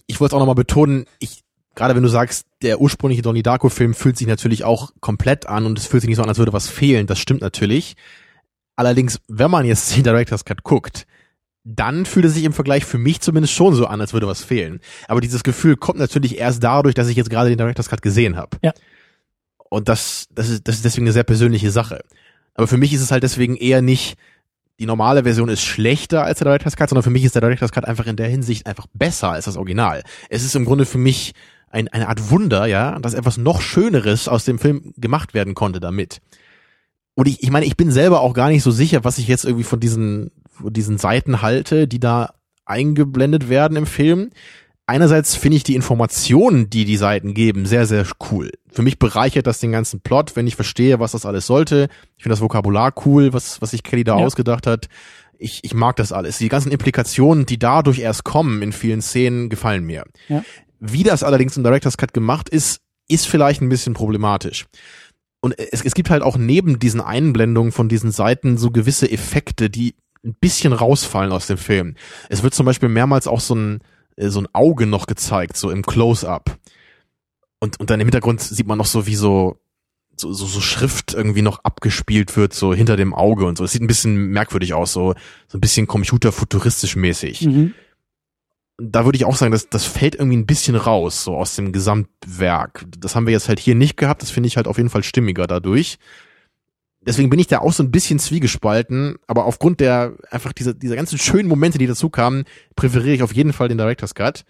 Ich 0.07 0.19
wollte 0.19 0.31
es 0.31 0.35
auch 0.35 0.39
nochmal 0.39 0.55
betonen, 0.55 1.05
ich, 1.19 1.43
gerade 1.75 1.95
wenn 1.95 2.03
du 2.03 2.09
sagst, 2.09 2.47
der 2.61 2.81
ursprüngliche 2.81 3.21
Donnie 3.21 3.43
Darko-Film 3.43 3.93
fühlt 3.93 4.17
sich 4.17 4.27
natürlich 4.27 4.63
auch 4.63 4.91
komplett 4.99 5.47
an 5.47 5.65
und 5.65 5.77
es 5.77 5.85
fühlt 5.85 6.01
sich 6.01 6.07
nicht 6.07 6.17
so 6.17 6.23
an, 6.23 6.29
als 6.29 6.39
würde 6.39 6.53
was 6.53 6.67
fehlen. 6.67 7.05
Das 7.05 7.19
stimmt 7.19 7.41
natürlich. 7.41 7.95
Allerdings, 8.75 9.19
wenn 9.27 9.51
man 9.51 9.65
jetzt 9.65 9.95
den 9.95 10.03
Director's 10.03 10.45
Cut 10.45 10.63
guckt, 10.63 11.05
dann 11.69 12.05
fühlt 12.05 12.25
es 12.25 12.33
sich 12.33 12.45
im 12.45 12.53
Vergleich 12.53 12.85
für 12.85 12.97
mich 12.97 13.19
zumindest 13.19 13.53
schon 13.53 13.75
so 13.75 13.87
an, 13.87 13.99
als 13.99 14.13
würde 14.13 14.27
was 14.27 14.41
fehlen. 14.41 14.79
Aber 15.09 15.19
dieses 15.19 15.43
Gefühl 15.43 15.75
kommt 15.75 15.99
natürlich 15.99 16.37
erst 16.37 16.63
dadurch, 16.63 16.95
dass 16.95 17.09
ich 17.09 17.17
jetzt 17.17 17.29
gerade 17.29 17.49
den 17.49 17.57
Director's 17.57 17.89
Cut 17.89 18.01
gesehen 18.01 18.37
habe. 18.37 18.57
Ja. 18.63 18.73
Und 19.69 19.89
das, 19.89 20.27
das 20.31 20.47
ist, 20.47 20.67
das 20.67 20.75
ist 20.75 20.85
deswegen 20.85 21.05
eine 21.05 21.11
sehr 21.11 21.25
persönliche 21.25 21.69
Sache. 21.71 22.03
Aber 22.53 22.67
für 22.67 22.77
mich 22.77 22.93
ist 22.93 23.01
es 23.01 23.11
halt 23.11 23.23
deswegen 23.23 23.57
eher 23.57 23.81
nicht, 23.81 24.17
die 24.79 24.85
normale 24.85 25.23
Version 25.23 25.49
ist 25.49 25.63
schlechter 25.63 26.23
als 26.23 26.39
der 26.39 26.45
Director's 26.45 26.77
Cut, 26.77 26.89
sondern 26.89 27.03
für 27.03 27.09
mich 27.09 27.25
ist 27.25 27.35
der 27.35 27.41
Director's 27.41 27.73
Cut 27.73 27.85
einfach 27.85 28.07
in 28.07 28.15
der 28.15 28.29
Hinsicht 28.29 28.65
einfach 28.65 28.87
besser 28.93 29.31
als 29.31 29.45
das 29.45 29.57
Original. 29.57 30.03
Es 30.29 30.45
ist 30.45 30.55
im 30.55 30.63
Grunde 30.63 30.85
für 30.85 30.99
mich 30.99 31.33
ein, 31.69 31.89
eine 31.89 32.07
Art 32.07 32.31
Wunder, 32.31 32.65
ja, 32.65 32.97
dass 32.99 33.13
etwas 33.13 33.37
noch 33.37 33.59
Schöneres 33.59 34.29
aus 34.29 34.45
dem 34.45 34.57
Film 34.57 34.93
gemacht 34.95 35.33
werden 35.33 35.53
konnte 35.53 35.81
damit. 35.81 36.21
Und 37.17 37.27
ich, 37.27 37.41
ich 37.41 37.49
meine, 37.49 37.65
ich 37.65 37.75
bin 37.75 37.91
selber 37.91 38.21
auch 38.21 38.33
gar 38.33 38.49
nicht 38.49 38.61
so 38.61 38.69
sicher, 38.69 39.03
was 39.03 39.17
ich 39.17 39.27
jetzt 39.27 39.43
irgendwie 39.43 39.63
von 39.63 39.79
diesen, 39.79 40.29
diesen 40.63 40.97
Seiten 40.97 41.41
halte, 41.41 41.87
die 41.87 41.99
da 41.99 42.33
eingeblendet 42.65 43.49
werden 43.49 43.77
im 43.77 43.85
Film 43.85 44.29
einerseits 44.87 45.35
finde 45.35 45.57
ich 45.57 45.63
die 45.63 45.75
Informationen, 45.75 46.69
die 46.69 46.85
die 46.85 46.97
Seiten 46.97 47.33
geben, 47.33 47.65
sehr, 47.65 47.85
sehr 47.85 48.05
cool. 48.31 48.51
Für 48.71 48.81
mich 48.81 48.97
bereichert 48.97 49.45
das 49.45 49.59
den 49.59 49.71
ganzen 49.71 49.99
Plot, 49.99 50.35
wenn 50.35 50.47
ich 50.47 50.55
verstehe, 50.55 50.99
was 50.99 51.11
das 51.11 51.25
alles 51.25 51.45
sollte. 51.45 51.89
Ich 52.15 52.23
finde 52.23 52.33
das 52.33 52.41
Vokabular 52.41 52.93
cool, 53.05 53.33
was, 53.33 53.61
was 53.61 53.71
sich 53.71 53.83
Kelly 53.83 54.03
da 54.03 54.17
ja. 54.17 54.25
ausgedacht 54.25 54.65
hat. 54.65 54.87
Ich, 55.37 55.63
ich 55.63 55.75
mag 55.75 55.97
das 55.97 56.11
alles. 56.11 56.39
Die 56.39 56.49
ganzen 56.49 56.71
Implikationen, 56.71 57.45
die 57.45 57.59
dadurch 57.59 57.99
erst 57.99 58.23
kommen 58.23 58.63
in 58.63 58.71
vielen 58.71 59.01
Szenen, 59.01 59.49
gefallen 59.49 59.83
mir. 59.83 60.05
Ja. 60.29 60.43
Wie 60.79 61.03
das 61.03 61.21
allerdings 61.21 61.57
im 61.57 61.63
Director's 61.63 61.97
Cut 61.97 62.13
gemacht 62.13 62.49
ist, 62.49 62.81
ist 63.07 63.27
vielleicht 63.27 63.61
ein 63.61 63.69
bisschen 63.69 63.93
problematisch. 63.93 64.65
Und 65.41 65.57
es, 65.59 65.83
es 65.83 65.93
gibt 65.93 66.09
halt 66.09 66.23
auch 66.23 66.37
neben 66.37 66.79
diesen 66.79 67.01
Einblendungen 67.01 67.71
von 67.71 67.89
diesen 67.89 68.11
Seiten 68.11 68.57
so 68.57 68.71
gewisse 68.71 69.11
Effekte, 69.11 69.69
die 69.69 69.95
ein 70.23 70.35
bisschen 70.39 70.73
rausfallen 70.73 71.31
aus 71.31 71.47
dem 71.47 71.57
Film. 71.57 71.95
Es 72.29 72.43
wird 72.43 72.53
zum 72.53 72.65
Beispiel 72.65 72.89
mehrmals 72.89 73.27
auch 73.27 73.39
so 73.39 73.55
ein, 73.55 73.79
äh, 74.15 74.29
so 74.29 74.41
ein 74.41 74.47
Auge 74.53 74.85
noch 74.85 75.07
gezeigt, 75.07 75.57
so 75.57 75.69
im 75.69 75.83
Close-up. 75.83 76.57
Und, 77.59 77.79
und 77.79 77.89
dann 77.89 77.99
im 77.99 78.07
Hintergrund 78.07 78.41
sieht 78.41 78.67
man 78.67 78.77
noch 78.77 78.85
so 78.85 79.07
wie 79.07 79.15
so, 79.15 79.59
so, 80.15 80.33
so, 80.33 80.45
so 80.45 80.61
Schrift 80.61 81.13
irgendwie 81.13 81.41
noch 81.41 81.63
abgespielt 81.63 82.35
wird, 82.37 82.53
so 82.53 82.73
hinter 82.73 82.97
dem 82.97 83.13
Auge 83.13 83.45
und 83.45 83.57
so. 83.57 83.63
Es 83.63 83.71
sieht 83.71 83.81
ein 83.81 83.87
bisschen 83.87 84.27
merkwürdig 84.27 84.73
aus, 84.73 84.93
so, 84.93 85.15
so 85.47 85.57
ein 85.57 85.61
bisschen 85.61 85.87
computerfuturistisch 85.87 86.95
mäßig. 86.95 87.41
Mhm. 87.41 87.73
Da 88.79 89.05
würde 89.05 89.15
ich 89.15 89.25
auch 89.25 89.35
sagen, 89.35 89.51
das, 89.51 89.69
das 89.69 89.85
fällt 89.85 90.13
irgendwie 90.15 90.37
ein 90.37 90.45
bisschen 90.45 90.75
raus, 90.75 91.23
so 91.23 91.35
aus 91.35 91.55
dem 91.55 91.71
Gesamtwerk. 91.71 92.85
Das 92.99 93.15
haben 93.15 93.25
wir 93.25 93.33
jetzt 93.33 93.49
halt 93.49 93.59
hier 93.59 93.73
nicht 93.73 93.97
gehabt, 93.97 94.21
das 94.21 94.29
finde 94.29 94.47
ich 94.47 94.57
halt 94.57 94.67
auf 94.67 94.77
jeden 94.77 94.91
Fall 94.91 95.03
stimmiger 95.03 95.47
dadurch 95.47 95.97
deswegen 97.07 97.29
bin 97.29 97.39
ich 97.39 97.47
da 97.47 97.59
auch 97.59 97.73
so 97.73 97.81
ein 97.81 97.91
bisschen 97.91 98.19
zwiegespalten, 98.19 99.15
aber 99.25 99.45
aufgrund 99.45 99.79
der 99.79 100.13
einfach 100.29 100.53
dieser, 100.53 100.73
dieser 100.73 100.95
ganzen 100.95 101.17
schönen 101.17 101.47
Momente, 101.47 101.77
die 101.77 101.87
dazu 101.87 102.09
kamen, 102.09 102.43
präferiere 102.75 103.15
ich 103.15 103.23
auf 103.23 103.33
jeden 103.33 103.53
Fall 103.53 103.69
den 103.69 103.77
Director's 103.77 104.13
Cut. 104.13 104.43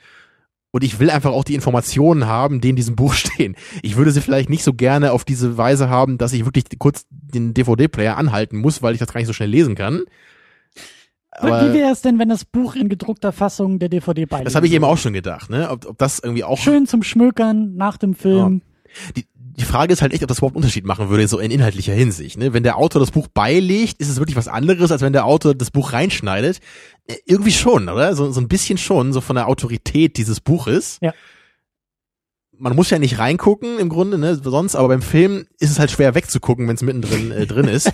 Und 0.71 0.83
ich 0.83 0.99
will 0.99 1.09
einfach 1.09 1.31
auch 1.31 1.45
die 1.45 1.55
Informationen 1.55 2.27
haben, 2.27 2.59
die 2.59 2.69
in 2.69 2.75
diesem 2.75 2.95
Buch 2.95 3.13
stehen. 3.15 3.55
Ich 3.83 3.95
würde 3.95 4.11
sie 4.11 4.21
vielleicht 4.21 4.49
nicht 4.49 4.63
so 4.63 4.73
gerne 4.73 5.11
auf 5.13 5.23
diese 5.23 5.57
Weise 5.57 5.89
haben, 5.89 6.17
dass 6.17 6.33
ich 6.33 6.45
wirklich 6.45 6.65
kurz 6.77 7.05
den 7.09 7.53
DVD-Player 7.53 8.17
anhalten 8.17 8.57
muss, 8.57 8.81
weil 8.81 8.93
ich 8.93 8.99
das 8.99 9.13
gar 9.13 9.19
nicht 9.19 9.27
so 9.27 9.33
schnell 9.33 9.49
lesen 9.49 9.75
kann. 9.75 10.03
Aber 11.31 11.69
Wie 11.69 11.73
wäre 11.77 11.91
es 11.91 12.01
denn, 12.01 12.17
wenn 12.17 12.29
das 12.29 12.45
Buch 12.45 12.75
in 12.75 12.89
gedruckter 12.89 13.31
Fassung 13.31 13.77
der 13.77 13.89
DVD 13.89 14.25
beiliegt? 14.25 14.47
Das 14.47 14.55
habe 14.55 14.65
ich 14.65 14.73
eben 14.73 14.83
auch 14.83 14.97
schon 14.97 15.13
gedacht, 15.13 15.51
ne? 15.51 15.69
Ob, 15.69 15.85
ob 15.85 15.97
das 15.99 16.17
irgendwie 16.19 16.43
auch. 16.43 16.57
Schön 16.57 16.87
zum 16.87 17.03
Schmökern 17.03 17.75
nach 17.75 17.97
dem 17.97 18.15
Film. 18.15 18.61
Ja. 18.87 19.11
Die, 19.15 19.27
die 19.57 19.65
Frage 19.65 19.91
ist 19.91 20.03
halt 20.03 20.13
echt, 20.13 20.21
ob 20.21 20.27
das 20.27 20.37
überhaupt 20.37 20.55
einen 20.55 20.63
Unterschied 20.63 20.85
machen 20.85 21.09
würde, 21.09 21.27
so 21.27 21.39
in 21.39 21.49
inhaltlicher 21.49 21.93
Hinsicht. 21.93 22.37
Ne? 22.37 22.53
Wenn 22.53 22.63
der 22.63 22.77
Autor 22.77 22.99
das 22.99 23.09
Buch 23.09 23.27
beilegt, 23.27 23.99
ist 23.99 24.09
es 24.09 24.17
wirklich 24.19 24.35
was 24.35 24.47
anderes, 24.47 24.91
als 24.91 25.01
wenn 25.01 25.13
der 25.13 25.25
Autor 25.25 25.55
das 25.55 25.71
Buch 25.71 25.93
reinschneidet. 25.93 26.59
Äh, 27.07 27.15
irgendwie 27.25 27.51
schon, 27.51 27.89
oder? 27.89 28.15
So, 28.15 28.31
so 28.31 28.39
ein 28.39 28.47
bisschen 28.47 28.77
schon, 28.77 29.13
so 29.13 29.21
von 29.21 29.35
der 29.35 29.47
Autorität 29.47 30.17
dieses 30.17 30.41
Buches. 30.41 30.99
Ja. 31.01 31.11
Man 32.55 32.75
muss 32.75 32.91
ja 32.91 32.99
nicht 32.99 33.17
reingucken 33.17 33.79
im 33.79 33.89
Grunde, 33.89 34.17
ne, 34.17 34.35
sonst, 34.35 34.75
aber 34.75 34.89
beim 34.89 35.01
Film 35.01 35.47
ist 35.59 35.71
es 35.71 35.79
halt 35.79 35.91
schwer 35.91 36.13
wegzugucken, 36.13 36.67
wenn 36.67 36.75
es 36.75 36.81
mittendrin 36.83 37.31
äh, 37.31 37.47
drin 37.47 37.67
ist. 37.67 37.91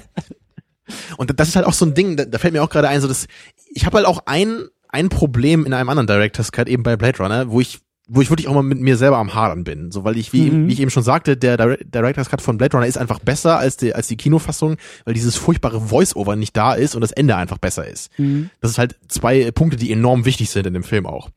Und 1.17 1.39
das 1.39 1.47
ist 1.47 1.55
halt 1.55 1.65
auch 1.65 1.73
so 1.73 1.85
ein 1.85 1.93
Ding, 1.93 2.17
da, 2.17 2.25
da 2.25 2.39
fällt 2.39 2.53
mir 2.53 2.63
auch 2.63 2.69
gerade 2.69 2.89
ein, 2.89 2.99
so 2.99 3.07
dass 3.07 3.27
ich 3.69 3.85
habe 3.85 3.97
halt 3.97 4.05
auch 4.05 4.23
ein 4.25 4.67
ein 4.89 5.09
Problem 5.09 5.65
in 5.65 5.73
einem 5.73 5.89
anderen 5.89 6.05
Director's 6.05 6.51
Cut, 6.51 6.69
eben 6.69 6.83
bei 6.83 6.95
Blade 6.95 7.17
Runner, 7.17 7.49
wo 7.49 7.59
ich 7.59 7.79
wo 8.07 8.21
ich 8.21 8.29
wirklich 8.29 8.47
auch 8.47 8.53
mal 8.53 8.63
mit 8.63 8.79
mir 8.79 8.97
selber 8.97 9.17
am 9.17 9.33
Hadern 9.33 9.63
bin. 9.63 9.91
So, 9.91 10.03
weil 10.03 10.17
ich, 10.17 10.33
wie, 10.33 10.51
mhm. 10.51 10.67
wie 10.67 10.73
ich 10.73 10.81
eben 10.81 10.91
schon 10.91 11.03
sagte, 11.03 11.37
der 11.37 11.77
Director's 11.77 12.29
Cut 12.29 12.41
von 12.41 12.57
Blade 12.57 12.75
Runner 12.75 12.87
ist 12.87 12.97
einfach 12.97 13.19
besser 13.19 13.57
als 13.57 13.77
die, 13.77 13.95
als 13.95 14.07
die 14.07 14.17
Kinofassung, 14.17 14.77
weil 15.05 15.13
dieses 15.13 15.37
furchtbare 15.37 15.79
Voice-Over 15.79 16.35
nicht 16.35 16.55
da 16.57 16.73
ist 16.73 16.95
und 16.95 17.01
das 17.01 17.11
Ende 17.11 17.35
einfach 17.35 17.59
besser 17.59 17.87
ist. 17.87 18.11
Mhm. 18.17 18.49
Das 18.59 18.71
ist 18.71 18.77
halt 18.77 18.97
zwei 19.07 19.51
Punkte, 19.51 19.77
die 19.77 19.91
enorm 19.91 20.25
wichtig 20.25 20.49
sind 20.49 20.67
in 20.67 20.73
dem 20.73 20.83
Film 20.83 21.05
auch. 21.05 21.29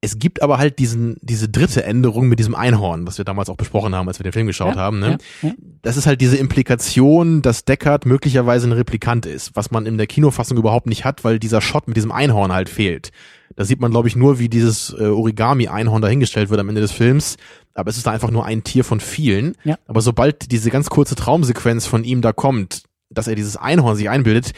Es 0.00 0.20
gibt 0.20 0.42
aber 0.42 0.58
halt 0.58 0.78
diesen, 0.78 1.16
diese 1.22 1.48
dritte 1.48 1.82
Änderung 1.82 2.28
mit 2.28 2.38
diesem 2.38 2.54
Einhorn, 2.54 3.06
was 3.06 3.18
wir 3.18 3.24
damals 3.24 3.50
auch 3.50 3.56
besprochen 3.56 3.96
haben, 3.96 4.06
als 4.06 4.20
wir 4.20 4.24
den 4.24 4.32
Film 4.32 4.46
geschaut 4.46 4.76
ja, 4.76 4.80
haben. 4.80 5.00
Ne? 5.00 5.18
Ja, 5.42 5.48
ja. 5.48 5.54
Das 5.82 5.96
ist 5.96 6.06
halt 6.06 6.20
diese 6.20 6.36
Implikation, 6.36 7.42
dass 7.42 7.64
Deckard 7.64 8.06
möglicherweise 8.06 8.68
ein 8.68 8.72
Replikant 8.72 9.26
ist, 9.26 9.56
was 9.56 9.72
man 9.72 9.86
in 9.86 9.98
der 9.98 10.06
Kinofassung 10.06 10.56
überhaupt 10.56 10.86
nicht 10.86 11.04
hat, 11.04 11.24
weil 11.24 11.40
dieser 11.40 11.60
Shot 11.60 11.88
mit 11.88 11.96
diesem 11.96 12.12
Einhorn 12.12 12.52
halt 12.52 12.68
fehlt. 12.68 13.10
Da 13.56 13.64
sieht 13.64 13.80
man, 13.80 13.90
glaube 13.90 14.06
ich, 14.06 14.14
nur, 14.14 14.38
wie 14.38 14.48
dieses 14.48 14.94
äh, 14.96 15.06
Origami-Einhorn 15.06 16.00
dahingestellt 16.00 16.48
wird 16.48 16.60
am 16.60 16.68
Ende 16.68 16.80
des 16.80 16.92
Films. 16.92 17.36
Aber 17.74 17.90
es 17.90 17.96
ist 17.96 18.06
da 18.06 18.12
einfach 18.12 18.30
nur 18.30 18.44
ein 18.44 18.62
Tier 18.62 18.84
von 18.84 19.00
vielen. 19.00 19.56
Ja. 19.64 19.78
Aber 19.86 20.00
sobald 20.00 20.52
diese 20.52 20.70
ganz 20.70 20.90
kurze 20.90 21.16
Traumsequenz 21.16 21.86
von 21.86 22.04
ihm 22.04 22.22
da 22.22 22.32
kommt, 22.32 22.84
dass 23.10 23.26
er 23.26 23.34
dieses 23.34 23.56
Einhorn 23.56 23.96
sich 23.96 24.08
einbildet, 24.08 24.52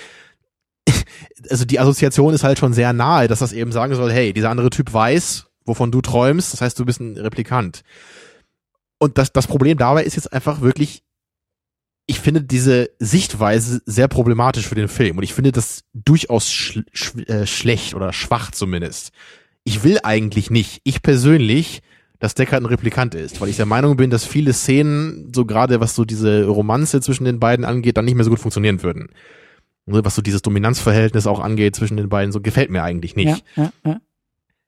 also 1.48 1.64
die 1.64 1.80
Assoziation 1.80 2.34
ist 2.34 2.44
halt 2.44 2.58
schon 2.58 2.72
sehr 2.72 2.92
nahe, 2.92 3.28
dass 3.28 3.38
das 3.38 3.52
eben 3.52 3.72
sagen 3.72 3.94
soll, 3.94 4.12
hey, 4.12 4.32
dieser 4.32 4.50
andere 4.50 4.70
Typ 4.70 4.92
weiß, 4.92 5.46
wovon 5.64 5.90
du 5.90 6.00
träumst, 6.00 6.52
das 6.52 6.60
heißt, 6.60 6.78
du 6.78 6.84
bist 6.84 7.00
ein 7.00 7.16
Replikant. 7.16 7.82
Und 8.98 9.18
das, 9.18 9.32
das 9.32 9.46
Problem 9.46 9.78
dabei 9.78 10.04
ist 10.04 10.16
jetzt 10.16 10.32
einfach 10.32 10.60
wirklich, 10.60 11.02
ich 12.06 12.20
finde 12.20 12.42
diese 12.42 12.90
Sichtweise 12.98 13.80
sehr 13.86 14.08
problematisch 14.08 14.66
für 14.66 14.74
den 14.74 14.88
Film 14.88 15.16
und 15.16 15.22
ich 15.22 15.32
finde 15.32 15.52
das 15.52 15.84
durchaus 15.94 16.50
sch 16.50 16.80
sch 16.92 17.14
äh, 17.28 17.46
schlecht 17.46 17.94
oder 17.94 18.12
schwach 18.12 18.50
zumindest. 18.50 19.12
Ich 19.64 19.84
will 19.84 19.98
eigentlich 20.02 20.50
nicht, 20.50 20.80
ich 20.84 21.02
persönlich, 21.02 21.82
dass 22.18 22.34
Deckard 22.34 22.62
ein 22.62 22.66
Replikant 22.66 23.14
ist, 23.14 23.40
weil 23.40 23.48
ich 23.48 23.56
der 23.56 23.66
Meinung 23.66 23.96
bin, 23.96 24.10
dass 24.10 24.26
viele 24.26 24.52
Szenen, 24.52 25.32
so 25.34 25.46
gerade 25.46 25.80
was 25.80 25.94
so 25.94 26.04
diese 26.04 26.46
Romanze 26.46 27.00
zwischen 27.00 27.24
den 27.24 27.40
beiden 27.40 27.64
angeht, 27.64 27.96
dann 27.96 28.04
nicht 28.04 28.16
mehr 28.16 28.24
so 28.24 28.30
gut 28.30 28.40
funktionieren 28.40 28.82
würden. 28.82 29.08
Was 29.92 30.14
so 30.14 30.22
dieses 30.22 30.42
Dominanzverhältnis 30.42 31.26
auch 31.26 31.40
angeht 31.40 31.76
zwischen 31.76 31.96
den 31.96 32.08
beiden, 32.08 32.32
so 32.32 32.40
gefällt 32.40 32.70
mir 32.70 32.82
eigentlich 32.82 33.16
nicht. 33.16 33.44
Ja, 33.56 33.64
ja, 33.64 33.72
ja. 33.84 34.00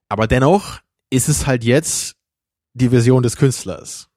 Aber 0.09 0.27
dennoch 0.27 0.81
ist 1.11 1.29
es 1.29 1.47
halt 1.47 1.65
jetzt 1.65 2.17
die 2.75 2.89
Version 2.89 3.23
des 3.23 3.37
Künstlers. 3.37 4.09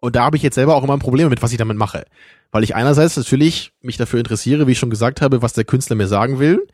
Und 0.00 0.16
da 0.16 0.24
habe 0.24 0.36
ich 0.36 0.42
jetzt 0.42 0.56
selber 0.56 0.74
auch 0.74 0.82
immer 0.82 0.94
ein 0.94 1.00
Problem 1.00 1.28
mit, 1.28 1.42
was 1.42 1.52
ich 1.52 1.58
damit 1.58 1.76
mache. 1.76 2.04
Weil 2.50 2.64
ich 2.64 2.74
einerseits 2.74 3.16
natürlich 3.16 3.72
mich 3.80 3.96
dafür 3.96 4.18
interessiere, 4.18 4.66
wie 4.66 4.72
ich 4.72 4.78
schon 4.78 4.90
gesagt 4.90 5.20
habe, 5.20 5.42
was 5.42 5.52
der 5.52 5.64
Künstler 5.64 5.96
mir 5.96 6.08
sagen 6.08 6.38
will. 6.38 6.66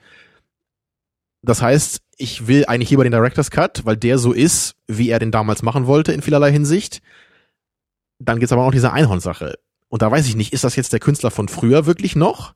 Das 1.42 1.62
heißt, 1.62 2.00
ich 2.16 2.46
will 2.46 2.64
eigentlich 2.66 2.90
lieber 2.90 3.04
den 3.04 3.12
Director's 3.12 3.50
Cut, 3.50 3.84
weil 3.84 3.96
der 3.96 4.18
so 4.18 4.32
ist, 4.32 4.74
wie 4.86 5.10
er 5.10 5.18
den 5.18 5.30
damals 5.30 5.62
machen 5.62 5.86
wollte, 5.86 6.12
in 6.12 6.22
vielerlei 6.22 6.50
Hinsicht. 6.50 7.00
Dann 8.18 8.40
geht's 8.40 8.52
aber 8.52 8.64
auch 8.64 8.72
diese 8.72 8.92
Einhornsache. 8.92 9.58
Und 9.88 10.02
da 10.02 10.10
weiß 10.10 10.26
ich 10.26 10.34
nicht, 10.34 10.52
ist 10.52 10.64
das 10.64 10.76
jetzt 10.76 10.92
der 10.92 11.00
Künstler 11.00 11.30
von 11.30 11.48
früher 11.48 11.86
wirklich 11.86 12.16
noch? 12.16 12.54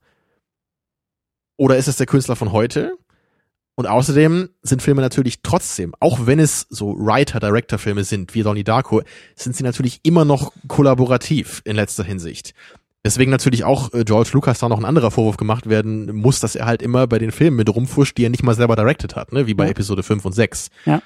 Oder 1.57 1.77
ist 1.77 1.89
es 1.89 1.97
der 1.97 2.07
Künstler 2.07 2.37
von 2.37 2.53
heute? 2.53 2.97
Und 3.74 3.87
außerdem 3.87 4.51
sind 4.62 4.83
Filme 4.83 5.01
natürlich 5.01 5.43
trotzdem, 5.43 5.95
auch 5.99 6.27
wenn 6.27 6.39
es 6.39 6.66
so 6.69 6.95
Writer-Director-Filme 6.99 8.05
sind, 8.05 8.35
wie 8.35 8.43
Donnie 8.43 8.65
Darko, 8.65 9.03
sind 9.35 9.57
sie 9.57 9.65
natürlich 9.65 10.01
immer 10.03 10.24
noch 10.24 10.53
kollaborativ 10.69 11.62
in 11.65 11.77
letzter 11.77 12.05
Hinsicht. 12.05 12.53
Deswegen 13.05 13.31
natürlich 13.31 13.65
auch 13.65 13.93
äh, 13.95 14.05
George 14.05 14.31
Lucas 14.35 14.61
da 14.61 14.69
noch 14.69 14.79
ein 14.79 14.85
anderer 14.85 15.11
Vorwurf 15.11 15.37
gemacht 15.37 15.69
werden 15.69 16.15
muss, 16.15 16.39
dass 16.39 16.55
er 16.55 16.66
halt 16.66 16.83
immer 16.83 17.07
bei 17.07 17.19
den 17.19 17.33
Filmen 17.33 17.57
mit 17.57 17.69
rumfuscht, 17.69 18.16
die 18.16 18.24
er 18.24 18.31
nicht 18.31 18.45
mal 18.45 18.55
selber 18.55 18.77
directed 18.77 19.16
hat, 19.16 19.33
ne? 19.33 19.47
wie 19.47 19.55
bei 19.55 19.65
ja. 19.65 19.70
Episode 19.70 20.03
5 20.03 20.24
und 20.24 20.33
6. 20.33 20.69
Ja. 20.85 21.03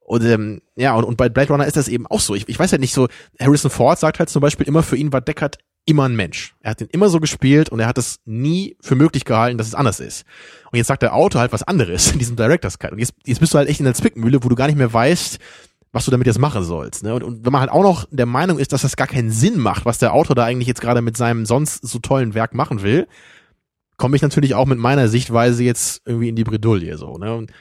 Und 0.00 0.22
ähm, 0.24 0.60
ja, 0.76 0.94
und, 0.94 1.04
und 1.04 1.16
bei 1.16 1.30
Blade 1.30 1.48
Runner 1.48 1.66
ist 1.66 1.78
das 1.78 1.88
eben 1.88 2.06
auch 2.06 2.20
so. 2.20 2.34
Ich, 2.34 2.46
ich 2.48 2.58
weiß 2.58 2.70
ja 2.70 2.72
halt 2.72 2.82
nicht 2.82 2.92
so, 2.92 3.08
Harrison 3.40 3.70
Ford 3.70 3.98
sagt 3.98 4.18
halt 4.18 4.28
zum 4.28 4.42
Beispiel 4.42 4.66
immer, 4.66 4.82
für 4.82 4.96
ihn 4.96 5.14
war 5.14 5.22
Deckard 5.22 5.56
immer 5.86 6.04
ein 6.04 6.16
Mensch. 6.16 6.54
Er 6.60 6.70
hat 6.70 6.80
den 6.80 6.88
immer 6.88 7.08
so 7.08 7.20
gespielt 7.20 7.68
und 7.68 7.80
er 7.80 7.86
hat 7.86 7.98
es 7.98 8.20
nie 8.24 8.76
für 8.80 8.94
möglich 8.94 9.24
gehalten, 9.24 9.58
dass 9.58 9.66
es 9.66 9.74
anders 9.74 10.00
ist. 10.00 10.24
Und 10.70 10.78
jetzt 10.78 10.86
sagt 10.86 11.02
der 11.02 11.14
Autor 11.14 11.42
halt 11.42 11.52
was 11.52 11.62
anderes 11.62 12.10
in 12.12 12.18
diesem 12.18 12.36
Director's 12.36 12.78
Cut. 12.78 12.92
Und 12.92 12.98
jetzt, 12.98 13.14
jetzt 13.26 13.40
bist 13.40 13.52
du 13.54 13.58
halt 13.58 13.68
echt 13.68 13.80
in 13.80 13.84
der 13.84 13.94
Zwickmühle, 13.94 14.42
wo 14.42 14.48
du 14.48 14.54
gar 14.54 14.66
nicht 14.66 14.78
mehr 14.78 14.92
weißt, 14.92 15.38
was 15.92 16.04
du 16.04 16.10
damit 16.10 16.26
jetzt 16.26 16.38
machen 16.38 16.64
sollst. 16.64 17.04
Ne? 17.04 17.14
Und, 17.14 17.22
und 17.22 17.44
wenn 17.44 17.52
man 17.52 17.60
halt 17.60 17.70
auch 17.70 17.82
noch 17.82 18.06
der 18.10 18.26
Meinung 18.26 18.58
ist, 18.58 18.72
dass 18.72 18.82
das 18.82 18.96
gar 18.96 19.06
keinen 19.06 19.30
Sinn 19.30 19.58
macht, 19.58 19.84
was 19.84 19.98
der 19.98 20.12
Autor 20.12 20.34
da 20.34 20.44
eigentlich 20.44 20.66
jetzt 20.66 20.80
gerade 20.80 21.02
mit 21.02 21.16
seinem 21.16 21.46
sonst 21.46 21.86
so 21.86 21.98
tollen 22.00 22.34
Werk 22.34 22.54
machen 22.54 22.82
will, 22.82 23.06
komme 23.96 24.16
ich 24.16 24.22
natürlich 24.22 24.54
auch 24.54 24.66
mit 24.66 24.78
meiner 24.78 25.08
Sichtweise 25.08 25.62
jetzt 25.62 26.02
irgendwie 26.04 26.28
in 26.28 26.36
die 26.36 26.44
Bredouille 26.44 26.98
so. 26.98 27.16
Ne? 27.16 27.32
Und, 27.34 27.52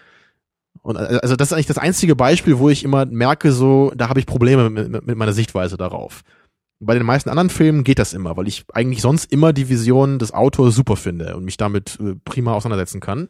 und 0.81 0.97
also 0.97 1.35
das 1.35 1.49
ist 1.49 1.53
eigentlich 1.53 1.67
das 1.67 1.77
einzige 1.77 2.15
Beispiel, 2.15 2.57
wo 2.57 2.69
ich 2.69 2.83
immer 2.83 3.05
merke, 3.05 3.51
so 3.51 3.91
da 3.95 4.09
habe 4.09 4.19
ich 4.19 4.25
Probleme 4.25 4.69
mit, 4.69 4.89
mit, 4.89 5.05
mit 5.05 5.17
meiner 5.17 5.33
Sichtweise 5.33 5.77
darauf. 5.77 6.23
Bei 6.85 6.93
den 6.93 7.05
meisten 7.05 7.29
anderen 7.29 7.49
Filmen 7.49 7.83
geht 7.83 7.99
das 7.99 8.13
immer, 8.13 8.37
weil 8.37 8.47
ich 8.47 8.65
eigentlich 8.73 9.01
sonst 9.01 9.31
immer 9.31 9.53
die 9.53 9.69
Vision 9.69 10.19
des 10.19 10.33
Autors 10.33 10.75
super 10.75 10.95
finde 10.95 11.35
und 11.35 11.45
mich 11.45 11.57
damit 11.57 11.97
äh, 11.99 12.15
prima 12.25 12.53
auseinandersetzen 12.53 12.99
kann 12.99 13.29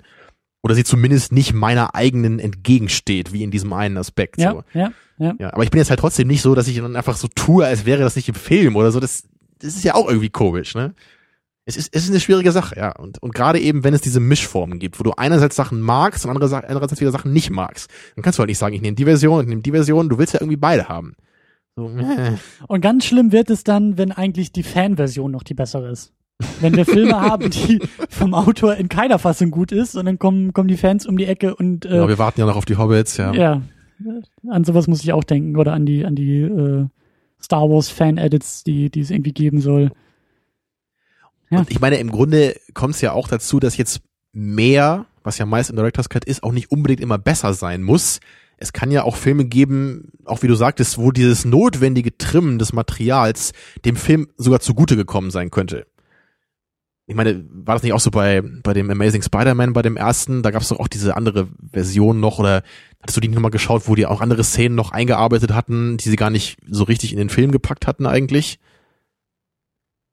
oder 0.64 0.76
sie 0.76 0.84
zumindest 0.84 1.32
nicht 1.32 1.54
meiner 1.54 1.94
eigenen 1.94 2.40
entgegensteht, 2.40 3.34
wie 3.34 3.44
in 3.44 3.52
diesem 3.52 3.74
einen 3.74 3.98
Aspekt. 3.98 4.40
Ja, 4.40 4.52
so. 4.52 4.64
ja, 4.74 4.92
ja. 5.20 5.36
ja. 5.38 5.54
Aber 5.54 5.64
ich 5.64 5.72
bin 5.72 5.80
jetzt 5.80 5.90
halt 5.90 6.00
trotzdem 6.00 6.28
nicht 6.28 6.42
so, 6.42 6.56
dass 6.56 6.68
ich 6.68 6.78
dann 6.78 6.96
einfach 6.96 7.18
so 7.18 7.28
tue, 7.28 7.66
als 7.66 7.86
wäre 7.86 8.02
das 8.02 8.16
nicht 8.16 8.30
im 8.30 8.36
Film 8.36 8.76
oder 8.76 8.92
so. 8.92 9.00
Das, 9.00 9.24
das 9.60 9.76
ist 9.76 9.84
ja 9.84 9.94
auch 9.96 10.08
irgendwie 10.08 10.30
komisch, 10.30 10.74
ne? 10.74 10.96
Es 11.66 11.78
ist, 11.78 11.96
es 11.96 12.04
ist 12.04 12.10
eine 12.10 12.20
schwierige 12.20 12.52
Sache, 12.52 12.76
ja. 12.78 12.92
Und, 12.92 13.22
und 13.22 13.34
gerade 13.34 13.60
eben, 13.60 13.84
wenn 13.84 13.94
es 13.94 14.02
diese 14.02 14.20
Mischformen 14.20 14.80
gibt, 14.80 15.00
wo 15.00 15.04
du 15.04 15.12
einerseits 15.16 15.56
Sachen 15.56 15.80
magst 15.80 16.26
und 16.26 16.32
andererseits, 16.32 16.68
andererseits 16.68 17.00
wieder 17.00 17.12
Sachen 17.12 17.32
nicht 17.32 17.52
magst, 17.52 17.90
dann 18.16 18.24
kannst 18.24 18.40
du 18.40 18.42
halt 18.42 18.50
nicht 18.50 18.58
sagen, 18.58 18.76
ich 18.76 18.82
nehme 18.82 18.96
die 18.96 19.06
Version, 19.06 19.42
ich 19.42 19.48
nehme 19.48 19.62
die 19.62 19.72
Version, 19.72 20.10
du 20.10 20.18
willst 20.18 20.34
ja 20.34 20.42
irgendwie 20.42 20.58
beide 20.58 20.90
haben. 20.90 21.16
So, 21.76 21.90
äh. 21.90 22.34
Und 22.68 22.82
ganz 22.82 23.06
schlimm 23.06 23.32
wird 23.32 23.50
es 23.50 23.64
dann, 23.64 23.98
wenn 23.98 24.12
eigentlich 24.12 24.52
die 24.52 24.64
Fanversion 24.64 25.32
noch 25.32 25.44
die 25.44 25.54
bessere 25.54 25.90
ist. 25.90 26.14
Wenn 26.60 26.76
wir 26.76 26.86
Filme 26.86 27.20
haben, 27.22 27.50
die 27.50 27.80
vom 28.10 28.34
Autor 28.34 28.76
in 28.76 28.90
keiner 28.90 29.20
Fassung 29.20 29.52
gut 29.52 29.72
ist, 29.72 29.96
und 29.96 30.06
dann 30.06 30.20
kommen, 30.20 30.54
kommen 30.54 30.68
die 30.68 30.78
Fans 30.78 31.06
um 31.06 31.18
die 31.18 31.26
Ecke 31.26 31.56
und 31.56 31.86
äh, 31.86 31.98
ja, 31.98 32.08
wir 32.08 32.18
warten 32.18 32.40
ja 32.40 32.46
noch 32.46 32.56
auf 32.56 32.66
die 32.66 32.78
Hobbits, 32.78 33.18
ja. 33.18 33.34
ja, 33.34 33.62
an 34.48 34.64
sowas 34.64 34.88
muss 34.88 35.04
ich 35.04 35.14
auch 35.14 35.24
denken 35.24 35.58
oder 35.58 35.74
an 35.74 35.86
die 35.86 36.06
an 36.06 36.16
die 36.16 36.42
äh, 36.42 36.88
Star 37.42 37.70
Wars 37.70 37.90
Fan 37.90 38.18
Edits, 38.18 38.64
die 38.64 38.90
die 38.90 39.02
es 39.02 39.12
irgendwie 39.12 39.32
geben 39.32 39.62
soll. 39.62 39.92
Ja. 41.50 41.60
Und 41.60 41.72
ich 41.72 41.80
meine, 41.80 41.98
im 41.98 42.12
Grunde 42.12 42.56
kommt 42.74 42.96
es 42.96 43.02
ja 43.02 43.14
auch 43.14 43.28
dazu, 43.28 43.60
dass 43.60 43.78
jetzt 43.78 44.02
mehr, 44.32 45.06
was 45.24 45.38
ja 45.38 45.46
meist 45.46 45.70
im 45.70 45.76
Director's 45.76 46.10
Cut 46.10 46.26
ist, 46.26 46.44
auch 46.44 46.52
nicht 46.52 46.72
unbedingt 46.72 47.00
immer 47.00 47.20
besser 47.20 47.54
sein 47.54 47.84
muss. 47.84 48.20
Es 48.64 48.74
kann 48.74 48.92
ja 48.92 49.04
auch 49.04 49.18
Filme 49.18 49.46
geben, 49.46 50.12
auch 50.26 50.42
wie 50.42 50.48
du 50.48 50.56
sagtest, 50.56 50.98
wo 50.98 51.12
dieses 51.12 51.46
notwendige 51.46 52.18
Trimmen 52.18 52.60
des 52.60 52.74
Materials 52.74 53.52
dem 53.84 53.96
Film 53.96 54.30
sogar 54.38 54.62
zugute 54.62 54.96
gekommen 54.96 55.32
sein 55.32 55.52
könnte 55.52 55.86
ich 57.06 57.16
meine, 57.16 57.46
war 57.50 57.76
das 57.76 57.84
nicht 57.84 57.94
auch 57.94 58.00
so 58.00 58.12
bei, 58.12 58.42
bei 58.42 58.74
dem 58.74 58.90
Amazing 58.90 59.22
Spider-Man, 59.22 59.74
bei 59.74 59.82
dem 59.82 59.98
ersten? 59.98 60.42
Da 60.42 60.52
gab 60.52 60.62
es 60.62 60.70
doch 60.70 60.80
auch 60.80 60.88
diese 60.88 61.18
andere 61.18 61.48
Version 61.72 62.20
noch 62.20 62.40
oder 62.40 62.64
hattest 63.02 63.18
du 63.18 63.22
die 63.22 63.28
nochmal 63.28 63.52
geschaut, 63.52 63.88
wo 63.88 63.96
die 63.96 64.06
auch 64.06 64.22
andere 64.22 64.44
Szenen 64.44 64.76
noch 64.76 64.92
eingearbeitet 64.92 65.54
hatten, 65.54 65.98
die 65.98 66.10
sie 66.10 66.16
gar 66.16 66.30
nicht 66.30 66.58
so 66.70 66.86
richtig 66.86 67.12
in 67.12 67.18
den 67.18 67.30
Film 67.30 67.52
gepackt 67.52 67.88
hatten 67.88 68.06
eigentlich? 68.06 68.60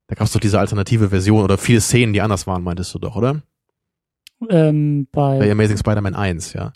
Da 0.08 0.16
gab 0.16 0.26
es 0.26 0.32
doch 0.32 0.40
diese 0.40 0.58
alternative 0.58 1.10
Version 1.10 1.44
oder 1.44 1.58
viele 1.58 1.80
Szenen, 1.80 2.12
die 2.12 2.22
anders 2.22 2.48
waren, 2.48 2.64
meintest 2.64 2.92
du 2.92 2.98
doch, 2.98 3.14
oder? 3.14 3.42
Ähm, 4.48 5.06
bei, 5.12 5.38
bei 5.38 5.52
Amazing 5.52 5.76
Spider-Man 5.76 6.16
1, 6.16 6.54
ja. 6.54 6.72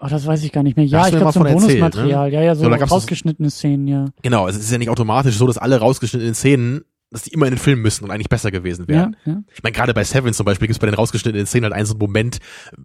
Oh, 0.00 0.06
das 0.08 0.26
weiß 0.26 0.42
ich 0.44 0.52
gar 0.52 0.62
nicht 0.62 0.76
mehr. 0.76 0.86
Ja, 0.86 1.06
ich 1.08 1.16
glaube 1.16 1.32
so 1.32 1.42
ein 1.42 1.52
Bonusmaterial. 1.52 2.28
Ne? 2.28 2.34
Ja, 2.34 2.42
ja, 2.42 2.54
so, 2.54 2.64
so 2.64 2.70
rausgeschnittene 2.70 3.50
Szenen, 3.50 3.86
ja. 3.86 4.06
Genau, 4.22 4.48
es 4.48 4.56
ist 4.56 4.70
ja 4.70 4.78
nicht 4.78 4.90
automatisch 4.90 5.36
so, 5.36 5.46
dass 5.46 5.58
alle 5.58 5.78
rausgeschnittenen 5.78 6.34
Szenen 6.34 6.84
dass 7.10 7.22
die 7.22 7.32
immer 7.32 7.46
in 7.46 7.52
den 7.52 7.58
Film 7.58 7.82
müssen 7.82 8.04
und 8.04 8.10
eigentlich 8.10 8.28
besser 8.28 8.50
gewesen 8.50 8.88
wären. 8.88 9.16
Ja, 9.24 9.32
ja. 9.32 9.42
Ich 9.54 9.62
meine, 9.62 9.72
gerade 9.72 9.94
bei 9.94 10.02
Seven 10.02 10.32
zum 10.34 10.44
Beispiel 10.44 10.66
gibt 10.66 10.74
es 10.76 10.80
bei 10.80 10.86
den 10.86 10.94
rausgeschnittenen 10.94 11.46
Szenen 11.46 11.64
halt 11.64 11.72
einen 11.72 11.86
so 11.86 11.94
einen 11.94 12.00
Moment, 12.00 12.38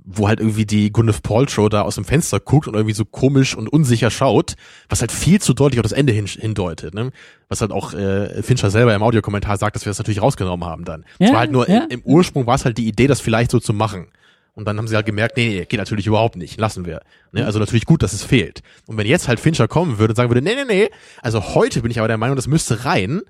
wo 0.06 0.28
halt 0.28 0.40
irgendwie 0.40 0.66
die 0.66 0.92
Gwyneth 0.92 1.24
Paltrow 1.24 1.70
da 1.70 1.82
aus 1.82 1.96
dem 1.96 2.06
Fenster 2.06 2.40
guckt 2.40 2.68
und 2.68 2.76
irgendwie 2.76 2.94
so 2.94 3.04
komisch 3.04 3.56
und 3.58 3.68
unsicher 3.68 4.12
schaut, 4.12 4.54
was 4.90 5.02
halt 5.02 5.12
viel 5.12 5.42
zu 5.42 5.54
deutlich 5.54 5.80
auf 5.80 5.84
das 5.84 5.92
Ende 5.92 6.14
hin, 6.14 6.28
hindeutet. 6.28 6.94
Ne? 6.94 7.12
Was 7.50 7.62
halt 7.62 7.72
auch 7.72 7.94
äh, 7.94 8.44
Fincher 8.44 8.70
selber 8.70 8.94
im 8.94 9.02
Audiokommentar 9.02 9.58
sagt, 9.58 9.76
dass 9.76 9.86
wir 9.86 9.90
das 9.90 9.98
natürlich 9.98 10.22
rausgenommen 10.22 10.68
haben 10.70 10.86
dann. 10.86 11.04
Es 11.18 11.28
Ja, 11.28 11.34
war 11.34 11.40
halt 11.40 11.52
nur, 11.52 11.68
ja. 11.68 11.88
im 11.90 12.02
Ursprung 12.04 12.46
war 12.46 12.56
es 12.56 12.64
halt 12.64 12.78
die 12.78 12.88
Idee, 12.88 13.08
das 13.08 13.22
vielleicht 13.22 13.50
so 13.50 13.60
zu 13.60 13.74
machen. 13.74 14.08
Und 14.54 14.66
dann 14.66 14.78
haben 14.78 14.88
sie 14.88 14.96
halt 14.96 15.06
gemerkt, 15.06 15.38
nee, 15.38 15.48
nee, 15.48 15.66
geht 15.66 15.80
natürlich 15.80 16.08
überhaupt 16.08 16.36
nicht, 16.36 16.60
lassen 16.60 16.86
wir. 16.86 17.02
Ne? 17.32 17.46
Also 17.46 17.58
natürlich 17.60 17.86
gut, 17.86 18.04
dass 18.04 18.12
es 18.14 18.24
fehlt. 18.24 18.62
Und 18.86 18.98
wenn 18.98 19.08
jetzt 19.08 19.28
halt 19.28 19.40
Fincher 19.40 19.68
kommen 19.68 19.98
würde 19.98 20.12
und 20.12 20.16
sagen 20.16 20.30
würde, 20.30 20.42
nee, 20.42 20.56
nee, 20.56 20.66
nee, 20.68 20.90
also 21.22 21.56
heute 21.56 21.82
bin 21.82 21.92
ich 21.92 22.00
aber 22.00 22.10
der 22.10 22.18
Meinung, 22.18 22.36
das 22.36 22.48
müsste 22.48 22.84
rein, 22.84 23.22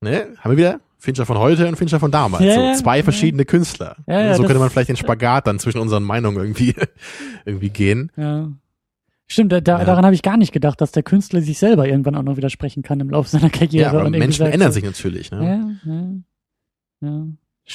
ne, 0.00 0.28
haben 0.38 0.52
wir 0.52 0.56
wieder 0.56 0.80
Fincher 0.98 1.26
von 1.26 1.38
heute 1.38 1.68
und 1.68 1.76
Fincher 1.76 2.00
von 2.00 2.10
damals. 2.10 2.42
Ja, 2.42 2.74
so 2.74 2.82
zwei 2.82 2.98
ja. 2.98 3.02
verschiedene 3.02 3.44
Künstler. 3.44 3.96
Ja, 4.06 4.22
ja, 4.22 4.34
so 4.34 4.44
könnte 4.44 4.58
man 4.58 4.70
vielleicht 4.70 4.88
den 4.88 4.96
Spagat 4.96 5.46
dann 5.46 5.58
zwischen 5.58 5.78
unseren 5.78 6.02
Meinungen 6.02 6.38
irgendwie, 6.38 6.74
irgendwie 7.44 7.68
gehen. 7.68 8.10
Ja. 8.16 8.50
Stimmt, 9.26 9.52
da, 9.52 9.60
daran 9.60 10.04
habe 10.04 10.14
ich 10.14 10.22
gar 10.22 10.36
nicht 10.36 10.52
gedacht, 10.52 10.80
dass 10.80 10.92
der 10.92 11.02
Künstler 11.02 11.40
sich 11.40 11.58
selber 11.58 11.86
irgendwann 11.86 12.14
auch 12.14 12.22
noch 12.22 12.36
widersprechen 12.36 12.82
kann 12.82 13.00
im 13.00 13.10
Laufe 13.10 13.28
seiner 13.28 13.50
Karriere. 13.50 13.92
Ja, 13.94 14.00
aber 14.00 14.10
Menschen 14.10 14.46
ändern 14.46 14.72
sich 14.72 14.84
natürlich. 14.84 15.30
Ne? 15.30 15.78
Ja, 15.84 15.92
ja, 15.92 17.08
ja. 17.08 17.26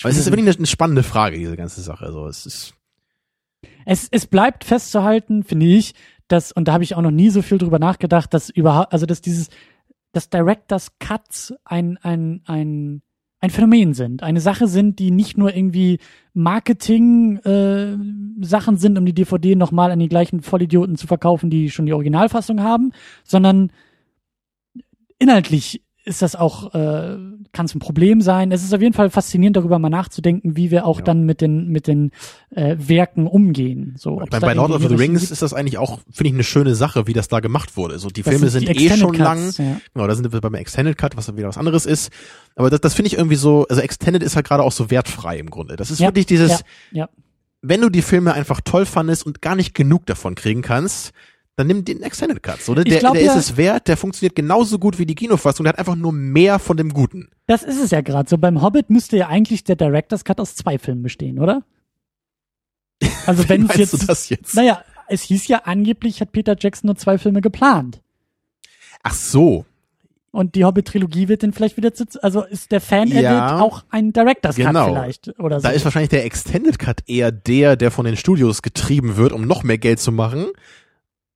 Aber 0.01 0.09
es 0.09 0.17
ist 0.17 0.31
wirklich 0.31 0.57
eine, 0.57 0.67
spannende 0.67 1.03
Frage, 1.03 1.37
diese 1.37 1.57
ganze 1.57 1.81
Sache. 1.81 2.05
Also 2.05 2.27
es 2.27 2.45
ist, 2.45 2.73
es, 3.85 4.07
es 4.11 4.27
bleibt 4.27 4.63
festzuhalten, 4.63 5.43
finde 5.43 5.65
ich, 5.65 5.95
dass, 6.27 6.51
und 6.51 6.67
da 6.67 6.73
habe 6.73 6.83
ich 6.83 6.95
auch 6.95 7.01
noch 7.01 7.11
nie 7.11 7.29
so 7.29 7.41
viel 7.41 7.57
drüber 7.57 7.79
nachgedacht, 7.79 8.33
dass 8.33 8.49
überhaupt, 8.49 8.93
also 8.93 9.05
dass 9.05 9.21
dieses, 9.21 9.49
dass 10.11 10.29
Directors 10.29 10.91
Cuts 10.99 11.53
ein, 11.65 11.97
ein, 11.97 12.41
ein, 12.45 13.01
ein 13.39 13.49
Phänomen 13.49 13.93
sind, 13.93 14.21
eine 14.21 14.41
Sache 14.41 14.67
sind, 14.67 14.99
die 14.99 15.11
nicht 15.11 15.37
nur 15.37 15.55
irgendwie 15.55 15.99
Marketing 16.33 17.37
äh, 17.37 17.97
sind, 18.41 18.97
um 18.97 19.05
die 19.05 19.13
DVD 19.13 19.55
nochmal 19.55 19.91
an 19.91 19.99
die 19.99 20.09
gleichen 20.09 20.41
Vollidioten 20.41 20.97
zu 20.97 21.07
verkaufen, 21.07 21.49
die 21.49 21.71
schon 21.71 21.85
die 21.85 21.93
Originalfassung 21.93 22.61
haben, 22.61 22.91
sondern 23.23 23.71
inhaltlich 25.17 25.81
ist 26.09 26.21
das 26.21 26.35
auch, 26.35 26.73
äh, 26.73 27.17
kann 27.53 27.65
es 27.65 27.73
ein 27.75 27.79
Problem 27.79 28.19
sein. 28.21 28.51
Es 28.51 28.63
ist 28.63 28.73
auf 28.73 28.81
jeden 28.81 28.93
Fall 28.93 29.09
faszinierend, 29.09 29.55
darüber 29.55 29.79
mal 29.79 29.89
nachzudenken, 29.89 30.57
wie 30.57 30.71
wir 30.71 30.85
auch 30.85 30.97
Ja. 30.99 31.03
dann 31.05 31.23
mit 31.23 31.39
den, 31.39 31.69
mit 31.69 31.87
den 31.87 32.11
äh, 32.49 32.75
Werken 32.77 33.27
umgehen. 33.27 33.93
So, 33.97 34.21
ich 34.21 34.29
meine, 34.31 34.45
bei 34.45 34.53
Lord 34.53 34.71
of 34.71 34.81
the 34.81 34.95
Rings 34.95 35.21
gibt. 35.21 35.31
ist 35.31 35.41
das 35.41 35.53
eigentlich 35.53 35.77
auch, 35.77 35.99
finde 36.11 36.29
ich, 36.29 36.33
eine 36.33 36.43
schöne 36.43 36.75
Sache, 36.75 37.07
wie 37.07 37.13
das 37.13 37.27
da 37.27 37.39
gemacht 37.39 37.77
wurde. 37.77 37.99
So, 37.99 38.09
die 38.09 38.23
Das 38.23 38.33
Filme 38.33 38.49
sind 38.49 38.65
sind 38.65 38.75
die 38.77 38.83
eh 38.83 38.87
Extended 38.87 39.15
schon 39.15 39.23
lang. 39.23 39.45
Cuts, 39.45 39.57
Ja. 39.59 39.77
Genau, 39.93 40.07
da 40.07 40.15
sind 40.15 40.33
wir 40.33 40.41
beim 40.41 40.55
Extended 40.55 40.97
Cut, 40.97 41.15
was 41.15 41.33
wieder 41.37 41.47
was 41.47 41.57
anderes 41.57 41.85
ist. 41.85 42.11
Aber 42.55 42.69
das, 42.69 42.81
das 42.81 42.93
finde 42.95 43.07
ich 43.07 43.17
irgendwie 43.17 43.35
so, 43.37 43.65
also 43.69 43.81
Extended 43.81 44.23
ist 44.23 44.35
halt 44.35 44.47
gerade 44.47 44.63
auch 44.63 44.71
so 44.73 44.91
wertfrei 44.91 45.37
im 45.37 45.49
Grunde. 45.49 45.75
Das 45.75 45.91
ist 45.91 45.99
Ja, 45.99 46.07
wirklich 46.07 46.25
dieses, 46.25 46.63
wenn 47.61 47.81
du 47.81 47.89
die 47.89 48.01
Filme 48.01 48.33
einfach 48.33 48.61
toll 48.63 48.85
fandest 48.85 49.25
und 49.25 49.41
gar 49.41 49.55
nicht 49.55 49.73
genug 49.73 50.05
davon 50.05 50.35
kriegen 50.35 50.61
kannst, 50.61 51.11
dann 51.59 51.67
nimm 51.67 51.83
den 51.85 52.01
Extended 52.01 52.41
Cut. 52.41 52.67
Oder? 52.69 52.81
Ich 52.85 52.89
Der, 52.89 52.99
glaub 52.99 53.13
der 53.13 53.23
ja- 53.23 53.33
ist 53.33 53.37
es 53.51 53.57
wert, 53.57 53.87
der 53.87 53.97
funktioniert 53.97 54.35
genauso 54.35 54.79
gut 54.79 54.97
wie 54.97 55.05
die 55.05 55.15
Kinofassung, 55.15 55.65
der 55.65 55.73
hat 55.73 55.79
einfach 55.79 55.95
nur 55.95 56.11
mehr 56.13 56.57
von 56.59 56.77
dem 56.77 56.93
Guten. 56.93 57.29
Das 57.47 57.63
ist 57.63 57.79
es 57.81 57.91
ja 57.91 58.01
gerade 58.01 58.29
so. 58.29 58.37
Beim 58.37 58.61
Hobbit 58.61 58.89
müsste 58.89 59.17
ja 59.17 59.27
eigentlich 59.27 59.63
der 59.63 59.75
Director's 59.75 60.23
Cut 60.23 60.39
aus 60.39 60.55
zwei 60.55 60.79
Filmen 60.79 61.03
bestehen, 61.03 61.37
oder? 61.39 61.63
Also 63.25 63.47
wenn 63.47 63.69
es 63.69 63.75
jetzt, 63.77 63.93
du 63.93 64.05
das 64.05 64.29
jetzt? 64.29 64.55
naja, 64.55 64.81
es 65.07 65.21
hieß 65.23 65.47
ja 65.47 65.59
angeblich 65.65 66.21
hat 66.21 66.31
Peter 66.31 66.55
Jackson 66.59 66.87
nur 66.87 66.95
zwei 66.97 67.17
Filme 67.17 67.41
geplant. 67.41 68.01
Ach 69.03 69.13
so, 69.13 69.65
Und 70.31 70.55
die 70.55 70.65
Hobbit-Trilogie 70.65 71.27
wird 71.27 71.41
dann 71.43 71.53
vielleicht 71.53 71.77
wieder 71.77 71.93
zu, 71.93 72.05
also 72.21 72.43
ist 72.43 72.71
der 72.71 72.81
Fan-Edit 72.81 73.23
Ja. 73.23 73.59
auch 73.61 73.83
ein 73.89 74.11
Director's 74.13 74.55
Cut 74.57 74.65
Genau. 74.67 74.87
vielleicht 74.87 75.39
oder 75.39 75.59
so. 75.59 75.67
da 75.67 75.73
ist 75.73 75.85
wahrscheinlich 75.85 76.09
der 76.09 76.25
Extended 76.25 76.77
Cut 76.79 77.01
eher 77.07 77.31
der, 77.31 77.75
der 77.75 77.89
von 77.91 78.05
den 78.05 78.17
Studios 78.17 78.61
getrieben 78.61 79.15
wird, 79.17 79.31
um 79.31 79.47
noch 79.47 79.63
mehr 79.63 79.77
Geld 79.77 79.99
zu 79.99 80.11
machen. 80.11 80.47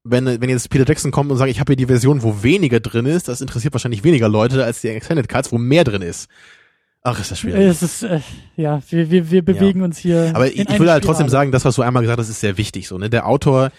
Wenn, 0.06 0.26
wenn 0.26 0.50
jetzt 0.50 0.70
Peter 0.70 0.86
Jackson 0.86 1.12
kommt 1.12 1.32
und 1.32 1.38
sagt, 1.38 1.50
ich 1.50 1.60
habe 1.60 1.72
hier 1.72 1.78
die 1.78 1.86
Version, 1.86 2.24
wo 2.24 2.44
weniger 2.44 2.82
drin 2.82 3.06
ist, 3.06 3.30
das 3.30 3.40
interessiert 3.40 3.74
wahrscheinlich 3.74 4.04
weniger 4.04 4.28
Leute 4.28 4.64
als 4.66 4.82
die 4.82 4.90
Extended 4.90 5.30
Cuts, 5.30 5.52
wo 5.52 5.58
mehr 5.58 5.86
drin 5.86 6.02
ist. 6.02 6.30
Ach, 7.04 7.20
ist 7.20 7.32
das 7.32 7.40
schwierig. 7.40 7.62
es 7.66 7.84
ist, 7.84 8.04
äh, 8.04 8.22
ja, 8.56 8.82
wir, 8.90 9.12
wir, 9.12 9.30
wir 9.30 9.44
bewegen 9.44 9.82
uns 9.82 9.98
hier. 9.98 10.32
Aber 10.34 10.48
ich, 10.48 10.58
ich 10.58 10.80
will 10.80 10.90
halt 10.90 11.04
trotzdem 11.04 11.28
sagen, 11.28 11.52
das, 11.52 11.66
was 11.66 11.76
du 11.76 11.82
einmal 11.82 12.02
gesagt 12.02 12.20
hast, 12.20 12.30
ist 12.30 12.40
sehr 12.40 12.58
wichtig. 12.58 12.88
So, 12.88 12.98
ne? 12.98 13.10
Der 13.10 13.28
Autor, 13.28 13.72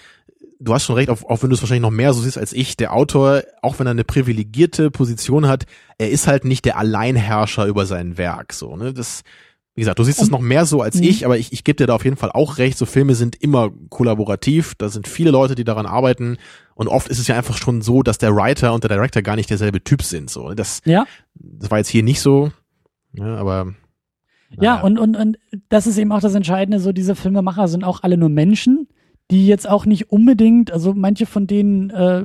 du 0.61 0.75
hast 0.75 0.85
schon 0.85 0.97
recht, 0.97 1.09
auch, 1.09 1.23
auch 1.25 1.43
wenn 1.43 1.49
du 1.49 1.57
es 1.57 1.63
wahrscheinlich 1.63 1.83
noch 1.83 1.91
mehr 1.91 2.13
so 2.13 2.21
siehst 2.21 2.37
als 2.37 2.53
ich, 2.53 2.77
der 2.77 2.93
Autor, 2.93 3.43
auch 3.63 3.79
wenn 3.79 3.87
er 3.87 3.93
eine 3.93 4.05
privilegierte 4.05 4.91
Position 4.91 5.49
hat, 5.49 5.65
er 5.97 6.11
ist 6.11 6.27
halt 6.27 6.45
nicht 6.45 6.67
der 6.67 6.77
Alleinherrscher 6.77 7.65
über 7.67 7.87
sein 7.87 8.19
Werk. 8.19 8.53
So, 8.53 8.77
ne? 8.77 8.93
Das, 8.93 9.23
wie 9.75 9.81
gesagt, 9.81 9.99
du 9.99 10.05
siehst 10.05 10.23
es 10.23 10.31
noch 10.31 10.41
mehr 10.41 10.67
so 10.67 10.83
als 10.83 10.97
Mhm. 10.97 11.03
ich, 11.03 11.25
aber 11.25 11.37
ich, 11.37 11.53
ich 11.53 11.65
gebe 11.65 11.77
dir 11.77 11.87
da 11.89 11.95
auf 11.97 12.05
jeden 12.05 12.17
Fall 12.17 12.31
auch 12.33 12.59
recht. 12.59 12.79
So 12.79 12.87
Filme 12.87 13.15
sind 13.17 13.35
immer 13.43 13.71
kollaborativ. 13.91 14.75
Da 14.77 14.89
sind 14.89 15.09
viele 15.09 15.31
Leute, 15.33 15.55
die 15.57 15.65
daran 15.65 15.87
arbeiten. 15.87 16.37
Und 16.77 16.87
oft 16.89 17.09
ist 17.09 17.19
es 17.19 17.27
ja 17.27 17.37
einfach 17.37 17.57
schon 17.57 17.83
so, 17.83 18.03
dass 18.03 18.19
der 18.19 18.35
Writer 18.37 18.73
und 18.73 18.85
der 18.85 18.89
Director 18.91 19.23
gar 19.23 19.35
nicht 19.37 19.51
derselbe 19.51 19.83
Typ 19.83 20.03
sind. 20.03 20.31
So, 20.31 20.49
ne? 20.51 20.55
das, 20.55 20.81
Ja, 20.85 21.07
das 21.35 21.71
war 21.71 21.79
jetzt 21.79 21.89
hier 21.89 22.03
nicht 22.05 22.21
so. 22.21 22.53
Ja, 23.15 23.37
aber 23.37 23.75
Ja, 24.61 24.81
und, 24.81 24.99
und, 24.99 25.17
und 25.17 25.39
das 25.69 25.89
ist 25.89 25.99
eben 25.99 26.13
auch 26.13 26.21
das 26.21 26.35
Entscheidende, 26.37 26.79
so 26.79 26.93
diese 26.93 27.17
Filmemacher 27.17 27.67
sind 27.67 27.83
auch 27.83 28.03
alle 28.05 28.17
nur 28.17 28.29
Menschen, 28.29 28.87
die 29.31 29.47
jetzt 29.47 29.69
auch 29.69 29.87
nicht 29.87 30.11
unbedingt, 30.13 30.71
also 30.71 30.95
manche 30.95 31.27
von 31.27 31.47
denen, 31.49 31.91
äh, 31.91 32.25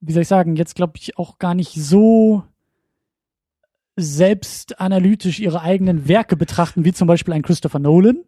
wie 0.00 0.12
soll 0.12 0.22
ich 0.22 0.28
sagen, 0.28 0.56
jetzt 0.56 0.74
glaube 0.74 0.94
ich 0.96 1.16
auch 1.18 1.38
gar 1.38 1.54
nicht 1.54 1.74
so 1.74 2.42
selbst 4.02 4.80
analytisch 4.80 5.40
ihre 5.40 5.60
eigenen 5.62 6.08
Werke 6.08 6.36
betrachten, 6.36 6.84
wie 6.84 6.92
zum 6.92 7.06
Beispiel 7.08 7.34
ein 7.34 7.42
Christopher 7.42 7.78
Nolan, 7.78 8.18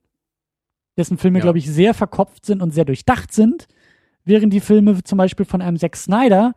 dessen 0.97 1.19
Filme, 1.19 1.39
Ja. 1.39 1.43
glaube 1.45 1.59
ich, 1.59 1.71
sehr 1.71 1.95
verkopft 1.95 2.47
sind 2.47 2.63
und 2.63 2.73
sehr 2.73 2.85
durchdacht 2.85 3.33
sind, 3.33 3.67
während 4.25 4.53
die 4.53 4.61
Filme 4.61 5.03
zum 5.03 5.19
Beispiel 5.19 5.47
von 5.47 5.63
einem 5.63 5.79
Zack 5.79 5.97
Snyder, 5.97 6.55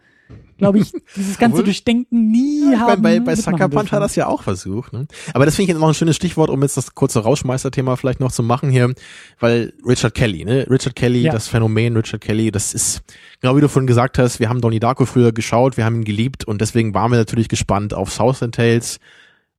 glaube 0.57 0.79
ich, 0.79 0.91
dieses 1.15 1.37
ganze 1.37 1.55
Obwohl- 1.55 1.65
Durchdenken 1.65 2.31
nie 2.31 2.71
Ja, 2.71 2.79
haben. 2.79 3.01
bei, 3.01 3.19
bei, 3.19 3.25
bei 3.25 3.35
Sucker 3.35 3.67
Punch 3.69 3.91
hat 3.91 4.01
das 4.01 4.15
ja 4.15 4.27
auch 4.27 4.41
versucht. 4.43 4.93
Ne? 4.93 5.05
Aber 5.33 5.45
das 5.45 5.55
finde 5.55 5.63
ich 5.63 5.69
jetzt 5.73 5.79
noch 5.81 5.87
ein 5.89 5.93
schönes 5.93 6.15
Stichwort, 6.15 6.49
um 6.49 6.61
jetzt 6.61 6.77
das 6.77 6.95
kurze 6.95 7.19
Rauschmeister-Thema 7.19 7.97
vielleicht 7.97 8.19
noch 8.21 8.31
zu 8.31 8.41
machen 8.41 8.69
hier, 8.69 8.93
weil 9.39 9.73
Richard 9.85 10.13
Kelly, 10.13 10.45
ne? 10.45 10.65
Richard 10.69 10.95
Kelly, 10.95 11.23
Ja. 11.23 11.33
das 11.33 11.47
Phänomen 11.49 11.95
Richard 11.97 12.21
Kelly, 12.21 12.51
das 12.51 12.73
ist, 12.73 13.01
genau 13.41 13.55
wie 13.57 13.61
du 13.61 13.67
vorhin 13.69 13.87
gesagt 13.87 14.17
hast, 14.17 14.39
wir 14.39 14.47
haben 14.49 14.61
Donnie 14.61 14.79
Darko 14.79 15.05
früher 15.05 15.31
geschaut, 15.33 15.75
wir 15.77 15.83
haben 15.85 15.97
ihn 15.97 16.05
geliebt 16.05 16.45
und 16.45 16.61
deswegen 16.61 16.93
waren 16.93 17.11
wir 17.11 17.17
natürlich 17.17 17.49
gespannt 17.49 17.93
auf 17.93 18.11
Southland 18.13 18.55
Tales 18.55 18.99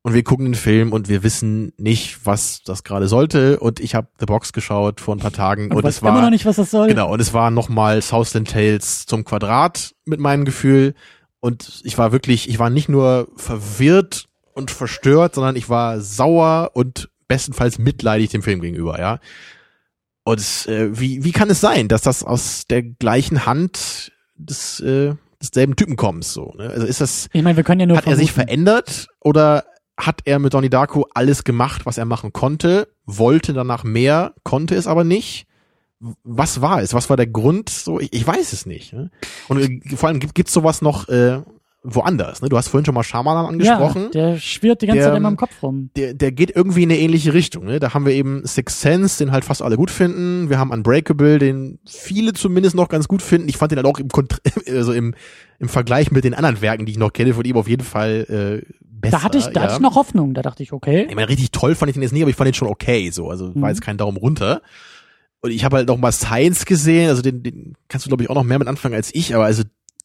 und 0.06 0.14
wir 0.14 0.22
gucken 0.22 0.44
den 0.44 0.54
Film 0.54 0.92
und 0.92 1.08
wir 1.08 1.24
wissen 1.24 1.72
nicht, 1.78 2.24
was 2.24 2.62
das 2.62 2.84
gerade 2.84 3.08
sollte 3.08 3.58
und 3.58 3.80
ich 3.80 3.96
habe 3.96 4.06
The 4.20 4.26
Box 4.26 4.52
geschaut 4.52 5.00
vor 5.00 5.16
ein 5.16 5.18
paar 5.18 5.32
Tagen 5.32 5.64
Und, 5.64 5.78
und, 5.78 5.82
weiß 5.82 5.96
es 5.96 6.02
war 6.04 6.12
immer 6.12 6.22
noch 6.22 6.30
nicht, 6.30 6.46
was 6.46 6.54
das 6.54 6.70
soll. 6.70 6.86
Genau, 6.86 7.12
und 7.12 7.18
es 7.18 7.34
war 7.34 7.50
nochmal 7.50 8.00
Southland 8.00 8.48
Tales 8.48 9.06
zum 9.06 9.24
Quadrat 9.24 9.96
mit 10.04 10.20
meinem 10.20 10.44
Gefühl. 10.44 10.94
Und 11.40 11.80
ich 11.82 11.98
war 11.98 12.12
wirklich, 12.12 12.48
ich 12.48 12.60
war 12.60 12.70
nicht 12.70 12.88
nur 12.88 13.26
verwirrt 13.34 14.26
und 14.52 14.70
verstört, 14.70 15.34
sondern 15.34 15.56
ich 15.56 15.68
war 15.68 16.00
sauer 16.00 16.70
und 16.74 17.08
bestenfalls 17.26 17.80
mitleidig 17.80 18.30
dem 18.30 18.44
Film 18.44 18.60
gegenüber, 18.60 19.00
ja. 19.00 19.18
Und 20.22 20.68
äh, 20.68 20.96
wie, 21.00 21.24
wie 21.24 21.32
kann 21.32 21.50
es 21.50 21.60
sein, 21.60 21.88
dass 21.88 22.02
das 22.02 22.22
aus 22.22 22.66
der 22.70 22.84
gleichen 22.84 23.44
Hand 23.44 24.12
des, 24.36 24.78
äh, 24.78 25.14
desselben 25.42 25.74
Typen 25.74 25.96
kommt, 25.96 26.22
so, 26.22 26.54
ne? 26.56 26.70
Also 26.70 26.86
ist 26.86 27.00
das, 27.00 27.28
Ich 27.32 27.42
meine, 27.42 27.56
wir 27.56 27.64
können 27.64 27.80
ja 27.80 27.86
nur 27.86 27.96
hat 27.96 28.06
er 28.06 28.14
sich 28.14 28.30
vermuten. 28.30 28.50
verändert 28.50 29.08
oder 29.20 29.64
hat 29.96 30.20
er 30.24 30.38
mit 30.38 30.54
Donnie 30.54 30.70
Darko 30.70 31.06
alles 31.14 31.44
gemacht, 31.44 31.86
was 31.86 31.98
er 31.98 32.04
machen 32.04 32.32
konnte, 32.32 32.88
wollte 33.06 33.52
danach 33.52 33.84
mehr, 33.84 34.34
konnte 34.42 34.74
es 34.74 34.86
aber 34.86 35.04
nicht? 35.04 35.46
Was 36.24 36.60
war 36.60 36.82
es? 36.82 36.92
Was 36.92 37.08
war 37.08 37.16
der 37.16 37.26
Grund? 37.26 37.70
So, 37.70 37.98
ich, 37.98 38.12
ich 38.12 38.26
weiß 38.26 38.52
es 38.52 38.66
nicht. 38.66 38.92
Ne? 38.92 39.10
Und 39.48 39.60
äh, 39.60 39.96
vor 39.96 40.08
allem 40.08 40.20
gibt 40.20 40.34
gibt's 40.34 40.52
sowas 40.52 40.82
noch 40.82 41.08
äh, 41.08 41.40
woanders. 41.82 42.42
Ne? 42.42 42.48
Du 42.48 42.56
hast 42.58 42.68
vorhin 42.68 42.84
schon 42.84 42.94
mal 42.94 43.02
Shyamalan 43.02 43.46
angesprochen. 43.46 44.10
Ja, 44.12 44.32
der 44.32 44.38
schwirrt 44.38 44.82
die 44.82 44.86
ganze 44.88 44.98
Der, 44.98 45.08
Zeit 45.08 45.16
in 45.16 45.22
meinem 45.22 45.36
Kopf 45.36 45.62
rum. 45.62 45.90
der, 45.96 46.14
der 46.14 46.32
geht 46.32 46.54
irgendwie 46.54 46.82
in 46.82 46.90
eine 46.90 47.00
ähnliche 47.00 47.32
Richtung. 47.32 47.64
Ne? 47.64 47.78
Da 47.78 47.94
haben 47.94 48.04
wir 48.04 48.12
eben 48.12 48.44
Sixth 48.44 48.80
Sense, 48.80 49.24
den 49.24 49.32
halt 49.32 49.44
fast 49.44 49.62
alle 49.62 49.76
gut 49.76 49.90
finden. 49.90 50.50
Wir 50.50 50.58
haben 50.58 50.70
Unbreakable, 50.70 51.38
den 51.38 51.78
viele 51.86 52.32
zumindest 52.34 52.74
noch 52.74 52.88
ganz 52.88 53.08
gut 53.08 53.22
finden. 53.22 53.48
Ich 53.48 53.56
fand 53.56 53.72
den 53.72 53.78
halt 53.78 53.86
auch 53.86 53.98
im, 53.98 54.08
Kont 54.08 54.42
also 54.68 54.92
im, 54.92 55.14
im 55.60 55.68
Vergleich 55.68 56.10
mit 56.10 56.24
den 56.24 56.34
anderen 56.34 56.60
Werken, 56.60 56.86
die 56.86 56.92
ich 56.92 56.98
noch 56.98 57.12
kenne, 57.12 57.34
von 57.34 57.44
ihm 57.44 57.56
auf 57.56 57.68
jeden 57.68 57.84
Fall 57.84 58.62
äh, 58.66 58.74
besser. 59.00 59.18
Da 59.18 59.22
hatte 59.22 59.38
ich, 59.38 59.44
da 59.46 59.52
ja. 59.52 59.62
hatte 59.62 59.74
ich 59.74 59.80
noch 59.80 59.94
Hoffnung. 59.96 60.34
Da 60.34 60.42
dachte 60.42 60.62
ich, 60.62 60.72
okay. 60.72 61.06
Ich 61.08 61.14
meine, 61.14 61.28
richtig 61.28 61.50
toll 61.52 61.74
fand 61.74 61.90
ich 61.90 61.94
den 61.94 62.02
jetzt 62.02 62.12
nicht, 62.12 62.22
aber 62.22 62.30
ich 62.30 62.36
fand 62.36 62.46
den 62.46 62.54
schon 62.54 62.68
okay. 62.68 63.10
So, 63.10 63.30
also 63.30 63.48
Mhm. 63.54 63.60
war 63.62 63.68
jetzt 63.70 63.80
kein 63.82 63.96
Daumen 63.96 64.16
runter. 64.16 64.62
Und 65.40 65.50
ich 65.50 65.64
habe 65.64 65.76
halt 65.76 65.88
noch 65.88 65.96
mal 65.98 66.12
Science 66.12 66.64
gesehen. 66.64 67.08
Also 67.08 67.22
den, 67.22 67.42
den 67.42 67.74
kannst 67.88 68.06
du 68.06 68.10
glaube 68.10 68.22
ich 68.24 68.30
auch 68.30 68.34
noch 68.34 68.42
mehr 68.44 68.58
mit 68.58 68.68
anfangen 68.68 68.94
als 68.94 69.14
ich. 69.14 69.34
Aber 69.34 69.44
also 69.44 69.62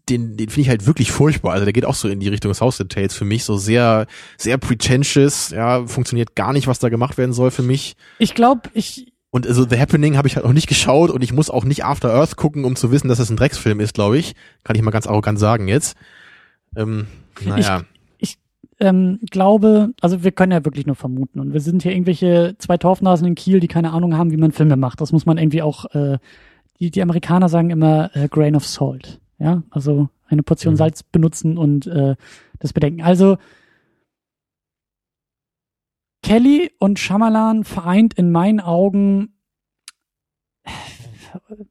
den, 0.09 0.35
den 0.35 0.49
finde 0.49 0.61
ich 0.61 0.69
halt 0.69 0.85
wirklich 0.87 1.11
furchtbar. 1.11 1.53
Also 1.53 1.65
der 1.65 1.73
geht 1.73 1.85
auch 1.85 1.95
so 1.95 2.07
in 2.09 2.19
die 2.19 2.27
Richtung 2.27 2.49
des 2.51 2.59
House 2.61 2.81
of 2.81 2.87
Tales 2.89 3.13
für 3.15 3.25
mich. 3.25 3.43
So 3.43 3.57
sehr, 3.57 4.07
sehr 4.37 4.57
pretentious. 4.57 5.51
Ja, 5.51 5.85
funktioniert 5.87 6.35
gar 6.35 6.53
nicht, 6.53 6.67
was 6.67 6.79
da 6.79 6.89
gemacht 6.89 7.17
werden 7.17 7.33
soll 7.33 7.51
für 7.51 7.61
mich. 7.63 7.95
Ich 8.19 8.33
glaube, 8.35 8.69
ich, 8.73 9.13
Und 9.29 9.47
also 9.47 9.65
The 9.67 9.79
Happening 9.79 10.17
habe 10.17 10.27
ich 10.27 10.35
halt 10.35 10.45
noch 10.45 10.53
nicht 10.53 10.67
geschaut 10.67 11.11
und 11.11 11.23
ich 11.23 11.31
muss 11.31 11.49
auch 11.49 11.63
nicht 11.63 11.85
After 11.85 12.13
Earth 12.13 12.35
gucken, 12.35 12.65
um 12.65 12.75
zu 12.75 12.91
wissen, 12.91 13.07
dass 13.07 13.19
das 13.19 13.29
ein 13.29 13.37
Drecksfilm 13.37 13.79
ist, 13.79 13.93
glaube 13.93 14.17
ich. 14.17 14.33
Kann 14.63 14.75
ich 14.75 14.81
mal 14.81 14.91
ganz 14.91 15.07
arrogant 15.07 15.39
sagen 15.39 15.67
jetzt. 15.69 15.95
Ähm, 16.75 17.07
naja. 17.45 17.83
Ähm, 18.81 19.19
glaube, 19.29 19.93
also 20.01 20.23
wir 20.23 20.31
können 20.31 20.51
ja 20.51 20.65
wirklich 20.65 20.85
nur 20.85 20.95
vermuten. 20.95 21.39
Und 21.39 21.53
wir 21.53 21.61
sind 21.61 21.83
hier 21.83 21.93
irgendwelche 21.93 22.55
zwei 22.57 22.77
Torfnasen 22.77 23.27
in 23.27 23.35
Kiel, 23.35 23.59
die 23.59 23.67
keine 23.67 23.91
Ahnung 23.91 24.17
haben, 24.17 24.31
wie 24.31 24.37
man 24.37 24.51
Filme 24.51 24.75
macht. 24.75 24.99
Das 24.99 25.11
muss 25.11 25.25
man 25.25 25.37
irgendwie 25.37 25.61
auch, 25.61 25.85
äh, 25.93 26.17
die, 26.79 26.91
die 26.91 27.01
Amerikaner 27.01 27.47
sagen 27.47 27.69
immer 27.69 28.15
äh, 28.15 28.27
Grain 28.27 28.55
of 28.55 28.67
Salt. 28.67 29.21
Ja, 29.37 29.63
also 29.69 30.09
eine 30.27 30.43
Portion 30.43 30.73
Mhm. 30.73 30.77
Salz 30.77 31.03
benutzen 31.03 31.57
und 31.57 31.87
äh, 31.87 32.15
das 32.59 32.73
bedenken. 32.73 33.01
Also 33.01 33.37
Kelly 36.23 36.71
und 36.79 36.99
Shyamalan 36.99 37.63
vereint 37.63 38.13
in 38.13 38.31
meinen 38.31 38.59
Augen, 38.59 39.33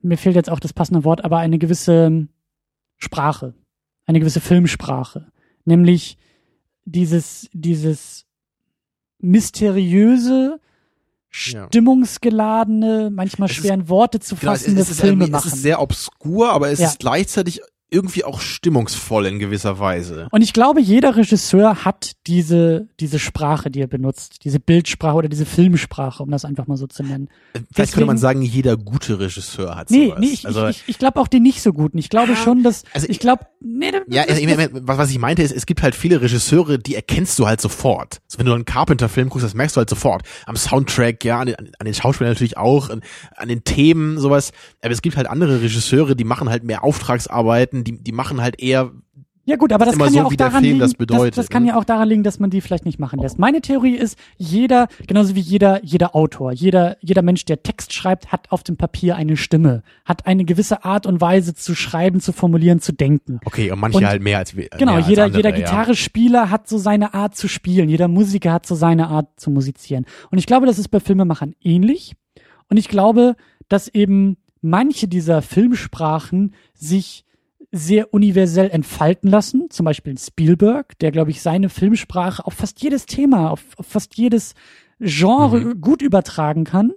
mir 0.02 0.18
fehlt 0.18 0.36
jetzt 0.36 0.50
auch 0.50 0.60
das 0.60 0.72
passende 0.72 1.04
Wort, 1.04 1.24
aber 1.24 1.38
eine 1.38 1.58
gewisse 1.58 2.28
Sprache, 2.96 3.54
eine 4.06 4.20
gewisse 4.20 4.40
Filmsprache, 4.40 5.30
nämlich 5.64 6.18
dieses, 6.92 7.48
dieses 7.52 8.24
mysteriöse, 9.18 10.60
stimmungsgeladene, 11.28 13.10
manchmal 13.10 13.48
Es 13.48 13.56
ist- 13.56 13.62
schwer 13.62 13.74
in 13.74 13.88
Worte 13.88 14.20
zu 14.20 14.34
Genau, 14.36 14.52
es, 14.52 14.60
fassende 14.62 14.80
ist- 14.80 14.88
es, 14.88 14.94
ist, 14.96 15.00
Filme 15.00 15.24
irgendwie- 15.24 15.36
es 15.38 15.44
machen. 15.44 15.52
ist 15.54 15.62
sehr 15.62 15.80
obskur, 15.80 16.50
aber 16.52 16.70
es 16.70 16.80
Ja. 16.80 16.88
ist 16.88 16.98
gleichzeitig 16.98 17.60
irgendwie 17.90 18.24
auch 18.24 18.40
stimmungsvoll 18.40 19.26
in 19.26 19.38
gewisser 19.38 19.78
Weise. 19.78 20.28
Und 20.30 20.42
ich 20.42 20.52
glaube, 20.52 20.80
jeder 20.80 21.16
Regisseur 21.16 21.84
hat 21.84 22.12
diese, 22.26 22.88
diese 23.00 23.18
Sprache, 23.18 23.70
die 23.70 23.80
er 23.80 23.86
benutzt, 23.86 24.44
diese 24.44 24.60
Bildsprache 24.60 25.16
oder 25.16 25.28
diese 25.28 25.46
Filmsprache, 25.46 26.22
um 26.22 26.30
das 26.30 26.44
einfach 26.44 26.66
mal 26.66 26.76
so 26.76 26.86
zu 26.86 27.02
nennen. 27.02 27.28
Vielleicht 27.72 27.92
könnte 27.94 28.06
man 28.06 28.16
deswegen- 28.16 28.18
sagen, 28.18 28.42
jeder 28.42 28.76
gute 28.76 29.18
Regisseur 29.18 29.76
hat 29.76 29.90
Nee, 29.90 30.06
sowas. 30.08 30.18
nee, 30.20 30.26
ich, 30.32 30.46
also, 30.46 30.68
ich, 30.68 30.82
ich, 30.82 30.88
ich 30.90 30.98
glaube 30.98 31.20
auch 31.20 31.28
den 31.28 31.42
nicht 31.42 31.62
so 31.62 31.72
guten. 31.72 31.98
Ich 31.98 32.08
glaube 32.10 32.32
Ah, 32.32 32.36
schon, 32.36 32.62
dass, 32.62 32.84
also 32.92 33.06
ich 33.08 33.18
glaube, 33.18 33.46
nee, 33.60 33.90
das- 33.90 34.02
ja, 34.08 34.24
das- 34.26 34.40
meine, 34.40 34.68
was, 34.86 34.98
was 34.98 35.10
ich 35.10 35.18
meinte 35.18 35.42
ist, 35.42 35.52
es 35.52 35.66
gibt 35.66 35.82
halt 35.82 35.94
viele 35.94 36.20
Regisseure, 36.20 36.78
die 36.78 36.94
erkennst 36.94 37.38
du 37.38 37.46
halt 37.46 37.60
sofort. 37.60 38.20
Also 38.26 38.38
wenn 38.38 38.46
du 38.46 38.52
einen 38.54 38.64
Carpenter-Film 38.64 39.28
guckst, 39.28 39.44
das 39.44 39.54
merkst 39.54 39.76
du 39.76 39.78
halt 39.78 39.90
sofort. 39.90 40.22
Am 40.46 40.56
Soundtrack, 40.56 41.24
ja, 41.24 41.40
an 41.40 41.46
den, 41.46 41.56
an 41.56 41.84
den 41.84 41.94
Schauspielern 41.94 42.32
natürlich 42.32 42.56
auch, 42.56 42.90
an, 42.90 43.00
an 43.36 43.48
den 43.48 43.64
Themen, 43.64 44.18
sowas. 44.18 44.52
Aber 44.82 44.92
es 44.92 45.02
gibt 45.02 45.16
halt 45.16 45.26
andere 45.28 45.60
Regisseure, 45.62 46.14
die 46.14 46.24
machen 46.24 46.48
halt 46.48 46.64
mehr 46.64 46.84
Auftragsarbeiten, 46.84 47.79
die, 47.84 48.02
die 48.02 48.12
machen 48.12 48.40
halt 48.40 48.60
eher 48.60 48.92
Ja 49.44 49.56
gut, 49.56 49.72
aber 49.72 49.84
das 49.84 49.98
kann 49.98 50.10
so, 50.10 50.16
ja 50.18 50.24
auch 50.24 50.34
daran 50.34 50.62
liegen, 50.62 50.78
das 50.78 50.94
bedeutet, 50.94 51.36
das, 51.36 51.46
das 51.46 51.50
kann 51.50 51.64
ne? 51.64 51.70
ja 51.70 51.76
auch 51.76 51.84
daran 51.84 52.08
liegen, 52.08 52.22
dass 52.22 52.38
man 52.38 52.50
die 52.50 52.60
vielleicht 52.60 52.84
nicht 52.84 52.98
machen 52.98 53.18
lässt. 53.20 53.38
Meine 53.38 53.60
Theorie 53.60 53.96
ist, 53.96 54.18
jeder, 54.36 54.88
genauso 55.06 55.34
wie 55.34 55.40
jeder, 55.40 55.84
jeder 55.84 56.14
Autor, 56.14 56.52
jeder, 56.52 56.96
jeder 57.00 57.22
Mensch, 57.22 57.44
der 57.46 57.62
Text 57.62 57.92
schreibt, 57.92 58.30
hat 58.32 58.52
auf 58.52 58.62
dem 58.62 58.76
Papier 58.76 59.16
eine 59.16 59.36
Stimme, 59.36 59.82
hat 60.04 60.26
eine 60.26 60.44
gewisse 60.44 60.84
Art 60.84 61.06
und 61.06 61.20
Weise 61.20 61.54
zu 61.54 61.74
schreiben, 61.74 62.20
zu 62.20 62.32
formulieren, 62.32 62.80
zu 62.80 62.92
denken. 62.92 63.40
Okay, 63.44 63.70
und 63.70 63.80
manche 63.80 63.98
Und- 63.98 64.06
halt 64.06 64.22
mehr 64.22 64.38
als 64.38 64.54
wir. 64.56 64.68
Genau, 64.78 64.92
mehr 64.92 64.94
als 64.96 65.08
jeder, 65.08 65.24
andere, 65.24 65.38
jeder 65.38 65.50
ja. 65.50 65.56
Gitarrespieler 65.56 66.50
hat 66.50 66.68
so 66.68 66.78
seine 66.78 67.14
Art 67.14 67.36
zu 67.36 67.48
spielen, 67.48 67.88
jeder 67.88 68.08
Musiker 68.08 68.52
hat 68.52 68.66
so 68.66 68.74
seine 68.74 69.08
Art 69.08 69.40
zu 69.40 69.50
musizieren. 69.50 70.06
Und 70.30 70.38
ich 70.38 70.46
glaube, 70.46 70.66
das 70.66 70.78
ist 70.78 70.88
bei 70.88 71.00
Filmemachern 71.00 71.54
ähnlich. 71.60 72.14
Und 72.68 72.76
ich 72.76 72.88
glaube, 72.88 73.36
dass 73.68 73.88
eben 73.88 74.36
manche 74.62 75.08
dieser 75.08 75.42
Filmsprachen 75.42 76.54
sich 76.74 77.24
sehr 77.72 78.12
universell 78.12 78.70
entfalten 78.70 79.30
lassen. 79.30 79.68
Zum 79.70 79.84
Beispiel 79.84 80.18
Spielberg, 80.18 80.98
der, 80.98 81.12
glaube 81.12 81.30
ich, 81.30 81.40
seine 81.42 81.68
Filmsprache 81.68 82.44
auf 82.44 82.54
fast 82.54 82.82
jedes 82.82 83.06
Thema, 83.06 83.50
auf, 83.50 83.62
auf 83.76 83.86
fast 83.86 84.16
jedes 84.16 84.54
Genre 84.98 85.76
gut 85.76 86.02
übertragen 86.02 86.64
kann. 86.64 86.92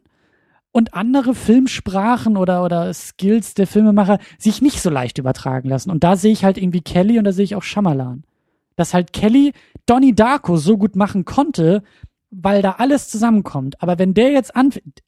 Und 0.72 0.96
andere 0.96 1.36
Filmsprachen 1.36 2.36
oder, 2.36 2.64
oder 2.64 2.92
Skills 2.94 3.54
der 3.54 3.68
Filmemacher 3.68 4.18
sich 4.40 4.64
nicht 4.64 4.82
so 4.82 4.90
leicht 4.90 5.20
übertragen 5.20 5.70
lassen. 5.70 5.92
Und 5.92 6.04
da 6.04 6.16
sehe 6.16 6.32
ich 6.32 6.44
halt 6.44 6.58
irgendwie 6.58 6.82
Kelly 6.82 7.20
und 7.20 7.26
da 7.26 7.32
sehe 7.32 7.46
ich 7.46 7.56
auch 7.56 7.62
Shyamalan. 7.62 8.24
Dass 8.76 8.96
halt 8.96 9.14
Kelly 9.14 9.54
Donnie 9.86 10.16
Darko 10.16 10.58
so 10.58 10.80
gut 10.80 10.96
machen 10.96 11.26
konnte, 11.26 11.84
weil 12.32 12.64
da 12.64 12.72
alles 12.80 13.08
zusammenkommt. 13.08 13.84
Aber 13.84 14.00
wenn 14.00 14.16
der 14.16 14.32
jetzt 14.32 14.56
anfängt, 14.56 15.04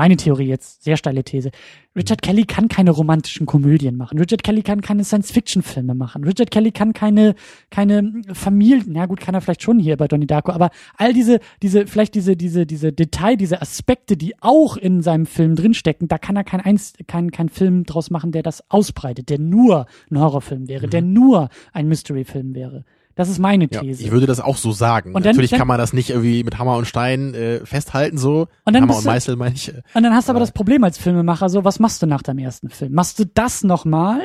meine 0.00 0.16
Theorie 0.16 0.46
jetzt, 0.46 0.82
sehr 0.82 0.96
steile 0.96 1.22
These. 1.22 1.50
Richard 1.94 2.22
Kelly 2.22 2.46
kann 2.46 2.68
keine 2.68 2.90
romantischen 2.90 3.44
Komödien 3.44 3.98
machen. 3.98 4.18
Richard 4.18 4.42
Kelly 4.42 4.62
kann 4.62 4.80
keine 4.80 5.04
Science-Fiction-Filme 5.04 5.94
machen. 5.94 6.24
Richard 6.24 6.50
Kelly 6.50 6.72
kann 6.72 6.94
keine, 6.94 7.34
keine 7.68 8.22
Familien, 8.32 8.94
ja 8.94 9.04
gut, 9.04 9.20
kann 9.20 9.34
er 9.34 9.42
vielleicht 9.42 9.62
schon 9.62 9.78
hier 9.78 9.98
bei 9.98 10.08
Donnie 10.08 10.26
Darko, 10.26 10.52
aber 10.52 10.70
all 10.96 11.12
diese, 11.12 11.38
diese, 11.60 11.86
vielleicht 11.86 12.14
diese, 12.14 12.34
diese, 12.34 12.64
diese 12.64 12.94
Detail, 12.94 13.36
diese 13.36 13.60
Aspekte, 13.60 14.16
die 14.16 14.32
auch 14.40 14.78
in 14.78 15.02
seinem 15.02 15.26
Film 15.26 15.54
drinstecken, 15.54 16.08
da 16.08 16.16
kann 16.16 16.34
er 16.34 16.44
kein, 16.44 16.62
eins, 16.62 16.94
kein, 17.06 17.30
kein 17.30 17.50
Film 17.50 17.84
draus 17.84 18.08
machen, 18.08 18.32
der 18.32 18.42
das 18.42 18.70
ausbreitet, 18.70 19.28
der 19.28 19.38
nur 19.38 19.84
ein 20.10 20.18
Horrorfilm 20.18 20.66
wäre, 20.66 20.88
der 20.88 21.02
nur 21.02 21.50
ein 21.74 21.88
Mystery-Film 21.88 22.54
wäre. 22.54 22.86
Das 23.20 23.28
ist 23.28 23.38
meine 23.38 23.68
Ja, 23.70 23.80
These. 23.82 24.02
ich 24.02 24.10
würde 24.10 24.26
das 24.26 24.40
auch 24.40 24.56
so 24.56 24.72
sagen. 24.72 25.14
Und 25.14 25.24
dann- 25.24 25.32
Natürlich 25.34 25.50
dann- 25.50 25.58
kann 25.58 25.68
man 25.68 25.76
das 25.78 25.92
nicht 25.92 26.08
irgendwie 26.10 26.42
mit 26.42 26.58
Hammer 26.58 26.76
und 26.78 26.86
Stein 26.86 27.34
äh, 27.34 27.64
festhalten, 27.66 28.16
so. 28.18 28.48
Und 28.64 28.72
dann 28.74 28.82
Hammer 28.82 28.96
und 28.96 29.04
Meißel 29.04 29.36
meine 29.36 29.54
ich. 29.54 29.68
äh, 29.68 29.82
Und 29.94 30.02
dann 30.02 30.14
hast 30.14 30.28
du 30.28 30.30
aber 30.32 30.40
das 30.40 30.52
Problem 30.52 30.82
als 30.84 30.96
Filmemacher, 30.98 31.48
so, 31.50 31.62
was 31.64 31.78
machst 31.78 32.02
du 32.02 32.06
nach 32.06 32.22
deinem 32.22 32.38
ersten 32.38 32.70
Film? 32.70 32.92
Machst 32.94 33.18
du 33.18 33.26
das 33.26 33.62
nochmal? 33.62 34.22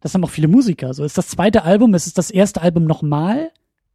Das 0.00 0.14
haben 0.14 0.24
auch 0.24 0.30
viele 0.30 0.48
Musiker. 0.48 0.94
So, 0.94 1.04
ist 1.04 1.18
das 1.18 1.28
zweite 1.28 1.64
Album, 1.64 1.92
ist 1.92 2.06
es 2.06 2.14
das 2.14 2.30
erste 2.30 2.62
Album 2.62 2.84
nochmal? 2.84 3.50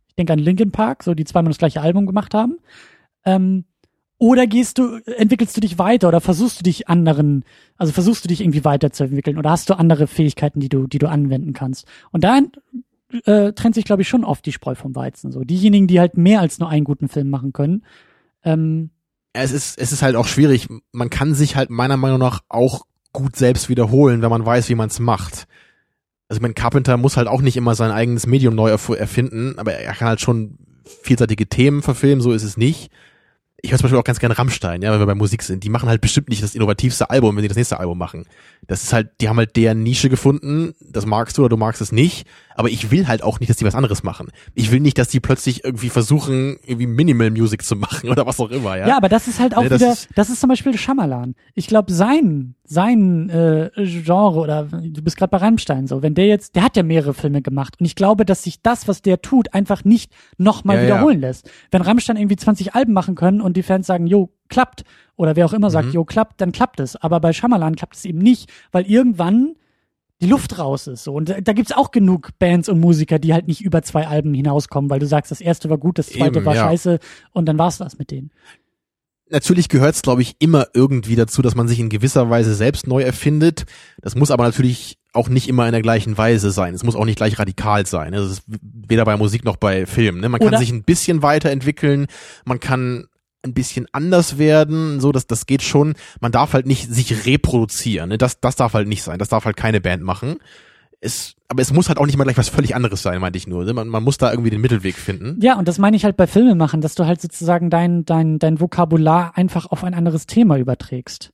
Ich 0.08 0.16
denke 0.16 0.34
an 0.34 0.40
Linkin 0.40 0.72
Park, 0.72 1.02
so, 1.02 1.16
die 1.16 1.26
zweimal 1.26 1.50
das 1.52 1.58
gleiche 1.58 1.82
Album 1.82 2.06
gemacht 2.06 2.34
haben. 2.36 2.58
Ähm, 3.26 3.66
oder 4.18 4.48
gehst 4.48 4.78
du, 4.78 5.00
entwickelst 5.18 5.58
du 5.58 5.62
dich 5.62 5.78
weiter 5.78 6.08
oder 6.08 6.22
versuchst 6.22 6.60
du 6.60 6.64
dich 6.64 6.88
anderen, 6.88 7.44
also 7.78 7.92
versuchst 7.92 8.24
du 8.24 8.30
dich 8.30 8.40
irgendwie 8.40 8.64
weiterzuentwickeln 8.64 9.38
oder 9.38 9.50
hast 9.50 9.70
du 9.70 9.74
andere 9.78 10.08
Fähigkeiten, 10.08 10.62
die 10.62 10.70
du, 10.70 10.88
die 10.88 11.00
du 11.00 11.10
anwenden 11.10 11.52
kannst? 11.52 11.86
Und 12.12 12.24
da 12.24 12.40
äh, 13.26 13.54
trennt 13.54 13.76
sich, 13.76 13.86
glaube 13.86 14.02
ich, 14.02 14.08
schon 14.10 14.24
oft 14.24 14.46
die 14.46 14.52
Spreu 14.52 14.76
vom 14.76 14.96
Weizen. 14.96 15.32
So, 15.32 15.42
diejenigen, 15.42 15.88
die 15.88 16.00
halt 16.00 16.18
mehr 16.18 16.42
als 16.42 16.60
nur 16.60 16.70
einen 16.70 16.84
guten 16.84 17.08
Film 17.08 17.30
machen 17.30 17.54
können, 17.54 17.86
ähm, 18.44 18.92
Es 19.34 19.52
ist, 19.52 19.78
es 19.80 19.92
ist 19.92 20.02
halt 20.02 20.16
auch 20.16 20.28
schwierig. 20.28 20.68
Man 20.92 21.10
kann 21.10 21.34
sich 21.34 21.56
halt 21.56 21.70
meiner 21.70 21.98
Meinung 21.98 22.20
nach 22.20 22.42
auch 22.50 22.86
gut 23.14 23.36
selbst 23.36 23.70
wiederholen, 23.70 24.22
wenn 24.22 24.30
man 24.30 24.46
weiß, 24.46 24.70
wie 24.70 24.76
man 24.76 24.90
es 24.90 25.00
macht. 25.00 25.48
Also 26.28 26.42
mein 26.42 26.56
Carpenter 26.56 26.98
muss 26.98 27.18
halt 27.18 27.28
auch 27.28 27.42
nicht 27.42 27.58
immer 27.58 27.76
sein 27.76 27.92
eigenes 27.92 28.28
Medium 28.28 28.56
neu 28.56 28.70
erfinden, 28.70 29.58
aber 29.58 29.74
er 29.74 29.94
kann 29.94 30.08
halt 30.08 30.22
schon 30.22 30.58
vielseitige 31.04 31.48
Themen 31.48 31.82
verfilmen, 31.82 32.22
so 32.22 32.32
ist 32.32 32.44
es 32.44 32.58
nicht 32.58 32.92
ich 33.66 33.72
höre 33.72 33.80
zum 33.80 33.86
Beispiel 33.86 34.00
auch 34.00 34.04
ganz 34.04 34.20
gerne 34.20 34.38
Rammstein, 34.38 34.82
ja, 34.82 34.92
wenn 34.92 35.00
wir 35.00 35.06
bei 35.08 35.16
Musik 35.16 35.42
sind. 35.42 35.64
Die 35.64 35.70
machen 35.70 35.90
halt 35.90 36.00
bestimmt 36.00 36.30
nicht 36.30 36.44
das 36.44 36.56
innovativste 36.56 37.10
Album, 37.10 37.36
wenn 37.36 37.42
die 37.42 37.48
das 37.48 37.58
nächste 37.58 37.80
Album 37.80 37.98
machen. 37.98 38.26
Das 38.68 38.84
ist 38.84 38.94
halt, 38.94 39.10
die 39.22 39.30
haben 39.30 39.38
halt 39.38 39.56
deren 39.56 39.84
Nische 39.84 40.10
gefunden, 40.10 40.74
das 40.82 41.06
magst 41.06 41.38
du 41.38 41.42
oder 41.42 41.50
du 41.50 41.58
magst 41.58 41.82
es 41.82 41.92
nicht, 41.92 42.28
aber 42.56 42.70
ich 42.70 42.92
will 42.92 43.08
halt 43.08 43.22
auch 43.22 43.40
nicht, 43.40 43.50
dass 43.50 43.58
die 43.58 43.66
was 43.66 43.76
anderes 43.76 44.04
machen. 44.04 44.30
Ich 44.54 44.72
will 44.72 44.80
nicht, 44.80 44.98
dass 44.98 45.10
die 45.10 45.20
plötzlich 45.20 45.64
irgendwie 45.64 45.90
versuchen, 45.90 46.58
irgendwie 46.66 46.88
Minimal 46.88 47.32
Music 47.32 47.64
zu 47.64 47.76
machen 47.76 48.10
oder 48.12 48.26
was 48.26 48.40
auch 48.40 48.50
immer, 48.50 48.78
ja. 48.78 48.88
Ja, 48.88 48.98
aber 48.98 49.10
das 49.10 49.28
ist 49.28 49.40
halt 49.40 49.56
auch 49.56 49.64
ja, 49.64 49.70
das 49.70 49.82
wieder, 49.82 49.94
ist, 49.94 50.10
das 50.16 50.30
ist 50.30 50.40
zum 50.40 50.50
Beispiel 50.50 50.78
Schamalan. 50.78 51.36
Ich 51.54 51.68
glaube, 51.68 51.92
sein, 51.92 52.56
sein 52.64 53.30
äh, 53.30 53.70
Genre 53.76 54.40
oder 54.40 54.64
du 54.64 55.02
bist 55.02 55.18
gerade 55.18 55.32
bei 55.32 55.38
Rammstein 55.38 55.88
so, 55.88 56.02
wenn 56.02 56.16
der 56.16 56.28
jetzt, 56.28 56.56
der 56.56 56.64
hat 56.64 56.78
ja 56.78 56.84
mehrere 56.84 57.14
Filme 57.14 57.42
gemacht 57.42 57.76
und 57.80 57.86
ich 57.86 57.96
glaube, 57.96 58.26
dass 58.26 58.44
sich 58.44 58.62
das, 58.62 58.88
was 58.88 59.02
der 59.02 59.22
tut, 59.22 59.54
einfach 59.54 59.84
nicht 59.84 60.12
nochmal 60.38 60.78
ja, 60.78 60.84
wiederholen 60.84 61.22
ja. 61.22 61.28
lässt. 61.28 61.50
Wenn 61.72 61.82
Rammstein 61.82 62.18
irgendwie 62.18 62.38
20 62.38 62.74
Alben 62.74 62.94
machen 62.94 63.16
können 63.16 63.42
und 63.42 63.58
die 63.58 63.64
Fans 63.64 63.88
sagen, 63.88 64.08
jo, 64.08 64.32
klappt, 64.50 64.84
oder 65.16 65.36
wer 65.36 65.46
auch 65.46 65.54
immer 65.54 65.70
sagt, 65.70 65.88
mhm. 65.88 65.94
jo, 65.94 66.06
klappt, 66.06 66.42
dann 66.42 66.52
klappt 66.52 66.80
es. 66.80 66.96
Aber 66.96 67.20
bei 67.20 67.34
Schamalan 67.34 67.76
klappt 67.76 67.96
es 67.96 68.06
eben 68.06 68.20
nicht, 68.20 68.52
weil 68.72 68.86
irgendwann 68.86 69.56
die 70.22 70.28
Luft 70.28 70.60
raus 70.60 70.88
ist. 70.88 71.04
So. 71.04 71.14
Und 71.14 71.30
da, 71.30 71.42
da 71.42 71.54
gibt's 71.54 71.72
auch 71.72 71.92
genug 71.92 72.30
Bands 72.40 72.70
und 72.70 72.80
Musiker, 72.80 73.20
die 73.20 73.34
halt 73.34 73.48
nicht 73.48 73.62
über 73.62 73.82
zwei 73.82 74.08
Alben 74.08 74.34
hinauskommen, 74.34 74.90
weil 74.90 75.00
du 75.00 75.08
sagst, 75.08 75.32
das 75.32 75.42
erste 75.42 75.70
war 75.70 75.78
gut, 75.78 76.00
das 76.00 76.08
zweite 76.08 76.40
Eben, 76.40 76.46
war 76.46 76.56
ja. 76.56 76.64
scheiße 76.64 77.00
und 77.32 77.46
dann 77.46 77.58
war's 77.58 77.78
das 77.78 77.98
mit 77.98 78.12
denen. 78.12 78.32
Natürlich 79.30 79.70
gehört 79.70 79.96
es, 79.96 80.04
glaube 80.04 80.22
ich, 80.22 80.36
immer 80.40 80.68
irgendwie 80.74 81.16
dazu, 81.16 81.42
dass 81.42 81.56
man 81.56 81.68
sich 81.68 81.80
in 81.80 81.90
gewisser 81.90 82.30
Weise 82.30 82.54
selbst 82.54 82.86
neu 82.86 83.02
erfindet. 83.02 83.66
Das 84.02 84.16
muss 84.16 84.30
aber 84.30 84.44
natürlich 84.44 85.00
auch 85.14 85.30
nicht 85.30 85.50
immer 85.50 85.66
in 85.66 85.72
der 85.72 85.82
gleichen 85.82 86.18
Weise 86.18 86.52
sein. 86.52 86.76
Es 86.76 86.84
muss 86.84 86.96
auch 86.96 87.06
nicht 87.06 87.18
gleich 87.18 87.40
radikal 87.40 87.86
sein. 87.88 88.12
Das 88.12 88.30
ist 88.30 88.44
weder 88.48 89.04
bei 89.04 89.18
Musik 89.18 89.44
noch 89.44 89.56
bei 89.56 89.88
Filmen. 89.88 90.22
Ne? 90.22 90.30
Man 90.30 90.40
kann 90.40 90.50
Oder 90.50 90.60
sich 90.60 90.72
ein 90.72 90.84
bisschen 90.84 91.24
weiterentwickeln, 91.24 92.06
man 92.46 92.60
kann 92.60 93.08
ein 93.46 93.54
bisschen 93.54 93.88
anders 93.92 94.38
werden, 94.38 95.00
so 95.00 95.12
dass 95.12 95.28
das 95.28 95.46
geht 95.46 95.62
schon. 95.62 95.94
Man 96.20 96.32
darf 96.32 96.54
halt 96.54 96.66
nicht 96.66 96.92
sich 96.92 97.26
reproduzieren, 97.26 98.10
ne? 98.10 98.18
das 98.18 98.40
das 98.40 98.56
darf 98.56 98.74
halt 98.74 98.88
nicht 98.88 99.04
sein. 99.04 99.20
Das 99.20 99.30
darf 99.30 99.46
halt 99.46 99.58
keine 99.58 99.80
Band 99.80 100.04
machen. 100.04 100.38
Es, 101.02 101.36
aber 101.50 101.62
es 101.62 101.72
muss 101.72 101.88
halt 101.88 102.00
auch 102.00 102.06
nicht 102.06 102.18
mal 102.18 102.24
gleich 102.24 102.38
was 102.38 102.50
völlig 102.50 102.76
anderes 102.76 103.02
sein, 103.02 103.22
meinte 103.22 103.38
ich 103.38 103.48
nur. 103.48 103.64
Ne? 103.64 103.74
Man, 103.74 103.88
man 103.88 104.04
muss 104.04 104.18
da 104.18 104.32
irgendwie 104.32 104.50
den 104.50 104.62
Mittelweg 104.62 104.96
finden. 104.96 105.40
Ja, 105.42 105.58
und 105.58 105.68
das 105.68 105.78
meine 105.78 105.96
ich 105.96 106.04
halt 106.04 106.18
bei 106.18 106.26
Filmen 106.26 106.58
machen, 106.58 106.82
dass 106.82 106.96
du 106.96 107.06
halt 107.06 107.22
sozusagen 107.22 107.70
dein 107.70 108.06
dein 108.06 108.40
dein 108.40 108.60
Vokabular 108.60 109.38
einfach 109.38 109.68
auf 109.68 109.84
ein 109.84 109.94
anderes 109.94 110.26
Thema 110.26 110.58
überträgst. 110.58 111.32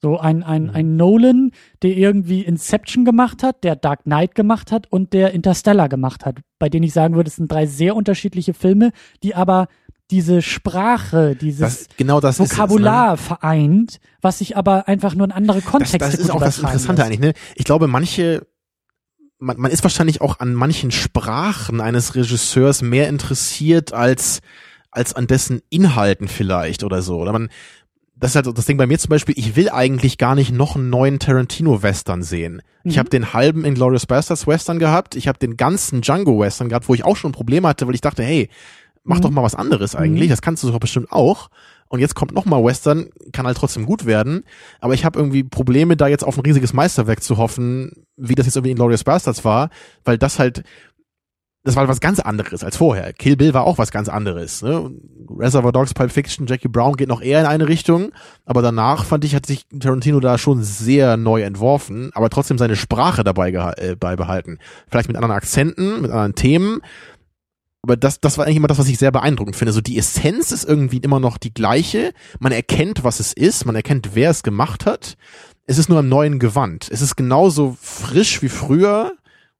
So 0.00 0.16
ein, 0.18 0.44
ein, 0.44 0.64
mhm. 0.64 0.70
ein 0.70 0.96
Nolan, 0.96 1.50
der 1.82 1.96
irgendwie 1.96 2.42
Inception 2.42 3.04
gemacht 3.04 3.42
hat, 3.42 3.64
der 3.64 3.74
Dark 3.74 4.04
Knight 4.04 4.36
gemacht 4.36 4.70
hat 4.70 4.86
und 4.92 5.12
der 5.12 5.32
Interstellar 5.32 5.88
gemacht 5.88 6.24
hat, 6.24 6.38
bei 6.60 6.68
denen 6.68 6.84
ich 6.84 6.92
sagen 6.92 7.16
würde, 7.16 7.28
es 7.28 7.36
sind 7.36 7.50
drei 7.50 7.66
sehr 7.66 7.96
unterschiedliche 7.96 8.54
Filme, 8.54 8.92
die 9.24 9.34
aber 9.34 9.66
diese 10.10 10.42
Sprache, 10.42 11.36
dieses 11.36 11.60
das, 11.60 11.86
genau 11.96 12.20
das 12.20 12.38
Vokabular 12.38 13.14
es, 13.14 13.20
ne? 13.20 13.26
vereint, 13.26 14.00
was 14.22 14.38
sich 14.38 14.56
aber 14.56 14.88
einfach 14.88 15.14
nur 15.14 15.26
in 15.26 15.32
andere 15.32 15.60
Kontexte 15.60 15.98
Das, 15.98 16.12
das 16.12 16.20
ist 16.20 16.30
auch 16.30 16.40
das 16.40 16.58
Interessante 16.58 17.02
lässt. 17.02 17.12
eigentlich. 17.12 17.20
Ne? 17.20 17.34
Ich 17.56 17.64
glaube, 17.64 17.88
manche, 17.88 18.46
man, 19.38 19.58
man 19.60 19.70
ist 19.70 19.82
wahrscheinlich 19.82 20.20
auch 20.20 20.40
an 20.40 20.54
manchen 20.54 20.90
Sprachen 20.90 21.80
eines 21.80 22.14
Regisseurs 22.14 22.82
mehr 22.82 23.08
interessiert 23.08 23.92
als 23.92 24.40
als 24.90 25.14
an 25.14 25.26
dessen 25.26 25.60
Inhalten 25.68 26.28
vielleicht 26.28 26.82
oder 26.82 27.02
so. 27.02 27.18
Oder 27.20 27.32
man, 27.32 27.50
das 28.16 28.32
ist 28.32 28.36
halt 28.36 28.58
das 28.58 28.66
Ding 28.66 28.76
bei 28.78 28.86
mir 28.86 28.98
zum 28.98 29.10
Beispiel, 29.10 29.34
ich 29.38 29.54
will 29.54 29.70
eigentlich 29.70 30.18
gar 30.18 30.34
nicht 30.34 30.52
noch 30.52 30.76
einen 30.76 30.90
neuen 30.90 31.18
Tarantino-Western 31.18 32.22
sehen. 32.22 32.62
Mhm. 32.82 32.90
Ich 32.90 32.98
habe 32.98 33.10
den 33.10 33.32
halben 33.32 33.64
Inglourious 33.64 34.06
Bastards 34.06 34.46
Western 34.46 34.78
gehabt, 34.78 35.14
ich 35.14 35.28
habe 35.28 35.38
den 35.38 35.56
ganzen 35.56 36.00
Django 36.00 36.40
Western 36.40 36.68
gehabt, 36.68 36.88
wo 36.88 36.94
ich 36.94 37.04
auch 37.04 37.16
schon 37.16 37.32
Probleme 37.32 37.68
hatte, 37.68 37.86
weil 37.86 37.94
ich 37.94 38.00
dachte, 38.00 38.22
hey, 38.22 38.48
mach 39.08 39.16
mhm. 39.16 39.22
doch 39.22 39.30
mal 39.30 39.42
was 39.42 39.54
anderes 39.54 39.96
eigentlich, 39.96 40.28
mhm. 40.28 40.30
das 40.30 40.42
kannst 40.42 40.62
du 40.62 40.70
doch 40.70 40.78
bestimmt 40.78 41.10
auch. 41.10 41.48
Und 41.90 42.00
jetzt 42.00 42.14
kommt 42.14 42.32
noch 42.32 42.44
mal 42.44 42.62
Western, 42.62 43.08
kann 43.32 43.46
halt 43.46 43.56
trotzdem 43.56 43.86
gut 43.86 44.04
werden, 44.04 44.44
aber 44.78 44.92
ich 44.92 45.06
habe 45.06 45.18
irgendwie 45.18 45.42
Probleme, 45.42 45.96
da 45.96 46.06
jetzt 46.06 46.22
auf 46.22 46.36
ein 46.36 46.42
riesiges 46.42 46.74
Meisterwerk 46.74 47.22
zu 47.22 47.38
hoffen, 47.38 48.04
wie 48.16 48.34
das 48.34 48.44
jetzt 48.44 48.56
irgendwie 48.56 48.72
in 48.72 48.76
Glorious 48.76 49.04
Bastards 49.04 49.42
war, 49.44 49.70
weil 50.04 50.18
das 50.18 50.38
halt 50.38 50.64
das 51.64 51.76
war 51.76 51.82
halt 51.82 51.90
was 51.90 52.00
ganz 52.00 52.20
anderes 52.20 52.64
als 52.64 52.78
vorher. 52.78 53.12
Kill 53.12 53.36
Bill 53.36 53.52
war 53.52 53.64
auch 53.64 53.76
was 53.76 53.90
ganz 53.90 54.08
anderes. 54.08 54.62
Ne? 54.62 54.90
Reservoir 55.28 55.72
Dogs, 55.72 55.92
Pulp 55.92 56.10
Fiction, 56.10 56.46
Jackie 56.46 56.68
Brown 56.68 56.94
geht 56.94 57.08
noch 57.08 57.20
eher 57.20 57.40
in 57.40 57.46
eine 57.46 57.68
Richtung, 57.68 58.12
aber 58.46 58.62
danach 58.62 59.04
fand 59.04 59.24
ich, 59.24 59.34
hat 59.34 59.44
sich 59.44 59.66
Tarantino 59.78 60.20
da 60.20 60.38
schon 60.38 60.62
sehr 60.62 61.18
neu 61.18 61.42
entworfen, 61.42 62.10
aber 62.14 62.30
trotzdem 62.30 62.56
seine 62.56 62.76
Sprache 62.76 63.22
dabei 63.22 63.50
äh, 63.50 63.96
beibehalten. 63.96 64.58
Vielleicht 64.88 65.08
mit 65.08 65.16
anderen 65.16 65.36
Akzenten, 65.36 66.00
mit 66.00 66.10
anderen 66.10 66.34
Themen, 66.34 66.80
aber 67.88 67.96
das, 67.96 68.20
das 68.20 68.36
war 68.36 68.44
eigentlich 68.44 68.58
immer 68.58 68.68
das, 68.68 68.78
was 68.78 68.88
ich 68.88 68.98
sehr 68.98 69.10
beeindruckend 69.10 69.56
finde. 69.56 69.72
So 69.72 69.80
die 69.80 69.96
Essenz 69.96 70.52
ist 70.52 70.64
irgendwie 70.64 70.98
immer 70.98 71.20
noch 71.20 71.38
die 71.38 71.54
gleiche. 71.54 72.12
Man 72.38 72.52
erkennt, 72.52 73.02
was 73.02 73.18
es 73.18 73.32
ist. 73.32 73.64
Man 73.64 73.74
erkennt, 73.74 74.10
wer 74.12 74.28
es 74.28 74.42
gemacht 74.42 74.84
hat. 74.84 75.16
Es 75.64 75.78
ist 75.78 75.88
nur 75.88 76.00
im 76.00 76.08
neuen 76.10 76.38
Gewand. 76.38 76.90
Es 76.90 77.00
ist 77.00 77.16
genauso 77.16 77.78
frisch 77.80 78.42
wie 78.42 78.50
früher, 78.50 79.12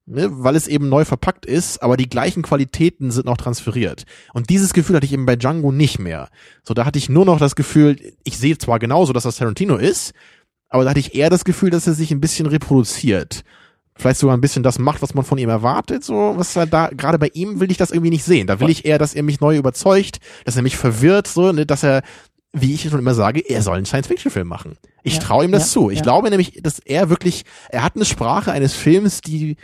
ne, 0.04 0.28
weil 0.30 0.56
es 0.56 0.68
eben 0.68 0.90
neu 0.90 1.06
verpackt 1.06 1.46
ist, 1.46 1.82
aber 1.82 1.96
die 1.96 2.10
gleichen 2.10 2.42
Qualitäten 2.42 3.10
sind 3.10 3.24
noch 3.24 3.38
transferiert. 3.38 4.04
Und 4.34 4.50
dieses 4.50 4.74
Gefühl 4.74 4.96
hatte 4.96 5.06
ich 5.06 5.14
eben 5.14 5.24
bei 5.24 5.36
Django 5.36 5.72
nicht 5.72 5.98
mehr. 5.98 6.28
So, 6.64 6.74
da 6.74 6.84
hatte 6.84 6.98
ich 6.98 7.08
nur 7.08 7.24
noch 7.24 7.38
das 7.38 7.56
Gefühl, 7.56 7.96
ich 8.24 8.36
sehe 8.36 8.58
zwar 8.58 8.78
genauso, 8.78 9.14
dass 9.14 9.22
das 9.22 9.36
Tarantino 9.36 9.76
ist, 9.76 10.12
aber 10.68 10.84
da 10.84 10.90
hatte 10.90 11.00
ich 11.00 11.14
eher 11.14 11.30
das 11.30 11.44
Gefühl, 11.44 11.70
dass 11.70 11.86
er 11.86 11.94
sich 11.94 12.10
ein 12.10 12.20
bisschen 12.20 12.44
reproduziert 12.44 13.42
vielleicht 13.98 14.20
sogar 14.20 14.36
ein 14.36 14.40
bisschen 14.40 14.62
das 14.62 14.78
macht, 14.78 15.02
was 15.02 15.14
man 15.14 15.24
von 15.24 15.38
ihm 15.38 15.48
erwartet, 15.48 16.04
so 16.04 16.34
was 16.36 16.56
er 16.56 16.66
da 16.66 16.88
gerade 16.88 17.18
bei 17.18 17.30
ihm 17.34 17.60
will 17.60 17.70
ich 17.70 17.76
das 17.76 17.90
irgendwie 17.90 18.10
nicht 18.10 18.24
sehen. 18.24 18.46
Da 18.46 18.60
will 18.60 18.70
ich 18.70 18.84
eher, 18.84 18.98
dass 18.98 19.14
er 19.14 19.22
mich 19.22 19.40
neu 19.40 19.56
überzeugt, 19.56 20.18
dass 20.44 20.56
er 20.56 20.62
mich 20.62 20.76
verwirrt, 20.76 21.26
so, 21.26 21.52
ne, 21.52 21.66
dass 21.66 21.82
er 21.82 22.02
wie 22.52 22.74
ich 22.74 22.88
schon 22.88 22.98
immer 22.98 23.14
sage, 23.14 23.40
er 23.40 23.62
soll 23.62 23.76
einen 23.76 23.86
Science-Fiction-Film 23.86 24.48
machen. 24.48 24.78
Ich 25.02 25.14
ja, 25.14 25.20
traue 25.20 25.44
ihm 25.44 25.52
das 25.52 25.66
ja, 25.66 25.80
zu. 25.80 25.90
Ich 25.90 25.98
ja. 25.98 26.02
glaube 26.02 26.30
nämlich, 26.30 26.60
dass 26.62 26.78
er 26.78 27.10
wirklich, 27.10 27.44
er 27.68 27.82
hat 27.82 27.94
eine 27.94 28.06
Sprache 28.06 28.52
eines 28.52 28.74
Films, 28.74 29.20
die, 29.20 29.56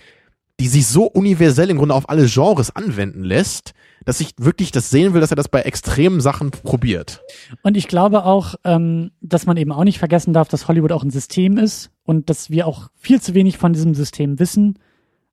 die 0.61 0.69
sich 0.69 0.87
so 0.87 1.05
universell 1.05 1.71
im 1.71 1.79
Grunde 1.79 1.95
auf 1.95 2.09
alle 2.09 2.27
Genres 2.27 2.75
anwenden 2.77 3.25
lässt, 3.25 3.73
dass 4.05 4.21
ich 4.21 4.33
wirklich 4.39 4.73
das 4.73 4.91
sehen 4.91 5.15
will, 5.15 5.21
dass 5.21 5.31
er 5.31 5.37
das 5.37 5.49
bei 5.49 5.63
extremen 5.63 6.21
Sachen 6.21 6.51
probiert. 6.51 7.23
Und 7.63 7.77
ich 7.77 7.89
glaube 7.89 8.25
auch, 8.25 8.55
ähm, 8.65 9.13
dass 9.21 9.47
man 9.47 9.57
eben 9.57 9.73
auch 9.73 9.85
nicht 9.85 9.99
vergessen 9.99 10.33
darf, 10.33 10.49
dass 10.49 10.69
Hollywood 10.69 10.93
auch 10.93 11.03
ein 11.03 11.11
System 11.11 11.57
ist 11.57 11.91
und 12.05 12.31
dass 12.31 12.51
wir 12.51 12.67
auch 12.67 12.89
viel 12.95 13.21
zu 13.21 13.35
wenig 13.35 13.59
von 13.59 13.73
diesem 13.73 13.95
System 13.95 14.39
wissen. 14.39 14.79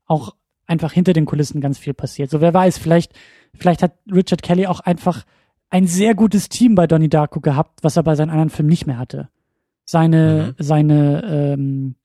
Auch 0.05 0.35
einfach 0.65 0.93
hinter 0.93 1.13
den 1.13 1.25
Kulissen 1.25 1.61
ganz 1.61 1.77
viel 1.77 1.93
passiert. 1.93 2.29
So 2.29 2.41
wer 2.41 2.53
weiß, 2.53 2.77
vielleicht, 2.77 3.13
vielleicht 3.53 3.83
hat 3.83 3.93
Richard 4.11 4.41
Kelly 4.41 4.67
auch 4.67 4.79
einfach 4.79 5.25
ein 5.69 5.87
sehr 5.87 6.15
gutes 6.15 6.49
Team 6.49 6.75
bei 6.75 6.87
Donnie 6.87 7.09
Darko 7.09 7.39
gehabt, 7.39 7.79
was 7.83 7.97
er 7.97 8.03
bei 8.03 8.15
seinen 8.15 8.29
anderen 8.29 8.49
Filmen 8.49 8.69
nicht 8.69 8.87
mehr 8.87 8.97
hatte. 8.97 9.29
Seine, 9.85 10.55
mhm. 10.57 10.63
seine 10.63 11.23
ähm, 11.25 11.95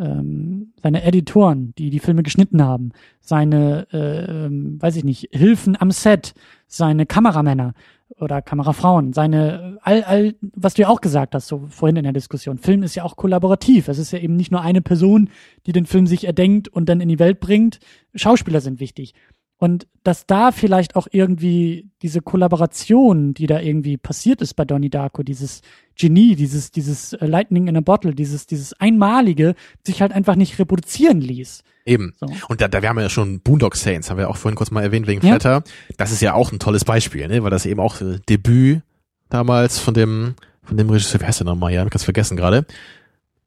ähm, 0.00 0.72
seine 0.82 1.02
Editoren, 1.02 1.74
die 1.76 1.90
die 1.90 1.98
Filme 1.98 2.22
geschnitten 2.22 2.62
haben, 2.62 2.92
seine, 3.20 3.86
äh, 3.92 4.46
ähm, 4.46 4.80
weiß 4.80 4.96
ich 4.96 5.04
nicht, 5.04 5.28
Hilfen 5.32 5.80
am 5.80 5.90
Set, 5.90 6.34
seine 6.66 7.06
Kameramänner 7.06 7.74
oder 8.16 8.42
Kamerafrauen, 8.42 9.12
seine, 9.12 9.78
all, 9.82 10.02
all, 10.04 10.34
was 10.54 10.74
du 10.74 10.82
ja 10.82 10.88
auch 10.88 11.00
gesagt 11.00 11.34
hast, 11.34 11.48
so 11.48 11.66
vorhin 11.68 11.96
in 11.96 12.04
der 12.04 12.12
Diskussion. 12.12 12.58
Film 12.58 12.82
ist 12.82 12.94
ja 12.94 13.04
auch 13.04 13.16
kollaborativ. 13.16 13.88
Es 13.88 13.98
ist 13.98 14.12
ja 14.12 14.18
eben 14.18 14.36
nicht 14.36 14.52
nur 14.52 14.60
eine 14.60 14.82
Person, 14.82 15.30
die 15.66 15.72
den 15.72 15.86
Film 15.86 16.06
sich 16.06 16.24
erdenkt 16.24 16.68
und 16.68 16.88
dann 16.88 17.00
in 17.00 17.08
die 17.08 17.18
Welt 17.18 17.40
bringt. 17.40 17.80
Schauspieler 18.14 18.60
sind 18.60 18.80
wichtig. 18.80 19.14
Und 19.62 19.86
dass 20.02 20.26
da 20.26 20.50
vielleicht 20.50 20.96
auch 20.96 21.06
irgendwie 21.12 21.88
diese 22.02 22.20
Kollaboration, 22.20 23.32
die 23.32 23.46
da 23.46 23.60
irgendwie 23.60 23.96
passiert 23.96 24.42
ist 24.42 24.54
bei 24.54 24.64
Donnie 24.64 24.90
Darko, 24.90 25.22
dieses 25.22 25.60
Genie, 25.94 26.34
dieses, 26.34 26.72
dieses 26.72 27.12
äh, 27.12 27.26
Lightning 27.26 27.68
in 27.68 27.76
a 27.76 27.80
Bottle, 27.80 28.12
dieses, 28.12 28.48
dieses 28.48 28.72
Einmalige, 28.80 29.54
sich 29.86 30.02
halt 30.02 30.10
einfach 30.10 30.34
nicht 30.34 30.58
reproduzieren 30.58 31.20
ließ. 31.20 31.62
Eben. 31.86 32.12
So. 32.18 32.26
Und 32.48 32.60
da, 32.60 32.66
da 32.66 32.82
wir 32.82 32.88
haben 32.88 32.98
ja 32.98 33.08
schon 33.08 33.38
Boondock 33.38 33.76
Saints, 33.76 34.10
haben 34.10 34.18
wir 34.18 34.30
auch 34.30 34.36
vorhin 34.36 34.56
kurz 34.56 34.72
mal 34.72 34.82
erwähnt 34.82 35.06
wegen 35.06 35.24
ja. 35.24 35.34
Flatter. 35.34 35.62
Das 35.96 36.10
ist 36.10 36.22
ja 36.22 36.34
auch 36.34 36.50
ein 36.50 36.58
tolles 36.58 36.84
Beispiel, 36.84 37.28
ne? 37.28 37.44
weil 37.44 37.50
das 37.50 37.64
eben 37.64 37.78
auch 37.78 38.00
äh, 38.00 38.18
Debüt 38.28 38.82
damals 39.28 39.78
von 39.78 39.94
dem, 39.94 40.34
von 40.64 40.76
dem 40.76 40.90
Regisseur, 40.90 41.20
wer 41.20 41.28
heißt 41.28 41.38
der 41.38 41.46
nochmal? 41.46 41.72
Ja, 41.72 41.84
ich 41.84 41.90
ganz 41.90 42.02
vergessen 42.02 42.36
gerade. 42.36 42.66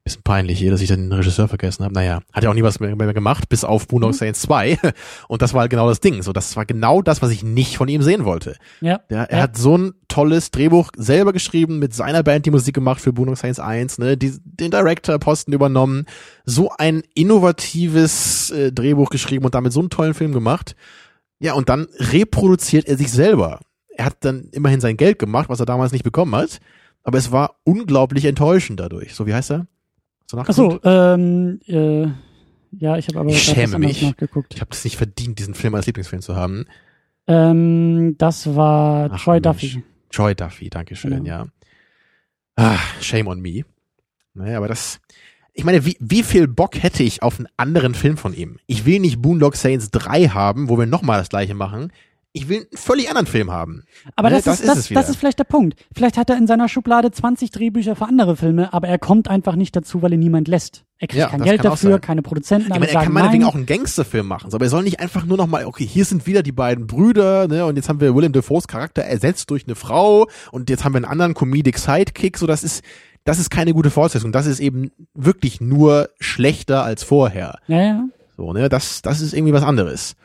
Bisschen 0.06 0.22
peinlich 0.22 0.60
hier, 0.60 0.70
dass 0.70 0.82
ich 0.82 0.88
den 0.88 1.12
Regisseur 1.12 1.48
vergessen 1.48 1.84
habe. 1.84 1.96
Naja, 1.96 2.20
hat 2.32 2.44
ja 2.44 2.52
auch 2.52 2.54
nie 2.54 2.62
was 2.62 2.80
mehr, 2.80 2.96
mehr 2.96 3.12
gemacht, 3.12 3.50
bis 3.50 3.64
auf 3.64 3.88
Boondock 3.88 4.12
mhm. 4.12 4.16
Saints 4.16 4.42
2. 4.42 4.78
Und 5.28 5.42
das 5.42 5.56
war 5.56 5.62
halt 5.62 5.72
genau 5.72 5.90
das 5.90 6.00
Ding. 6.00 6.22
So, 6.22 6.32
das 6.32 6.56
war 6.56 6.64
genau 6.64 7.02
das, 7.02 7.24
was 7.24 7.32
ich 7.32 7.42
nicht 7.42 7.78
von 7.78 7.88
ihm 7.88 8.04
sehen 8.04 8.24
wollte. 8.24 8.56
Ja. 8.82 9.00
Der, 9.10 9.32
er 9.32 9.38
ja. 9.38 9.44
hat 9.44 9.58
so 9.58 9.76
ein 9.76 9.94
tolles 10.08 10.52
Drehbuch 10.52 10.92
selber 10.96 11.34
geschrieben, 11.34 11.80
mit 11.80 11.96
seiner 11.96 12.22
Band 12.22 12.46
die 12.46 12.52
Musik 12.52 12.76
gemacht 12.76 13.02
für 13.02 13.14
Boondock 13.14 13.38
Saints 13.38 13.60
1, 13.60 13.98
ne, 13.98 14.16
die, 14.16 14.34
den 14.44 14.70
Director-Posten 14.70 15.54
übernommen, 15.54 16.06
so 16.46 16.70
ein 16.78 17.02
innovatives 17.16 18.52
äh, 18.52 18.72
Drehbuch 18.72 19.10
geschrieben 19.10 19.46
und 19.46 19.56
damit 19.56 19.74
so 19.74 19.80
einen 19.80 19.90
tollen 19.90 20.14
Film 20.14 20.34
gemacht. 20.34 20.76
Ja, 21.40 21.54
und 21.54 21.68
dann 21.68 21.88
reproduziert 21.98 22.88
er 22.88 22.98
sich 22.98 23.12
selber. 23.12 23.60
Er 23.90 24.06
hat 24.06 24.18
dann 24.20 24.50
immerhin 24.52 24.82
sein 24.82 24.98
Geld 24.98 25.18
gemacht, 25.18 25.50
was 25.50 25.60
er 25.60 25.66
damals 25.66 25.94
nicht 25.94 26.04
bekommen 26.04 26.36
hat. 26.36 26.60
Aber 27.02 27.18
es 27.18 27.32
war 27.32 27.56
unglaublich 27.64 28.26
enttäuschend 28.26 28.80
dadurch. 28.80 29.16
So, 29.16 29.26
wie 29.26 29.34
heißt 29.34 29.50
er? 29.50 29.66
So, 30.28 30.80
ähm, 30.84 31.60
äh, 31.68 32.08
ja, 32.78 32.98
ich 32.98 33.08
habe 33.08 33.20
aber 33.20 33.30
Ich 33.30 33.44
schäme 33.44 33.78
mich. 33.80 34.02
nachgeguckt. 34.02 34.54
Ich 34.56 34.62
habe 34.62 34.70
das 34.70 34.84
nicht 34.84 34.98
verdient, 34.98 35.40
diesen 35.40 35.54
Film 35.54 35.76
als 35.76 35.86
Lieblingsfilm 35.86 36.22
zu 36.22 36.36
haben. 36.36 36.66
Ähm, 37.28 38.16
das 38.18 38.56
war 38.56 39.10
Ach, 39.12 39.24
Troy 39.24 39.36
Mensch. 39.40 39.44
Duffy. 39.44 39.84
Troy 40.12 40.36
Duffy, 40.36 40.70
Dankeschön, 40.70 41.12
Genau. 41.12 41.26
ja. 41.26 41.46
Ah, 42.56 42.80
shame 43.02 43.28
on 43.28 43.42
me. 43.42 43.66
Naja, 44.34 44.58
aber 44.58 44.68
das, 44.68 45.00
ich 45.54 45.64
meine, 45.64 45.86
wie, 45.86 45.98
wie 46.00 46.24
viel 46.24 46.48
Bock 46.48 46.82
hätte 46.82 47.04
ich 47.04 47.22
auf 47.24 47.40
einen 47.40 47.48
anderen 47.58 47.94
Film 47.96 48.18
von 48.18 48.34
ihm? 48.34 48.58
Ich 48.68 48.86
will 48.86 49.00
nicht 49.00 49.22
Boondock 49.22 49.56
Saints 49.56 49.92
3 49.92 50.30
haben, 50.30 50.70
wo 50.70 50.78
wir 50.78 50.86
nochmal 50.86 51.20
das 51.20 51.30
gleiche 51.30 51.54
machen. 51.54 51.92
Ich 52.36 52.50
will 52.50 52.58
einen 52.58 52.68
völlig 52.78 53.08
anderen 53.10 53.28
Film 53.28 53.50
haben. 53.52 53.84
Aber 54.16 54.30
Ne, 54.30 54.36
das, 54.36 54.44
das 54.46 54.60
ist, 54.60 54.66
ist 54.68 54.76
das, 54.78 54.90
wieder. 54.90 55.00
das 55.02 55.10
ist 55.10 55.16
vielleicht 55.16 55.40
der 55.40 55.46
Punkt. 55.46 55.76
Vielleicht 55.94 56.18
hat 56.18 56.30
er 56.30 56.38
in 56.38 56.48
seiner 56.48 56.68
Schublade 56.70 57.10
20 57.12 57.50
Drehbücher 57.52 57.96
für 57.96 58.06
andere 58.06 58.36
Filme, 58.36 58.74
aber 58.74 58.88
er 58.90 59.00
kommt 59.00 59.30
einfach 59.30 59.56
nicht 59.56 59.76
dazu, 59.76 60.02
weil 60.02 60.14
ihn 60.14 60.20
niemand 60.20 60.48
lässt. 60.48 60.84
Er 61.00 61.08
kriegt 61.08 61.20
Ja, 61.20 61.30
kein 61.30 61.42
Geld 61.44 61.64
dafür, 61.64 62.00
keine 62.00 62.22
Produzenten, 62.22 62.68
Ich 62.74 62.80
meine, 62.80 62.90
er 62.90 63.04
kann 63.04 63.14
meinetwegen 63.14 63.44
nein. 63.44 63.50
auch 63.52 63.56
einen 63.56 63.66
Gangsterfilm 63.66 64.28
machen, 64.28 64.54
aber 64.54 64.66
er 64.66 64.70
soll 64.70 64.84
nicht 64.84 65.00
einfach 65.00 65.26
nur 65.26 65.38
nochmal, 65.38 65.66
okay, 65.66 65.86
hier 65.86 66.06
sind 66.06 66.26
wieder 66.28 66.44
die 66.44 66.52
beiden 66.54 66.88
Brüder, 66.88 67.48
ne, 67.48 67.66
und 67.66 67.76
jetzt 67.78 67.90
haben 67.90 68.00
wir 68.02 68.16
Willem 68.16 68.32
Dafoes 68.34 68.68
Charakter 68.68 69.02
ersetzt 69.04 69.50
durch 69.50 69.66
eine 69.66 69.76
Frau 69.76 70.28
und 70.52 70.70
jetzt 70.70 70.84
haben 70.86 70.94
wir 70.94 70.98
einen 70.98 71.06
anderen 71.06 71.34
Comedic 71.34 71.78
Sidekick, 71.80 72.38
so, 72.38 72.48
das 72.48 72.64
ist, 72.64 72.84
das 73.26 73.40
ist 73.40 73.50
keine 73.50 73.74
gute 73.74 73.90
Fortsetzung. 73.90 74.32
Das 74.32 74.46
ist 74.46 74.60
eben 74.60 74.92
wirklich 75.14 75.60
nur 75.60 76.10
schlechter 76.20 76.84
als 76.84 77.04
vorher. 77.04 77.60
ja, 77.68 77.82
ja. 77.82 78.04
So, 78.38 78.52
ne, 78.52 78.68
das, 78.68 79.02
das 79.02 79.22
ist 79.22 79.34
irgendwie 79.34 79.54
was 79.54 79.64
anderes. 79.64 80.16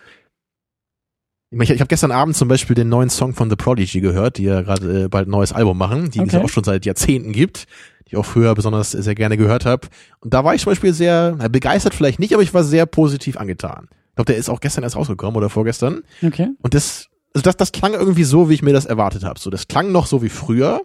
Ich, 1.51 1.71
ich, 1.71 1.81
habe 1.81 1.89
gestern 1.89 2.13
Abend 2.13 2.37
zum 2.37 2.47
Beispiel 2.49 2.77
den 2.77 2.89
neuen 2.89 3.11
Song 3.11 3.35
von 3.35 3.51
The 3.51 3.57
Prodigy 3.57 4.01
gehört, 4.01 4.39
die 4.39 4.45
ja 4.45 4.63
gerade 4.63 5.05
äh, 5.05 5.09
bald 5.09 5.27
ein 5.27 5.33
neues 5.33 5.53
Album 5.53 5.79
machen, 5.79 6.11
die 6.11 6.21
es 6.21 6.35
Okay. 6.35 6.45
auch 6.45 6.49
schon 6.49 6.63
seit 6.63 6.87
Jahrzehnten 6.87 7.33
gibt, 7.33 7.67
die 8.07 8.11
ich 8.13 8.17
auch 8.17 8.25
früher 8.25 8.55
besonders 8.55 8.93
sehr 8.93 9.15
gerne 9.17 9.37
gehört 9.37 9.67
habe. 9.67 9.89
Und 10.21 10.33
da 10.33 10.45
war 10.45 10.55
ich 10.55 10.63
zum 10.63 10.71
Beispiel 10.71 10.93
sehr, 10.93 11.35
na, 11.37 11.49
begeistert 11.49 11.95
vielleicht 11.95 12.21
nicht, 12.21 12.33
aber 12.35 12.43
ich 12.43 12.55
war 12.55 12.63
sehr 12.63 12.87
positiv 12.87 13.37
angetan. 13.37 13.89
Ich 14.11 14.15
glaube, 14.15 14.27
der 14.27 14.37
ist 14.37 14.49
auch 14.49 14.61
gestern 14.61 14.85
erst 14.85 14.95
rausgekommen 14.95 15.37
oder 15.37 15.49
vorgestern. 15.49 16.03
Okay. 16.23 16.51
Und 16.63 16.75
das, 16.75 17.09
also 17.35 17.43
das, 17.43 17.57
das 17.57 17.73
klang 17.73 17.95
irgendwie 17.95 18.25
so, 18.25 18.49
wie 18.49 18.55
ich 18.55 18.63
mir 18.63 18.73
das 18.73 18.87
erwartet 18.87 19.25
habe. 19.25 19.41
So, 19.41 19.51
das 19.51 19.67
klang 19.67 19.91
noch 19.91 20.07
so 20.07 20.23
wie 20.23 20.29
früher, 20.29 20.83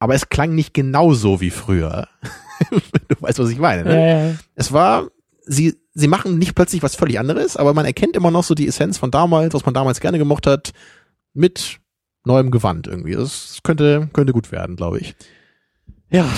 aber 0.00 0.14
es 0.14 0.28
klang 0.28 0.54
nicht 0.54 0.74
genau 0.74 1.12
so 1.14 1.40
wie 1.40 1.50
früher. 1.50 2.08
du 2.70 3.16
weißt, 3.20 3.38
was 3.38 3.50
ich 3.50 3.58
meine, 3.58 3.84
ne? 3.84 3.94
Ja, 3.94 4.26
ja. 4.28 4.34
es 4.56 4.72
war, 4.72 5.08
sie, 5.44 5.76
sie 5.98 6.08
machen 6.08 6.38
nicht 6.38 6.54
plötzlich 6.54 6.82
was 6.82 6.94
völlig 6.94 7.18
anderes, 7.18 7.56
aber 7.56 7.72
man 7.74 7.86
erkennt 7.86 8.16
immer 8.16 8.30
noch 8.30 8.44
so 8.44 8.54
die 8.54 8.68
Essenz 8.68 8.98
von 8.98 9.10
damals, 9.10 9.54
was 9.54 9.64
man 9.64 9.72
damals 9.74 10.00
gerne 10.00 10.18
gemocht 10.18 10.46
hat, 10.46 10.72
mit 11.32 11.78
neuem 12.24 12.50
Gewand 12.50 12.86
irgendwie. 12.86 13.14
Das 13.14 13.60
könnte, 13.62 14.08
könnte 14.12 14.32
gut 14.32 14.52
werden, 14.52 14.76
glaube 14.76 14.98
ich. 15.00 15.14
ja. 16.10 16.28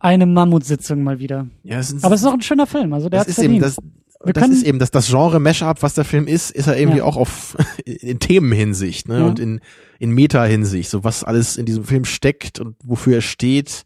Eine 0.00 0.26
Mammutsitzung 0.26 1.02
mal 1.02 1.18
wieder. 1.18 1.46
Ja, 1.62 1.78
es 1.78 1.90
ist, 1.90 2.04
Aber 2.04 2.14
es 2.14 2.20
ist 2.20 2.26
auch 2.26 2.34
ein 2.34 2.42
schöner 2.42 2.66
Film, 2.66 2.92
also 2.92 3.08
der 3.08 3.20
das 3.20 3.28
hat 3.28 3.28
ist 3.30 3.38
eben 3.42 3.58
verdient. 3.58 3.78
das, 3.78 4.24
Wir 4.26 4.32
das 4.34 4.48
ist 4.50 4.62
eben 4.64 4.78
das, 4.78 4.90
das 4.90 5.06
Genre 5.08 5.40
Mashup, 5.40 5.82
was 5.82 5.94
der 5.94 6.04
Film 6.04 6.26
ist, 6.26 6.50
ist 6.50 6.66
er 6.66 6.76
irgendwie 6.78 6.98
Ja. 6.98 7.04
auch 7.04 7.16
auf, 7.16 7.56
in 7.86 8.18
Themenhinsicht, 8.20 9.08
ne, 9.08 9.20
Ja. 9.20 9.24
und 9.26 9.38
in, 9.38 9.60
in 9.98 10.10
Meta-Hinsicht, 10.10 10.90
so 10.90 11.04
was 11.04 11.24
alles 11.24 11.56
in 11.56 11.64
diesem 11.64 11.84
Film 11.84 12.04
steckt 12.04 12.60
und 12.60 12.76
wofür 12.84 13.14
er 13.16 13.20
steht. 13.22 13.84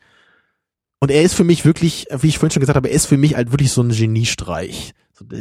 Und 1.03 1.11
er 1.11 1.23
ist 1.23 1.35
für 1.35 1.43
mich 1.43 1.65
wirklich, 1.65 2.07
wie 2.17 2.29
ich 2.29 2.39
vorhin 2.39 2.53
schon 2.53 2.61
gesagt 2.61 2.77
habe, 2.77 2.89
er 2.89 2.95
ist 2.95 3.07
für 3.07 3.17
mich 3.17 3.35
halt 3.35 3.51
wirklich 3.51 3.73
so 3.73 3.83
ein 3.83 3.89
Geniestreich. 3.89 4.93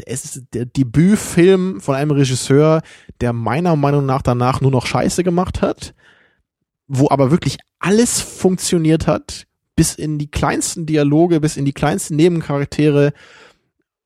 Es 0.07 0.25
ist 0.25 0.45
der 0.55 0.65
Debütfilm 0.65 1.81
von 1.81 1.93
einem 1.93 2.09
Regisseur, 2.09 2.81
der 3.21 3.31
meiner 3.31 3.75
Meinung 3.75 4.07
nach 4.07 4.23
danach 4.23 4.61
nur 4.61 4.71
noch 4.71 4.87
Scheiße 4.87 5.23
gemacht 5.23 5.61
hat, 5.61 5.93
wo 6.87 7.11
aber 7.11 7.29
wirklich 7.29 7.59
alles 7.77 8.21
funktioniert 8.21 9.05
hat, 9.05 9.45
bis 9.75 9.93
in 9.93 10.17
die 10.17 10.31
kleinsten 10.31 10.87
Dialoge, 10.87 11.39
bis 11.39 11.57
in 11.57 11.65
die 11.65 11.73
kleinsten 11.73 12.15
Nebencharaktere. 12.15 13.13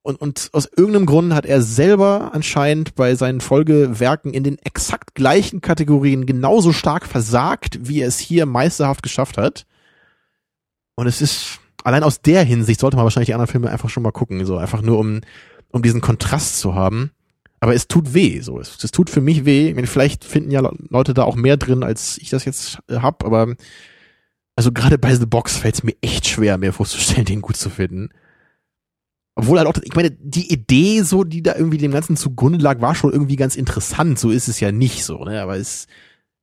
Und, 0.02 0.20
und 0.20 0.50
aus 0.52 0.68
irgendeinem 0.76 1.06
Grund 1.06 1.34
hat 1.34 1.46
er 1.46 1.62
selber 1.62 2.32
anscheinend 2.34 2.96
bei 2.96 3.16
seinen 3.16 3.40
Folgewerken 3.40 4.34
in 4.34 4.44
den 4.44 4.58
exakt 4.58 5.16
gleichen 5.16 5.62
Kategorien 5.62 6.26
genauso 6.26 6.74
stark 6.74 7.06
versagt, 7.06 7.80
wie 7.82 8.02
er 8.02 8.10
es 8.10 8.20
hier 8.20 8.46
meisterhaft 8.46 9.04
geschafft 9.04 9.38
hat. 9.38 9.66
Und 10.96 11.08
es 11.08 11.22
ist, 11.22 11.60
allein 11.84 12.04
aus 12.04 12.22
der 12.22 12.44
Hinsicht 12.44 12.80
sollte 12.80 12.98
man 12.98 13.04
wahrscheinlich 13.04 13.28
die 13.28 13.34
anderen 13.34 13.52
Filme 13.52 13.70
einfach 13.70 13.90
schon 13.90 14.04
mal 14.04 14.12
gucken, 14.12 14.46
so 14.46 14.58
einfach 14.58 14.82
nur 14.82 15.00
um, 15.00 15.22
um 15.70 15.82
diesen 15.82 16.02
Kontrast 16.02 16.60
zu 16.60 16.76
haben. 16.76 17.12
Aber 17.60 17.74
es 17.74 17.88
tut 17.88 18.14
weh, 18.14 18.42
so. 18.42 18.60
Es, 18.60 18.84
es 18.84 18.92
tut 18.92 19.10
für 19.10 19.22
mich 19.22 19.46
weh. 19.46 19.70
Ich 19.70 19.76
meine, 19.76 19.88
vielleicht 19.88 20.24
finden 20.24 20.52
ja 20.52 20.62
Leute 20.90 21.14
da 21.14 21.24
auch 21.24 21.36
mehr 21.36 21.58
drin, 21.58 21.84
als 21.84 22.18
ich 22.18 22.30
das 22.30 22.46
jetzt 22.46 22.80
äh, 22.90 22.98
hab, 22.98 23.24
aber 23.24 23.56
also 24.56 24.72
gerade 24.72 24.98
bei 24.98 25.14
The 25.14 25.26
Box 25.26 25.58
fällt 25.58 25.76
es 25.76 25.84
mir 25.84 25.96
echt 26.02 26.28
schwer, 26.28 26.58
mir 26.58 26.72
vorzustellen, 26.74 27.26
den 27.26 27.42
gut 27.42 27.58
zu 27.58 27.70
finden. 27.70 28.10
Obwohl 29.36 29.58
halt 29.58 29.68
auch, 29.68 29.76
ich 29.84 29.94
meine, 29.96 30.12
die 30.12 30.52
Idee 30.52 31.02
so, 31.02 31.26
die 31.26 31.44
da 31.44 31.56
irgendwie 31.56 31.78
dem 31.78 31.92
Ganzen 31.92 32.16
zugrunde 32.16 32.60
lag, 32.60 32.80
war 32.80 32.96
schon 32.96 33.12
irgendwie 33.12 33.36
ganz 33.36 33.58
interessant. 33.58 34.18
So 34.18 34.32
ist 34.32 34.48
es 34.48 34.62
ja 34.62 34.72
nicht 34.72 35.04
so, 35.04 35.26
ne? 35.26 35.42
Aber 35.42 35.58
es, 35.58 35.88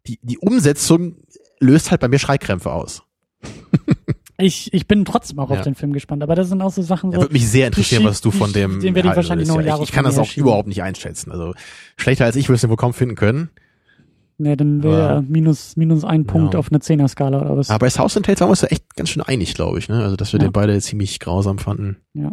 die, 0.06 0.18
die 0.22 0.36
Umsetzung 0.36 1.16
löst 1.58 1.90
halt 1.90 2.02
bei 2.02 2.08
mir 2.08 2.18
Schreikrämpfe 2.18 2.70
aus. 2.70 3.02
Ich, 4.42 4.72
ich 4.72 4.86
bin 4.86 5.04
trotzdem 5.04 5.38
auch 5.38 5.50
Ja. 5.50 5.56
auf 5.56 5.62
den 5.62 5.74
Film 5.74 5.92
gespannt, 5.92 6.22
aber 6.22 6.34
das 6.34 6.48
sind 6.48 6.60
auch 6.62 6.72
so 6.72 6.82
Sachen 6.82 7.12
so. 7.12 7.18
würde 7.20 7.32
mich 7.32 7.48
sehr 7.48 7.66
interessieren, 7.68 8.04
was 8.04 8.20
du 8.20 8.30
von 8.30 8.52
dem. 8.52 8.80
den 8.80 8.94
werde 8.94 9.08
ich 9.10 9.16
wahrscheinlich 9.16 9.48
noch 9.48 9.60
ja, 9.60 9.76
ich, 9.76 9.82
ich 9.84 9.92
kann 9.92 10.04
das 10.04 10.18
auch 10.18 10.26
schieben. 10.26 10.48
überhaupt 10.48 10.68
nicht 10.68 10.82
einschätzen. 10.82 11.30
Also 11.32 11.54
schlechter 11.96 12.24
als 12.24 12.36
ich 12.36 12.48
würde 12.48 12.56
es 12.56 12.68
wohl 12.68 12.76
kaum 12.76 12.92
finden 12.94 13.14
können. 13.14 13.50
Ne, 14.38 14.56
dann 14.56 14.82
wäre 14.82 15.00
er 15.08 15.22
minus, 15.22 15.76
minus 15.76 16.04
ein 16.04 16.26
Punkt 16.26 16.54
Ja. 16.54 16.58
auf 16.60 16.72
einer 16.72 16.80
Zehner-Skala 16.80 17.42
oder 17.42 17.56
was. 17.58 17.70
Aber 17.70 17.80
bei 17.80 17.90
South 17.90 18.16
and 18.16 18.26
Tales 18.26 18.40
waren 18.40 18.48
wir 18.48 18.52
uns 18.52 18.62
ja 18.62 18.68
echt 18.68 18.96
ganz 18.96 19.10
schön 19.10 19.22
einig, 19.22 19.54
glaube 19.54 19.78
ich, 19.78 19.88
ne? 19.88 20.02
Also 20.02 20.16
dass 20.16 20.32
wir 20.32 20.40
Ja. 20.40 20.46
den 20.48 20.52
beide 20.52 20.80
ziemlich 20.80 21.20
grausam 21.20 21.58
fanden. 21.58 21.98
Ja. 22.14 22.32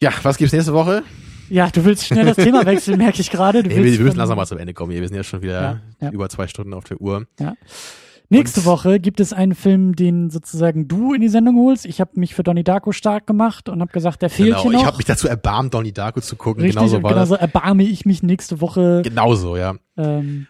Ja, 0.00 0.12
was 0.22 0.36
gibt's 0.36 0.52
nächste 0.52 0.72
Woche? 0.74 1.02
ja, 1.48 1.70
du 1.70 1.84
willst 1.84 2.06
schnell 2.06 2.26
das 2.26 2.36
Thema 2.36 2.64
wechseln, 2.66 2.98
merke 2.98 3.20
ich 3.20 3.30
gerade. 3.30 3.62
Nee, 3.62 3.76
wir, 3.76 3.84
wir 3.98 4.00
müssen 4.04 4.18
langsam 4.18 4.36
mal 4.36 4.46
zum 4.46 4.58
Ende 4.58 4.74
kommen. 4.74 4.92
hier. 4.92 5.00
Wir 5.00 5.08
sind 5.08 5.16
ja 5.16 5.24
schon 5.24 5.42
wieder 5.42 5.60
Ja, 5.62 5.80
ja. 6.00 6.10
über 6.10 6.28
zwei 6.28 6.46
Stunden 6.48 6.74
auf 6.74 6.84
der 6.84 7.00
Uhr. 7.00 7.26
Nächste 8.28 8.60
Und- 8.60 8.66
Woche 8.66 8.98
gibt 9.00 9.20
es 9.20 9.32
einen 9.32 9.54
Film, 9.54 9.94
den 9.94 10.30
sozusagen 10.30 10.88
du 10.88 11.14
in 11.14 11.20
die 11.20 11.28
Sendung 11.28 11.56
holst. 11.58 11.86
Ich 11.86 12.00
habe 12.00 12.10
mich 12.14 12.34
für 12.34 12.42
Donnie 12.42 12.64
Darko 12.64 12.92
stark 12.92 13.26
gemacht 13.26 13.68
und 13.68 13.80
habe 13.80 13.92
gesagt, 13.92 14.22
der 14.22 14.30
fehlt 14.30 14.48
Genau, 14.50 14.62
hier 14.62 14.72
noch. 14.72 14.80
ich 14.80 14.86
habe 14.86 14.96
mich 14.96 15.06
dazu 15.06 15.28
erbarmt, 15.28 15.74
Donnie 15.74 15.92
Darko 15.92 16.20
zu 16.20 16.36
gucken. 16.36 16.62
Richtig, 16.62 16.76
genauso 16.76 17.02
war 17.02 17.12
genauso 17.12 17.34
erbarme 17.36 17.84
ich 17.84 18.04
mich 18.04 18.22
nächste 18.22 18.60
Woche. 18.60 19.02
das. 19.02 19.08
Genauso, 19.12 19.56
ja. 19.56 19.74
Ähm, 19.96 20.46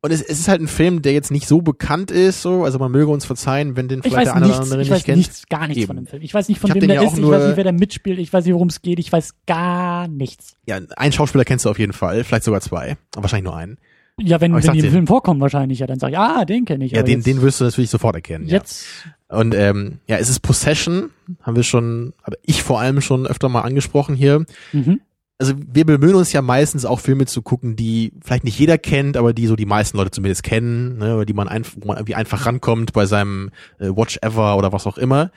Und 0.00 0.12
es, 0.12 0.22
es 0.22 0.38
ist 0.38 0.48
halt 0.48 0.60
ein 0.62 0.68
Film, 0.68 1.02
der 1.02 1.12
jetzt 1.12 1.30
nicht 1.32 1.48
so 1.48 1.60
bekannt 1.60 2.10
ist, 2.12 2.40
so. 2.40 2.62
Also 2.64 2.78
man 2.78 2.92
möge 2.92 3.10
uns 3.10 3.24
verzeihen, 3.26 3.76
wenn 3.76 3.88
den 3.88 3.98
ich 3.98 4.04
vielleicht 4.04 4.26
der 4.28 4.34
eine 4.36 4.46
oder 4.46 4.54
nichts, 4.54 4.62
andere 4.62 4.82
ich 4.82 4.88
nicht 4.88 4.96
weiß 4.96 5.04
kennt. 5.04 5.18
nichts, 5.18 5.46
gar 5.48 5.66
nichts 5.66 5.76
Eben. 5.82 5.86
von 5.88 5.96
dem 5.96 6.06
Film. 6.06 6.22
Ich 6.22 6.32
weiß 6.32 6.48
nicht, 6.48 6.60
von 6.60 6.72
wem 6.72 6.86
der 6.86 6.94
ja 6.94 7.02
ist, 7.02 7.18
ich 7.18 7.26
weiß 7.28 7.46
nicht, 7.48 7.56
wer 7.56 7.64
da 7.64 7.72
mitspielt, 7.72 8.18
ich 8.20 8.32
weiß 8.32 8.44
nicht, 8.44 8.54
worum 8.54 8.68
es 8.68 8.80
geht, 8.80 8.98
ich 9.00 9.10
weiß 9.12 9.34
gar 9.46 10.06
nichts. 10.08 10.56
Ja, 10.66 10.78
einen 10.96 11.12
Schauspieler 11.12 11.44
kennst 11.44 11.64
du 11.64 11.70
auf 11.70 11.78
jeden 11.80 11.92
Fall, 11.92 12.22
vielleicht 12.24 12.44
sogar 12.44 12.60
zwei. 12.60 12.96
Aber 13.14 13.24
wahrscheinlich 13.24 13.44
nur 13.50 13.56
einen. 13.56 13.76
Ja, 14.20 14.40
wenn, 14.40 14.52
wenn 14.54 14.60
die 14.60 14.78
im 14.78 14.84
dir- 14.84 14.90
Film 14.90 15.06
vorkommen 15.06 15.40
wahrscheinlich, 15.40 15.78
ja, 15.78 15.86
dann 15.86 15.98
sag 15.98 16.10
ich, 16.10 16.18
ah, 16.18 16.44
den 16.44 16.64
kenne 16.64 16.84
ich. 16.84 16.92
Ja, 16.92 17.02
den, 17.02 17.16
jetzt, 17.18 17.26
den 17.26 17.40
wirst 17.42 17.60
du 17.60 17.64
natürlich 17.64 17.90
sofort 17.90 18.14
erkennen. 18.16 18.46
Ja. 18.46 18.56
jetzt, 18.56 18.86
Und 19.28 19.54
ähm, 19.54 19.98
ja, 20.08 20.16
es 20.16 20.28
ist 20.28 20.40
Possession, 20.40 21.10
haben 21.42 21.56
wir 21.56 21.62
schon, 21.62 22.12
aber 22.22 22.36
ich 22.42 22.62
vor 22.62 22.80
allem 22.80 23.00
schon 23.00 23.26
öfter 23.26 23.48
mal 23.48 23.62
angesprochen 23.62 24.14
hier. 24.14 24.44
mhm. 24.72 25.00
Also 25.40 25.54
wir 25.72 25.86
bemühen 25.86 26.16
uns 26.16 26.32
ja 26.32 26.42
meistens 26.42 26.84
auch 26.84 26.98
Filme 26.98 27.24
zu 27.26 27.42
gucken, 27.42 27.76
die 27.76 28.12
vielleicht 28.24 28.42
nicht 28.42 28.58
jeder 28.58 28.76
kennt, 28.76 29.16
aber 29.16 29.32
die 29.32 29.46
so 29.46 29.54
die 29.54 29.66
meisten 29.66 29.96
Leute 29.96 30.10
zumindest 30.10 30.42
kennen, 30.42 30.98
ne, 30.98 31.14
oder 31.14 31.24
die 31.26 31.32
man 31.32 31.46
einfach, 31.46 31.74
wo 31.80 31.86
man 31.86 31.96
irgendwie 31.96 32.16
einfach 32.16 32.44
rankommt 32.44 32.92
bei 32.92 33.06
seinem 33.06 33.50
äh, 33.78 33.86
Watch 33.86 34.18
Ever 34.20 34.56
oder 34.56 34.72
was 34.72 34.88
auch 34.88 34.98
immer. 34.98 35.30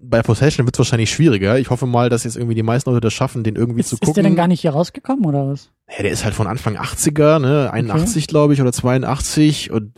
Bei 0.00 0.22
Possession 0.22 0.64
wird 0.64 0.76
es 0.76 0.78
wahrscheinlich 0.78 1.10
schwieriger. 1.10 1.58
Ich 1.58 1.70
hoffe 1.70 1.84
mal, 1.86 2.08
dass 2.08 2.22
jetzt 2.24 2.36
irgendwie 2.36 2.54
die 2.54 2.62
meisten 2.62 2.88
Leute 2.90 3.00
das 3.00 3.12
schaffen, 3.12 3.42
den 3.42 3.56
irgendwie 3.56 3.80
ist, 3.80 3.88
zu 3.88 3.96
ist 3.96 4.00
gucken. 4.00 4.14
der 4.14 4.22
denn 4.22 4.36
gar 4.36 4.46
nicht 4.46 4.60
hier 4.60 4.70
rausgekommen 4.70 5.26
oder 5.26 5.48
was? 5.48 5.70
Ja, 5.90 6.02
der 6.02 6.12
ist 6.12 6.24
halt 6.24 6.34
von 6.34 6.46
Anfang 6.46 6.76
80er, 6.76 7.40
ne, 7.40 7.72
81 7.72 8.28
glaube 8.28 8.54
ich 8.54 8.60
oder 8.60 8.72
82 8.72 9.70
und 9.72 9.92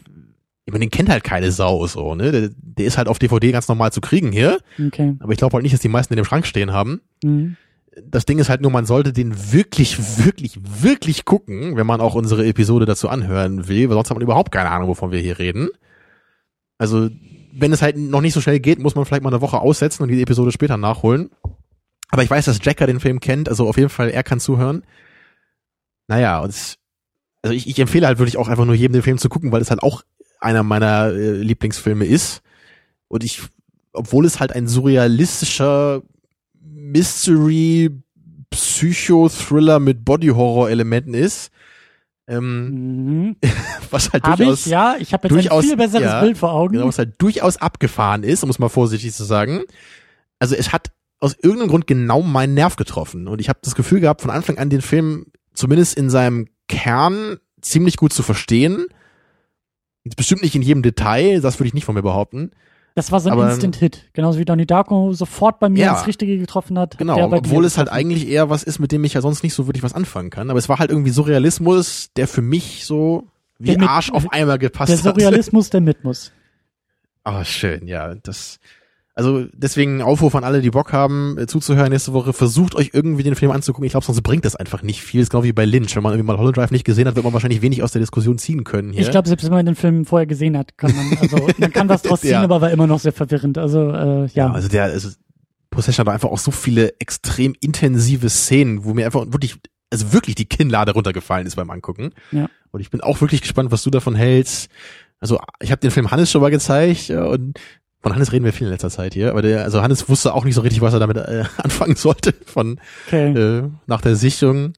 ich 0.65 0.73
meine, 0.73 0.85
den 0.87 0.91
kennt 0.91 1.09
halt 1.11 1.25
keine 1.25 1.51
Sau 1.53 1.87
so, 1.87 2.15
ne? 2.15 2.33
Der, 2.33 2.51
der 2.57 2.87
ist 2.87 2.97
halt 2.97 3.09
auf 3.09 3.19
DVD 3.19 3.51
ganz 3.53 3.67
normal 3.69 3.93
zu 3.93 4.01
kriegen 4.01 4.33
hier, 4.33 4.59
Okay. 4.87 5.17
aber 5.21 5.33
ich 5.33 5.39
glaube 5.39 5.55
halt 5.55 5.65
nicht, 5.65 5.73
dass 5.75 5.81
die 5.81 5.89
meisten 5.89 6.15
in 6.15 6.17
dem 6.19 6.25
Schrank 6.25 6.47
stehen 6.47 6.73
haben. 6.73 7.01
Mhm. 7.23 7.57
Das 8.03 8.25
Ding 8.25 8.39
ist 8.39 8.49
halt 8.49 8.61
nur, 8.63 8.71
man 8.71 8.87
sollte 8.87 9.13
den 9.13 9.35
wirklich, 9.53 9.99
wirklich, 10.25 10.59
wirklich 10.63 11.25
gucken, 11.25 11.77
wenn 11.77 11.87
man 11.87 12.01
auch 12.01 12.15
unsere 12.15 12.47
Episode 12.47 12.87
dazu 12.87 13.09
anhören 13.09 13.69
will, 13.69 13.89
weil 13.89 13.95
sonst 13.97 14.11
hat 14.11 14.17
man 14.17 14.23
überhaupt 14.23 14.53
keine 14.53 14.71
Ahnung, 14.71 14.89
wovon 14.89 15.11
wir 15.11 15.19
hier 15.19 15.39
reden. 15.41 15.69
Also, 16.79 17.11
wenn 17.53 17.73
es 17.73 17.83
halt 17.83 17.97
noch 17.97 18.21
nicht 18.21 18.35
so 18.35 18.41
schnell 18.41 18.61
geht, 18.61 18.79
muss 18.79 18.95
man 18.95 19.05
vielleicht 19.05 19.23
mal 19.23 19.31
eine 19.31 19.41
Woche 19.41 19.61
aussetzen 19.61 20.03
und 20.03 20.09
die 20.09 20.23
Episode 20.23 20.53
später 20.53 20.77
nachholen. 20.77 21.31
Aber 22.11 22.23
ich 22.23 22.31
weiß, 22.31 22.45
dass 22.45 22.59
Jacker 22.63 22.87
den 22.87 23.01
Film 23.01 23.21
kennt, 23.21 23.49
also 23.49 23.69
auf 23.69 23.77
jeden 23.77 23.89
Fall, 23.89 24.11
er 24.11 24.23
kann 24.23 24.41
zuhören. 24.41 24.83
Naja, 26.09 26.41
und 26.41 26.79
also 27.43 27.55
ich, 27.55 27.69
ich 27.69 27.79
empfehle 27.79 28.07
halt 28.07 28.19
wirklich 28.19 28.37
auch 28.37 28.49
einfach 28.49 28.65
nur 28.65 28.75
jedem 28.75 28.95
den 28.95 29.03
Film 29.03 29.19
zu 29.19 29.29
gucken, 29.29 29.53
weil 29.53 29.63
es 29.63 29.71
halt 29.71 29.83
auch 29.83 30.03
einer 30.41 30.63
meiner 30.63 31.13
äh, 31.13 31.33
Lieblingsfilme 31.37 32.05
ist. 32.05 32.43
Und 33.09 33.25
ich, 33.25 33.43
obwohl 33.93 34.27
es 34.27 34.41
halt 34.41 34.53
ein 34.53 34.69
surrealistischer 34.69 36.03
Mystery 36.61 37.91
Psycho-Thriller 38.51 39.79
mit 39.79 40.05
Body-Horror-Elementen 40.05 41.15
ist, 41.15 41.51
ähm, 42.31 43.27
Mhm. 43.31 43.37
was 43.91 44.13
halt 44.13 44.25
Habe 44.25 44.37
durchaus, 44.45 44.67
ich, 44.67 44.73
ja. 44.73 44.97
Ich 44.99 45.13
habe 45.13 45.29
jetzt 45.29 45.35
durchaus- 45.35 45.65
ein 45.65 45.69
viel 45.69 45.77
besseres 45.77 46.03
ja, 46.05 46.21
Bild 46.23 46.39
vor 46.39 46.53
Augen. 46.53 46.75
genau, 46.75 46.87
was 46.89 46.99
halt 46.99 47.15
durchaus 47.21 47.57
abgefahren 47.59 48.23
ist, 48.23 48.43
um 48.45 48.51
es 48.51 48.59
mal 48.59 48.69
vorsichtig 48.69 49.13
zu 49.13 49.25
sagen. 49.25 49.63
Also 50.39 50.55
es 50.55 50.73
hat 50.73 50.91
aus 51.19 51.35
irgendeinem 51.35 51.69
Grund 51.69 51.87
genau 51.87 52.23
meinen 52.23 52.55
Nerv 52.55 52.77
getroffen. 52.77 53.29
Und 53.29 53.41
ich 53.41 53.49
habe 53.51 53.59
das 53.63 53.75
Gefühl 53.75 54.01
gehabt, 54.01 54.23
von 54.23 54.31
Anfang 54.31 54.57
an 54.59 54.71
den 54.71 54.81
Film 54.81 55.27
zumindest 55.53 55.99
in 55.99 56.09
seinem 56.09 56.49
Kern 56.69 57.37
ziemlich 57.61 57.97
gut 57.99 58.13
zu 58.15 58.23
verstehen. 58.23 58.87
Jetzt 60.05 60.17
bestimmt 60.17 60.43
nicht 60.43 60.55
in 60.55 60.63
jedem 60.63 60.83
Detail, 60.83 61.41
das 61.43 61.59
würde 61.59 61.67
ich 61.69 61.75
nicht 61.75 61.85
von 61.85 61.95
mir 61.95 62.03
behaupten. 62.03 62.53
Das 62.95 63.13
war 63.13 63.21
so 63.21 63.31
ein 63.31 63.39
Instant-Hit. 63.51 64.09
Genauso 64.13 64.39
wie 64.39 64.45
Donnie 64.45 64.67
Darko 64.67 65.13
sofort 65.13 65.61
bei 65.61 65.69
mir 65.69 65.85
Ja. 65.85 65.97
ins 65.97 66.07
Richtige 66.07 66.37
getroffen 66.39 66.79
hat. 66.79 66.99
Genau, 66.99 67.15
der 67.17 67.33
obwohl 67.33 67.65
es 67.65 67.79
halt 67.79 67.89
eigentlich 67.91 68.29
eher 68.29 68.51
was 68.51 68.63
ist, 68.63 68.79
mit 68.79 68.93
dem 68.93 69.05
ich 69.05 69.15
ja 69.15 69.21
sonst 69.21 69.43
nicht 69.43 69.55
so 69.55 69.67
wirklich 69.67 69.83
was 69.83 69.95
anfangen 69.95 70.31
kann. 70.31 70.51
Aber 70.51 70.59
es 70.59 70.69
war 70.69 70.79
halt 70.79 70.91
irgendwie 70.91 71.11
Surrealismus, 71.11 72.11
der 72.17 72.27
für 72.29 72.43
mich 72.43 72.85
so 72.85 73.29
wie 73.59 73.77
Der 73.77 73.89
Arsch 73.89 74.11
auf 74.11 74.33
einmal 74.33 74.59
gepasst 74.59 74.91
Der 74.91 74.97
hat. 74.99 75.05
Surrealismus, 75.05 75.71
der 75.71 75.81
mit 75.81 76.03
muss. 76.05 76.33
Ah, 77.25 77.45
schön, 77.45 77.87
ja. 77.87 78.15
Das, 78.23 78.59
also 79.15 79.47
deswegen 79.53 80.03
Aufruf 80.03 80.35
an 80.35 80.45
alle, 80.45 80.63
die 80.63 80.71
Bock 80.71 80.93
haben, 80.93 81.37
äh, 81.37 81.47
zuzuhören 81.47 81.91
nächste 81.91 82.13
Woche. 82.13 82.33
Versucht 82.33 82.75
euch 82.75 82.91
irgendwie 82.93 83.23
den 83.23 83.35
Film 83.35 83.51
anzugucken. 83.51 83.85
Ich 83.85 83.93
glaube, 83.93 84.07
sonst 84.07 84.23
bringt 84.23 84.45
das 84.45 84.57
einfach 84.57 84.83
nicht 84.83 85.03
viel. 85.03 85.21
Das 85.21 85.27
ist 85.27 85.31
genau 85.31 85.43
wie 85.45 85.53
bei 85.53 85.65
Lynch. 85.65 85.95
Wenn 85.97 86.03
man 86.03 86.13
irgendwie 86.13 86.27
mal 86.29 86.39
Hollow 86.39 86.53
Drive 86.53 86.71
nicht 86.71 86.85
gesehen 86.85 87.07
hat, 87.07 87.17
wird 87.17 87.25
man 87.25 87.33
wahrscheinlich 87.33 87.61
wenig 87.61 87.83
aus 87.83 87.93
der 87.93 88.01
Diskussion 88.01 88.39
ziehen 88.39 88.65
können 88.65 88.93
hier. 88.93 89.03
Ich 89.03 89.11
glaube, 89.11 89.29
selbst 89.29 89.45
wenn 89.45 89.53
man 89.53 89.67
den 89.67 89.75
Film 89.75 90.05
vorher 90.07 90.27
gesehen 90.27 90.57
hat, 90.57 90.79
kann 90.79 90.95
man, 90.95 91.19
also, 91.21 91.49
man 91.59 91.73
kann 91.73 91.89
was 91.89 92.03
draus 92.03 92.21
ziehen, 92.21 92.31
Ja. 92.31 92.43
aber 92.43 92.61
war 92.61 92.71
immer 92.71 92.87
noch 92.87 93.01
sehr 93.01 93.13
verwirrend. 93.13 93.59
Also, 93.59 93.91
äh, 93.91 94.27
ja. 94.27 94.29
ja, 94.35 94.53
also 94.53 94.69
der, 94.69 94.85
also 94.85 95.11
Possession 95.71 96.07
hat 96.07 96.15
einfach 96.15 96.31
auch 96.31 96.39
so 96.39 96.51
viele 96.51 96.95
extrem 97.01 97.55
intensive 97.61 98.29
Szenen, 98.29 98.85
wo 98.85 98.95
mir 98.95 99.07
einfach 99.07 99.27
wirklich, 99.27 99.57
also 99.91 100.13
wirklich 100.13 100.35
die 100.35 100.47
Kinnlade 100.47 100.93
runtergefallen 100.93 101.47
ist 101.47 101.57
beim 101.57 101.71
Angucken. 101.71 102.11
Ja. 102.33 102.49
Und 102.71 102.81
ich 102.81 102.91
bin 102.91 103.01
auch 103.01 103.21
wirklich 103.21 103.43
gespannt, 103.43 103.71
was 103.73 103.83
du 103.83 103.91
davon 103.91 104.15
hältst. 104.15 104.71
Also 105.21 105.39
ich 105.61 105.71
habe 105.71 105.81
den 105.81 105.91
Film 105.91 106.11
Hannes 106.11 106.31
schon 106.31 106.41
mal 106.41 106.51
gezeigt 106.51 107.09
ja, 107.09 107.25
und 107.25 107.59
von 108.03 108.15
Hannes 108.15 108.33
reden 108.33 108.45
wir 108.45 108.53
viel 108.53 108.67
in 108.67 108.73
letzter 108.73 108.91
Zeit 108.91 109.15
hier, 109.15 109.31
aber 109.31 109.43
der, 109.43 109.63
also 109.63 109.83
Hannes 109.83 110.09
wusste 110.09 110.35
auch 110.35 110.45
nicht 110.45 110.55
so 110.55 110.63
richtig, 110.63 110.81
was 110.81 110.95
er 110.95 111.01
damit 111.01 111.19
äh, 111.19 111.45
anfangen 111.59 111.97
sollte 111.97 112.35
von 112.47 112.81
okay. 113.07 113.33
äh, 113.33 113.63
nach 113.87 114.01
der 114.01 114.17
Sichtung. 114.17 114.73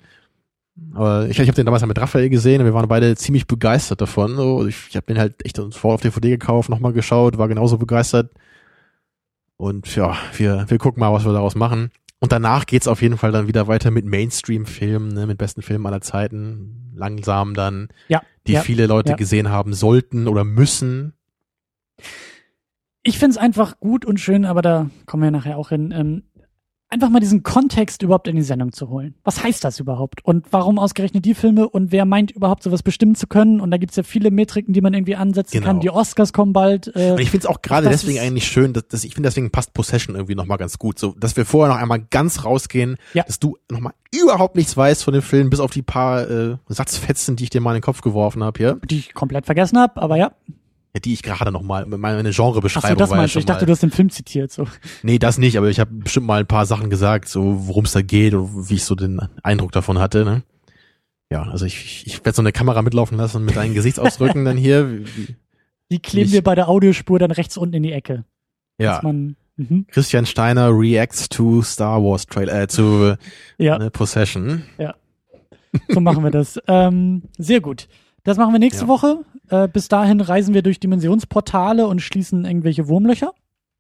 Aber 0.95 1.27
ich, 1.29 1.39
ich 1.39 1.49
habe 1.49 1.55
den 1.55 1.67
damals 1.67 1.85
mit 1.85 2.01
Raphael 2.01 2.31
gesehen 2.31 2.61
und 2.61 2.67
wir 2.67 2.75
waren 2.75 2.89
beide 2.89 3.15
ziemlich 3.17 3.47
begeistert 3.47 4.01
davon. 4.01 4.37
So, 4.37 4.67
ich 4.67 4.89
ich 4.89 4.97
habe 4.97 5.07
den 5.07 5.19
halt 5.19 5.45
echt 5.45 5.61
vor 5.73 5.95
auf 5.95 6.01
DVD 6.01 6.31
gekauft, 6.31 6.69
nochmal 6.69 6.93
geschaut, 6.93 7.39
war 7.39 7.49
genauso 7.49 7.79
begeistert. 7.79 8.31
Und 9.57 9.95
ja, 9.95 10.17
wir, 10.37 10.65
wir 10.69 10.79
gucken 10.79 11.01
mal, 11.01 11.13
was 11.13 11.25
wir 11.25 11.33
daraus 11.33 11.55
machen. 11.55 11.91
Und 12.19 12.33
danach 12.33 12.67
geht's 12.67 12.89
auf 12.89 13.03
jeden 13.03 13.19
Fall 13.19 13.33
dann 13.33 13.49
wieder 13.49 13.67
weiter 13.67 13.91
mit 13.91 14.05
Mainstream-Filmen, 14.05 15.09
ne, 15.09 15.27
mit 15.27 15.39
besten 15.39 15.63
Filmen 15.63 15.87
aller 15.87 16.01
Zeiten. 16.01 16.93
Langsam 16.95 17.55
dann, 17.55 17.89
ja. 18.09 18.23
die 18.47 18.53
ja. 18.53 18.61
viele 18.61 18.87
Leute 18.87 19.11
ja. 19.11 19.17
gesehen 19.17 19.51
haben 19.51 19.73
sollten 19.75 20.29
oder 20.29 20.45
müssen. 20.45 21.15
Ich 23.03 23.19
find's 23.19 23.37
einfach 23.37 23.81
gut 23.81 24.05
und 24.05 24.21
schön, 24.21 24.45
aber 24.45 24.63
da 24.63 24.91
kommen 25.07 25.23
wir 25.25 25.31
nachher 25.31 25.59
auch 25.59 25.71
hin, 25.71 25.93
ähm, 25.97 26.23
einfach 26.89 27.09
mal 27.09 27.21
diesen 27.21 27.43
Kontext 27.43 28.03
überhaupt 28.03 28.29
in 28.29 28.37
die 28.37 28.43
Sendung 28.43 28.71
zu 28.73 28.91
holen. 28.91 29.15
Was 29.25 29.43
heißt 29.43 29.65
das 29.65 29.81
überhaupt? 29.81 30.25
Und 30.25 30.47
warum 30.53 30.79
ausgerechnet 30.79 31.25
die 31.25 31.35
Filme? 31.35 31.67
Und 31.69 31.91
wer 31.91 32.05
meint 32.05 32.31
überhaupt 32.31 32.63
sowas 32.63 32.83
bestimmen 32.83 33.15
zu 33.15 33.27
können? 33.27 33.61
Und 33.61 33.71
da 33.71 33.79
gibt's 33.79 33.97
ja 33.97 34.03
viele 34.03 34.31
Metriken, 34.31 34.75
die 34.75 34.83
man 34.83 34.93
irgendwie 34.93 35.17
ansetzen 35.17 35.55
Genau. 35.55 35.67
kann. 35.67 35.81
Die 35.81 35.89
Oscars 35.91 36.35
kommen 36.35 36.53
bald. 36.53 36.95
Äh, 36.95 37.21
ich 37.21 37.31
finde 37.31 37.47
es 37.47 37.47
auch 37.47 37.63
gerade 37.63 37.89
deswegen 37.89 38.19
eigentlich 38.21 38.47
schön, 38.47 38.75
dass, 38.75 38.87
dass 38.89 39.05
ich 39.05 39.15
finde 39.15 39.29
deswegen 39.29 39.51
passt 39.51 39.73
Possession 39.73 40.15
irgendwie 40.15 40.35
nochmal 40.35 40.59
ganz 40.59 40.79
gut. 40.79 40.99
So, 40.99 41.15
dass 41.19 41.35
wir 41.37 41.47
vorher 41.47 41.75
noch 41.75 41.81
einmal 41.81 42.03
ganz 42.11 42.45
rausgehen, 42.45 42.99
Ja. 43.15 43.23
dass 43.25 43.41
du 43.41 43.57
nochmal 43.71 43.95
überhaupt 44.15 44.55
nichts 44.57 44.77
weißt 44.77 45.03
von 45.03 45.15
dem 45.15 45.23
Film, 45.23 45.49
bis 45.49 45.61
auf 45.61 45.71
die 45.73 45.83
paar 45.83 46.31
äh, 46.31 46.57
Satzfetzen, 46.69 47.37
die 47.37 47.45
ich 47.45 47.51
dir 47.51 47.63
mal 47.63 47.71
in 47.73 47.77
den 47.79 47.83
Kopf 47.85 48.03
geworfen 48.03 48.45
habe 48.45 48.59
hier, 48.59 48.79
die 48.89 48.99
ich 48.99 49.15
komplett 49.15 49.47
vergessen 49.47 49.79
habe, 49.79 50.01
aber 50.01 50.19
ja. 50.19 50.33
Ja, 50.95 51.01
die 51.01 51.13
ich 51.15 51.23
gerade 51.23 51.51
nochmal, 51.53 51.87
meine 51.87 52.29
Achso, 52.29 52.43
Genrebeschreibung 52.45 52.99
das 52.99 53.11
war 53.11 53.17
ja 53.17 53.23
meinst 53.23 53.31
du. 53.31 53.35
schon 53.35 53.41
Ich 53.41 53.47
dachte, 53.47 53.63
mal, 53.63 53.67
du 53.67 53.73
hast 53.73 53.83
den 53.83 53.91
Film 53.91 54.11
zitiert. 54.11 54.53
So. 54.53 54.67
Nee, 55.03 55.19
das 55.19 55.39
nicht, 55.39 55.57
aber 55.57 55.69
ich 55.71 55.81
habe 55.81 55.91
bestimmt 55.93 56.27
mal 56.27 56.41
ein 56.41 56.47
paar 56.47 56.67
Sachen 56.67 56.91
gesagt, 56.91 57.29
so 57.29 57.67
worum 57.67 57.85
es 57.87 57.93
da 57.93 58.03
geht 58.03 58.35
und 58.35 58.69
wie 58.69 58.75
ich 58.75 58.85
so 58.85 58.95
den 58.95 59.21
Eindruck 59.43 59.73
davon 59.73 59.99
hatte, 59.99 60.25
ne? 60.25 60.43
Ja, 61.31 61.45
also 61.45 61.65
ich, 61.65 62.07
ich 62.07 62.19
werde 62.27 62.37
so 62.37 62.43
eine 62.43 62.53
Kamera 62.53 62.83
mitlaufen 62.83 63.17
lassen 63.17 63.43
mit 63.45 63.57
deinen 63.57 63.73
Gesichtsausdrücken 63.73 64.45
dann 64.45 64.59
hier. 64.59 64.91
Wie- 65.07 65.35
Die 65.91 65.99
kleben 65.99 66.25
Nicht- 66.27 66.33
wir 66.35 66.43
bei 66.45 66.55
der 66.55 66.69
Audiospur 66.69 67.19
dann 67.19 67.31
rechts 67.31 67.57
unten 67.57 67.75
in 67.77 67.83
die 67.85 67.93
Ecke. 67.93 68.25
Ja, 68.79 69.01
man, 69.03 69.37
mhm. 69.57 69.87
Christian 69.91 70.27
Steiner 70.27 70.69
reacts 70.71 71.31
to 71.31 71.63
Star 71.63 72.03
Wars 72.03 72.27
Trailer, 72.27 72.63
äh, 72.63 72.69
zu 72.69 73.17
Ja, 73.57 73.79
ne, 73.79 73.91
Possession. 73.91 74.65
so 75.89 76.01
machen 76.01 76.23
wir 76.23 76.31
das. 76.31 76.61
Ähm, 76.69 77.23
sehr 77.39 77.61
gut. 77.63 77.89
Das 78.25 78.37
machen 78.37 78.53
wir 78.53 78.59
nächste 78.59 78.83
Ja. 78.83 78.89
Woche. 78.89 79.21
Äh, 79.49 79.69
bis 79.69 79.89
dahin 79.89 80.21
reisen 80.21 80.55
wir 80.55 80.63
durch 80.63 80.81
Dimensionsportale 80.81 81.87
und 81.87 82.01
schließen 82.01 82.45
irgendwelche 82.45 82.89
Wurmlöcher. 82.89 83.33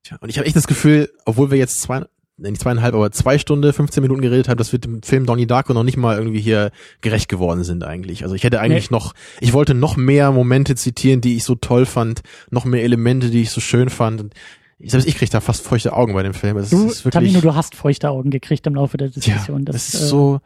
Tja, 0.04 0.18
und 0.20 0.28
ich 0.28 0.38
habe 0.38 0.46
echt 0.46 0.56
das 0.56 0.66
Gefühl, 0.66 1.10
obwohl 1.24 1.50
wir 1.50 1.58
jetzt 1.58 1.80
zwei, 1.80 2.00
nee, 2.36 2.50
nicht 2.50 2.60
zweieinhalb, 2.60 2.94
aber 2.94 3.10
zwei 3.12 3.38
Stunden, 3.38 3.72
15 3.72 4.02
Minuten 4.02 4.20
geredet 4.20 4.48
haben, 4.48 4.58
dass 4.58 4.72
wir 4.72 4.80
dem 4.80 5.02
Film 5.02 5.26
Donnie 5.26 5.46
Darko 5.46 5.72
noch 5.74 5.84
nicht 5.84 5.96
mal 5.96 6.18
irgendwie 6.18 6.40
hier 6.40 6.72
gerecht 7.00 7.28
geworden 7.28 7.62
sind 7.64 7.84
eigentlich. 7.84 8.24
Also 8.24 8.34
ich 8.34 8.42
hätte 8.44 8.60
eigentlich 8.60 8.90
noch, 8.90 9.14
ich 9.40 9.52
wollte 9.52 9.74
noch 9.74 9.96
mehr 9.96 10.32
Momente 10.32 10.74
zitieren, 10.74 11.20
die 11.20 11.36
ich 11.36 11.44
so 11.44 11.54
toll 11.54 11.86
fand, 11.86 12.22
noch 12.50 12.64
mehr 12.64 12.82
Elemente, 12.82 13.30
die 13.30 13.42
ich 13.42 13.50
so 13.50 13.60
schön 13.60 13.88
fand. 13.90 14.34
Ich, 14.78 14.90
selbst 14.90 15.06
ich 15.06 15.16
krieg 15.16 15.30
da 15.30 15.40
fast 15.40 15.62
feuchte 15.64 15.92
Augen 15.92 16.12
bei 16.12 16.24
dem 16.24 16.34
Film. 16.34 16.56
Es 16.56 16.70
Du, 16.70 16.86
ist 16.88 17.04
wirklich, 17.04 17.12
Tamino, 17.32 17.40
du 17.40 17.54
hast 17.54 17.76
feuchte 17.76 18.10
Augen 18.10 18.30
gekriegt 18.30 18.66
im 18.66 18.74
Laufe 18.74 18.96
der 18.96 19.08
ja, 19.08 19.14
Diskussion. 19.14 19.64
das, 19.64 19.76
das, 19.76 19.94
ist 19.94 20.00
äh, 20.02 20.06
so, 20.06 20.40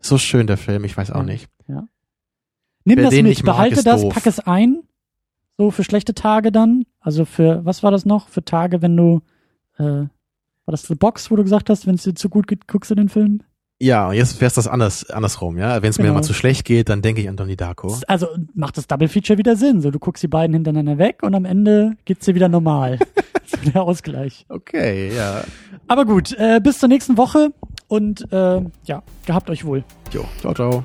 so 0.00 0.16
schön, 0.16 0.46
der 0.46 0.56
Film. 0.56 0.84
Ich 0.84 0.96
weiß 0.96 1.10
auch 1.10 1.16
Ja. 1.18 1.22
nicht. 1.24 1.48
Nimm 2.84 2.96
wer 2.98 3.04
das 3.04 3.14
mit, 3.14 3.24
mag, 3.24 3.44
behalte 3.44 3.82
das, 3.82 4.02
doof. 4.02 4.12
pack 4.14 4.26
es 4.26 4.40
ein. 4.40 4.82
So 5.56 5.70
für 5.70 5.84
schlechte 5.84 6.14
Tage 6.14 6.50
dann. 6.52 6.84
Also 7.00 7.24
für, 7.24 7.64
was 7.64 7.82
war 7.82 7.90
das 7.90 8.04
noch? 8.04 8.28
Für 8.28 8.44
Tage, 8.44 8.82
wenn 8.82 8.96
du, 8.96 9.20
äh, 9.78 9.82
war 9.84 10.08
das 10.66 10.82
The 10.82 10.94
Box, 10.94 11.30
wo 11.30 11.36
du 11.36 11.42
gesagt 11.44 11.70
hast, 11.70 11.86
wenn 11.86 11.94
es 11.94 12.02
dir 12.02 12.14
zu 12.14 12.28
gut 12.28 12.46
geht, 12.46 12.66
guckst 12.68 12.90
du 12.90 12.94
den 12.94 13.08
Film? 13.08 13.42
Ja, 13.80 14.08
und 14.08 14.14
jetzt 14.14 14.40
wär's 14.40 14.54
das 14.54 14.66
anders, 14.68 15.10
andersrum, 15.10 15.58
ja. 15.58 15.82
Wenn 15.82 15.90
es 15.90 15.98
mir 15.98 16.04
Genau. 16.04 16.14
mal 16.14 16.22
zu 16.22 16.32
schlecht 16.32 16.64
geht, 16.64 16.88
dann 16.88 17.02
denke 17.02 17.20
ich 17.20 17.28
an 17.28 17.36
Donnie 17.36 17.56
Darko. 17.56 17.96
Also 18.06 18.28
macht 18.54 18.76
das 18.78 18.86
Double 18.86 19.08
Feature 19.08 19.36
wieder 19.38 19.56
Sinn. 19.56 19.80
So, 19.80 19.90
du 19.90 19.98
guckst 19.98 20.22
die 20.22 20.28
beiden 20.28 20.54
hintereinander 20.54 20.96
weg 20.98 21.22
und 21.22 21.34
am 21.34 21.44
Ende 21.44 21.96
geht's 22.04 22.24
dir 22.24 22.34
wieder 22.34 22.48
normal. 22.48 22.98
so 23.46 23.56
der 23.70 23.82
Ausgleich. 23.82 24.46
Okay, 24.48 25.14
ja. 25.14 25.42
Aber 25.88 26.04
gut, 26.06 26.32
äh, 26.38 26.60
bis 26.62 26.78
zur 26.78 26.88
nächsten 26.88 27.16
Woche 27.16 27.52
und 27.88 28.32
äh, 28.32 28.62
ja, 28.84 29.02
gehabt 29.26 29.50
euch 29.50 29.64
wohl. 29.64 29.84
Jo, 30.12 30.24
ciao, 30.40 30.54
ciao. 30.54 30.84